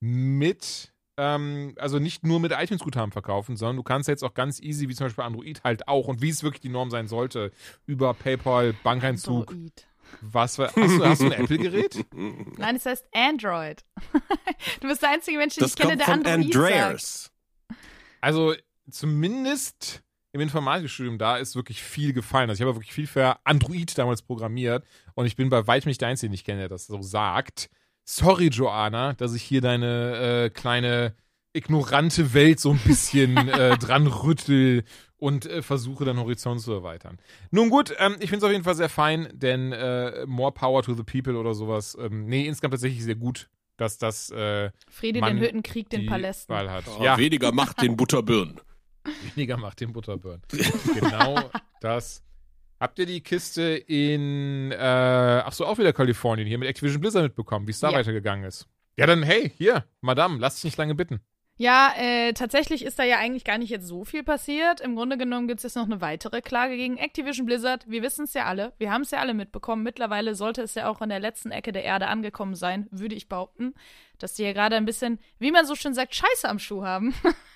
mit, 0.00 0.92
ähm, 1.16 1.74
also 1.78 1.98
nicht 1.98 2.24
nur 2.24 2.40
mit 2.40 2.52
iTunes-Guthaben 2.52 3.12
verkaufen, 3.12 3.56
sondern 3.56 3.76
du 3.76 3.82
kannst 3.82 4.08
jetzt 4.08 4.22
auch 4.22 4.34
ganz 4.34 4.60
easy, 4.60 4.88
wie 4.88 4.94
zum 4.94 5.06
Beispiel 5.06 5.24
Android 5.24 5.64
halt 5.64 5.88
auch 5.88 6.08
und 6.08 6.22
wie 6.22 6.28
es 6.28 6.42
wirklich 6.42 6.60
die 6.60 6.68
Norm 6.68 6.90
sein 6.90 7.08
sollte, 7.08 7.52
über 7.86 8.14
PayPal, 8.14 8.74
Bankeinzug, 8.84 9.50
Android. 9.50 9.86
was 10.20 10.58
war, 10.58 10.68
hast 10.68 10.76
du, 10.76 11.04
hast 11.04 11.20
du 11.22 11.26
ein 11.26 11.32
Apple-Gerät? 11.32 12.06
Nein, 12.58 12.76
es 12.76 12.86
heißt 12.86 13.06
Android. 13.12 13.84
du 14.80 14.88
bist 14.88 15.02
der 15.02 15.10
einzige 15.10 15.38
Mensch, 15.38 15.54
den 15.54 15.62
Das 15.62 15.72
ich 15.72 15.76
kenne, 15.76 15.96
der 15.96 16.08
Android 16.08 16.52
sagt. 16.52 16.56
Andreas. 16.56 17.32
Also 18.20 18.54
zumindest 18.90 20.02
im 20.32 20.40
Informatikstudium 20.42 21.18
da 21.18 21.38
ist 21.38 21.56
wirklich 21.56 21.82
viel 21.82 22.12
gefallen. 22.12 22.50
Also 22.50 22.62
ich 22.62 22.66
habe 22.66 22.76
wirklich 22.76 22.92
viel 22.92 23.06
für 23.06 23.38
Android 23.44 23.96
damals 23.96 24.22
programmiert 24.22 24.84
und 25.14 25.26
ich 25.26 25.34
bin 25.34 25.48
bei 25.48 25.66
weitem 25.66 25.88
nicht 25.88 26.00
der 26.00 26.08
Einzige, 26.08 26.30
den 26.30 26.34
ich 26.34 26.44
kenne, 26.44 26.60
der 26.60 26.68
das 26.68 26.86
so 26.86 27.00
sagt. 27.02 27.70
Sorry, 28.08 28.48
Joanna, 28.48 29.14
dass 29.14 29.34
ich 29.34 29.42
hier 29.42 29.60
deine 29.60 30.44
äh, 30.44 30.50
kleine 30.50 31.14
ignorante 31.52 32.34
Welt 32.34 32.60
so 32.60 32.70
ein 32.70 32.78
bisschen 32.78 33.36
äh, 33.48 33.76
dran 33.78 34.06
rüttel 34.06 34.84
und 35.16 35.46
äh, 35.46 35.60
versuche 35.60 36.04
deinen 36.04 36.20
Horizont 36.20 36.60
zu 36.60 36.72
erweitern. 36.72 37.18
Nun 37.50 37.68
gut, 37.68 37.94
ähm, 37.98 38.16
ich 38.20 38.30
finde 38.30 38.36
es 38.38 38.44
auf 38.44 38.52
jeden 38.52 38.62
Fall 38.62 38.76
sehr 38.76 38.88
fein, 38.88 39.28
denn 39.32 39.72
äh, 39.72 40.24
more 40.26 40.52
power 40.52 40.82
to 40.82 40.94
the 40.94 41.02
people 41.02 41.36
oder 41.36 41.54
sowas. 41.54 41.96
Ähm, 42.00 42.26
nee, 42.26 42.46
insgesamt 42.46 42.74
tatsächlich 42.74 43.02
sehr 43.02 43.16
gut, 43.16 43.48
dass 43.76 43.98
das 43.98 44.30
äh, 44.30 44.70
Friede 44.88 45.20
den 45.20 45.40
Hütten, 45.40 45.62
Krieg 45.64 45.90
den 45.90 46.06
Palästen. 46.06 46.54
Wahl 46.54 46.70
hat. 46.70 46.84
Oh, 46.86 47.02
ja, 47.02 47.18
Weniger 47.18 47.50
Macht 47.50 47.82
den 47.82 47.96
Butterbirnen. 47.96 48.60
Weniger 49.34 49.56
macht 49.56 49.80
den 49.80 49.92
Butterburn. 49.92 50.42
genau 50.94 51.50
das. 51.80 52.22
Habt 52.78 52.98
ihr 52.98 53.06
die 53.06 53.22
Kiste 53.22 53.62
in, 53.62 54.70
äh, 54.72 54.76
ach 54.76 55.52
so, 55.52 55.64
auch 55.66 55.78
wieder 55.78 55.92
Kalifornien, 55.92 56.46
hier 56.46 56.58
mit 56.58 56.68
Activision 56.68 57.00
Blizzard 57.00 57.22
mitbekommen, 57.24 57.66
wie 57.66 57.70
es 57.70 57.80
da 57.80 57.90
Ja. 57.90 57.98
weitergegangen 57.98 58.44
ist? 58.44 58.66
Ja, 58.98 59.06
dann, 59.06 59.22
hey, 59.22 59.50
hier, 59.56 59.84
Madame, 60.00 60.38
lass 60.38 60.56
dich 60.56 60.64
nicht 60.64 60.76
lange 60.78 60.94
bitten. 60.94 61.20
Ja, 61.58 61.94
äh, 61.96 62.34
tatsächlich 62.34 62.84
ist 62.84 62.98
da 62.98 63.02
ja 63.04 63.16
eigentlich 63.18 63.44
gar 63.44 63.56
nicht 63.56 63.70
jetzt 63.70 63.86
so 63.86 64.04
viel 64.04 64.22
passiert. 64.22 64.82
Im 64.82 64.94
Grunde 64.94 65.16
genommen 65.16 65.48
gibt 65.48 65.60
es 65.60 65.62
jetzt 65.64 65.76
noch 65.76 65.86
eine 65.86 66.02
weitere 66.02 66.42
Klage 66.42 66.76
gegen 66.76 66.98
Activision 66.98 67.46
Blizzard. 67.46 67.88
Wir 67.88 68.02
wissen 68.02 68.24
es 68.26 68.34
ja 68.34 68.44
alle. 68.44 68.74
Wir 68.76 68.90
haben 68.92 69.00
es 69.00 69.10
ja 69.10 69.20
alle 69.20 69.32
mitbekommen. 69.32 69.82
Mittlerweile 69.82 70.34
sollte 70.34 70.60
es 70.60 70.74
ja 70.74 70.86
auch 70.86 71.00
in 71.00 71.08
der 71.08 71.18
letzten 71.20 71.50
Ecke 71.52 71.72
der 71.72 71.82
Erde 71.84 72.08
angekommen 72.08 72.54
sein, 72.54 72.88
würde 72.90 73.14
ich 73.14 73.30
behaupten. 73.30 73.72
Dass 74.18 74.34
die 74.34 74.42
ja 74.42 74.52
gerade 74.52 74.76
ein 74.76 74.84
bisschen, 74.84 75.18
wie 75.38 75.50
man 75.50 75.64
so 75.64 75.74
schön 75.76 75.94
sagt, 75.94 76.14
Scheiße 76.14 76.46
am 76.46 76.58
Schuh 76.58 76.84
haben. 76.84 77.14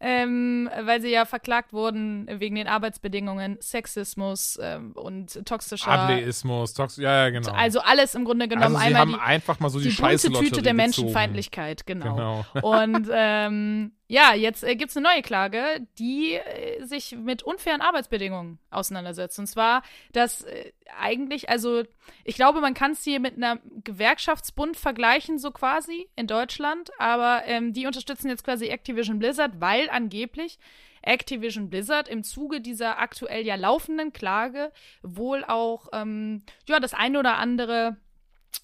ähm, 0.00 0.68
weil 0.82 1.00
sie 1.00 1.10
ja 1.10 1.24
verklagt 1.24 1.72
wurden 1.72 2.28
wegen 2.28 2.56
den 2.56 2.66
Arbeitsbedingungen, 2.66 3.56
Sexismus 3.60 4.58
ähm, 4.60 4.92
und 4.92 5.46
toxischer. 5.46 5.90
Ableismus, 5.90 6.74
Tox, 6.74 6.96
ja, 6.98 7.24
ja, 7.24 7.30
genau. 7.30 7.52
Also 7.52 7.80
alles 7.80 8.14
im 8.14 8.24
Grunde 8.24 8.46
genommen 8.48 8.76
Also 8.76 8.78
sie 8.78 8.84
einmal 8.84 9.00
haben 9.00 9.12
die, 9.12 9.20
einfach 9.20 9.60
mal 9.60 9.70
so 9.70 9.78
die, 9.78 9.88
die 9.88 9.96
bunte 9.96 10.30
Tüte 10.32 10.62
der 10.62 10.74
Menschenfeindlichkeit, 10.74 11.86
genau. 11.86 12.44
Genau. 12.52 12.82
Und 12.82 13.08
ähm, 13.10 13.92
ja, 14.06 14.34
jetzt 14.34 14.62
äh, 14.62 14.76
gibt 14.76 14.90
es 14.90 14.96
eine 14.96 15.08
neue 15.08 15.22
Klage, 15.22 15.86
die 15.98 16.34
äh, 16.34 16.84
sich 16.84 17.16
mit 17.16 17.42
unfairen 17.42 17.80
Arbeitsbedingungen 17.80 18.58
auseinandersetzt. 18.70 19.38
Und 19.38 19.46
zwar, 19.46 19.82
dass 20.12 20.42
äh, 20.42 20.72
eigentlich, 21.00 21.48
also 21.48 21.82
ich 22.24 22.36
glaube, 22.36 22.60
man 22.60 22.74
kann 22.74 22.92
es 22.92 23.02
hier 23.02 23.18
mit 23.18 23.36
einem 23.36 23.60
Gewerkschaftsbund 23.82 24.76
vergleichen, 24.76 25.38
so 25.38 25.50
quasi 25.50 26.08
in 26.16 26.26
Deutschland, 26.26 26.90
aber 26.98 27.42
ähm, 27.46 27.72
die 27.72 27.86
unterstützen 27.86 28.28
jetzt 28.28 28.44
quasi 28.44 28.66
Activision 28.68 29.18
Blizzard, 29.18 29.43
weil 29.60 29.88
angeblich 29.90 30.58
Activision 31.02 31.68
Blizzard 31.68 32.08
im 32.08 32.24
Zuge 32.24 32.60
dieser 32.60 32.98
aktuell 32.98 33.44
ja 33.46 33.56
laufenden 33.56 34.12
Klage 34.12 34.72
wohl 35.02 35.44
auch 35.44 35.88
ähm, 35.92 36.42
ja 36.68 36.80
das 36.80 36.94
eine 36.94 37.18
oder 37.18 37.36
andere 37.36 37.96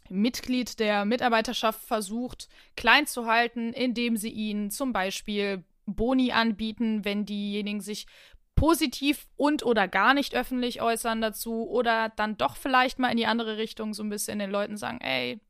Mitglied 0.09 0.79
der 0.81 1.05
Mitarbeiterschaft 1.05 1.83
versucht, 1.83 2.49
klein 2.77 3.07
zu 3.07 3.27
halten, 3.27 3.73
indem 3.73 4.17
sie 4.17 4.31
ihnen 4.31 4.71
zum 4.71 4.93
Beispiel 4.93 5.65
Boni 5.87 6.33
anbieten, 6.33 7.05
wenn 7.05 7.27
diejenigen 7.27 7.81
sich 7.81 8.07
positiv 8.55 9.27
und 9.37 9.65
oder 9.65 9.89
gar 9.89 10.15
nicht 10.15 10.35
öffentlich 10.35 10.83
äußern 10.83 11.21
dazu 11.21 11.69
oder 11.69 12.11
dann 12.11 12.37
doch 12.37 12.57
vielleicht 12.57 12.99
mal 12.99 13.11
in 13.11 13.17
die 13.17 13.27
andere 13.27 13.57
Richtung 13.57 13.95
so 13.95 14.03
ein 14.03 14.11
bisschen 14.11 14.39
den 14.39 14.51
Leuten 14.51 14.77
sagen, 14.77 15.01
ey, 15.01 15.41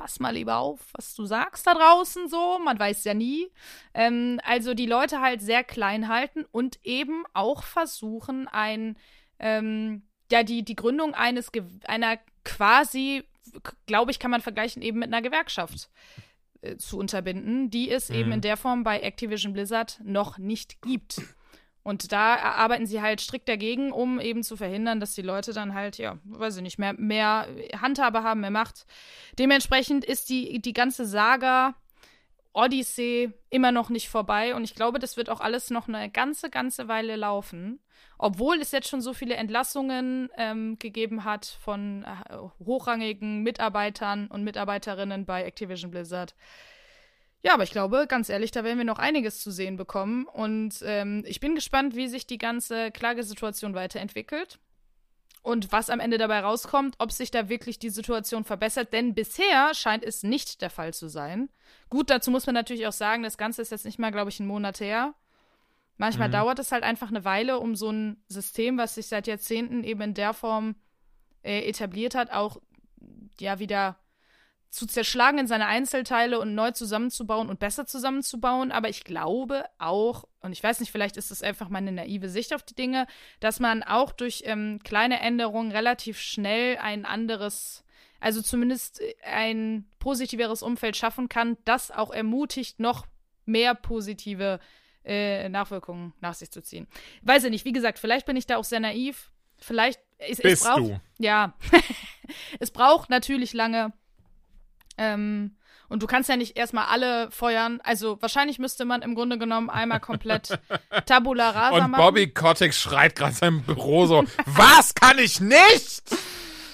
pass 0.00 0.18
mal 0.18 0.30
lieber 0.34 0.56
auf, 0.56 0.80
was 0.94 1.14
du 1.14 1.26
sagst 1.26 1.66
da 1.66 1.74
draußen 1.74 2.26
so, 2.30 2.58
man 2.58 2.78
weiß 2.78 3.04
ja 3.04 3.12
nie. 3.12 3.48
Ähm, 3.92 4.40
also 4.44 4.72
die 4.72 4.86
Leute 4.86 5.20
halt 5.20 5.42
sehr 5.42 5.62
klein 5.62 6.08
halten 6.08 6.46
und 6.52 6.78
eben 6.84 7.24
auch 7.34 7.62
versuchen, 7.62 8.48
ein, 8.48 8.96
ähm, 9.38 10.00
ja, 10.32 10.42
die, 10.42 10.64
die 10.64 10.74
Gründung 10.74 11.12
eines, 11.12 11.52
einer 11.84 12.18
quasi, 12.46 13.24
glaube 13.84 14.10
ich, 14.10 14.18
kann 14.18 14.30
man 14.30 14.40
vergleichen 14.40 14.80
eben 14.80 15.00
mit 15.00 15.08
einer 15.08 15.20
Gewerkschaft 15.20 15.90
äh, 16.62 16.76
zu 16.78 16.98
unterbinden, 16.98 17.68
die 17.70 17.90
es 17.90 18.08
eben 18.08 18.30
Mhm. 18.30 18.34
in 18.36 18.40
der 18.40 18.56
Form 18.56 18.84
bei 18.84 19.00
Activision 19.00 19.52
Blizzard 19.52 20.00
noch 20.02 20.38
nicht 20.38 20.80
gibt. 20.80 21.20
Und 21.90 22.12
da 22.12 22.36
arbeiten 22.36 22.86
sie 22.86 23.02
halt 23.02 23.20
strikt 23.20 23.48
dagegen, 23.48 23.90
um 23.90 24.20
eben 24.20 24.44
zu 24.44 24.56
verhindern, 24.56 25.00
dass 25.00 25.12
die 25.12 25.22
Leute 25.22 25.52
dann 25.52 25.74
halt, 25.74 25.98
ja, 25.98 26.18
weiß 26.22 26.58
ich 26.58 26.62
nicht, 26.62 26.78
mehr, 26.78 26.92
mehr 26.92 27.48
Handhabe 27.80 28.22
haben, 28.22 28.42
mehr 28.42 28.52
Macht. 28.52 28.86
Dementsprechend 29.40 30.04
ist 30.04 30.28
die, 30.28 30.62
die 30.62 30.72
ganze 30.72 31.04
Saga 31.04 31.74
Odyssey 32.52 33.32
immer 33.50 33.72
noch 33.72 33.90
nicht 33.90 34.08
vorbei 34.08 34.54
und 34.54 34.62
ich 34.62 34.76
glaube, 34.76 35.00
das 35.00 35.16
wird 35.16 35.30
auch 35.30 35.40
alles 35.40 35.70
noch 35.70 35.88
eine 35.88 36.08
ganze, 36.08 36.48
ganze 36.48 36.86
Weile 36.86 37.16
laufen. 37.16 37.80
Obwohl 38.18 38.60
es 38.60 38.70
jetzt 38.70 38.88
schon 38.88 39.00
so 39.00 39.12
viele 39.12 39.34
Entlassungen 39.34 40.30
ähm, 40.36 40.78
gegeben 40.78 41.24
hat 41.24 41.58
von 41.60 42.04
äh, 42.04 42.36
hochrangigen 42.64 43.42
Mitarbeitern 43.42 44.28
und 44.28 44.44
Mitarbeiterinnen 44.44 45.26
bei 45.26 45.42
Activision 45.42 45.90
Blizzard. 45.90 46.36
Ja, 47.42 47.54
aber 47.54 47.62
ich 47.62 47.70
glaube, 47.70 48.06
ganz 48.06 48.28
ehrlich, 48.28 48.50
da 48.50 48.64
werden 48.64 48.78
wir 48.78 48.84
noch 48.84 48.98
einiges 48.98 49.40
zu 49.40 49.50
sehen 49.50 49.76
bekommen. 49.76 50.26
Und 50.26 50.82
ähm, 50.84 51.24
ich 51.26 51.40
bin 51.40 51.54
gespannt, 51.54 51.96
wie 51.96 52.06
sich 52.08 52.26
die 52.26 52.38
ganze 52.38 52.90
Klagesituation 52.90 53.74
weiterentwickelt. 53.74 54.58
Und 55.42 55.72
was 55.72 55.88
am 55.88 56.00
Ende 56.00 56.18
dabei 56.18 56.40
rauskommt, 56.40 56.96
ob 56.98 57.12
sich 57.12 57.30
da 57.30 57.48
wirklich 57.48 57.78
die 57.78 57.88
Situation 57.88 58.44
verbessert. 58.44 58.92
Denn 58.92 59.14
bisher 59.14 59.72
scheint 59.72 60.04
es 60.04 60.22
nicht 60.22 60.60
der 60.60 60.68
Fall 60.68 60.92
zu 60.92 61.08
sein. 61.08 61.48
Gut, 61.88 62.10
dazu 62.10 62.30
muss 62.30 62.44
man 62.44 62.54
natürlich 62.54 62.86
auch 62.86 62.92
sagen, 62.92 63.22
das 63.22 63.38
Ganze 63.38 63.62
ist 63.62 63.70
jetzt 63.70 63.86
nicht 63.86 63.98
mal, 63.98 64.12
glaube 64.12 64.28
ich, 64.28 64.38
einen 64.38 64.48
Monat 64.48 64.80
her. 64.80 65.14
Manchmal 65.96 66.28
Mhm. 66.28 66.32
dauert 66.32 66.58
es 66.58 66.72
halt 66.72 66.82
einfach 66.82 67.08
eine 67.08 67.24
Weile, 67.24 67.58
um 67.58 67.74
so 67.74 67.90
ein 67.90 68.22
System, 68.28 68.76
was 68.76 68.96
sich 68.96 69.06
seit 69.06 69.26
Jahrzehnten 69.26 69.82
eben 69.82 70.02
in 70.02 70.14
der 70.14 70.34
Form 70.34 70.74
äh, 71.42 71.66
etabliert 71.66 72.14
hat, 72.14 72.30
auch 72.32 72.60
ja 73.38 73.58
wieder 73.58 73.96
zu 74.70 74.86
zerschlagen 74.86 75.38
in 75.38 75.46
seine 75.48 75.66
Einzelteile 75.66 76.38
und 76.38 76.54
neu 76.54 76.70
zusammenzubauen 76.70 77.48
und 77.48 77.58
besser 77.58 77.86
zusammenzubauen. 77.86 78.70
Aber 78.70 78.88
ich 78.88 79.02
glaube 79.02 79.64
auch, 79.78 80.24
und 80.40 80.52
ich 80.52 80.62
weiß 80.62 80.78
nicht, 80.80 80.92
vielleicht 80.92 81.16
ist 81.16 81.32
das 81.32 81.42
einfach 81.42 81.68
meine 81.68 81.90
naive 81.90 82.28
Sicht 82.28 82.54
auf 82.54 82.62
die 82.62 82.76
Dinge, 82.76 83.06
dass 83.40 83.58
man 83.58 83.82
auch 83.82 84.12
durch 84.12 84.44
ähm, 84.46 84.78
kleine 84.84 85.20
Änderungen 85.20 85.72
relativ 85.72 86.20
schnell 86.20 86.78
ein 86.78 87.04
anderes, 87.04 87.84
also 88.20 88.40
zumindest 88.42 89.00
äh, 89.00 89.14
ein 89.24 89.88
positiveres 89.98 90.62
Umfeld 90.62 90.96
schaffen 90.96 91.28
kann, 91.28 91.56
das 91.64 91.90
auch 91.90 92.12
ermutigt, 92.12 92.78
noch 92.78 93.06
mehr 93.44 93.74
positive 93.74 94.60
äh, 95.04 95.48
Nachwirkungen 95.48 96.12
nach 96.20 96.34
sich 96.34 96.52
zu 96.52 96.62
ziehen. 96.62 96.86
Weiß 97.22 97.42
ich 97.42 97.50
nicht, 97.50 97.64
wie 97.64 97.72
gesagt, 97.72 97.98
vielleicht 97.98 98.26
bin 98.26 98.36
ich 98.36 98.46
da 98.46 98.56
auch 98.56 98.64
sehr 98.64 98.80
naiv. 98.80 99.32
Vielleicht 99.58 100.00
es, 100.18 100.38
es 100.38 100.62
braucht, 100.62 100.80
du. 100.80 101.00
Ja. 101.18 101.54
es 102.60 102.70
braucht 102.70 103.10
natürlich 103.10 103.52
lange. 103.52 103.92
Ähm, 105.00 105.56
und 105.88 106.04
du 106.04 106.06
kannst 106.06 106.28
ja 106.28 106.36
nicht 106.36 106.56
erstmal 106.56 106.86
alle 106.86 107.30
feuern. 107.32 107.80
Also 107.82 108.22
wahrscheinlich 108.22 108.60
müsste 108.60 108.84
man 108.84 109.02
im 109.02 109.16
Grunde 109.16 109.38
genommen 109.38 109.68
einmal 109.70 109.98
komplett 109.98 110.56
Tabula 111.06 111.50
rasa 111.50 111.84
Und 111.84 111.90
machen. 111.90 112.00
Bobby 112.00 112.28
Kotick 112.28 112.74
schreit 112.74 113.16
gerade 113.16 113.34
seinem 113.34 113.62
Büro 113.62 114.06
so, 114.06 114.24
was 114.46 114.94
kann 114.94 115.18
ich 115.18 115.40
nicht? 115.40 116.02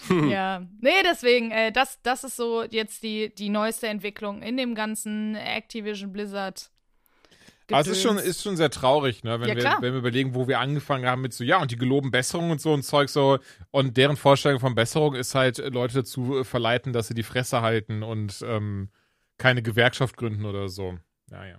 Ja, 0.08 0.62
nee, 0.80 1.02
deswegen, 1.02 1.50
äh, 1.50 1.72
das, 1.72 2.00
das 2.04 2.22
ist 2.22 2.36
so 2.36 2.62
jetzt 2.62 3.02
die, 3.02 3.34
die 3.34 3.48
neueste 3.48 3.88
Entwicklung 3.88 4.40
in 4.40 4.56
dem 4.56 4.76
ganzen 4.76 5.34
Activision 5.34 6.12
Blizzard. 6.12 6.70
Also 7.72 7.90
es 7.90 7.96
ist 7.96 8.02
schon, 8.02 8.18
ist 8.18 8.42
schon 8.42 8.56
sehr 8.56 8.70
traurig, 8.70 9.24
ne? 9.24 9.40
Wenn, 9.40 9.48
Ja, 9.48 9.54
wir, 9.56 9.60
klar. 9.62 9.78
wenn 9.82 9.92
wir 9.92 9.98
überlegen, 9.98 10.34
wo 10.34 10.46
wir 10.46 10.60
angefangen 10.60 11.06
haben 11.06 11.22
mit 11.22 11.32
so, 11.34 11.42
ja, 11.42 11.60
und 11.60 11.70
die 11.72 11.76
geloben 11.76 12.10
Besserung 12.10 12.50
und 12.50 12.60
so 12.60 12.72
und 12.72 12.82
Zeug 12.84 13.08
so. 13.08 13.38
Und 13.72 13.96
deren 13.96 14.16
Vorstellung 14.16 14.60
von 14.60 14.74
Besserung 14.74 15.14
ist 15.14 15.34
halt, 15.34 15.58
Leute 15.58 15.94
dazu 15.94 16.44
verleiten, 16.44 16.92
dass 16.92 17.08
sie 17.08 17.14
die 17.14 17.22
Fresse 17.24 17.62
halten 17.62 18.02
und 18.04 18.44
ähm, 18.46 18.90
keine 19.38 19.62
Gewerkschaft 19.62 20.16
gründen 20.16 20.44
oder 20.44 20.68
so. 20.68 20.96
Naja. 21.30 21.58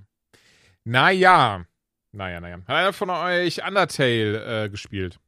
Naja. 0.83 1.65
Naja, 2.13 2.39
naja. 2.39 2.55
Hat 2.65 2.69
einer 2.69 2.93
von 2.93 3.09
euch 3.09 3.65
Undertale 3.67 4.63
äh, 4.65 4.69
gespielt 4.69 5.19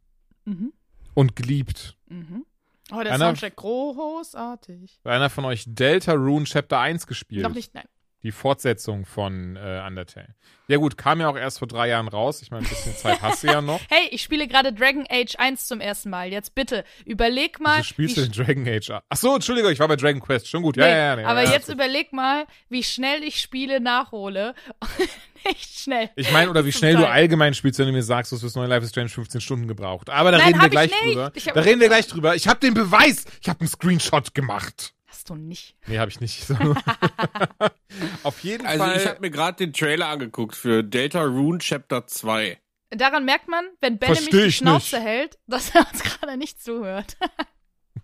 Mhm, 0.45 0.71
und 1.13 1.35
geliebt? 1.35 1.97
mhm. 2.07 2.45
Oh, 2.91 3.03
der 3.03 3.13
Einer- 3.13 3.25
Soundtrack 3.25 3.55
großartig. 3.57 4.99
Hat 5.05 5.11
einer 5.11 5.29
von 5.29 5.45
euch 5.45 5.63
Delta 5.67 6.13
Rune 6.13 6.45
Chapter 6.45 6.79
1 6.79 7.05
gespielt? 7.05 7.43
Noch 7.43 7.53
nicht, 7.53 7.75
nein. 7.75 7.85
Die 8.23 8.31
Fortsetzung 8.31 9.05
von 9.05 9.55
äh, 9.55 9.81
Undertale. 9.87 10.35
Ja 10.67 10.77
gut, 10.77 10.97
kam 10.97 11.21
ja 11.21 11.29
auch 11.29 11.37
erst 11.37 11.59
vor 11.59 11.67
drei 11.67 11.87
Jahren 11.87 12.07
raus. 12.09 12.41
Ich 12.41 12.51
meine, 12.51 12.65
ein 12.65 12.69
bisschen 12.69 12.95
Zeit 12.95 13.21
hast 13.21 13.43
du 13.43 13.47
ja 13.47 13.61
noch. 13.61 13.79
Hey, 13.89 14.09
ich 14.11 14.21
spiele 14.21 14.47
gerade 14.47 14.73
Dragon 14.73 15.05
Age 15.09 15.35
1 15.37 15.67
zum 15.67 15.79
ersten 15.79 16.09
Mal. 16.09 16.29
Jetzt 16.29 16.53
bitte, 16.53 16.83
überleg 17.05 17.59
mal. 17.61 17.77
Wieso 17.77 17.83
spielst 17.85 18.17
du 18.17 18.21
den 18.21 18.31
Dragon 18.31 18.67
Age? 18.67 18.91
Ach 19.07 19.17
so, 19.17 19.33
Entschuldigung, 19.35 19.71
ich 19.71 19.79
war 19.79 19.87
bei 19.87 19.95
Dragon 19.95 20.19
Quest. 20.21 20.47
Schon 20.49 20.63
gut. 20.63 20.75
Ja, 20.77 20.85
Nee, 20.85 20.91
ja, 20.91 21.19
ja. 21.21 21.27
aber 21.27 21.43
ja, 21.43 21.51
jetzt 21.51 21.69
überleg 21.69 22.11
mal, 22.11 22.45
wie 22.67 22.83
schnell 22.83 23.23
ich 23.23 23.39
Spiele 23.39 23.79
nachhole. 23.79 24.53
Nicht 25.47 25.79
schnell. 25.79 26.09
Ich 26.17 26.31
meine, 26.31 26.49
oder 26.49 26.65
wie 26.65 26.73
schnell 26.73 26.97
du 26.97 27.07
allgemein 27.07 27.53
spielst, 27.53 27.79
wenn 27.79 27.87
du 27.87 27.93
mir 27.93 28.03
sagst, 28.03 28.31
du 28.31 28.35
hast 28.35 28.41
fürs 28.41 28.55
neue 28.55 28.67
Life 28.67 28.83
is 28.83 28.89
Strange 28.89 29.09
15 29.09 29.39
Stunden 29.39 29.67
gebraucht. 29.69 30.09
Aber 30.09 30.31
da 30.31 30.37
Nein, 30.39 30.47
reden 30.47 30.61
wir 30.61 30.69
gleich 30.69 30.91
drüber. 30.91 31.31
Da 31.53 31.61
reden 31.61 31.79
wir 31.79 31.87
gleich 31.87 32.07
drüber. 32.07 32.35
Ich 32.35 32.47
habe 32.49 32.59
den 32.59 32.73
Beweis. 32.73 33.23
Ich 33.41 33.47
habe 33.47 33.61
einen 33.61 33.69
Screenshot 33.69 34.35
gemacht. 34.35 34.93
Hast 35.09 35.29
du 35.29 35.35
nicht. 35.35 35.75
Nee, 35.87 35.97
habe 35.99 36.11
ich 36.11 36.19
nicht. 36.21 36.45
Auf 38.23 38.39
jeden 38.41 38.65
Also 38.65 38.83
Fall. 38.83 38.97
ich 38.97 39.07
habe 39.07 39.19
mir 39.21 39.31
gerade 39.31 39.57
den 39.57 39.73
Trailer 39.73 40.07
angeguckt 40.07 40.55
für 40.55 40.83
Delta 40.83 41.21
Rune 41.23 41.59
Chapter 41.59 42.05
2. 42.07 42.59
Daran 42.91 43.25
merkt 43.25 43.47
man, 43.47 43.65
wenn 43.81 43.97
Ben 43.97 44.09
nämlich 44.11 44.29
Versteh 44.29 44.45
die 44.45 44.51
Schnauze 44.51 44.95
nicht. 44.97 45.05
hält, 45.05 45.39
dass 45.47 45.73
er 45.75 45.87
uns 45.91 46.03
gerade 46.03 46.37
nicht 46.37 46.61
zuhört 46.61 47.17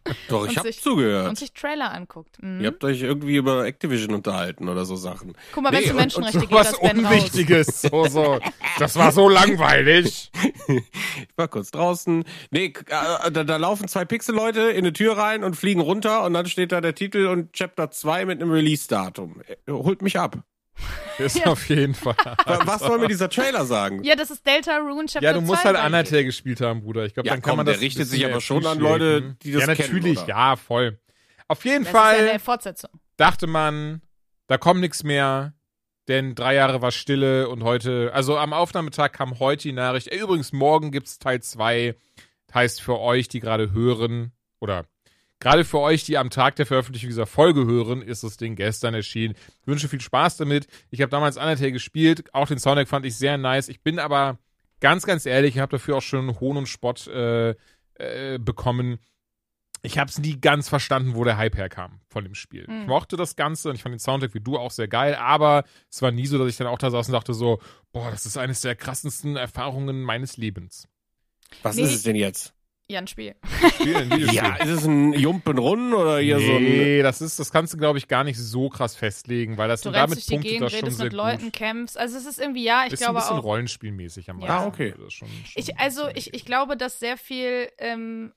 Doch, 0.30 0.44
ich 0.46 0.52
Und 0.52 0.58
habe 0.58 0.68
sich- 0.72 0.82
zugehört. 0.82 1.30
und 1.30 1.38
sich 1.38 1.54
Trailer 1.54 1.92
anguckt. 1.92 2.42
Mhm. 2.42 2.62
Ihr 2.62 2.68
habt 2.68 2.84
euch 2.84 3.02
irgendwie 3.02 3.36
über 3.38 3.66
Activision 3.66 4.14
unterhalten 4.14 4.70
oder 4.70 4.86
so 4.86 4.96
Sachen. 4.96 5.34
Guck 5.52 5.64
mal, 5.64 5.72
wenn 5.72 5.80
es 5.84 5.86
um 5.86 5.92
und- 5.92 5.98
Menschenrechte 6.02 6.40
so 6.42 6.46
geht, 6.48 6.52
was 6.58 6.72
das 6.72 6.80
Ben 6.80 7.06
raus. 7.06 7.14
Unwichtiges. 7.14 7.82
So, 7.92 8.06
so. 8.08 8.40
Das 8.80 8.96
war 8.96 9.12
so 9.12 9.30
langweilig. 9.30 10.32
Ich 10.68 11.38
war 11.38 11.48
kurz 11.48 11.70
draußen. 11.72 12.24
Nee, 12.52 12.70
k- 12.70 12.86
äh, 13.26 13.32
da, 13.32 13.44
da 13.44 13.58
laufen 13.58 13.88
zwei 13.88 14.06
Pixel-Leute 14.06 14.62
in 14.72 14.80
eine 14.80 14.94
Tür 14.94 15.18
rein 15.18 15.44
und 15.44 15.56
fliegen 15.56 15.82
runter 15.82 16.24
und 16.24 16.34
dann 16.34 16.46
steht 16.48 16.72
da 16.72 16.82
der 16.82 16.96
Titel 16.96 17.28
und 17.28 17.54
Chapter 17.54 17.92
2 17.92 18.26
mit 18.26 18.42
einem 18.42 18.52
Release-Datum. 18.52 19.42
Äh, 19.48 19.72
Holt 19.72 20.02
mich 20.02 20.18
ab. 20.20 20.38
Ist 21.18 21.38
Ja. 21.40 21.46
auf 21.48 21.68
jeden 21.70 21.94
Fall. 21.94 22.16
Wa- 22.46 22.60
Was 22.66 22.82
soll 22.82 23.00
mir 23.00 23.08
dieser 23.08 23.30
Trailer 23.30 23.66
sagen? 23.66 24.04
Ja, 24.04 24.16
das 24.16 24.30
ist 24.32 24.46
Delta 24.46 24.78
Rune 24.78 25.06
Chapter 25.08 25.22
Ja, 25.26 25.34
du 25.34 25.42
musst 25.42 25.62
2 25.62 25.74
halt 25.74 25.86
Undertale 25.86 26.26
gespielt 26.26 26.60
haben, 26.62 26.82
Bruder. 26.82 27.06
Ich 27.06 27.14
glaube, 27.14 27.28
Ja, 27.28 27.34
dann 27.34 27.42
kann 27.42 27.52
komm, 27.52 27.58
man 27.58 27.66
der 27.66 27.76
das. 27.76 27.82
richtet 27.82 28.02
ein 28.02 28.10
bisschen 28.10 28.20
sich 28.20 28.26
aber 28.30 28.42
schon 28.42 28.66
an. 28.66 28.80
Leute, 28.80 29.36
die 29.42 29.52
das 29.54 29.66
Ja, 29.66 29.74
kennen, 29.76 29.88
natürlich, 29.90 30.20
oder? 30.20 30.28
ja, 30.28 30.56
voll. 30.58 31.00
Auf 31.48 31.64
jeden 31.66 31.84
Das 31.86 31.94
Fall 31.94 32.16
ist 32.18 32.24
ja 32.26 32.30
eine 32.32 32.40
Fortsetzung. 32.40 32.90
dachte 33.18 33.48
man, 33.48 34.02
da 34.48 34.58
kommt 34.58 34.82
nichts 34.82 35.04
mehr, 35.04 35.54
denn 36.08 36.36
drei 36.36 36.56
Jahre 36.56 36.82
war 36.82 36.92
Stille 36.92 37.48
und 37.50 37.64
heute, 37.64 38.12
also 38.14 38.38
am 38.38 38.52
Aufnahmetag 38.54 39.12
kam 39.14 39.40
heute 39.40 39.64
die 39.64 39.72
Nachricht, 39.72 40.08
ey, 40.10 40.20
übrigens, 40.20 40.52
morgen 40.54 40.92
gibt's 40.92 41.18
Teil 41.20 41.42
2. 41.42 41.96
Heißt 42.54 42.82
für 42.82 43.00
euch, 43.00 43.28
die 43.28 43.40
gerade 43.40 43.72
hören, 43.74 44.32
oder 44.60 44.86
gerade 45.40 45.64
für 45.66 45.80
euch, 45.80 46.04
die 46.04 46.18
am 46.18 46.30
Tag 46.30 46.56
der 46.56 46.66
Veröffentlichung 46.66 47.10
dieser 47.10 47.26
Folge 47.26 47.66
hören, 47.66 48.02
ist 48.02 48.24
das 48.24 48.38
Ding 48.38 48.56
gestern 48.56 48.94
erschienen. 48.94 49.36
Ich 49.62 49.68
wünsche 49.68 49.88
viel 49.90 50.02
Spaß 50.02 50.38
damit. 50.38 50.68
Ich 50.90 51.02
habe 51.02 51.10
damals 51.10 51.38
Undertale 51.38 51.72
gespielt, 51.72 52.34
auch 52.34 52.48
den 52.48 52.60
Soundtrack 52.60 52.88
fand 52.88 53.06
ich 53.06 53.16
sehr 53.16 53.38
nice. 53.38 53.68
Ich 53.70 53.82
bin 53.82 54.00
aber 54.00 54.40
ganz, 54.80 55.06
ganz 55.06 55.26
ehrlich, 55.26 55.56
ich 55.56 55.62
habe 55.62 55.72
dafür 55.78 55.98
auch 55.98 56.02
schon 56.02 56.40
Hohn 56.40 56.58
und 56.58 56.68
Spott 56.68 57.08
äh, 57.08 57.56
äh, 57.96 58.38
bekommen. 58.40 59.00
Ich 59.82 60.00
habe 60.00 60.10
es 60.10 60.18
nie 60.18 60.40
ganz 60.42 60.68
verstanden, 60.68 61.14
wo 61.14 61.24
der 61.24 61.38
Hype 61.38 61.56
herkam 61.58 62.00
von 62.10 62.24
dem 62.24 62.34
Spiel. 62.34 62.64
Ich 62.64 62.68
Mhm. 62.70 62.86
mochte 62.88 63.18
das 63.18 63.36
Ganze 63.36 63.70
und 63.70 63.76
ich 63.76 63.84
fand 63.84 63.94
den 63.94 64.00
Soundtrack 64.00 64.34
wie 64.34 64.40
du 64.40 64.58
auch 64.58 64.72
sehr 64.72 64.88
geil, 64.88 65.14
aber 65.14 65.64
es 65.92 66.02
war 66.02 66.10
nie 66.12 66.26
so, 66.26 66.40
dass 66.40 66.50
ich 66.50 66.58
dann 66.58 66.66
auch 66.66 66.80
da 66.80 66.90
saß 66.90 67.08
und 67.08 67.14
dachte 67.14 67.36
so, 67.36 67.62
boah, 67.92 68.10
das 68.10 68.26
ist 68.26 68.36
eines 68.36 68.62
der 68.62 68.76
krassesten 68.76 69.36
Erfahrungen 69.36 70.02
meines 70.02 70.38
Lebens. 70.38 70.88
Was 71.62 71.76
Nee. 71.76 71.84
ist 71.84 71.94
es 71.94 72.02
denn 72.04 72.16
jetzt? 72.16 72.55
Ja, 72.88 73.00
ein 73.00 73.08
Spiel. 73.08 73.34
Spiel, 73.80 73.96
ein 73.96 74.12
Videospiel. 74.12 74.34
Ja, 74.44 74.56
ist 74.58 74.70
es 74.70 74.86
ein 74.86 75.14
Jumpenrun 75.14 75.92
oder 75.94 76.20
hier 76.20 76.40
so 76.40 76.52
ein. 76.52 76.64
nee, 76.64 77.02
das 77.02 77.20
ist, 77.20 77.40
das 77.40 77.52
kannst 77.52 77.74
du, 77.74 77.78
glaube 77.78 77.98
ich, 77.98 78.08
gar 78.08 78.24
nicht 78.24 78.38
so 78.38 78.70
krass 78.70 78.96
festlegen, 78.96 79.58
weil 79.58 79.68
das 79.68 79.82
Du 79.82 79.90
damit 79.90 80.18
durch 80.18 80.26
die 80.28 80.32
punktet 80.34 80.52
Gegend, 80.52 80.64
das 80.66 80.72
schon 80.74 80.80
redest 80.82 80.98
sehr 80.98 81.06
mit 81.06 81.14
Leuten, 81.14 81.44
gut. 81.46 81.54
kämpfst. 81.54 81.98
Also 81.98 82.16
es 82.18 82.28
ist 82.28 82.40
irgendwie, 82.40 82.64
ja, 82.64 82.84
ich 82.86 82.94
ist 82.94 83.00
glaube 83.00 83.18
ein 83.18 83.22
bisschen 83.24 83.38
auch. 83.40 83.44
rollenspielmäßig 83.44 84.30
am 84.30 84.40
Ja. 84.40 84.60
Ah, 84.60 84.66
okay. 84.68 84.94
Das 84.98 85.08
ist 85.08 85.14
schon, 85.14 85.28
schon 85.30 85.38
Ich, 85.56 85.78
also 85.80 86.08
ich, 86.14 86.34
ich 86.36 86.46
glaube, 86.46 86.78
dass 86.78 87.00
sehr 87.00 87.18
viel, 87.18 87.70
ähm, 87.80 88.34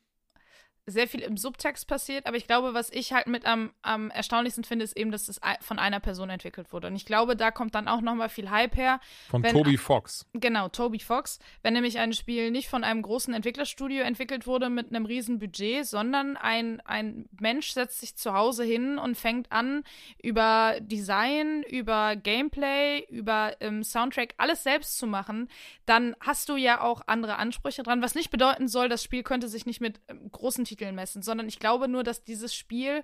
sehr 0.90 1.06
viel 1.08 1.20
im 1.20 1.36
Subtext 1.36 1.86
passiert, 1.86 2.26
aber 2.26 2.36
ich 2.36 2.46
glaube, 2.46 2.74
was 2.74 2.90
ich 2.90 3.12
halt 3.12 3.26
mit 3.26 3.44
am, 3.46 3.72
am 3.82 4.10
erstaunlichsten 4.10 4.64
finde, 4.64 4.84
ist 4.84 4.96
eben, 4.96 5.10
dass 5.12 5.28
es 5.28 5.40
von 5.60 5.78
einer 5.78 6.00
Person 6.00 6.30
entwickelt 6.30 6.72
wurde. 6.72 6.88
Und 6.88 6.96
ich 6.96 7.04
glaube, 7.04 7.36
da 7.36 7.50
kommt 7.50 7.74
dann 7.74 7.88
auch 7.88 8.00
nochmal 8.00 8.28
viel 8.28 8.50
Hype 8.50 8.76
her. 8.76 9.00
von 9.28 9.42
wenn- 9.42 9.54
Toby 9.54 9.76
Fox. 9.76 10.26
Genau, 10.32 10.68
Toby 10.68 10.98
Fox. 10.98 11.38
Wenn 11.62 11.74
nämlich 11.74 11.98
ein 11.98 12.12
Spiel 12.12 12.50
nicht 12.50 12.68
von 12.68 12.84
einem 12.84 13.02
großen 13.02 13.34
Entwicklerstudio 13.34 14.02
entwickelt 14.02 14.46
wurde 14.46 14.70
mit 14.70 14.88
einem 14.88 15.04
riesen 15.06 15.38
Budget, 15.38 15.86
sondern 15.86 16.36
ein, 16.36 16.80
ein 16.80 17.28
Mensch 17.40 17.72
setzt 17.72 18.00
sich 18.00 18.16
zu 18.16 18.32
Hause 18.32 18.64
hin 18.64 18.98
und 18.98 19.16
fängt 19.16 19.52
an, 19.52 19.84
über 20.22 20.76
Design, 20.80 21.62
über 21.64 22.16
Gameplay, 22.16 23.04
über 23.10 23.52
ähm, 23.60 23.82
Soundtrack 23.84 24.34
alles 24.38 24.62
selbst 24.62 24.96
zu 24.98 25.06
machen, 25.06 25.48
dann 25.86 26.16
hast 26.20 26.48
du 26.48 26.56
ja 26.56 26.80
auch 26.80 27.02
andere 27.06 27.36
Ansprüche 27.36 27.82
dran, 27.82 28.02
was 28.02 28.14
nicht 28.14 28.30
bedeuten 28.30 28.68
soll, 28.68 28.88
das 28.88 29.02
Spiel 29.02 29.22
könnte 29.22 29.48
sich 29.48 29.66
nicht 29.66 29.80
mit 29.80 30.00
ähm, 30.08 30.30
großen 30.30 30.64
Titeln 30.64 30.77
messen, 30.92 31.22
sondern 31.22 31.48
ich 31.48 31.58
glaube 31.58 31.88
nur, 31.88 32.02
dass 32.04 32.24
dieses 32.24 32.54
Spiel 32.54 33.02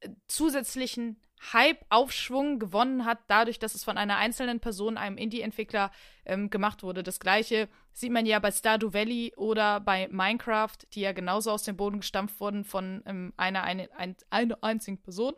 äh, 0.00 0.08
zusätzlichen 0.26 1.20
Hype-Aufschwung 1.52 2.58
gewonnen 2.58 3.04
hat, 3.04 3.18
dadurch, 3.26 3.58
dass 3.58 3.74
es 3.74 3.82
von 3.82 3.98
einer 3.98 4.16
einzelnen 4.16 4.60
Person, 4.60 4.96
einem 4.96 5.16
Indie-Entwickler, 5.16 5.90
ähm, 6.24 6.50
gemacht 6.50 6.82
wurde. 6.82 7.02
Das 7.02 7.18
gleiche 7.18 7.68
sieht 7.92 8.12
man 8.12 8.26
ja 8.26 8.38
bei 8.38 8.52
Stardew 8.52 8.92
Valley 8.92 9.32
oder 9.36 9.80
bei 9.80 10.08
Minecraft, 10.10 10.76
die 10.92 11.00
ja 11.00 11.12
genauso 11.12 11.50
aus 11.50 11.64
dem 11.64 11.76
Boden 11.76 12.00
gestampft 12.00 12.38
wurden 12.40 12.64
von 12.64 13.02
ähm, 13.06 13.32
einer, 13.36 13.64
eine, 13.64 13.88
ein, 13.96 14.16
einer 14.30 14.62
einzigen 14.62 15.02
Person. 15.02 15.34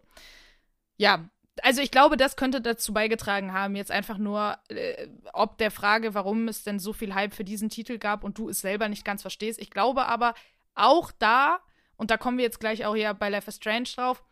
Ja, 0.98 1.28
also 1.62 1.80
ich 1.80 1.90
glaube, 1.90 2.16
das 2.16 2.36
könnte 2.36 2.60
dazu 2.60 2.92
beigetragen 2.92 3.52
haben, 3.52 3.76
jetzt 3.76 3.90
einfach 3.90 4.18
nur, 4.18 4.58
äh, 4.68 5.08
ob 5.32 5.56
der 5.58 5.70
Frage, 5.70 6.14
warum 6.14 6.48
es 6.48 6.64
denn 6.64 6.78
so 6.78 6.92
viel 6.92 7.14
Hype 7.14 7.32
für 7.32 7.44
diesen 7.44 7.70
Titel 7.70 7.98
gab 7.98 8.24
und 8.24 8.38
du 8.38 8.48
es 8.48 8.60
selber 8.60 8.88
nicht 8.88 9.04
ganz 9.04 9.22
verstehst. 9.22 9.60
Ich 9.60 9.70
glaube 9.70 10.06
aber 10.06 10.34
auch 10.74 11.12
da, 11.18 11.60
und 11.96 12.10
da 12.10 12.16
kommen 12.16 12.38
wir 12.38 12.44
jetzt 12.44 12.60
gleich 12.60 12.84
auch 12.84 12.96
ja 12.96 13.12
bei 13.12 13.28
Life 13.28 13.48
is 13.48 13.56
Strange 13.56 13.88
drauf, 13.94 14.22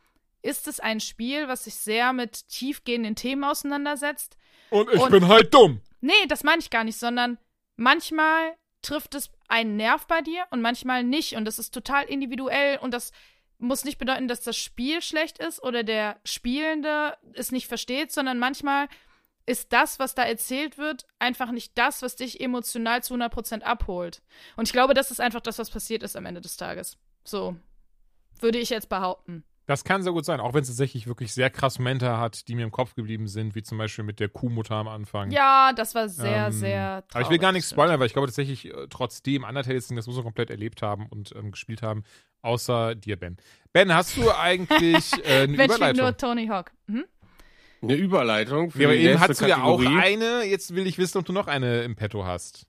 ist 0.43 0.67
es 0.67 0.81
ein 0.81 1.01
Spiel, 1.01 1.47
was 1.49 1.65
sich 1.65 1.75
sehr 1.77 2.13
mit 2.13 2.49
tiefgehenden 2.49 3.15
Themen 3.15 3.45
auseinandersetzt. 3.45 4.37
Und 4.71 4.91
ich 4.93 5.01
Und- 5.01 5.11
bin 5.11 5.29
halt 5.29 5.55
dumm. 5.55 5.81
Nee, 6.01 6.27
das 6.29 6.43
meine 6.43 6.59
ich 6.61 6.71
gar 6.71 6.83
nicht, 6.85 6.99
sondern 6.99 7.39
manchmal 7.77 8.57
trifft 8.83 9.15
es 9.15 9.31
einen 9.49 9.77
Nerv 9.77 10.07
bei 10.09 10.21
dir 10.23 10.45
und 10.51 10.61
manchmal 10.61 11.05
nicht. 11.05 11.37
Und 11.37 11.45
das 11.45 11.59
ist 11.61 11.73
total 11.73 12.05
individuell 12.05 12.79
und 12.79 12.93
das 12.93 13.13
muss 13.59 13.85
nicht 13.85 13.99
bedeuten, 13.99 14.27
dass 14.27 14.41
das 14.41 14.57
Spiel 14.57 15.01
schlecht 15.03 15.39
ist 15.39 15.63
oder 15.63 15.85
der 15.85 16.19
Spielende 16.25 17.17
es 17.35 17.53
nicht 17.53 17.69
versteht, 17.69 18.11
sondern 18.11 18.41
manchmal 18.41 18.89
ist 19.47 19.73
das, 19.73 19.99
was 19.99 20.15
da 20.15 20.23
erzählt 20.23 20.79
wird, 20.79 21.07
einfach 21.19 21.51
nicht 21.51 21.77
das, 21.77 22.03
was 22.03 22.17
dich 22.17 22.41
emotional 22.41 23.03
zu 23.03 23.15
100% 23.15 23.63
abholt. 23.63 24.23
Und 24.57 24.69
ich 24.69 24.73
glaube, 24.73 24.95
das 24.95 25.11
ist 25.11 25.21
einfach 25.21 25.41
das, 25.41 25.59
was 25.59 25.71
passiert 25.71 26.03
ist 26.03 26.17
am 26.17 26.27
Ende 26.27 26.41
des 26.41 26.57
Tages. 26.57 26.99
So 27.25 27.57
würde 28.41 28.59
ich 28.59 28.71
jetzt 28.71 28.89
behaupten. 28.89 29.45
Das 29.67 29.85
kann 29.85 30.03
sehr 30.03 30.13
gut 30.13 30.25
sein, 30.25 30.41
auch 30.41 30.55
wenn 30.55 30.63
es 30.63 30.69
tatsächlich 30.69 31.07
wirklich 31.07 31.33
sehr 31.33 31.49
krass 31.49 31.79
Momente 31.79 32.19
hat, 32.19 32.49
die 32.49 32.57
mir 32.57 32.65
im 32.65 32.73
Kopf 32.73 32.95
geblieben 32.95 33.29
sind, 33.29 33.55
wie 33.55 33.63
zum 33.63 33.79
Beispiel 33.79 34.05
mit 34.05 34.19
der 34.19 34.29
Kuhmutter 34.29 34.75
am 34.75 34.89
Anfang. 34.89 35.31
Ja, 35.31 35.73
das 35.73 35.95
war 35.95 36.09
sehr, 36.09 36.47
Ähm, 36.47 36.53
sehr 36.53 37.05
Aber 37.13 37.21
ich 37.21 37.31
will 37.31 37.39
gar 37.39 37.53
nichts 37.53 37.69
traurig, 37.69 37.85
spoilern, 37.85 38.01
weil 38.01 38.07
ich 38.07 38.13
glaube 38.13 38.27
tatsächlich 38.27 38.67
äh, 38.67 38.89
trotzdem 38.91 39.45
Undertale 39.45 39.77
das 39.77 39.89
muss 39.91 40.17
man 40.17 40.25
komplett 40.25 40.51
erlebt 40.51 40.83
haben 40.83 41.07
und 41.07 41.33
ähm, 41.37 41.53
gespielt 41.53 41.81
haben, 41.81 42.03
außer 42.43 42.97
dir, 42.97 43.17
Ben. 43.17 43.37
Ben, 43.73 43.95
hast 43.95 44.17
du 44.17 44.31
eigentlich 44.37 45.13
äh, 45.25 45.45
eine 45.45 45.65
Überleitung? 45.65 46.05
nur 46.05 46.17
Tony 46.17 46.49
Hawk. 46.49 46.73
Mhm. 46.89 47.05
Eine 47.83 47.97
Überleitung 47.97 48.71
für 48.71 48.83
Ja, 48.83 48.89
aber 48.89 48.97
die 48.97 49.05
eben 49.05 49.21
hast 49.21 49.41
du 49.41 49.49
ja 49.49 49.63
auch 49.65 49.85
eine. 49.85 50.45
Jetzt 50.45 50.73
will 50.77 50.87
ich 50.87 50.99
wissen, 50.99 51.19
ob 51.19 51.25
du 51.25 51.33
noch 51.33 51.49
eine 51.49 51.83
im 51.83 51.97
Petto 51.97 52.25
hast. 52.25 52.69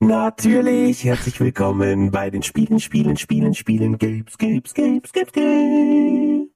Natürlich, 0.00 1.04
herzlich 1.04 1.38
willkommen 1.40 2.10
bei 2.10 2.30
den 2.30 2.42
Spielen, 2.42 2.80
Spielen, 2.80 3.18
Spielen, 3.18 3.52
Spielen, 3.54 3.98
Gapes, 3.98 4.38
Gapes, 4.38 4.72
Gapes, 4.72 5.12
Gapes, 5.12 5.32
Gapes. 5.32 6.48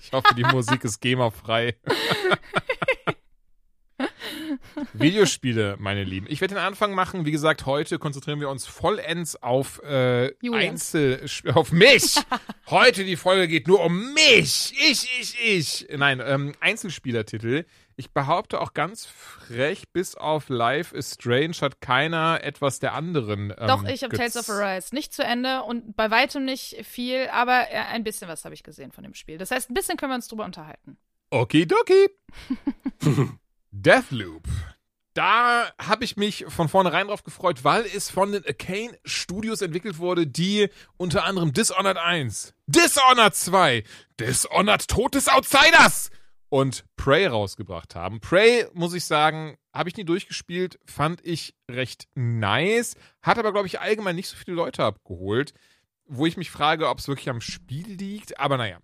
Ich 0.00 0.12
hoffe, 0.12 0.34
die 0.36 0.44
Musik 0.44 0.84
ist 0.84 1.00
GEMA-frei. 1.00 1.74
Videospiele, 4.92 5.76
meine 5.78 6.04
Lieben. 6.04 6.26
Ich 6.28 6.40
werde 6.40 6.54
den 6.54 6.62
Anfang 6.62 6.92
machen. 6.92 7.24
Wie 7.24 7.30
gesagt, 7.30 7.66
heute 7.66 7.98
konzentrieren 7.98 8.40
wir 8.40 8.48
uns 8.48 8.66
vollends 8.66 9.36
auf 9.42 9.82
äh, 9.82 10.32
Julian. 10.42 10.72
Einzel... 10.72 11.24
auf 11.54 11.72
mich! 11.72 12.16
heute 12.68 13.04
die 13.04 13.16
Folge 13.16 13.48
geht 13.48 13.68
nur 13.68 13.84
um 13.84 14.12
mich! 14.14 14.72
Ich, 14.78 15.08
ich, 15.20 15.36
ich! 15.40 15.88
Nein, 15.96 16.22
ähm, 16.24 16.54
Einzelspielertitel. 16.60 17.64
Ich 17.96 18.12
behaupte 18.12 18.62
auch 18.62 18.72
ganz 18.72 19.04
frech, 19.04 19.84
bis 19.92 20.14
auf 20.14 20.48
Life 20.48 20.96
is 20.96 21.12
Strange 21.12 21.56
hat 21.60 21.82
keiner 21.82 22.40
etwas 22.42 22.78
der 22.78 22.94
anderen. 22.94 23.52
Ähm, 23.58 23.66
Doch, 23.68 23.84
ich 23.84 24.02
habe 24.02 24.16
Tales 24.16 24.36
of 24.38 24.48
Arise 24.48 24.94
nicht 24.94 25.12
zu 25.12 25.22
Ende 25.22 25.62
und 25.64 25.96
bei 25.96 26.10
weitem 26.10 26.46
nicht 26.46 26.86
viel, 26.86 27.28
aber 27.30 27.70
äh, 27.70 27.76
ein 27.76 28.02
bisschen 28.02 28.26
was 28.26 28.46
habe 28.46 28.54
ich 28.54 28.62
gesehen 28.62 28.90
von 28.90 29.04
dem 29.04 29.12
Spiel. 29.12 29.36
Das 29.36 29.50
heißt, 29.50 29.68
ein 29.68 29.74
bisschen 29.74 29.98
können 29.98 30.12
wir 30.12 30.16
uns 30.16 30.28
drüber 30.28 30.46
unterhalten. 30.46 30.96
Okidoki. 31.30 32.08
Deathloop. 33.72 34.48
Da 35.14 35.70
habe 35.80 36.04
ich 36.04 36.16
mich 36.16 36.44
von 36.48 36.68
vornherein 36.68 37.08
drauf 37.08 37.22
gefreut, 37.22 37.62
weil 37.62 37.84
es 37.84 38.10
von 38.10 38.32
den 38.32 38.44
Arcane 38.44 38.96
Studios 39.04 39.62
entwickelt 39.62 39.98
wurde, 39.98 40.26
die 40.26 40.68
unter 40.96 41.24
anderem 41.24 41.52
Dishonored 41.52 41.96
1, 41.96 42.54
Dishonored 42.66 43.34
2, 43.34 43.84
Dishonored 44.18 44.88
Tod 44.88 45.14
des 45.14 45.28
Outsiders 45.28 46.10
und 46.48 46.84
Prey 46.96 47.26
rausgebracht 47.26 47.94
haben. 47.94 48.20
Prey, 48.20 48.66
muss 48.72 48.94
ich 48.94 49.04
sagen, 49.04 49.56
habe 49.72 49.88
ich 49.88 49.96
nie 49.96 50.04
durchgespielt, 50.04 50.78
fand 50.84 51.24
ich 51.24 51.54
recht 51.70 52.08
nice, 52.14 52.96
hat 53.22 53.38
aber, 53.38 53.52
glaube 53.52 53.66
ich, 53.66 53.80
allgemein 53.80 54.16
nicht 54.16 54.28
so 54.28 54.36
viele 54.36 54.56
Leute 54.56 54.84
abgeholt, 54.84 55.54
wo 56.06 56.26
ich 56.26 56.36
mich 56.36 56.50
frage, 56.50 56.88
ob 56.88 56.98
es 56.98 57.08
wirklich 57.08 57.30
am 57.30 57.40
Spiel 57.40 57.86
liegt, 57.86 58.38
aber 58.38 58.56
naja. 58.56 58.78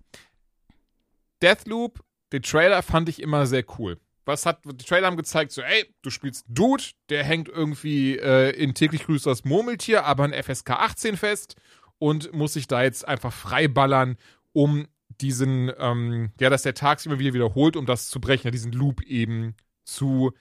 Deathloop, 1.43 2.05
den 2.33 2.43
Trailer 2.43 2.83
fand 2.83 3.09
ich 3.09 3.21
immer 3.21 3.47
sehr 3.47 3.65
cool. 3.79 4.01
Was 4.27 4.45
hat, 4.45 4.61
die 4.65 4.85
Trailer 4.85 5.07
haben 5.07 5.17
gezeigt, 5.17 5.53
so, 5.53 5.63
ey, 5.63 5.87
du 6.03 6.11
spielst 6.11 6.45
Dude, 6.49 6.83
der 7.09 7.25
hängt 7.25 7.49
irgendwie 7.49 8.19
äh, 8.19 8.51
in 8.51 8.75
täglich 8.75 9.07
grüßt 9.07 9.25
das 9.25 9.45
Murmeltier, 9.45 10.05
aber 10.05 10.25
ein 10.25 10.35
FSK 10.35 10.71
18 10.71 11.17
fest 11.17 11.55
und 11.99 12.33
muss 12.33 12.53
sich 12.53 12.67
da 12.67 12.83
jetzt 12.83 13.07
einfach 13.07 13.33
freiballern, 13.33 14.17
um 14.53 14.89
diesen, 15.21 15.73
ähm, 15.79 16.33
ja, 16.41 16.51
dass 16.51 16.63
der 16.63 16.75
Tag 16.75 16.99
sich 16.99 17.07
immer 17.07 17.21
wieder 17.21 17.35
wiederholt, 17.35 17.77
um 17.77 17.87
das 17.87 18.09
zu 18.09 18.21
brechen, 18.21 18.49
ja, 18.49 18.51
diesen 18.51 18.73
Loop 18.73 19.01
eben 19.03 19.55
zu 19.85 20.33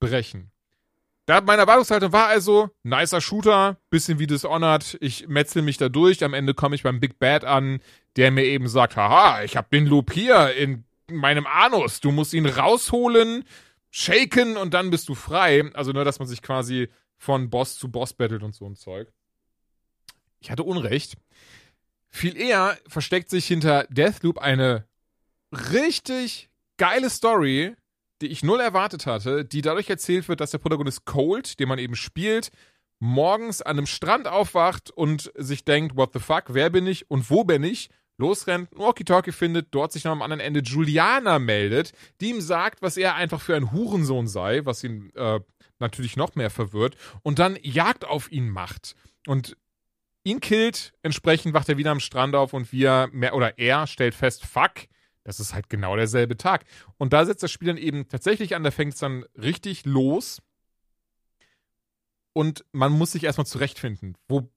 brechen. 0.00 0.50
Da 1.26 1.40
meine 1.40 1.62
Erwartungshaltung 1.62 2.12
war 2.12 2.26
also, 2.28 2.70
nicer 2.82 3.20
Shooter, 3.20 3.78
bisschen 3.90 4.18
wie 4.18 4.26
Dishonored, 4.26 4.98
ich 5.00 5.28
metzel 5.28 5.62
mich 5.62 5.78
da 5.78 5.88
durch, 5.88 6.22
am 6.24 6.34
Ende 6.34 6.54
komme 6.54 6.74
ich 6.74 6.82
beim 6.82 7.00
Big 7.00 7.18
Bad 7.18 7.44
an, 7.44 7.80
der 8.16 8.30
mir 8.30 8.44
eben 8.44 8.68
sagt, 8.68 8.96
haha, 8.96 9.42
ich 9.42 9.56
hab 9.56 9.70
den 9.70 9.86
Loop 9.86 10.12
hier 10.12 10.54
in 10.54 10.84
meinem 11.10 11.46
Anus, 11.46 12.00
du 12.00 12.10
musst 12.10 12.34
ihn 12.34 12.46
rausholen, 12.46 13.44
shaken 13.90 14.56
und 14.56 14.74
dann 14.74 14.90
bist 14.90 15.08
du 15.08 15.14
frei. 15.14 15.70
Also 15.74 15.92
nur, 15.92 16.04
dass 16.04 16.18
man 16.18 16.28
sich 16.28 16.42
quasi 16.42 16.88
von 17.16 17.50
Boss 17.50 17.76
zu 17.76 17.90
Boss 17.90 18.12
battelt 18.12 18.42
und 18.42 18.54
so 18.54 18.66
ein 18.66 18.76
Zeug. 18.76 19.12
Ich 20.40 20.50
hatte 20.50 20.64
Unrecht. 20.64 21.14
Viel 22.10 22.36
eher 22.36 22.78
versteckt 22.86 23.30
sich 23.30 23.46
hinter 23.46 23.86
Deathloop 23.90 24.38
eine 24.38 24.86
richtig 25.52 26.50
geile 26.76 27.10
Story, 27.10 27.74
die 28.20 28.28
ich 28.28 28.42
null 28.42 28.60
erwartet 28.60 29.06
hatte, 29.06 29.44
die 29.44 29.62
dadurch 29.62 29.90
erzählt 29.90 30.28
wird, 30.28 30.40
dass 30.40 30.50
der 30.50 30.58
Protagonist 30.58 31.04
Cold, 31.04 31.58
den 31.58 31.68
man 31.68 31.78
eben 31.78 31.96
spielt, 31.96 32.50
morgens 32.98 33.62
an 33.62 33.78
einem 33.78 33.86
Strand 33.86 34.28
aufwacht 34.28 34.90
und 34.90 35.32
sich 35.36 35.64
denkt, 35.64 35.96
what 35.96 36.12
the 36.12 36.20
fuck, 36.20 36.44
wer 36.48 36.70
bin 36.70 36.86
ich 36.86 37.10
und 37.10 37.30
wo 37.30 37.44
bin 37.44 37.62
ich? 37.62 37.90
Losrennt, 38.16 38.72
ein 38.72 38.78
Walkie-Talkie 38.78 39.32
findet, 39.32 39.68
dort 39.72 39.92
sich 39.92 40.04
noch 40.04 40.12
am 40.12 40.22
anderen 40.22 40.40
Ende 40.40 40.60
Juliana 40.60 41.38
meldet, 41.38 41.92
die 42.20 42.30
ihm 42.30 42.40
sagt, 42.40 42.82
was 42.82 42.96
er 42.96 43.14
einfach 43.14 43.40
für 43.40 43.56
ein 43.56 43.72
Hurensohn 43.72 44.28
sei, 44.28 44.64
was 44.64 44.84
ihn 44.84 45.10
äh, 45.16 45.40
natürlich 45.78 46.16
noch 46.16 46.34
mehr 46.34 46.50
verwirrt, 46.50 46.96
und 47.22 47.38
dann 47.38 47.58
Jagd 47.62 48.04
auf 48.04 48.30
ihn 48.30 48.48
macht. 48.48 48.94
Und 49.26 49.56
ihn 50.22 50.40
killt, 50.40 50.92
entsprechend 51.02 51.54
wacht 51.54 51.68
er 51.68 51.76
wieder 51.76 51.90
am 51.90 52.00
Strand 52.00 52.34
auf 52.34 52.52
und 52.52 52.72
wir, 52.72 53.08
mehr, 53.12 53.34
oder 53.34 53.58
er 53.58 53.86
stellt 53.86 54.14
fest, 54.14 54.44
fuck, 54.46 54.72
das 55.24 55.40
ist 55.40 55.54
halt 55.54 55.68
genau 55.68 55.96
derselbe 55.96 56.36
Tag. 56.36 56.64
Und 56.98 57.12
da 57.12 57.24
setzt 57.24 57.42
das 57.42 57.50
Spiel 57.50 57.68
dann 57.68 57.78
eben 57.78 58.08
tatsächlich 58.08 58.54
an, 58.54 58.62
da 58.62 58.70
fängt 58.70 58.94
es 58.94 59.00
dann 59.00 59.24
richtig 59.36 59.84
los. 59.86 60.40
Und 62.32 62.64
man 62.72 62.92
muss 62.92 63.12
sich 63.12 63.24
erstmal 63.24 63.46
zurechtfinden. 63.46 64.16
Wo 64.28 64.50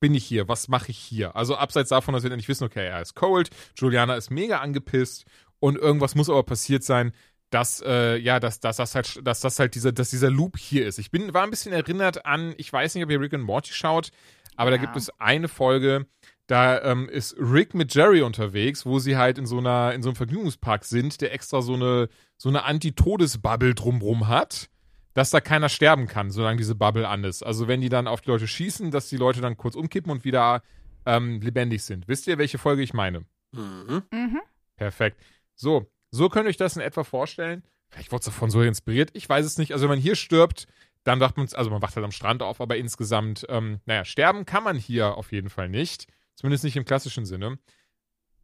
bin 0.00 0.14
ich 0.14 0.24
hier? 0.24 0.48
Was 0.48 0.68
mache 0.68 0.90
ich 0.90 0.98
hier? 0.98 1.36
Also 1.36 1.56
abseits 1.56 1.90
davon, 1.90 2.14
dass 2.14 2.22
wir 2.22 2.34
nicht 2.34 2.48
wissen, 2.48 2.64
okay, 2.64 2.86
er 2.86 3.00
ist 3.02 3.14
cold, 3.14 3.50
Juliana 3.76 4.14
ist 4.16 4.30
mega 4.30 4.58
angepisst 4.58 5.24
und 5.60 5.76
irgendwas 5.76 6.14
muss 6.14 6.30
aber 6.30 6.42
passiert 6.42 6.82
sein, 6.82 7.12
dass 7.50 7.82
äh, 7.84 8.16
ja, 8.16 8.40
dass, 8.40 8.60
dass 8.60 8.76
das 8.76 8.94
halt, 8.94 9.26
dass 9.26 9.40
das 9.40 9.58
halt 9.58 9.74
dieser, 9.74 9.92
dass 9.92 10.10
dieser 10.10 10.30
Loop 10.30 10.56
hier 10.56 10.86
ist. 10.86 10.98
Ich 10.98 11.10
bin 11.10 11.34
war 11.34 11.42
ein 11.44 11.50
bisschen 11.50 11.72
erinnert 11.72 12.24
an, 12.24 12.54
ich 12.56 12.72
weiß 12.72 12.94
nicht, 12.94 13.04
ob 13.04 13.10
ihr 13.10 13.20
Rick 13.20 13.34
and 13.34 13.44
Morty 13.44 13.72
schaut, 13.72 14.10
aber 14.56 14.70
da 14.70 14.76
Ja. 14.76 14.82
gibt 14.82 14.96
es 14.96 15.10
eine 15.20 15.48
Folge, 15.48 16.06
da 16.46 16.80
ähm, 16.82 17.08
ist 17.08 17.36
Rick 17.38 17.74
mit 17.74 17.94
Jerry 17.94 18.22
unterwegs, 18.22 18.86
wo 18.86 18.98
sie 19.00 19.16
halt 19.16 19.36
in 19.38 19.46
so 19.46 19.58
einer 19.58 19.92
in 19.94 20.02
so 20.02 20.08
einem 20.10 20.16
Vergnügungspark 20.16 20.84
sind, 20.84 21.20
der 21.20 21.32
extra 21.34 21.60
so 21.60 21.74
eine 21.74 22.08
so 22.36 22.48
eine 22.48 22.64
Anti-Todes-Bubble 22.64 23.74
drumrum 23.74 24.28
hat 24.28 24.68
dass 25.14 25.30
da 25.30 25.40
keiner 25.40 25.68
sterben 25.68 26.06
kann, 26.06 26.30
solange 26.30 26.56
diese 26.56 26.74
Bubble 26.74 27.08
an 27.08 27.24
ist. 27.24 27.42
Also 27.42 27.68
wenn 27.68 27.80
die 27.80 27.88
dann 27.88 28.06
auf 28.06 28.20
die 28.20 28.30
Leute 28.30 28.46
schießen, 28.46 28.90
dass 28.90 29.08
die 29.08 29.16
Leute 29.16 29.40
dann 29.40 29.56
kurz 29.56 29.74
umkippen 29.74 30.10
und 30.12 30.24
wieder 30.24 30.62
ähm, 31.06 31.40
lebendig 31.40 31.82
sind. 31.82 32.08
Wisst 32.08 32.26
ihr, 32.26 32.38
welche 32.38 32.58
Folge 32.58 32.82
ich 32.82 32.94
meine? 32.94 33.24
Mhm. 33.52 34.02
Mhm. 34.12 34.40
Perfekt. 34.76 35.20
So, 35.54 35.90
so 36.10 36.28
könnt 36.28 36.46
ihr 36.46 36.50
euch 36.50 36.56
das 36.56 36.76
in 36.76 36.82
etwa 36.82 37.04
vorstellen. 37.04 37.64
Vielleicht 37.88 38.12
wurde 38.12 38.20
es 38.20 38.26
davon 38.26 38.50
so 38.50 38.62
inspiriert. 38.62 39.10
Ich 39.14 39.28
weiß 39.28 39.44
es 39.44 39.58
nicht. 39.58 39.72
Also 39.72 39.84
wenn 39.84 39.96
man 39.96 39.98
hier 39.98 40.14
stirbt, 40.14 40.66
dann 41.04 41.18
dachte 41.18 41.40
man, 41.40 41.48
also 41.52 41.70
man 41.70 41.82
wacht 41.82 41.96
halt 41.96 42.04
am 42.04 42.12
Strand 42.12 42.42
auf, 42.42 42.60
aber 42.60 42.76
insgesamt, 42.76 43.46
ähm, 43.48 43.80
naja, 43.86 44.04
sterben 44.04 44.46
kann 44.46 44.62
man 44.62 44.76
hier 44.76 45.16
auf 45.16 45.32
jeden 45.32 45.50
Fall 45.50 45.68
nicht. 45.68 46.06
Zumindest 46.34 46.64
nicht 46.64 46.76
im 46.76 46.84
klassischen 46.84 47.24
Sinne. 47.24 47.58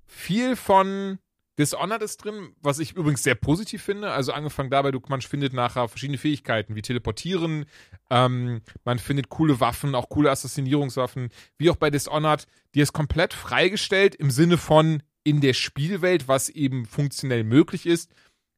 Viel 0.06 0.56
von 0.56 1.18
Dishonored 1.58 2.02
ist 2.02 2.18
drin, 2.18 2.54
was 2.60 2.78
ich 2.78 2.92
übrigens 2.92 3.22
sehr 3.22 3.34
positiv 3.34 3.82
finde. 3.82 4.10
Also 4.10 4.32
angefangen 4.32 4.70
dabei, 4.70 4.90
du, 4.90 5.00
man 5.08 5.22
findet 5.22 5.54
nachher 5.54 5.88
verschiedene 5.88 6.18
Fähigkeiten, 6.18 6.74
wie 6.74 6.82
Teleportieren, 6.82 7.64
ähm, 8.10 8.60
man 8.84 8.98
findet 8.98 9.30
coole 9.30 9.58
Waffen, 9.58 9.94
auch 9.94 10.08
coole 10.08 10.30
Assassinierungswaffen, 10.30 11.30
wie 11.56 11.70
auch 11.70 11.76
bei 11.76 11.90
Dishonored. 11.90 12.46
Die 12.74 12.80
ist 12.80 12.92
komplett 12.92 13.32
freigestellt 13.32 14.14
im 14.14 14.30
Sinne 14.30 14.58
von 14.58 15.02
in 15.24 15.40
der 15.40 15.54
Spielwelt, 15.54 16.28
was 16.28 16.48
eben 16.48 16.86
funktionell 16.86 17.42
möglich 17.42 17.86
ist, 17.86 18.12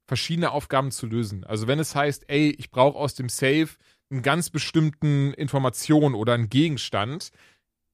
verschiedene 0.07 0.51
Aufgaben 0.51 0.91
zu 0.91 1.07
lösen. 1.07 1.45
Also 1.45 1.67
wenn 1.67 1.79
es 1.79 1.95
heißt, 1.95 2.25
ey, 2.29 2.51
ich 2.59 2.71
brauche 2.71 2.99
aus 2.99 3.15
dem 3.15 3.29
Safe 3.29 3.69
einen 4.11 4.23
ganz 4.23 4.51
bestimmten 4.51 5.33
Information 5.35 6.15
oder 6.15 6.35
einen 6.35 6.51
Gegenstand, 6.51 7.31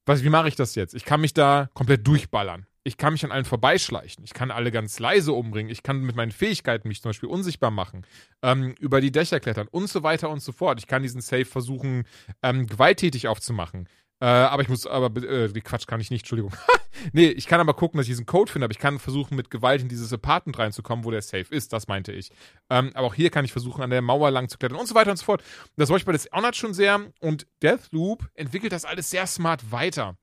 was, 0.07 0.23
wie 0.23 0.29
mache 0.29 0.49
ich 0.49 0.57
das 0.57 0.75
jetzt? 0.75 0.95
Ich 0.95 1.05
kann 1.05 1.21
mich 1.21 1.35
da 1.35 1.71
komplett 1.75 2.07
durchballern. 2.07 2.67
Ich 2.87 2.99
kann 2.99 3.15
mich 3.15 3.25
an 3.25 3.33
allen 3.33 3.47
vorbeischleichen. 3.47 4.23
Ich 4.25 4.35
kann 4.35 4.51
alle 4.51 4.71
ganz 4.71 4.99
leise 4.99 5.33
umbringen. 5.33 5.73
Ich 5.73 5.83
kann 5.83 6.03
mit 6.03 6.17
meinen 6.17 6.33
Fähigkeiten 6.33 6.87
mich 6.87 7.01
zum 7.01 7.09
Beispiel 7.09 7.31
unsichtbar 7.31 7.71
machen, 7.71 8.07
ähm, 8.43 8.75
über 8.79 9.01
die 9.01 9.11
Dächer 9.11 9.41
klettern 9.41 9.69
und 9.71 9.89
so 9.89 10.03
weiter 10.03 10.29
und 10.29 10.43
so 10.43 10.53
fort. 10.53 10.79
Ich 10.79 10.87
kann 10.87 11.03
diesen 11.03 11.23
Safe 11.23 11.47
versuchen, 11.47 12.05
ähm, 12.43 12.67
gewalttätig 12.67 13.27
aufzumachen. 13.27 13.89
Äh, 14.21 14.27
aber 14.27 14.63
ich 14.63 14.69
muss, 14.69 14.87
aber, 14.87 15.23
äh, 15.23 15.49
Quatsch 15.61 15.87
kann 15.87 16.01
ich 16.01 16.11
nicht, 16.11 16.23
Entschuldigung. 16.23 16.53
nee, 17.13 17.27
ich 17.27 17.47
kann 17.47 17.61
aber 17.61 17.75
gucken, 17.75 17.99
dass 17.99 18.07
ich 18.07 18.13
diesen 18.13 18.27
Code 18.27 18.53
finde, 18.53 18.67
aber 18.67 18.73
ich 18.73 18.79
kann 18.79 18.99
versuchen, 18.99 19.35
mit 19.35 19.51
Gewalt 19.51 19.83
in 19.83 19.89
dieses 19.89 20.13
Apartment 20.13 20.59
reinzukommen, 20.59 21.05
wo 21.05 21.11
der 21.11 21.23
Safe 21.23 21.47
ist, 21.51 21.73
das 21.73 21.89
meinte 21.89 22.13
ich. 22.13 22.31
Ähm, 22.71 22.91
aber 22.95 23.09
auch 23.09 23.15
hier 23.15 23.31
kann 23.31 23.45
ich 23.45 23.53
versuchen, 23.53 23.83
an 23.83 23.91
der 23.91 24.03
Mauer 24.03 24.31
lang 24.31 24.49
zu 24.49 24.59
klettern 24.59 24.79
und 24.79 24.87
so 24.87 24.95
weiter 24.95 25.11
und 25.11 25.17
so 25.17 25.25
fort. 25.25 25.43
Das 25.77 25.89
wollte 25.89 26.03
ich 26.03 26.07
bei 26.07 26.13
Dishonored 26.13 26.55
schon 26.55 26.75
sehr 26.75 27.01
und 27.21 27.47
Deathloop 27.63 28.29
entwickelt 28.35 28.73
das 28.73 28.85
alles 28.85 29.11
sehr 29.11 29.27
smart 29.27 29.73
weiter. 29.73 30.17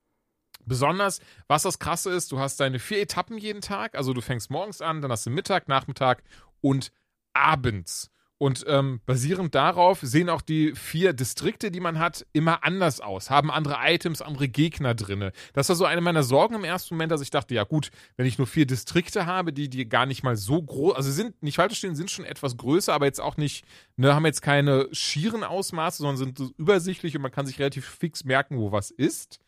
Besonders, 0.65 1.19
was 1.47 1.63
das 1.63 1.79
Krasse 1.79 2.11
ist, 2.11 2.31
du 2.31 2.39
hast 2.39 2.59
deine 2.59 2.79
vier 2.79 3.01
Etappen 3.01 3.37
jeden 3.37 3.61
Tag. 3.61 3.95
Also 3.95 4.13
du 4.13 4.21
fängst 4.21 4.49
morgens 4.49 4.81
an, 4.81 5.01
dann 5.01 5.11
hast 5.11 5.25
du 5.25 5.29
Mittag, 5.29 5.67
Nachmittag 5.67 6.23
und 6.61 6.91
abends. 7.33 8.11
Und 8.41 8.65
ähm, 8.67 9.01
basierend 9.05 9.53
darauf 9.53 9.99
sehen 10.01 10.27
auch 10.27 10.41
die 10.41 10.73
vier 10.73 11.13
Distrikte, 11.13 11.69
die 11.69 11.79
man 11.79 11.99
hat, 11.99 12.25
immer 12.33 12.63
anders 12.63 12.99
aus, 12.99 13.29
haben 13.29 13.51
andere 13.51 13.75
Items, 13.83 14.23
andere 14.23 14.49
Gegner 14.49 14.95
drinne. 14.95 15.31
Das 15.53 15.69
war 15.69 15.75
so 15.75 15.85
eine 15.85 16.01
meiner 16.01 16.23
Sorgen 16.23 16.55
im 16.55 16.63
ersten 16.63 16.95
Moment, 16.95 17.11
dass 17.11 17.21
ich 17.21 17.29
dachte, 17.29 17.53
ja 17.53 17.65
gut, 17.65 17.91
wenn 18.17 18.25
ich 18.25 18.39
nur 18.39 18.47
vier 18.47 18.65
Distrikte 18.65 19.27
habe, 19.27 19.53
die, 19.53 19.69
die 19.69 19.87
gar 19.87 20.07
nicht 20.07 20.23
mal 20.23 20.37
so 20.37 20.59
groß, 20.59 20.95
also 20.95 21.11
sind, 21.11 21.43
nicht 21.43 21.57
falsch 21.57 21.73
verstehen, 21.73 21.93
sind 21.93 22.09
schon 22.09 22.25
etwas 22.25 22.57
größer, 22.57 22.91
aber 22.91 23.05
jetzt 23.05 23.21
auch 23.21 23.37
nicht, 23.37 23.63
ne, 23.95 24.15
haben 24.15 24.25
jetzt 24.25 24.41
keine 24.41 24.87
schieren 24.91 25.43
Ausmaße, 25.43 25.99
sondern 25.99 26.17
sind 26.17 26.39
übersichtlich 26.57 27.15
und 27.15 27.21
man 27.21 27.31
kann 27.31 27.45
sich 27.45 27.59
relativ 27.59 27.85
fix 27.85 28.23
merken, 28.23 28.57
wo 28.57 28.71
was 28.71 28.89
ist. 28.89 29.39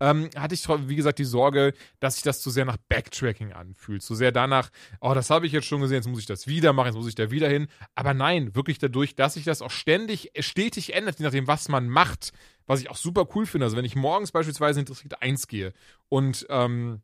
Ähm, 0.00 0.30
hatte 0.36 0.54
ich, 0.54 0.68
wie 0.68 0.96
gesagt, 0.96 1.18
die 1.18 1.24
Sorge, 1.24 1.74
dass 2.00 2.14
sich 2.14 2.22
das 2.22 2.40
zu 2.40 2.50
sehr 2.50 2.64
nach 2.64 2.76
Backtracking 2.88 3.52
anfühlt. 3.52 4.02
Zu 4.02 4.14
sehr 4.14 4.32
danach, 4.32 4.70
oh, 5.00 5.14
das 5.14 5.30
habe 5.30 5.46
ich 5.46 5.52
jetzt 5.52 5.66
schon 5.66 5.80
gesehen, 5.80 5.96
jetzt 5.96 6.08
muss 6.08 6.20
ich 6.20 6.26
das 6.26 6.46
wieder 6.46 6.72
machen, 6.72 6.88
jetzt 6.88 6.96
muss 6.96 7.08
ich 7.08 7.14
da 7.14 7.30
wieder 7.30 7.48
hin. 7.48 7.68
Aber 7.94 8.14
nein, 8.14 8.54
wirklich 8.54 8.78
dadurch, 8.78 9.14
dass 9.14 9.34
sich 9.34 9.44
das 9.44 9.62
auch 9.62 9.70
ständig, 9.70 10.32
stetig 10.38 10.94
ändert, 10.94 11.18
je 11.18 11.24
nachdem, 11.24 11.46
was 11.46 11.68
man 11.68 11.88
macht, 11.88 12.32
was 12.66 12.80
ich 12.80 12.90
auch 12.90 12.96
super 12.96 13.26
cool 13.34 13.46
finde. 13.46 13.66
Also 13.66 13.76
wenn 13.76 13.84
ich 13.84 13.96
morgens 13.96 14.32
beispielsweise 14.32 14.80
in 14.80 14.86
Distrikt 14.86 15.20
1 15.22 15.48
gehe 15.48 15.72
und 16.08 16.46
ähm, 16.50 17.02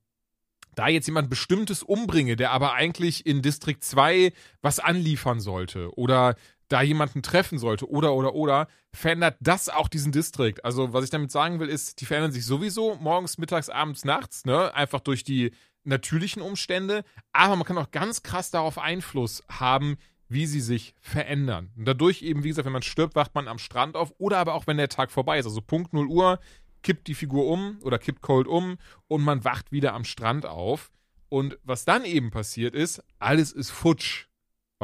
da 0.75 0.89
jetzt 0.89 1.07
jemand 1.07 1.31
Bestimmtes 1.31 1.83
umbringe, 1.83 2.37
der 2.37 2.51
aber 2.51 2.75
eigentlich 2.75 3.27
in 3.27 3.43
Distrikt 3.43 3.85
2 3.85 4.33
was 4.61 4.81
anliefern 4.81 5.41
sollte 5.41 5.97
oder 5.97 6.37
da 6.69 6.83
jemanden 6.83 7.23
treffen 7.23 7.59
sollte 7.59 7.89
oder 7.89 8.15
oder 8.15 8.35
oder, 8.35 8.69
verändert 8.93 9.37
das 9.41 9.69
auch 9.69 9.89
diesen 9.89 10.13
Distrikt. 10.13 10.65
Also 10.65 10.93
was 10.93 11.05
ich 11.05 11.11
damit 11.11 11.31
sagen 11.31 11.61
will, 11.61 11.69
ist, 11.69 12.01
die 12.01 12.07
verändern 12.07 12.33
sich 12.33 12.47
sowieso 12.47 12.95
morgens, 12.97 13.39
mittags, 13.39 13.69
abends, 13.69 14.05
nachts, 14.05 14.45
ne? 14.45 14.75
Einfach 14.75 15.01
durch 15.01 15.25
die 15.25 15.53
natürlichen 15.85 16.43
Umstände. 16.43 17.05
Aber 17.33 17.57
man 17.57 17.65
kann 17.65 17.79
auch 17.79 17.91
ganz 17.91 18.23
krass 18.23 18.51
darauf 18.51 18.79
Einfluss 18.79 19.43
haben, 19.49 19.97
wie 20.29 20.47
sie 20.47 20.61
sich 20.61 20.95
verändern. 21.01 21.71
Und 21.77 21.85
dadurch 21.85 22.23
eben, 22.23 22.45
wie 22.45 22.49
gesagt, 22.49 22.67
wenn 22.67 22.73
man 22.73 22.83
stirbt, 22.83 23.15
wacht 23.15 23.35
man 23.35 23.49
am 23.49 23.59
Strand 23.59 23.97
auf 23.97 24.13
oder 24.19 24.39
aber 24.39 24.55
auch, 24.55 24.67
wenn 24.67 24.79
der 24.79 24.89
Tag 24.89 25.11
vorbei 25.11 25.39
ist. 25.39 25.47
Also 25.47 25.61
Punkt 25.61 25.93
0 25.93 26.07
Uhr 26.07 26.41
kippt 26.83 27.07
die 27.07 27.15
Figur 27.15 27.47
um 27.47 27.79
oder 27.83 27.99
kippt 27.99 28.23
Cold 28.23 28.47
um 28.47 28.79
und 29.09 29.23
man 29.23 29.45
wacht 29.45 29.73
wieder 29.73 29.95
am 29.95 30.05
Strand 30.05 30.47
auf. 30.47 30.91
Und 31.29 31.59
was 31.65 31.85
dann 31.85 32.05
eben 32.05 32.31
passiert 32.31 32.75
ist, 32.75 33.03
alles 33.19 33.53
ist 33.53 33.71
futsch. 33.71 34.27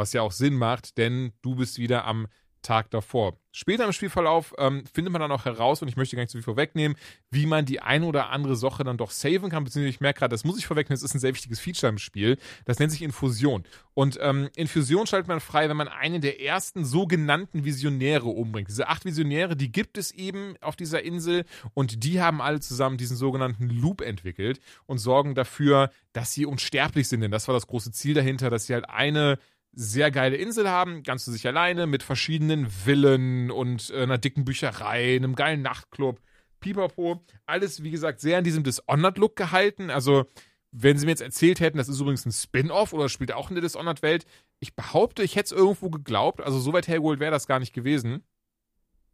Was 0.01 0.15
ja 0.15 0.23
auch 0.23 0.33
Sinn 0.33 0.57
macht, 0.57 0.97
denn 0.97 1.33
du 1.43 1.57
bist 1.57 1.77
wieder 1.77 2.07
am 2.07 2.27
Tag 2.63 2.91
davor. 2.91 3.39
Später 3.53 3.85
im 3.85 3.93
Spielverlauf 3.93 4.55
ähm, 4.57 4.85
findet 4.91 5.13
man 5.13 5.21
dann 5.21 5.31
auch 5.31 5.45
heraus, 5.45 5.83
und 5.83 5.89
ich 5.89 5.97
möchte 5.97 6.17
gar 6.17 6.23
nicht 6.23 6.31
so 6.31 6.39
viel 6.39 6.43
vorwegnehmen, 6.43 6.97
wie 7.31 7.45
man 7.45 7.67
die 7.67 7.83
ein 7.83 8.03
oder 8.03 8.31
andere 8.31 8.57
Sache 8.57 8.83
dann 8.83 8.97
doch 8.97 9.11
saven 9.11 9.51
kann, 9.51 9.63
beziehungsweise 9.65 9.91
ich 9.91 10.01
merke 10.01 10.21
gerade, 10.21 10.33
das 10.33 10.45
muss 10.45 10.59
ich 10.59 10.67
vorwegnehmen, 10.67 10.97
das 10.97 11.03
ist 11.03 11.15
ein 11.15 11.21
sehr 11.21 11.35
wichtiges 11.35 11.61
Feature 11.61 11.91
im 11.91 11.99
Spiel. 11.99 12.39
Das 12.65 12.79
nennt 12.79 12.93
sich 12.93 13.03
Infusion. 13.03 13.65
Und 13.93 14.19
ähm, 14.23 14.49
Infusion 14.57 15.07
schaltet 15.07 15.29
man 15.29 15.41
frei, 15.41 15.69
wenn 15.69 15.77
man 15.77 15.89
einen 15.89 16.23
der 16.23 16.41
ersten 16.41 16.87
sogenannten 16.87 17.67
Visionäre 17.67 18.29
umbringt. 18.29 18.69
Diese 18.69 18.89
acht 18.89 19.05
Visionäre, 19.05 19.55
die 19.55 19.71
gibt 19.71 19.99
es 19.99 20.13
eben 20.13 20.55
auf 20.63 20.77
dieser 20.77 21.03
Insel 21.03 21.45
und 21.75 22.05
die 22.05 22.23
haben 22.23 22.41
alle 22.41 22.61
zusammen 22.61 22.97
diesen 22.97 23.19
sogenannten 23.19 23.69
Loop 23.69 24.01
entwickelt 24.01 24.61
und 24.87 24.97
sorgen 24.97 25.35
dafür, 25.35 25.91
dass 26.15 26.33
sie 26.33 26.47
unsterblich 26.47 27.07
sind. 27.07 27.21
Denn 27.21 27.31
das 27.31 27.49
war 27.49 27.55
das 27.55 27.67
große 27.67 27.93
Ziel 27.93 28.15
dahinter, 28.15 28.49
dass 28.49 28.67
sie 28.67 28.73
halt 28.73 28.89
eine 28.89 29.39
sehr 29.73 30.11
geile 30.11 30.37
Insel 30.37 30.68
haben, 30.68 31.03
ganz 31.03 31.25
für 31.25 31.31
sich 31.31 31.47
alleine, 31.47 31.87
mit 31.87 32.03
verschiedenen 32.03 32.68
Villen 32.68 33.51
und 33.51 33.91
äh, 33.91 34.03
einer 34.03 34.18
dicken 34.18 34.45
Bücherei, 34.45 35.16
einem 35.16 35.35
geilen 35.35 35.62
Nachtclub, 35.62 36.21
pipapo. 36.61 37.25
Alles, 37.47 37.83
wie 37.83 37.91
gesagt, 37.91 38.21
sehr 38.21 38.39
in 38.39 38.45
diesem 38.45 38.64
Dishonored-Look 38.64 39.37
gehalten. 39.37 39.91
Also, 39.91 40.27
wenn 40.73 40.99
sie 40.99 41.07
mir 41.07 41.12
jetzt 41.12 41.23
erzählt 41.23 41.61
hätten, 41.61 41.79
das 41.79 41.89
ist 41.89 42.01
übrigens 42.01 42.27
ein 42.27 42.33
Spin-off 42.33 42.93
oder 42.93 43.09
spielt 43.09 43.33
auch 43.33 43.51
in 43.51 43.57
der 43.57 43.62
Dishonored-Welt, 43.62 44.25
ich 44.59 44.75
behaupte, 44.75 45.23
ich 45.23 45.37
hätte 45.37 45.55
es 45.55 45.59
irgendwo 45.59 45.91
geglaubt. 45.91 46.41
Also, 46.41 46.59
so 46.59 46.73
weit 46.73 46.89
hergeholt 46.89 47.21
wäre 47.21 47.33
das 47.33 47.47
gar 47.47 47.61
nicht 47.61 47.73
gewesen. 47.73 48.25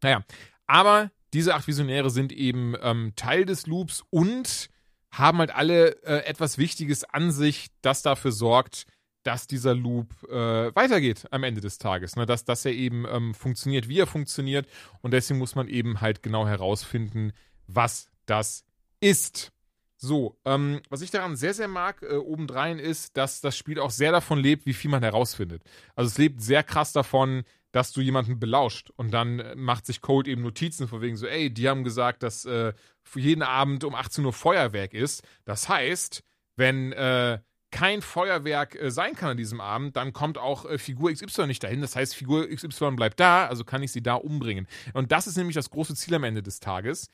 Naja, 0.01 0.23
aber 0.65 1.11
diese 1.33 1.55
acht 1.55 1.67
Visionäre 1.67 2.09
sind 2.09 2.31
eben 2.31 2.75
ähm, 2.81 3.13
Teil 3.15 3.45
des 3.45 3.67
Loops 3.67 4.03
und 4.09 4.69
haben 5.11 5.39
halt 5.39 5.51
alle 5.51 6.03
äh, 6.03 6.25
etwas 6.25 6.57
Wichtiges 6.57 7.03
an 7.03 7.31
sich, 7.31 7.67
das 7.81 8.01
dafür 8.01 8.31
sorgt, 8.31 8.85
dass 9.27 9.45
dieser 9.45 9.75
Loop 9.75 10.07
äh, 10.29 10.73
weitergeht 10.73 11.27
am 11.31 11.43
Ende 11.43 11.59
des 11.59 11.79
Tages. 11.79 12.15
Ne? 12.15 12.25
Dass, 12.25 12.45
dass 12.45 12.63
er 12.63 12.71
eben 12.71 13.05
ähm, 13.11 13.33
funktioniert, 13.33 13.89
wie 13.89 13.99
er 13.99 14.07
funktioniert. 14.07 14.67
Und 15.01 15.11
deswegen 15.11 15.37
muss 15.37 15.53
man 15.53 15.67
eben 15.67 15.99
halt 15.99 16.23
genau 16.23 16.47
herausfinden, 16.47 17.33
was 17.67 18.09
das 18.25 18.63
ist. 19.01 19.51
So, 19.97 20.39
ähm, 20.45 20.79
was 20.89 21.01
ich 21.01 21.11
daran 21.11 21.35
sehr, 21.35 21.53
sehr 21.53 21.67
mag, 21.67 22.03
äh, 22.03 22.15
obendrein 22.15 22.79
ist, 22.79 23.17
dass 23.17 23.41
das 23.41 23.57
Spiel 23.57 23.81
auch 23.81 23.91
sehr 23.91 24.13
davon 24.13 24.39
lebt, 24.39 24.65
wie 24.65 24.73
viel 24.73 24.89
man 24.89 25.03
herausfindet. 25.03 25.61
Also 25.93 26.07
es 26.07 26.17
lebt 26.17 26.41
sehr 26.41 26.63
krass 26.63 26.93
davon, 26.93 27.43
dass 27.73 27.91
du 27.91 27.99
jemanden 27.99 28.39
belauscht 28.39 28.91
und 28.95 29.11
dann 29.11 29.39
äh, 29.39 29.55
macht 29.57 29.85
sich 29.85 29.99
Cold 29.99 30.29
eben 30.29 30.41
Notizen 30.41 30.87
von 30.87 31.01
wegen 31.01 31.17
so, 31.17 31.27
ey, 31.27 31.53
die 31.53 31.67
haben 31.67 31.83
gesagt, 31.83 32.23
dass 32.23 32.45
äh, 32.45 32.71
jeden 33.13 33.43
Abend 33.43 33.83
um 33.83 33.93
18 33.93 34.23
Uhr 34.23 34.31
Feuerwerk 34.31 34.93
ist. 34.93 35.21
Das 35.43 35.67
heißt, 35.67 36.23
wenn 36.55 36.93
äh, 36.93 37.39
kein 37.71 38.01
Feuerwerk 38.01 38.75
äh, 38.75 38.91
sein 38.91 39.15
kann 39.15 39.31
an 39.31 39.37
diesem 39.37 39.61
Abend, 39.61 39.95
dann 39.95 40.13
kommt 40.13 40.37
auch 40.37 40.65
äh, 40.65 40.77
Figur 40.77 41.11
XY 41.11 41.47
nicht 41.47 41.63
dahin. 41.63 41.81
Das 41.81 41.95
heißt, 41.95 42.15
Figur 42.15 42.47
XY 42.47 42.91
bleibt 42.91 43.19
da, 43.19 43.47
also 43.47 43.63
kann 43.63 43.83
ich 43.83 43.91
sie 43.91 44.01
da 44.01 44.15
umbringen. 44.15 44.67
Und 44.93 45.11
das 45.11 45.27
ist 45.27 45.37
nämlich 45.37 45.55
das 45.55 45.69
große 45.69 45.95
Ziel 45.95 46.15
am 46.15 46.23
Ende 46.23 46.41
des 46.41 46.59
Tages. 46.59 47.09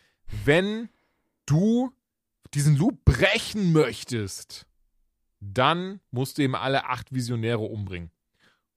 Wenn 0.45 0.89
du 1.45 1.91
diesen 2.53 2.77
Loop 2.77 3.03
brechen 3.03 3.71
möchtest, 3.71 4.67
dann 5.39 5.99
musst 6.11 6.37
du 6.37 6.43
eben 6.43 6.55
alle 6.55 6.85
acht 6.85 7.13
Visionäre 7.13 7.61
umbringen. 7.61 8.11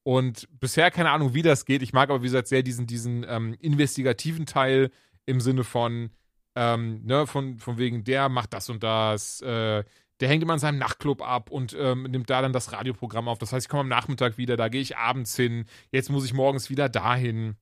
Und 0.03 0.49
bisher 0.61 0.91
keine 0.91 1.11
Ahnung, 1.11 1.35
wie 1.35 1.43
das 1.43 1.65
geht. 1.65 1.83
Ich 1.83 1.93
mag 1.93 2.11
aber, 2.11 2.23
wie 2.23 2.27
gesagt, 2.27 2.49
sehr 2.49 2.63
diesen, 2.63 2.87
diesen 2.87 3.25
ähm, 3.29 3.57
investigativen 3.61 4.47
Teil 4.47 4.91
im 5.27 5.41
Sinne 5.41 5.65
von, 5.65 6.11
ähm, 6.55 7.05
ne, 7.05 7.27
von, 7.27 7.59
von 7.59 7.77
wegen, 7.77 8.05
der 8.05 8.29
macht 8.29 8.53
das 8.53 8.71
und 8.71 8.83
das, 8.83 9.41
äh, 9.43 9.85
der 10.21 10.29
hängt 10.29 10.43
immer 10.43 10.55
in 10.55 10.59
seinem 10.59 10.79
Nachtclub 10.79 11.23
ab 11.23 11.51
und 11.51 11.77
ähm, 11.79 12.05
nimmt 12.05 12.31
da 12.31 12.43
dann 12.43 12.53
das 12.53 12.73
Radioprogramm 12.73 13.29
auf. 13.29 13.39
Das 13.39 13.53
heißt, 13.53 13.67
ich 13.67 13.71
komme 13.71 13.83
am 13.83 13.89
Nachmittag 13.89 14.39
wieder, 14.39 14.57
da 14.57 14.69
gehe 14.69 14.81
ich 14.81 14.97
abends 14.97 15.37
hin, 15.37 15.67
jetzt 15.91 16.11
muss 16.11 16.25
ich 16.25 16.35
morgens 16.35 16.71
wieder 16.71 16.89
dahin. 16.89 17.57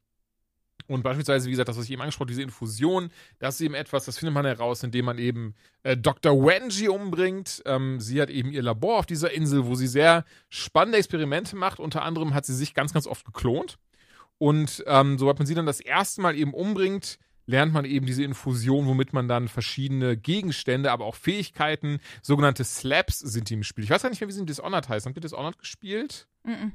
Und 0.87 1.03
beispielsweise, 1.03 1.47
wie 1.47 1.53
gesagt, 1.53 1.69
das, 1.69 1.79
was 1.79 1.87
ich 1.87 1.93
eben 1.93 2.03
angesprochen 2.03 2.27
habe, 2.27 2.33
diese 2.33 2.43
Infusion, 2.43 3.11
das 3.39 3.55
ist 3.55 3.63
eben 3.63 3.75
etwas, 3.75 4.05
das 4.05 4.19
findet 4.19 4.35
man 4.35 4.45
heraus, 4.45 4.83
indem 4.83 5.07
man 5.07 5.19
eben 5.19 5.55
äh, 5.83 5.97
Dr. 5.97 6.35
Wenji 6.35 6.89
umbringt. 6.89 7.63
Ähm, 7.65 8.01
sie 8.01 8.21
hat 8.21 8.29
eben 8.29 8.51
ihr 8.51 8.63
Labor 8.63 8.99
auf 8.99 9.07
dieser 9.07 9.33
Insel, 9.33 9.67
wo 9.67 9.75
sie 9.77 9.87
sehr 9.87 10.25
spannende 10.51 10.99
Experimente 10.99 11.57
macht. 11.57 11.81
Unter 11.81 12.03
anderem 12.03 12.35
hat 12.35 12.45
sie 12.45 12.55
sich 12.55 12.75
ganz, 12.75 12.93
ganz 12.93 13.07
oft 13.07 13.25
geklont. 13.25 13.79
Und 14.37 14.85
ähm, 14.87 15.19
sobald 15.19 15.39
man 15.39 15.47
sie 15.47 15.55
dann 15.55 15.65
das 15.65 15.81
erste 15.81 16.21
Mal 16.21 16.37
eben 16.37 16.53
umbringt, 16.53 17.19
lernt 17.47 17.73
man 17.73 17.85
eben 17.85 18.07
diese 18.07 18.25
Infusion, 18.25 18.87
womit 18.87 19.13
man 19.13 19.29
dann 19.29 19.49
verschiedene 19.49 20.17
Gegenstände, 20.17 20.91
aber 20.91 21.05
auch 21.05 21.15
Fähigkeiten, 21.15 22.01
sogenannte 22.23 22.65
Slaps 22.65 23.19
sind 23.19 23.51
die 23.51 23.55
im 23.55 23.63
Spiel. 23.63 23.85
Ich 23.85 23.91
weiß 23.91 24.03
gar 24.03 24.11
nicht 24.11 24.21
mehr, 24.21 24.29
wie 24.29 24.33
sie 24.33 24.41
in 24.41 24.47
Dishonored 24.47 24.89
heißen. 24.89 25.09
Habt 25.09 25.17
ihr 25.17 25.23
Dishonored 25.23 25.59
gespielt? 25.59 26.27
Mhm. 26.45 26.73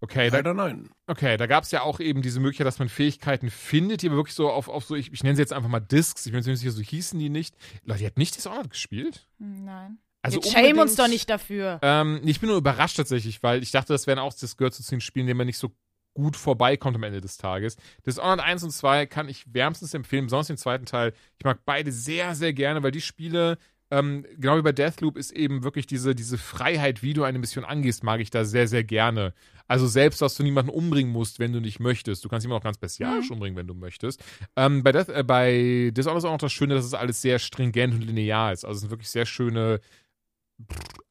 Okay, 0.00 0.28
da, 0.28 0.36
Leider 0.36 0.52
nein. 0.52 0.90
okay, 1.06 1.38
da 1.38 1.46
gab 1.46 1.64
es 1.64 1.70
ja 1.70 1.80
auch 1.80 1.98
eben 1.98 2.20
diese 2.20 2.38
Möglichkeit, 2.38 2.66
dass 2.66 2.78
man 2.78 2.90
Fähigkeiten 2.90 3.48
findet, 3.48 4.02
die 4.02 4.08
aber 4.08 4.16
wirklich 4.16 4.34
so 4.34 4.50
auf, 4.50 4.68
auf 4.68 4.84
so, 4.84 4.94
ich, 4.94 5.10
ich 5.14 5.22
nenne 5.22 5.36
sie 5.36 5.40
jetzt 5.40 5.54
einfach 5.54 5.70
mal 5.70 5.80
Discs, 5.80 6.26
ich 6.26 6.32
bin 6.32 6.40
mir 6.40 6.42
ziemlich 6.42 6.60
sicher, 6.60 6.72
so 6.72 6.82
hießen 6.82 7.18
die 7.18 7.30
nicht. 7.30 7.56
Leute, 7.84 8.02
ihr 8.02 8.08
habt 8.08 8.18
nicht 8.18 8.36
Dishonored 8.36 8.68
gespielt? 8.68 9.26
Nein. 9.38 9.98
Also 10.20 10.40
Jetzt 10.40 10.52
shame 10.52 10.78
uns 10.78 10.96
doch 10.96 11.08
nicht 11.08 11.30
dafür. 11.30 11.78
Ähm, 11.82 12.20
ich 12.24 12.40
bin 12.40 12.48
nur 12.48 12.58
überrascht 12.58 12.96
tatsächlich, 12.96 13.42
weil 13.42 13.62
ich 13.62 13.70
dachte, 13.70 13.92
das 13.92 14.06
wären 14.06 14.18
auch, 14.18 14.34
das 14.34 14.56
gehört 14.56 14.74
zu 14.74 14.82
den 14.82 15.00
Spielen, 15.00 15.26
denen 15.26 15.38
man 15.38 15.46
nicht 15.46 15.58
so 15.58 15.72
gut 16.14 16.36
vorbeikommt 16.36 16.96
am 16.96 17.02
Ende 17.02 17.20
des 17.20 17.36
Tages. 17.36 17.76
Dishonored 18.06 18.40
1 18.40 18.62
und 18.62 18.70
2 18.70 19.06
kann 19.06 19.28
ich 19.28 19.52
wärmstens 19.52 19.94
empfehlen, 19.94 20.26
besonders 20.26 20.46
den 20.46 20.56
zweiten 20.56 20.86
Teil. 20.86 21.12
Ich 21.38 21.44
mag 21.44 21.60
beide 21.64 21.92
sehr, 21.92 22.34
sehr 22.34 22.52
gerne, 22.52 22.82
weil 22.82 22.92
die 22.92 23.00
Spiele, 23.00 23.58
ähm, 23.90 24.24
genau 24.38 24.56
wie 24.56 24.62
bei 24.62 24.72
Deathloop, 24.72 25.16
ist 25.16 25.32
eben 25.32 25.64
wirklich 25.64 25.86
diese, 25.86 26.14
diese 26.14 26.38
Freiheit, 26.38 27.02
wie 27.02 27.12
du 27.12 27.24
eine 27.24 27.38
Mission 27.38 27.64
angehst, 27.64 28.04
mag 28.04 28.20
ich 28.20 28.30
da 28.30 28.44
sehr, 28.44 28.68
sehr 28.68 28.84
gerne. 28.84 29.34
Also 29.66 29.86
selbst, 29.86 30.20
dass 30.20 30.36
du 30.36 30.42
niemanden 30.42 30.70
umbringen 30.70 31.12
musst, 31.12 31.38
wenn 31.38 31.52
du 31.52 31.60
nicht 31.60 31.80
möchtest. 31.80 32.24
Du 32.24 32.28
kannst 32.28 32.46
ihn 32.46 32.52
auch 32.52 32.62
ganz 32.62 32.78
bestialisch 32.78 33.30
umbringen, 33.30 33.56
wenn 33.56 33.66
du 33.66 33.74
möchtest. 33.74 34.22
Ähm, 34.56 34.82
bei, 34.82 34.92
Death, 34.92 35.08
äh, 35.08 35.24
bei 35.24 35.90
Dishonored 35.92 36.18
ist 36.18 36.24
auch 36.24 36.32
noch 36.32 36.38
das 36.38 36.52
Schöne, 36.52 36.74
dass 36.74 36.84
es 36.84 36.94
alles 36.94 37.22
sehr 37.22 37.38
stringent 37.38 37.94
und 37.94 38.02
linear 38.02 38.52
ist. 38.52 38.64
Also 38.64 38.76
es 38.76 38.80
sind 38.82 38.90
wirklich 38.90 39.10
sehr 39.10 39.26
schöne 39.26 39.80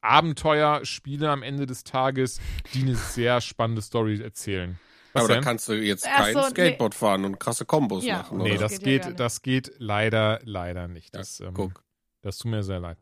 Abenteuerspiele 0.01 1.30
am 1.30 1.43
Ende 1.43 1.66
des 1.66 1.84
Tages, 1.84 2.39
die 2.74 2.82
eine 2.82 2.95
sehr 2.95 3.41
spannende 3.41 3.82
Story 3.82 4.22
erzählen. 4.22 4.80
Was 5.14 5.26
Aber 5.26 5.36
da 5.36 5.41
kannst 5.41 5.68
du 5.70 5.74
jetzt 5.74 6.07
Ach 6.07 6.18
kein 6.24 6.34
so, 6.34 6.39
nee. 6.41 6.49
Skateboard 6.49 6.95
fahren 6.95 7.26
und 7.26 7.39
krasse 7.39 7.66
Kombos 7.66 8.03
Ja. 8.03 8.18
machen, 8.18 8.39
nee, 8.39 8.51
oder? 8.53 8.61
das 8.61 8.72
Das 8.74 8.80
geht 8.80 8.84
geht, 8.84 9.05
ja 9.05 9.11
das 9.11 9.41
geht 9.41 9.72
leider, 9.78 10.39
leider 10.43 10.88
nicht. 10.88 11.14
Ja, 11.14 11.20
Das, 11.20 11.39
ähm, 11.39 11.53
guck. 11.53 11.84
das 12.22 12.38
tut 12.39 12.49
mir 12.51 12.64
sehr 12.64 12.80
leid. 12.80 12.97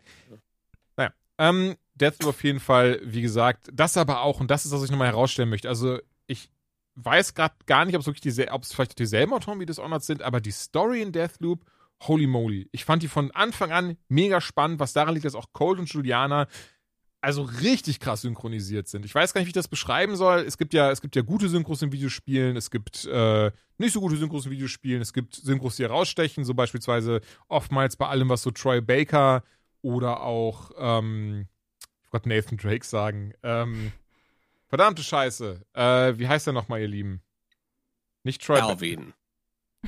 Naja, 0.98 1.14
ähm, 1.38 1.76
Deathloop 1.96 2.30
auf 2.30 2.44
jeden 2.44 2.60
Fall, 2.60 3.00
wie 3.04 3.22
gesagt, 3.22 3.70
das 3.74 3.96
aber 3.98 4.22
auch, 4.22 4.40
und 4.40 4.52
das 4.52 4.66
ist, 4.66 4.72
was 4.72 4.84
ich 4.84 4.92
nochmal 4.92 5.08
herausstellen 5.08 5.50
möchte. 5.50 5.70
Also, 5.70 6.00
ich 6.28 6.50
weiß 6.96 7.34
gerade 7.34 7.56
gar 7.66 7.86
nicht, 7.86 7.96
ob 7.96 8.02
es 8.02 8.08
wirklich 8.08 8.22
diese, 8.22 8.52
ob 8.52 8.64
es 8.64 8.74
vielleicht 8.74 9.00
dieselben 9.00 9.34
Autoren 9.34 9.60
wie 9.60 9.66
Dishonored 9.66 10.04
sind, 10.04 10.22
aber 10.22 10.42
die 10.42 10.52
Story 10.52 11.02
in 11.02 11.12
Deathloop, 11.14 11.64
holy 12.04 12.28
moly. 12.28 12.68
Ich 12.72 12.84
fand 12.84 13.04
die 13.04 13.08
von 13.08 13.32
Anfang 13.32 13.72
an 13.72 13.98
mega 14.10 14.42
spannend, 14.42 14.80
was 14.80 14.92
daran 14.92 15.14
liegt, 15.14 15.26
dass 15.26 15.36
auch 15.36 15.54
Cold 15.54 15.80
und 15.80 15.90
Juliana 15.92 16.48
also 17.22 17.44
richtig 17.44 18.00
krass 18.00 18.22
synchronisiert 18.22 18.88
sind. 18.88 19.06
Ich 19.06 19.14
weiß 19.14 19.34
gar 19.34 19.42
nicht, 19.42 19.46
wie 19.46 19.52
ich 19.52 19.54
das 19.54 19.68
beschreiben 19.68 20.16
soll. 20.16 20.40
Es 20.40 20.58
gibt 20.58 20.74
ja, 20.74 20.90
es 20.92 21.02
gibt 21.02 21.16
ja 21.16 21.22
gute 21.22 21.48
Synchros 21.50 21.82
in 21.84 21.92
Videospielen, 21.92 22.58
es 22.58 22.72
gibt 22.72 23.06
äh, 23.06 23.52
nicht 23.78 23.94
so 23.94 24.02
gute 24.02 24.18
Synchros 24.18 24.46
in 24.46 24.52
Videospielen, 24.52 25.02
es 25.02 25.14
gibt 25.14 25.36
Synchros, 25.36 25.76
die 25.76 25.84
herausstechen, 25.84 26.44
so 26.44 26.56
beispielsweise 26.56 27.22
oftmals 27.48 27.96
bei 27.96 28.08
allem, 28.08 28.30
was 28.30 28.42
so 28.42 28.50
Troy 28.52 28.82
Baker 28.82 29.44
oder 29.84 30.22
auch, 30.22 30.72
ähm, 30.78 31.48
ich 32.04 32.12
wollte 32.12 32.30
Nathan 32.30 32.58
Drake 32.58 32.86
sagen, 32.86 33.34
ähm, 33.44 33.92
verdammte 34.68 35.04
Scheiße, 35.04 35.62
äh, 35.74 36.18
wie 36.18 36.28
heißt 36.28 36.48
der 36.48 36.54
nochmal, 36.54 36.82
ihr 36.82 36.88
Lieben? 36.88 37.22
Nicht 38.24 38.44
Troy 38.44 38.60
Baker. 38.60 38.74
Erwin. 38.74 39.14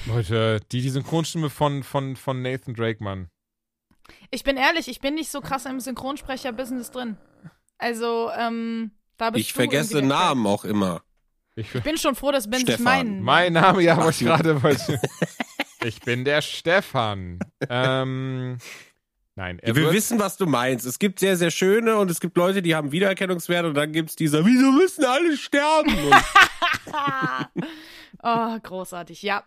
Leute, 0.05 0.59
die, 0.71 0.81
die 0.81 0.89
Synchronstimme 0.89 1.49
von, 1.49 1.83
von, 1.83 2.15
von 2.15 2.41
Nathan 2.41 2.73
Drake, 2.73 3.03
Mann. 3.03 3.29
Ich 4.31 4.43
bin 4.43 4.57
ehrlich, 4.57 4.87
ich 4.87 4.99
bin 4.99 5.15
nicht 5.15 5.31
so 5.31 5.41
krass 5.41 5.65
im 5.65 5.79
Synchronsprecher-Business 5.79 6.91
drin. 6.91 7.17
Also, 7.77 8.29
ähm, 8.37 8.91
da 9.17 9.29
bist 9.29 9.41
Ich 9.45 9.53
du 9.53 9.55
vergesse 9.57 10.01
Namen 10.01 10.45
auch 10.47 10.65
immer. 10.65 11.03
Ich, 11.55 11.73
Ich 11.75 11.83
bin 11.83 11.97
schon 11.97 12.15
froh, 12.15 12.31
dass 12.31 12.49
Ben 12.49 12.59
sich 12.59 12.75
Stefan. 12.75 12.83
meinen. 12.83 13.21
mein 13.21 13.53
Name, 13.53 13.81
ja, 13.81 13.97
was 13.97 14.19
ich 14.21 14.27
gerade 14.27 14.61
wollte. 14.63 14.99
Ich 15.85 15.99
bin 15.99 16.23
der 16.23 16.41
Stefan. 16.41 17.39
Ähm, 17.69 18.57
nein, 19.35 19.59
er 19.59 19.75
Wir 19.75 19.83
wird, 19.83 19.93
wissen, 19.93 20.17
was 20.17 20.37
du 20.37 20.45
meinst. 20.45 20.85
Es 20.85 20.97
gibt 20.97 21.19
sehr, 21.19 21.35
sehr 21.35 21.51
schöne 21.51 21.97
und 21.97 22.09
es 22.09 22.21
gibt 22.21 22.37
Leute, 22.37 22.61
die 22.61 22.73
haben 22.73 22.93
Wiedererkennungswert 22.93 23.65
und 23.65 23.73
dann 23.73 23.91
gibt's 23.91 24.15
dieser, 24.15 24.45
wieso 24.45 24.71
müssen 24.71 25.03
alle 25.03 25.35
sterben? 25.35 25.93
Oh, 28.21 28.57
großartig. 28.61 29.21
Ja, 29.23 29.43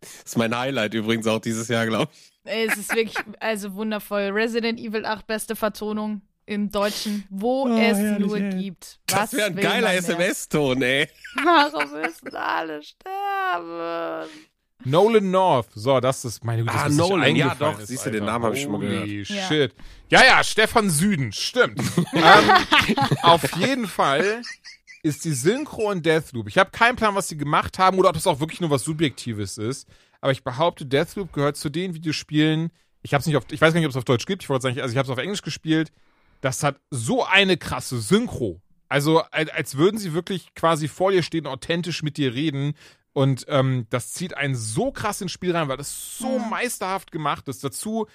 das 0.00 0.22
ist 0.24 0.38
mein 0.38 0.56
Highlight 0.56 0.94
übrigens 0.94 1.26
auch 1.26 1.40
dieses 1.40 1.68
Jahr, 1.68 1.86
glaube 1.86 2.10
ich. 2.14 2.32
Es 2.44 2.76
ist 2.76 2.94
wirklich, 2.94 3.16
also 3.40 3.74
wundervoll. 3.74 4.30
Resident 4.32 4.78
Evil 4.78 5.04
8, 5.04 5.26
beste 5.26 5.56
Vertonung 5.56 6.22
im 6.46 6.70
Deutschen, 6.70 7.24
wo 7.30 7.64
Oh, 7.64 7.68
es 7.78 7.96
herrlich, 7.98 8.26
nur 8.26 8.36
ey. 8.38 8.50
gibt. 8.62 8.98
Das 9.06 9.18
Was 9.18 9.32
wäre 9.32 9.46
ein 9.46 9.56
geiler? 9.56 9.94
SMS-Ton, 9.94 10.82
ey. 10.82 11.08
Warum 11.42 11.90
müssen 12.00 12.36
alle 12.36 12.82
sterben? 12.82 14.28
Nolan 14.84 15.30
North. 15.30 15.68
So, 15.74 15.98
das 16.00 16.24
ist 16.26 16.44
meine 16.44 16.62
Güte. 16.62 16.74
Ah, 16.76 16.84
das 16.88 16.94
Nolan, 16.96 17.34
ja, 17.36 17.54
doch, 17.54 17.78
ist, 17.78 17.88
siehst 17.88 18.04
du, 18.06 18.10
den. 18.10 18.24
Namen 18.24 18.44
hab 18.44 18.52
ich 18.54 18.62
schon 18.62 18.72
mal 18.72 18.80
Holy 18.80 19.22
Ja. 19.22 19.48
shit. 19.48 19.74
Ja, 20.10 20.22
ja, 20.24 20.44
Stefan 20.44 20.90
Süden, 20.90 21.32
stimmt. 21.32 21.80
ähm, 22.12 22.50
auf 23.22 23.56
jeden 23.56 23.86
Fall 23.86 24.42
ist 25.02 25.24
die 25.24 25.32
Synchro 25.32 25.90
in 25.92 26.02
Deathloop. 26.02 26.48
Ich 26.48 26.58
habe 26.58 26.70
keinen 26.70 26.96
Plan, 26.96 27.14
was 27.14 27.28
sie 27.28 27.38
gemacht 27.38 27.78
haben 27.78 27.98
oder 27.98 28.10
ob 28.10 28.14
das 28.14 28.26
auch 28.26 28.40
wirklich 28.40 28.60
nur 28.60 28.70
was 28.70 28.84
Subjektives 28.84 29.56
ist. 29.56 29.88
Aber 30.24 30.32
ich 30.32 30.42
behaupte, 30.42 30.86
Deathloop 30.86 31.34
gehört 31.34 31.58
zu 31.58 31.68
den 31.68 31.92
Videospielen. 31.92 32.70
Ich 33.02 33.12
hab's 33.12 33.26
nicht 33.26 33.36
auf, 33.36 33.44
ich 33.50 33.60
weiß 33.60 33.74
gar 33.74 33.80
nicht, 33.80 33.86
ob 33.86 33.90
es 33.90 33.96
auf 33.98 34.06
Deutsch 34.06 34.24
gibt. 34.24 34.42
Ich 34.42 34.48
wollte 34.48 34.62
sagen, 34.62 34.80
also 34.80 34.90
ich 34.90 34.96
habe 34.96 35.04
es 35.04 35.10
auf 35.10 35.18
Englisch 35.18 35.42
gespielt. 35.42 35.92
Das 36.40 36.62
hat 36.62 36.80
so 36.90 37.26
eine 37.26 37.58
krasse 37.58 38.00
Synchro. 38.00 38.62
Also 38.88 39.18
als, 39.18 39.50
als 39.50 39.76
würden 39.76 39.98
sie 39.98 40.14
wirklich 40.14 40.54
quasi 40.54 40.88
vor 40.88 41.12
dir 41.12 41.22
stehen, 41.22 41.46
authentisch 41.46 42.02
mit 42.02 42.16
dir 42.16 42.32
reden. 42.32 42.72
Und 43.12 43.44
ähm, 43.48 43.86
das 43.90 44.14
zieht 44.14 44.34
einen 44.34 44.54
so 44.54 44.92
krass 44.92 45.20
ins 45.20 45.30
Spiel 45.30 45.54
rein, 45.54 45.68
weil 45.68 45.76
das 45.76 46.16
so 46.16 46.38
meisterhaft 46.38 47.12
gemacht 47.12 47.46
ist. 47.48 47.62
Dazu 47.62 48.06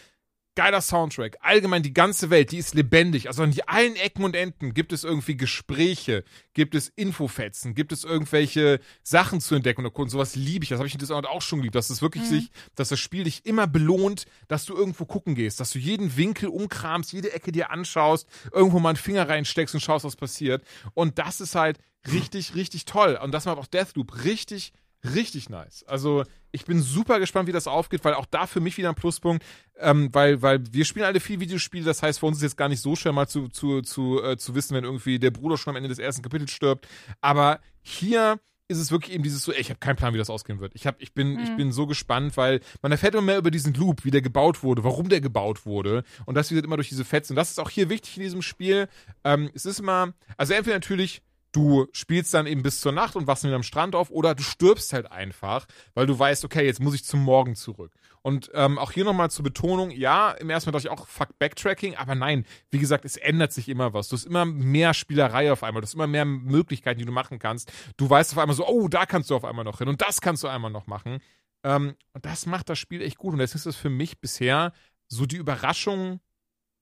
geiler 0.56 0.82
Soundtrack. 0.82 1.38
Allgemein 1.40 1.84
die 1.84 1.94
ganze 1.94 2.30
Welt, 2.30 2.52
die 2.52 2.58
ist 2.58 2.74
lebendig. 2.74 3.28
Also 3.28 3.44
an 3.44 3.52
die 3.52 3.68
allen 3.68 3.96
Ecken 3.96 4.26
und 4.26 4.36
Enden 4.36 4.74
gibt 4.74 4.92
es 4.92 5.04
irgendwie 5.06 5.38
Gespräche, 5.38 6.24
gibt 6.54 6.76
es 6.76 6.90
Infofetzen, 6.90 7.76
gibt 7.76 7.92
es 7.94 8.04
irgendwelche 8.04 8.80
Sachen 9.04 9.40
zu 9.40 9.56
entdecken 9.56 9.86
und 9.86 9.96
und 9.96 10.10
sowas 10.10 10.36
liebe 10.36 10.64
ich. 10.64 10.70
Das 10.70 10.80
habe 10.80 10.88
ich 10.88 10.94
in 10.94 11.00
Dishonored 11.00 11.28
auch 11.28 11.42
schon 11.42 11.60
geliebt, 11.60 11.76
dass 11.76 11.90
es 11.90 12.02
wirklich 12.02 12.24
Mhm. 12.24 12.28
sich, 12.28 12.50
dass 12.76 12.90
das 12.90 13.00
Spiel 13.00 13.24
dich 13.24 13.46
immer 13.46 13.68
belohnt, 13.68 14.26
dass 14.48 14.66
du 14.66 14.76
irgendwo 14.76 15.06
gucken 15.06 15.36
gehst, 15.36 15.60
dass 15.60 15.72
du 15.72 15.80
jeden 15.80 16.18
Winkel 16.18 16.50
umkramst, 16.50 17.14
jede 17.14 17.32
Ecke 17.32 17.52
dir 17.52 17.72
anschaust, 17.72 18.28
irgendwo 18.52 18.80
mal 18.80 18.90
einen 18.90 18.98
Finger 18.98 19.30
reinsteckst 19.30 19.76
und 19.76 19.82
schaust, 19.82 20.04
was 20.06 20.16
passiert. 20.16 20.64
Und 20.94 21.20
das 21.20 21.42
ist 21.42 21.56
halt 21.56 21.80
richtig, 22.12 22.56
richtig 22.56 22.86
toll. 22.86 23.20
Und 23.22 23.32
das 23.34 23.46
macht 23.46 23.58
auch 23.58 23.68
Deathloop 23.68 24.24
richtig, 24.26 24.74
richtig 25.04 25.50
nice. 25.50 25.84
Also 25.84 26.24
ich 26.52 26.66
bin 26.66 26.82
super 26.82 27.20
gespannt, 27.20 27.48
wie 27.48 27.52
das 27.52 27.68
aufgeht, 27.68 28.04
weil 28.04 28.14
auch 28.16 28.26
da 28.26 28.48
für 28.48 28.60
mich 28.60 28.78
wieder 28.78 28.90
ein 28.90 28.96
Pluspunkt, 28.96 29.46
ähm, 29.78 30.10
weil, 30.14 30.42
weil 30.42 30.62
wir 30.72 30.86
spielen 30.86 31.06
alle 31.06 31.20
viel 31.20 31.40
Videospiele, 31.40 31.86
das 31.86 32.02
heißt, 32.04 32.20
für 32.20 32.26
uns 32.26 32.38
ist 32.38 32.44
jetzt 32.44 32.58
gar 32.58 32.70
nicht 32.70 32.82
so 32.82 32.96
schwer, 32.96 33.12
mal 33.14 33.28
zu, 33.28 33.48
zu, 33.50 33.82
zu, 33.82 34.22
äh, 34.24 34.38
zu 34.38 34.56
wissen, 34.56 34.76
wenn 34.76 34.84
irgendwie 34.84 35.20
der 35.20 35.32
Bruder 35.32 35.58
schon 35.58 35.72
am 35.72 35.78
Ende 35.78 35.90
des 35.90 36.00
ersten 36.00 36.22
Kapitels 36.22 36.52
stirbt. 36.52 36.88
Aber 37.22 37.60
hier 37.82 38.40
ist 38.72 38.78
es 38.78 38.92
wirklich 38.92 39.16
eben 39.16 39.24
dieses 39.24 39.42
so, 39.42 39.52
ey, 39.52 39.62
ich 39.62 39.70
habe 39.72 39.80
keinen 39.80 39.96
Plan, 39.96 40.14
wie 40.14 40.20
das 40.20 40.30
ausgehen 40.30 40.60
wird. 40.60 40.76
Ich, 40.76 40.86
hab, 40.86 41.02
ich, 41.02 41.14
bin, 41.16 41.40
ich 41.40 41.50
Mhm. 41.50 41.56
bin 41.56 41.72
so 41.72 41.88
gespannt, 41.88 42.38
weil 42.38 42.60
man 42.84 42.92
erfährt 42.92 43.16
immer 43.16 43.24
mehr 43.24 43.40
über 43.40 43.50
diesen 43.50 43.74
Loop, 43.74 44.06
wie 44.06 44.12
der 44.12 44.22
gebaut 44.22 44.62
wurde, 44.62 44.84
warum 44.84 45.10
der 45.10 45.22
gebaut 45.22 45.66
wurde. 45.66 46.04
Und 46.26 46.36
das 46.36 46.52
wird 46.52 46.66
immer 46.66 46.76
durch 46.76 46.90
diese 46.90 47.04
Fetzen. 47.04 47.34
Und 47.34 47.38
das 47.38 47.50
ist 47.50 47.60
auch 47.60 47.72
hier 47.72 47.90
wichtig 47.90 48.18
in 48.18 48.24
diesem 48.24 48.44
Spiel. 48.44 48.88
Ähm, 49.24 49.50
es 49.56 49.66
ist 49.66 49.80
immer, 49.80 50.14
also 50.38 50.54
entweder 50.54 50.76
natürlich, 50.76 51.24
du 51.52 51.88
spielst 51.92 52.34
dann 52.34 52.48
eben 52.48 52.62
bis 52.62 52.82
zur 52.82 52.92
Nacht 52.92 53.16
und 53.16 53.28
wachst 53.28 53.44
wieder 53.44 53.56
am 53.56 53.64
Strand 53.64 53.96
auf, 53.96 54.10
oder 54.10 54.36
du 54.36 54.44
stirbst 54.44 54.94
halt 54.94 55.12
einfach, 55.12 55.66
weil 55.94 56.06
du 56.06 56.18
weißt, 56.18 56.46
okay, 56.46 56.66
jetzt 56.66 56.80
muss 56.80 56.96
ich 56.96 57.04
zum 57.04 57.24
Morgen 57.24 57.56
zurück. 57.56 57.94
Und 58.22 58.52
ähm, 58.54 58.78
auch 58.78 58.92
hier 58.92 59.06
nochmal 59.06 59.32
zur 59.32 59.44
Betonung, 59.44 59.92
ja, 59.92 60.32
im 60.32 60.50
ersten 60.50 60.70
Mal 60.70 60.74
dachte 60.74 60.88
ich 60.88 60.92
auch, 60.92 61.08
fuck 61.08 61.38
Backtracking, 61.40 61.96
aber 61.96 62.16
nein, 62.16 62.46
wie 62.70 62.80
gesagt, 62.80 63.06
es 63.06 63.18
ändert 63.18 63.54
sich 63.54 63.70
immer 63.70 63.94
was. 63.94 64.10
Du 64.10 64.16
hast 64.16 64.26
immer 64.26 64.46
mehr 64.46 64.94
Spielerei 64.94 65.52
auf 65.52 65.64
einmal, 65.64 65.82
du 65.82 65.86
hast 65.88 65.94
immer 65.94 66.08
mehr 66.08 66.26
Möglichkeiten, 66.26 67.00
die 67.00 67.06
du 67.06 67.12
machen 67.12 67.40
kannst. 67.40 67.72
Du 67.98 68.10
weißt 68.10 68.34
auf 68.34 68.38
einmal 68.38 68.56
so, 68.56 68.68
oh, 68.68 68.88
da 68.88 69.06
kannst 69.06 69.30
du 69.30 69.36
auf 69.36 69.46
einmal 69.46 69.66
noch 69.66 69.80
hin 69.80 69.88
und 69.88 70.02
das 70.02 70.22
kannst 70.22 70.44
du 70.44 70.48
einmal 70.48 70.72
noch 70.72 70.88
machen. 70.88 71.20
Ähm, 71.64 71.96
und 72.14 72.26
das 72.26 72.46
macht 72.46 72.70
das 72.70 72.80
Spiel 72.80 73.02
echt 73.02 73.18
gut. 73.18 73.34
Und 73.34 73.40
deswegen 73.40 73.58
ist 73.58 73.66
das 73.66 73.76
für 73.76 73.90
mich 73.90 74.20
bisher 74.20 74.74
so 75.08 75.26
die 75.26 75.38
Überraschung 75.38 76.20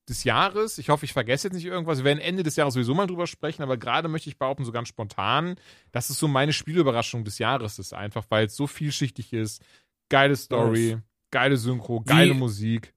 des 0.08 0.24
Jahres. 0.24 0.78
Ich 0.78 0.88
hoffe, 0.88 1.04
ich 1.04 1.12
vergesse 1.12 1.48
jetzt 1.48 1.54
nicht 1.54 1.64
irgendwas. 1.66 1.98
Wir 1.98 2.04
werden 2.04 2.18
Ende 2.18 2.42
des 2.42 2.56
Jahres 2.56 2.74
sowieso 2.74 2.94
mal 2.94 3.06
drüber 3.06 3.26
sprechen, 3.26 3.62
aber 3.62 3.76
gerade 3.76 4.08
möchte 4.08 4.28
ich 4.28 4.38
behaupten, 4.38 4.64
so 4.64 4.72
ganz 4.72 4.88
spontan, 4.88 5.56
dass 5.92 6.10
es 6.10 6.18
so 6.18 6.28
meine 6.28 6.52
Spielüberraschung 6.52 7.24
des 7.24 7.38
Jahres 7.38 7.78
ist, 7.78 7.92
einfach 7.94 8.24
weil 8.28 8.46
es 8.46 8.56
so 8.56 8.66
vielschichtig 8.66 9.32
ist. 9.32 9.62
Geile 10.08 10.36
Story, 10.36 10.98
geile 11.30 11.56
Synchro, 11.56 12.00
geile 12.00 12.34
Wie- 12.34 12.38
Musik. 12.38 12.94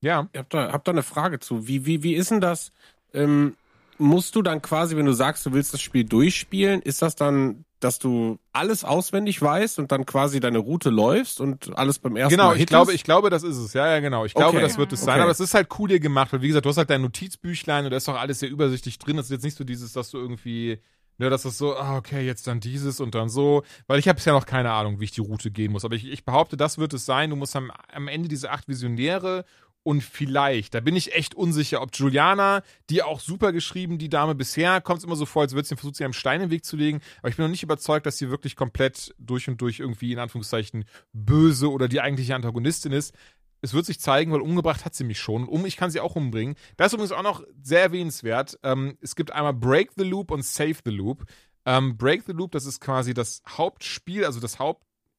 Ja. 0.00 0.28
Ich 0.32 0.38
hab 0.38 0.50
da, 0.50 0.72
hab 0.72 0.84
da 0.84 0.92
eine 0.92 1.02
Frage 1.02 1.38
zu. 1.38 1.66
Wie, 1.68 1.86
wie, 1.86 2.02
wie 2.02 2.14
ist 2.14 2.30
denn 2.30 2.40
das? 2.40 2.72
Ähm, 3.14 3.56
musst 3.98 4.34
du 4.34 4.42
dann 4.42 4.62
quasi, 4.62 4.96
wenn 4.96 5.06
du 5.06 5.12
sagst, 5.12 5.44
du 5.46 5.52
willst 5.52 5.72
das 5.74 5.80
Spiel 5.80 6.04
durchspielen, 6.04 6.82
ist 6.82 7.02
das 7.02 7.14
dann, 7.14 7.64
dass 7.80 7.98
du 7.98 8.38
alles 8.52 8.84
auswendig 8.84 9.42
weißt 9.42 9.78
und 9.78 9.90
dann 9.92 10.06
quasi 10.06 10.38
deine 10.40 10.58
Route 10.58 10.88
läufst 10.90 11.40
und 11.40 11.76
alles 11.76 11.98
beim 11.98 12.16
ersten 12.16 12.30
Genau, 12.30 12.46
Mal 12.48 12.52
ich 12.54 12.60
hittest? 12.60 12.70
glaube, 12.70 12.92
ich 12.94 13.04
glaube, 13.04 13.30
das 13.30 13.42
ist 13.42 13.56
es. 13.56 13.72
Ja, 13.72 13.88
ja, 13.88 14.00
genau. 14.00 14.24
Ich 14.24 14.34
glaube, 14.34 14.56
Okay. 14.56 14.66
das 14.66 14.78
wird 14.78 14.92
es 14.92 15.00
sein. 15.00 15.14
Okay. 15.14 15.22
Aber 15.22 15.30
es 15.32 15.40
ist 15.40 15.54
halt 15.54 15.68
cool 15.78 15.88
hier 15.88 16.00
gemacht, 16.00 16.32
weil 16.32 16.42
wie 16.42 16.48
gesagt, 16.48 16.64
du 16.64 16.70
hast 16.70 16.76
halt 16.76 16.90
dein 16.90 17.02
Notizbüchlein 17.02 17.84
und 17.84 17.90
da 17.90 17.96
ist 17.96 18.06
doch 18.08 18.18
alles 18.18 18.38
sehr 18.40 18.50
übersichtlich 18.50 18.98
drin. 18.98 19.16
Das 19.16 19.26
ist 19.26 19.32
jetzt 19.32 19.44
nicht 19.44 19.56
so 19.56 19.64
dieses, 19.64 19.92
dass 19.92 20.10
du 20.10 20.18
irgendwie, 20.18 20.78
ne, 21.18 21.28
dass 21.28 21.42
das 21.42 21.58
so, 21.58 21.76
ah, 21.76 21.96
okay, 21.96 22.24
jetzt 22.24 22.46
dann 22.46 22.60
dieses 22.60 23.00
und 23.00 23.16
dann 23.16 23.28
so. 23.28 23.64
Weil 23.88 23.98
ich 23.98 24.06
habe 24.06 24.16
bisher 24.16 24.32
noch 24.32 24.46
keine 24.46 24.70
Ahnung, 24.72 25.00
wie 25.00 25.04
ich 25.04 25.10
die 25.12 25.20
Route 25.20 25.50
gehen 25.50 25.72
muss. 25.72 25.84
Aber 25.84 25.96
ich, 25.96 26.06
ich 26.06 26.24
behaupte, 26.24 26.56
das 26.56 26.78
wird 26.78 26.94
es 26.94 27.04
sein. 27.04 27.30
Du 27.30 27.36
musst 27.36 27.56
am, 27.56 27.72
am 27.92 28.06
Ende 28.06 28.28
diese 28.28 28.50
acht 28.52 28.68
Visionäre 28.68 29.44
und 29.84 30.02
vielleicht, 30.02 30.74
da 30.74 30.80
bin 30.80 30.94
ich 30.94 31.14
echt 31.14 31.34
unsicher, 31.34 31.82
ob 31.82 31.90
Juliana, 31.94 32.62
die 32.88 33.02
auch 33.02 33.20
super 33.20 33.52
geschrieben, 33.52 33.98
die 33.98 34.08
Dame 34.08 34.34
bisher, 34.34 34.80
kommt 34.80 34.98
es 34.98 35.04
immer 35.04 35.16
so 35.16 35.26
vor, 35.26 35.42
als 35.42 35.54
würde 35.54 35.66
sie 35.66 35.76
versucht, 35.76 35.96
sie 35.96 36.04
einem 36.04 36.12
Stein 36.12 36.40
im 36.40 36.50
Weg 36.50 36.64
zu 36.64 36.76
legen. 36.76 37.00
Aber 37.18 37.28
ich 37.28 37.36
bin 37.36 37.44
noch 37.44 37.50
nicht 37.50 37.62
überzeugt, 37.62 38.06
dass 38.06 38.18
sie 38.18 38.30
wirklich 38.30 38.54
komplett 38.54 39.14
durch 39.18 39.48
und 39.48 39.60
durch 39.60 39.80
irgendwie 39.80 40.12
in 40.12 40.18
Anführungszeichen 40.18 40.84
böse 41.12 41.70
oder 41.70 41.88
die 41.88 42.00
eigentliche 42.00 42.34
Antagonistin 42.34 42.92
ist. 42.92 43.14
Es 43.60 43.74
wird 43.74 43.86
sich 43.86 44.00
zeigen, 44.00 44.32
weil 44.32 44.40
umgebracht 44.40 44.84
hat 44.84 44.94
sie 44.94 45.04
mich 45.04 45.20
schon. 45.20 45.46
Um, 45.48 45.66
ich 45.66 45.76
kann 45.76 45.90
sie 45.90 46.00
auch 46.00 46.16
umbringen. 46.16 46.56
Das 46.76 46.88
ist 46.88 46.94
übrigens 46.94 47.12
auch 47.12 47.22
noch 47.22 47.44
sehr 47.62 47.80
erwähnenswert. 47.80 48.58
Ähm, 48.64 48.98
es 49.00 49.14
gibt 49.14 49.32
einmal 49.32 49.54
Break 49.54 49.92
the 49.96 50.04
Loop 50.04 50.30
und 50.32 50.44
Save 50.44 50.76
the 50.84 50.90
Loop. 50.90 51.24
Ähm, 51.64 51.96
Break 51.96 52.24
the 52.26 52.32
Loop, 52.32 52.50
das 52.52 52.66
ist 52.66 52.80
quasi 52.80 53.14
das 53.14 53.42
Hauptspiel, 53.48 54.24
also 54.24 54.40
das 54.40 54.58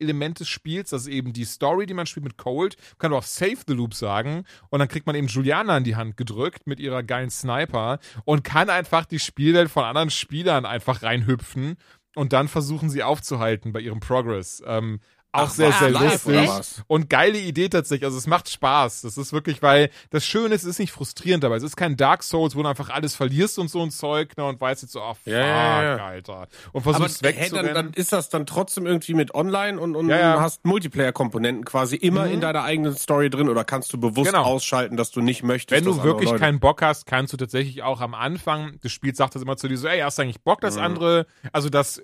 Hauptelement 0.04 0.40
des 0.40 0.50
Spiels. 0.50 0.90
Das 0.90 1.04
ist 1.04 1.08
eben 1.08 1.34
die 1.34 1.46
Story, 1.46 1.86
die 1.86 1.94
man 1.94 2.06
spielt 2.06 2.26
mit 2.26 2.38
Cold. 2.38 2.76
Man 2.78 2.98
kann 2.98 3.12
aber 3.12 3.20
auch 3.20 3.24
Save 3.24 3.58
the 3.68 3.74
Loop 3.74 3.94
sagen. 3.94 4.44
Und 4.70 4.80
dann 4.80 4.88
kriegt 4.88 5.08
man 5.08 5.16
eben 5.16 5.28
Juliana 5.28 5.78
in 5.78 5.84
die 5.84 5.96
Hand 5.96 6.18
gedrückt 6.18 6.68
mit 6.68 6.80
ihrer 6.80 7.04
geilen 7.04 7.30
Sniper 7.30 8.00
und 8.26 8.44
kann 8.44 8.70
einfach 8.70 9.06
die 9.06 9.20
Spielwelt 9.20 9.72
von 9.72 9.84
anderen 9.84 10.10
Spielern 10.10 10.66
einfach 10.66 11.04
reinhüpfen 11.04 11.78
und 12.16 12.34
dann 12.34 12.48
versuchen 12.48 12.90
sie 12.90 13.02
aufzuhalten 13.02 13.72
bei 13.72 13.80
ihrem 13.80 14.00
Progress. 14.00 14.62
Ähm, 14.66 15.00
auch 15.34 15.48
Ach, 15.48 15.50
sehr, 15.50 15.72
sehr 15.74 15.90
live 15.90 16.26
lustig. 16.26 16.84
Und 16.88 17.10
geile 17.10 17.40
Idee 17.40 17.68
tatsächlich. 17.68 18.06
Also 18.06 18.18
es 18.20 18.28
macht 18.28 18.50
Spaß. 18.50 19.02
Das 19.02 19.18
ist 19.18 19.34
wirklich, 19.34 19.62
weil 19.62 19.90
das 20.12 20.26
Schöne 20.26 20.54
ist, 20.54 20.62
es 20.64 20.70
ist 20.70 20.80
nicht 20.80 20.92
frustrierend 20.92 21.44
dabei. 21.44 21.56
Es 21.56 21.64
ist 21.64 21.76
kein 21.76 21.98
Dark 21.98 22.22
Souls, 22.24 22.56
wo 22.56 22.62
du 22.62 22.70
einfach 22.70 22.90
alles 22.92 23.16
verlierst 23.16 23.58
und 23.60 23.68
so 23.70 23.82
ein 23.82 23.90
Zeug, 23.92 24.38
ne, 24.38 24.46
und 24.46 24.62
weißt 24.62 24.84
jetzt 24.84 24.92
so, 24.92 25.02
ach, 25.02 25.16
fuck, 25.18 25.34
Ja, 25.34 25.40
ja, 25.82 25.98
ja. 25.98 26.06
Alter. 26.06 26.48
Und 26.72 26.86
Aber 26.86 26.94
versuchst 26.94 27.24
hey, 27.24 27.34
dann, 27.34 27.42
wegzurennen. 27.42 27.74
dann 27.74 27.94
ist 27.94 28.14
das 28.14 28.30
dann 28.30 28.46
trotzdem 28.46 28.86
irgendwie 28.86 29.16
mit 29.16 29.34
online 29.34 29.80
und, 29.80 29.96
und 29.96 30.08
Ja, 30.10 30.20
ja. 30.20 30.40
hast 30.40 30.66
Multiplayer-Komponenten 30.66 31.66
quasi 31.66 31.96
immer 31.96 32.26
Mhm. 32.28 32.34
in 32.34 32.42
deiner 32.42 32.64
eigenen 32.64 32.96
Story 32.96 33.30
drin 33.30 33.50
oder 33.50 33.64
kannst 33.64 33.92
du 33.94 34.00
bewusst 34.00 34.32
Genau. 34.32 34.44
ausschalten, 34.44 34.98
dass 34.98 35.12
du 35.12 35.22
nicht 35.22 35.42
möchtest, 35.44 35.84
Wenn 35.84 35.92
du 35.92 36.04
wirklich 36.04 36.30
Leute- 36.30 36.40
keinen 36.40 36.60
Bock 36.60 36.82
hast, 36.82 37.06
kannst 37.06 37.34
du 37.34 37.38
tatsächlich 37.38 37.82
auch 37.84 38.02
am 38.02 38.14
Anfang 38.14 38.80
des 38.82 38.92
Spiels 38.92 39.18
sagt 39.18 39.34
das 39.36 39.42
immer 39.42 39.58
zu 39.58 39.68
dir 39.68 39.78
so, 39.78 39.88
ey, 39.88 40.00
hast 40.02 40.18
du 40.20 40.22
eigentlich 40.22 40.42
Bock, 40.42 40.62
dass 40.62 40.76
Mhm. 40.76 40.82
andere, 40.84 41.26
also 41.52 41.70
dass 41.70 42.02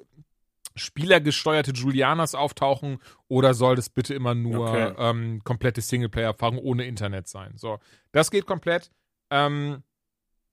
spielergesteuerte 0.79 1.71
Julianas 1.71 2.35
auftauchen 2.35 2.99
oder 3.27 3.53
soll 3.53 3.75
das 3.75 3.89
bitte 3.89 4.13
immer 4.13 4.33
nur 4.35 4.69
Okay. 4.69 4.93
ähm, 4.97 5.41
komplette 5.43 5.81
Singleplayer-Erfahrung 5.81 6.57
ohne 6.57 6.85
Internet 6.85 7.27
sein? 7.27 7.53
So, 7.55 7.79
das 8.11 8.31
geht 8.31 8.45
komplett. 8.45 8.91
Ähm, 9.29 9.83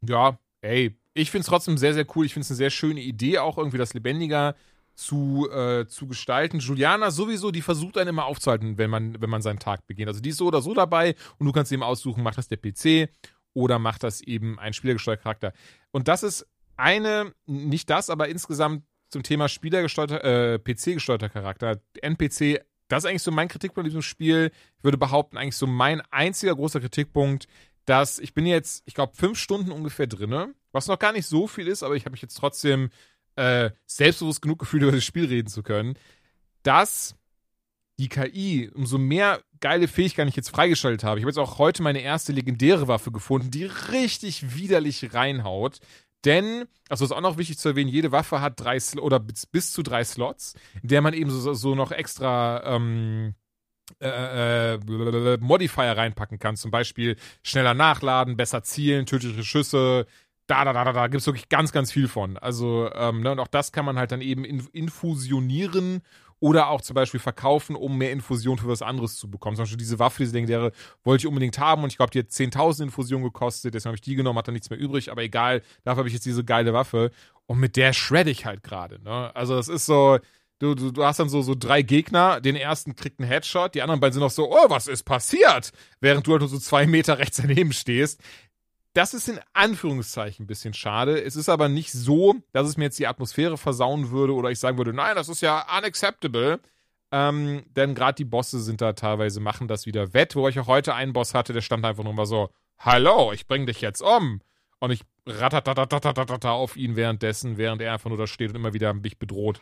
ja, 0.03 0.39
ey, 0.61 0.98
ich 1.15 1.31
finde 1.31 1.43
es 1.43 1.47
trotzdem 1.47 1.78
sehr, 1.78 1.94
sehr 1.94 2.07
cool. 2.15 2.27
Ich 2.27 2.35
finde 2.35 2.44
es 2.44 2.51
eine 2.51 2.57
sehr 2.57 2.70
schöne 2.70 3.01
Idee, 3.01 3.39
auch 3.39 3.57
irgendwie 3.57 3.78
das 3.78 3.94
lebendiger 3.94 4.55
zu, 4.94 5.48
äh, 5.51 5.86
zu 5.86 6.07
gestalten. 6.07 6.59
Juliana 6.59 7.11
sowieso, 7.11 7.51
die 7.51 7.62
versucht 7.62 7.98
einen 7.98 8.09
immer 8.09 8.24
aufzuhalten, 8.27 8.78
wenn 8.78 8.90
man, 8.90 9.20
wenn 9.20 9.31
man 9.31 9.43
seinen 9.43 9.59
Tag 9.59 9.86
beginnt. 9.86 10.09
Also 10.09 10.20
die 10.20 10.31
ist 10.31 10.39
so 10.39 10.47
oder 10.47 10.62
so 10.62 10.74
dabei 10.74 11.15
und 11.39 11.47
du 11.47 11.53
kannst 11.53 11.73
eben 11.73 11.82
aussuchen, 11.82 12.23
macht 12.23 12.39
das 12.39 12.48
der 12.48 12.57
PC 12.59 13.11
oder 13.55 13.78
macht 13.78 14.03
das 14.03 14.20
eben 14.20 14.59
ein 14.59 14.73
spielergesteuerter 14.73 15.23
Charakter. 15.23 15.53
Und 15.90 16.09
das 16.09 16.23
ist 16.23 16.47
eine, 16.77 17.32
nicht 17.47 17.89
das, 17.89 18.11
aber 18.11 18.28
insgesamt 18.28 18.85
zum 19.17 19.23
Thema 19.23 19.49
spielergesteuerter, 19.49 20.55
äh, 20.55 20.59
PC-gesteuerter 20.59 21.31
Charakter. 21.31 21.81
NPC 22.03 22.61
das 22.89 23.05
ist 23.05 23.11
eigentlich 23.11 23.23
so 23.23 23.33
mein 23.33 23.49
Kritikpunkt 23.49 23.87
an 23.87 23.91
diesem 23.91 24.03
Spiel. 24.03 24.53
Ich 24.79 24.85
würde 24.85 24.99
behaupten, 24.99 25.37
eigentlich 25.37 25.57
so 25.57 25.67
mein 25.67 26.01
einziger 26.11 26.55
großer 26.55 26.81
Kritikpunkt, 26.81 27.49
dass 27.85 28.19
ich 28.19 28.35
bin 28.35 28.47
jetzt, 28.47 28.83
ich 28.87 28.95
glaube, 28.95 29.17
fünf 29.17 29.39
Stunden 29.39 29.73
ungefähr 29.73 30.07
drinne, 30.07 30.55
was 30.73 30.87
noch 30.87 30.99
gar 30.99 31.13
nicht 31.13 31.27
so 31.27 31.47
viel 31.47 31.69
ist, 31.69 31.83
aber 31.83 31.97
ich 31.97 32.05
habe 32.05 32.13
mich 32.13 32.23
jetzt 32.23 32.37
trotzdem 32.37 32.91
äh, 33.37 33.71
selbstbewusst 33.87 34.43
genug 34.43 34.59
gefühlt, 34.59 34.83
über 34.83 34.93
das 34.93 35.05
Spiel 35.05 35.27
reden 35.27 35.49
zu 35.49 35.63
können, 35.63 35.95
dass 36.63 37.17
die 37.99 38.09
KI, 38.09 38.71
umso 38.75 38.99
mehr 38.99 39.43
geile 39.61 39.89
Fähigkeiten 39.89 40.29
ich 40.29 40.37
jetzt 40.37 40.51
freigeschaltet 40.51 41.03
habe. 41.03 41.19
Ich 41.19 41.25
habe 41.25 41.31
jetzt 41.31 41.39
auch 41.39 41.59
heute 41.59 41.83
meine 41.83 42.03
erste 42.03 42.33
legendäre 42.33 42.89
Waffe 42.89 43.11
gefunden, 43.11 43.51
die 43.51 43.65
richtig 43.65 44.55
widerlich 44.55 45.15
reinhaut. 45.15 45.79
Denn, 46.27 46.66
also 46.89 47.05
ist 47.05 47.12
auch 47.12 47.20
noch 47.20 47.39
wichtig 47.39 47.57
zu 47.57 47.69
erwähnen, 47.69 47.89
jede 47.89 48.12
Waffe 48.12 48.40
hat 48.40 48.61
drei 48.61 48.78
Sl 48.78 48.98
oder 48.98 49.20
bis, 49.20 49.47
bis 49.47 49.73
zu 49.73 49.82
drei 49.82 50.05
Slots, 50.05 50.55
in 50.82 50.89
der 50.89 51.01
man 51.01 51.15
eben 51.15 51.31
so, 51.31 51.55
so 51.55 51.74
noch 51.74 51.93
extra 51.93 52.62
ähm, 52.65 53.35
äh, 54.03 54.74
äh, 54.74 55.39
Modifier 55.40 55.97
reinpacken 55.97 56.40
kann. 56.40 56.57
Zum 56.57 56.73
Beispiel 56.73 57.16
schneller 57.44 57.74
nachladen, 57.74 58.36
besser 58.36 58.65
zielen, 58.65 59.07
tödliche 59.07 59.44
Schüsse. 59.44 60.07
Da, 60.48 60.65
da, 60.65 60.73
da, 60.73 60.85
da, 60.85 60.93
da 60.93 61.07
gibt 61.07 61.20
es 61.20 61.27
wirklich 61.27 61.48
ganz, 61.48 61.70
ganz 61.70 61.93
viel 61.93 62.09
von. 62.09 62.36
Also, 62.36 62.90
ähm, 62.93 63.20
ne, 63.20 63.32
und 63.32 63.39
auch 63.39 63.48
das 63.48 63.70
kann 63.70 63.85
man 63.85 63.97
halt 63.98 64.11
dann 64.11 64.20
eben 64.20 64.44
in, 64.44 64.66
infusionieren 64.73 66.03
oder 66.41 66.69
auch 66.69 66.81
zum 66.81 66.95
Beispiel 66.95 67.21
verkaufen, 67.21 67.77
um 67.77 67.97
mehr 67.97 68.13
Infusion 68.13 68.59
für 68.59 68.69
was 68.69 68.83
anderes 68.83 69.17
zu 69.17 69.31
bekommen. 69.31 69.57
Zum 69.57 69.63
Beispiel 69.63 69.79
diese 69.79 69.99
Waffe, 69.99 70.23
diese 70.23 70.35
legendäre, 70.35 70.73
wollte 71.05 71.23
ich 71.23 71.27
unbedingt 71.27 71.59
haben 71.59 71.83
und 71.83 71.91
ich 71.91 71.97
glaube, 71.97 72.11
die 72.11 72.19
hat 72.19 72.27
10.000 72.27 72.85
Infusionen 72.85 73.25
gekostet, 73.25 73.75
deswegen 73.75 73.91
habe 73.91 73.97
ich 73.97 74.03
die 74.03 74.15
genommen, 74.15 74.39
hat 74.39 74.49
dann 74.49 74.55
nichts 74.55 74.71
mehr 74.71 74.79
übrig, 74.79 75.11
aber 75.11 75.23
egal, 75.23 75.63
dafür 75.85 75.99
habe 75.99 76.09
ich 76.09 76.15
jetzt 76.15 76.27
diese 76.27 76.45
geile 76.45 76.73
Waffe 76.73 77.11
und 77.47 77.59
mit 77.59 77.77
der 77.77 77.93
shred 77.93 78.27
ich 78.27 78.45
halt 78.45 78.63
gerade. 78.63 79.03
Ne? 79.03 79.35
Also 79.35 79.57
das 79.57 79.69
ist 79.69 79.87
so, 79.87 80.19
du, 80.59 80.75
du, 80.75 80.91
du 80.91 81.05
hast 81.05 81.19
dann 81.21 81.29
so, 81.29 81.43
so 81.43 81.55
drei 81.55 81.83
Gegner, 81.83 82.41
den 82.41 82.57
ersten 82.57 82.97
kriegt 82.97 83.21
einen 83.21 83.29
Headshot, 83.29 83.75
die 83.75 83.83
anderen 83.83 84.01
beiden 84.01 84.15
sind 84.15 84.23
noch 84.23 84.31
so, 84.31 84.51
oh, 84.51 84.69
was 84.69 84.87
ist 84.87 85.05
passiert? 85.05 85.73
Während 86.01 86.27
du 86.27 86.33
halt 86.33 86.41
nur 86.41 86.49
so 86.49 86.59
zwei 86.59 86.87
Meter 86.87 87.19
rechts 87.19 87.39
daneben 87.39 87.73
stehst. 87.73 88.21
Das 88.97 89.12
ist 89.12 89.28
in 89.28 89.39
Anführungszeichen 89.52 90.44
ein 90.44 90.47
bisschen 90.47 90.73
schade. 90.73 91.23
Es 91.23 91.36
ist 91.36 91.51
aber 91.51 91.68
nicht 91.68 91.93
so, 91.93 92.35
dass 92.52 92.66
es 92.66 92.78
mir 92.78 92.85
jetzt 92.85 92.98
die 92.98 93.06
Atmosphäre 93.06 93.59
versauen 93.59 94.10
würde 94.10 94.32
oder 94.32 94.51
ich 94.51 94.59
sagen 94.59 94.78
würde, 94.78 94.94
nein, 94.94 95.14
das 95.16 95.28
ist 95.28 95.43
ja 95.43 95.66
unacceptable. 95.77 96.60
Ähm, 97.12 97.64
denn 97.77 97.94
gerade 97.94 98.14
die 98.16 98.24
Bosse 98.24 98.59
sind 98.59 98.81
da 98.81 98.94
teilweise, 98.94 99.39
machen 99.40 99.68
das 99.68 99.85
wieder 99.85 100.14
wett. 100.14 100.35
Wo 100.35 100.48
ich 100.48 100.59
auch 100.59 100.66
heute 100.66 100.94
einen 100.94 101.12
Boss 101.12 101.35
hatte, 101.35 101.52
der 101.52 101.60
stand 101.60 101.85
einfach 101.85 102.05
nur 102.05 102.14
mal 102.14 102.24
so, 102.24 102.48
hallo, 102.78 103.32
ich 103.35 103.47
bring 103.47 103.66
dich 103.66 103.82
jetzt 103.82 104.01
um. 104.01 104.40
Und 104.78 104.93
ich 104.93 105.02
ratatatatatatatata 105.27 106.52
auf 106.52 106.78
ihn 106.78 106.97
währenddessen, 106.97 107.59
während 107.59 107.82
er 107.82 107.93
einfach 107.93 108.09
nur 108.09 108.18
da 108.18 108.27
steht 108.27 108.48
und 108.48 108.56
immer 108.56 108.73
wieder 108.73 108.94
mich 108.94 109.18
bedroht. 109.18 109.60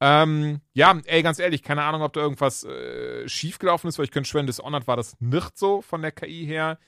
Ähm, 0.00 0.60
ja, 0.74 0.96
ey, 1.06 1.24
ganz 1.24 1.40
ehrlich, 1.40 1.64
keine 1.64 1.82
Ahnung, 1.82 2.02
ob 2.02 2.12
da 2.12 2.20
irgendwas 2.20 2.62
äh, 2.62 3.28
schiefgelaufen 3.28 3.88
ist, 3.88 3.98
weil 3.98 4.04
ich 4.04 4.12
könnte 4.12 4.30
schwören, 4.30 4.46
Dishonored 4.46 4.86
war 4.86 4.96
das 4.96 5.16
nicht 5.18 5.58
so 5.58 5.82
von 5.82 6.02
der 6.02 6.12
KI 6.12 6.46
her. 6.46 6.78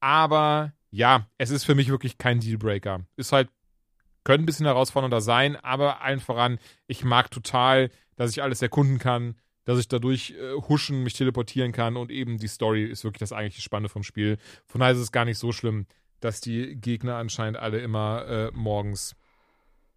Aber 0.00 0.72
ja, 0.94 1.26
es 1.38 1.50
ist 1.50 1.64
für 1.64 1.74
mich 1.74 1.88
wirklich 1.88 2.18
kein 2.18 2.38
Dealbreaker. 2.38 3.04
Ist 3.16 3.32
halt, 3.32 3.48
könnte 4.22 4.44
ein 4.44 4.46
bisschen 4.46 4.66
herausfordernder 4.66 5.20
sein, 5.20 5.56
aber 5.56 6.02
allen 6.02 6.20
voran, 6.20 6.58
ich 6.86 7.04
mag 7.04 7.32
total, 7.32 7.90
dass 8.14 8.30
ich 8.30 8.42
alles 8.42 8.62
erkunden 8.62 8.98
kann, 8.98 9.34
dass 9.64 9.80
ich 9.80 9.88
dadurch 9.88 10.34
äh, 10.38 10.52
huschen, 10.52 11.02
mich 11.02 11.14
teleportieren 11.14 11.72
kann 11.72 11.96
und 11.96 12.12
eben 12.12 12.38
die 12.38 12.46
Story 12.46 12.84
ist 12.84 13.02
wirklich 13.02 13.18
das 13.18 13.32
eigentliche 13.32 13.62
Spannende 13.62 13.88
vom 13.88 14.04
Spiel. 14.04 14.38
Von 14.66 14.80
daher 14.80 14.94
ist 14.94 15.00
es 15.00 15.10
gar 15.10 15.24
nicht 15.24 15.38
so 15.38 15.50
schlimm, 15.50 15.86
dass 16.20 16.40
die 16.40 16.76
Gegner 16.76 17.16
anscheinend 17.16 17.58
alle 17.58 17.80
immer 17.80 18.26
äh, 18.26 18.50
morgens 18.52 19.16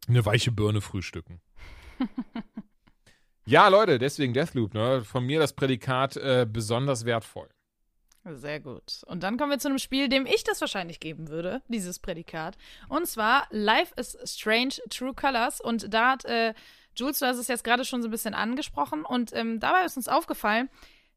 eine 0.07 0.26
weiche 0.26 0.52
Birne 0.52 0.82
frühstücken. 0.82 1.41
ja, 3.45 3.68
Leute, 3.68 3.99
deswegen 3.99 4.34
Deathloop, 4.34 4.74
ne? 4.74 5.03
Von 5.03 5.28
mir 5.28 5.40
das 5.40 5.53
Prädikat 5.53 6.18
äh, 6.18 6.48
besonders 6.49 7.06
wertvoll. 7.06 7.49
Sehr 8.36 8.60
gut. 8.60 9.04
Und 9.06 9.24
dann 9.24 9.38
kommen 9.38 9.52
wir 9.52 9.60
zu 9.60 9.70
einem 9.70 9.80
Spiel, 9.80 10.10
dem 10.10 10.26
ich 10.26 10.44
das 10.44 10.60
wahrscheinlich 10.60 10.99
geben 10.99 11.30
würde, 11.30 11.62
dieses 11.68 11.99
Prädikat. 11.99 12.58
Und 12.90 13.08
zwar 13.08 13.48
Life 13.52 13.94
is 13.95 14.18
Strange 14.26 14.76
True 14.90 15.14
Colors. 15.14 15.62
Und 15.62 15.94
da 15.94 16.12
hat 16.12 16.26
äh, 16.26 16.54
Jules, 16.95 17.20
du 17.20 17.26
hast 17.26 17.38
es 17.38 17.48
jetzt 17.48 17.64
gerade 17.64 17.86
schon 17.86 18.02
so 18.02 18.08
ein 18.08 18.12
bisschen 18.12 18.34
angesprochen. 18.34 19.06
Und 19.06 19.34
ähm, 19.34 19.60
dabei 19.60 19.86
ist 19.86 19.98
uns 19.98 20.08
aufgefallen, 20.08 20.70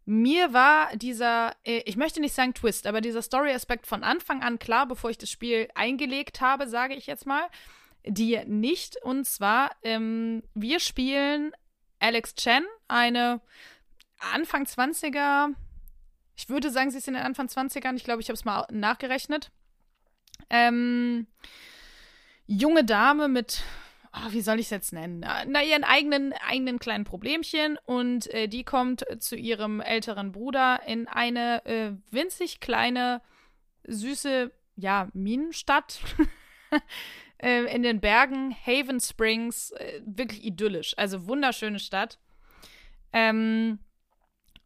mir 0.05 0.53
war 0.53 0.95
dieser, 0.97 1.55
äh, 1.65 1.82
ich 1.85 1.97
möchte 1.97 2.20
nicht 2.20 2.35
sagen 2.35 2.55
Twist, 2.55 2.87
aber 2.87 3.01
dieser 3.01 3.23
Story-Aspekt 3.23 3.87
von 3.87 4.03
Anfang 4.05 4.43
an 4.43 4.59
klar, 4.59 4.87
bevor 4.87 5.11
ich 5.11 5.19
das 5.19 5.31
Spiel 5.31 5.69
eingelegt 5.74 6.41
habe, 6.41 6.69
sage 6.69 6.95
ich 6.95 7.07
jetzt 7.07 7.27
mal. 7.27 7.43
Die 8.05 8.39
nicht. 8.47 9.03
Und 9.03 9.27
zwar, 9.27 9.73
ähm, 9.82 10.43
wir 10.55 10.81
spielen 10.81 11.53
Alex 11.99 12.35
Chen, 12.35 12.65
eine 12.89 13.41
Anfang 14.32 14.65
20er 14.65 15.55
ich 16.40 16.48
würde 16.48 16.70
sagen, 16.70 16.90
sie 16.90 16.96
ist 16.96 17.06
in 17.06 17.14
den 17.14 17.22
Anfang 17.22 17.48
20ern. 17.48 17.96
Ich 17.96 18.04
glaube, 18.04 18.22
ich 18.22 18.28
habe 18.28 18.34
es 18.34 18.46
mal 18.46 18.66
nachgerechnet. 18.70 19.50
Ähm, 20.48 21.26
junge 22.46 22.82
Dame 22.82 23.28
mit, 23.28 23.62
oh, 24.14 24.32
wie 24.32 24.40
soll 24.40 24.58
ich 24.58 24.66
es 24.66 24.70
jetzt 24.70 24.94
nennen? 24.94 25.20
Na, 25.20 25.62
ihren 25.62 25.84
eigenen, 25.84 26.32
eigenen 26.32 26.78
kleinen 26.78 27.04
Problemchen. 27.04 27.78
Und 27.84 28.32
äh, 28.32 28.48
die 28.48 28.64
kommt 28.64 29.04
zu 29.18 29.36
ihrem 29.36 29.82
älteren 29.82 30.32
Bruder 30.32 30.80
in 30.86 31.08
eine 31.08 31.62
äh, 31.66 31.92
winzig 32.10 32.60
kleine, 32.60 33.20
süße, 33.84 34.50
ja, 34.76 35.10
Minenstadt. 35.12 36.00
äh, 37.38 37.64
in 37.74 37.82
den 37.82 38.00
Bergen, 38.00 38.56
Haven 38.64 38.98
Springs, 38.98 39.72
äh, 39.72 40.00
wirklich 40.06 40.42
idyllisch. 40.42 40.94
Also 40.96 41.26
wunderschöne 41.26 41.80
Stadt. 41.80 42.18
Ähm, 43.12 43.78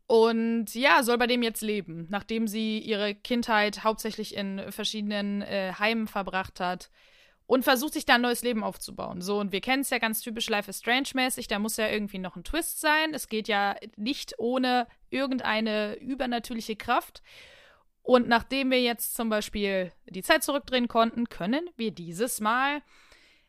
und 0.06 0.74
ja, 0.74 1.02
soll 1.02 1.16
bei 1.16 1.26
dem 1.26 1.43
jetzt 1.43 1.62
leben, 1.62 2.06
nachdem 2.10 2.47
sie 2.47 2.78
ihre 2.78 3.14
Kindheit 3.14 3.85
hauptsächlich 3.85 4.36
in 4.36 4.60
verschiedenen 4.70 5.43
äh, 5.43 5.72
Heimen 5.78 6.09
verbracht 6.09 6.60
hat 6.60 6.90
und 7.47 7.64
versucht 7.64 7.94
sich 7.94 8.05
da 8.05 8.16
ein 8.16 8.20
neues 8.22 8.43
Leben 8.43 8.64
aufzubauen. 8.64 9.22
So, 9.22 9.39
und 9.39 9.52
wir 9.52 9.60
kennen 9.62 9.82
es 9.82 9.90
ja 9.90 9.98
ganz 9.98 10.20
typisch 10.20 10.48
Life 10.48 10.68
is 10.68 10.81
Strange-mäßig, 10.81 11.47
da 11.48 11.59
muss 11.59 11.78
ja 11.78 11.89
irgendwie 11.89 12.18
noch 12.18 12.36
ein 12.36 12.44
Twist 12.44 12.81
sein. 12.81 13.14
Es 13.14 13.28
geht 13.28 13.48
ja 13.48 13.76
nicht 13.97 14.35
ohne 14.39 14.86
irgendeine 15.09 15.94
übernatürliche 15.97 16.76
Kraft. 16.76 17.22
Und 18.02 18.28
nachdem 18.28 18.70
wir 18.70 18.82
jetzt 18.82 19.14
zum 19.14 19.31
Beispiel 19.31 19.90
die 20.06 20.22
Zeit 20.22 20.43
zurückdrehen 20.43 20.89
konnten, 20.89 21.31
können 21.31 21.70
wir 21.76 21.90
dieses 21.90 22.40
Mal. 22.40 22.82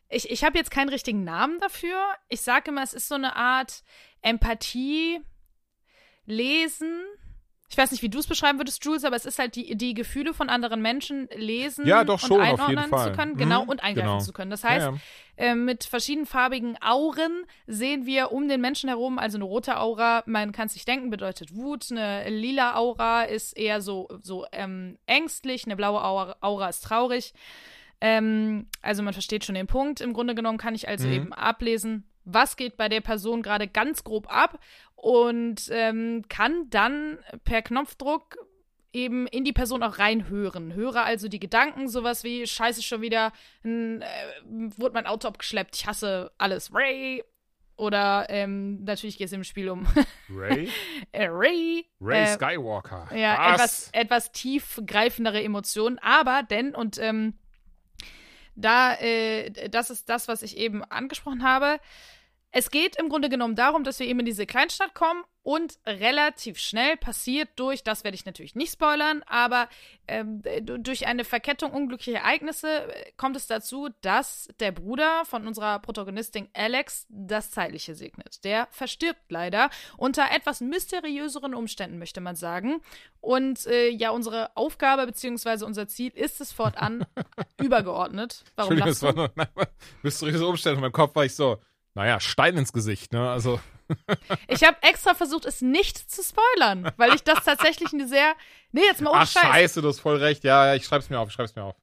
Ich, 0.08 0.30
ich 0.30 0.44
habe 0.44 0.56
jetzt 0.56 0.70
keinen 0.70 0.88
richtigen 0.88 1.24
Namen 1.24 1.60
dafür. 1.60 2.00
Ich 2.30 2.40
sage 2.40 2.70
immer, 2.70 2.82
es 2.82 2.94
ist 2.94 3.08
so 3.08 3.16
eine 3.16 3.36
Art 3.36 3.82
Empathie 4.22 5.20
lesen. 6.26 7.00
Ich 7.68 7.76
weiß 7.76 7.90
nicht, 7.90 8.00
wie 8.02 8.08
du 8.08 8.20
es 8.20 8.28
beschreiben 8.28 8.60
würdest, 8.60 8.84
Jules, 8.84 9.02
aber 9.04 9.16
es 9.16 9.26
ist 9.26 9.40
halt 9.40 9.56
die, 9.56 9.74
die 9.76 9.92
Gefühle 9.92 10.32
von 10.32 10.48
anderen 10.48 10.80
Menschen 10.82 11.28
lesen 11.34 11.84
ja, 11.84 12.04
doch, 12.04 12.20
schon, 12.20 12.38
und 12.38 12.42
einordnen 12.44 12.96
zu 12.96 13.10
können, 13.10 13.32
mhm, 13.32 13.38
genau, 13.38 13.64
mhm, 13.64 13.70
und 13.70 13.82
eingreifen 13.82 14.08
genau. 14.08 14.20
zu 14.20 14.32
können. 14.32 14.52
Das 14.52 14.62
heißt, 14.62 14.86
Ja, 14.86 14.92
ja. 14.92 14.98
äh, 15.50 15.54
mit 15.56 15.82
verschiedenfarbigen 15.82 16.78
Auren 16.80 17.44
sehen 17.66 18.06
wir 18.06 18.30
um 18.30 18.46
den 18.46 18.60
Menschen 18.60 18.88
herum, 18.88 19.18
also 19.18 19.36
eine 19.36 19.44
rote 19.46 19.80
Aura, 19.80 20.22
man 20.26 20.52
kann 20.52 20.68
es 20.68 20.74
sich 20.74 20.84
denken, 20.84 21.10
bedeutet 21.10 21.56
Wut, 21.56 21.90
eine 21.90 22.28
lila 22.30 22.76
Aura 22.76 23.24
ist 23.24 23.56
eher 23.58 23.80
so, 23.80 24.06
so 24.22 24.46
ähm, 24.52 24.96
ängstlich, 25.06 25.64
eine 25.64 25.74
blaue 25.74 26.04
Aura, 26.04 26.36
Aura 26.42 26.68
ist 26.68 26.84
traurig. 26.84 27.34
Ähm, 28.00 28.66
also 28.80 29.02
man 29.02 29.12
versteht 29.14 29.44
schon 29.44 29.54
den 29.54 29.66
Punkt. 29.66 30.00
Im 30.00 30.12
Grunde 30.12 30.34
genommen 30.34 30.58
kann 30.58 30.74
ich 30.74 30.86
also 30.86 31.08
Mhm. 31.08 31.12
eben 31.14 31.32
ablesen, 31.32 32.04
was 32.26 32.56
geht 32.56 32.76
bei 32.76 32.88
der 32.90 33.00
Person 33.00 33.40
gerade 33.40 33.68
ganz 33.68 34.04
grob 34.04 34.26
ab 34.28 34.58
und 34.94 35.68
ähm, 35.70 36.24
kann 36.28 36.68
dann 36.68 37.18
per 37.44 37.62
Knopfdruck 37.62 38.36
eben 38.92 39.26
in 39.26 39.44
die 39.44 39.52
Person 39.52 39.82
auch 39.82 39.98
reinhören. 39.98 40.74
Höre 40.74 41.04
also 41.04 41.28
die 41.28 41.38
Gedanken, 41.38 41.88
sowas 41.88 42.24
wie, 42.24 42.46
scheiße, 42.46 42.82
schon 42.82 43.02
wieder, 43.02 43.32
ein, 43.64 44.02
äh, 44.02 44.06
wurde 44.76 44.94
mein 44.94 45.06
Auto 45.06 45.28
abgeschleppt, 45.28 45.76
ich 45.76 45.86
hasse 45.86 46.32
alles, 46.38 46.74
Ray. 46.74 47.22
Oder 47.76 48.26
ähm, 48.30 48.84
natürlich 48.84 49.18
geht 49.18 49.26
es 49.26 49.34
im 49.34 49.44
Spiel 49.44 49.68
um 49.68 49.86
Ray? 50.30 50.70
äh, 51.12 51.26
Ray. 51.26 51.86
Ray 52.00 52.22
äh, 52.22 52.26
Skywalker. 52.26 53.14
ja, 53.14 53.52
etwas, 53.52 53.60
Was? 53.60 53.90
etwas 53.92 54.32
tiefgreifendere 54.32 55.42
Emotionen. 55.42 55.98
Aber 55.98 56.42
denn, 56.42 56.74
und 56.74 56.96
ähm, 56.98 57.34
da, 58.54 58.94
äh, 58.94 59.68
das 59.68 59.90
ist 59.90 60.08
das, 60.08 60.26
was 60.26 60.42
ich 60.42 60.56
eben 60.56 60.82
angesprochen 60.84 61.42
habe. 61.44 61.78
Es 62.58 62.70
geht 62.70 62.96
im 62.96 63.10
Grunde 63.10 63.28
genommen 63.28 63.54
darum, 63.54 63.84
dass 63.84 64.00
wir 64.00 64.06
eben 64.06 64.20
in 64.20 64.24
diese 64.24 64.46
Kleinstadt 64.46 64.94
kommen 64.94 65.24
und 65.42 65.78
relativ 65.84 66.56
schnell 66.56 66.96
passiert 66.96 67.50
durch, 67.56 67.84
das 67.84 68.02
werde 68.02 68.14
ich 68.14 68.24
natürlich 68.24 68.54
nicht 68.54 68.72
spoilern, 68.72 69.22
aber 69.26 69.68
ähm, 70.08 70.40
durch 70.64 71.06
eine 71.06 71.24
Verkettung 71.24 71.72
unglücklicher 71.72 72.20
Ereignisse 72.20 72.68
äh, 72.68 73.12
kommt 73.18 73.36
es 73.36 73.46
dazu, 73.46 73.90
dass 74.00 74.48
der 74.58 74.72
Bruder 74.72 75.26
von 75.26 75.46
unserer 75.46 75.80
Protagonistin 75.80 76.48
Alex 76.54 77.04
das 77.10 77.50
Zeitliche 77.50 77.94
segnet. 77.94 78.42
Der 78.42 78.68
verstirbt 78.70 79.30
leider 79.30 79.68
unter 79.98 80.30
etwas 80.34 80.62
mysteriöseren 80.62 81.54
Umständen, 81.54 81.98
möchte 81.98 82.22
man 82.22 82.36
sagen. 82.36 82.80
Und 83.20 83.66
äh, 83.66 83.90
ja, 83.90 84.12
unsere 84.12 84.56
Aufgabe 84.56 85.04
bzw. 85.04 85.66
unser 85.66 85.88
Ziel 85.88 86.10
ist 86.14 86.40
es 86.40 86.52
fortan 86.52 87.04
übergeordnet. 87.60 88.44
Warum 88.54 88.78
lachst 88.78 89.02
das 89.02 89.14
du? 89.14 89.18
war 89.18 89.30
nur 89.36 89.68
mysteriöse 90.02 90.46
Umstände. 90.46 90.76
In 90.76 90.80
meinem 90.80 90.92
Kopf 90.92 91.14
war 91.14 91.26
ich 91.26 91.34
so, 91.34 91.58
naja, 91.96 92.20
Stein 92.20 92.56
ins 92.58 92.72
Gesicht, 92.72 93.12
ne? 93.12 93.28
Also, 93.30 93.58
Ich 94.48 94.62
habe 94.64 94.76
extra 94.82 95.14
versucht, 95.14 95.46
es 95.46 95.62
nicht 95.62 96.10
zu 96.10 96.22
spoilern, 96.22 96.92
weil 96.96 97.14
ich 97.14 97.22
das 97.22 97.42
tatsächlich 97.44 97.92
eine 97.92 98.06
sehr. 98.06 98.34
Nee, 98.72 98.82
jetzt 98.82 99.00
mal 99.00 99.10
ohne 99.10 99.20
Ach, 99.20 99.28
Scheiß. 99.28 99.42
scheiße, 99.42 99.82
du 99.82 99.88
hast 99.88 100.00
voll 100.00 100.16
recht. 100.16 100.44
Ja, 100.44 100.66
ja, 100.66 100.74
ich 100.74 100.84
schreib's 100.84 101.08
mir 101.08 101.18
auf, 101.18 101.28
ich 101.28 101.34
schreib's 101.34 101.56
mir 101.56 101.64
auf. 101.64 101.76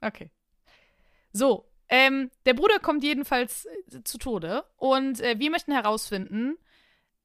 Okay. 0.00 0.30
So, 1.32 1.68
ähm, 1.88 2.30
der 2.46 2.54
Bruder 2.54 2.78
kommt 2.78 3.04
jedenfalls 3.04 3.66
äh, 3.92 4.02
zu 4.04 4.18
Tode 4.18 4.64
und 4.76 5.20
äh, 5.20 5.38
wir 5.38 5.50
möchten 5.50 5.72
herausfinden, 5.72 6.56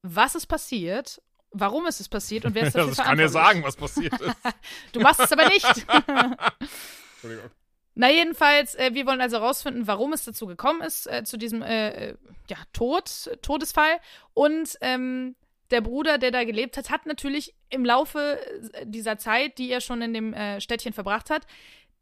was 0.02 0.34
ist 0.34 0.46
passiert, 0.46 1.22
warum 1.50 1.86
ist 1.86 2.00
es 2.00 2.08
passiert 2.08 2.44
und 2.44 2.54
wer 2.54 2.66
ist 2.66 2.74
dafür 2.74 2.90
Also 2.90 3.02
ich 3.02 3.08
kann 3.08 3.18
dir 3.18 3.28
sagen, 3.30 3.62
was 3.62 3.76
passiert 3.76 4.20
ist. 4.20 4.36
Du 4.92 5.00
machst 5.00 5.20
es 5.20 5.32
aber 5.32 5.46
nicht. 5.48 5.64
Entschuldigung. 5.64 7.50
Na 7.94 8.10
jedenfalls, 8.10 8.74
äh, 8.74 8.90
wir 8.92 9.06
wollen 9.06 9.20
also 9.20 9.38
herausfinden, 9.38 9.86
warum 9.86 10.12
es 10.12 10.24
dazu 10.24 10.46
gekommen 10.46 10.82
ist, 10.82 11.06
äh, 11.06 11.24
zu 11.24 11.36
diesem 11.36 11.62
äh, 11.62 12.10
äh, 12.10 12.14
ja, 12.48 12.56
Tod, 12.72 13.30
Todesfall. 13.42 14.00
Und 14.34 14.76
ähm, 14.80 15.36
der 15.70 15.80
Bruder, 15.80 16.18
der 16.18 16.30
da 16.30 16.44
gelebt 16.44 16.76
hat, 16.76 16.90
hat 16.90 17.06
natürlich 17.06 17.54
im 17.70 17.84
Laufe 17.84 18.38
äh, 18.72 18.86
dieser 18.86 19.18
Zeit, 19.18 19.58
die 19.58 19.70
er 19.70 19.80
schon 19.80 20.02
in 20.02 20.12
dem 20.12 20.34
äh, 20.34 20.60
Städtchen 20.60 20.92
verbracht 20.92 21.30
hat, 21.30 21.46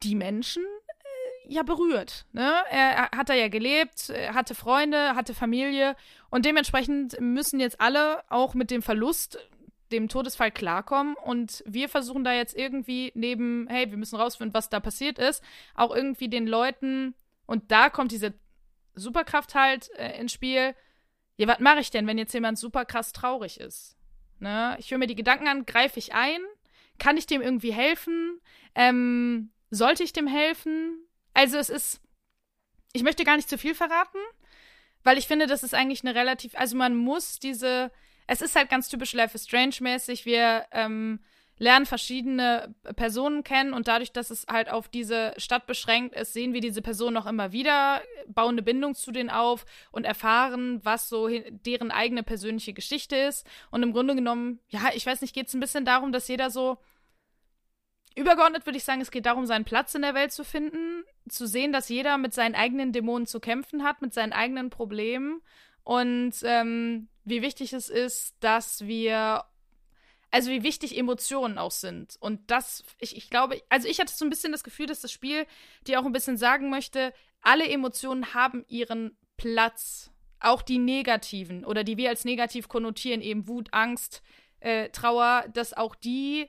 die 0.02 0.14
Menschen 0.14 0.64
ja 1.46 1.62
berührt. 1.62 2.24
Ne? 2.32 2.50
Er, 2.70 3.10
hat 3.10 3.28
da 3.28 3.34
ja 3.34 3.48
gelebt, 3.48 4.12
hatte 4.32 4.54
Freunde, 4.54 5.14
hatte 5.16 5.34
Familie 5.34 5.96
und 6.30 6.46
dementsprechend 6.46 7.20
müssen 7.20 7.60
jetzt 7.60 7.80
alle 7.80 8.22
auch 8.30 8.54
mit 8.54 8.70
dem 8.70 8.80
Verlust 8.80 9.38
dem 9.92 10.08
Todesfall 10.08 10.50
klarkommen 10.50 11.14
und 11.14 11.62
wir 11.66 11.88
versuchen 11.88 12.24
da 12.24 12.32
jetzt 12.32 12.56
irgendwie 12.56 13.12
neben, 13.14 13.68
hey, 13.68 13.90
wir 13.90 13.98
müssen 13.98 14.16
rausfinden, 14.16 14.54
was 14.54 14.68
da 14.70 14.80
passiert 14.80 15.18
ist, 15.18 15.44
auch 15.74 15.94
irgendwie 15.94 16.28
den 16.28 16.46
Leuten, 16.46 17.14
und 17.46 17.70
da 17.70 17.90
kommt 17.90 18.12
diese 18.12 18.34
Superkraft 18.94 19.54
halt 19.54 19.90
äh, 19.96 20.18
ins 20.18 20.32
Spiel. 20.32 20.74
Ja, 21.36 21.48
was 21.48 21.58
mache 21.58 21.80
ich 21.80 21.90
denn, 21.90 22.06
wenn 22.06 22.18
jetzt 22.18 22.34
jemand 22.34 22.58
super 22.58 22.84
krass 22.84 23.12
traurig 23.12 23.60
ist? 23.60 23.96
Ne? 24.38 24.76
Ich 24.78 24.90
höre 24.90 24.98
mir 24.98 25.06
die 25.06 25.14
Gedanken 25.14 25.48
an, 25.48 25.66
greife 25.66 25.98
ich 25.98 26.14
ein? 26.14 26.40
Kann 26.98 27.16
ich 27.16 27.26
dem 27.26 27.42
irgendwie 27.42 27.72
helfen? 27.72 28.40
Ähm, 28.74 29.50
sollte 29.70 30.02
ich 30.02 30.12
dem 30.12 30.26
helfen? 30.26 30.96
Also 31.34 31.58
es 31.58 31.70
ist, 31.70 32.00
ich 32.92 33.02
möchte 33.02 33.24
gar 33.24 33.36
nicht 33.36 33.48
zu 33.48 33.58
viel 33.58 33.74
verraten, 33.74 34.18
weil 35.02 35.18
ich 35.18 35.26
finde, 35.26 35.46
das 35.46 35.62
ist 35.62 35.74
eigentlich 35.74 36.04
eine 36.04 36.14
relativ, 36.14 36.54
also 36.54 36.76
man 36.76 36.96
muss 36.96 37.38
diese, 37.38 37.90
es 38.32 38.40
ist 38.40 38.56
halt 38.56 38.70
ganz 38.70 38.88
typisch 38.88 39.12
Life 39.12 39.34
is 39.34 39.44
Strange-mäßig. 39.44 40.24
Wir 40.24 40.64
ähm, 40.72 41.20
lernen 41.58 41.84
verschiedene 41.84 42.74
Personen 42.96 43.44
kennen 43.44 43.74
und 43.74 43.88
dadurch, 43.88 44.10
dass 44.10 44.30
es 44.30 44.46
halt 44.50 44.70
auf 44.70 44.88
diese 44.88 45.34
Stadt 45.36 45.66
beschränkt 45.66 46.16
ist, 46.16 46.32
sehen 46.32 46.54
wir 46.54 46.62
diese 46.62 46.80
Personen 46.80 47.12
noch 47.12 47.26
immer 47.26 47.52
wieder, 47.52 48.00
bauen 48.28 48.54
eine 48.54 48.62
Bindung 48.62 48.94
zu 48.94 49.12
denen 49.12 49.28
auf 49.28 49.66
und 49.90 50.04
erfahren, 50.04 50.80
was 50.82 51.10
so 51.10 51.28
deren 51.28 51.90
eigene 51.90 52.22
persönliche 52.22 52.72
Geschichte 52.72 53.16
ist. 53.16 53.46
Und 53.70 53.82
im 53.82 53.92
Grunde 53.92 54.14
genommen, 54.14 54.60
ja, 54.68 54.90
ich 54.94 55.04
weiß 55.04 55.20
nicht, 55.20 55.34
geht 55.34 55.48
es 55.48 55.54
ein 55.54 55.60
bisschen 55.60 55.84
darum, 55.84 56.10
dass 56.10 56.26
jeder 56.26 56.48
so 56.48 56.78
übergeordnet 58.16 58.66
würde 58.66 58.78
ich 58.78 58.84
sagen, 58.84 59.02
es 59.02 59.10
geht 59.10 59.26
darum, 59.26 59.44
seinen 59.44 59.64
Platz 59.64 59.94
in 59.94 60.02
der 60.02 60.14
Welt 60.14 60.32
zu 60.32 60.44
finden, 60.44 61.04
zu 61.28 61.46
sehen, 61.46 61.72
dass 61.72 61.90
jeder 61.90 62.16
mit 62.16 62.32
seinen 62.32 62.54
eigenen 62.54 62.92
Dämonen 62.92 63.26
zu 63.26 63.40
kämpfen 63.40 63.84
hat, 63.84 64.00
mit 64.00 64.14
seinen 64.14 64.32
eigenen 64.32 64.70
Problemen 64.70 65.42
und 65.84 66.34
ähm, 66.44 67.08
wie 67.24 67.42
wichtig 67.42 67.72
es 67.72 67.88
ist, 67.88 68.34
dass 68.40 68.86
wir, 68.86 69.44
also 70.30 70.50
wie 70.50 70.62
wichtig 70.62 70.96
Emotionen 70.96 71.58
auch 71.58 71.70
sind. 71.70 72.16
Und 72.20 72.50
das, 72.50 72.84
ich, 72.98 73.16
ich 73.16 73.30
glaube, 73.30 73.60
also 73.68 73.88
ich 73.88 74.00
hatte 74.00 74.12
so 74.12 74.24
ein 74.24 74.30
bisschen 74.30 74.52
das 74.52 74.64
Gefühl, 74.64 74.86
dass 74.86 75.00
das 75.00 75.12
Spiel 75.12 75.46
dir 75.86 76.00
auch 76.00 76.04
ein 76.04 76.12
bisschen 76.12 76.36
sagen 76.36 76.70
möchte, 76.70 77.12
alle 77.40 77.68
Emotionen 77.68 78.34
haben 78.34 78.64
ihren 78.68 79.16
Platz. 79.36 80.10
Auch 80.44 80.62
die 80.62 80.78
negativen 80.78 81.64
oder 81.64 81.84
die 81.84 81.96
wir 81.96 82.08
als 82.08 82.24
negativ 82.24 82.66
konnotieren, 82.66 83.20
eben 83.20 83.46
Wut, 83.46 83.68
Angst, 83.70 84.22
äh, 84.58 84.88
Trauer, 84.88 85.44
dass 85.52 85.72
auch 85.72 85.94
die 85.94 86.48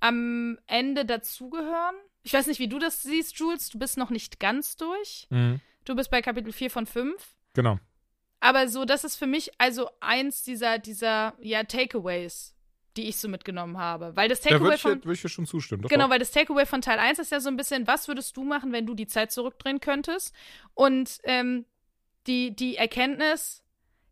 am 0.00 0.58
Ende 0.66 1.06
dazugehören. 1.06 1.94
Ich 2.24 2.34
weiß 2.34 2.46
nicht, 2.46 2.58
wie 2.58 2.68
du 2.68 2.78
das 2.78 3.02
siehst, 3.02 3.38
Jules. 3.38 3.70
Du 3.70 3.78
bist 3.78 3.96
noch 3.96 4.10
nicht 4.10 4.38
ganz 4.38 4.76
durch. 4.76 5.26
Mhm. 5.30 5.60
Du 5.84 5.94
bist 5.94 6.10
bei 6.10 6.20
Kapitel 6.20 6.52
4 6.52 6.70
von 6.70 6.84
5. 6.84 7.14
Genau. 7.54 7.78
Aber 8.44 8.66
so, 8.68 8.84
das 8.84 9.04
ist 9.04 9.14
für 9.14 9.28
mich 9.28 9.52
also 9.58 9.88
eins 10.00 10.42
dieser, 10.42 10.78
dieser, 10.80 11.34
ja, 11.40 11.62
Takeaways, 11.62 12.56
die 12.96 13.08
ich 13.08 13.16
so 13.18 13.28
mitgenommen 13.28 13.78
habe. 13.78 14.16
Weil 14.16 14.28
das 14.28 14.40
Da 14.40 14.50
würde 14.50 14.58
Takeaway 14.58 14.74
ich, 14.74 14.82
von. 14.82 15.00
dir- 15.00 15.04
würd 15.06 15.16
ich 15.16 15.22
dir 15.22 15.28
schon 15.28 15.46
zustimmen. 15.46 15.82
Genau, 15.86 16.04
doch. 16.06 16.10
weil 16.10 16.18
das 16.18 16.32
Takeaway 16.32 16.66
von 16.66 16.82
Teil 16.82 16.98
1 16.98 17.20
ist 17.20 17.30
ja 17.30 17.38
so 17.38 17.48
ein 17.48 17.56
bisschen, 17.56 17.86
was 17.86 18.08
würdest 18.08 18.36
du 18.36 18.42
machen, 18.42 18.72
wenn 18.72 18.84
du 18.84 18.94
die 18.94 19.06
Zeit 19.06 19.30
zurückdrehen 19.30 19.78
könntest? 19.78 20.34
Und 20.74 21.20
ähm, 21.22 21.66
die, 22.26 22.54
die 22.56 22.76
Erkenntnis, 22.76 23.62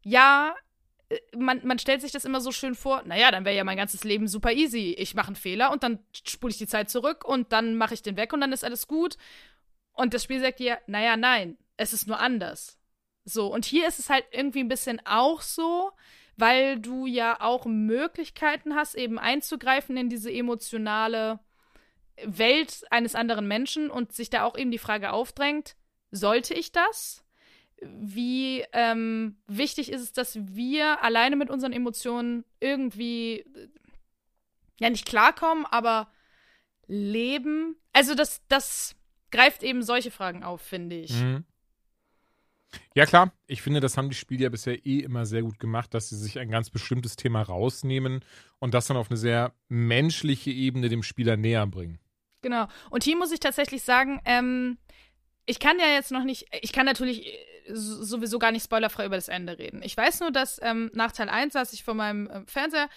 ja, 0.03 0.55
äh, 1.09 1.19
man, 1.37 1.67
man 1.67 1.81
stellt 1.81 2.01
sich 2.01 2.13
das 2.13 2.25
immer 2.25 2.41
so 2.41 2.53
schön 2.53 2.77
vor, 2.77 3.03
naja, 3.05 3.33
dann 3.33 3.45
wäre 3.45 3.57
ja 3.57 3.65
mein 3.65 3.77
ganzes 3.79 4.05
Leben 4.05 4.29
super 4.29 4.53
easy. 4.53 4.95
Ich 4.97 5.17
mache 5.17 5.27
einen 5.27 5.37
Fehler 5.37 5.73
und 5.73 5.83
dann 5.83 5.99
spule 6.25 6.53
ich 6.53 6.59
die 6.59 6.69
Zeit 6.69 6.89
zurück 6.89 7.25
und 7.25 7.53
dann 7.53 7.75
mache 7.75 7.95
ich 7.95 8.03
den 8.03 8.17
weg 8.17 8.33
und 8.33 8.41
dann 8.41 8.53
ist 8.53 8.63
alles 8.65 8.87
gut. 8.87 9.17
Und 9.93 10.15
das 10.15 10.23
Spiel 10.23 10.41
sagt 10.41 10.61
dir, 10.61 10.79
naja, 10.87 11.17
nein, 11.17 11.59
es 11.77 11.93
ist 11.93 12.07
nur 12.07 12.21
anders. 12.21 12.77
So, 13.25 13.53
und 13.53 13.65
hier 13.65 13.87
ist 13.87 13.99
es 13.99 14.11
halt 14.11 14.25
irgendwie 14.33 14.61
ein 14.61 14.69
bisschen 14.69 15.01
auch 15.05 15.43
so, 15.43 15.93
weil 16.37 16.79
du 16.79 17.07
ja 17.07 17.41
auch 17.41 17.67
Möglichkeiten 17.67 18.75
hast, 18.75 18.95
eben 18.95 19.19
einzugreifen 19.19 19.97
in 19.97 20.09
diese 20.09 20.33
emotionale 20.33 21.39
Welt 22.25 22.85
eines 22.91 23.15
anderen 23.15 23.47
Menschen 23.47 23.91
und 23.91 24.13
sich 24.13 24.31
da 24.31 24.45
auch 24.45 24.57
eben 24.57 24.71
die 24.71 24.79
Frage 24.79 25.13
aufdrängt, 25.13 25.77
sollte 26.11 26.55
ich 26.55 26.73
das? 26.73 27.25
Wie 27.81 28.65
ähm, 28.73 29.39
wichtig 29.47 29.91
ist 29.91 30.03
es, 30.03 30.13
dass 30.13 30.39
wir 30.55 31.03
alleine 31.03 31.37
mit 31.37 31.51
unseren 31.51 31.73
Emotionen 31.73 32.45
irgendwie 32.59 33.39
äh, 33.41 33.69
ja 34.81 34.91
nicht 34.91 35.07
klarkommen, 35.07 35.65
aber 35.67 36.11
leben? 36.87 37.77
Also 37.93 38.15
das, 38.15 38.43
das 38.49 38.97
greift 39.31 39.63
eben 39.63 39.83
solche 39.83 40.11
Fragen 40.11 40.43
auf, 40.43 40.61
finde 40.61 40.97
ich. 40.97 41.13
Mhm. 41.13 41.45
Ja, 42.95 43.07
klar. 43.07 43.33
Ich 43.47 43.63
finde, 43.63 43.81
das 43.81 43.97
haben 43.97 44.09
die 44.09 44.15
Spiele 44.17 44.45
ja 44.45 44.49
bisher 44.49 44.85
eh 44.87 44.99
immer 45.01 45.27
sehr 45.27 45.43
gut 45.43 45.59
gemacht, 45.59 45.93
dass 45.95 46.09
sie 46.09 46.17
sich 46.17 46.39
ein 46.39 46.51
ganz 46.51 46.71
bestimmtes 46.71 47.17
Thema 47.17 47.43
rausnehmen 47.43 48.25
und 48.59 48.75
das 48.75 48.87
dann 48.87 48.97
auf 48.97 49.11
eine 49.11 49.17
sehr 49.17 49.53
menschliche 49.69 50.51
Ebene 50.51 50.89
dem 50.89 51.03
Spieler 51.03 51.37
näher 51.37 51.67
bringen. 51.67 51.99
Genau. 52.43 52.67
Und 52.91 53.05
hier 53.05 53.17
muss 53.17 53.33
ich 53.33 53.41
tatsächlich 53.41 53.83
sagen, 53.83 54.21
ähm, 54.25 54.79
ich 55.47 55.59
kann 55.59 55.79
ja 55.79 55.87
jetzt 55.87 56.11
noch 56.13 56.25
nicht, 56.25 56.47
ich 56.63 56.73
kann 56.73 56.87
natürlich 56.87 57.27
äh, 57.27 57.39
so- 57.75 58.03
sowieso 58.05 58.39
gar 58.39 58.53
nicht 58.53 58.65
spoilerfrei 58.65 59.07
über 59.07 59.17
das 59.17 59.29
Ende 59.29 59.59
reden. 59.59 59.83
Ich 59.83 59.97
weiß 59.97 60.21
nur, 60.21 60.31
dass 60.31 60.59
ähm, 60.63 60.91
nach 60.95 61.13
Teil 61.13 61.29
1 61.29 61.53
saß 61.55 61.73
ich 61.73 61.83
vor 61.85 61.95
meinem 61.95 62.29
äh, 62.29 62.43
Fernseher, 62.47 62.89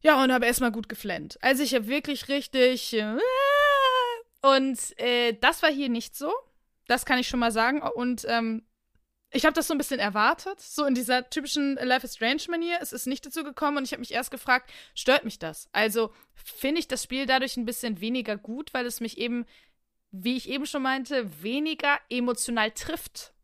ja, 0.00 0.22
und 0.22 0.32
habe 0.32 0.46
erstmal 0.46 0.70
gut 0.72 0.88
geflennt. 0.88 1.38
Also 1.42 1.62
ich 1.62 1.74
habe 1.74 1.88
wirklich 1.88 2.28
richtig 2.28 2.92
äh, 2.94 3.16
und 4.42 4.78
äh, 4.98 5.34
das 5.40 5.62
war 5.62 5.70
hier 5.70 5.88
nicht 5.88 6.16
so. 6.16 6.32
Das 6.86 7.04
kann 7.04 7.18
ich 7.18 7.28
schon 7.28 7.40
mal 7.40 7.50
sagen. 7.52 7.82
Und 7.82 8.24
ähm, 8.28 8.62
ich 9.30 9.44
habe 9.44 9.52
das 9.52 9.66
so 9.66 9.74
ein 9.74 9.78
bisschen 9.78 10.00
erwartet, 10.00 10.60
so 10.60 10.84
in 10.84 10.94
dieser 10.94 11.28
typischen 11.28 11.74
Life 11.76 12.06
is 12.06 12.14
Strange 12.14 12.42
Manier. 12.48 12.78
Es 12.80 12.92
ist 12.92 13.06
nicht 13.06 13.26
dazu 13.26 13.44
gekommen 13.44 13.76
und 13.76 13.84
ich 13.84 13.92
habe 13.92 14.00
mich 14.00 14.12
erst 14.12 14.30
gefragt, 14.30 14.72
stört 14.94 15.24
mich 15.24 15.38
das? 15.38 15.68
Also 15.72 16.12
finde 16.34 16.80
ich 16.80 16.88
das 16.88 17.02
Spiel 17.02 17.26
dadurch 17.26 17.56
ein 17.56 17.66
bisschen 17.66 18.00
weniger 18.00 18.36
gut, 18.36 18.72
weil 18.72 18.86
es 18.86 19.00
mich 19.00 19.18
eben, 19.18 19.44
wie 20.10 20.36
ich 20.36 20.48
eben 20.48 20.64
schon 20.64 20.82
meinte, 20.82 21.42
weniger 21.42 21.98
emotional 22.08 22.70
trifft. 22.70 23.34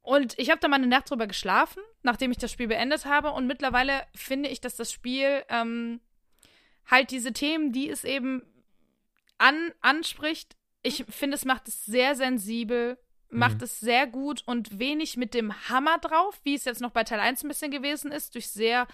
Und 0.00 0.38
ich 0.38 0.50
habe 0.50 0.60
da 0.60 0.68
mal 0.68 0.76
eine 0.76 0.86
Nacht 0.86 1.10
drüber 1.10 1.26
geschlafen, 1.26 1.82
nachdem 2.02 2.30
ich 2.30 2.38
das 2.38 2.52
Spiel 2.52 2.68
beendet 2.68 3.04
habe. 3.04 3.32
Und 3.32 3.48
mittlerweile 3.48 4.06
finde 4.14 4.48
ich, 4.48 4.60
dass 4.60 4.76
das 4.76 4.92
Spiel 4.92 5.44
ähm, 5.48 6.00
halt 6.86 7.10
diese 7.10 7.32
Themen, 7.32 7.72
die 7.72 7.88
es 7.88 8.04
eben 8.04 8.42
an, 9.38 9.72
anspricht, 9.80 10.56
ich 10.84 11.04
finde, 11.08 11.36
es 11.36 11.44
macht 11.44 11.68
es 11.68 11.84
sehr 11.84 12.14
sensibel, 12.16 12.98
macht 13.32 13.58
Mhm. 13.58 13.64
es 13.64 13.80
sehr 13.80 14.06
gut 14.06 14.42
und 14.46 14.78
wenig 14.78 15.16
mit 15.16 15.34
dem 15.34 15.52
Hammer 15.68 15.98
drauf, 15.98 16.38
wie 16.44 16.54
es 16.54 16.64
jetzt 16.64 16.80
noch 16.80 16.90
bei 16.90 17.02
Teil 17.02 17.20
1 17.20 17.42
ein 17.42 17.48
bisschen 17.48 17.70
gewesen 17.70 18.12
ist, 18.12 18.34
durch 18.34 18.48
sehr 18.48 18.86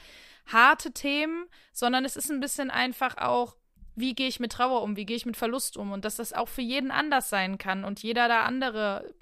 harte 0.47 0.93
Themen, 0.93 1.47
sondern 1.73 2.05
es 2.05 2.17
ist 2.17 2.31
ein 2.31 2.41
bisschen 2.41 2.71
einfach 2.71 3.19
auch, 3.19 3.57
wie 3.97 4.15
gehe 4.15 4.29
ich 4.29 4.39
mit 4.41 4.53
Trauer 4.53 4.83
um, 4.83 4.97
wie 4.97 5.05
gehe 5.05 5.17
ich 5.17 5.27
mit 5.27 5.37
Verlust 5.37 5.77
um 5.77 5.91
und 5.93 6.05
dass 6.05 6.17
das 6.17 6.33
auch 6.33 6.49
für 6.49 6.63
jeden 6.63 6.91
anders 6.93 7.29
sein 7.29 7.59
kann 7.59 7.85
und 7.85 8.01
jeder 8.03 8.29
da 8.29 8.45
andere 8.45 9.13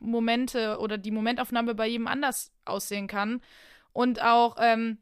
Momente 0.00 0.78
oder 0.78 0.98
die 0.98 1.10
Momentaufnahme 1.10 1.74
bei 1.74 1.88
jedem 1.88 2.06
anders 2.06 2.52
aussehen 2.64 3.08
kann 3.08 3.42
und 3.92 4.22
auch, 4.22 4.56
ähm, 4.60 4.98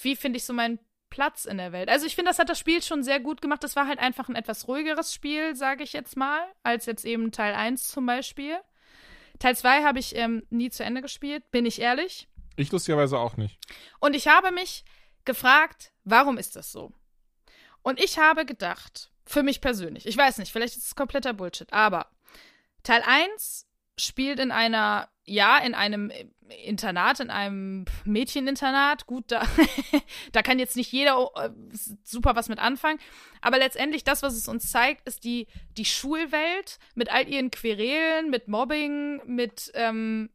wie 0.00 0.16
finde 0.16 0.38
ich 0.38 0.44
so 0.44 0.54
meinen 0.54 0.78
Platz 1.12 1.44
in 1.44 1.58
der 1.58 1.72
Welt. 1.72 1.90
Also 1.90 2.06
ich 2.06 2.14
finde, 2.14 2.30
das 2.30 2.38
hat 2.38 2.48
das 2.48 2.58
Spiel 2.58 2.82
schon 2.82 3.02
sehr 3.02 3.20
gut 3.20 3.42
gemacht. 3.42 3.62
Das 3.62 3.76
war 3.76 3.86
halt 3.86 3.98
einfach 3.98 4.30
ein 4.30 4.34
etwas 4.34 4.66
ruhigeres 4.66 5.12
Spiel, 5.12 5.54
sage 5.54 5.84
ich 5.84 5.92
jetzt 5.92 6.16
mal, 6.16 6.40
als 6.62 6.86
jetzt 6.86 7.04
eben 7.04 7.32
Teil 7.32 7.54
1 7.54 7.88
zum 7.88 8.06
Beispiel. 8.06 8.56
Teil 9.38 9.54
2 9.54 9.84
habe 9.84 9.98
ich 9.98 10.16
ähm, 10.16 10.46
nie 10.48 10.70
zu 10.70 10.82
Ende 10.84 11.02
gespielt, 11.02 11.50
bin 11.50 11.66
ich 11.66 11.82
ehrlich. 11.82 12.28
Ich 12.56 12.72
lustigerweise 12.72 13.18
auch 13.18 13.36
nicht. 13.36 13.58
Und 14.00 14.16
ich 14.16 14.26
habe 14.26 14.52
mich 14.52 14.84
gefragt, 15.26 15.92
warum 16.04 16.38
ist 16.38 16.56
das 16.56 16.72
so? 16.72 16.92
Und 17.82 18.02
ich 18.02 18.18
habe 18.18 18.46
gedacht, 18.46 19.10
für 19.26 19.42
mich 19.42 19.60
persönlich, 19.60 20.06
ich 20.06 20.16
weiß 20.16 20.38
nicht, 20.38 20.50
vielleicht 20.50 20.78
ist 20.78 20.86
es 20.86 20.94
kompletter 20.94 21.34
Bullshit, 21.34 21.70
aber 21.74 22.06
Teil 22.84 23.02
1 23.04 23.66
spielt 23.98 24.38
in 24.38 24.50
einer 24.50 25.10
ja, 25.24 25.58
in 25.58 25.74
einem 25.74 26.10
Internat, 26.64 27.20
in 27.20 27.30
einem 27.30 27.84
Mädcheninternat. 28.04 29.06
Gut, 29.06 29.24
da, 29.28 29.46
da 30.32 30.42
kann 30.42 30.58
jetzt 30.58 30.76
nicht 30.76 30.92
jeder 30.92 31.30
äh, 31.36 31.50
super 32.02 32.34
was 32.36 32.48
mit 32.48 32.58
anfangen. 32.58 32.98
Aber 33.40 33.58
letztendlich, 33.58 34.04
das, 34.04 34.22
was 34.22 34.34
es 34.34 34.48
uns 34.48 34.70
zeigt, 34.70 35.06
ist 35.06 35.24
die, 35.24 35.46
die 35.76 35.84
Schulwelt 35.84 36.78
mit 36.94 37.10
all 37.12 37.28
ihren 37.28 37.50
Querelen, 37.50 38.30
mit 38.30 38.48
Mobbing, 38.48 39.22
mit 39.26 39.70
ähm, 39.74 40.30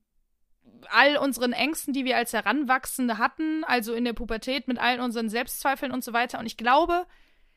all 0.90 1.18
unseren 1.18 1.54
Ängsten, 1.54 1.94
die 1.94 2.06
wir 2.06 2.18
als 2.18 2.34
Heranwachsende 2.34 3.18
hatten, 3.18 3.64
also 3.64 3.94
in 3.94 4.06
der 4.06 4.14
Pubertät, 4.14 4.68
mit 4.68 4.80
all 4.80 5.00
unseren 5.00 5.30
Selbstzweifeln 5.30 5.92
und 5.92 6.04
so 6.04 6.14
weiter. 6.14 6.40
Und 6.40 6.46
ich 6.46 6.58
glaube, 6.58 7.06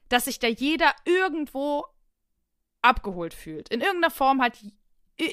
dass 0.08 0.24
sich 0.24 0.38
da 0.38 0.48
jeder 0.48 0.92
irgendwo 1.04 1.84
abgeholt 2.82 3.34
fühlt. 3.34 3.68
In 3.68 3.80
irgendeiner 3.80 4.10
Form 4.10 4.42
hat 4.42 4.58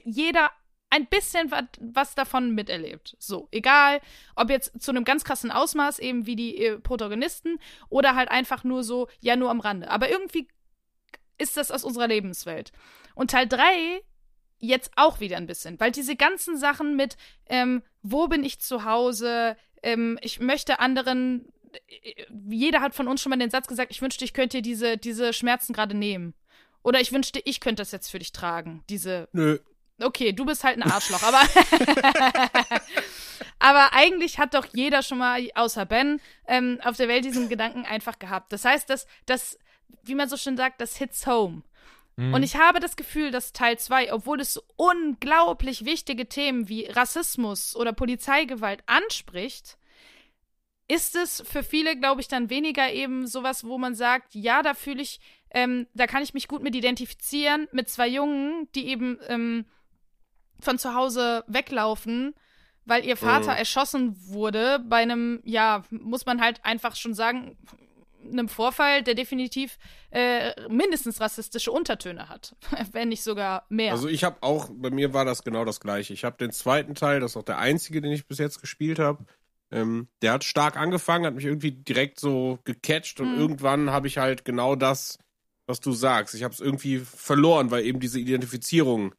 jeder 0.03 0.51
ein 0.89 1.07
bisschen 1.07 1.51
was 1.79 2.15
davon 2.15 2.55
miterlebt. 2.55 3.15
So, 3.19 3.47
egal, 3.51 3.99
ob 4.35 4.49
jetzt 4.49 4.81
zu 4.81 4.91
einem 4.91 5.03
ganz 5.03 5.23
krassen 5.23 5.51
Ausmaß, 5.51 5.99
eben 5.99 6.25
wie 6.25 6.35
die 6.35 6.57
äh, 6.57 6.79
Protagonisten, 6.79 7.59
oder 7.89 8.15
halt 8.15 8.29
einfach 8.29 8.63
nur 8.63 8.83
so, 8.83 9.07
ja, 9.19 9.35
nur 9.35 9.49
am 9.49 9.59
Rande. 9.59 9.89
Aber 9.89 10.09
irgendwie 10.09 10.47
ist 11.37 11.57
das 11.57 11.71
aus 11.71 11.83
unserer 11.83 12.07
Lebenswelt. 12.07 12.71
Und 13.15 13.31
Teil 13.31 13.47
3 13.47 14.01
jetzt 14.59 14.91
auch 14.95 15.19
wieder 15.19 15.37
ein 15.37 15.45
bisschen, 15.45 15.79
weil 15.79 15.91
diese 15.91 16.15
ganzen 16.15 16.57
Sachen 16.57 16.95
mit, 16.95 17.15
ähm, 17.45 17.83
wo 18.01 18.27
bin 18.27 18.43
ich 18.43 18.59
zu 18.59 18.85
Hause, 18.85 19.55
ähm, 19.83 20.17
ich 20.21 20.39
möchte 20.39 20.79
anderen, 20.79 21.51
äh, 22.01 22.25
jeder 22.49 22.81
hat 22.81 22.95
von 22.95 23.07
uns 23.07 23.21
schon 23.21 23.29
mal 23.29 23.37
den 23.37 23.51
Satz 23.51 23.67
gesagt, 23.67 23.91
ich 23.91 24.01
wünschte, 24.01 24.25
ich 24.25 24.33
könnte 24.33 24.57
dir 24.57 24.63
diese, 24.63 24.97
diese 24.97 25.33
Schmerzen 25.33 25.73
gerade 25.73 25.95
nehmen. 25.95 26.33
Oder 26.81 27.01
ich 27.01 27.11
wünschte, 27.11 27.41
ich 27.43 27.59
könnte 27.59 27.81
das 27.81 27.91
jetzt 27.91 28.09
für 28.09 28.19
dich 28.19 28.31
tragen, 28.31 28.83
diese 28.89 29.27
Nö. 29.33 29.59
Okay, 29.99 30.31
du 30.31 30.45
bist 30.45 30.63
halt 30.63 30.77
ein 30.77 30.89
Arschloch, 30.89 31.23
aber. 31.23 31.41
aber 33.59 33.93
eigentlich 33.93 34.37
hat 34.37 34.53
doch 34.53 34.67
jeder 34.73 35.01
schon 35.01 35.17
mal, 35.17 35.41
außer 35.55 35.85
Ben, 35.85 36.21
ähm, 36.47 36.79
auf 36.83 36.97
der 36.97 37.07
Welt 37.07 37.25
diesen 37.25 37.49
Gedanken 37.49 37.85
einfach 37.85 38.19
gehabt. 38.19 38.53
Das 38.53 38.63
heißt, 38.63 38.89
dass 38.89 39.07
das, 39.25 39.57
wie 40.03 40.15
man 40.15 40.29
so 40.29 40.37
schön 40.37 40.57
sagt, 40.57 40.81
das 40.81 40.97
hits 40.97 41.25
home. 41.25 41.63
Mhm. 42.17 42.33
Und 42.33 42.43
ich 42.43 42.57
habe 42.57 42.79
das 42.79 42.95
Gefühl, 42.95 43.31
dass 43.31 43.53
Teil 43.53 43.79
2, 43.79 44.13
obwohl 44.13 44.41
es 44.41 44.53
so 44.53 44.61
unglaublich 44.75 45.85
wichtige 45.85 46.27
Themen 46.27 46.67
wie 46.67 46.85
Rassismus 46.85 47.75
oder 47.75 47.93
Polizeigewalt 47.93 48.83
anspricht, 48.85 49.77
ist 50.87 51.15
es 51.15 51.43
für 51.45 51.63
viele, 51.63 51.97
glaube 51.97 52.21
ich, 52.21 52.27
dann 52.27 52.49
weniger 52.49 52.91
eben 52.91 53.27
sowas, 53.27 53.65
wo 53.65 53.77
man 53.77 53.93
sagt, 53.93 54.35
ja, 54.35 54.61
da 54.61 54.73
fühle 54.73 55.01
ich, 55.01 55.19
ähm, 55.51 55.87
da 55.93 56.07
kann 56.07 56.23
ich 56.23 56.33
mich 56.33 56.47
gut 56.47 56.63
mit 56.63 56.75
identifizieren, 56.75 57.67
mit 57.71 57.89
zwei 57.89 58.07
Jungen, 58.07 58.69
die 58.73 58.87
eben 58.87 59.19
ähm, 59.27 59.65
von 60.59 60.77
zu 60.79 60.93
Hause 60.93 61.43
weglaufen, 61.47 62.33
weil 62.85 63.05
ihr 63.05 63.17
Vater 63.17 63.51
Mhm. 63.51 63.57
erschossen 63.57 64.15
wurde 64.27 64.79
bei 64.79 64.97
einem, 64.97 65.41
ja, 65.43 65.83
muss 65.89 66.25
man 66.25 66.41
halt 66.41 66.63
einfach 66.63 66.95
schon 66.95 67.13
sagen, 67.13 67.57
einem 68.29 68.49
Vorfall, 68.49 69.03
der 69.03 69.13
definitiv 69.13 69.77
äh, 70.11 70.67
mindestens 70.69 71.21
rassistische 71.21 71.71
Untertöne 71.71 72.27
hat, 72.29 72.55
wenn 72.91 73.09
nicht 73.09 73.23
sogar 73.23 73.65
mehr. 73.69 73.93
Also 73.93 74.07
ich 74.09 74.23
habe 74.23 74.37
auch, 74.41 74.69
bei 74.73 74.89
mir 74.89 75.13
war 75.13 75.23
das 75.25 75.43
genau 75.43 75.63
das 75.65 75.79
gleiche. 75.79 76.13
Ich 76.13 76.23
habe 76.25 76.37
den 76.37 76.51
zweiten 76.51 76.95
Teil, 76.95 77.19
das 77.19 77.31
ist 77.31 77.37
auch 77.37 77.43
der 77.43 77.57
einzige, 77.59 78.01
den 78.01 78.11
ich 78.11 78.27
bis 78.27 78.37
jetzt 78.37 78.59
gespielt 78.59 78.99
habe. 78.99 79.25
Ähm, 79.71 80.07
der 80.21 80.33
hat 80.33 80.43
stark 80.43 80.77
angefangen, 80.77 81.25
hat 81.25 81.35
mich 81.35 81.45
irgendwie 81.45 81.71
direkt 81.71 82.19
so 82.19 82.59
gecatcht 82.63 83.19
und 83.19 83.31
Mhm. 83.31 83.37
irgendwann 83.37 83.89
habe 83.91 84.07
ich 84.07 84.17
halt 84.17 84.45
genau 84.45 84.75
das, 84.75 85.19
was 85.65 85.79
du 85.81 85.91
sagst. 85.91 86.35
Ich 86.35 86.43
habe 86.43 86.53
es 86.53 86.61
irgendwie 86.61 86.99
verloren, 86.99 87.69
weil 87.71 87.85
eben 87.85 87.99
diese 87.99 88.19
Identifizierung 88.19 89.13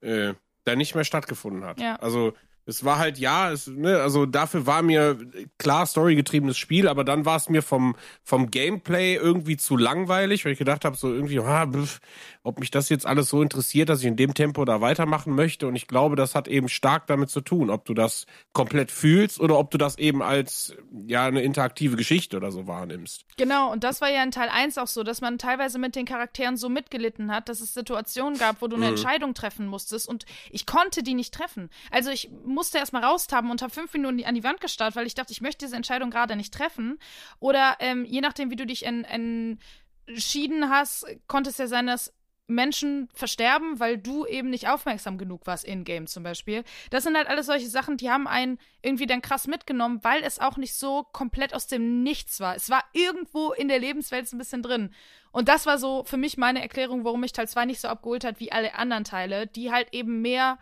äh, 0.00 0.34
da 0.64 0.76
nicht 0.76 0.94
mehr 0.94 1.04
stattgefunden 1.04 1.64
hat. 1.64 1.80
Ja. 1.80 1.96
Also 1.96 2.34
es 2.64 2.84
war 2.84 2.98
halt, 2.98 3.18
ja, 3.18 3.50
es, 3.50 3.66
ne, 3.66 3.98
also 4.00 4.26
dafür 4.26 4.66
war 4.66 4.82
mir 4.82 5.18
klar 5.58 5.86
storygetriebenes 5.86 6.56
Spiel, 6.56 6.88
aber 6.88 7.04
dann 7.04 7.24
war 7.24 7.36
es 7.36 7.48
mir 7.48 7.62
vom, 7.62 7.96
vom 8.22 8.50
Gameplay 8.50 9.14
irgendwie 9.16 9.56
zu 9.56 9.76
langweilig, 9.76 10.44
weil 10.44 10.52
ich 10.52 10.58
gedacht 10.58 10.84
habe, 10.84 10.96
so 10.96 11.12
irgendwie, 11.12 11.40
ah, 11.40 11.66
pf, 11.66 12.00
ob 12.44 12.60
mich 12.60 12.70
das 12.70 12.88
jetzt 12.88 13.06
alles 13.06 13.28
so 13.28 13.42
interessiert, 13.42 13.88
dass 13.88 14.00
ich 14.00 14.06
in 14.06 14.16
dem 14.16 14.34
Tempo 14.34 14.64
da 14.64 14.80
weitermachen 14.80 15.34
möchte. 15.34 15.66
Und 15.66 15.76
ich 15.76 15.86
glaube, 15.86 16.16
das 16.16 16.34
hat 16.34 16.48
eben 16.48 16.68
stark 16.68 17.06
damit 17.06 17.30
zu 17.30 17.40
tun, 17.40 17.70
ob 17.70 17.84
du 17.84 17.94
das 17.94 18.26
komplett 18.52 18.90
fühlst 18.90 19.40
oder 19.40 19.58
ob 19.58 19.70
du 19.70 19.78
das 19.78 19.98
eben 19.98 20.22
als 20.22 20.74
ja 21.06 21.24
eine 21.26 21.42
interaktive 21.42 21.96
Geschichte 21.96 22.36
oder 22.36 22.50
so 22.50 22.66
wahrnimmst. 22.66 23.24
Genau, 23.36 23.70
und 23.72 23.84
das 23.84 24.00
war 24.00 24.10
ja 24.10 24.22
in 24.22 24.30
Teil 24.32 24.48
1 24.48 24.78
auch 24.78 24.86
so, 24.88 25.02
dass 25.02 25.20
man 25.20 25.38
teilweise 25.38 25.78
mit 25.78 25.94
den 25.96 26.04
Charakteren 26.04 26.56
so 26.56 26.68
mitgelitten 26.68 27.30
hat, 27.32 27.48
dass 27.48 27.60
es 27.60 27.74
Situationen 27.74 28.38
gab, 28.38 28.60
wo 28.62 28.66
du 28.66 28.76
eine 28.76 28.86
Mhm. 28.86 28.90
Entscheidung 28.92 29.34
treffen 29.34 29.66
musstest 29.66 30.08
und 30.08 30.26
ich 30.50 30.66
konnte 30.66 31.02
die 31.02 31.14
nicht 31.14 31.32
treffen. 31.32 31.70
Also 31.90 32.10
ich 32.10 32.28
musste 32.52 32.78
erstmal 32.78 33.04
raustaben 33.04 33.50
und 33.50 33.62
habe 33.62 33.72
fünf 33.72 33.92
Minuten 33.92 34.24
an 34.24 34.34
die 34.34 34.44
Wand 34.44 34.60
gestarrt, 34.60 34.96
weil 34.96 35.06
ich 35.06 35.14
dachte, 35.14 35.32
ich 35.32 35.40
möchte 35.40 35.64
diese 35.64 35.76
Entscheidung 35.76 36.10
gerade 36.10 36.36
nicht 36.36 36.54
treffen. 36.54 36.98
Oder 37.40 37.76
ähm, 37.80 38.04
je 38.04 38.20
nachdem, 38.20 38.50
wie 38.50 38.56
du 38.56 38.66
dich 38.66 38.86
en 38.86 39.58
entschieden 40.06 40.68
hast, 40.68 41.06
konnte 41.26 41.50
es 41.50 41.58
ja 41.58 41.66
sein, 41.66 41.86
dass 41.86 42.12
Menschen 42.48 43.08
versterben, 43.14 43.80
weil 43.80 43.98
du 43.98 44.26
eben 44.26 44.50
nicht 44.50 44.68
aufmerksam 44.68 45.18
genug 45.18 45.46
warst 45.46 45.64
in-game 45.64 46.06
zum 46.06 46.22
Beispiel. 46.22 46.64
Das 46.90 47.04
sind 47.04 47.16
halt 47.16 47.28
alles 47.28 47.46
solche 47.46 47.68
Sachen, 47.68 47.96
die 47.96 48.10
haben 48.10 48.26
einen 48.26 48.58
irgendwie 48.82 49.06
dann 49.06 49.22
krass 49.22 49.46
mitgenommen, 49.46 50.00
weil 50.02 50.22
es 50.22 50.38
auch 50.38 50.56
nicht 50.56 50.74
so 50.74 51.04
komplett 51.12 51.54
aus 51.54 51.66
dem 51.66 52.02
Nichts 52.02 52.40
war. 52.40 52.54
Es 52.56 52.68
war 52.68 52.84
irgendwo 52.92 53.52
in 53.52 53.68
der 53.68 53.78
Lebenswelt 53.78 54.30
ein 54.32 54.38
bisschen 54.38 54.62
drin. 54.62 54.94
Und 55.30 55.48
das 55.48 55.66
war 55.66 55.78
so 55.78 56.04
für 56.04 56.16
mich 56.18 56.36
meine 56.36 56.60
Erklärung, 56.60 57.04
warum 57.04 57.20
mich 57.20 57.32
Teil 57.32 57.48
2 57.48 57.64
nicht 57.64 57.80
so 57.80 57.88
abgeholt 57.88 58.24
hat 58.24 58.38
wie 58.38 58.52
alle 58.52 58.74
anderen 58.74 59.04
Teile, 59.04 59.46
die 59.46 59.72
halt 59.72 59.88
eben 59.92 60.20
mehr 60.20 60.58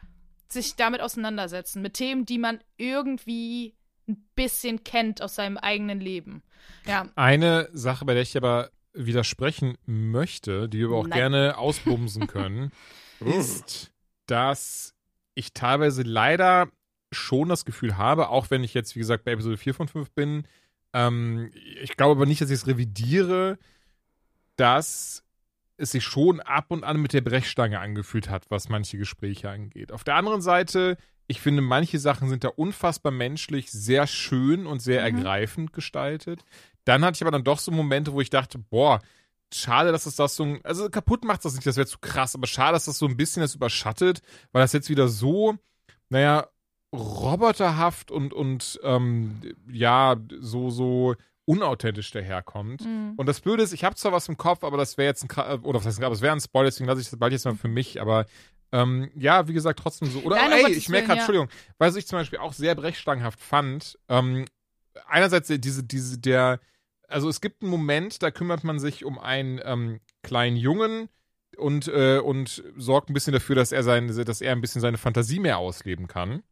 sich 0.52 0.76
damit 0.76 1.00
auseinandersetzen, 1.00 1.82
mit 1.82 1.94
Themen, 1.94 2.26
die 2.26 2.38
man 2.38 2.60
irgendwie 2.76 3.74
ein 4.08 4.28
bisschen 4.34 4.82
kennt 4.84 5.22
aus 5.22 5.34
seinem 5.36 5.56
eigenen 5.56 6.00
Leben. 6.00 6.42
Ja, 6.86 7.08
Eine 7.14 7.68
Sache, 7.72 8.04
bei 8.04 8.14
der 8.14 8.22
ich 8.22 8.36
aber 8.36 8.70
widersprechen 8.92 9.76
möchte, 9.86 10.68
die 10.68 10.80
wir 10.80 10.86
aber 10.86 10.96
auch 10.96 11.06
Nein. 11.06 11.18
gerne 11.18 11.58
ausbumsen 11.58 12.26
können, 12.26 12.72
ist, 13.20 13.92
dass 14.26 14.94
ich 15.34 15.52
teilweise 15.52 16.02
leider 16.02 16.68
schon 17.12 17.48
das 17.48 17.64
Gefühl 17.64 17.96
habe, 17.96 18.28
auch 18.28 18.50
wenn 18.50 18.64
ich 18.64 18.74
jetzt, 18.74 18.94
wie 18.94 19.00
gesagt, 19.00 19.24
bei 19.24 19.32
Episode 19.32 19.56
4 19.56 19.74
von 19.74 19.88
5 19.88 20.10
bin, 20.12 20.46
ähm, 20.92 21.50
ich 21.54 21.96
glaube 21.96 22.12
aber 22.12 22.26
nicht, 22.26 22.40
dass 22.40 22.50
ich 22.50 22.56
es 22.56 22.66
revidiere, 22.66 23.58
dass 24.56 25.24
es 25.80 25.92
sich 25.92 26.04
schon 26.04 26.40
ab 26.40 26.66
und 26.68 26.84
an 26.84 27.00
mit 27.00 27.12
der 27.12 27.20
Brechstange 27.22 27.80
angefühlt 27.80 28.28
hat, 28.30 28.50
was 28.50 28.68
manche 28.68 28.98
Gespräche 28.98 29.50
angeht. 29.50 29.92
Auf 29.92 30.04
der 30.04 30.14
anderen 30.16 30.42
Seite, 30.42 30.96
ich 31.26 31.40
finde, 31.40 31.62
manche 31.62 31.98
Sachen 31.98 32.28
sind 32.28 32.44
da 32.44 32.48
unfassbar 32.48 33.12
menschlich, 33.12 33.70
sehr 33.70 34.06
schön 34.06 34.66
und 34.66 34.80
sehr 34.80 35.00
Mhm. 35.00 35.18
ergreifend 35.18 35.72
gestaltet. 35.72 36.44
Dann 36.84 37.04
hatte 37.04 37.16
ich 37.16 37.22
aber 37.22 37.30
dann 37.30 37.44
doch 37.44 37.58
so 37.58 37.70
Momente, 37.70 38.12
wo 38.12 38.20
ich 38.20 38.30
dachte, 38.30 38.58
boah, 38.58 39.00
schade, 39.52 39.92
dass 39.92 40.06
es 40.06 40.16
das 40.16 40.36
so, 40.36 40.56
also 40.64 40.88
kaputt 40.90 41.24
macht 41.24 41.44
das 41.44 41.54
nicht, 41.54 41.66
das 41.66 41.76
wäre 41.76 41.86
zu 41.86 41.98
krass, 41.98 42.34
aber 42.34 42.46
schade, 42.46 42.72
dass 42.74 42.84
das 42.86 42.98
so 42.98 43.06
ein 43.06 43.16
bisschen 43.16 43.42
das 43.42 43.54
überschattet, 43.54 44.22
weil 44.52 44.62
das 44.62 44.72
jetzt 44.72 44.88
wieder 44.90 45.08
so, 45.08 45.56
naja, 46.08 46.48
roboterhaft 46.94 48.10
und, 48.10 48.32
und 48.32 48.80
ähm, 48.82 49.40
ja, 49.70 50.16
so, 50.40 50.70
so 50.70 51.14
unauthentisch 51.50 52.12
daherkommt. 52.12 52.84
Mhm. 52.84 53.14
Und 53.16 53.26
das 53.26 53.40
Blöde 53.40 53.64
ist, 53.64 53.72
ich 53.72 53.82
habe 53.82 53.96
zwar 53.96 54.12
was 54.12 54.28
im 54.28 54.36
Kopf, 54.36 54.62
aber 54.62 54.76
das 54.76 54.96
wäre 54.96 55.08
jetzt 55.08 55.24
ein, 55.24 55.28
Kra- 55.28 55.60
oder 55.62 55.80
was 55.80 55.86
heißt, 55.86 56.02
aber 56.02 56.14
es 56.14 56.20
wäre 56.20 56.32
ein 56.32 56.40
Spoiler, 56.40 56.66
deswegen 56.66 56.88
lasse 56.88 57.00
ich 57.00 57.10
das 57.10 57.18
bald 57.18 57.32
jetzt 57.32 57.44
mal 57.44 57.56
für 57.56 57.68
mich, 57.68 58.00
aber 58.00 58.26
ähm, 58.70 59.10
ja, 59.16 59.48
wie 59.48 59.52
gesagt, 59.52 59.80
trotzdem 59.80 60.08
so. 60.08 60.20
Oder 60.20 60.36
Nein, 60.36 60.66
ey, 60.66 60.72
ich 60.72 60.88
merke 60.88 61.08
gerade, 61.08 61.18
ja. 61.18 61.22
Entschuldigung, 61.24 61.48
weil 61.78 61.96
ich 61.96 62.06
zum 62.06 62.20
Beispiel 62.20 62.38
auch 62.38 62.52
sehr 62.52 62.76
brechstangenhaft 62.76 63.40
fand, 63.40 63.98
ähm, 64.08 64.44
einerseits 65.08 65.48
diese, 65.48 65.82
diese, 65.82 66.18
der, 66.18 66.60
also 67.08 67.28
es 67.28 67.40
gibt 67.40 67.62
einen 67.62 67.70
Moment, 67.72 68.22
da 68.22 68.30
kümmert 68.30 68.62
man 68.62 68.78
sich 68.78 69.04
um 69.04 69.18
einen 69.18 69.60
ähm, 69.64 69.98
kleinen 70.22 70.56
Jungen 70.56 71.08
und, 71.56 71.88
äh, 71.88 72.18
und 72.18 72.62
sorgt 72.76 73.10
ein 73.10 73.14
bisschen 73.14 73.32
dafür, 73.32 73.56
dass 73.56 73.72
er 73.72 73.82
sein, 73.82 74.06
dass 74.06 74.40
er 74.40 74.52
ein 74.52 74.60
bisschen 74.60 74.80
seine 74.80 74.98
Fantasie 74.98 75.40
mehr 75.40 75.58
ausleben 75.58 76.06
kann. 76.06 76.44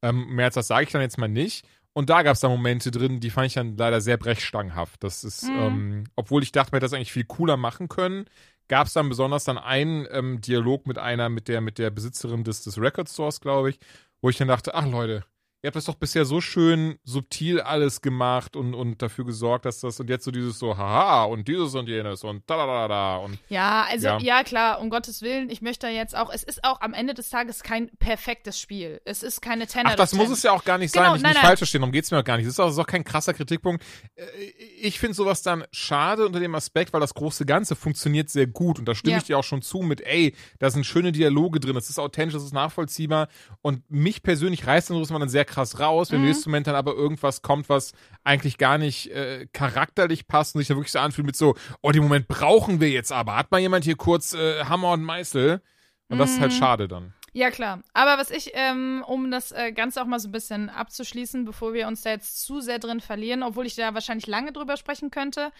Ähm, 0.00 0.36
mehr 0.36 0.46
als 0.46 0.54
das 0.54 0.68
sage 0.68 0.84
ich 0.84 0.92
dann 0.92 1.02
jetzt 1.02 1.18
mal 1.18 1.26
nicht. 1.26 1.66
Und 1.98 2.10
da 2.10 2.22
gab 2.22 2.34
es 2.34 2.38
da 2.40 2.48
Momente 2.48 2.92
drin, 2.92 3.18
die 3.18 3.28
fand 3.28 3.48
ich 3.48 3.54
dann 3.54 3.76
leider 3.76 4.00
sehr 4.00 4.18
brechstangenhaft. 4.18 5.02
Das 5.02 5.24
ist, 5.24 5.42
Mhm. 5.42 5.56
ähm, 5.58 6.04
obwohl 6.14 6.44
ich 6.44 6.52
dachte, 6.52 6.70
man 6.70 6.76
hätte 6.76 6.84
das 6.84 6.92
eigentlich 6.92 7.10
viel 7.12 7.24
cooler 7.24 7.56
machen 7.56 7.88
können, 7.88 8.26
gab 8.68 8.86
es 8.86 8.92
dann 8.92 9.08
besonders 9.08 9.42
dann 9.42 9.58
einen 9.58 10.06
ähm, 10.12 10.40
Dialog 10.40 10.86
mit 10.86 10.96
einer, 10.96 11.28
mit 11.28 11.48
der, 11.48 11.60
mit 11.60 11.76
der 11.76 11.90
Besitzerin 11.90 12.44
des, 12.44 12.62
des 12.62 12.78
Record 12.80 13.08
Stores, 13.08 13.40
glaube 13.40 13.70
ich, 13.70 13.80
wo 14.20 14.30
ich 14.30 14.36
dann 14.36 14.46
dachte, 14.46 14.76
ach 14.76 14.86
Leute, 14.86 15.24
ihr 15.62 15.68
habt 15.68 15.76
das 15.76 15.86
doch 15.86 15.96
bisher 15.96 16.24
so 16.24 16.40
schön 16.40 16.98
subtil 17.04 17.60
alles 17.60 18.00
gemacht 18.00 18.54
und, 18.54 18.74
und 18.74 19.02
dafür 19.02 19.24
gesorgt, 19.24 19.64
dass 19.64 19.80
das 19.80 19.98
und 19.98 20.08
jetzt 20.08 20.24
so 20.24 20.30
dieses 20.30 20.58
so, 20.58 20.76
haha, 20.76 21.24
und 21.24 21.48
dieses 21.48 21.74
und 21.74 21.88
jenes 21.88 22.22
und 22.22 22.42
da 22.48 22.56
da 22.56 22.66
da 22.66 22.88
da 22.88 23.16
und 23.16 23.38
Ja, 23.48 23.84
also 23.90 24.06
Ja. 24.06 24.18
ja. 24.18 24.44
klar, 24.44 24.80
um 24.80 24.88
Gottes 24.88 25.20
Willen, 25.22 25.50
ich 25.50 25.60
möchte 25.60 25.86
da 25.88 25.92
jetzt 25.92 26.16
auch, 26.16 26.30
es 26.32 26.44
ist 26.44 26.62
auch 26.64 26.80
am 26.80 26.94
Ende 26.94 27.12
des 27.14 27.28
Tages 27.30 27.62
kein 27.62 27.90
perfektes 27.98 28.60
Spiel. 28.60 29.00
Es 29.04 29.22
ist 29.24 29.42
keine 29.42 29.66
10 29.66 29.82
Ach, 29.86 29.94
das 29.96 30.12
muss 30.14 30.30
es 30.30 30.42
ja 30.44 30.52
auch 30.52 30.64
gar 30.64 30.78
nicht 30.78 30.92
Genau, 30.92 31.06
sein. 31.06 31.12
Nicht, 31.14 31.22
nein, 31.22 31.30
nicht 31.32 31.38
nein. 31.42 31.46
falsch 31.48 31.58
verstehen, 31.58 31.80
darum 31.80 31.92
geht's 31.92 32.10
mir 32.10 32.18
auch 32.20 32.24
gar 32.24 32.36
nicht. 32.36 32.46
Das 32.46 32.52
ist 32.54 32.60
auch, 32.60 32.66
das 32.66 32.74
ist 32.74 32.78
auch 32.80 32.86
kein 32.86 33.02
krasser 33.04 33.34
Kritikpunkt. 33.34 33.82
Äh, 34.14 34.24
Ich 34.80 35.00
finde 35.00 35.14
sowas 35.14 35.42
dann 35.42 35.64
schade 35.72 36.24
unter 36.24 36.38
dem 36.38 36.54
Aspekt, 36.54 36.92
weil 36.92 37.00
das 37.00 37.14
große 37.14 37.44
Ganze 37.46 37.74
funktioniert 37.74 38.30
sehr 38.30 38.46
gut. 38.46 38.78
Und 38.78 38.84
da 38.86 38.94
stimme 38.94 39.12
Ja. 39.14 39.18
ich 39.18 39.24
dir 39.24 39.36
auch 39.38 39.44
schon 39.44 39.60
zu 39.62 39.78
mit, 39.78 40.00
ey, 40.02 40.36
da 40.60 40.70
sind 40.70 40.86
schöne 40.86 41.10
Dialoge 41.10 41.58
drin, 41.58 41.76
es 41.76 41.90
ist 41.90 41.98
authentisch, 41.98 42.36
es 42.36 42.44
ist 42.44 42.54
nachvollziehbar. 42.54 43.26
Und 43.60 43.82
mich 43.90 44.22
persönlich 44.22 44.66
reißt 44.66 44.90
dann 44.90 44.96
sowas 44.98 45.10
mal 45.10 45.18
dann 45.18 45.28
sehr 45.28 45.47
krass 45.48 45.80
raus, 45.80 46.10
Mhm. 46.10 46.14
wenn 46.14 46.20
im 46.22 46.28
nächsten 46.28 46.50
Moment 46.50 46.66
dann 46.66 46.74
aber 46.76 46.94
irgendwas 46.94 47.42
kommt, 47.42 47.68
was 47.68 47.92
eigentlich 48.24 48.58
gar 48.58 48.78
nicht 48.78 49.10
äh, 49.10 49.46
charakterlich 49.52 50.26
passt 50.28 50.54
und 50.54 50.60
sich 50.60 50.68
dann 50.68 50.76
wirklich 50.76 50.92
so 50.92 50.98
anfühlt 51.00 51.26
mit 51.26 51.36
so, 51.36 51.54
oh, 51.82 51.90
den 51.90 52.02
Moment 52.02 52.28
brauchen 52.28 52.80
wir 52.80 52.90
jetzt 52.90 53.10
aber. 53.12 53.36
Hat 53.36 53.50
mal 53.50 53.58
jemand 53.60 53.84
hier 53.84 53.96
kurz 53.96 54.34
äh, 54.34 54.64
Hammer 54.64 54.92
und 54.92 55.02
Meißel? 55.02 55.60
Und 56.10 56.18
das 56.18 56.30
ist 56.30 56.40
halt 56.40 56.52
Mhm. 56.52 56.56
schade 56.56 56.88
dann. 56.88 57.12
Ja, 57.34 57.50
klar. 57.50 57.82
Aber 57.92 58.16
was 58.20 58.30
ich, 58.30 58.52
ähm, 58.54 59.04
um 59.06 59.30
das 59.30 59.52
äh, 59.52 59.72
Ganze 59.72 60.00
auch 60.02 60.06
mal 60.06 60.18
so 60.18 60.28
ein 60.28 60.32
bisschen 60.32 60.70
abzuschließen, 60.70 61.44
bevor 61.44 61.74
wir 61.74 61.86
uns 61.86 62.00
da 62.02 62.10
jetzt 62.10 62.42
zu 62.42 62.60
sehr 62.60 62.78
drin 62.78 63.00
verlieren, 63.00 63.42
obwohl 63.42 63.66
ich 63.66 63.74
da 63.76 63.92
wahrscheinlich 63.94 64.26
lange 64.26 64.50
drüber 64.52 64.76
sprechen 64.78 65.10
könnte. 65.10 65.52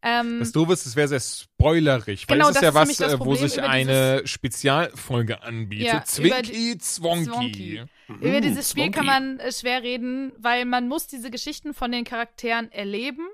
Ähm, 0.00 0.38
Das 0.38 0.52
Doofe 0.52 0.74
ist, 0.74 0.86
es 0.86 0.94
wäre 0.94 1.08
sehr 1.08 1.18
spoilerig, 1.18 2.28
weil 2.28 2.38
Genau, 2.38 2.50
es 2.50 2.56
ist 2.56 2.62
ja 2.62 2.72
was, 2.72 3.00
äh, 3.00 3.18
wo 3.18 3.34
sich 3.34 3.60
eine 3.60 4.22
Spezialfolge 4.26 5.42
anbietet. 5.42 5.86
Ja, 5.88 6.04
Zwonky. 6.04 6.78
Zwonky. 6.78 7.82
Mhm, 8.08 8.22
Über 8.22 8.40
dieses 8.40 8.70
Spiel 8.70 8.90
kann 8.90 9.06
man 9.06 9.38
äh, 9.38 9.52
schwer 9.52 9.82
reden, 9.82 10.32
weil 10.38 10.64
man 10.64 10.88
muss 10.88 11.06
diese 11.06 11.30
Geschichten 11.30 11.74
von 11.74 11.92
den 11.92 12.04
Charakteren 12.04 12.72
erleben, 12.72 13.26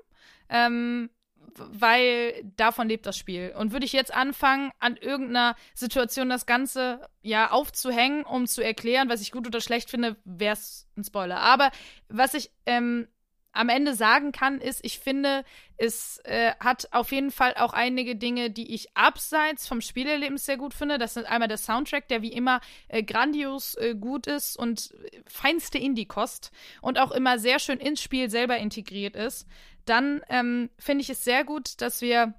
ähm, 0.49 1.09
weil 1.57 2.43
davon 2.57 2.89
lebt 2.89 3.05
das 3.05 3.17
Spiel. 3.17 3.53
Und 3.57 3.71
würde 3.71 3.85
ich 3.85 3.93
jetzt 3.93 4.13
anfangen, 4.13 4.71
an 4.79 4.97
irgendeiner 4.97 5.55
Situation 5.73 6.29
das 6.29 6.45
Ganze 6.45 7.07
ja 7.21 7.51
aufzuhängen, 7.51 8.23
um 8.23 8.47
zu 8.47 8.61
erklären, 8.61 9.09
was 9.09 9.21
ich 9.21 9.31
gut 9.31 9.47
oder 9.47 9.61
schlecht 9.61 9.89
finde, 9.89 10.17
wäre 10.25 10.53
es 10.53 10.87
ein 10.97 11.03
Spoiler. 11.03 11.39
Aber 11.39 11.71
was 12.09 12.33
ich 12.33 12.51
ähm, 12.65 13.07
am 13.53 13.69
Ende 13.69 13.95
sagen 13.95 14.33
kann, 14.33 14.59
ist, 14.59 14.81
ich 14.83 14.99
finde, 14.99 15.45
es 15.77 16.19
äh, 16.23 16.53
hat 16.59 16.87
auf 16.91 17.11
jeden 17.11 17.31
Fall 17.31 17.55
auch 17.55 17.73
einige 17.73 18.15
Dinge, 18.15 18.49
die 18.49 18.73
ich 18.73 18.95
abseits 18.95 19.67
vom 19.67 19.81
Spielerlebnis 19.81 20.45
sehr 20.45 20.57
gut 20.57 20.73
finde. 20.73 20.97
Das 20.97 21.13
sind 21.13 21.25
einmal 21.25 21.47
der 21.47 21.57
Soundtrack, 21.57 22.07
der 22.07 22.21
wie 22.21 22.31
immer 22.31 22.61
äh, 22.87 23.03
grandios 23.03 23.75
äh, 23.75 23.95
gut 23.95 24.27
ist 24.27 24.57
und 24.57 24.93
äh, 25.11 25.21
feinste 25.27 25.77
Indie-Kost 25.77 26.51
und 26.81 26.97
auch 26.97 27.11
immer 27.11 27.39
sehr 27.39 27.59
schön 27.59 27.79
ins 27.79 28.01
Spiel 28.01 28.29
selber 28.29 28.57
integriert 28.57 29.15
ist. 29.15 29.47
Dann 29.85 30.21
ähm, 30.29 30.69
finde 30.77 31.01
ich 31.01 31.09
es 31.09 31.23
sehr 31.23 31.43
gut, 31.43 31.81
dass 31.81 32.01
wir 32.01 32.33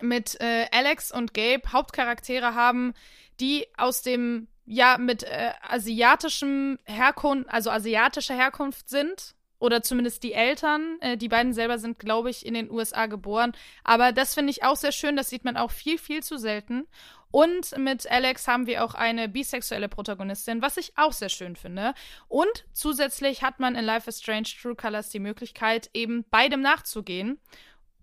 mit 0.00 0.40
äh, 0.40 0.66
Alex 0.70 1.12
und 1.12 1.34
Gabe 1.34 1.72
Hauptcharaktere 1.72 2.54
haben, 2.54 2.94
die 3.40 3.66
aus 3.76 4.02
dem 4.02 4.48
ja 4.64 4.96
mit 4.96 5.24
äh, 5.24 5.50
asiatischem 5.62 6.78
Herkunft, 6.84 7.50
also 7.50 7.70
asiatischer 7.70 8.34
Herkunft 8.34 8.88
sind 8.88 9.34
oder 9.64 9.82
zumindest 9.82 10.22
die 10.22 10.34
Eltern. 10.34 10.98
Äh, 11.00 11.16
die 11.16 11.28
beiden 11.28 11.54
selber 11.54 11.78
sind, 11.78 11.98
glaube 11.98 12.28
ich, 12.28 12.44
in 12.44 12.52
den 12.52 12.70
USA 12.70 13.06
geboren. 13.06 13.52
Aber 13.82 14.12
das 14.12 14.34
finde 14.34 14.50
ich 14.50 14.62
auch 14.62 14.76
sehr 14.76 14.92
schön. 14.92 15.16
Das 15.16 15.30
sieht 15.30 15.44
man 15.44 15.56
auch 15.56 15.70
viel, 15.70 15.96
viel 15.96 16.22
zu 16.22 16.36
selten. 16.36 16.86
Und 17.30 17.76
mit 17.78 18.08
Alex 18.10 18.46
haben 18.46 18.66
wir 18.66 18.84
auch 18.84 18.94
eine 18.94 19.26
bisexuelle 19.26 19.88
Protagonistin, 19.88 20.60
was 20.60 20.76
ich 20.76 20.92
auch 20.96 21.14
sehr 21.14 21.30
schön 21.30 21.56
finde. 21.56 21.94
Und 22.28 22.66
zusätzlich 22.74 23.42
hat 23.42 23.58
man 23.58 23.74
in 23.74 23.86
Life 23.86 24.08
is 24.08 24.20
Strange 24.20 24.48
True 24.60 24.76
Colors 24.76 25.08
die 25.08 25.18
Möglichkeit, 25.18 25.88
eben 25.94 26.24
beidem 26.30 26.60
nachzugehen 26.60 27.40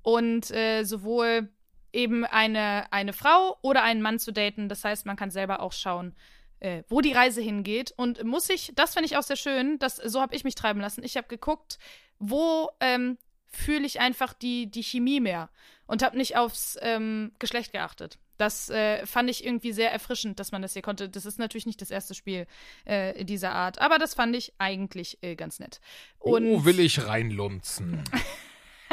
und 0.01 0.49
äh, 0.49 0.83
sowohl 0.83 1.47
eben 1.93 2.25
eine, 2.25 2.91
eine 2.91 3.13
Frau 3.13 3.57
oder 3.61 3.83
einen 3.83 4.01
Mann 4.01 4.17
zu 4.17 4.33
daten. 4.33 4.67
Das 4.67 4.83
heißt, 4.83 5.05
man 5.05 5.15
kann 5.15 5.29
selber 5.29 5.61
auch 5.61 5.73
schauen, 5.73 6.15
äh, 6.61 6.83
wo 6.87 7.01
die 7.01 7.11
Reise 7.11 7.41
hingeht. 7.41 7.93
Und 7.97 8.23
muss 8.23 8.49
ich, 8.49 8.71
das 8.75 8.93
finde 8.93 9.07
ich 9.07 9.17
auch 9.17 9.23
sehr 9.23 9.35
schön, 9.35 9.77
das, 9.79 9.97
so 9.97 10.21
habe 10.21 10.35
ich 10.35 10.43
mich 10.43 10.55
treiben 10.55 10.79
lassen. 10.79 11.03
Ich 11.03 11.17
habe 11.17 11.27
geguckt, 11.27 11.77
wo 12.19 12.69
ähm, 12.79 13.17
fühle 13.47 13.85
ich 13.85 13.99
einfach 13.99 14.33
die, 14.33 14.67
die 14.67 14.83
Chemie 14.83 15.19
mehr 15.19 15.49
und 15.87 16.03
habe 16.03 16.17
nicht 16.17 16.37
aufs 16.37 16.77
ähm, 16.81 17.33
Geschlecht 17.39 17.73
geachtet. 17.73 18.17
Das 18.37 18.69
äh, 18.69 19.05
fand 19.05 19.29
ich 19.29 19.45
irgendwie 19.45 19.71
sehr 19.71 19.91
erfrischend, 19.91 20.39
dass 20.39 20.51
man 20.51 20.61
das 20.61 20.73
hier 20.73 20.81
konnte. 20.81 21.09
Das 21.09 21.25
ist 21.25 21.37
natürlich 21.37 21.65
nicht 21.65 21.81
das 21.81 21.91
erste 21.91 22.15
Spiel 22.15 22.47
äh, 22.85 23.25
dieser 23.25 23.51
Art, 23.51 23.79
aber 23.79 23.99
das 23.99 24.13
fand 24.13 24.35
ich 24.35 24.53
eigentlich 24.57 25.19
äh, 25.21 25.35
ganz 25.35 25.59
nett. 25.59 25.81
Und 26.17 26.47
oh, 26.47 26.65
will 26.65 26.79
ich 26.79 27.05
reinlunzen. 27.05 28.03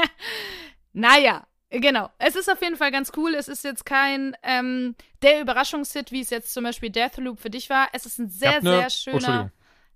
naja, 0.92 1.46
genau. 1.70 2.10
Es 2.18 2.36
ist 2.36 2.50
auf 2.50 2.60
jeden 2.62 2.76
Fall 2.76 2.90
ganz 2.90 3.12
cool. 3.16 3.34
Es 3.34 3.48
ist 3.48 3.64
jetzt 3.64 3.84
kein 3.86 4.36
ähm, 4.42 4.94
der 5.22 5.40
Überraschungshit, 5.40 6.12
wie 6.12 6.20
es 6.20 6.30
jetzt 6.30 6.52
zum 6.54 6.64
Beispiel 6.64 6.90
Deathloop 6.90 7.40
für 7.40 7.50
dich 7.50 7.68
war. 7.70 7.88
Es 7.92 8.06
ist 8.06 8.18
ein 8.18 8.28
sehr, 8.28 8.62
ne- 8.62 8.86
sehr 8.86 8.86
Oh, 9.14 9.20
schöner. 9.20 9.52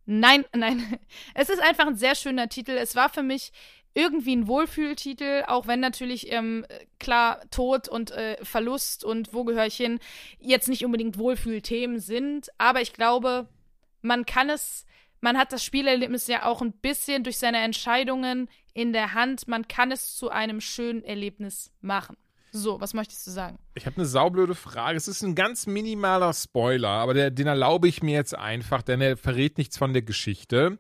Nein, 0.07 0.45
nein. 0.55 0.99
Es 1.35 1.49
ist 1.49 1.61
einfach 1.61 1.87
ein 1.87 1.97
sehr 1.97 2.15
schöner 2.15 2.49
Titel. 2.49 2.73
Es 2.73 2.97
war 2.97 3.09
für 3.09 3.23
mich 3.23 3.53
irgendwie 3.95 4.35
ein 4.35 4.47
Wohlfühltitel, 4.49 5.45
auch 5.47 5.67
wenn 5.67 5.81
natürlich 5.81 6.33
ähm, 6.33 6.65
klar 6.99 7.43
Tod 7.51 7.89
und 7.89 8.11
äh, 8.11 8.43
Verlust 8.43 9.05
und 9.05 9.35
wo 9.35 9.45
gehöre 9.45 9.67
ich 9.67 9.77
hin 9.77 9.99
jetzt 10.39 10.69
nicht 10.69 10.85
unbedingt 10.85 11.19
Wohlfühlthemen 11.19 12.01
sind. 12.01 12.49
Aber 12.57 12.81
ich 12.81 12.95
glaube, 12.95 13.49
man 14.01 14.25
kann 14.25 14.49
es, 14.49 14.87
man 15.23 15.39
hat 15.39 15.53
das 15.53 15.65
Spielerlebnis 15.65 16.27
ja 16.27 16.45
auch 16.45 16.61
ein 16.61 16.73
bisschen 16.73 17.23
durch 17.23 17.39
seine 17.39 17.59
Entscheidungen 17.59 18.51
in 18.75 18.93
der 18.93 19.15
Hand. 19.15 19.49
Man 19.49 19.69
kann 19.69 19.93
es 19.93 20.17
zu 20.17 20.31
einem 20.31 20.61
schönen 20.61 21.03
Erlebnis 21.05 21.71
machen. 21.81 22.17
So, 22.51 22.81
was 22.81 22.93
möchtest 22.93 23.27
du 23.27 23.31
sagen? 23.31 23.59
Ich 23.75 23.87
habe 23.87 23.97
eine 23.97 24.05
saublöde 24.05 24.55
Frage. 24.55 24.99
Es 24.99 25.09
ist 25.09 25.23
ein 25.23 25.35
ganz 25.35 25.67
minimaler 25.67 26.35
Spoiler, 26.35 26.89
aber 26.89 27.15
der, 27.15 27.31
den 27.31 27.47
erlaube 27.47 27.89
ich 27.89 28.03
mir 28.03 28.15
jetzt 28.15 28.35
einfach, 28.35 28.83
denn 28.83 29.01
er 29.01 29.17
verrät 29.17 29.57
nichts 29.57 29.79
von 29.79 29.95
der 29.95 30.03
Geschichte. 30.03 30.79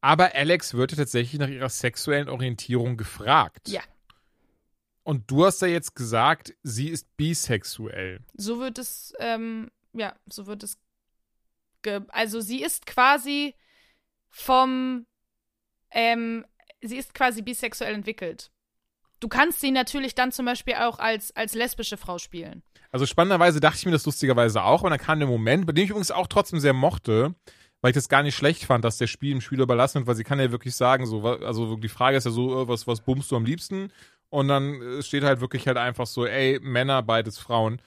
Aber 0.00 0.34
Alex 0.34 0.74
wird 0.74 0.92
ja 0.92 0.98
tatsächlich 0.98 1.40
nach 1.40 1.48
ihrer 1.48 1.70
sexuellen 1.70 2.28
Orientierung 2.28 2.96
gefragt. 2.96 3.68
Ja. 3.68 3.82
Und 5.02 5.30
du 5.30 5.46
hast 5.46 5.62
ja 5.62 5.68
jetzt 5.68 5.96
gesagt, 5.96 6.54
sie 6.62 6.90
ist 6.90 7.16
bisexuell. 7.16 8.20
So 8.34 8.60
wird 8.60 8.78
es, 8.78 9.14
ähm, 9.18 9.70
ja, 9.94 10.14
so 10.26 10.46
wird 10.46 10.62
es. 10.62 10.76
Also 12.08 12.40
sie 12.40 12.62
ist 12.62 12.86
quasi 12.86 13.54
vom, 14.30 15.06
ähm, 15.90 16.44
sie 16.80 16.96
ist 16.96 17.14
quasi 17.14 17.42
bisexuell 17.42 17.94
entwickelt. 17.94 18.50
Du 19.20 19.28
kannst 19.28 19.60
sie 19.60 19.72
natürlich 19.72 20.14
dann 20.14 20.30
zum 20.30 20.46
Beispiel 20.46 20.74
auch 20.74 20.98
als, 20.98 21.34
als 21.34 21.54
lesbische 21.54 21.96
Frau 21.96 22.18
spielen. 22.18 22.62
Also 22.92 23.04
spannenderweise 23.04 23.60
dachte 23.60 23.78
ich 23.78 23.86
mir 23.86 23.92
das 23.92 24.06
lustigerweise 24.06 24.62
auch, 24.62 24.82
und 24.82 24.90
dann 24.90 25.00
kam 25.00 25.18
der 25.18 25.28
Moment, 25.28 25.66
bei 25.66 25.72
dem 25.72 25.84
ich 25.84 25.90
übrigens 25.90 26.10
auch 26.10 26.26
trotzdem 26.26 26.60
sehr 26.60 26.72
mochte, 26.72 27.34
weil 27.80 27.90
ich 27.90 27.94
das 27.94 28.08
gar 28.08 28.22
nicht 28.22 28.36
schlecht 28.36 28.64
fand, 28.64 28.84
dass 28.84 28.98
der 28.98 29.06
Spiel 29.06 29.30
dem 29.32 29.40
Spieler 29.40 29.64
überlassen 29.64 29.96
wird, 29.96 30.06
weil 30.06 30.14
sie 30.16 30.24
kann 30.24 30.40
ja 30.40 30.50
wirklich 30.50 30.74
sagen, 30.74 31.06
so, 31.06 31.22
also 31.22 31.76
die 31.76 31.88
Frage 31.88 32.16
ist 32.16 32.24
ja 32.24 32.30
so, 32.30 32.62
äh, 32.62 32.68
was, 32.68 32.86
was 32.86 33.00
bummst 33.00 33.30
du 33.30 33.36
am 33.36 33.44
liebsten? 33.44 33.92
Und 34.30 34.48
dann 34.48 34.80
äh, 34.80 35.02
steht 35.02 35.24
halt 35.24 35.40
wirklich 35.40 35.66
halt 35.66 35.76
einfach 35.76 36.06
so, 36.06 36.26
ey, 36.26 36.58
Männer, 36.62 37.02
beides 37.02 37.38
Frauen. 37.38 37.80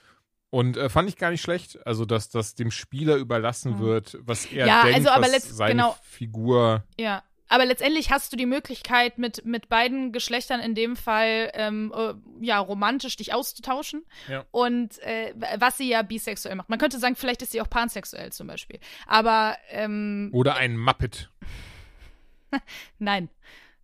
Und 0.51 0.77
äh, 0.77 0.89
fand 0.89 1.09
ich 1.09 1.15
gar 1.17 1.31
nicht 1.31 1.41
schlecht, 1.41 1.79
also 1.87 2.05
dass 2.05 2.29
das 2.29 2.53
dem 2.55 2.69
Spieler 2.71 3.15
überlassen 3.15 3.75
Mhm. 3.75 3.79
wird, 3.79 4.17
was 4.21 4.45
er 4.45 4.67
Ja, 4.67 4.83
denkt, 4.83 4.97
also 4.97 5.09
aber 5.09 5.27
was 5.27 5.49
seine 5.49 5.71
genau. 5.71 5.95
Figur. 6.03 6.83
Ja. 6.99 7.23
Aber 7.47 7.65
letztendlich 7.65 8.11
hast 8.11 8.31
du 8.31 8.37
die 8.37 8.45
Möglichkeit, 8.45 9.17
mit, 9.17 9.43
mit 9.45 9.67
beiden 9.67 10.11
Geschlechtern 10.13 10.61
in 10.61 10.73
dem 10.75 10.95
Fall 10.95 11.51
ähm, 11.53 11.93
äh, 11.93 12.13
ja 12.45 12.59
romantisch 12.59 13.17
dich 13.17 13.33
auszutauschen. 13.33 14.05
Ja. 14.29 14.45
Und 14.51 14.99
äh, 14.99 15.33
was 15.57 15.77
sie 15.77 15.89
ja 15.89 16.01
bisexuell 16.01 16.55
macht. 16.55 16.69
Man 16.69 16.79
könnte 16.79 16.97
sagen, 16.99 17.15
vielleicht 17.17 17.41
ist 17.41 17.51
sie 17.51 17.59
auch 17.61 17.69
pansexuell 17.69 18.31
zum 18.31 18.47
Beispiel. 18.47 18.79
Aber 19.05 19.57
ähm, 19.69 20.29
Oder 20.33 20.55
ein 20.55 20.77
Muppet. 20.77 21.29
Nein. 22.99 23.29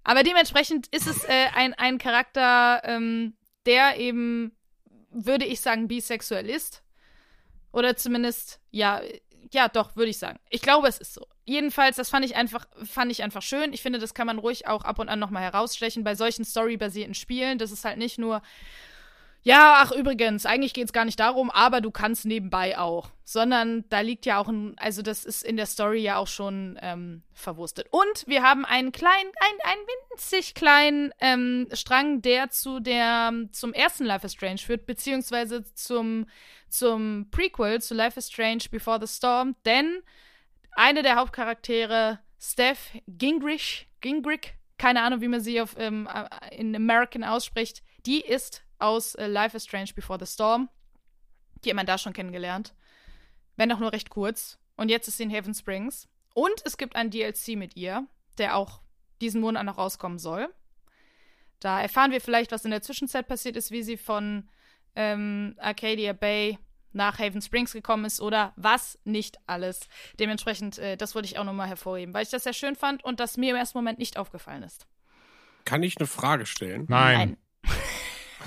Aber 0.03 0.23
dementsprechend 0.23 0.87
ist 0.87 1.07
es 1.07 1.25
äh, 1.25 1.47
ein, 1.53 1.73
ein 1.73 1.97
Charakter, 1.97 2.81
ähm, 2.85 3.33
der 3.65 3.97
eben, 3.97 4.53
würde 5.25 5.45
ich 5.45 5.61
sagen, 5.61 5.87
bisexuell 5.87 6.49
ist. 6.49 6.83
Oder 7.71 7.95
zumindest, 7.95 8.59
ja, 8.71 9.01
ja, 9.53 9.67
doch, 9.69 9.95
würde 9.95 10.09
ich 10.09 10.17
sagen. 10.17 10.39
Ich 10.49 10.61
glaube, 10.61 10.87
es 10.87 10.97
ist 10.97 11.13
so. 11.13 11.25
Jedenfalls, 11.45 11.95
das 11.95 12.09
fand 12.09 12.25
ich 12.25 12.35
einfach, 12.35 12.67
fand 12.83 13.11
ich 13.11 13.23
einfach 13.23 13.41
schön. 13.41 13.71
Ich 13.71 13.81
finde, 13.81 13.99
das 13.99 14.13
kann 14.13 14.27
man 14.27 14.39
ruhig 14.39 14.67
auch 14.67 14.83
ab 14.83 14.99
und 14.99 15.07
an 15.09 15.19
nochmal 15.19 15.43
herausstechen 15.43 16.03
bei 16.03 16.15
solchen 16.15 16.43
storybasierten 16.43 17.13
Spielen. 17.13 17.57
Das 17.57 17.71
ist 17.71 17.85
halt 17.85 17.97
nicht 17.97 18.17
nur, 18.17 18.41
ja, 19.47 19.75
ach 19.77 19.91
übrigens, 19.93 20.45
eigentlich 20.45 20.73
geht 20.73 20.87
es 20.87 20.91
gar 20.91 21.05
nicht 21.05 21.21
darum, 21.21 21.49
aber 21.49 21.79
du 21.79 21.89
kannst 21.89 22.25
nebenbei 22.25 22.77
auch. 22.77 23.11
Sondern 23.23 23.85
da 23.87 24.01
liegt 24.01 24.25
ja 24.25 24.39
auch 24.39 24.49
ein, 24.49 24.75
also 24.77 25.01
das 25.01 25.23
ist 25.23 25.41
in 25.41 25.55
der 25.55 25.67
Story 25.67 25.99
ja 25.99 26.17
auch 26.17 26.27
schon 26.27 26.77
ähm, 26.81 27.23
verwurstet. 27.31 27.87
Und 27.91 28.25
wir 28.27 28.43
haben 28.43 28.65
einen 28.65 28.91
kleinen, 28.91 29.31
einen, 29.39 29.59
einen 29.63 29.87
winzig 30.11 30.53
kleinen 30.53 31.13
ähm, 31.21 31.67
Strang, 31.71 32.21
der 32.21 32.49
zu 32.49 32.81
der, 32.81 33.31
zum 33.53 33.73
ersten 33.73 34.03
Life 34.03 34.25
is 34.25 34.33
Strange 34.33 34.57
führt, 34.57 34.85
beziehungsweise 34.85 35.63
zum, 35.73 36.25
zum 36.67 37.29
Prequel 37.31 37.81
zu 37.81 37.93
Life 37.93 38.19
is 38.19 38.29
Strange 38.29 38.65
Before 38.69 38.99
the 38.99 39.07
Storm, 39.07 39.55
denn 39.65 40.01
eine 40.71 41.03
der 41.03 41.15
Hauptcharaktere 41.15 42.19
Steph 42.37 42.91
Gingrich, 43.07 43.87
Gingrich, 44.01 44.55
keine 44.77 45.03
Ahnung, 45.03 45.21
wie 45.21 45.29
man 45.29 45.39
sie 45.39 45.61
auf, 45.61 45.75
ähm, 45.77 46.09
äh, 46.13 46.53
in 46.53 46.75
American 46.75 47.23
ausspricht, 47.23 47.81
die 48.05 48.19
ist 48.19 48.66
aus 48.79 49.15
äh, 49.15 49.27
Life 49.27 49.55
is 49.55 49.65
Strange 49.65 49.91
Before 49.95 50.19
the 50.19 50.31
Storm. 50.31 50.69
Die 51.63 51.69
hat 51.69 51.75
man 51.75 51.85
da 51.85 51.97
schon 51.97 52.13
kennengelernt. 52.13 52.73
Wenn 53.55 53.71
auch 53.71 53.79
nur 53.79 53.93
recht 53.93 54.09
kurz. 54.09 54.59
Und 54.75 54.89
jetzt 54.89 55.07
ist 55.07 55.17
sie 55.17 55.23
in 55.23 55.33
Haven 55.33 55.53
Springs. 55.53 56.07
Und 56.33 56.61
es 56.65 56.77
gibt 56.77 56.95
ein 56.95 57.09
DLC 57.09 57.55
mit 57.55 57.75
ihr, 57.75 58.05
der 58.37 58.55
auch 58.55 58.81
diesen 59.21 59.41
Monat 59.41 59.65
noch 59.65 59.77
rauskommen 59.77 60.19
soll. 60.19 60.53
Da 61.59 61.81
erfahren 61.81 62.11
wir 62.11 62.21
vielleicht, 62.21 62.51
was 62.51 62.65
in 62.65 62.71
der 62.71 62.83
Zwischenzeit 62.83 63.27
passiert 63.27 63.55
ist, 63.55 63.71
wie 63.71 63.81
sie 63.81 63.97
von 63.97 64.47
ähm, 64.95 65.55
Arcadia 65.57 66.13
Bay 66.13 66.59
nach 66.93 67.19
Haven 67.19 67.41
Springs 67.41 67.73
gekommen 67.73 68.05
ist 68.05 68.21
oder 68.21 68.53
was 68.55 68.99
nicht 69.03 69.37
alles. 69.47 69.87
Dementsprechend, 70.19 70.77
äh, 70.77 70.97
das 70.97 71.15
wollte 71.15 71.27
ich 71.27 71.39
auch 71.39 71.43
nochmal 71.43 71.67
hervorheben, 71.67 72.13
weil 72.13 72.23
ich 72.23 72.29
das 72.29 72.43
sehr 72.43 72.53
schön 72.53 72.75
fand 72.75 73.03
und 73.03 73.19
das 73.19 73.37
mir 73.37 73.51
im 73.51 73.55
ersten 73.55 73.77
Moment 73.77 73.99
nicht 73.99 74.17
aufgefallen 74.17 74.63
ist. 74.63 74.87
Kann 75.65 75.83
ich 75.83 75.97
eine 75.97 76.07
Frage 76.07 76.45
stellen? 76.45 76.85
Nein. 76.87 77.33
Äh, 77.33 77.37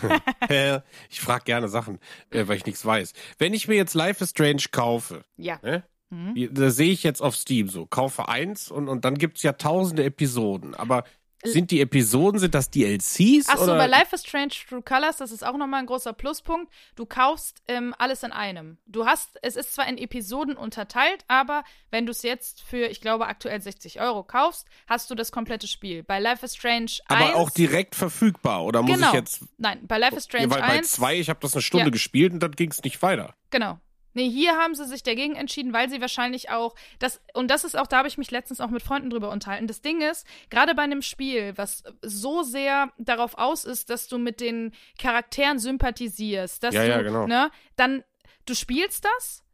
ich 1.11 1.21
frage 1.21 1.45
gerne 1.45 1.69
Sachen, 1.69 1.99
äh, 2.31 2.47
weil 2.49 2.57
ich 2.57 2.67
nichts 2.67 2.85
weiß. 2.85 3.12
Wenn 3.39 3.55
ich 3.55 3.69
mir 3.69 3.77
jetzt 3.77 3.95
Life 3.95 4.23
is 4.23 4.31
Strange 4.31 4.65
kaufe, 4.71 5.23
Ja. 5.37 5.59
ne? 5.62 5.85
Mhm. 6.11 6.49
Da 6.53 6.71
sehe 6.71 6.91
ich 6.91 7.05
jetzt 7.05 7.23
auf 7.23 7.37
Steam 7.37 7.69
so, 7.69 7.87
kaufe 7.87 8.29
eins 8.29 8.71
und, 8.71 8.89
und 8.89 9.05
dann 9.05 9.17
gibt's 9.17 9.45
ja 9.45 9.53
tausende 9.53 10.03
Episoden. 10.05 10.75
Aber 10.75 11.05
sind 11.43 11.71
die 11.71 11.81
Episoden, 11.81 12.39
sind 12.39 12.55
das 12.55 12.71
DLCs? 12.71 13.49
Achso, 13.49 13.65
oder? 13.65 13.77
bei 13.77 13.87
Life 13.87 14.15
is 14.15 14.23
Strange 14.23 14.53
True 14.69 14.83
Colors, 14.83 15.17
das 15.19 15.33
ist 15.33 15.45
auch 15.45 15.57
nochmal 15.57 15.81
ein 15.81 15.87
großer 15.87 16.12
Pluspunkt. 16.12 16.73
Du 16.97 17.07
kaufst 17.07 17.62
ähm, 17.69 17.95
alles 17.99 18.23
in 18.23 18.33
einem. 18.33 18.79
Du 18.87 19.07
hast, 19.07 19.39
es 19.43 19.57
ist 19.57 19.75
zwar 19.75 19.89
in 19.89 19.99
Episoden 19.99 20.57
unterteilt, 20.57 21.25
aber 21.29 21.65
wenn 21.91 22.07
du 22.07 22.12
es 22.12 22.23
jetzt 22.23 22.62
für, 22.62 22.87
ich 22.87 23.01
glaube, 23.01 23.27
aktuell 23.27 23.61
60 23.61 24.01
Euro 24.01 24.23
kaufst, 24.23 24.67
hast 24.87 25.11
du 25.11 25.15
das 25.15 25.33
komplette 25.33 25.67
Spiel. 25.67 26.03
Bei 26.03 26.19
Life 26.21 26.45
is 26.45 26.57
Strange 26.57 26.91
1. 26.91 27.01
aber 27.09 27.37
auch 27.37 27.51
direkt 27.51 27.95
verfügbar. 27.95 28.65
Oder 28.65 28.83
muss 28.83 28.97
genau. 28.97 29.09
ich 29.09 29.15
jetzt. 29.15 29.45
Nein, 29.59 29.87
bei 29.87 29.99
Life 29.99 30.17
is 30.17 30.25
Strange 30.25 30.45
Ja, 30.45 30.51
weil 30.51 30.61
bei 30.61 30.79
1. 30.79 30.93
zwei, 30.93 31.19
ich 31.19 31.29
habe 31.29 31.41
das 31.41 31.55
eine 31.55 31.62
Stunde 31.62 31.87
Ja. 31.87 31.91
gespielt 31.91 32.33
und 32.33 32.41
dann 32.41 32.53
ging's 32.53 32.83
nicht 32.83 33.01
weiter. 33.03 33.35
Genau. 33.51 33.79
Nee, 34.12 34.28
hier 34.28 34.57
haben 34.57 34.74
sie 34.74 34.85
sich 34.87 35.03
dagegen 35.03 35.37
entschieden, 35.37 35.73
weil 35.73 35.89
sie 35.89 36.01
wahrscheinlich 36.01 36.51
auch 36.51 36.74
das 36.99 37.20
und 37.35 37.49
das 37.49 37.65
ist 37.65 37.77
auch, 37.78 37.87
da 37.87 37.99
habe 37.99 38.09
ich 38.09 38.19
mich 38.19 38.31
letztens 38.31 38.61
auch 38.61 38.70
mit 38.70 38.82
Freunden 38.82 39.11
drüber 39.11 39.31
unterhalten. 39.31 39.66
Das 39.66 39.81
Ding 39.82 40.01
ist, 40.01 40.27
gerade 40.51 40.74
bei 40.74 40.82
einem 40.82 41.03
Spiel, 41.03 41.57
was 41.57 41.85
so 42.03 42.43
sehr 42.43 42.93
darauf 42.99 43.39
aus 43.39 43.65
ist, 43.65 43.91
dass 43.91 44.09
du 44.09 44.19
mit 44.19 44.41
den 44.41 44.73
Charakteren 44.99 45.59
sympathisierst, 45.59 46.62
dass 46.62 46.74
Ja, 46.74 46.82
du, 46.85 46.89
ja, 46.89 47.03
genau. 47.03 47.27
ne, 47.27 47.51
dann 47.77 48.05
du 48.47 48.55
spielst 48.55 49.05
das 49.05 49.45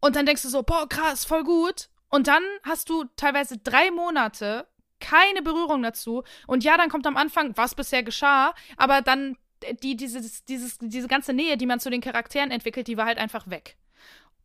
und 0.00 0.16
dann 0.16 0.26
denkst 0.26 0.42
du 0.42 0.48
so, 0.48 0.62
boah, 0.62 0.88
krass, 0.88 1.24
voll 1.24 1.44
gut. 1.44 1.88
Und 2.08 2.28
dann 2.28 2.42
hast 2.62 2.88
du 2.88 3.04
teilweise 3.16 3.58
drei 3.58 3.90
Monate 3.90 4.66
keine 5.00 5.42
Berührung 5.42 5.82
dazu. 5.82 6.22
Und 6.46 6.64
ja, 6.64 6.76
dann 6.76 6.88
kommt 6.88 7.06
am 7.06 7.16
Anfang, 7.16 7.56
was 7.56 7.74
bisher 7.74 8.02
geschah, 8.02 8.54
aber 8.76 9.02
dann 9.02 9.36
äh, 9.62 9.74
die, 9.74 9.96
dieses, 9.96 10.44
dieses, 10.44 10.78
diese 10.80 11.08
ganze 11.08 11.32
Nähe, 11.32 11.56
die 11.56 11.66
man 11.66 11.80
zu 11.80 11.90
den 11.90 12.00
Charakteren 12.00 12.50
entwickelt, 12.50 12.86
die 12.86 12.96
war 12.96 13.06
halt 13.06 13.18
einfach 13.18 13.48
weg. 13.50 13.76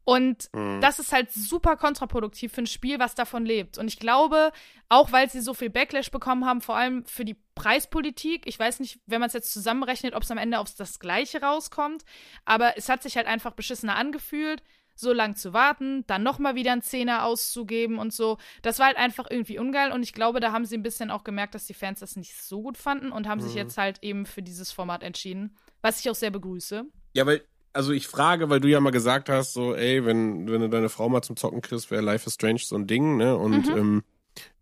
Und 0.03 0.49
Mhm. 0.53 0.81
das 0.81 0.99
ist 0.99 1.11
halt 1.13 1.31
super 1.31 1.77
kontraproduktiv 1.77 2.51
für 2.51 2.63
ein 2.63 2.67
Spiel, 2.67 2.99
was 2.99 3.13
davon 3.15 3.45
lebt. 3.45 3.77
Und 3.77 3.87
ich 3.87 3.99
glaube, 3.99 4.51
auch 4.89 5.11
weil 5.11 5.29
sie 5.29 5.41
so 5.41 5.53
viel 5.53 5.69
Backlash 5.69 6.09
bekommen 6.11 6.45
haben, 6.45 6.61
vor 6.61 6.75
allem 6.75 7.05
für 7.05 7.23
die 7.23 7.37
Preispolitik, 7.55 8.47
ich 8.47 8.57
weiß 8.59 8.79
nicht, 8.79 8.99
wenn 9.05 9.19
man 9.19 9.27
es 9.27 9.33
jetzt 9.33 9.53
zusammenrechnet, 9.53 10.13
ob 10.15 10.23
es 10.23 10.31
am 10.31 10.37
Ende 10.37 10.59
aufs 10.59 10.75
das 10.75 10.99
Gleiche 10.99 11.41
rauskommt, 11.41 12.03
aber 12.45 12.77
es 12.77 12.89
hat 12.89 13.03
sich 13.03 13.15
halt 13.15 13.27
einfach 13.27 13.53
beschissener 13.53 13.95
angefühlt, 13.95 14.63
so 14.95 15.13
lang 15.13 15.35
zu 15.35 15.53
warten, 15.53 16.03
dann 16.07 16.21
nochmal 16.21 16.55
wieder 16.55 16.73
einen 16.73 16.81
Zehner 16.81 17.23
auszugeben 17.25 17.97
und 17.97 18.13
so. 18.13 18.37
Das 18.61 18.77
war 18.77 18.87
halt 18.87 18.97
einfach 18.97 19.25
irgendwie 19.29 19.57
ungeil 19.57 19.91
und 19.91 20.03
ich 20.03 20.13
glaube, 20.13 20.39
da 20.39 20.51
haben 20.51 20.65
sie 20.65 20.75
ein 20.77 20.83
bisschen 20.83 21.09
auch 21.11 21.23
gemerkt, 21.23 21.55
dass 21.55 21.65
die 21.65 21.73
Fans 21.73 22.01
das 22.01 22.15
nicht 22.17 22.35
so 22.41 22.61
gut 22.61 22.77
fanden 22.77 23.11
und 23.11 23.27
haben 23.27 23.39
sich 23.41 23.53
Mhm. 23.53 23.57
jetzt 23.57 23.77
halt 23.77 23.99
eben 24.03 24.25
für 24.25 24.41
dieses 24.43 24.71
Format 24.71 25.01
entschieden, 25.03 25.55
was 25.81 25.99
ich 25.99 26.09
auch 26.09 26.15
sehr 26.15 26.29
begrüße. 26.31 26.83
Ja, 27.13 27.25
weil, 27.25 27.43
also 27.73 27.91
ich 27.93 28.07
frage, 28.07 28.49
weil 28.49 28.59
du 28.59 28.67
ja 28.67 28.79
mal 28.79 28.91
gesagt 28.91 29.29
hast, 29.29 29.53
so, 29.53 29.75
ey, 29.75 30.05
wenn, 30.05 30.49
wenn 30.49 30.61
du 30.61 30.69
deine 30.69 30.89
Frau 30.89 31.09
mal 31.09 31.21
zum 31.21 31.35
Zocken 31.37 31.61
kriegst, 31.61 31.91
wäre 31.91 32.01
Life 32.01 32.27
is 32.27 32.33
Strange 32.35 32.59
so 32.63 32.75
ein 32.75 32.87
Ding, 32.87 33.17
ne? 33.17 33.37
Und 33.37 33.69
Mhm. 33.69 33.77
ähm, 33.77 34.03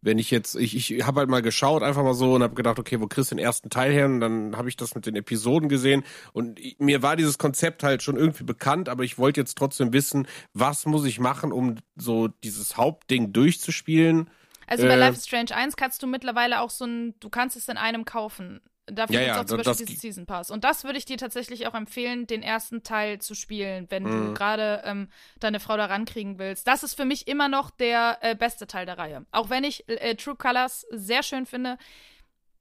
wenn 0.02 0.18
ich 0.18 0.32
jetzt, 0.32 0.56
ich, 0.56 0.76
ich 0.92 1.06
habe 1.06 1.20
halt 1.20 1.30
mal 1.30 1.42
geschaut, 1.42 1.84
einfach 1.84 2.04
mal 2.04 2.14
so 2.14 2.34
und 2.36 2.44
habe 2.44 2.56
gedacht, 2.56 2.80
okay, 2.80 3.00
wo 3.02 3.08
kriegst 3.08 3.32
du 3.32 3.36
den 3.36 3.44
ersten 3.44 3.70
Teil 3.70 3.92
her? 3.92 4.06
Und 4.06 4.20
dann 4.20 4.58
habe 4.58 4.70
ich 4.70 4.78
das 4.78 4.96
mit 4.96 5.06
den 5.06 5.16
Episoden 5.16 5.70
gesehen 5.70 6.04
und 6.34 6.60
ich, 6.60 6.78
mir 6.80 7.02
war 7.04 7.16
dieses 7.16 7.38
Konzept 7.38 7.84
halt 7.84 8.02
schon 8.04 8.18
irgendwie 8.18 8.44
bekannt, 8.46 8.90
aber 8.90 9.04
ich 9.04 9.18
wollte 9.18 9.42
jetzt 9.42 9.58
trotzdem 9.58 9.94
wissen, 9.94 10.28
was 10.54 10.86
muss 10.86 11.06
ich 11.06 11.20
machen, 11.20 11.52
um 11.52 11.76
so 11.96 12.28
dieses 12.30 12.78
Hauptding 12.78 13.34
durchzuspielen? 13.34 14.30
Also 14.68 14.86
bei 14.88 14.94
Äh, 14.94 15.00
Life 15.00 15.18
is 15.18 15.26
Strange 15.26 15.56
1 15.56 15.76
kannst 15.76 16.02
du 16.04 16.08
mittlerweile 16.08 16.62
auch 16.62 16.70
so 16.70 16.86
ein, 16.86 17.16
du 17.20 17.30
kannst 17.30 17.56
es 17.58 17.68
in 17.68 17.78
einem 17.78 18.06
kaufen. 18.06 18.62
Dafür 18.92 19.16
Ja, 19.16 19.20
gibt 19.22 19.30
es 19.32 19.36
ja, 19.36 19.42
auch 19.42 19.46
zum 19.46 19.58
Beispiel 19.58 19.86
diesen 19.86 20.00
Season 20.02 20.26
Pass. 20.26 20.52
Und 20.52 20.64
das 20.64 20.84
würde 20.84 20.98
ich 20.98 21.06
dir 21.06 21.18
tatsächlich 21.18 21.68
auch 21.68 21.74
empfehlen, 21.76 22.28
den 22.28 22.42
ersten 22.42 22.84
Teil 22.84 23.20
zu 23.20 23.36
spielen, 23.36 23.88
wenn 23.90 24.04
du 24.04 24.10
Mhm. 24.10 24.34
gerade 24.34 24.82
ähm, 24.86 25.10
deine 25.40 25.60
Frau 25.60 25.78
da 25.78 25.86
rankriegen 25.86 26.40
willst. 26.40 26.68
Das 26.68 26.84
ist 26.84 26.96
für 26.96 27.06
mich 27.06 27.28
immer 27.28 27.48
noch 27.50 27.70
der 27.70 28.18
äh, 28.22 28.36
beste 28.36 28.68
Teil 28.68 28.86
der 28.86 28.98
Reihe. 28.98 29.26
Auch 29.32 29.50
wenn 29.50 29.64
ich 29.64 29.88
äh, 29.90 30.16
True 30.16 30.36
Colors 30.36 30.86
sehr 30.92 31.24
schön 31.24 31.46
finde. 31.46 31.78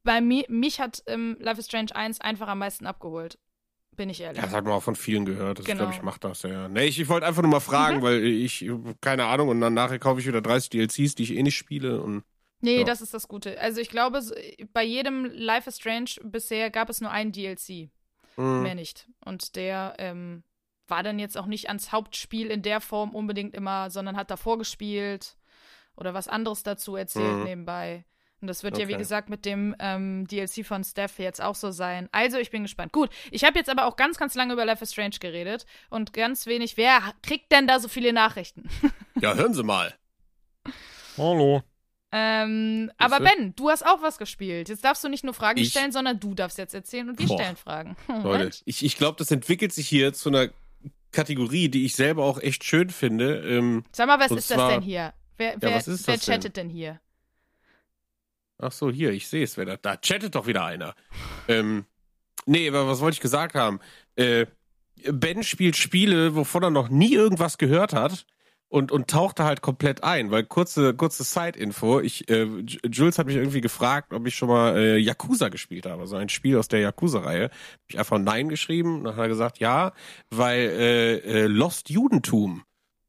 Bei 0.04 0.20
mir, 0.20 0.44
mich 0.48 0.80
hat 0.80 1.02
ähm, 1.06 1.36
Life 1.40 1.60
is 1.60 1.66
Strange 1.66 1.94
1 1.94 2.20
einfach 2.20 2.48
am 2.48 2.58
meisten 2.60 2.86
abgeholt. 2.86 3.38
Bin 3.96 4.10
ich 4.10 4.20
ehrlich. 4.20 4.38
Ja, 4.38 4.44
das 4.44 4.54
hat 4.54 4.64
man 4.64 4.74
auch 4.74 4.82
von 4.82 4.94
vielen 4.94 5.24
gehört. 5.24 5.58
Das 5.58 5.66
Genau. 5.66 5.78
glaube 5.78 5.92
ich 5.94 6.02
macht 6.02 6.22
das 6.22 6.42
ja. 6.42 6.68
Nee, 6.68 6.84
ich, 6.86 7.00
ich 7.00 7.08
wollte 7.08 7.26
einfach 7.26 7.42
nur 7.42 7.50
mal 7.50 7.58
fragen, 7.60 7.98
Mhm. 7.98 8.02
weil 8.02 8.24
ich 8.24 8.64
keine 9.00 9.24
Ahnung 9.26 9.48
und 9.48 9.60
dann 9.60 9.74
nachher 9.74 9.98
kaufe 9.98 10.20
ich 10.20 10.26
wieder 10.26 10.40
30 10.40 10.70
DLCs, 10.70 11.16
die 11.16 11.24
ich 11.24 11.34
eh 11.34 11.42
nicht 11.42 11.56
spiele 11.56 12.00
und 12.00 12.22
Nee, 12.60 12.78
Ja. 12.78 12.84
das 12.84 13.00
ist 13.00 13.14
das 13.14 13.28
Gute. 13.28 13.60
Also 13.60 13.80
ich 13.80 13.88
glaube, 13.88 14.20
bei 14.72 14.82
jedem 14.82 15.24
Life 15.26 15.68
is 15.68 15.76
Strange 15.76 16.10
bisher 16.22 16.70
gab 16.70 16.88
es 16.90 17.00
nur 17.00 17.10
einen 17.10 17.32
DLC. 17.32 17.90
mh. 18.36 18.62
Mehr 18.62 18.74
nicht. 18.74 19.08
Und 19.24 19.54
der 19.56 19.94
ähm, 19.98 20.42
war 20.88 21.02
dann 21.02 21.18
jetzt 21.18 21.36
auch 21.36 21.46
nicht 21.46 21.68
ans 21.68 21.92
Hauptspiel 21.92 22.50
in 22.50 22.62
der 22.62 22.80
Form 22.80 23.14
unbedingt 23.14 23.54
immer, 23.54 23.90
sondern 23.90 24.16
hat 24.16 24.30
davor 24.30 24.58
gespielt 24.58 25.36
oder 25.96 26.14
was 26.14 26.28
anderes 26.28 26.62
dazu 26.62 26.96
erzählt 26.96 27.38
Mhm. 27.38 27.44
nebenbei. 27.44 28.04
Und 28.40 28.46
das 28.46 28.62
wird 28.62 28.78
ja, 28.78 28.86
wie 28.86 28.92
Okay. 28.92 29.02
gesagt, 29.02 29.28
mit 29.30 29.44
dem 29.44 29.74
ähm, 29.80 30.24
DLC 30.28 30.64
von 30.64 30.84
Steph 30.84 31.18
jetzt 31.18 31.42
auch 31.42 31.56
so 31.56 31.72
sein. 31.72 32.08
Also, 32.12 32.38
ich 32.38 32.50
bin 32.52 32.62
gespannt. 32.62 32.92
Gut, 32.92 33.10
ich 33.32 33.42
habe 33.42 33.58
jetzt 33.58 33.68
aber 33.68 33.86
auch 33.86 33.96
ganz, 33.96 34.16
ganz 34.16 34.36
lange 34.36 34.52
über 34.52 34.64
Life 34.64 34.82
is 34.84 34.92
Strange 34.92 35.16
geredet 35.18 35.66
und 35.90 36.12
ganz 36.12 36.46
wenig. 36.46 36.76
Wer 36.76 37.00
kriegt 37.24 37.50
denn 37.50 37.66
da 37.66 37.80
so 37.80 37.88
viele 37.88 38.12
Nachrichten? 38.12 38.68
Ja, 39.20 39.34
hören 39.34 39.54
Sie 39.54 39.64
mal. 39.64 39.92
Hallo. 41.16 41.62
Ähm, 42.12 42.90
aber? 42.98 43.20
Ben, 43.20 43.54
du 43.56 43.68
hast 43.70 43.84
auch 43.84 44.00
was 44.02 44.18
gespielt. 44.18 44.68
Jetzt 44.68 44.84
darfst 44.84 45.04
du 45.04 45.08
nicht 45.08 45.24
nur 45.24 45.34
Fragen 45.34 45.58
Ich? 45.60 45.70
stellen, 45.70 45.92
sondern 45.92 46.18
du 46.18 46.34
darfst 46.34 46.56
jetzt 46.58 46.74
erzählen 46.74 47.08
und 47.10 47.18
wir 47.18 47.26
Boah. 47.26 47.38
stellen 47.38 47.56
Fragen. 47.56 47.96
Leute, 48.22 48.50
ich, 48.64 48.84
ich 48.84 48.96
glaube, 48.96 49.16
das 49.18 49.30
entwickelt 49.30 49.72
sich 49.72 49.88
hier 49.88 50.12
zu 50.12 50.30
einer 50.30 50.48
Kategorie, 51.12 51.68
die 51.68 51.84
ich 51.84 51.94
selber 51.96 52.24
auch 52.24 52.40
echt 52.40 52.64
schön 52.64 52.90
finde. 52.90 53.38
Ähm, 53.48 53.84
Sag 53.92 54.06
mal, 54.06 54.18
was 54.18 54.30
ist 54.30 54.50
das 54.50 54.56
zwar- 54.56 54.70
denn 54.72 54.82
hier? 54.82 55.12
Wer, 55.36 55.54
wer, 55.60 55.76
ist 55.76 55.86
wer 55.86 55.94
das 55.94 56.24
denn? 56.24 56.34
chattet 56.34 56.56
denn 56.56 56.68
hier? 56.68 57.00
ach 58.60 58.72
so, 58.72 58.90
hier, 58.90 59.12
ich 59.12 59.28
sehe 59.28 59.44
es, 59.44 59.54
da, 59.54 59.76
da 59.76 59.96
chattet 59.96 60.34
doch 60.34 60.46
wieder 60.46 60.64
einer. 60.64 60.94
Ähm, 61.46 61.84
nee, 62.46 62.68
aber 62.68 62.88
was 62.88 63.00
wollte 63.00 63.14
ich 63.14 63.20
gesagt 63.20 63.54
haben? 63.54 63.78
Äh, 64.16 64.46
Ben 65.12 65.44
spielt 65.44 65.76
Spiele, 65.76 66.34
wovon 66.34 66.64
er 66.64 66.70
noch 66.70 66.88
nie 66.88 67.14
irgendwas 67.14 67.56
gehört 67.58 67.92
hat. 67.92 68.26
Und, 68.70 68.92
und 68.92 69.08
tauchte 69.08 69.44
halt 69.44 69.62
komplett 69.62 70.04
ein, 70.04 70.30
weil 70.30 70.44
kurze, 70.44 70.92
kurze 70.92 71.24
Side-Info, 71.24 72.00
ich, 72.00 72.28
äh, 72.28 72.44
Jules 72.84 73.18
hat 73.18 73.26
mich 73.26 73.36
irgendwie 73.36 73.62
gefragt, 73.62 74.12
ob 74.12 74.26
ich 74.26 74.34
schon 74.34 74.48
mal 74.48 74.76
äh, 74.76 74.98
Yakuza 74.98 75.48
gespielt 75.48 75.86
habe, 75.86 76.02
also 76.02 76.16
ein 76.16 76.28
Spiel 76.28 76.58
aus 76.58 76.68
der 76.68 76.80
Yakuza-Reihe. 76.80 77.44
Hab 77.44 77.50
ich 77.88 77.98
einfach 77.98 78.18
Nein 78.18 78.50
geschrieben, 78.50 79.04
dann 79.04 79.16
hat 79.16 79.22
er 79.22 79.28
gesagt, 79.28 79.58
ja, 79.58 79.92
weil 80.28 80.60
äh, 80.60 81.16
äh, 81.16 81.46
Lost 81.46 81.88
Judentum 81.88 82.62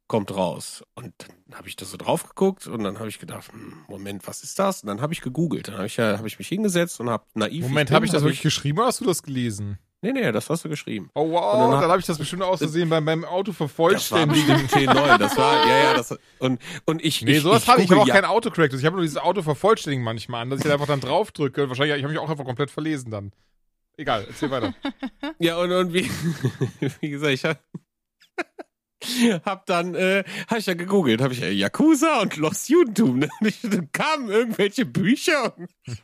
kommt 0.09 0.35
raus. 0.35 0.83
Und 0.95 1.13
dann 1.47 1.57
habe 1.57 1.69
ich 1.69 1.77
das 1.77 1.91
so 1.91 1.97
drauf 1.97 2.27
geguckt 2.27 2.67
und 2.67 2.83
dann 2.83 2.99
habe 2.99 3.07
ich 3.07 3.19
gedacht, 3.19 3.53
hm, 3.53 3.85
Moment, 3.87 4.27
was 4.27 4.43
ist 4.43 4.59
das? 4.59 4.83
Und 4.83 4.87
dann 4.87 5.01
habe 5.01 5.13
ich 5.13 5.21
gegoogelt, 5.21 5.69
dann 5.69 5.75
habe 5.75 5.85
ich, 5.85 5.97
ja, 5.97 6.17
hab 6.17 6.25
ich 6.25 6.39
mich 6.39 6.47
hingesetzt 6.49 6.99
und 6.99 7.09
habe 7.09 7.23
naiv. 7.35 7.63
Moment, 7.63 7.91
habe 7.91 8.05
ich 8.05 8.11
das 8.11 8.21
hab 8.21 8.27
wirklich 8.27 8.41
geschrieben 8.41 8.79
oder 8.79 8.87
hast 8.87 8.99
du 8.99 9.05
das 9.05 9.23
gelesen? 9.23 9.77
Nee, 10.01 10.13
nee, 10.13 10.31
das 10.31 10.49
hast 10.49 10.63
du 10.63 10.69
geschrieben. 10.69 11.09
Oh 11.13 11.23
Und 11.23 11.31
wow, 11.31 11.53
dann 11.53 11.71
dann, 11.71 11.79
hab- 11.81 11.89
habe 11.89 11.99
ich 11.99 12.05
das 12.05 12.17
bestimmt 12.17 12.41
ausgesehen 12.41 12.89
beim, 12.89 13.03
beim 13.03 13.25
Auto 13.25 13.51
Das 13.51 13.59
war 13.59 13.67
vervollständigen. 13.67 14.61
bestimmt 14.61 14.89
T9, 14.89 15.17
das 15.17 15.37
war, 15.37 15.67
ja, 15.67 15.77
ja, 15.83 15.93
das, 15.93 16.17
und, 16.39 16.61
und 16.85 17.03
ich, 17.03 17.21
Nee, 17.21 17.33
ich, 17.33 17.41
sowas 17.43 17.67
habe 17.67 17.79
ich. 17.81 17.85
Ich 17.85 17.91
habe 17.91 17.99
google 17.99 18.11
auch 18.11 18.15
kein 18.15 18.23
Autocorrect. 18.25 18.73
Ich 18.75 18.85
habe 18.85 18.95
nur 18.95 19.03
dieses 19.03 19.17
Auto 19.17 19.41
vervollständigen 19.41 20.03
manchmal 20.03 20.43
an, 20.43 20.49
dass 20.51 20.59
ich 20.59 20.65
halt 20.65 20.73
einfach 20.75 20.87
dann 20.87 21.01
drauf 21.01 21.31
drücke. 21.33 21.67
Wahrscheinlich, 21.67 21.97
ich 21.97 22.03
habe 22.03 22.13
mich 22.13 22.21
auch 22.21 22.29
einfach 22.29 22.45
komplett 22.45 22.71
verlesen 22.71 23.11
dann. 23.11 23.33
Egal, 23.97 24.23
erzähl 24.29 24.49
weiter. 24.51 24.73
Ja, 25.39 25.57
und, 25.57 25.71
und 25.73 25.93
wie, 25.93 26.09
wie 27.01 27.09
gesagt, 27.09 27.33
ich 27.33 27.43
hab, 27.43 27.59
hab 29.45 29.65
dann, 29.65 29.95
äh, 29.95 30.23
hab 30.47 30.57
ich 30.57 30.65
ja 30.65 30.73
gegoogelt, 30.73 31.21
hab 31.21 31.31
ich 31.31 31.41
äh, 31.41 31.51
Yakuza 31.51 32.21
und 32.21 32.35
Lost 32.37 32.69
Judentum. 32.69 33.19
Ne? 33.19 33.29
Dann 33.63 33.91
kamen 33.91 34.29
irgendwelche 34.29 34.85
Bücher 34.85 35.57
und 35.57 35.69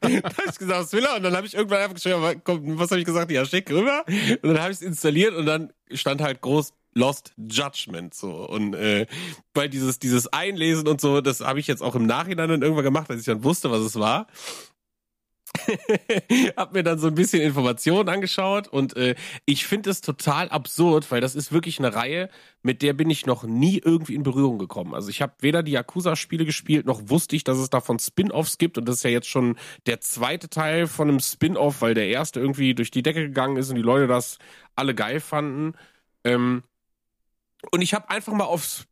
dann 0.00 0.22
hab 0.22 0.46
ich 0.48 0.58
gesagt, 0.58 0.80
was 0.80 0.92
will 0.92 1.04
er? 1.04 1.16
Und 1.16 1.22
dann 1.22 1.36
habe 1.36 1.46
ich 1.46 1.54
irgendwann 1.54 1.80
einfach 1.80 1.94
geschrieben, 1.94 2.40
komm, 2.44 2.78
was 2.78 2.90
habe 2.90 3.00
ich 3.00 3.06
gesagt? 3.06 3.30
Ja, 3.30 3.44
schick 3.44 3.70
rüber. 3.70 4.04
Und 4.06 4.42
dann 4.42 4.60
habe 4.60 4.70
ich 4.72 4.78
es 4.78 4.82
installiert 4.82 5.34
und 5.34 5.46
dann 5.46 5.72
stand 5.92 6.20
halt 6.20 6.40
groß 6.40 6.72
Lost 6.94 7.32
Judgment 7.36 8.14
so. 8.14 8.48
Und 8.48 8.74
äh, 8.74 9.06
weil 9.52 9.68
dieses, 9.68 9.98
dieses 9.98 10.32
Einlesen 10.32 10.86
und 10.88 11.00
so, 11.00 11.20
das 11.20 11.40
habe 11.40 11.60
ich 11.60 11.66
jetzt 11.66 11.82
auch 11.82 11.94
im 11.94 12.06
Nachhinein 12.06 12.48
dann 12.48 12.62
irgendwann 12.62 12.84
gemacht, 12.84 13.10
als 13.10 13.20
ich 13.20 13.26
dann 13.26 13.44
wusste, 13.44 13.70
was 13.70 13.80
es 13.80 13.98
war. 13.98 14.26
hab 16.56 16.72
mir 16.72 16.82
dann 16.82 16.98
so 16.98 17.06
ein 17.06 17.14
bisschen 17.14 17.40
Informationen 17.40 18.08
angeschaut 18.08 18.68
und 18.68 18.96
äh, 18.96 19.14
ich 19.44 19.66
finde 19.66 19.90
es 19.90 20.00
total 20.00 20.48
absurd, 20.48 21.10
weil 21.10 21.20
das 21.20 21.34
ist 21.34 21.52
wirklich 21.52 21.78
eine 21.78 21.94
Reihe, 21.94 22.28
mit 22.62 22.82
der 22.82 22.92
bin 22.92 23.08
ich 23.10 23.26
noch 23.26 23.44
nie 23.44 23.80
irgendwie 23.84 24.14
in 24.14 24.22
Berührung 24.22 24.58
gekommen. 24.58 24.94
Also 24.94 25.10
ich 25.10 25.22
habe 25.22 25.34
weder 25.40 25.62
die 25.62 25.72
Yakuza-Spiele 25.72 26.44
gespielt, 26.44 26.86
noch 26.86 27.08
wusste 27.08 27.36
ich, 27.36 27.44
dass 27.44 27.58
es 27.58 27.70
davon 27.70 27.98
Spin-offs 27.98 28.58
gibt 28.58 28.78
und 28.78 28.88
das 28.88 28.96
ist 28.96 29.04
ja 29.04 29.10
jetzt 29.10 29.28
schon 29.28 29.56
der 29.86 30.00
zweite 30.00 30.48
Teil 30.48 30.86
von 30.86 31.08
einem 31.08 31.20
Spin-off, 31.20 31.82
weil 31.82 31.94
der 31.94 32.08
erste 32.08 32.40
irgendwie 32.40 32.74
durch 32.74 32.90
die 32.90 33.02
Decke 33.02 33.22
gegangen 33.22 33.56
ist 33.56 33.70
und 33.70 33.76
die 33.76 33.82
Leute 33.82 34.06
das 34.06 34.38
alle 34.74 34.94
geil 34.94 35.20
fanden. 35.20 35.74
Ähm, 36.24 36.62
und 37.70 37.80
ich 37.80 37.94
habe 37.94 38.10
einfach 38.10 38.32
mal 38.32 38.44
aufs 38.44 38.86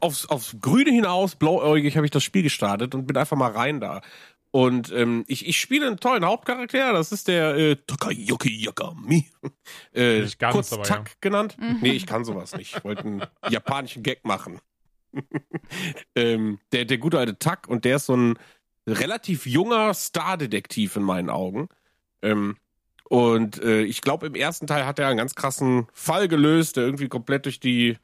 aufs, 0.00 0.26
aufs 0.26 0.56
Grüne 0.60 0.90
hinaus, 0.90 1.34
blauäugig, 1.34 1.96
habe 1.96 2.06
ich 2.06 2.12
das 2.12 2.22
Spiel 2.22 2.42
gestartet 2.42 2.94
und 2.94 3.06
bin 3.06 3.16
einfach 3.16 3.36
mal 3.36 3.50
rein 3.50 3.80
da. 3.80 4.00
Und 4.50 4.90
ähm, 4.92 5.24
ich, 5.28 5.46
ich 5.46 5.60
spiele 5.60 5.86
einen 5.86 5.98
tollen 5.98 6.24
Hauptcharakter, 6.24 6.92
das 6.92 7.12
ist 7.12 7.28
der 7.28 7.54
äh, 7.56 7.76
Takayuki 7.76 8.64
Yakami. 8.64 9.26
Äh, 9.94 10.22
Nicht 10.22 10.38
ganz, 10.38 10.54
kurz 10.54 10.72
aber 10.72 10.82
Tak 10.82 11.20
genannt. 11.20 11.56
Nee, 11.82 11.92
ich 11.92 12.06
kann 12.06 12.24
sowas 12.24 12.56
nicht. 12.56 12.76
Ich 12.76 12.84
wollte 12.84 13.04
einen 13.04 13.22
japanischen 13.50 14.02
Gag 14.02 14.24
machen. 14.24 14.60
ähm, 16.14 16.58
der, 16.72 16.84
der 16.86 16.98
gute 16.98 17.18
alte 17.18 17.38
Tak 17.38 17.68
und 17.68 17.84
der 17.84 17.96
ist 17.96 18.06
so 18.06 18.16
ein 18.16 18.38
relativ 18.86 19.46
junger 19.46 19.92
Star-Detektiv 19.92 20.96
in 20.96 21.02
meinen 21.02 21.28
Augen. 21.28 21.68
Ähm, 22.22 22.56
und 23.04 23.62
äh, 23.62 23.82
ich 23.82 24.00
glaube, 24.00 24.26
im 24.26 24.34
ersten 24.34 24.66
Teil 24.66 24.86
hat 24.86 24.98
er 24.98 25.08
einen 25.08 25.18
ganz 25.18 25.34
krassen 25.34 25.86
Fall 25.92 26.28
gelöst, 26.28 26.76
der 26.76 26.84
irgendwie 26.84 27.08
komplett 27.08 27.44
durch 27.44 27.60
die 27.60 27.98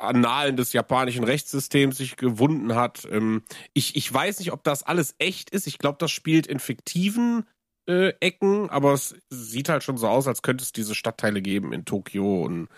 Annalen 0.00 0.56
des 0.56 0.72
japanischen 0.72 1.24
Rechtssystems 1.24 1.96
sich 1.98 2.16
gewunden 2.16 2.74
hat. 2.74 3.06
Ähm, 3.10 3.42
ich, 3.74 3.96
ich 3.96 4.12
weiß 4.12 4.38
nicht, 4.40 4.52
ob 4.52 4.64
das 4.64 4.82
alles 4.82 5.14
echt 5.18 5.50
ist. 5.50 5.66
Ich 5.66 5.78
glaube, 5.78 5.98
das 5.98 6.10
spielt 6.10 6.46
in 6.46 6.58
fiktiven 6.58 7.44
äh, 7.88 8.12
Ecken, 8.20 8.68
aber 8.70 8.92
es 8.92 9.16
sieht 9.30 9.68
halt 9.68 9.82
schon 9.82 9.96
so 9.96 10.08
aus, 10.08 10.26
als 10.28 10.42
könnte 10.42 10.62
es 10.62 10.72
diese 10.72 10.94
Stadtteile 10.94 11.40
geben 11.42 11.72
in 11.72 11.84
Tokio 11.84 12.42
und 12.44 12.68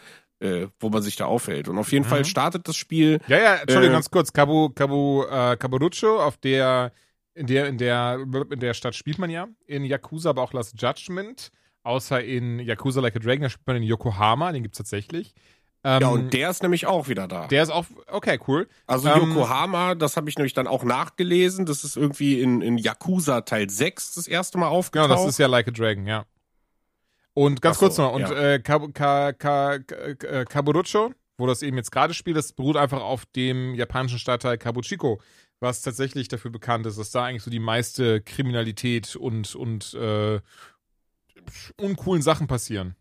äh, 0.40 0.68
wo 0.78 0.88
man 0.88 1.02
sich 1.02 1.16
da 1.16 1.26
aufhält. 1.26 1.68
Und 1.68 1.76
auf 1.78 1.92
jeden 1.92 2.06
Mhm. 2.06 2.10
Fall 2.10 2.24
startet 2.24 2.66
das 2.68 2.76
Spiel. 2.76 3.18
Ja, 3.26 3.38
ja, 3.38 3.55
Entschuldigung, 3.56 3.92
Äh, 3.94 3.97
ganz 3.97 4.10
kurz. 4.10 4.32
Kabu, 4.32 4.70
Kabu, 4.70 5.24
äh, 5.24 5.56
Kaburucho, 5.56 6.18
auf 6.20 6.38
der, 6.38 6.92
in 7.34 7.47
der, 7.47 7.66
in 7.68 7.76
der, 7.76 8.24
in 8.51 8.60
der 8.60 8.72
Stadt 8.74 8.94
spielt 8.94 9.18
man 9.18 9.28
ja. 9.30 9.48
In 9.66 9.84
Yakuza, 9.84 10.30
aber 10.30 10.42
auch 10.42 10.52
Last 10.52 10.80
Judgment. 10.80 11.51
Außer 11.82 12.22
in 12.22 12.59
Yakuza 12.59 13.01
Like 13.01 13.16
a 13.16 13.18
Dragon, 13.18 13.42
da 13.42 13.51
spielt 13.51 13.66
man 13.66 13.76
in 13.76 13.82
Yokohama, 13.82 14.52
den 14.52 14.62
gibt's 14.62 14.78
tatsächlich. 14.78 15.34
Ähm, 15.82 16.01
Ja, 16.02 16.09
und 16.09 16.32
der 16.32 16.51
ist 16.51 16.62
nämlich 16.62 16.86
auch 16.86 17.09
wieder 17.09 17.27
da. 17.27 17.47
der 17.47 17.62
ist 17.62 17.70
auch, 17.70 17.86
okay, 18.09 18.39
cool. 18.47 18.69
Also 18.86 19.09
Ähm, 19.09 19.31
Yokohama, 19.31 19.94
das 19.94 20.16
habe 20.16 20.28
ich 20.28 20.36
nämlich 20.36 20.52
dann 20.52 20.66
auch 20.66 20.85
nachgelesen. 20.85 21.65
Das 21.66 21.85
ist 21.85 21.97
irgendwie 21.97 22.40
in, 22.40 22.61
in 22.61 22.77
Yakuza 22.78 23.40
Teil 23.43 23.70
6 23.70 24.15
das 24.15 24.27
erste 24.28 24.59
Mal 24.59 24.66
Genau, 24.66 24.77
aufgetaucht. 24.78 25.11
das 25.11 25.24
ist 25.27 25.39
ja 25.39 25.47
Like 25.47 25.69
a 25.69 25.70
Dragon, 25.70 26.07
ja. 26.07 26.27
Und 27.32 27.62
ganz 27.62 27.78
so, 27.78 27.86
kurz 27.86 27.97
noch, 27.98 28.12
und 28.12 28.23
ja. 28.23 28.55
äh, 28.55 28.59
Kab 28.59 28.93
Ka 28.93 29.32
Ka 29.32 29.78
Ka 29.78 29.94
äh, 30.09 30.44
Kaburucho, 30.44 31.15
wo 31.39 31.47
das 31.47 31.62
eben 31.62 31.77
jetzt 31.77 31.93
gerade 31.93 32.12
spielt, 32.12 32.36
das 32.36 32.52
beruht 32.52 32.77
einfach 32.77 33.01
auf 33.01 33.24
dem 33.24 33.74
japanischen 33.74 34.19
Stadtteil 34.19 34.59
Kabuchiko, 34.59 35.20
was 35.61 35.81
tatsächlich 35.81 36.28
dafür 36.28 36.51
bekannt 36.51 36.85
ist, 36.86 36.98
dass 36.98 37.11
da 37.12 37.24
eigentlich 37.24 37.43
so 37.44 37.51
die 37.51 37.61
meiste 37.61 38.20
Kriminalität 38.20 39.16
und, 39.16 39.55
und 39.55 39.94
äh, 39.94 40.40
uncoolen 41.81 42.20
Sachen 42.20 42.47
passieren. 42.47 42.97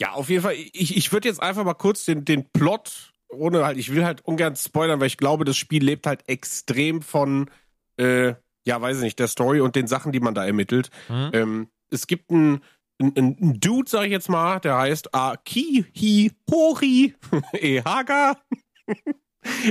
Ja, 0.00 0.12
auf 0.12 0.30
jeden 0.30 0.42
Fall. 0.42 0.54
Ich, 0.54 0.96
ich 0.96 1.12
würde 1.12 1.28
jetzt 1.28 1.42
einfach 1.42 1.64
mal 1.64 1.74
kurz 1.74 2.04
den, 2.04 2.24
den 2.24 2.48
Plot, 2.50 3.12
ohne 3.28 3.64
halt, 3.64 3.78
ich 3.78 3.94
will 3.94 4.04
halt 4.04 4.24
ungern 4.24 4.56
spoilern, 4.56 4.98
weil 4.98 5.08
ich 5.08 5.18
glaube, 5.18 5.44
das 5.44 5.56
Spiel 5.56 5.84
lebt 5.84 6.06
halt 6.06 6.26
extrem 6.26 7.02
von, 7.02 7.50
äh, 7.98 8.34
ja, 8.66 8.80
weiß 8.80 8.98
ich 8.98 9.02
nicht, 9.02 9.18
der 9.18 9.28
Story 9.28 9.60
und 9.60 9.76
den 9.76 9.86
Sachen, 9.86 10.12
die 10.12 10.20
man 10.20 10.34
da 10.34 10.44
ermittelt. 10.44 10.90
Mhm. 11.08 11.30
Ähm, 11.32 11.68
es 11.90 12.06
gibt 12.06 12.30
einen 12.30 12.62
ein, 13.00 13.36
ein 13.40 13.60
Dude, 13.60 13.88
sag 13.88 14.04
ich 14.04 14.10
jetzt 14.10 14.28
mal, 14.28 14.58
der 14.60 14.76
heißt 14.76 15.14
Akihi 15.14 16.32
Hori 16.50 17.14
Ehaga. 17.54 18.36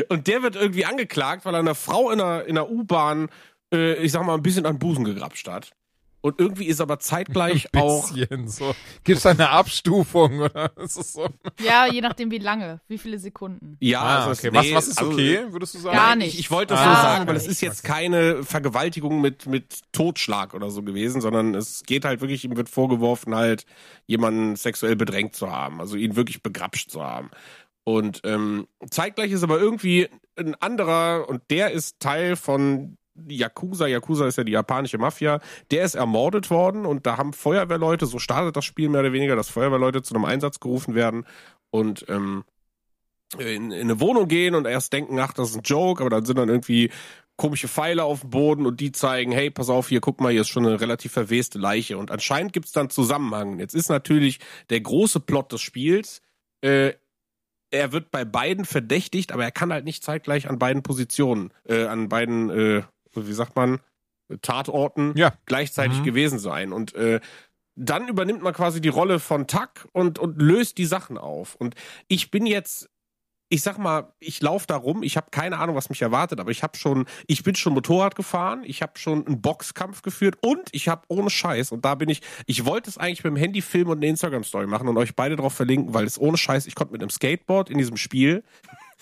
und 0.09 0.27
der 0.27 0.41
wird 0.41 0.55
irgendwie 0.55 0.85
angeklagt, 0.85 1.45
weil 1.45 1.53
er 1.53 1.59
einer 1.59 1.75
Frau 1.75 2.09
in 2.09 2.19
einer, 2.19 2.45
in 2.45 2.57
einer 2.57 2.69
U-Bahn, 2.69 3.29
äh, 3.73 3.93
ich 4.03 4.11
sag 4.11 4.25
mal, 4.25 4.33
ein 4.33 4.43
bisschen 4.43 4.65
an 4.65 4.75
den 4.75 4.79
Busen 4.79 5.05
gegrapscht 5.05 5.47
hat. 5.47 5.75
Und 6.21 6.39
irgendwie 6.39 6.65
ist 6.65 6.81
aber 6.81 6.99
zeitgleich 6.99 7.67
Ein 7.73 7.81
auch 7.81 8.11
bisschen 8.11 8.47
so. 8.49 8.75
Gibt 9.05 9.17
es 9.17 9.23
da 9.23 9.29
eine 9.29 9.49
Abstufung 9.49 10.39
oder 10.41 10.71
ist 10.83 10.97
es 10.97 11.13
so? 11.13 11.27
Ja, 11.61 11.87
je 11.87 12.01
nachdem 12.01 12.29
wie 12.29 12.39
lange, 12.39 12.81
wie 12.89 12.97
viele 12.97 13.17
Sekunden. 13.19 13.77
Ja, 13.79 14.01
Ah, 14.01 14.25
also 14.25 14.31
okay. 14.31 14.47
es- 14.49 14.53
was, 14.53 14.65
nee, 14.65 14.75
was 14.75 14.87
ist 14.89 14.97
also, 14.99 15.11
okay, 15.13 15.45
würdest 15.49 15.75
du 15.75 15.79
sagen? 15.79 15.95
Gar 15.95 16.15
nicht. 16.17 16.33
Ich, 16.33 16.39
ich 16.41 16.51
wollte 16.51 16.73
das 16.73 16.81
Ah, 16.85 16.95
so 16.95 17.01
sagen, 17.01 17.27
weil 17.27 17.35
es 17.37 17.47
ist 17.47 17.61
jetzt 17.61 17.83
keine 17.85 18.43
Vergewaltigung 18.43 19.21
mit, 19.21 19.45
mit 19.45 19.79
Totschlag 19.93 20.53
oder 20.53 20.69
so 20.69 20.83
gewesen, 20.83 21.21
sondern 21.21 21.55
es 21.55 21.83
geht 21.83 22.03
halt 22.03 22.19
wirklich, 22.19 22.43
ihm 22.43 22.57
wird 22.57 22.67
vorgeworfen, 22.69 23.33
halt 23.33 23.65
jemanden 24.05 24.57
sexuell 24.57 24.97
bedrängt 24.97 25.35
zu 25.35 25.49
haben, 25.51 25.79
also 25.79 25.95
ihn 25.95 26.17
wirklich 26.17 26.43
begrapscht 26.43 26.91
zu 26.91 27.01
haben. 27.03 27.29
Und 27.85 28.21
ähm, 28.25 28.67
zeitgleich 28.89 29.31
ist 29.31 29.43
aber 29.43 29.57
irgendwie 29.59 30.09
ein 30.37 30.53
anderer, 30.55 31.27
und 31.29 31.41
der 31.49 31.71
ist 31.71 31.99
Teil 32.01 32.35
von 32.35 32.97
Yakuza, 33.27 33.87
Yakuza 33.87 34.27
ist 34.27 34.37
ja 34.37 34.43
die 34.43 34.51
japanische 34.51 34.97
Mafia, 34.97 35.39
der 35.71 35.83
ist 35.83 35.95
ermordet 35.95 36.49
worden 36.49 36.85
und 36.85 37.05
da 37.05 37.17
haben 37.17 37.33
Feuerwehrleute, 37.33 38.05
so 38.05 38.19
startet 38.19 38.55
das 38.55 38.65
Spiel 38.65 38.89
mehr 38.89 39.01
oder 39.01 39.13
weniger, 39.13 39.35
dass 39.35 39.49
Feuerwehrleute 39.49 40.01
zu 40.01 40.15
einem 40.15 40.25
Einsatz 40.25 40.59
gerufen 40.59 40.95
werden 40.95 41.25
und 41.71 42.05
ähm, 42.09 42.43
in, 43.37 43.71
in 43.71 43.73
eine 43.73 43.99
Wohnung 43.99 44.27
gehen 44.27 44.55
und 44.55 44.65
erst 44.65 44.93
denken, 44.93 45.19
ach, 45.19 45.33
das 45.33 45.51
ist 45.51 45.57
ein 45.57 45.63
Joke, 45.63 46.01
aber 46.01 46.09
dann 46.09 46.25
sind 46.25 46.37
dann 46.37 46.49
irgendwie 46.49 46.89
komische 47.37 47.67
Pfeile 47.67 48.03
auf 48.03 48.21
dem 48.21 48.31
Boden 48.31 48.65
und 48.65 48.79
die 48.79 48.91
zeigen, 48.91 49.31
hey, 49.31 49.49
pass 49.49 49.69
auf, 49.69 49.89
hier, 49.89 50.01
guck 50.01 50.19
mal, 50.19 50.31
hier 50.31 50.41
ist 50.41 50.49
schon 50.49 50.65
eine 50.65 50.81
relativ 50.81 51.13
verweste 51.13 51.57
Leiche. 51.57 51.97
Und 51.97 52.11
anscheinend 52.11 52.53
gibt's 52.53 52.73
dann 52.73 52.89
Zusammenhang. 52.89 53.59
Jetzt 53.59 53.75
ist 53.75 53.89
natürlich 53.89 54.39
der 54.69 54.81
große 54.81 55.21
Plot 55.21 55.53
des 55.53 55.61
Spiels, 55.61 56.21
äh, 56.61 56.93
er 57.71 57.91
wird 57.91 58.11
bei 58.11 58.25
beiden 58.25 58.65
verdächtigt, 58.65 59.31
aber 59.31 59.43
er 59.43 59.51
kann 59.51 59.71
halt 59.71 59.85
nicht 59.85 60.03
zeitgleich 60.03 60.49
an 60.49 60.59
beiden 60.59 60.83
Positionen, 60.83 61.51
äh, 61.65 61.85
an 61.85 62.09
beiden, 62.09 62.49
äh, 62.49 62.83
wie 63.13 63.33
sagt 63.33 63.55
man, 63.55 63.79
Tatorten 64.41 65.13
Ja. 65.17 65.33
gleichzeitig 65.45 65.99
Mhm. 65.99 66.03
gewesen 66.03 66.39
sein. 66.39 66.71
Und 66.73 66.93
äh, 66.95 67.19
dann 67.75 68.07
übernimmt 68.07 68.41
man 68.43 68.53
quasi 68.53 68.81
die 68.81 68.89
Rolle 68.89 69.19
von 69.19 69.47
Tuck 69.47 69.87
und, 69.93 70.19
und 70.19 70.41
löst 70.41 70.77
die 70.77 70.85
Sachen 70.85 71.17
auf. 71.17 71.55
Und 71.55 71.75
ich 72.07 72.29
bin 72.29 72.45
jetzt, 72.45 72.89
ich 73.51 73.61
sag 73.63 73.79
mal, 73.79 74.13
ich 74.19 74.41
laufe 74.41 74.67
da 74.67 74.75
rum, 74.75 75.01
ich 75.01 75.17
habe 75.17 75.27
keine 75.31 75.57
Ahnung, 75.57 75.75
was 75.75 75.89
mich 75.89 76.01
erwartet, 76.03 76.39
aber 76.39 76.51
ich 76.51 76.61
habe 76.61 76.77
schon, 76.77 77.05
ich 77.25 77.41
bin 77.43 77.55
schon 77.55 77.73
Motorrad 77.73 78.15
gefahren, 78.15 78.61
ich 78.65 78.81
habe 78.83 78.99
schon 78.99 79.25
einen 79.25 79.41
Boxkampf 79.41 80.03
geführt 80.03 80.35
und 80.41 80.69
ich 80.73 80.87
habe 80.89 81.01
ohne 81.07 81.31
Scheiß, 81.31 81.71
und 81.71 81.83
da 81.85 81.95
bin 81.95 82.09
ich, 82.09 82.21
ich 82.45 82.65
wollte 82.65 82.89
es 82.91 82.97
eigentlich 82.99 83.23
mit 83.23 83.31
dem 83.31 83.37
Handy 83.37 83.61
filmen 83.63 83.89
und 83.91 83.97
eine 83.97 84.07
Instagram-Story 84.07 84.67
machen 84.67 84.87
und 84.87 84.97
euch 84.97 85.15
beide 85.15 85.35
drauf 85.37 85.53
verlinken, 85.53 85.93
weil 85.95 86.05
es 86.05 86.19
ohne 86.19 86.37
Scheiß, 86.37 86.67
ich 86.67 86.75
konnte 86.75 86.91
mit 86.91 87.01
einem 87.01 87.09
Skateboard 87.09 87.71
in 87.71 87.79
diesem 87.79 87.97
Spiel 87.97 88.43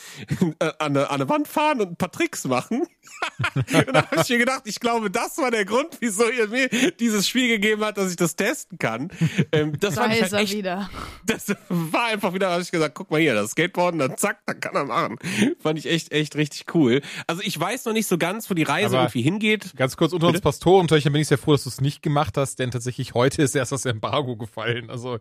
an 0.59 0.75
eine, 0.79 1.09
an 1.09 1.15
eine 1.21 1.29
Wand 1.29 1.47
fahren 1.47 1.81
und 1.81 1.91
ein 1.91 1.95
paar 1.95 2.11
Tricks 2.11 2.45
machen. 2.45 2.81
und 3.55 3.93
da 3.93 4.09
habe 4.11 4.21
ich 4.21 4.29
mir 4.29 4.37
gedacht, 4.39 4.61
ich 4.65 4.79
glaube, 4.79 5.09
das 5.09 5.37
war 5.37 5.49
der 5.51 5.65
Grund, 5.65 5.97
wieso 5.99 6.29
ihr 6.29 6.47
mir 6.47 6.67
dieses 6.91 7.27
Spiel 7.27 7.47
gegeben 7.47 7.83
hat, 7.83 7.97
dass 7.97 8.09
ich 8.11 8.15
das 8.17 8.35
testen 8.35 8.77
kann. 8.77 9.09
Ähm, 9.51 9.79
das 9.79 9.95
Da 9.95 10.05
ist 10.05 10.21
halt 10.31 10.33
echt, 10.43 10.53
wieder. 10.53 10.89
das 11.25 11.53
war 11.69 12.05
einfach 12.07 12.33
wieder, 12.33 12.49
habe 12.51 12.61
ich 12.61 12.71
gesagt, 12.71 12.95
guck 12.95 13.09
mal 13.11 13.19
hier, 13.19 13.33
das 13.33 13.51
Skateboarden, 13.51 13.99
dann 13.99 14.17
zack, 14.17 14.39
dann 14.45 14.59
kann 14.59 14.75
er 14.75 14.85
machen. 14.85 15.17
Fand 15.59 15.79
ich 15.79 15.87
echt, 15.87 16.11
echt 16.11 16.35
richtig 16.35 16.73
cool. 16.75 17.01
Also 17.27 17.41
ich 17.43 17.59
weiß 17.59 17.85
noch 17.85 17.93
nicht 17.93 18.07
so 18.07 18.17
ganz, 18.17 18.49
wo 18.49 18.53
die 18.53 18.63
Reise 18.63 18.95
Aber- 18.97 19.05
irgendwie 19.05 19.21
hingeht. 19.21 19.75
Ganz 19.75 19.97
kurz 19.97 20.13
unter 20.13 20.27
uns 20.27 20.33
Bitte? 20.33 20.43
Pastorentöchtern 20.43 21.13
bin 21.13 21.21
ich 21.21 21.27
sehr 21.27 21.37
froh, 21.37 21.53
dass 21.53 21.63
du 21.63 21.69
es 21.69 21.81
nicht 21.81 22.01
gemacht 22.03 22.37
hast, 22.37 22.59
denn 22.59 22.71
tatsächlich 22.71 23.13
heute 23.13 23.41
ist 23.41 23.55
erst 23.55 23.71
das 23.71 23.85
Embargo 23.85 24.35
gefallen. 24.37 24.89
Also 24.89 25.19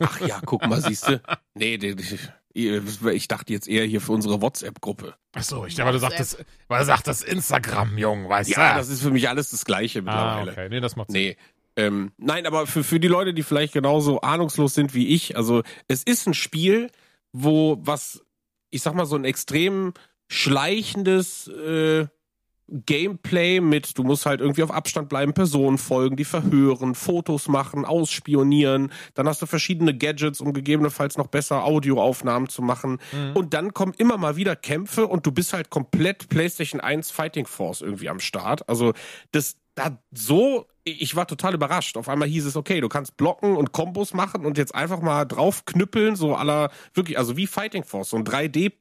Ach 0.00 0.20
ja, 0.20 0.40
guck 0.44 0.66
mal, 0.66 0.80
siehst 0.82 1.08
du. 1.08 1.20
Nee, 1.54 1.78
die- 1.78 1.94
die- 1.96 2.18
ich 2.54 3.28
dachte 3.28 3.52
jetzt 3.52 3.68
eher 3.68 3.84
hier 3.84 4.00
für 4.00 4.12
unsere 4.12 4.40
WhatsApp-Gruppe. 4.40 5.14
Ach 5.32 5.42
so, 5.42 5.66
ich 5.66 5.80
aber 5.80 5.92
du 5.92 5.98
sagtest, 5.98 6.44
weil 6.68 6.80
du 6.80 6.86
sagtest 6.86 7.24
Instagram, 7.24 7.96
Jung, 7.96 8.28
weißt 8.28 8.50
du? 8.50 8.60
Ja, 8.60 8.76
das 8.76 8.88
ist 8.88 9.02
für 9.02 9.10
mich 9.10 9.28
alles 9.28 9.50
das 9.50 9.64
Gleiche 9.64 10.00
ah, 10.00 10.02
mittlerweile. 10.02 10.52
okay, 10.52 10.68
nee, 10.68 10.80
das 10.80 10.96
macht 10.96 11.10
Sinn. 11.10 11.20
Nee. 11.20 11.36
Ähm, 11.74 12.12
nein, 12.18 12.46
aber 12.46 12.66
für, 12.66 12.84
für 12.84 13.00
die 13.00 13.08
Leute, 13.08 13.32
die 13.32 13.42
vielleicht 13.42 13.72
genauso 13.72 14.20
ahnungslos 14.20 14.74
sind 14.74 14.94
wie 14.94 15.08
ich, 15.08 15.36
also 15.36 15.62
es 15.88 16.02
ist 16.02 16.26
ein 16.26 16.34
Spiel, 16.34 16.90
wo 17.32 17.78
was, 17.80 18.22
ich 18.70 18.82
sag 18.82 18.94
mal, 18.94 19.06
so 19.06 19.16
ein 19.16 19.24
extrem 19.24 19.94
schleichendes, 20.28 21.48
äh, 21.48 22.06
Gameplay 22.72 23.60
mit, 23.60 23.98
du 23.98 24.02
musst 24.02 24.24
halt 24.24 24.40
irgendwie 24.40 24.62
auf 24.62 24.70
Abstand 24.70 25.08
bleiben, 25.08 25.34
Personen 25.34 25.76
folgen, 25.76 26.16
die 26.16 26.24
verhören, 26.24 26.94
Fotos 26.94 27.48
machen, 27.48 27.84
ausspionieren. 27.84 28.90
Dann 29.14 29.28
hast 29.28 29.42
du 29.42 29.46
verschiedene 29.46 29.96
Gadgets, 29.96 30.40
um 30.40 30.52
gegebenenfalls 30.52 31.18
noch 31.18 31.26
besser 31.26 31.64
Audioaufnahmen 31.64 32.48
zu 32.48 32.62
machen. 32.62 32.98
Mhm. 33.12 33.32
Und 33.34 33.54
dann 33.54 33.74
kommen 33.74 33.92
immer 33.98 34.16
mal 34.16 34.36
wieder 34.36 34.56
Kämpfe 34.56 35.06
und 35.06 35.26
du 35.26 35.32
bist 35.32 35.52
halt 35.52 35.68
komplett 35.70 36.28
PlayStation 36.30 36.80
1 36.80 37.10
Fighting 37.10 37.46
Force 37.46 37.82
irgendwie 37.82 38.08
am 38.08 38.20
Start. 38.20 38.66
Also 38.68 38.94
das 39.32 39.56
hat 39.78 39.98
so, 40.10 40.66
ich 40.84 41.14
war 41.14 41.26
total 41.26 41.54
überrascht. 41.54 41.96
Auf 41.96 42.08
einmal 42.08 42.28
hieß 42.28 42.46
es, 42.46 42.56
okay, 42.56 42.80
du 42.80 42.88
kannst 42.88 43.16
blocken 43.16 43.56
und 43.56 43.72
Kombos 43.72 44.14
machen 44.14 44.46
und 44.46 44.56
jetzt 44.58 44.74
einfach 44.74 45.00
mal 45.00 45.24
draufknüppeln, 45.24 46.16
so 46.16 46.34
aller, 46.34 46.70
wirklich, 46.94 47.18
also 47.18 47.36
wie 47.36 47.46
Fighting 47.46 47.84
Force, 47.84 48.10
so 48.10 48.16
ein 48.16 48.24
3D 48.24 48.72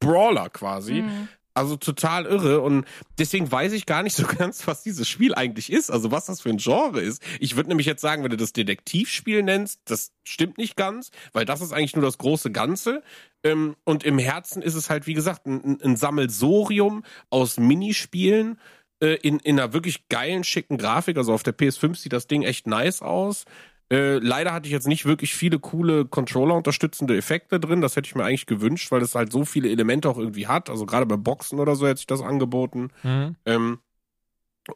Brawler 0.00 0.48
quasi. 0.48 1.02
Mhm. 1.02 1.28
Also 1.52 1.76
total 1.76 2.26
irre 2.26 2.60
und 2.60 2.86
deswegen 3.18 3.50
weiß 3.50 3.72
ich 3.72 3.86
gar 3.86 4.02
nicht 4.02 4.16
so 4.16 4.24
ganz, 4.38 4.66
was 4.66 4.82
dieses 4.82 5.08
Spiel 5.08 5.34
eigentlich 5.34 5.72
ist, 5.72 5.90
also 5.90 6.10
was 6.10 6.26
das 6.26 6.40
für 6.40 6.48
ein 6.48 6.58
Genre 6.58 7.00
ist. 7.00 7.22
Ich 7.40 7.56
würde 7.56 7.68
nämlich 7.68 7.86
jetzt 7.86 8.02
sagen, 8.02 8.22
wenn 8.22 8.30
du 8.30 8.36
das 8.36 8.52
Detektivspiel 8.52 9.42
nennst, 9.42 9.80
das 9.86 10.12
stimmt 10.22 10.58
nicht 10.58 10.76
ganz, 10.76 11.10
weil 11.32 11.44
das 11.44 11.60
ist 11.60 11.72
eigentlich 11.72 11.96
nur 11.96 12.04
das 12.04 12.18
große 12.18 12.50
Ganze. 12.52 13.02
Ähm, 13.42 13.74
und 13.84 14.04
im 14.04 14.18
Herzen 14.18 14.62
ist 14.62 14.74
es 14.74 14.90
halt, 14.90 15.06
wie 15.06 15.14
gesagt, 15.14 15.46
ein, 15.46 15.78
ein 15.82 15.96
Sammelsorium 15.96 17.04
aus 17.30 17.58
Minispielen 17.58 18.58
äh, 19.00 19.14
in, 19.16 19.38
in 19.40 19.58
einer 19.58 19.72
wirklich 19.72 20.08
geilen, 20.08 20.44
schicken 20.44 20.78
Grafik. 20.78 21.16
Also 21.16 21.32
auf 21.32 21.42
der 21.42 21.56
PS5 21.56 21.96
sieht 21.96 22.12
das 22.12 22.26
Ding 22.26 22.42
echt 22.42 22.66
nice 22.66 23.02
aus. 23.02 23.44
Äh, 23.92 24.18
leider 24.18 24.52
hatte 24.52 24.66
ich 24.66 24.72
jetzt 24.72 24.86
nicht 24.86 25.04
wirklich 25.04 25.34
viele 25.34 25.58
coole 25.58 26.04
Controller-unterstützende 26.04 27.16
Effekte 27.16 27.58
drin. 27.58 27.80
Das 27.80 27.96
hätte 27.96 28.06
ich 28.06 28.14
mir 28.14 28.24
eigentlich 28.24 28.46
gewünscht, 28.46 28.90
weil 28.92 29.02
es 29.02 29.14
halt 29.14 29.32
so 29.32 29.44
viele 29.44 29.68
Elemente 29.68 30.08
auch 30.08 30.18
irgendwie 30.18 30.46
hat. 30.46 30.70
Also 30.70 30.86
gerade 30.86 31.06
bei 31.06 31.16
Boxen 31.16 31.58
oder 31.58 31.74
so 31.74 31.86
hätte 31.86 31.98
sich 31.98 32.06
das 32.06 32.22
angeboten. 32.22 32.90
Mhm. 33.02 33.36
Ähm, 33.46 33.78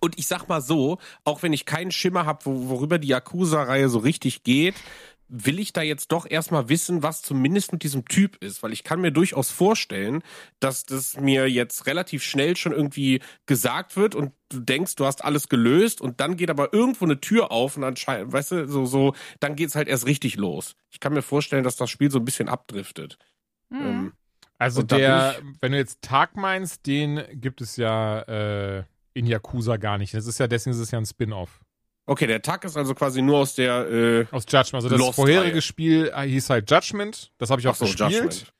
und 0.01 0.19
ich 0.19 0.27
sag 0.27 0.49
mal 0.49 0.61
so, 0.61 0.99
auch 1.24 1.43
wenn 1.43 1.53
ich 1.53 1.66
keinen 1.66 1.93
Schimmer 1.93 2.27
habe, 2.27 2.45
wo, 2.45 2.69
worüber 2.69 2.99
die 2.99 3.09
Yakuza-Reihe 3.09 3.89
so 3.89 3.99
richtig 3.99 4.43
geht, 4.43 4.74
will 5.28 5.59
ich 5.59 5.72
da 5.72 5.82
jetzt 5.82 6.12
doch 6.12 6.28
erstmal 6.28 6.68
wissen, 6.68 7.02
was 7.02 7.22
zumindest 7.22 7.72
mit 7.72 7.82
diesem 7.82 8.05
Typ 8.05 8.36
ist, 8.42 8.62
weil 8.62 8.72
ich 8.72 8.84
kann 8.84 9.01
mir 9.01 9.10
durchaus 9.10 9.51
vorstellen, 9.51 10.22
dass 10.60 10.84
das 10.84 11.16
mir 11.18 11.51
jetzt 11.51 11.86
relativ 11.86 12.22
schnell 12.22 12.56
schon 12.56 12.72
irgendwie 12.72 13.20
gesagt 13.46 13.96
wird 13.96 14.14
und 14.14 14.32
du 14.51 14.60
denkst, 14.60 14.96
du 14.96 15.06
hast 15.06 15.24
alles 15.24 15.48
gelöst 15.48 16.01
und 16.01 16.20
dann 16.20 16.36
geht 16.36 16.51
aber 16.51 16.72
irgendwo 16.72 17.05
eine 17.05 17.20
Tür 17.20 17.51
auf 17.51 17.76
und 17.76 17.84
anscheinend, 17.84 18.32
weißt 18.32 18.52
du, 18.52 18.68
so, 18.68 18.86
so, 18.86 19.14
dann 19.40 19.56
geht's 19.56 19.74
halt 19.74 19.88
erst 19.88 20.06
richtig 20.06 20.36
los. 20.36 20.76
Ich 20.90 21.01
kann 21.01 21.14
mir 21.14 21.22
vorstellen, 21.22 21.64
dass 21.64 21.76
das 21.76 21.90
Spiel 21.90 22.10
so 22.10 22.18
ein 22.18 22.24
bisschen 22.24 22.48
abdriftet. 22.48 23.18
Mhm. 23.70 23.80
Ähm, 23.80 24.12
Also 24.59 24.82
der, 24.82 25.36
wenn 25.60 25.72
du 25.72 25.78
jetzt 25.78 26.02
Tag 26.02 26.36
meinst, 26.36 26.86
den 26.86 27.22
gibt 27.32 27.60
es 27.60 27.76
ja 27.76 28.20
äh, 28.20 28.84
in 29.14 29.26
Yakuza 29.26 29.78
gar 29.78 29.98
nicht. 29.98 30.14
Das 30.14 30.26
ist 30.26 30.38
ja, 30.38 30.46
deswegen 30.46 30.74
ist 30.74 30.80
es 30.80 30.90
ja 30.90 30.98
ein 30.98 31.06
Spin-off. 31.06 31.60
Okay, 32.06 32.26
der 32.26 32.43
Tag 32.43 32.64
ist 32.64 32.76
also 32.76 32.94
quasi 32.94 33.22
nur 33.22 33.39
aus 33.39 33.55
der, 33.55 33.89
äh, 33.90 34.26
Aus 34.31 34.44
Judgment. 34.48 34.74
Also 34.74 34.89
das 34.89 34.98
Lost 34.98 35.16
vorherige 35.16 35.55
Reihe. 35.55 35.62
Spiel 35.62 36.12
äh, 36.14 36.28
hieß 36.28 36.51
halt 36.51 36.70
Judgment. 36.70 37.32
Das 37.39 37.51
habe 37.51 37.60
ich 37.60 37.68
auch 37.68 37.74
so, 37.74 37.85
gespielt. 37.85 38.12
Judgment. 38.12 38.52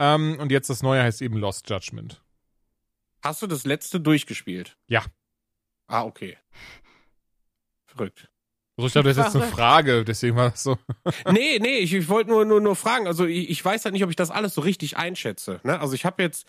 Ähm, 0.00 0.38
und 0.40 0.50
jetzt 0.50 0.70
das 0.70 0.82
neue 0.82 1.02
heißt 1.02 1.22
eben 1.22 1.36
Lost 1.36 1.68
Judgment. 1.68 2.22
Hast 3.22 3.42
du 3.42 3.46
das 3.46 3.64
letzte 3.64 4.00
durchgespielt? 4.00 4.76
Ja. 4.86 5.04
Ah, 5.86 6.04
okay. 6.04 6.36
Verrückt. 7.86 8.28
Also 8.76 8.88
ich 8.88 8.92
glaube, 8.92 9.08
das 9.08 9.16
ist 9.16 9.24
jetzt 9.24 9.36
eine. 9.36 9.52
Frage, 9.52 10.04
deswegen 10.04 10.36
war 10.36 10.50
das 10.50 10.62
so. 10.62 10.78
nee, 11.30 11.58
nee, 11.60 11.78
ich, 11.78 11.94
ich 11.94 12.08
wollte 12.08 12.30
nur, 12.30 12.44
nur, 12.44 12.60
nur 12.60 12.74
fragen. 12.74 13.06
Also 13.06 13.24
ich, 13.24 13.48
ich 13.48 13.64
weiß 13.64 13.84
halt 13.84 13.92
nicht, 13.92 14.02
ob 14.02 14.10
ich 14.10 14.16
das 14.16 14.30
alles 14.30 14.54
so 14.54 14.62
richtig 14.62 14.96
einschätze. 14.96 15.60
Ne? 15.62 15.78
Also 15.78 15.94
ich 15.94 16.04
habe 16.04 16.22
jetzt, 16.22 16.46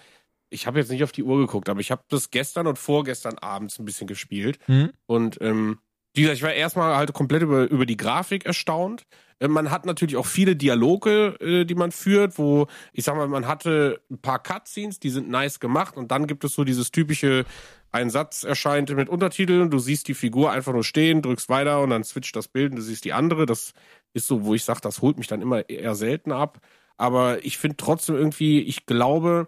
ich 0.50 0.66
habe 0.66 0.80
jetzt 0.80 0.90
nicht 0.90 1.04
auf 1.04 1.12
die 1.12 1.24
Uhr 1.24 1.38
geguckt, 1.38 1.70
aber 1.70 1.80
ich 1.80 1.92
habe 1.92 2.04
das 2.10 2.32
gestern 2.32 2.66
und 2.66 2.80
vorgestern 2.80 3.38
abends 3.38 3.78
ein 3.78 3.86
bisschen 3.86 4.08
gespielt. 4.08 4.58
Mhm. 4.68 4.92
Und 5.06 5.38
ähm, 5.42 5.80
wie 6.16 6.22
gesagt, 6.22 6.38
ich 6.38 6.44
war 6.44 6.54
erstmal 6.54 6.96
halt 6.96 7.14
komplett 7.14 7.44
über, 7.44 7.70
über 7.70 7.86
die 7.86 7.98
Grafik 7.98 8.46
erstaunt. 8.46 9.06
Äh, 9.40 9.48
Man 9.48 9.72
hat 9.72 9.86
natürlich 9.86 10.18
auch 10.18 10.26
viele 10.26 10.56
Dialoge, 10.56 11.38
äh, 11.40 11.66
die 11.66 11.76
man 11.76 11.92
führt, 11.92 12.38
wo, 12.38 12.68
ich 12.94 13.04
sag 13.04 13.16
mal, 13.16 13.28
man 13.28 13.48
hatte 13.48 14.02
ein 14.10 14.20
paar 14.20 14.42
Cutscenes, 14.42 15.00
die 15.00 15.10
sind 15.10 15.30
nice 15.30 15.60
gemacht 15.60 15.98
und 15.98 16.12
dann 16.12 16.28
gibt 16.28 16.44
es 16.44 16.54
so 16.54 16.64
dieses 16.64 16.92
typische, 16.92 17.46
ein 17.92 18.10
Satz 18.10 18.44
erscheint 18.44 18.94
mit 18.94 19.08
Untertiteln, 19.08 19.70
du 19.70 19.80
siehst 19.80 20.08
die 20.10 20.16
Figur 20.16 20.52
einfach 20.52 20.74
nur 20.74 20.84
stehen, 20.84 21.22
drückst 21.22 21.48
weiter 21.50 21.82
und 21.82 21.92
dann 21.92 22.04
switcht 22.04 22.36
das 22.36 22.50
Bild 22.50 22.72
und 22.72 22.78
du 22.78 22.82
siehst 22.82 23.06
die 23.06 23.14
andere. 23.14 23.46
Das 23.46 23.74
ist 24.14 24.28
so, 24.28 24.44
wo 24.46 24.54
ich 24.54 24.66
sage, 24.66 24.82
das 24.82 25.02
holt 25.02 25.18
mich 25.18 25.28
dann 25.28 25.42
immer 25.42 25.70
eher 25.70 25.96
selten 25.96 26.32
ab. 26.34 26.60
Aber 26.98 27.44
ich 27.46 27.58
finde 27.58 27.78
trotzdem 27.78 28.16
irgendwie, 28.16 28.62
ich 28.62 28.86
glaube, 28.86 29.48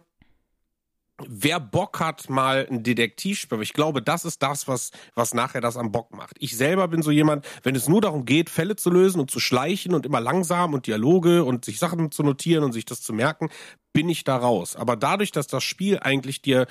wer 1.26 1.60
Bock 1.60 2.00
hat, 2.00 2.30
mal 2.30 2.68
ein 2.70 2.84
Detektivspiel, 2.84 3.62
ich 3.62 3.74
glaube, 3.74 4.02
das 4.02 4.26
ist 4.26 4.44
das, 4.44 4.68
was, 4.68 4.92
was 5.16 5.34
nachher 5.34 5.62
das 5.62 5.78
am 5.78 5.92
Bock 5.92 6.16
macht. 6.16 6.36
Ich 6.40 6.56
selber 6.56 6.88
bin 6.88 7.02
so 7.02 7.12
jemand, 7.12 7.46
wenn 7.64 7.76
es 7.76 7.88
nur 7.88 8.02
darum 8.02 8.26
geht, 8.26 8.50
Fälle 8.50 8.76
zu 8.76 8.90
lösen 8.90 9.20
und 9.20 9.32
zu 9.32 9.40
schleichen 9.40 9.94
und 9.96 10.06
immer 10.06 10.22
langsam 10.22 10.74
und 10.74 10.88
Dialoge 10.88 11.44
und 11.44 11.66
sich 11.66 11.80
Sachen 11.80 12.12
zu 12.12 12.24
notieren 12.24 12.64
und 12.64 12.74
sich 12.74 12.86
das 12.86 13.02
zu 13.02 13.14
merken, 13.14 13.50
bin 13.94 14.10
ich 14.10 14.24
da 14.24 14.38
raus. 14.38 14.76
Aber 14.76 14.96
dadurch, 14.96 15.32
dass 15.32 15.48
das 15.48 15.64
Spiel 15.64 16.00
eigentlich 16.00 16.42
dir 16.42 16.68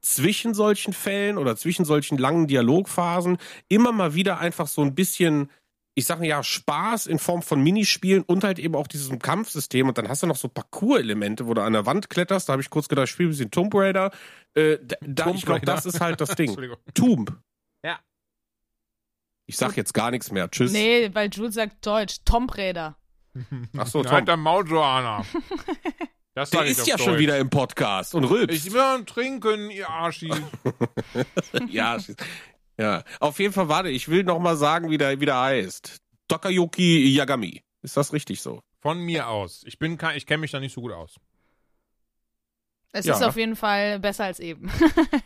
zwischen 0.00 0.54
solchen 0.54 0.92
Fällen 0.92 1.38
oder 1.38 1.56
zwischen 1.56 1.84
solchen 1.84 2.18
langen 2.18 2.46
Dialogphasen 2.46 3.38
immer 3.68 3.90
mal 3.90 4.14
wieder 4.14 4.38
einfach 4.38 4.68
so 4.68 4.82
ein 4.82 4.94
bisschen 4.94 5.50
ich 5.98 6.06
sage 6.06 6.26
ja, 6.26 6.44
Spaß 6.44 7.08
in 7.08 7.18
Form 7.18 7.42
von 7.42 7.60
Minispielen 7.60 8.22
und 8.22 8.44
halt 8.44 8.60
eben 8.60 8.76
auch 8.76 8.86
diesem 8.86 9.18
Kampfsystem. 9.18 9.88
Und 9.88 9.98
dann 9.98 10.08
hast 10.08 10.22
du 10.22 10.28
noch 10.28 10.36
so 10.36 10.48
Parcours-Elemente, 10.48 11.48
wo 11.48 11.54
du 11.54 11.62
an 11.62 11.72
der 11.72 11.86
Wand 11.86 12.08
kletterst. 12.08 12.48
Da 12.48 12.52
habe 12.52 12.62
ich 12.62 12.70
kurz 12.70 12.88
gedacht, 12.88 13.06
ich 13.06 13.10
spiele 13.10 13.28
ein 13.28 13.32
bisschen 13.32 13.50
Tomb 13.50 13.74
Raider. 13.74 14.12
Äh, 14.54 14.78
da, 14.80 14.96
da, 15.00 15.24
Tomb 15.24 15.36
ich 15.36 15.44
glaube, 15.44 15.60
Raider. 15.60 15.74
das 15.74 15.86
ist 15.86 16.00
halt 16.00 16.20
das 16.20 16.30
Ding. 16.36 16.56
Tomb. 16.94 17.36
Ja. 17.84 17.98
Ich 19.46 19.56
sag 19.56 19.76
jetzt 19.76 19.92
gar 19.92 20.12
nichts 20.12 20.30
mehr. 20.30 20.48
Tschüss. 20.48 20.72
Nee, 20.72 21.10
weil 21.14 21.30
Jules 21.32 21.54
sagt 21.56 21.84
Deutsch. 21.84 22.18
Tombraider. 22.24 22.96
Ach 23.76 23.86
so, 23.88 24.04
Tom. 24.04 24.12
Halt 24.12 24.28
dein 24.28 24.38
Maul, 24.38 24.68
Joanna. 24.68 25.24
Das 26.34 26.50
Der 26.50 26.64
ist 26.64 26.86
ja 26.86 26.96
schon 26.96 27.08
Deutsch. 27.14 27.18
wieder 27.18 27.38
im 27.38 27.50
Podcast 27.50 28.14
und 28.14 28.22
rülpst. 28.22 28.56
Ich 28.56 28.72
will 28.72 29.04
trinken, 29.04 29.72
ihr 29.72 29.90
Arschi. 29.90 30.32
ja, 31.68 31.98
ja. 32.78 33.02
Auf 33.20 33.38
jeden 33.38 33.52
Fall, 33.52 33.68
warte, 33.68 33.88
ich 33.90 34.08
will 34.08 34.24
noch 34.24 34.38
mal 34.38 34.56
sagen, 34.56 34.90
wie 34.90 34.98
der, 34.98 35.20
wie 35.20 35.26
der 35.26 35.40
heißt. 35.40 35.98
Takayuki 36.28 37.08
Yagami. 37.14 37.62
Ist 37.82 37.96
das 37.96 38.12
richtig 38.12 38.40
so? 38.42 38.62
Von 38.80 39.00
mir 39.00 39.28
aus. 39.28 39.62
Ich 39.66 39.78
bin 39.78 39.96
kein, 39.98 40.16
ich 40.16 40.26
kenne 40.26 40.40
mich 40.42 40.50
da 40.50 40.60
nicht 40.60 40.72
so 40.74 40.80
gut 40.80 40.92
aus. 40.92 41.16
Es 42.92 43.04
Ja. 43.06 43.14
ist 43.14 43.22
auf 43.22 43.36
jeden 43.36 43.56
Fall 43.56 43.98
besser 43.98 44.24
als 44.24 44.40
eben. 44.40 44.70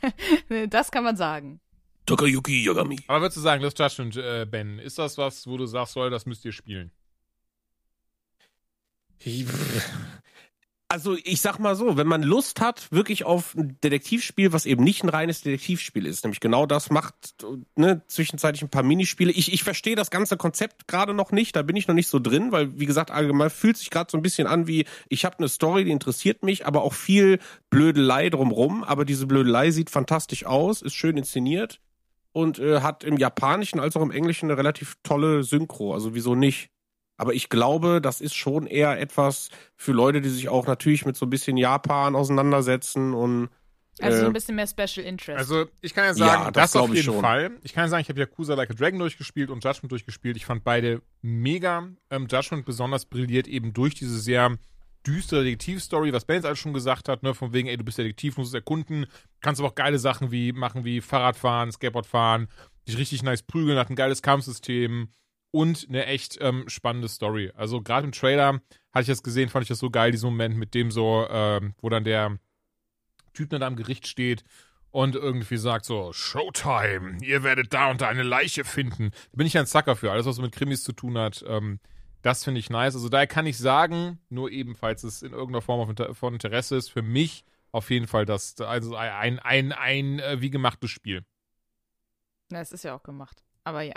das 0.69 0.91
kann 0.91 1.05
man 1.05 1.17
sagen. 1.17 1.61
Takayuki 2.07 2.65
Yagami. 2.65 2.99
Aber 3.07 3.21
würdest 3.23 3.37
du 3.37 3.41
sagen, 3.41 3.63
Lost 3.63 3.79
Judgment, 3.79 4.17
äh, 4.17 4.45
Ben, 4.45 4.79
ist 4.79 4.99
das 4.99 5.19
was, 5.19 5.47
wo 5.47 5.57
du 5.57 5.67
sagst, 5.67 5.93
soll, 5.95 6.11
das 6.11 6.27
müsst 6.27 6.45
ihr 6.45 6.53
spielen? 6.53 6.91
Also 10.93 11.17
ich 11.25 11.41
sag 11.41 11.59
mal 11.59 11.75
so, 11.75 11.97
wenn 11.97 12.07
man 12.07 12.23
Lust 12.23 12.61
hat, 12.61 12.93
wirklich 12.93 13.25
auf 13.25 13.55
ein 13.55 13.79
Detektivspiel, 13.83 14.53
was 14.53 14.67
eben 14.67 14.85
nicht 14.85 15.03
ein 15.03 15.09
reines 15.09 15.41
Detektivspiel 15.41 16.05
ist, 16.05 16.23
nämlich 16.23 16.41
genau 16.41 16.67
das 16.67 16.91
macht, 16.91 17.15
ne, 17.77 18.03
zwischenzeitlich 18.09 18.61
ein 18.61 18.69
paar 18.69 18.83
Minispiele. 18.83 19.33
Ich, 19.33 19.55
ich 19.55 19.65
verstehe 19.65 19.97
das 19.97 20.11
ganze 20.11 20.37
Konzept 20.37 20.89
gerade 20.89 21.15
noch 21.15 21.33
nicht, 21.33 21.57
da 21.57 21.63
bin 21.63 21.77
ich 21.77 21.89
noch 21.89 21.95
nicht 21.95 22.09
so 22.09 22.19
drin, 22.19 22.53
weil 22.53 22.79
wie 22.79 22.85
gesagt, 22.85 23.11
allgemein 23.11 23.49
fühlt 23.49 23.79
sich 23.79 23.89
gerade 23.89 24.11
so 24.11 24.19
ein 24.19 24.23
bisschen 24.23 24.47
an 24.47 24.67
wie, 24.67 24.85
ich 25.09 25.25
habe 25.25 25.39
eine 25.39 25.49
Story, 25.49 25.85
die 25.85 25.93
interessiert 25.93 26.43
mich, 26.43 26.67
aber 26.67 26.83
auch 26.83 26.93
viel 26.93 27.39
Blödelei 27.71 28.29
drumrum. 28.29 28.85
Aber 28.85 29.07
diese 29.07 29.27
Blödelei 29.27 29.71
sieht 29.71 29.89
fantastisch 29.89 30.45
aus, 30.45 30.83
ist 30.83 30.93
schön 30.93 31.17
inszeniert 31.17 31.81
und 32.33 32.59
äh, 32.59 32.81
hat 32.83 33.03
im 33.03 33.17
Japanischen 33.17 33.81
als 33.81 33.97
auch 33.97 34.03
im 34.03 34.11
Englischen 34.11 34.51
eine 34.51 34.59
relativ 34.59 34.97
tolle 35.03 35.43
Synchro. 35.43 35.95
Also 35.95 36.15
wieso 36.15 36.35
nicht? 36.35 36.72
Aber 37.23 37.35
ich 37.35 37.49
glaube, 37.49 38.01
das 38.01 38.21
ist 38.21 38.35
schon 38.35 38.67
eher 38.67 38.99
etwas 39.01 39.49
für 39.77 39.93
Leute, 39.93 40.21
die 40.21 40.29
sich 40.29 40.49
auch 40.49 40.67
natürlich 40.67 41.05
mit 41.07 41.17
so 41.17 41.25
ein 41.25 41.31
bisschen 41.31 41.57
Japan 41.57 42.17
auseinandersetzen 42.17 43.15
und 43.15 43.49
Also 44.01 44.19
so 44.19 44.25
Äh, 44.25 44.27
ein 44.27 44.33
bisschen 44.33 44.57
mehr 44.57 44.67
Special 44.67 45.07
Interest. 45.07 45.39
Also, 45.39 45.67
ich 45.83 45.95
kann 45.95 46.05
ja 46.05 46.15
sagen, 46.15 46.45
Ja, 46.47 46.51
das, 46.51 46.73
das 46.73 46.83
auf 46.83 46.93
jeden 46.93 47.05
schon. 47.05 47.21
Fall. 47.21 47.53
Ich 47.63 47.75
kann 47.75 47.85
ja 47.85 47.89
sagen, 47.89 48.01
ich 48.03 48.09
habe 48.09 48.19
Yakuza 48.19 48.55
Like 48.55 48.71
a 48.71 48.75
Dragon 48.75 48.99
durchgespielt 48.99 49.51
und 49.51 49.63
Judgment 49.63 49.93
durchgespielt. 49.93 50.37
Ich 50.37 50.47
fand 50.47 50.65
beide 50.65 51.01
mega. 51.21 51.87
Ähm, 52.11 52.27
Judgment 52.29 52.65
besonders 52.65 53.07
brilliert 53.07 53.47
eben 53.47 53.73
durch 53.73 53.95
diese 53.95 54.19
sehr 54.19 54.59
düstere 55.07 55.45
Detektivstory, 55.45 56.13
was 56.13 56.25
Ben 56.25 56.37
jetzt 56.37 56.47
alles 56.47 56.59
schon 56.59 56.73
gesagt 56.73 57.09
hat, 57.09 57.23
ne, 57.23 57.35
von 57.35 57.53
wegen, 57.53 57.69
ey, 57.69 57.77
du 57.77 57.85
bist 57.85 57.99
Detektiv, 57.99 58.37
musst 58.37 58.49
es 58.51 58.55
erkunden, 58.55 59.07
kannst 59.41 59.61
aber 59.61 59.69
auch 59.71 59.75
geile 59.77 59.99
Sachen 60.01 60.33
wie 60.33 60.53
machen 60.53 60.85
wie 60.85 61.01
Fahrradfahren, 61.01 61.71
Skateboardfahren, 61.71 62.49
dich 62.89 62.99
richtig 62.99 63.23
nice 63.23 63.43
prügeln, 63.43 63.79
hat 63.79 63.91
ein 63.91 63.97
geiles 63.97 64.23
Kampfsystem 64.23 65.09
und 65.53 65.87
eine 65.89 66.07
echt 66.07 66.39
ähm, 66.41 66.69
spannende 66.69 67.09
Story. 67.09 67.53
Also 67.55 67.81
gerade 67.81 68.07
im 68.07 68.13
Trailer 68.13 68.61
hatte 68.91 69.03
ich 69.03 69.07
das 69.07 69.23
gesehen, 69.23 69.49
fand 69.49 69.63
ich 69.63 69.69
das 69.69 69.79
so 69.79 69.91
geil, 69.91 70.11
diesen 70.11 70.31
Moment 70.31 70.57
mit 70.57 70.75
dem 70.75 70.91
so, 70.91 71.27
ähm, 71.31 71.75
wo 71.81 71.89
dann 71.89 72.03
der 72.03 72.39
Typ 73.35 73.51
dann 73.51 73.61
da 73.61 73.69
am 73.69 73.77
Gericht 73.77 74.07
steht 74.09 74.43
und 74.91 75.15
irgendwie 75.15 75.57
sagt 75.57 75.85
so, 75.85 76.13
Showtime, 76.13 77.19
ihr 77.23 77.43
werdet 77.43 77.73
da 77.73 77.91
und 77.91 78.01
da 78.01 78.09
eine 78.09 78.23
Leiche 78.23 78.65
finden. 78.65 79.11
Da 79.11 79.37
bin 79.37 79.47
ich 79.47 79.57
ein 79.57 79.67
Sucker 79.67 79.95
für, 79.95 80.11
alles 80.11 80.27
was 80.27 80.39
mit 80.39 80.53
Krimis 80.53 80.85
zu 80.85 80.93
tun 80.93 81.17
hat. 81.17 81.45
Ähm, 81.47 81.81
das 82.23 82.45
finde 82.45 82.61
ich 82.61 82.71
nice. 82.71 82.95
Also 82.95 83.09
daher 83.09 83.27
kann 83.27 83.47
ich 83.47 83.59
sagen, 83.59 84.21
nur 84.29 84.51
ebenfalls 84.51 85.03
es 85.05 85.23
in 85.23 85.33
irgendeiner 85.33 85.63
Form 85.63 85.95
von 86.15 86.33
Interesse 86.35 86.77
ist, 86.77 86.91
für 86.91 87.03
mich 87.03 87.45
auf 87.73 87.91
jeden 87.91 88.07
Fall 88.07 88.27
das, 88.27 88.61
also 88.61 88.95
ein, 88.97 89.39
ein, 89.39 89.73
ein, 89.73 90.19
äh, 90.19 90.41
wie 90.41 90.51
gemachtes 90.51 90.91
Spiel. 90.91 91.25
Na, 92.51 92.61
es 92.61 92.71
ist 92.71 92.85
ja 92.85 92.95
auch 92.95 93.03
gemacht. 93.03 93.43
Aber 93.65 93.83
ja. 93.83 93.95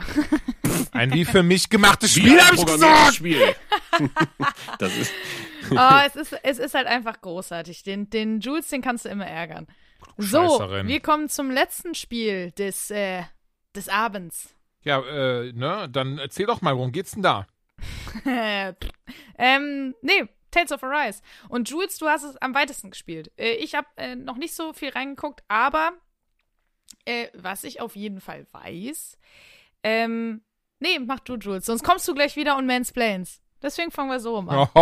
Ein 0.92 1.14
wie 1.14 1.26
für 1.26 1.44
mich 1.44 1.70
gemachtes 1.70 2.12
Spiel, 2.12 2.40
ein 2.40 2.46
hab 2.46 2.54
ich 2.54 2.66
gesagt! 2.66 3.16
Spiel. 3.16 3.56
das 4.80 4.96
ist. 4.98 5.12
Oh, 5.72 6.00
es, 6.06 6.16
ist, 6.16 6.40
es 6.44 6.60
ist 6.60 6.74
halt 6.76 6.88
einfach 6.88 7.20
großartig. 7.22 7.84
Den, 7.84 8.10
den 8.10 8.40
Jules, 8.40 8.68
den 8.70 8.82
kannst 8.82 9.06
du 9.06 9.10
immer 9.10 9.26
ärgern. 9.26 9.68
So, 10.18 10.60
wir 10.84 11.00
kommen 11.00 11.30
zum 11.30 11.50
letzten 11.50 11.96
Spiel 11.96 12.52
des, 12.52 12.92
äh, 12.92 13.24
des 13.76 13.90
Abends. 13.90 14.54
Ja, 14.84 15.02
äh, 15.02 15.52
ne, 15.52 15.90
dann 15.92 16.20
erzähl 16.20 16.46
doch 16.46 16.62
mal, 16.62 16.78
worum 16.78 16.92
geht's 16.92 17.12
denn 17.12 17.24
da? 17.24 17.48
ähm, 19.38 19.96
nee, 20.02 20.26
Tales 20.52 20.72
of 20.72 20.84
Arise. 20.84 21.22
Und 21.50 21.70
Jules, 21.70 21.98
du 21.98 22.08
hast 22.08 22.24
es 22.24 22.38
am 22.38 22.54
weitesten 22.54 22.92
gespielt. 22.92 23.32
Äh, 23.38 23.56
ich 23.56 23.74
habe 23.74 23.88
äh, 23.98 24.16
noch 24.16 24.38
nicht 24.38 24.54
so 24.54 24.74
viel 24.74 24.90
reingeguckt, 24.90 25.44
aber 25.48 25.92
äh, 27.06 27.28
was 27.34 27.64
ich 27.64 27.82
auf 27.82 27.96
jeden 27.96 28.22
Fall 28.22 28.46
weiß, 28.52 29.18
ähm, 29.84 30.42
nee, 30.80 31.00
mach 31.00 31.20
du, 31.20 31.36
Jules, 31.36 31.66
sonst 31.66 31.84
kommst 31.84 32.08
du 32.08 32.14
gleich 32.14 32.36
wieder 32.36 32.58
und 32.58 32.66
mansplains. 32.66 33.42
Deswegen 33.62 33.92
fangen 33.92 34.10
wir 34.12 34.20
so 34.20 34.36
rum 34.36 34.50
an. 34.50 34.68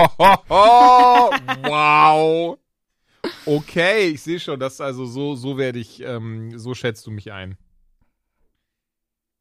wow. 1.63 2.57
Okay, 3.45 4.09
ich 4.09 4.21
sehe 4.21 4.39
schon, 4.39 4.59
dass 4.59 4.81
also 4.81 5.05
so, 5.05 5.35
so 5.35 5.57
werde 5.57 5.79
ich, 5.79 6.01
ähm, 6.01 6.57
so 6.57 6.73
schätzt 6.73 7.05
du 7.07 7.11
mich 7.11 7.31
ein. 7.31 7.57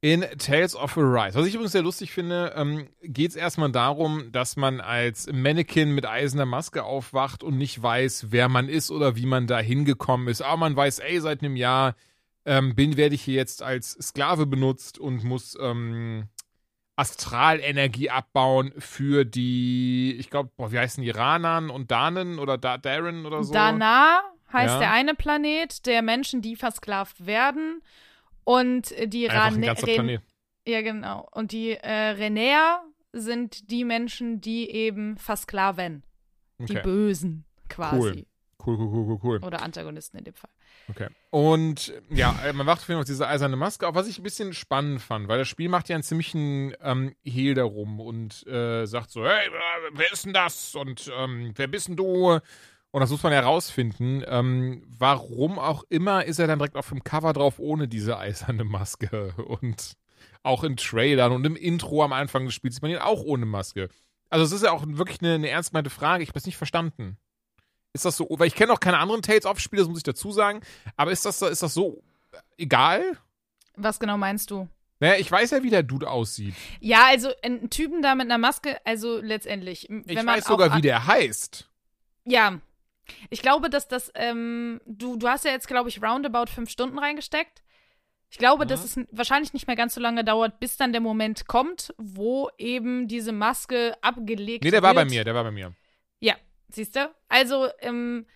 In 0.01 0.25
Tales 0.39 0.75
of 0.75 0.99
Arise. 0.99 1.39
Was 1.39 1.47
ich 1.47 1.55
übrigens 1.55 1.73
sehr 1.73 1.83
lustig 1.83 2.11
finde, 2.11 2.53
ähm, 2.57 2.89
geht 3.03 3.31
es 3.31 3.37
erstmal 3.37 3.71
darum, 3.71 4.33
dass 4.33 4.57
man 4.57 4.81
als 4.81 5.29
Mannequin 5.33 5.93
mit 5.93 6.07
eiserner 6.07 6.47
Maske 6.47 6.83
aufwacht 6.83 7.45
und 7.45 7.57
nicht 7.57 7.81
weiß, 7.81 8.27
wer 8.31 8.49
man 8.49 8.69
ist 8.69 8.91
oder 8.91 9.15
wie 9.15 9.27
man 9.27 9.47
da 9.47 9.61
hingekommen 9.61 10.27
ist. 10.27 10.43
Aber 10.43 10.57
man 10.57 10.75
weiß, 10.75 10.99
ey, 10.99 11.21
seit 11.21 11.43
einem 11.43 11.55
Jahr 11.55 11.95
ähm, 12.45 12.75
bin, 12.75 12.97
werde 12.97 13.15
ich 13.15 13.23
hier 13.23 13.35
jetzt 13.35 13.63
als 13.63 13.93
Sklave 13.93 14.47
benutzt 14.47 14.99
und 14.99 15.23
muss 15.25 15.57
ähm, 15.61 16.29
Astralenergie 16.97 18.11
abbauen 18.11 18.73
für 18.79 19.25
die, 19.25 20.15
ich 20.19 20.31
glaube, 20.31 20.51
wie 20.73 20.79
heißen 20.79 21.03
die, 21.03 21.11
Ranan 21.11 21.71
und 21.71 21.91
Danen 21.91 22.39
oder 22.39 22.59
da 22.59 22.79
Darren 22.79 23.27
oder 23.27 23.43
so? 23.43 23.53
Dana 23.53 24.21
heißt 24.53 24.75
Ja. 24.75 24.79
der 24.81 24.93
eine 24.93 25.15
Planet 25.15 25.87
der 25.87 26.03
Menschen, 26.03 26.43
die 26.43 26.57
versklavt 26.57 27.27
werden. 27.27 27.83
Und 28.45 28.91
die 29.07 29.31
Einfach 29.31 29.47
ein 29.47 29.53
Rane- 29.55 29.67
ganzer 29.67 29.87
Ren- 29.87 29.95
Planet. 29.95 30.23
Ja, 30.67 30.83
genau. 30.83 31.29
Und 31.33 31.53
die 31.53 31.71
äh, 31.71 31.91
Renäer 32.11 32.83
sind 33.13 33.71
die 33.71 33.85
Menschen, 33.85 34.41
die 34.41 34.71
eben 34.71 35.17
versklaven. 35.17 36.03
Die 36.59 36.65
Okay. 36.77 36.83
Bösen 36.83 37.45
quasi. 37.69 38.27
Cool, 38.65 38.77
cool, 38.77 38.89
cool, 38.89 39.05
cool, 39.07 39.19
cool. 39.23 39.39
Oder 39.45 39.63
Antagonisten 39.63 40.19
in 40.19 40.25
dem 40.25 40.35
Fall. 40.35 40.51
Okay. 40.89 41.09
Und 41.31 41.93
ja, 42.11 42.35
man 42.53 42.67
wacht 42.67 42.83
auf 42.83 42.89
jeden 42.89 42.99
Fall 42.99 43.05
diese 43.05 43.27
eiserne 43.27 43.57
Maske 43.57 43.89
auf, 43.89 43.95
was 43.95 44.07
ich 44.07 44.19
ein 44.19 44.23
bisschen 44.23 44.53
spannend 44.53 45.01
fand, 45.01 45.29
weil 45.29 45.39
das 45.39 45.49
Spiel 45.49 45.69
macht 45.69 45.89
ja 45.89 45.97
einen 45.97 46.03
ziemlichen 46.03 46.75
ähm, 46.83 47.15
Hehl 47.23 47.55
darum 47.55 48.01
und 48.01 48.47
äh, 48.47 48.85
sagt 48.87 49.11
so, 49.11 49.25
hey, 49.25 49.49
wer 49.93 50.13
ist 50.13 50.27
denn 50.27 50.35
das? 50.35 50.75
Und 50.75 51.11
ähm, 51.17 51.53
wer 51.57 51.69
bist 51.69 51.89
denn 51.89 51.97
du? 51.97 52.39
Und 52.93 53.01
das 53.01 53.11
muss 53.11 53.23
man 53.23 53.33
herausfinden. 53.33 54.23
Ähm, 54.27 54.83
warum 54.87 55.59
auch 55.59 55.85
immer 55.89 56.27
ist 56.27 56.39
er 56.39 56.47
dann 56.47 56.59
direkt 56.59 56.77
auf 56.77 56.91
dem 56.91 57.03
Cover 57.03 57.33
drauf 57.33 57.59
ohne 57.59 57.89
diese 57.89 58.19
eiserne 58.19 58.65
Maske. 58.65 59.35
Und 59.47 59.97
auch 60.43 60.65
in 60.65 60.77
Trailern 60.77 61.33
und 61.33 61.47
im 61.47 61.57
Intro 61.57 62.03
am 62.03 62.13
Anfang 62.13 62.45
des 62.45 62.55
Spiels 62.55 62.75
sieht 62.75 62.83
man 62.83 62.91
ihn 62.91 62.99
auch 62.99 63.23
ohne 63.23 63.47
Maske. 63.47 63.89
Also 64.29 64.45
es 64.45 64.53
ist 64.53 64.65
ja 64.65 64.73
auch 64.73 64.85
wirklich 64.87 65.21
eine, 65.23 65.35
eine 65.35 65.49
ernst 65.49 65.71
gemeinte 65.71 65.91
Frage. 65.91 66.23
Ich 66.23 66.29
habe 66.31 66.39
es 66.39 66.47
nicht 66.47 66.57
verstanden. 66.57 67.17
Ist 67.95 68.05
das 68.05 68.17
so, 68.17 68.27
weil 68.31 68.47
ich 68.47 68.55
kenne 68.55 68.73
auch 68.73 68.81
keine 68.81 68.99
anderen 68.99 69.23
Tales-of-Spiele, 69.23 69.83
das 69.83 69.89
muss 69.89 69.99
ich 69.99 70.05
dazu 70.05 70.33
sagen. 70.33 70.61
Aber 70.97 71.11
ist 71.13 71.25
das, 71.27 71.39
so- 71.39 71.47
ist 71.47 71.63
das 71.63 71.75
so 71.75 72.03
egal? 72.57 73.19
Was 73.77 74.01
genau 74.01 74.17
meinst 74.17 74.51
du? 74.51 74.69
Naja, 75.01 75.17
ich 75.19 75.31
weiß 75.31 75.51
ja, 75.51 75.63
wie 75.63 75.71
der 75.71 75.83
Dude 75.83 76.09
aussieht. 76.09 76.55
Ja, 76.81 77.07
also 77.09 77.31
ein 77.43 77.69
Typen 77.71 78.03
da 78.03 78.15
mit 78.15 78.27
einer 78.27 78.39
Maske, 78.39 78.79
also 78.87 79.19
letztendlich. 79.21 79.91
Ich 79.91 80.25
weiß 80.27 80.45
sogar, 80.45 80.77
wie 80.77 80.81
der 80.81 81.07
heißt. 81.07 81.69
Ja. 82.25 82.61
Ich 83.31 83.43
glaube, 83.43 83.69
dass 83.69 83.89
das, 83.89 84.13
ähm, 84.15 84.81
du, 84.87 85.17
du 85.17 85.27
hast 85.29 85.45
ja 85.45 85.51
jetzt, 85.51 85.67
glaube 85.67 85.89
ich, 85.89 86.01
roundabout 86.03 86.47
fünf 86.55 86.71
Stunden 86.71 86.99
reingesteckt. 87.01 87.63
Ich 88.31 88.39
glaube, 88.39 88.65
dass 88.65 88.85
es 88.85 88.99
wahrscheinlich 89.11 89.53
nicht 89.53 89.67
mehr 89.67 89.77
ganz 89.77 89.95
so 89.95 90.01
lange 90.01 90.25
dauert, 90.25 90.61
bis 90.61 90.77
dann 90.79 90.93
der 90.93 91.03
Moment 91.03 91.47
kommt, 91.49 91.93
wo 91.99 92.49
eben 92.57 93.09
diese 93.09 93.33
Maske 93.33 93.95
abgelegt 94.01 94.63
Nee, 94.65 94.71
der 94.71 94.79
wird. 94.83 94.85
war 94.85 94.95
bei 94.95 95.05
mir, 95.05 95.25
der 95.25 95.35
war 95.35 95.45
bei 95.45 95.51
mir. 95.51 95.75
Ja, 96.21 96.37
siehst 96.75 96.97
du? 96.97 97.11
Also, 97.29 97.69
ähm, 97.81 98.27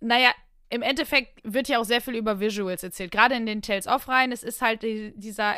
naja, 0.00 0.30
im 0.70 0.82
Endeffekt 0.82 1.40
wird 1.42 1.68
ja 1.68 1.78
auch 1.78 1.84
sehr 1.84 2.00
viel 2.00 2.14
über 2.14 2.40
Visuals 2.40 2.82
erzählt. 2.82 3.10
Gerade 3.10 3.34
in 3.34 3.46
den 3.46 3.62
Tales 3.62 3.86
of 3.86 4.08
Reihen. 4.08 4.32
Es 4.32 4.42
ist 4.42 4.62
halt 4.62 4.82
die, 4.82 5.12
dieser 5.16 5.56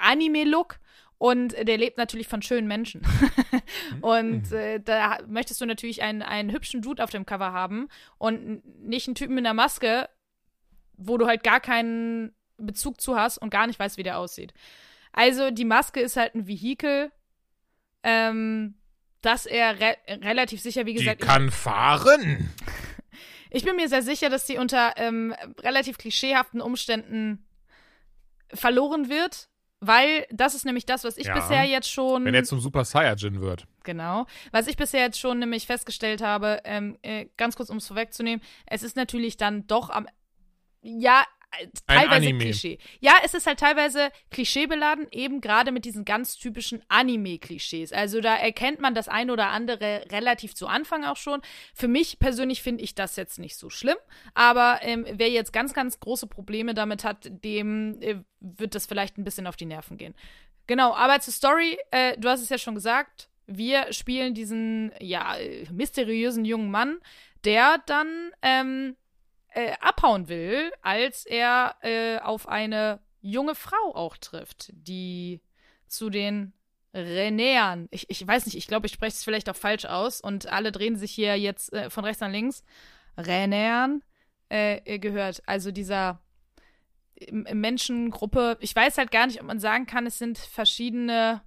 Anime-Look 0.00 0.78
und 1.18 1.52
der 1.52 1.78
lebt 1.78 1.98
natürlich 1.98 2.28
von 2.28 2.42
schönen 2.42 2.66
Menschen. 2.66 3.02
und 4.00 4.52
äh, 4.52 4.80
da 4.80 5.18
möchtest 5.26 5.60
du 5.60 5.66
natürlich 5.66 6.02
einen, 6.02 6.22
einen 6.22 6.52
hübschen 6.52 6.82
Dude 6.82 7.02
auf 7.02 7.10
dem 7.10 7.26
Cover 7.26 7.52
haben 7.52 7.88
und 8.18 8.62
nicht 8.82 9.06
einen 9.06 9.14
Typen 9.14 9.34
mit 9.34 9.44
einer 9.44 9.54
Maske, 9.54 10.08
wo 10.96 11.18
du 11.18 11.26
halt 11.26 11.42
gar 11.42 11.60
keinen 11.60 12.34
Bezug 12.56 13.00
zu 13.00 13.16
hast 13.16 13.38
und 13.38 13.50
gar 13.50 13.66
nicht 13.66 13.78
weißt, 13.78 13.98
wie 13.98 14.02
der 14.02 14.18
aussieht. 14.18 14.52
Also 15.12 15.50
die 15.50 15.64
Maske 15.64 16.00
ist 16.00 16.16
halt 16.16 16.34
ein 16.34 16.46
Vehikel, 16.46 17.10
ähm, 18.02 18.74
dass 19.26 19.44
er 19.46 19.78
re 19.80 19.96
relativ 20.08 20.60
sicher, 20.62 20.86
wie 20.86 20.94
Die 20.94 21.00
gesagt, 21.00 21.20
kann 21.20 21.50
fahren. 21.50 22.52
ich 23.50 23.64
bin 23.64 23.76
mir 23.76 23.88
sehr 23.88 24.02
sicher, 24.02 24.30
dass 24.30 24.46
sie 24.46 24.58
unter 24.58 24.94
ähm, 24.96 25.34
relativ 25.62 25.98
klischeehaften 25.98 26.60
Umständen 26.60 27.46
verloren 28.54 29.08
wird, 29.08 29.48
weil 29.80 30.26
das 30.30 30.54
ist 30.54 30.64
nämlich 30.64 30.86
das, 30.86 31.04
was 31.04 31.16
ich 31.18 31.26
Ja. 31.26 31.34
bisher 31.34 31.64
jetzt 31.64 31.90
schon 31.90 32.24
Wenn 32.24 32.34
er 32.34 32.44
zum 32.44 32.60
Super 32.60 32.84
Saiyajin 32.84 33.40
wird. 33.40 33.66
genau, 33.82 34.26
was 34.52 34.68
ich 34.68 34.76
bisher 34.76 35.00
jetzt 35.02 35.18
schon 35.20 35.38
nämlich 35.38 35.66
festgestellt 35.66 36.22
habe, 36.22 36.60
ähm, 36.64 36.96
äh, 37.02 37.26
ganz 37.36 37.56
kurz 37.56 37.68
um 37.70 37.78
es 37.78 37.86
vorwegzunehmen, 37.88 38.42
es 38.66 38.82
ist 38.82 38.96
natürlich 38.96 39.36
dann 39.36 39.66
doch 39.66 39.90
am 39.90 40.06
ja 40.82 41.24
teilweise. 41.86 42.32
Klischee. 42.32 42.78
Ja, 43.00 43.14
es 43.24 43.34
ist 43.34 43.46
halt 43.46 43.60
teilweise 43.60 44.10
klischeebeladen, 44.30 45.06
eben 45.10 45.40
gerade 45.40 45.72
mit 45.72 45.84
diesen 45.84 46.04
ganz 46.04 46.36
typischen 46.36 46.82
Anime-Klischees. 46.88 47.92
Also 47.92 48.20
da 48.20 48.36
erkennt 48.36 48.80
man 48.80 48.94
das 48.94 49.08
eine 49.08 49.32
oder 49.32 49.48
andere 49.48 50.04
relativ 50.10 50.54
zu 50.54 50.66
Anfang 50.66 51.04
auch 51.04 51.16
schon. 51.16 51.40
Für 51.74 51.88
mich 51.88 52.18
persönlich 52.18 52.62
finde 52.62 52.84
ich 52.84 52.94
das 52.94 53.16
jetzt 53.16 53.38
nicht 53.38 53.56
so 53.56 53.70
schlimm, 53.70 53.96
aber 54.34 54.80
ähm, 54.82 55.06
wer 55.10 55.30
jetzt 55.30 55.52
ganz, 55.52 55.74
ganz 55.74 56.00
große 56.00 56.26
Probleme 56.26 56.74
damit 56.74 57.04
hat, 57.04 57.28
dem 57.44 58.00
äh, 58.00 58.16
wird 58.40 58.74
das 58.74 58.86
vielleicht 58.86 59.18
ein 59.18 59.24
bisschen 59.24 59.46
auf 59.46 59.56
die 59.56 59.66
Nerven 59.66 59.96
gehen. 59.96 60.14
Genau, 60.66 60.94
aber 60.94 61.20
zur 61.20 61.32
Story, 61.32 61.78
äh, 61.90 62.16
du 62.18 62.28
hast 62.28 62.42
es 62.42 62.48
ja 62.48 62.58
schon 62.58 62.74
gesagt, 62.74 63.28
wir 63.46 63.92
spielen 63.92 64.34
diesen, 64.34 64.92
ja, 65.00 65.36
äh, 65.36 65.66
mysteriösen 65.72 66.44
jungen 66.44 66.70
Mann, 66.70 66.98
der 67.44 67.78
dann 67.86 68.32
ähm, 68.42 68.96
äh, 69.56 69.72
abhauen 69.80 70.28
will, 70.28 70.70
als 70.82 71.24
er 71.24 71.76
äh, 71.80 72.18
auf 72.18 72.46
eine 72.46 73.00
junge 73.22 73.54
Frau 73.54 73.94
auch 73.94 74.18
trifft, 74.18 74.70
die 74.72 75.40
zu 75.86 76.10
den 76.10 76.52
Renäern, 76.92 77.88
ich, 77.90 78.08
ich 78.10 78.26
weiß 78.26 78.46
nicht, 78.46 78.56
ich 78.56 78.68
glaube, 78.68 78.86
ich 78.86 78.92
spreche 78.92 79.14
es 79.14 79.24
vielleicht 79.24 79.48
auch 79.48 79.56
falsch 79.56 79.86
aus 79.86 80.20
und 80.20 80.46
alle 80.46 80.72
drehen 80.72 80.96
sich 80.96 81.12
hier 81.12 81.38
jetzt 81.38 81.72
äh, 81.72 81.90
von 81.90 82.04
rechts 82.04 82.20
nach 82.20 82.30
links, 82.30 82.64
Renäern 83.16 84.02
äh, 84.50 84.76
äh, 84.84 84.98
gehört. 84.98 85.42
Also 85.46 85.72
dieser 85.72 86.22
M- 87.18 87.46
Menschengruppe, 87.52 88.58
ich 88.60 88.76
weiß 88.76 88.98
halt 88.98 89.10
gar 89.10 89.26
nicht, 89.26 89.40
ob 89.40 89.46
man 89.46 89.58
sagen 89.58 89.86
kann, 89.86 90.06
es 90.06 90.18
sind 90.18 90.38
verschiedene 90.38 91.42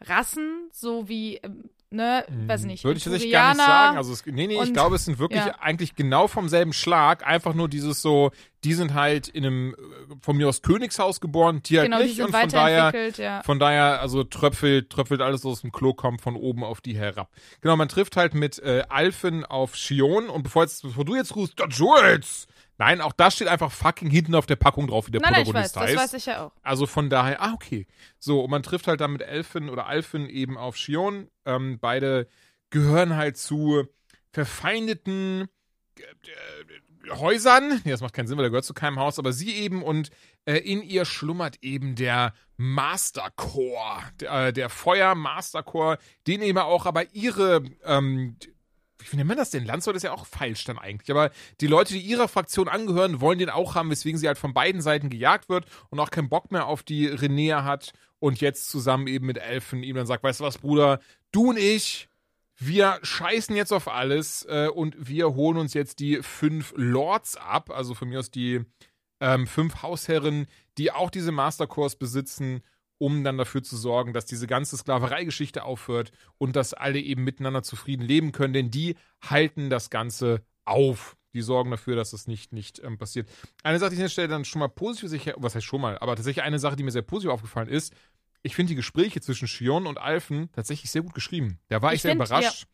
Rassen, 0.00 0.68
so 0.72 1.08
wie, 1.08 1.36
ähm, 1.36 1.70
ne, 1.90 2.24
weiß 2.46 2.64
nicht, 2.64 2.84
Würde 2.84 2.98
ich 2.98 3.04
tatsächlich 3.04 3.32
gar 3.32 3.54
nicht 3.54 3.64
sagen. 3.64 3.96
Also 3.96 4.12
es, 4.12 4.24
nee, 4.26 4.46
nee, 4.46 4.54
ich 4.54 4.60
und- 4.60 4.72
glaube, 4.72 4.96
es 4.96 5.04
sind 5.04 5.18
wirklich 5.18 5.44
ja. 5.44 5.56
eigentlich 5.60 5.94
genau 5.94 6.28
vom 6.28 6.48
selben 6.48 6.72
Schlag. 6.72 7.26
Einfach 7.26 7.54
nur 7.54 7.68
dieses 7.68 8.02
so, 8.02 8.30
die 8.64 8.74
sind 8.74 8.94
halt 8.94 9.28
in 9.28 9.46
einem 9.46 9.74
äh, 9.74 10.14
von 10.20 10.36
mir 10.36 10.48
aus 10.48 10.62
Königshaus 10.62 11.20
geboren, 11.20 11.62
die 11.64 11.78
halt 11.78 11.86
genau, 11.86 11.98
die 11.98 12.04
nicht. 12.06 12.16
sind 12.16 12.26
und 12.26 12.36
von 12.36 12.48
daher, 12.48 12.86
weiterentwickelt, 12.86 13.18
ja. 13.18 13.42
von 13.42 13.58
daher, 13.58 14.00
also 14.00 14.24
tröpfelt, 14.24 14.90
tröpfelt 14.90 15.20
alles 15.20 15.44
was 15.44 15.52
aus 15.52 15.60
dem 15.62 15.72
Klo, 15.72 15.94
kommt 15.94 16.20
von 16.20 16.36
oben 16.36 16.64
auf 16.64 16.80
die 16.80 16.96
herab. 16.96 17.30
Genau, 17.60 17.76
man 17.76 17.88
trifft 17.88 18.16
halt 18.16 18.34
mit 18.34 18.58
äh, 18.58 18.84
Alphen 18.88 19.44
auf 19.44 19.76
Shion 19.76 20.28
und 20.28 20.42
bevor, 20.42 20.62
jetzt, 20.62 20.82
bevor 20.82 21.04
du 21.04 21.14
jetzt 21.14 21.36
rufst, 21.36 21.58
"Der 21.58 21.68
Jules! 21.68 22.46
Nein, 22.78 23.00
auch 23.00 23.12
das 23.12 23.34
steht 23.34 23.48
einfach 23.48 23.72
fucking 23.72 24.10
hinten 24.10 24.34
auf 24.34 24.46
der 24.46 24.56
Packung 24.56 24.86
drauf, 24.86 25.06
wie 25.06 25.12
der 25.12 25.20
Nein, 25.22 25.32
nein, 25.32 25.42
ich 25.42 25.54
weiß, 25.54 25.72
Protagonist 25.72 25.76
das 25.76 25.82
heißt. 25.82 26.12
weiß 26.12 26.20
ich 26.20 26.26
ja 26.26 26.46
auch. 26.46 26.52
Also 26.62 26.86
von 26.86 27.08
daher, 27.08 27.40
ah, 27.42 27.52
okay. 27.54 27.86
So, 28.18 28.42
und 28.44 28.50
man 28.50 28.62
trifft 28.62 28.86
halt 28.86 29.00
dann 29.00 29.12
mit 29.12 29.22
Elfin 29.22 29.70
oder 29.70 29.86
Alphin 29.86 30.28
eben 30.28 30.58
auf 30.58 30.76
Shion. 30.76 31.28
Ähm, 31.44 31.78
beide 31.80 32.28
gehören 32.70 33.16
halt 33.16 33.38
zu 33.38 33.86
verfeindeten 34.32 35.48
äh, 35.98 36.02
äh, 36.02 37.16
Häusern. 37.16 37.80
Nee, 37.84 37.90
das 37.90 38.00
macht 38.00 38.14
keinen 38.14 38.26
Sinn, 38.26 38.36
weil 38.36 38.44
der 38.44 38.50
gehört 38.50 38.64
zu 38.64 38.74
keinem 38.74 38.98
Haus, 38.98 39.18
aber 39.18 39.32
sie 39.32 39.54
eben 39.54 39.82
und 39.82 40.10
äh, 40.44 40.56
in 40.58 40.82
ihr 40.82 41.04
schlummert 41.04 41.58
eben 41.62 41.94
der 41.94 42.34
Master 42.56 43.30
Core, 43.36 44.02
der, 44.20 44.48
äh, 44.48 44.52
der 44.52 44.68
Feuer 44.68 45.14
Master 45.14 45.62
Core, 45.62 45.98
den 46.26 46.42
eben 46.42 46.58
auch 46.58 46.84
aber 46.86 47.14
ihre, 47.14 47.62
ähm, 47.84 48.36
wie 49.12 49.16
nennt 49.16 49.28
man 49.28 49.36
das 49.36 49.50
denn? 49.50 49.64
Landsleute 49.64 49.96
ist 49.96 50.02
ja 50.02 50.12
auch 50.12 50.26
falsch 50.26 50.64
dann 50.64 50.78
eigentlich. 50.78 51.10
Aber 51.10 51.30
die 51.60 51.66
Leute, 51.66 51.94
die 51.94 52.00
ihrer 52.00 52.28
Fraktion 52.28 52.68
angehören, 52.68 53.20
wollen 53.20 53.38
den 53.38 53.50
auch 53.50 53.74
haben, 53.74 53.90
weswegen 53.90 54.18
sie 54.18 54.26
halt 54.26 54.38
von 54.38 54.54
beiden 54.54 54.80
Seiten 54.80 55.10
gejagt 55.10 55.48
wird 55.48 55.66
und 55.90 56.00
auch 56.00 56.10
keinen 56.10 56.28
Bock 56.28 56.52
mehr 56.52 56.66
auf 56.66 56.82
die 56.82 57.06
Renea 57.06 57.64
hat 57.64 57.92
und 58.18 58.40
jetzt 58.40 58.70
zusammen 58.70 59.06
eben 59.06 59.26
mit 59.26 59.38
Elfen 59.38 59.82
ihm 59.82 59.96
dann 59.96 60.06
sagt, 60.06 60.22
weißt 60.22 60.40
du 60.40 60.44
was, 60.44 60.58
Bruder, 60.58 61.00
du 61.32 61.50
und 61.50 61.58
ich, 61.58 62.08
wir 62.58 62.98
scheißen 63.02 63.54
jetzt 63.54 63.72
auf 63.72 63.88
alles 63.88 64.46
äh, 64.48 64.68
und 64.68 64.96
wir 64.98 65.34
holen 65.34 65.58
uns 65.58 65.74
jetzt 65.74 66.00
die 66.00 66.22
fünf 66.22 66.72
Lords 66.76 67.36
ab, 67.36 67.70
also 67.70 67.94
von 67.94 68.08
mir 68.08 68.18
aus 68.18 68.30
die 68.30 68.62
ähm, 69.20 69.46
fünf 69.46 69.82
Hausherren, 69.82 70.46
die 70.78 70.92
auch 70.92 71.10
diese 71.10 71.32
Mastercourse 71.32 71.96
besitzen, 71.98 72.62
um 72.98 73.24
dann 73.24 73.38
dafür 73.38 73.62
zu 73.62 73.76
sorgen, 73.76 74.12
dass 74.12 74.24
diese 74.26 74.46
ganze 74.46 74.76
Sklavereigeschichte 74.76 75.64
aufhört 75.64 76.12
und 76.38 76.56
dass 76.56 76.74
alle 76.74 76.98
eben 77.00 77.24
miteinander 77.24 77.62
zufrieden 77.62 78.02
leben 78.02 78.32
können, 78.32 78.54
denn 78.54 78.70
die 78.70 78.96
halten 79.22 79.70
das 79.70 79.90
Ganze 79.90 80.42
auf. 80.64 81.16
Die 81.34 81.42
sorgen 81.42 81.70
dafür, 81.70 81.96
dass 81.96 82.12
das 82.12 82.26
nicht, 82.26 82.52
nicht 82.52 82.78
ähm, 82.82 82.96
passiert. 82.96 83.28
Eine 83.62 83.78
Sache, 83.78 83.90
die 83.90 83.96
ich 83.96 84.00
an 84.00 84.04
der 84.04 84.10
Stelle 84.10 84.28
dann 84.28 84.46
schon 84.46 84.60
mal 84.60 84.68
positiv, 84.68 85.10
sicher, 85.10 85.34
was 85.36 85.54
heißt 85.54 85.66
schon 85.66 85.82
mal, 85.82 85.98
aber 85.98 86.16
tatsächlich 86.16 86.42
eine 86.44 86.58
Sache, 86.58 86.76
die 86.76 86.82
mir 86.82 86.90
sehr 86.90 87.02
positiv 87.02 87.30
aufgefallen 87.30 87.68
ist, 87.68 87.92
ich 88.42 88.54
finde 88.54 88.70
die 88.70 88.76
Gespräche 88.76 89.20
zwischen 89.20 89.48
Shion 89.48 89.86
und 89.86 89.98
Alphen 89.98 90.50
tatsächlich 90.52 90.90
sehr 90.90 91.02
gut 91.02 91.14
geschrieben. 91.14 91.58
Da 91.68 91.82
war 91.82 91.90
ich, 91.90 91.96
Ich 91.96 92.02
sehr 92.02 92.12
find, 92.12 92.24
überrascht. 92.24 92.66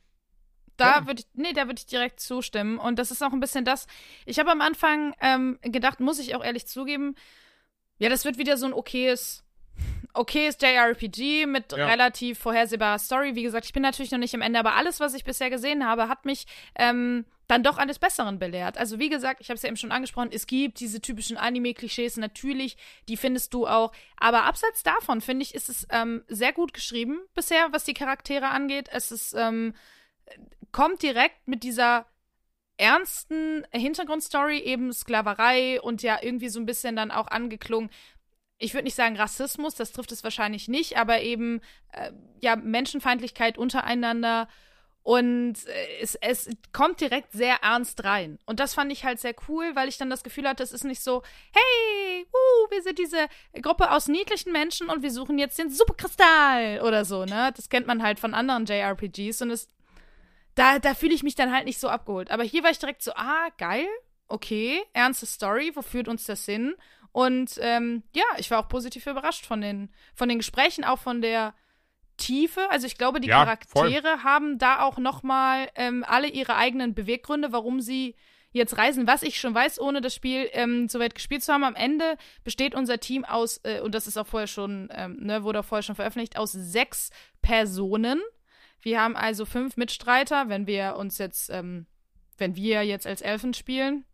Da 0.76 0.98
Ja. 1.00 1.06
würde 1.06 1.20
ich, 1.20 1.26
nee, 1.34 1.52
da 1.52 1.66
würde 1.66 1.78
ich 1.78 1.86
direkt 1.86 2.20
zustimmen. 2.20 2.78
Und 2.78 2.98
das 2.98 3.10
ist 3.10 3.22
auch 3.22 3.32
ein 3.32 3.40
bisschen 3.40 3.64
das. 3.64 3.86
Ich 4.26 4.38
habe 4.38 4.50
am 4.50 4.60
Anfang 4.60 5.14
ähm, 5.20 5.58
gedacht, 5.62 6.00
muss 6.00 6.18
ich 6.18 6.34
auch 6.34 6.44
ehrlich 6.44 6.66
zugeben, 6.66 7.14
ja, 7.98 8.08
das 8.08 8.24
wird 8.24 8.38
wieder 8.38 8.56
so 8.56 8.66
ein 8.66 8.72
okayes, 8.72 9.44
okayes 10.14 10.56
JRPG 10.60 11.46
mit 11.46 11.72
Ja. 11.72 11.86
relativ 11.86 12.38
vorhersehbarer 12.38 12.98
Story. 12.98 13.34
Wie 13.34 13.42
gesagt, 13.42 13.66
ich 13.66 13.72
bin 13.72 13.82
natürlich 13.82 14.10
noch 14.10 14.18
nicht 14.18 14.34
am 14.34 14.42
Ende, 14.42 14.58
aber 14.58 14.74
alles, 14.74 15.00
was 15.00 15.14
ich 15.14 15.24
bisher 15.24 15.50
gesehen 15.50 15.86
habe, 15.86 16.08
hat 16.08 16.24
mich 16.24 16.46
ähm, 16.76 17.24
dann 17.48 17.62
doch 17.62 17.78
eines 17.78 17.98
Besseren 17.98 18.38
belehrt. 18.38 18.78
Also 18.78 18.98
wie 18.98 19.08
gesagt, 19.08 19.40
ich 19.40 19.48
habe 19.48 19.56
es 19.56 19.62
ja 19.62 19.68
eben 19.68 19.76
schon 19.76 19.92
angesprochen, 19.92 20.30
es 20.32 20.46
gibt 20.46 20.80
diese 20.80 21.00
typischen 21.00 21.36
Anime-Klischees, 21.36 22.16
natürlich, 22.16 22.76
die 23.08 23.16
findest 23.16 23.52
du 23.52 23.66
auch. 23.66 23.92
Aber 24.16 24.44
abseits 24.44 24.82
davon, 24.82 25.20
finde 25.20 25.42
ich, 25.42 25.54
ist 25.54 25.68
es 25.68 25.86
ähm, 25.90 26.22
sehr 26.28 26.52
gut 26.52 26.72
geschrieben 26.72 27.20
bisher, 27.34 27.68
was 27.72 27.84
die 27.84 27.94
Charaktere 27.94 28.48
angeht. 28.48 28.88
Es 28.92 29.12
ist, 29.12 29.34
ähm, 29.36 29.74
kommt 30.72 31.02
direkt 31.02 31.46
mit 31.46 31.62
dieser 31.62 32.06
ernsten 32.78 33.66
Hintergrundstory, 33.70 34.58
eben 34.58 34.92
Sklaverei 34.92 35.80
und 35.80 36.02
ja 36.02 36.18
irgendwie 36.22 36.48
so 36.48 36.58
ein 36.58 36.66
bisschen 36.66 36.96
dann 36.96 37.10
auch 37.10 37.28
angeklungen. 37.28 37.90
Ich 38.62 38.74
würde 38.74 38.84
nicht 38.84 38.94
sagen 38.94 39.16
Rassismus, 39.16 39.74
das 39.74 39.92
trifft 39.92 40.12
es 40.12 40.22
wahrscheinlich 40.24 40.68
nicht, 40.68 40.96
aber 40.96 41.20
eben 41.20 41.60
äh, 41.92 42.12
ja 42.40 42.56
Menschenfeindlichkeit 42.56 43.58
untereinander 43.58 44.48
und 45.02 45.54
äh, 45.66 46.00
es, 46.00 46.14
es 46.14 46.48
kommt 46.72 47.00
direkt 47.00 47.32
sehr 47.32 47.56
ernst 47.62 48.04
rein. 48.04 48.38
Und 48.46 48.60
das 48.60 48.74
fand 48.74 48.92
ich 48.92 49.04
halt 49.04 49.18
sehr 49.18 49.34
cool, 49.48 49.74
weil 49.74 49.88
ich 49.88 49.98
dann 49.98 50.10
das 50.10 50.22
Gefühl 50.22 50.48
hatte, 50.48 50.62
es 50.62 50.72
ist 50.72 50.84
nicht 50.84 51.02
so, 51.02 51.22
hey, 51.52 52.22
uh, 52.22 52.70
wir 52.70 52.82
sind 52.82 52.98
diese 52.98 53.26
Gruppe 53.60 53.90
aus 53.90 54.06
niedlichen 54.06 54.52
Menschen 54.52 54.88
und 54.88 55.02
wir 55.02 55.10
suchen 55.10 55.38
jetzt 55.38 55.58
den 55.58 55.70
Superkristall 55.70 56.82
oder 56.82 57.04
so, 57.04 57.24
ne? 57.24 57.52
Das 57.56 57.68
kennt 57.68 57.88
man 57.88 58.02
halt 58.02 58.20
von 58.20 58.32
anderen 58.32 58.64
JRPGs 58.64 59.42
und 59.42 59.50
es 59.50 59.68
da, 60.54 60.78
da 60.78 60.94
fühle 60.94 61.14
ich 61.14 61.22
mich 61.22 61.34
dann 61.34 61.52
halt 61.52 61.64
nicht 61.64 61.80
so 61.80 61.88
abgeholt. 61.88 62.30
Aber 62.30 62.42
hier 62.42 62.62
war 62.62 62.70
ich 62.70 62.78
direkt 62.78 63.02
so, 63.02 63.12
ah, 63.14 63.48
geil, 63.58 63.86
okay, 64.28 64.82
ernste 64.92 65.26
Story, 65.26 65.72
wo 65.74 65.82
führt 65.82 66.08
uns 66.08 66.26
das 66.26 66.44
hin? 66.44 66.74
Und 67.12 67.58
ähm, 67.60 68.02
ja, 68.14 68.24
ich 68.38 68.50
war 68.50 68.58
auch 68.58 68.68
positiv 68.68 69.06
überrascht 69.06 69.46
von 69.46 69.60
den, 69.60 69.90
von 70.14 70.28
den 70.28 70.38
Gesprächen, 70.38 70.84
auch 70.84 70.98
von 70.98 71.20
der 71.20 71.54
Tiefe. 72.16 72.70
Also 72.70 72.86
ich 72.86 72.96
glaube, 72.96 73.20
die 73.20 73.28
Ja, 73.28 73.44
Charaktere 73.44 74.24
haben 74.24 74.58
da 74.58 74.82
auch 74.82 74.98
noch 74.98 75.22
mal 75.22 75.68
ähm, 75.74 76.04
alle 76.06 76.28
ihre 76.28 76.56
eigenen 76.56 76.94
Beweggründe, 76.94 77.52
warum 77.52 77.80
sie 77.80 78.16
jetzt 78.52 78.76
reisen. 78.78 79.06
Was 79.06 79.22
ich 79.22 79.40
schon 79.40 79.54
weiß, 79.54 79.80
ohne 79.80 80.00
das 80.00 80.14
Spiel 80.14 80.48
ähm, 80.52 80.88
soweit 80.88 81.14
gespielt 81.14 81.42
zu 81.42 81.52
haben, 81.52 81.64
am 81.64 81.74
Ende 81.74 82.16
besteht 82.44 82.74
unser 82.74 82.98
Team 82.98 83.24
aus, 83.24 83.60
äh, 83.64 83.80
und 83.80 83.94
das 83.94 84.06
ist 84.06 84.16
auch 84.16 84.26
vorher 84.26 84.46
schon, 84.46 84.88
ähm, 84.92 85.16
ne, 85.20 85.42
wurde 85.42 85.60
auch 85.60 85.64
vorher 85.64 85.82
schon 85.82 85.96
veröffentlicht, 85.96 86.36
aus 86.38 86.52
sechs 86.52 87.10
Personen. 87.40 88.20
Wir 88.80 89.00
haben 89.00 89.16
also 89.16 89.44
fünf 89.44 89.76
Mitstreiter, 89.76 90.48
wenn 90.48 90.66
wir 90.66 90.96
uns 90.96 91.18
jetzt, 91.18 91.50
ähm, 91.50 91.86
wenn 92.36 92.56
wir 92.56 92.82
jetzt 92.82 93.06
als 93.06 93.20
Elfen 93.22 93.54
spielen. 93.54 94.04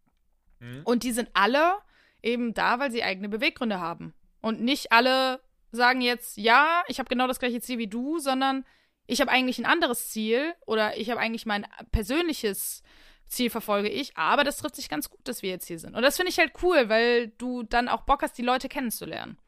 Mhm. 0.60 0.82
Und 0.84 1.02
die 1.02 1.12
sind 1.12 1.30
alle 1.34 1.74
eben 2.22 2.54
da, 2.54 2.78
weil 2.78 2.90
sie 2.90 3.02
eigene 3.02 3.28
Beweggründe 3.28 3.80
haben. 3.80 4.14
Und 4.40 4.60
nicht 4.60 4.92
alle 4.92 5.40
sagen 5.70 6.00
jetzt, 6.00 6.36
ja, 6.36 6.82
ich 6.88 6.98
habe 6.98 7.08
genau 7.08 7.26
das 7.26 7.38
gleiche 7.38 7.60
Ziel 7.60 7.78
wie 7.78 7.88
du, 7.88 8.18
sondern 8.18 8.64
ich 9.06 9.20
habe 9.20 9.30
eigentlich 9.30 9.58
ein 9.58 9.66
anderes 9.66 10.10
Ziel 10.10 10.54
oder 10.66 10.96
ich 10.96 11.10
habe 11.10 11.20
eigentlich 11.20 11.46
mein 11.46 11.66
persönliches 11.90 12.82
Ziel 13.26 13.50
verfolge 13.50 13.88
ich, 13.88 14.16
aber 14.16 14.44
das 14.44 14.58
trifft 14.58 14.76
sich 14.76 14.88
ganz 14.88 15.10
gut, 15.10 15.20
dass 15.24 15.42
wir 15.42 15.50
jetzt 15.50 15.66
hier 15.66 15.78
sind. 15.78 15.94
Und 15.94 16.02
das 16.02 16.16
finde 16.16 16.30
ich 16.30 16.38
halt 16.38 16.52
cool, 16.62 16.88
weil 16.88 17.28
du 17.28 17.62
dann 17.62 17.88
auch 17.88 18.02
Bock 18.02 18.22
hast, 18.22 18.38
die 18.38 18.42
Leute 18.42 18.68
kennenzulernen. 18.68 19.38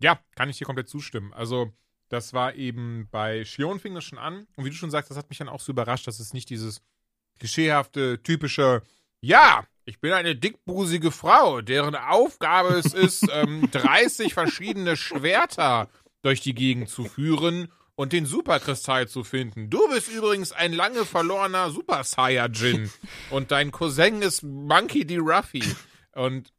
Ja, 0.00 0.18
kann 0.34 0.48
ich 0.48 0.58
dir 0.58 0.64
komplett 0.64 0.88
zustimmen. 0.88 1.32
Also, 1.32 1.72
das 2.08 2.32
war 2.32 2.54
eben 2.54 3.08
bei 3.10 3.44
Shion 3.44 3.78
fing 3.78 3.94
das 3.94 4.04
schon 4.04 4.18
an. 4.18 4.46
Und 4.56 4.64
wie 4.64 4.70
du 4.70 4.76
schon 4.76 4.90
sagst, 4.90 5.10
das 5.10 5.18
hat 5.18 5.28
mich 5.28 5.38
dann 5.38 5.48
auch 5.48 5.60
so 5.60 5.72
überrascht, 5.72 6.06
dass 6.06 6.18
es 6.18 6.32
nicht 6.32 6.50
dieses 6.50 6.82
klischeehafte, 7.38 8.22
typische, 8.22 8.82
ja, 9.20 9.64
ich 9.84 10.00
bin 10.00 10.12
eine 10.12 10.36
dickbusige 10.36 11.10
Frau, 11.10 11.60
deren 11.60 11.94
Aufgabe 11.94 12.70
es 12.74 12.92
ist, 12.94 13.26
ähm, 13.32 13.68
30 13.70 14.34
verschiedene 14.34 14.96
Schwerter 14.96 15.88
durch 16.22 16.40
die 16.40 16.54
Gegend 16.54 16.88
zu 16.88 17.04
führen 17.04 17.72
und 17.94 18.12
den 18.12 18.26
Superkristall 18.26 19.08
zu 19.08 19.22
finden. 19.24 19.68
Du 19.70 19.88
bist 19.88 20.08
übrigens 20.08 20.52
ein 20.52 20.72
lange 20.72 21.04
verlorener 21.04 21.70
Super 21.70 22.04
Saiyajin 22.04 22.90
und 23.30 23.50
dein 23.50 23.70
Cousin 23.70 24.22
ist 24.22 24.42
Monkey 24.42 25.04
D. 25.04 25.18
Ruffy. 25.18 25.64
Und 26.14 26.52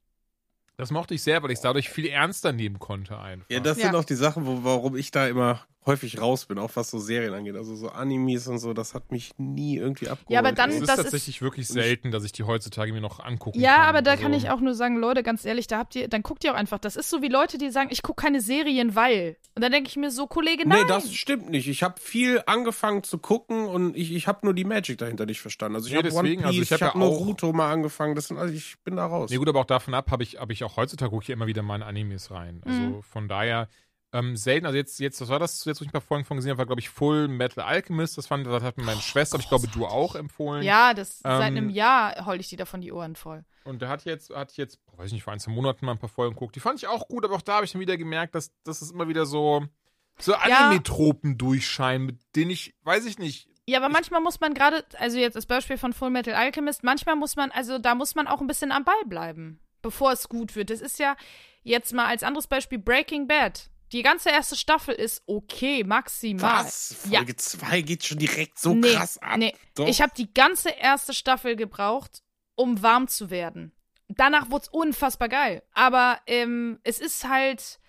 das 0.77 0.91
mochte 0.91 1.13
ich 1.13 1.23
sehr, 1.23 1.41
weil 1.43 1.51
ich 1.51 1.57
es 1.57 1.61
dadurch 1.61 1.89
viel 1.89 2.07
ernster 2.07 2.51
nehmen 2.51 2.79
konnte 2.79 3.19
einfach. 3.19 3.45
Ja, 3.49 3.59
das 3.59 3.77
Ja. 3.77 3.85
sind 3.85 3.95
auch 3.95 4.05
die 4.05 4.15
Sachen, 4.15 4.45
wo, 4.45 4.63
warum 4.63 4.95
ich 4.95 5.11
da 5.11 5.27
immer 5.27 5.65
häufig 5.85 6.19
raus 6.21 6.45
bin, 6.45 6.57
auch 6.59 6.71
was 6.75 6.89
so 6.89 6.99
Serien 6.99 7.33
angeht. 7.33 7.55
Also 7.55 7.75
so 7.75 7.89
Animes 7.89 8.47
und 8.47 8.59
so, 8.59 8.73
das 8.73 8.93
hat 8.93 9.11
mich 9.11 9.31
nie 9.37 9.77
irgendwie 9.77 10.07
abgeholt. 10.09 10.31
Ja, 10.31 10.39
aber 10.39 10.51
dann- 10.51 10.69
ist 10.71 10.81
das 10.87 10.97
ist- 10.97 11.03
tatsächlich 11.03 11.41
wirklich 11.41 11.67
selten, 11.67 12.11
dass 12.11 12.23
ich 12.23 12.31
die 12.31 12.43
heutzutage 12.43 12.93
mir 12.93 13.01
noch 13.01 13.19
angucken 13.19 13.59
Ja, 13.59 13.75
kann. 13.77 13.85
aber 13.87 14.01
da 14.01 14.11
Also, 14.11 14.23
kann 14.23 14.33
ich 14.33 14.49
auch 14.49 14.59
nur 14.59 14.75
sagen, 14.75 14.97
Leute, 14.97 15.23
ganz 15.23 15.45
ehrlich, 15.45 15.67
da 15.67 15.77
habt 15.77 15.95
ihr, 15.95 16.07
dann 16.07 16.23
guckt 16.23 16.43
ihr 16.43 16.51
auch 16.53 16.57
einfach. 16.57 16.79
Das 16.79 16.95
ist 16.95 17.09
so 17.09 17.21
wie 17.21 17.27
Leute, 17.27 17.57
die 17.57 17.69
sagen, 17.71 17.89
ich 17.91 18.01
gucke 18.01 18.21
keine 18.21 18.41
Serien, 18.41 18.95
weil. 18.95 19.37
Und 19.55 19.61
dann 19.61 19.71
denke 19.71 19.89
ich 19.89 19.95
mir 19.97 20.09
so, 20.11 20.27
Kollege, 20.27 20.67
nein. 20.67 20.79
Nee, 20.81 20.87
das 20.87 21.13
stimmt 21.13 21.49
nicht. 21.49 21.67
Ich 21.67 21.83
habe 21.83 21.99
viel 21.99 22.41
angefangen 22.45 23.03
zu 23.03 23.17
gucken 23.17 23.65
und 23.65 23.95
ich, 23.95 24.11
ich 24.13 24.27
habe 24.27 24.39
nur 24.43 24.53
die 24.53 24.63
Magic 24.65 24.97
dahinter 24.97 25.25
nicht 25.25 25.41
verstanden. 25.41 25.75
Also 25.75 25.87
ich 25.87 25.93
Nee, 25.93 25.99
habe 25.99 26.09
One 26.13 26.23
deswegen, 26.23 26.41
Piece, 26.41 26.47
also 26.47 26.61
ich 26.61 26.71
ich 26.71 26.81
hab 26.81 26.81
habe 26.93 26.99
ja 26.99 27.05
auch- 27.05 27.19
Naruto 27.19 27.53
mal 27.53 27.71
angefangen. 27.71 28.15
Das 28.15 28.27
sind, 28.27 28.37
also 28.37 28.53
ich 28.53 28.75
bin 28.83 28.95
da 28.95 29.05
raus. 29.05 29.29
Nee, 29.29 29.37
gut, 29.37 29.47
aber 29.49 29.59
auch 29.59 29.65
davon 29.65 29.93
ab 29.93 30.09
habe 30.11 30.23
ich, 30.23 30.37
hab 30.39 30.49
ich 30.51 30.63
auch 30.63 30.77
heutzutage 30.77 31.11
gucke 31.11 31.23
ich 31.23 31.29
immer 31.29 31.47
wieder 31.47 31.61
mal 31.61 31.75
in 31.75 31.83
Animes 31.83 32.31
rein. 32.31 32.61
Also 32.65 32.79
Mhm. 32.79 33.03
von 33.03 33.27
daher 33.27 33.67
ähm, 34.13 34.37
selten. 34.37 34.65
Also 34.65 34.77
jetzt, 34.77 34.99
jetzt, 34.99 35.19
was 35.19 35.29
war 35.29 35.39
das 35.39 35.65
jetzt, 35.65 35.81
wo 35.81 35.83
ich 35.83 35.89
ein 35.89 35.91
paar 35.91 36.01
Folgen 36.01 36.23
von 36.23 36.37
gesehen 36.37 36.51
habe, 36.51 36.59
war, 36.59 36.65
glaube 36.65 36.79
ich, 36.79 36.89
Full 36.89 37.27
Metal 37.27 37.63
Alchemist. 37.63 38.17
Das 38.17 38.27
fand, 38.27 38.45
das 38.47 38.63
hat 38.63 38.77
mir 38.77 38.83
meine 38.83 39.01
Schwester, 39.01 39.35
aber 39.35 39.43
ich 39.43 39.49
glaube, 39.49 39.67
du 39.67 39.85
auch 39.85 40.15
empfohlen. 40.15 40.63
Ja, 40.63 40.93
das 40.93 41.19
seit 41.19 41.49
Ähm, 41.49 41.57
einem 41.57 41.69
Jahr 41.69 42.25
heul 42.25 42.39
ich 42.39 42.47
die 42.47 42.55
davon 42.55 42.79
die 42.81 42.91
Ohren 42.91 43.15
voll. 43.15 43.43
Und 43.65 43.81
der 43.81 43.89
hat 43.89 44.05
jetzt, 44.05 44.29
hat 44.33 44.55
jetzt, 44.57 44.79
weiß 44.97 45.07
ich 45.07 45.13
nicht, 45.13 45.23
vor 45.23 45.33
ein, 45.33 45.39
zwei 45.39 45.51
Monaten 45.51 45.85
mal 45.85 45.93
ein 45.93 45.97
paar 45.97 46.09
Folgen 46.09 46.35
geguckt. 46.35 46.55
Die 46.55 46.59
fand 46.59 46.77
ich 46.79 46.87
auch 46.87 47.07
gut, 47.07 47.25
aber 47.25 47.35
auch 47.35 47.41
da 47.41 47.55
habe 47.55 47.65
ich 47.65 47.71
dann 47.71 47.81
wieder 47.81 47.97
gemerkt, 47.97 48.35
dass, 48.35 48.51
dass 48.63 48.81
es 48.81 48.91
immer 48.91 49.07
wieder 49.07 49.25
so, 49.25 49.65
so 50.19 50.33
Ja. 50.33 50.67
Anime-Tropen 50.67 51.37
durchscheinen, 51.37 52.05
mit 52.05 52.19
denen 52.35 52.51
ich, 52.51 52.75
weiß 52.83 53.05
ich 53.05 53.17
nicht, 53.19 53.47
Ja, 53.65 53.79
aber 53.79 53.89
manchmal 53.89 54.19
muss 54.21 54.39
man 54.41 54.53
gerade, 54.53 54.83
also 54.99 55.17
jetzt 55.17 55.35
das 55.35 55.45
Beispiel 55.45 55.77
von 55.77 55.93
Full 55.93 56.09
Metal 56.09 56.33
Alchemist, 56.33 56.83
manchmal 56.83 57.15
muss 57.15 57.35
man, 57.37 57.49
also 57.51 57.79
da 57.79 57.95
muss 57.95 58.13
man 58.15 58.27
auch 58.27 58.41
ein 58.41 58.47
bisschen 58.47 58.71
am 58.73 58.83
Ball 58.83 59.05
bleiben, 59.05 59.59
bevor 59.81 60.11
es 60.11 60.27
gut 60.27 60.55
wird. 60.57 60.69
Das 60.69 60.81
ist 60.81 60.99
ja 60.99 61.15
jetzt 61.63 61.93
mal 61.93 62.07
als 62.07 62.23
anderes 62.23 62.47
Beispiel 62.47 62.77
Breaking 62.79 63.25
Bad. 63.27 63.69
Die 63.93 64.01
ganze 64.01 64.31
erste 64.31 64.55
Staffel 64.55 64.95
ist 64.95 65.21
okay, 65.27 65.83
maximal. 65.83 66.65
Was? 66.65 66.97
Ja. 67.09 67.19
Folge 67.19 67.35
2 67.35 67.81
geht 67.81 68.03
schon 68.03 68.17
direkt 68.17 68.57
so 68.57 68.73
nee, 68.73 68.91
krass 68.91 69.19
ab. 69.19 69.37
Nee. 69.37 69.55
Doch. 69.75 69.87
Ich 69.87 70.01
habe 70.01 70.11
die 70.17 70.33
ganze 70.33 70.69
erste 70.69 71.13
Staffel 71.13 71.55
gebraucht, 71.55 72.23
um 72.55 72.81
warm 72.81 73.07
zu 73.07 73.29
werden. 73.29 73.71
Danach 74.07 74.49
wurde 74.49 74.63
es 74.63 74.69
unfassbar 74.69 75.29
geil. 75.29 75.61
Aber 75.73 76.19
ähm, 76.25 76.79
es 76.83 76.99
ist 76.99 77.29
halt 77.29 77.79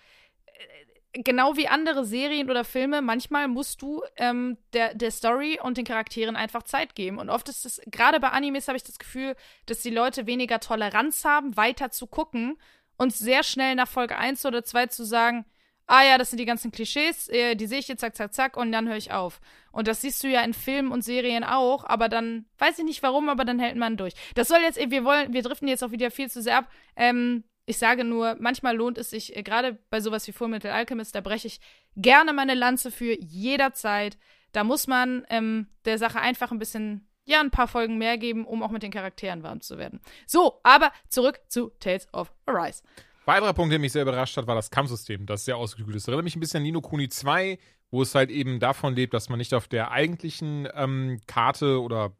äh, 1.13 1.23
genau 1.23 1.57
wie 1.57 1.67
andere 1.67 2.05
Serien 2.05 2.51
oder 2.51 2.63
Filme. 2.63 3.01
Manchmal 3.01 3.47
musst 3.47 3.81
du 3.81 4.03
ähm, 4.17 4.59
der, 4.73 4.93
der 4.93 5.09
Story 5.09 5.59
und 5.59 5.77
den 5.77 5.85
Charakteren 5.85 6.35
einfach 6.35 6.61
Zeit 6.61 6.93
geben. 6.93 7.17
Und 7.17 7.31
oft 7.31 7.49
ist 7.49 7.65
es, 7.65 7.81
gerade 7.87 8.19
bei 8.19 8.29
Animes 8.29 8.67
habe 8.67 8.77
ich 8.77 8.83
das 8.83 8.99
Gefühl, 8.99 9.35
dass 9.65 9.79
die 9.79 9.89
Leute 9.89 10.27
weniger 10.27 10.59
Toleranz 10.59 11.25
haben, 11.25 11.57
weiter 11.57 11.89
zu 11.89 12.05
gucken 12.05 12.59
und 12.95 13.11
sehr 13.11 13.41
schnell 13.41 13.73
nach 13.73 13.87
Folge 13.87 14.17
1 14.17 14.45
oder 14.45 14.63
2 14.63 14.85
zu 14.87 15.03
sagen, 15.03 15.45
ah 15.87 16.03
ja, 16.03 16.17
das 16.17 16.29
sind 16.29 16.39
die 16.39 16.45
ganzen 16.45 16.71
Klischees, 16.71 17.29
äh, 17.29 17.55
die 17.55 17.67
sehe 17.67 17.79
ich 17.79 17.87
jetzt, 17.87 18.01
zack, 18.01 18.15
zack, 18.15 18.33
zack, 18.33 18.57
und 18.57 18.71
dann 18.71 18.87
höre 18.87 18.97
ich 18.97 19.11
auf. 19.11 19.39
Und 19.71 19.87
das 19.87 20.01
siehst 20.01 20.23
du 20.23 20.27
ja 20.27 20.41
in 20.41 20.53
Filmen 20.53 20.91
und 20.91 21.03
Serien 21.03 21.43
auch, 21.43 21.83
aber 21.85 22.09
dann, 22.09 22.45
weiß 22.57 22.79
ich 22.79 22.85
nicht 22.85 23.03
warum, 23.03 23.29
aber 23.29 23.45
dann 23.45 23.59
hält 23.59 23.75
man 23.75 23.97
durch. 23.97 24.13
Das 24.33 24.47
soll 24.47 24.59
jetzt, 24.61 24.79
wir 24.79 25.03
wollen, 25.03 25.33
wir 25.33 25.43
driften 25.43 25.67
jetzt 25.67 25.83
auch 25.83 25.91
wieder 25.91 26.11
viel 26.11 26.29
zu 26.29 26.41
sehr 26.41 26.57
ab. 26.57 26.71
Ähm, 26.95 27.43
ich 27.65 27.77
sage 27.77 28.03
nur, 28.03 28.35
manchmal 28.39 28.75
lohnt 28.75 28.97
es 28.97 29.09
sich, 29.09 29.35
äh, 29.35 29.43
gerade 29.43 29.77
bei 29.89 29.99
sowas 29.99 30.27
wie 30.27 30.31
Fullmetal 30.31 30.71
Alchemist, 30.71 31.15
da 31.15 31.21
breche 31.21 31.47
ich 31.47 31.59
gerne 31.95 32.33
meine 32.33 32.53
Lanze 32.53 32.91
für 32.91 33.19
jederzeit. 33.19 34.17
Da 34.51 34.63
muss 34.63 34.87
man 34.87 35.25
ähm, 35.29 35.67
der 35.85 35.97
Sache 35.97 36.19
einfach 36.19 36.51
ein 36.51 36.59
bisschen, 36.59 37.07
ja, 37.25 37.41
ein 37.41 37.51
paar 37.51 37.67
Folgen 37.67 37.97
mehr 37.97 38.17
geben, 38.17 38.45
um 38.45 38.63
auch 38.63 38.71
mit 38.71 38.83
den 38.83 38.91
Charakteren 38.91 39.43
warm 39.43 39.61
zu 39.61 39.77
werden. 39.77 39.99
So, 40.27 40.59
aber 40.63 40.91
zurück 41.09 41.41
zu 41.47 41.71
Tales 41.79 42.07
of 42.13 42.31
Arise. 42.45 42.83
Weiterer 43.25 43.53
Punkt, 43.53 43.71
der 43.71 43.79
mich 43.79 43.91
sehr 43.91 44.03
überrascht 44.03 44.37
hat, 44.37 44.47
war 44.47 44.55
das 44.55 44.69
Kampfsystem, 44.69 45.25
das 45.25 45.45
sehr 45.45 45.57
ausgeklügelt 45.57 45.97
ist. 45.97 46.07
Erinnert 46.07 46.25
mich 46.25 46.35
ein 46.35 46.39
bisschen 46.39 46.57
an 46.57 46.63
Nino 46.63 46.81
Kuni 46.81 47.09
2, 47.09 47.57
wo 47.89 48.01
es 48.01 48.13
halt 48.13 48.29
eben 48.29 48.59
davon 48.59 48.95
lebt, 48.95 49.13
dass 49.13 49.29
man 49.29 49.39
nicht 49.39 49.53
auf 49.53 49.67
der 49.67 49.91
eigentlichen 49.91 50.67
ähm, 50.75 51.19
Karte 51.27 51.81
oder 51.81 52.11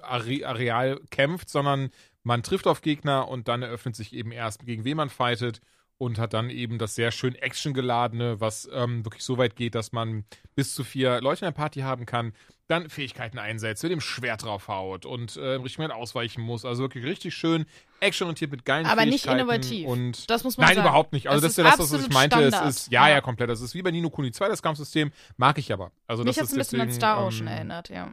Are 0.00 0.46
Areal 0.46 1.00
kämpft, 1.10 1.48
sondern 1.48 1.90
man 2.22 2.42
trifft 2.42 2.66
auf 2.66 2.80
Gegner 2.80 3.28
und 3.28 3.48
dann 3.48 3.62
eröffnet 3.62 3.96
sich 3.96 4.12
eben 4.12 4.32
erst, 4.32 4.64
gegen 4.64 4.84
wen 4.84 4.96
man 4.96 5.10
fightet 5.10 5.60
und 5.98 6.18
hat 6.18 6.32
dann 6.32 6.50
eben 6.50 6.78
das 6.78 6.94
sehr 6.94 7.12
schön 7.12 7.34
actiongeladene, 7.34 8.40
was 8.40 8.68
ähm, 8.72 9.04
wirklich 9.04 9.24
so 9.24 9.38
weit 9.38 9.56
geht, 9.56 9.74
dass 9.74 9.92
man 9.92 10.24
bis 10.54 10.74
zu 10.74 10.84
vier 10.84 11.20
Leute 11.20 11.44
in 11.44 11.52
der 11.52 11.58
Party 11.58 11.80
haben 11.80 12.06
kann, 12.06 12.32
dann 12.72 12.88
Fähigkeiten 12.90 13.38
einsetzt, 13.38 13.82
mit 13.82 13.92
dem 13.92 14.00
Schwert 14.00 14.42
draufhaut 14.42 15.06
und 15.06 15.36
äh, 15.36 15.56
im 15.56 15.62
richtigen 15.62 15.82
Moment 15.82 16.00
ausweichen 16.00 16.40
muss. 16.42 16.64
Also 16.64 16.82
wirklich 16.82 17.04
richtig 17.04 17.34
schön 17.34 17.66
actionorientiert 18.00 18.50
mit 18.50 18.64
geilen 18.64 18.86
Aber 18.86 19.04
nicht 19.04 19.22
Fähigkeiten. 19.24 19.38
innovativ. 19.40 19.86
Und 19.86 20.28
Das 20.30 20.42
muss 20.44 20.56
man 20.56 20.66
Nein, 20.66 20.76
sagen. 20.76 20.88
überhaupt 20.88 21.12
nicht. 21.12 21.28
Also 21.28 21.40
Das 21.46 21.54
das, 21.54 21.58
ist 21.58 21.64
ja 21.70 21.76
das, 21.76 21.92
was 21.92 22.06
ich 22.06 22.12
meinte. 22.12 22.36
Standard. 22.36 22.68
Es 22.68 22.76
ist, 22.82 22.92
ja, 22.92 23.06
ja, 23.08 23.14
Ja. 23.14 23.20
komplett. 23.20 23.50
Das 23.50 23.60
ist 23.60 23.74
wie 23.74 23.82
bei 23.82 23.90
Nino 23.92 24.10
Kuni 24.10 24.32
2, 24.32 24.48
das 24.48 24.62
Kampfsystem. 24.62 25.12
Mag 25.36 25.58
ich 25.58 25.72
aber. 25.72 25.92
Also 26.06 26.24
Mich 26.24 26.34
das 26.34 26.38
hat 26.38 26.44
es 26.44 26.50
ist 26.50 26.56
ein 26.56 26.58
bisschen 26.58 26.80
an 26.80 26.86
deswegen, 26.88 27.00
Star 27.00 27.24
Ocean 27.26 27.46
ähm, 27.46 27.52
erinnert, 27.52 27.88
ja. 27.90 28.12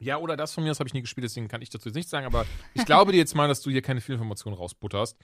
ja, 0.00 0.18
oder 0.18 0.36
das 0.36 0.52
von 0.52 0.62
mir, 0.64 0.70
das 0.70 0.78
habe 0.80 0.88
ich 0.88 0.94
nie 0.94 1.00
gespielt, 1.02 1.24
deswegen 1.24 1.48
kann 1.48 1.62
ich 1.62 1.70
dazu 1.70 1.88
jetzt 1.88 1.96
nichts 1.96 2.10
sagen, 2.10 2.26
aber 2.26 2.44
ich 2.74 2.84
glaube 2.84 3.12
dir 3.12 3.18
jetzt 3.18 3.34
mal, 3.34 3.48
dass 3.48 3.62
du 3.62 3.70
hier 3.70 3.82
keine 3.82 4.00
Fehlinformationen 4.00 4.58
rausbutterst. 4.58 5.16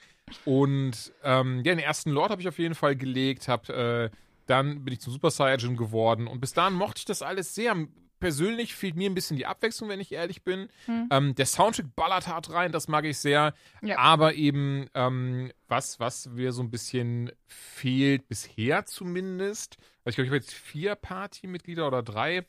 Und 0.45 1.13
ähm, 1.25 1.59
ja, 1.65 1.75
den 1.75 1.79
ersten 1.79 2.11
Lord 2.11 2.31
habe 2.31 2.41
ich 2.41 2.49
auf 2.49 2.59
jeden 2.59 2.75
Fall 2.75 2.97
gelegt, 2.97 3.49
hab, 3.49 3.69
äh, 3.69 4.11
dann 4.47 4.85
bin 4.85 4.95
ich 4.95 5.01
zum 5.01 5.13
Super 5.13 5.31
Saiyajin 5.31 5.77
geworden 5.77 6.27
und 6.29 6.41
bis 6.41 6.53
dahin 6.53 6.75
mochte 6.75 6.99
ich 7.01 7.05
das 7.05 7.23
alles 7.23 7.55
sehr. 7.55 7.75
Persönlich 8.19 8.75
fehlt 8.75 8.97
mir 8.97 9.11
ein 9.11 9.15
bisschen 9.15 9.37
die 9.37 9.47
Abwechslung, 9.47 9.89
wenn 9.91 10.01
ich 10.01 10.13
ehrlich 10.13 10.43
bin. 10.43 10.69
Hm. 10.87 11.09
Ähm, 11.11 11.35
der 11.35 11.47
Soundtrack 11.47 11.95
ballert 11.95 12.27
hart 12.29 12.51
rein, 12.51 12.73
das 12.73 12.89
mag 12.89 13.05
ich 13.05 13.19
sehr. 13.19 13.55
Ja. 13.83 13.99
Aber 13.99 14.35
eben, 14.35 14.89
ähm, 14.95 15.53
was, 15.69 16.01
was 16.01 16.27
mir 16.31 16.53
so 16.53 16.63
ein 16.63 16.71
bisschen 16.71 17.31
fehlt, 17.47 18.29
bisher 18.29 18.87
zumindest, 18.87 19.77
also 20.05 20.11
ich 20.11 20.15
glaube, 20.17 20.27
ich 20.27 20.31
habe 20.31 20.37
jetzt 20.39 20.55
vier 20.55 20.95
Partymitglieder 20.95 21.87
oder 21.87 22.03
drei, 22.03 22.47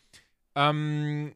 ähm, 0.55 1.35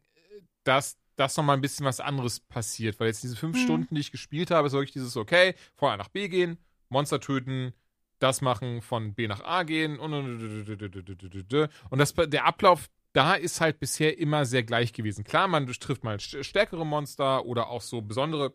dass 0.63 0.97
dass 1.17 1.37
noch 1.37 1.43
mal 1.43 1.53
ein 1.53 1.61
bisschen 1.61 1.85
was 1.85 1.99
anderes 1.99 2.39
passiert, 2.39 2.99
weil 2.99 3.07
jetzt 3.07 3.21
diese 3.21 3.35
fünf 3.35 3.55
Mhm. 3.57 3.61
Stunden, 3.63 3.95
die 3.95 4.01
ich 4.01 4.11
gespielt 4.11 4.49
habe, 4.49 4.65
ist 4.67 4.73
wirklich 4.73 4.93
dieses, 4.93 5.17
okay, 5.17 5.53
von 5.75 5.91
A 5.91 5.97
nach 5.97 6.07
B 6.07 6.29
gehen, 6.29 6.57
Monster 6.89 7.19
töten, 7.19 7.73
das 8.17 8.41
machen, 8.41 8.81
von 8.81 9.13
B 9.13 9.27
nach 9.27 9.43
A 9.43 9.63
gehen 9.63 9.99
und 9.99 10.13
und 10.13 11.99
das, 11.99 12.13
der 12.13 12.45
Ablauf 12.45 12.89
da 13.13 13.33
ist 13.35 13.59
halt 13.61 13.79
bisher 13.79 14.17
immer 14.17 14.45
sehr 14.45 14.63
gleich 14.63 14.93
gewesen. 14.93 15.23
Klar, 15.23 15.47
man 15.47 15.67
trifft 15.67 16.03
mal 16.03 16.15
st- 16.17 16.43
stärkere 16.43 16.85
Monster 16.85 17.45
oder 17.45 17.67
auch 17.69 17.81
so 17.81 18.01
besondere 18.01 18.53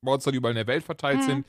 Monster, 0.00 0.32
die 0.32 0.38
überall 0.38 0.52
in 0.52 0.56
der 0.56 0.66
Welt 0.66 0.84
verteilt 0.84 1.20
Mhm. 1.20 1.26
sind. 1.26 1.46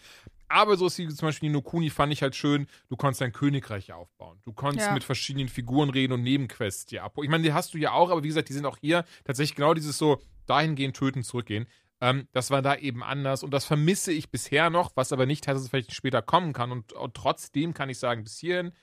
Aber 0.48 0.78
so 0.78 0.86
wie 0.86 1.08
zum 1.08 1.28
Beispiel 1.28 1.50
Nino 1.50 1.64
Kuni 1.64 1.90
fand 1.90 2.14
ich 2.14 2.22
halt 2.22 2.36
schön, 2.36 2.68
du 2.90 2.96
konntest 2.96 3.22
dein 3.22 3.32
Königreich 3.32 3.92
aufbauen. 3.92 4.40
Du 4.44 4.54
konntest 4.54 4.88
Ja. 4.90 4.94
mit 4.94 5.04
verschiedenen 5.04 5.50
Figuren 5.50 5.90
reden 5.90 6.14
und 6.14 6.22
Nebenquests 6.22 6.86
dir 6.86 7.04
abholen. 7.04 7.26
Ich 7.26 7.32
meine, 7.32 7.44
die 7.44 7.54
hast 7.54 7.74
du 7.74 7.80
ja 7.80 7.92
auch, 7.92 8.12
aber 8.12 8.22
wie 8.24 8.28
gesagt, 8.28 8.50
die 8.50 8.54
sind 8.54 8.68
auch 8.68 8.78
hier 8.78 9.04
tatsächlich 9.24 9.56
genau 9.56 9.74
dieses 9.74 9.98
so, 9.98 10.22
dahin 10.46 10.76
gehen, 10.76 10.94
töten, 10.94 11.24
zurückgehen. 11.24 11.66
Ähm, 12.02 12.28
das 12.34 12.52
war 12.52 12.62
da 12.62 12.76
eben 12.76 13.02
anders 13.02 13.42
und 13.44 13.52
das 13.52 13.66
vermisse 13.66 14.12
ich 14.12 14.30
bisher 14.30 14.70
noch, 14.70 14.92
was 14.96 15.12
aber 15.12 15.26
nicht 15.26 15.48
heißt, 15.48 15.56
dass 15.56 15.64
es 15.64 15.70
vielleicht 15.70 15.96
später 15.96 16.22
kommen 16.22 16.54
kann. 16.54 16.72
Und, 16.72 16.94
und 16.94 17.16
trotzdem 17.16 17.74
kann 17.74 17.90
ich 17.90 17.98
sagen, 17.98 18.24
bis 18.24 18.38
hierhin 18.38 18.74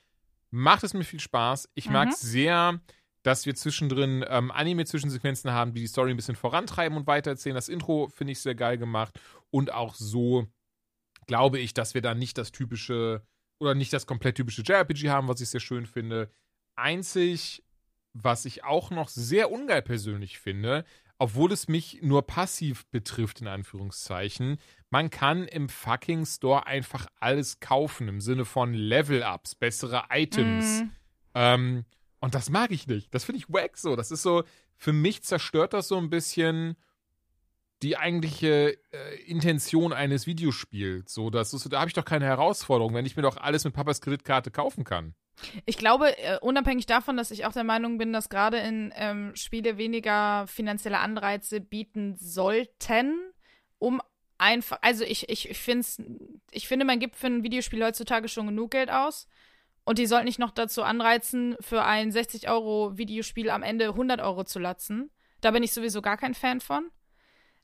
macht 0.50 0.82
es 0.82 0.94
mir 0.94 1.04
viel 1.04 1.20
Spaß. 1.20 1.68
Ich 1.74 1.86
Mhm. 1.86 1.92
mag 1.92 2.12
sehr, 2.14 2.80
dass 3.22 3.46
wir 3.46 3.54
zwischendrin 3.54 4.24
ähm, 4.28 4.50
Anime-Zwischensequenzen 4.50 5.52
haben, 5.52 5.74
die 5.74 5.82
die 5.82 5.86
Story 5.86 6.10
ein 6.10 6.16
bisschen 6.16 6.36
vorantreiben 6.36 6.96
und 6.96 7.06
weitererzählen. 7.06 7.54
Das 7.54 7.68
Intro 7.68 8.08
finde 8.08 8.32
ich 8.32 8.40
sehr 8.40 8.54
geil 8.54 8.78
gemacht 8.78 9.18
und 9.50 9.72
auch 9.72 9.94
so 9.94 10.46
glaube 11.26 11.58
ich, 11.58 11.74
dass 11.74 11.94
wir 11.94 12.02
da 12.02 12.14
nicht 12.14 12.38
das 12.38 12.50
typische 12.52 13.22
oder 13.60 13.74
nicht 13.74 13.92
das 13.92 14.06
komplett 14.06 14.36
typische 14.36 14.62
JRPG 14.62 15.10
haben, 15.10 15.28
was 15.28 15.40
ich 15.40 15.50
sehr 15.50 15.60
schön 15.60 15.86
finde. 15.86 16.30
Einzig, 16.76 17.62
was 18.14 18.46
ich 18.46 18.64
auch 18.64 18.90
noch 18.90 19.08
sehr 19.08 19.50
ungeil 19.50 19.82
persönlich 19.82 20.38
finde, 20.38 20.84
obwohl 21.18 21.52
es 21.52 21.68
mich 21.68 22.00
nur 22.00 22.26
passiv 22.26 22.86
betrifft, 22.86 23.42
in 23.42 23.46
Anführungszeichen, 23.46 24.58
man 24.88 25.10
kann 25.10 25.46
im 25.46 25.68
fucking 25.68 26.24
Store 26.24 26.66
einfach 26.66 27.06
alles 27.20 27.60
kaufen, 27.60 28.08
im 28.08 28.20
Sinne 28.22 28.46
von 28.46 28.72
Level-Ups, 28.72 29.54
bessere 29.54 30.04
Items. 30.10 30.80
Mhm. 30.80 30.90
Ähm, 31.34 31.84
und 32.20 32.34
das 32.34 32.50
mag 32.50 32.70
ich 32.70 32.86
nicht. 32.86 33.14
Das 33.14 33.24
finde 33.24 33.38
ich 33.38 33.52
wack 33.52 33.76
so. 33.76 33.96
Das 33.96 34.10
ist 34.10 34.22
so, 34.22 34.44
für 34.76 34.92
mich 34.92 35.22
zerstört 35.22 35.72
das 35.72 35.88
so 35.88 35.96
ein 35.96 36.10
bisschen 36.10 36.76
die 37.82 37.96
eigentliche 37.96 38.76
äh, 38.92 39.22
Intention 39.26 39.92
eines 39.92 40.26
Videospiels. 40.26 41.14
So, 41.14 41.30
das 41.30 41.54
ist, 41.54 41.72
da 41.72 41.80
habe 41.80 41.88
ich 41.88 41.94
doch 41.94 42.04
keine 42.04 42.26
Herausforderung, 42.26 42.94
wenn 42.94 43.06
ich 43.06 43.16
mir 43.16 43.22
doch 43.22 43.38
alles 43.38 43.64
mit 43.64 43.72
Papas 43.72 44.02
Kreditkarte 44.02 44.50
kaufen 44.50 44.84
kann. 44.84 45.14
Ich 45.64 45.78
glaube, 45.78 46.18
äh, 46.18 46.38
unabhängig 46.40 46.84
davon, 46.84 47.16
dass 47.16 47.30
ich 47.30 47.46
auch 47.46 47.52
der 47.52 47.64
Meinung 47.64 47.96
bin, 47.96 48.12
dass 48.12 48.28
gerade 48.28 48.58
in 48.58 48.92
ähm, 48.96 49.32
Spiele 49.34 49.78
weniger 49.78 50.46
finanzielle 50.46 50.98
Anreize 50.98 51.62
bieten 51.62 52.16
sollten, 52.16 53.14
um 53.78 54.02
einfach, 54.36 54.78
also 54.82 55.04
ich, 55.04 55.28
ich, 55.30 55.48
ich, 55.48 55.58
find's, 55.58 56.02
ich 56.50 56.68
finde, 56.68 56.84
man 56.84 56.98
gibt 56.98 57.16
für 57.16 57.28
ein 57.28 57.42
Videospiel 57.42 57.82
heutzutage 57.82 58.28
schon 58.28 58.46
genug 58.46 58.72
Geld 58.72 58.90
aus. 58.90 59.26
Und 59.84 59.98
die 59.98 60.06
sollten 60.06 60.26
nicht 60.26 60.38
noch 60.38 60.50
dazu 60.50 60.82
anreizen, 60.82 61.56
für 61.60 61.84
ein 61.84 62.12
60-Euro-Videospiel 62.12 63.50
am 63.50 63.62
Ende 63.62 63.88
100 63.88 64.20
Euro 64.20 64.44
zu 64.44 64.58
latzen. 64.58 65.10
Da 65.40 65.50
bin 65.50 65.62
ich 65.62 65.72
sowieso 65.72 66.02
gar 66.02 66.16
kein 66.16 66.34
Fan 66.34 66.60
von. 66.60 66.90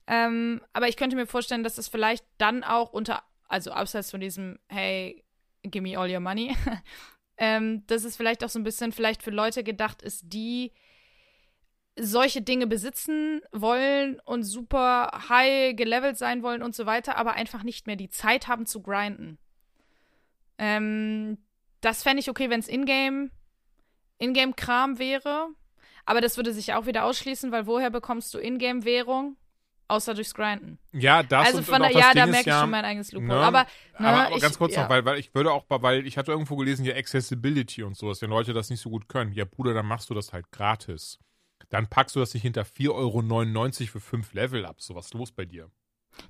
Ähm, 0.06 0.62
aber 0.72 0.88
ich 0.88 0.96
könnte 0.96 1.16
mir 1.16 1.26
vorstellen, 1.26 1.62
dass 1.62 1.78
es 1.78 1.88
vielleicht 1.88 2.24
dann 2.38 2.64
auch 2.64 2.92
unter, 2.92 3.22
also 3.48 3.72
abseits 3.72 4.10
von 4.10 4.20
diesem, 4.20 4.58
hey, 4.68 5.24
give 5.62 5.82
me 5.82 5.98
all 5.98 6.10
your 6.10 6.20
money, 6.20 6.56
ähm, 7.38 7.86
dass 7.86 8.04
es 8.04 8.16
vielleicht 8.16 8.44
auch 8.44 8.48
so 8.48 8.58
ein 8.58 8.64
bisschen 8.64 8.92
vielleicht 8.92 9.22
für 9.22 9.30
Leute 9.30 9.64
gedacht 9.64 10.02
ist, 10.02 10.22
die 10.26 10.72
solche 11.98 12.42
Dinge 12.42 12.66
besitzen 12.66 13.40
wollen 13.52 14.20
und 14.20 14.42
super 14.42 15.10
high 15.28 15.74
gelevelt 15.74 16.18
sein 16.18 16.42
wollen 16.42 16.62
und 16.62 16.74
so 16.74 16.86
weiter, 16.86 17.16
aber 17.16 17.32
einfach 17.32 17.62
nicht 17.62 17.86
mehr 17.86 17.96
die 17.96 18.10
Zeit 18.10 18.48
haben 18.48 18.66
zu 18.66 18.82
grinden. 18.82 19.38
Ähm, 20.58 21.38
das 21.80 22.02
fände 22.02 22.20
ich 22.20 22.30
okay, 22.30 22.50
wenn 22.50 22.60
es 22.60 22.68
Ingame, 22.68 23.30
Ingame-Kram 24.18 24.98
wäre. 24.98 25.48
Aber 26.04 26.20
das 26.20 26.36
würde 26.36 26.52
sich 26.52 26.72
auch 26.74 26.86
wieder 26.86 27.04
ausschließen, 27.04 27.50
weil 27.52 27.66
woher 27.66 27.90
bekommst 27.90 28.32
du 28.34 28.38
Ingame-Währung? 28.38 29.36
Außer 29.88 30.14
durchs 30.14 30.34
Grinden. 30.34 30.80
Ja, 30.92 31.22
das 31.22 31.46
also 31.46 31.58
und, 31.58 31.64
von 31.64 31.74
und 31.76 31.82
der, 31.82 31.92
ja, 31.92 32.10
Ding 32.12 32.16
da 32.16 32.24
ist 32.24 32.30
merke 32.30 32.40
ich 32.40 32.46
ja, 32.46 32.60
schon 32.60 32.70
mein 32.70 32.84
eigenes 32.84 33.12
Loophole. 33.12 33.34
ne, 33.34 33.36
Aber, 33.36 33.66
ne, 33.98 34.08
aber, 34.08 34.26
aber 34.26 34.36
ich, 34.36 34.42
ganz 34.42 34.58
kurz 34.58 34.74
ja. 34.74 34.82
noch, 34.82 34.90
weil, 34.90 35.04
weil 35.04 35.18
ich 35.20 35.32
würde 35.32 35.52
auch, 35.52 35.64
weil 35.68 36.04
ich 36.08 36.18
hatte 36.18 36.32
irgendwo 36.32 36.56
gelesen, 36.56 36.84
ja, 36.84 36.96
Accessibility 36.96 37.84
und 37.84 37.96
sowas, 37.96 38.20
wenn 38.20 38.30
Leute 38.30 38.52
das 38.52 38.68
nicht 38.68 38.80
so 38.80 38.90
gut 38.90 39.08
können. 39.08 39.32
Ja, 39.32 39.44
Bruder, 39.44 39.74
dann 39.74 39.86
machst 39.86 40.10
du 40.10 40.14
das 40.14 40.32
halt 40.32 40.50
gratis. 40.50 41.20
Dann 41.68 41.86
packst 41.86 42.16
du 42.16 42.20
das 42.20 42.34
nicht 42.34 42.42
hinter 42.42 42.62
4,99 42.62 42.90
Euro 43.82 43.86
für 43.92 44.00
5 44.00 44.34
Level 44.34 44.66
ab. 44.66 44.80
So 44.80 44.96
was 44.96 45.12
los 45.12 45.30
bei 45.30 45.44
dir. 45.44 45.70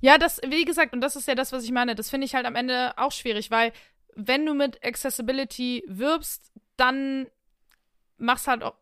Ja, 0.01 0.17
das, 0.17 0.39
wie 0.47 0.65
gesagt, 0.65 0.93
und 0.93 1.01
das 1.01 1.15
ist 1.15 1.27
ja 1.27 1.33
das, 1.33 1.51
was 1.51 1.63
ich 1.63 1.71
meine. 1.71 1.95
Das 1.95 2.09
finde 2.09 2.25
ich 2.25 2.35
halt 2.35 2.45
am 2.45 2.55
Ende 2.55 2.93
auch 2.97 3.11
schwierig, 3.11 3.49
weil 3.49 3.71
wenn 4.17 4.45
du 4.45 4.53
mit 4.53 4.83
Accessibility 4.83 5.83
wirbst, 5.87 6.51
dann 6.75 7.27
mach's 8.17 8.47
halt 8.47 8.63
auch 8.63 8.75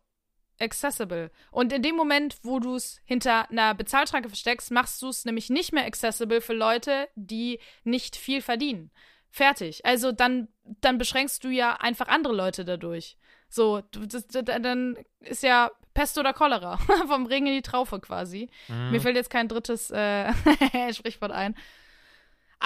accessible. 0.58 1.30
Und 1.50 1.72
in 1.72 1.82
dem 1.82 1.94
Moment, 1.94 2.38
wo 2.42 2.58
du 2.58 2.76
es 2.76 3.00
hinter 3.04 3.50
einer 3.50 3.74
Bezahlschranke 3.74 4.30
versteckst, 4.30 4.70
machst 4.70 5.02
du 5.02 5.08
es 5.08 5.26
nämlich 5.26 5.50
nicht 5.50 5.72
mehr 5.72 5.84
accessible 5.84 6.40
für 6.40 6.54
Leute, 6.54 7.08
die 7.14 7.60
nicht 7.84 8.16
viel 8.16 8.40
verdienen. 8.40 8.90
Fertig. 9.30 9.84
Also 9.84 10.12
dann, 10.12 10.48
dann 10.80 10.96
beschränkst 10.96 11.44
du 11.44 11.48
ja 11.50 11.74
einfach 11.74 12.08
andere 12.08 12.34
Leute 12.34 12.64
dadurch. 12.64 13.18
So, 13.50 13.82
du, 13.90 14.06
das, 14.06 14.26
das, 14.26 14.44
dann 14.44 14.96
ist 15.20 15.42
ja 15.42 15.70
Pest 15.92 16.16
oder 16.16 16.32
Cholera. 16.32 16.78
Vom 17.06 17.26
Regen 17.26 17.46
in 17.46 17.54
die 17.54 17.62
Traufe 17.62 18.00
quasi. 18.00 18.48
Mhm. 18.68 18.92
Mir 18.92 19.00
fällt 19.02 19.16
jetzt 19.16 19.30
kein 19.30 19.48
drittes 19.48 19.90
äh, 19.90 20.32
Sprichwort 20.94 21.32
ein. 21.32 21.54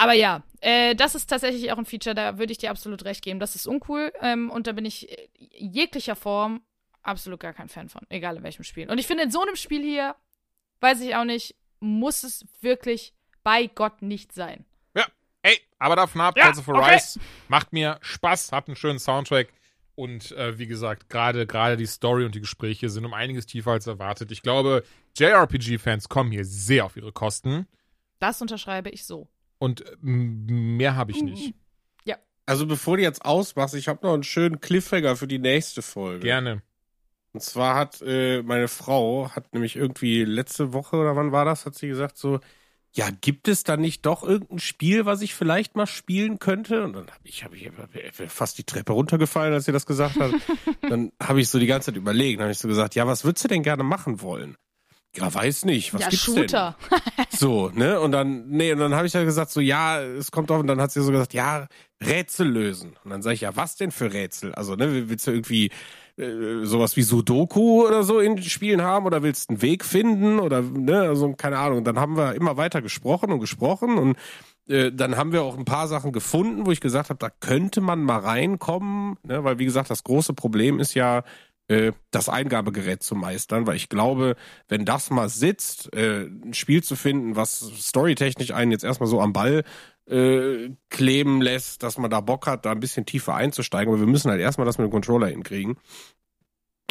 Aber 0.01 0.13
ja, 0.13 0.41
äh, 0.61 0.95
das 0.95 1.13
ist 1.13 1.27
tatsächlich 1.27 1.71
auch 1.71 1.77
ein 1.77 1.85
Feature, 1.85 2.15
da 2.15 2.39
würde 2.39 2.51
ich 2.51 2.57
dir 2.57 2.71
absolut 2.71 3.05
recht 3.05 3.23
geben. 3.23 3.39
Das 3.39 3.53
ist 3.53 3.67
uncool 3.67 4.11
ähm, 4.19 4.49
und 4.49 4.65
da 4.65 4.71
bin 4.71 4.83
ich 4.83 5.11
äh, 5.11 5.27
jeglicher 5.37 6.15
Form 6.15 6.63
absolut 7.03 7.39
gar 7.39 7.53
kein 7.53 7.69
Fan 7.69 7.87
von, 7.87 8.01
egal 8.09 8.37
in 8.37 8.41
welchem 8.41 8.63
Spiel. 8.63 8.89
Und 8.89 8.97
ich 8.97 9.05
finde, 9.05 9.21
in 9.21 9.29
so 9.29 9.43
einem 9.43 9.55
Spiel 9.55 9.83
hier, 9.83 10.15
weiß 10.79 11.01
ich 11.01 11.15
auch 11.15 11.23
nicht, 11.23 11.55
muss 11.81 12.23
es 12.23 12.47
wirklich 12.61 13.13
bei 13.43 13.67
Gott 13.67 14.01
nicht 14.01 14.33
sein. 14.33 14.65
Ja, 14.95 15.05
ey, 15.43 15.59
aber 15.77 15.95
davon 15.95 16.21
ab, 16.21 16.35
Ja, 16.35 16.47
also 16.47 16.63
for 16.63 16.79
okay. 16.79 16.95
Rise 16.95 17.19
macht 17.47 17.71
mir 17.71 17.99
Spaß, 18.01 18.53
hat 18.53 18.69
einen 18.69 18.75
schönen 18.75 18.97
Soundtrack 18.97 19.49
und 19.93 20.31
äh, 20.31 20.57
wie 20.57 20.65
gesagt, 20.65 21.09
gerade 21.09 21.45
gerade 21.45 21.77
die 21.77 21.85
Story 21.85 22.25
und 22.25 22.33
die 22.33 22.41
Gespräche 22.41 22.89
sind 22.89 23.05
um 23.05 23.13
einiges 23.13 23.45
tiefer 23.45 23.73
als 23.73 23.85
erwartet. 23.85 24.31
Ich 24.31 24.41
glaube, 24.41 24.83
JRPG-Fans 25.15 26.09
kommen 26.09 26.31
hier 26.31 26.43
sehr 26.43 26.85
auf 26.85 26.97
ihre 26.97 27.11
Kosten 27.11 27.67
Das 28.17 28.41
unterschreibe 28.41 28.89
ich 28.89 29.05
so. 29.05 29.27
Und 29.61 29.85
äh, 29.85 29.95
mehr 30.01 30.95
habe 30.95 31.11
ich 31.11 31.21
nicht. 31.21 31.53
Also 32.47 32.65
bevor 32.65 32.97
du 32.97 33.03
jetzt 33.03 33.23
ausmachst, 33.23 33.75
ich 33.75 33.87
habe 33.87 34.05
noch 34.05 34.13
einen 34.13 34.23
schönen 34.23 34.59
Cliffhanger 34.59 35.15
für 35.15 35.27
die 35.27 35.39
nächste 35.39 35.81
Folge. 35.81 36.19
Gerne. 36.19 36.61
Und 37.33 37.41
zwar 37.41 37.75
hat 37.75 38.01
äh, 38.01 38.41
meine 38.41 38.67
Frau, 38.67 39.29
hat 39.29 39.53
nämlich 39.53 39.75
irgendwie 39.75 40.25
letzte 40.25 40.73
Woche 40.73 40.97
oder 40.97 41.15
wann 41.15 41.31
war 41.31 41.45
das, 41.45 41.65
hat 41.65 41.75
sie 41.75 41.87
gesagt 41.87 42.17
so, 42.17 42.39
ja, 42.91 43.09
gibt 43.09 43.47
es 43.47 43.63
da 43.63 43.77
nicht 43.77 44.05
doch 44.05 44.23
irgendein 44.23 44.59
Spiel, 44.59 45.05
was 45.05 45.21
ich 45.21 45.33
vielleicht 45.33 45.77
mal 45.77 45.85
spielen 45.85 46.39
könnte? 46.39 46.83
Und 46.83 46.93
dann 46.93 47.07
habe 47.09 47.23
ich, 47.23 47.45
hab 47.45 47.53
ich 47.53 47.71
fast 48.27 48.57
die 48.57 48.65
Treppe 48.65 48.91
runtergefallen, 48.91 49.53
als 49.53 49.63
sie 49.63 49.71
das 49.71 49.85
gesagt 49.85 50.19
hat. 50.19 50.33
dann 50.81 51.13
habe 51.21 51.39
ich 51.39 51.47
so 51.47 51.57
die 51.57 51.67
ganze 51.67 51.91
Zeit 51.91 51.95
überlegt, 51.95 52.39
dann 52.39 52.45
habe 52.45 52.51
ich 52.51 52.59
so 52.59 52.67
gesagt, 52.67 52.95
ja, 52.95 53.07
was 53.07 53.23
würdest 53.23 53.45
du 53.45 53.47
denn 53.47 53.63
gerne 53.63 53.83
machen 53.83 54.21
wollen? 54.21 54.57
Ja, 55.15 55.33
weiß 55.33 55.65
nicht, 55.65 55.93
was 55.93 56.01
ja, 56.01 56.09
gibt's 56.09 56.25
Shooter. 56.25 56.77
denn? 56.89 57.25
So, 57.37 57.69
ne? 57.69 57.99
Und 57.99 58.11
dann, 58.13 58.47
nee, 58.49 58.71
und 58.71 58.79
dann 58.79 58.95
habe 58.95 59.07
ich 59.07 59.13
ja 59.13 59.23
gesagt, 59.23 59.51
so, 59.51 59.59
ja, 59.59 60.01
es 60.01 60.31
kommt 60.31 60.49
drauf, 60.49 60.61
und 60.61 60.67
dann 60.67 60.79
hat 60.79 60.91
sie 60.91 61.01
so 61.01 61.11
gesagt, 61.11 61.33
ja, 61.33 61.67
Rätsel 62.01 62.47
lösen. 62.47 62.95
Und 63.03 63.11
dann 63.11 63.21
sage 63.21 63.33
ich, 63.33 63.41
ja, 63.41 63.55
was 63.55 63.75
denn 63.75 63.91
für 63.91 64.13
Rätsel? 64.13 64.53
Also, 64.55 64.75
ne, 64.75 65.09
willst 65.09 65.27
du 65.27 65.31
irgendwie 65.31 65.71
äh, 66.17 66.63
sowas 66.63 66.95
wie 66.95 67.01
Sudoku 67.01 67.85
oder 67.85 68.03
so 68.03 68.19
in 68.19 68.41
Spielen 68.41 68.81
haben 68.81 69.05
oder 69.05 69.21
willst 69.21 69.49
einen 69.49 69.61
Weg 69.61 69.83
finden 69.83 70.39
oder, 70.39 70.61
ne, 70.61 71.01
also, 71.01 71.33
keine 71.33 71.57
Ahnung. 71.57 71.79
Und 71.79 71.85
dann 71.85 71.99
haben 71.99 72.15
wir 72.15 72.35
immer 72.35 72.55
weiter 72.55 72.81
gesprochen 72.81 73.31
und 73.31 73.39
gesprochen 73.39 73.97
und 73.97 74.17
äh, 74.67 74.91
dann 74.91 75.17
haben 75.17 75.33
wir 75.33 75.43
auch 75.43 75.57
ein 75.57 75.65
paar 75.65 75.87
Sachen 75.87 76.13
gefunden, 76.13 76.65
wo 76.65 76.71
ich 76.71 76.79
gesagt 76.79 77.09
habe, 77.09 77.19
da 77.19 77.29
könnte 77.29 77.81
man 77.81 78.01
mal 78.03 78.19
reinkommen, 78.19 79.17
ne? 79.23 79.43
weil 79.43 79.59
wie 79.59 79.65
gesagt, 79.65 79.89
das 79.89 80.03
große 80.03 80.33
Problem 80.33 80.79
ist 80.79 80.93
ja, 80.93 81.23
äh, 81.67 81.91
das 82.11 82.29
Eingabegerät 82.29 83.03
zu 83.03 83.15
meistern, 83.15 83.67
weil 83.67 83.75
ich 83.75 83.89
glaube, 83.89 84.35
wenn 84.67 84.85
das 84.85 85.09
mal 85.09 85.29
sitzt, 85.29 85.93
äh, 85.95 86.25
ein 86.25 86.53
Spiel 86.53 86.83
zu 86.83 86.95
finden, 86.95 87.35
was 87.35 87.59
storytechnisch 87.59 88.51
einen 88.51 88.71
jetzt 88.71 88.83
erstmal 88.83 89.07
so 89.07 89.21
am 89.21 89.33
Ball 89.33 89.63
äh, 90.09 90.69
kleben 90.89 91.41
lässt, 91.41 91.83
dass 91.83 91.97
man 91.97 92.11
da 92.11 92.21
Bock 92.21 92.47
hat, 92.47 92.65
da 92.65 92.71
ein 92.71 92.79
bisschen 92.79 93.05
tiefer 93.05 93.35
einzusteigen, 93.35 93.93
aber 93.93 94.01
wir 94.01 94.07
müssen 94.07 94.29
halt 94.29 94.41
erstmal 94.41 94.65
das 94.65 94.77
mit 94.77 94.87
dem 94.87 94.91
Controller 94.91 95.27
hinkriegen. 95.27 95.77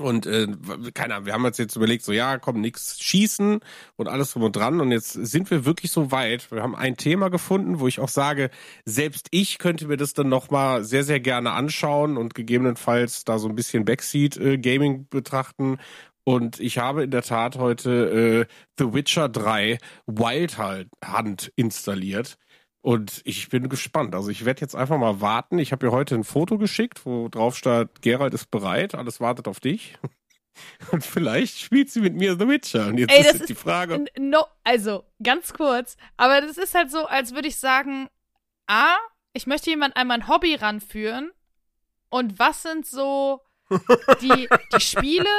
Und 0.01 0.27
äh, 0.27 0.47
keine 0.95 1.15
Ahnung, 1.15 1.27
wir 1.27 1.35
haben 1.35 1.45
uns 1.45 1.59
jetzt 1.59 1.77
überlegt, 1.77 2.05
so 2.05 2.13
ja, 2.13 2.39
komm, 2.39 2.61
nix 2.61 2.99
schießen 3.01 3.61
und 3.97 4.09
alles 4.09 4.33
drum 4.33 4.45
und 4.45 4.57
dran. 4.57 4.81
Und 4.81 4.93
jetzt 4.93 5.13
sind 5.13 5.51
wir 5.51 5.65
wirklich 5.65 5.93
so 5.93 6.11
weit. 6.11 6.51
Wir 6.51 6.63
haben 6.63 6.75
ein 6.75 6.97
Thema 6.97 7.29
gefunden, 7.29 7.81
wo 7.81 7.87
ich 7.87 8.01
auch 8.01 8.09
sage, 8.09 8.51
selbst 8.85 9.29
ich 9.31 9.59
könnte 9.59 9.87
mir 9.89 9.97
das 9.97 10.15
dann 10.15 10.29
nochmal 10.29 10.85
sehr, 10.85 11.05
sehr 11.05 11.21
gerne 11.21 11.53
anschauen 11.53 12.17
und 12.17 12.35
gegebenenfalls 12.35 13.25
da 13.25 13.39
so 13.39 13.49
ein 13.49 13.55
bisschen 13.55 13.85
Backseat 13.85 14.37
äh, 14.39 14.57
betrachten. 15.11 15.79
Und 16.25 16.61
ich 16.61 16.79
habe 16.79 17.05
in 17.05 17.11
der 17.11 17.23
Tat 17.23 17.57
heute 17.59 18.47
äh, 18.49 18.55
The 18.79 18.93
Witcher 18.93 19.29
3 19.29 19.79
Wild 20.07 20.59
Hunt 20.59 21.53
installiert. 21.57 22.39
Und 22.83 23.21
ich 23.25 23.49
bin 23.51 23.69
gespannt. 23.69 24.15
Also 24.15 24.31
ich 24.31 24.45
werde 24.45 24.63
jetzt 24.63 24.75
einfach 24.75 24.99
mal 24.99 25.21
warten. 25.21 25.59
Ich 25.59 25.73
habe 25.73 25.87
ihr 25.87 25.93
heute 25.93 26.15
ein 26.15 26.25
Foto 26.25 26.57
geschickt, 26.57 27.05
wo 27.05 27.29
drauf 27.29 27.57
steht, 27.57 28.01
Gerald 28.01 28.33
ist 28.33 28.51
bereit, 28.51 28.95
alles 28.95 29.21
wartet 29.21 29.49
auf 29.49 29.61
dich. 29.61 29.99
Und 30.91 31.05
vielleicht 31.05 31.59
spielt 31.59 31.91
sie 31.91 32.01
mit 32.01 32.15
mir 32.15 32.39
The 32.39 32.49
Witcher. 32.49 32.89
Und 32.89 32.99
jetzt 32.99 33.13
Ey, 33.13 33.23
das 33.23 33.35
ist, 33.35 33.41
ist 33.43 33.49
die 33.51 33.55
Frage. 33.55 34.05
No, 34.19 34.45
also 34.65 35.05
ganz 35.23 35.53
kurz, 35.53 35.97
aber 36.17 36.41
das 36.41 36.59
ist 36.59 36.75
halt 36.75 36.91
so, 36.91 37.07
als 37.07 37.35
würde 37.35 37.49
ich 37.49 37.57
sagen, 37.57 38.09
A, 38.67 38.97
ich 39.33 39.47
möchte 39.47 39.71
jemand 39.71 39.97
an 39.97 40.09
mein 40.09 40.29
Hobby 40.29 40.55
ranführen 40.55 41.31
und 42.09 42.39
was 42.39 42.63
sind 42.63 42.87
so 42.87 43.41
die, 44.21 44.49
die 44.75 44.81
Spiele, 44.81 45.31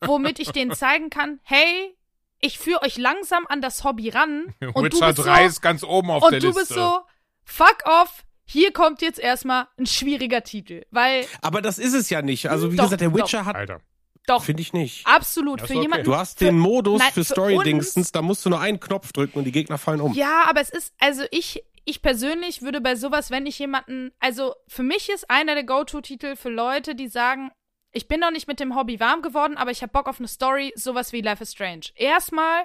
womit 0.00 0.38
ich 0.38 0.50
denen 0.50 0.72
zeigen 0.72 1.10
kann, 1.10 1.40
hey, 1.44 1.96
ich 2.40 2.58
führe 2.58 2.82
euch 2.82 2.96
langsam 2.98 3.46
an 3.48 3.60
das 3.60 3.84
Hobby 3.84 4.08
ran 4.10 4.54
und 4.74 4.76
du 4.76 4.82
Witcher 4.96 5.06
bist 5.12 5.18
3 5.26 5.42
so, 5.42 5.48
ist 5.48 5.60
ganz 5.62 5.82
oben 5.84 6.10
auf 6.10 6.20
der 6.22 6.34
und 6.36 6.42
du 6.42 6.46
Liste. 6.48 6.60
bist 6.60 6.74
so, 6.74 7.00
fuck 7.44 7.78
off, 7.84 8.24
hier 8.44 8.72
kommt 8.72 9.02
jetzt 9.02 9.18
erstmal 9.18 9.68
ein 9.78 9.86
schwieriger 9.86 10.42
Titel, 10.42 10.84
weil 10.90 11.26
Aber 11.42 11.60
das 11.62 11.78
ist 11.78 11.94
es 11.94 12.08
ja 12.10 12.22
nicht. 12.22 12.48
Also 12.50 12.72
wie 12.72 12.76
Doch, 12.76 12.84
gesagt, 12.84 13.00
der 13.02 13.10
doch. 13.10 13.18
Witcher 13.18 13.44
hat, 13.44 13.56
Alter. 13.56 13.80
doch 14.26 14.42
finde 14.44 14.62
ich 14.62 14.72
nicht. 14.72 15.06
absolut 15.06 15.60
für 15.60 15.72
okay. 15.74 15.82
jemanden 15.82 16.04
Du 16.04 16.16
hast 16.16 16.38
für- 16.38 16.46
den 16.46 16.58
Modus 16.58 16.98
Nein, 17.00 17.08
für 17.12 17.24
für 17.24 17.32
Story-Dingstens, 17.32 18.12
da 18.12 18.22
musst 18.22 18.44
du 18.46 18.50
nur 18.50 18.60
einen 18.60 18.80
Knopf 18.80 19.12
drücken 19.12 19.38
und 19.38 19.44
die 19.44 19.52
Gegner 19.52 19.76
fallen 19.78 20.00
um. 20.00 20.14
Ja, 20.14 20.44
aber 20.48 20.60
es 20.60 20.70
ist, 20.70 20.94
also 20.98 21.24
ich, 21.30 21.62
ich 21.84 22.00
persönlich 22.02 22.62
würde 22.62 22.80
bei 22.80 22.94
sowas, 22.96 23.30
wenn 23.30 23.44
ich 23.46 23.58
jemanden, 23.58 24.12
also 24.20 24.54
für 24.66 24.82
mich 24.82 25.08
ist 25.10 25.28
einer 25.30 25.54
der 25.54 25.64
Go-To-Titel 25.64 26.36
für 26.36 26.50
Leute, 26.50 26.94
die 26.94 27.08
sagen, 27.08 27.50
ich 27.92 28.08
bin 28.08 28.20
noch 28.20 28.30
nicht 28.30 28.48
mit 28.48 28.60
dem 28.60 28.76
Hobby 28.76 29.00
warm 29.00 29.22
geworden, 29.22 29.56
aber 29.56 29.70
ich 29.70 29.82
habe 29.82 29.92
Bock 29.92 30.08
auf 30.08 30.18
eine 30.18 30.28
Story, 30.28 30.72
sowas 30.74 31.12
wie 31.12 31.20
Life 31.20 31.42
is 31.42 31.52
Strange. 31.52 31.86
Erstmal 31.94 32.64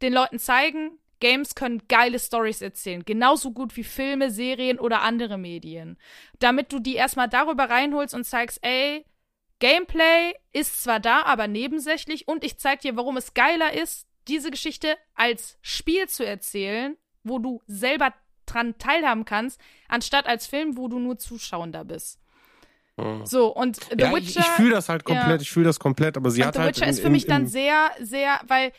den 0.00 0.12
Leuten 0.12 0.38
zeigen, 0.38 0.98
Games 1.20 1.54
können 1.54 1.86
geile 1.86 2.18
Stories 2.18 2.62
erzählen, 2.62 3.04
genauso 3.04 3.52
gut 3.52 3.76
wie 3.76 3.84
Filme, 3.84 4.30
Serien 4.30 4.80
oder 4.80 5.02
andere 5.02 5.38
Medien. 5.38 5.96
Damit 6.40 6.72
du 6.72 6.80
die 6.80 6.96
erstmal 6.96 7.28
darüber 7.28 7.70
reinholst 7.70 8.14
und 8.14 8.24
zeigst, 8.24 8.58
ey, 8.62 9.04
Gameplay 9.60 10.34
ist 10.52 10.82
zwar 10.82 10.98
da, 10.98 11.22
aber 11.22 11.46
nebensächlich 11.46 12.26
und 12.26 12.42
ich 12.42 12.58
zeig 12.58 12.80
dir, 12.80 12.96
warum 12.96 13.16
es 13.16 13.34
geiler 13.34 13.72
ist, 13.72 14.08
diese 14.26 14.50
Geschichte 14.50 14.96
als 15.14 15.58
Spiel 15.62 16.08
zu 16.08 16.26
erzählen, 16.26 16.96
wo 17.22 17.38
du 17.38 17.62
selber 17.66 18.12
dran 18.46 18.76
teilhaben 18.78 19.24
kannst, 19.24 19.60
anstatt 19.88 20.26
als 20.26 20.48
Film, 20.48 20.76
wo 20.76 20.88
du 20.88 20.98
nur 20.98 21.18
Zuschauender 21.18 21.84
bist. 21.84 22.21
So, 23.24 23.48
und 23.48 23.76
The 23.76 23.94
Mhm. 23.94 24.00
ja, 24.00 24.16
ich, 24.16 24.28
Witcher. 24.28 24.40
ich 24.40 24.46
fühle 24.46 24.70
das 24.72 24.88
halt 24.88 25.04
komplett, 25.04 25.28
ja. 25.28 25.40
ich 25.40 25.50
fühle 25.50 25.66
das 25.66 25.78
komplett, 25.78 26.16
aber 26.16 26.30
sie 26.30 26.40
und 26.42 26.46
hat 26.48 26.54
The 26.54 26.60
halt 26.60 26.76
Witcher 26.76 26.86
in, 26.86 26.90
ist 26.90 27.00
für 27.00 27.10
mich 27.10 27.26
dann 27.26 27.46
sehr, 27.46 27.90
sehr, 28.00 28.40
weil, 28.46 28.72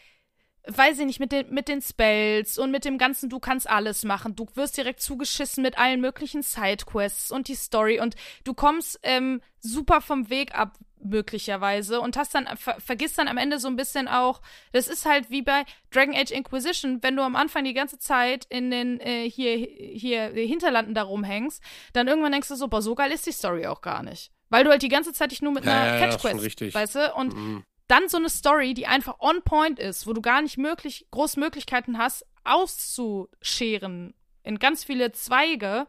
weiß 0.65 0.99
ich 0.99 1.05
nicht, 1.05 1.19
mit 1.19 1.31
den, 1.31 1.53
mit 1.53 1.67
den 1.67 1.81
Spells 1.81 2.57
und 2.57 2.71
mit 2.71 2.85
dem 2.85 2.97
ganzen, 2.97 3.29
du 3.29 3.39
kannst 3.39 3.69
alles 3.69 4.03
machen. 4.03 4.35
Du 4.35 4.47
wirst 4.55 4.77
direkt 4.77 5.01
zugeschissen 5.01 5.61
mit 5.61 5.77
allen 5.77 5.99
möglichen 6.01 6.41
Sidequests 6.41 7.31
und 7.31 7.47
die 7.47 7.55
Story 7.55 7.99
und 7.99 8.15
du 8.43 8.53
kommst 8.53 8.99
ähm, 9.03 9.41
super 9.59 10.01
vom 10.01 10.29
Weg 10.29 10.55
ab, 10.55 10.77
möglicherweise, 11.05 11.99
und 11.99 12.15
hast 12.15 12.33
dann, 12.33 12.47
ver 12.55 12.77
vergisst 12.79 13.17
dann 13.17 13.27
am 13.27 13.37
Ende 13.37 13.59
so 13.59 13.67
ein 13.67 13.75
bisschen 13.75 14.07
auch, 14.07 14.41
das 14.71 14.87
ist 14.87 15.05
halt 15.05 15.29
wie 15.29 15.41
bei 15.41 15.65
Dragon 15.91 16.15
Age 16.15 16.31
Inquisition, 16.31 17.03
wenn 17.03 17.17
du 17.17 17.23
am 17.23 17.35
Anfang 17.35 17.65
die 17.65 17.73
ganze 17.73 17.97
Zeit 17.97 18.45
in 18.49 18.71
den, 18.71 19.01
äh, 19.01 19.29
hier, 19.29 19.57
hier, 19.57 20.29
Hinterlanden 20.29 20.95
da 20.95 21.03
rumhängst, 21.03 21.61
dann 21.91 22.07
irgendwann 22.07 22.31
denkst 22.31 22.47
du 22.47 22.55
so, 22.55 22.69
boah, 22.69 22.81
so 22.81 22.95
geil 22.95 23.11
ist 23.11 23.27
die 23.27 23.31
Story 23.33 23.67
auch 23.67 23.81
gar 23.81 24.01
nicht. 24.01 24.31
Weil 24.49 24.63
du 24.63 24.69
halt 24.69 24.81
die 24.81 24.87
ganze 24.87 25.13
Zeit 25.13 25.31
dich 25.31 25.41
nur 25.41 25.51
mit 25.51 25.65
Ja, 25.65 25.73
einer 25.73 25.99
ja, 25.99 26.07
Catch-Quest, 26.17 26.73
weißt 26.73 26.95
du, 26.95 27.13
und 27.15 27.33
Mhm. 27.35 27.63
Dann 27.93 28.09
so 28.09 28.17
eine 28.17 28.29
Story, 28.29 28.73
die 28.73 28.87
einfach 28.87 29.19
on 29.19 29.43
point 29.43 29.77
ist, 29.77 30.07
wo 30.07 30.13
du 30.13 30.21
gar 30.21 30.41
nicht 30.41 30.57
möglich, 30.57 31.05
groß 31.11 31.37
Möglichkeiten 31.37 31.99
hast, 31.99 32.25
auszuscheren 32.43 34.15
in 34.41 34.57
ganz 34.57 34.83
viele 34.83 35.11
Zweige, 35.11 35.87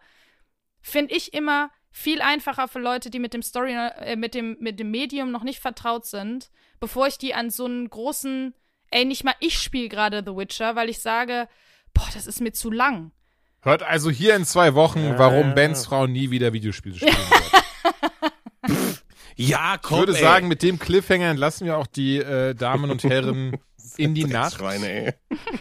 finde 0.82 1.14
ich 1.14 1.32
immer 1.32 1.70
viel 1.90 2.20
einfacher 2.20 2.68
für 2.68 2.78
Leute, 2.78 3.08
die 3.08 3.18
mit 3.18 3.32
dem 3.32 3.40
Story, 3.40 3.72
äh, 3.72 4.16
mit 4.16 4.34
dem, 4.34 4.58
mit 4.60 4.78
dem 4.78 4.90
Medium 4.90 5.30
noch 5.30 5.44
nicht 5.44 5.60
vertraut 5.60 6.04
sind, 6.04 6.50
bevor 6.78 7.06
ich 7.06 7.16
die 7.16 7.32
an 7.32 7.48
so 7.48 7.64
einen 7.64 7.88
großen, 7.88 8.54
ey, 8.90 9.06
nicht 9.06 9.24
mal 9.24 9.34
ich 9.40 9.58
spiele 9.58 9.88
gerade 9.88 10.22
The 10.26 10.36
Witcher, 10.36 10.76
weil 10.76 10.90
ich 10.90 11.00
sage, 11.00 11.48
boah, 11.94 12.08
das 12.12 12.26
ist 12.26 12.42
mir 12.42 12.52
zu 12.52 12.70
lang. 12.70 13.12
Hört 13.62 13.82
also 13.82 14.10
hier 14.10 14.36
in 14.36 14.44
zwei 14.44 14.74
Wochen, 14.74 15.14
warum. 15.16 15.54
Bens 15.54 15.86
Frau 15.86 16.06
nie 16.06 16.30
wieder 16.30 16.52
Videospiele 16.52 16.96
spielen 16.96 17.16
wird. 17.16 17.53
Ja, 19.36 19.74
Ich 19.76 19.82
komm, 19.82 19.98
würde 20.00 20.14
ey. 20.14 20.20
sagen, 20.20 20.48
mit 20.48 20.62
dem 20.62 20.78
Cliffhanger 20.78 21.30
entlassen 21.30 21.66
wir 21.66 21.76
auch 21.76 21.86
die 21.86 22.18
äh, 22.18 22.54
Damen 22.54 22.90
und 22.90 23.02
Herren 23.04 23.56
in 23.96 24.14
die 24.14 24.24
Nacht 24.24 24.54
Schweine, 24.58 24.88
ey. 24.88 25.12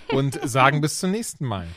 und 0.10 0.40
sagen 0.48 0.82
bis 0.82 1.00
zum 1.00 1.12
nächsten 1.12 1.46
Mal. 1.46 1.68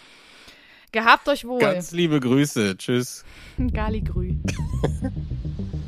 Gehabt 0.93 1.29
euch 1.29 1.45
wohl. 1.45 1.61
Ganz 1.61 1.93
liebe 1.93 2.21
Grüße. 2.21 2.77
Tschüss. 2.77 3.25
Galigrü. 3.73 4.37
It's 4.45 4.57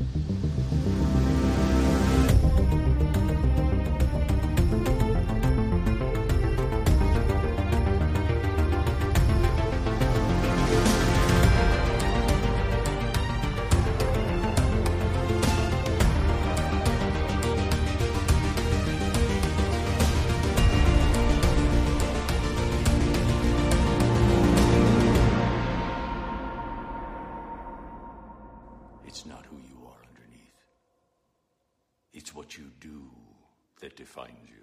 find 34.09 34.33
you. 34.47 34.58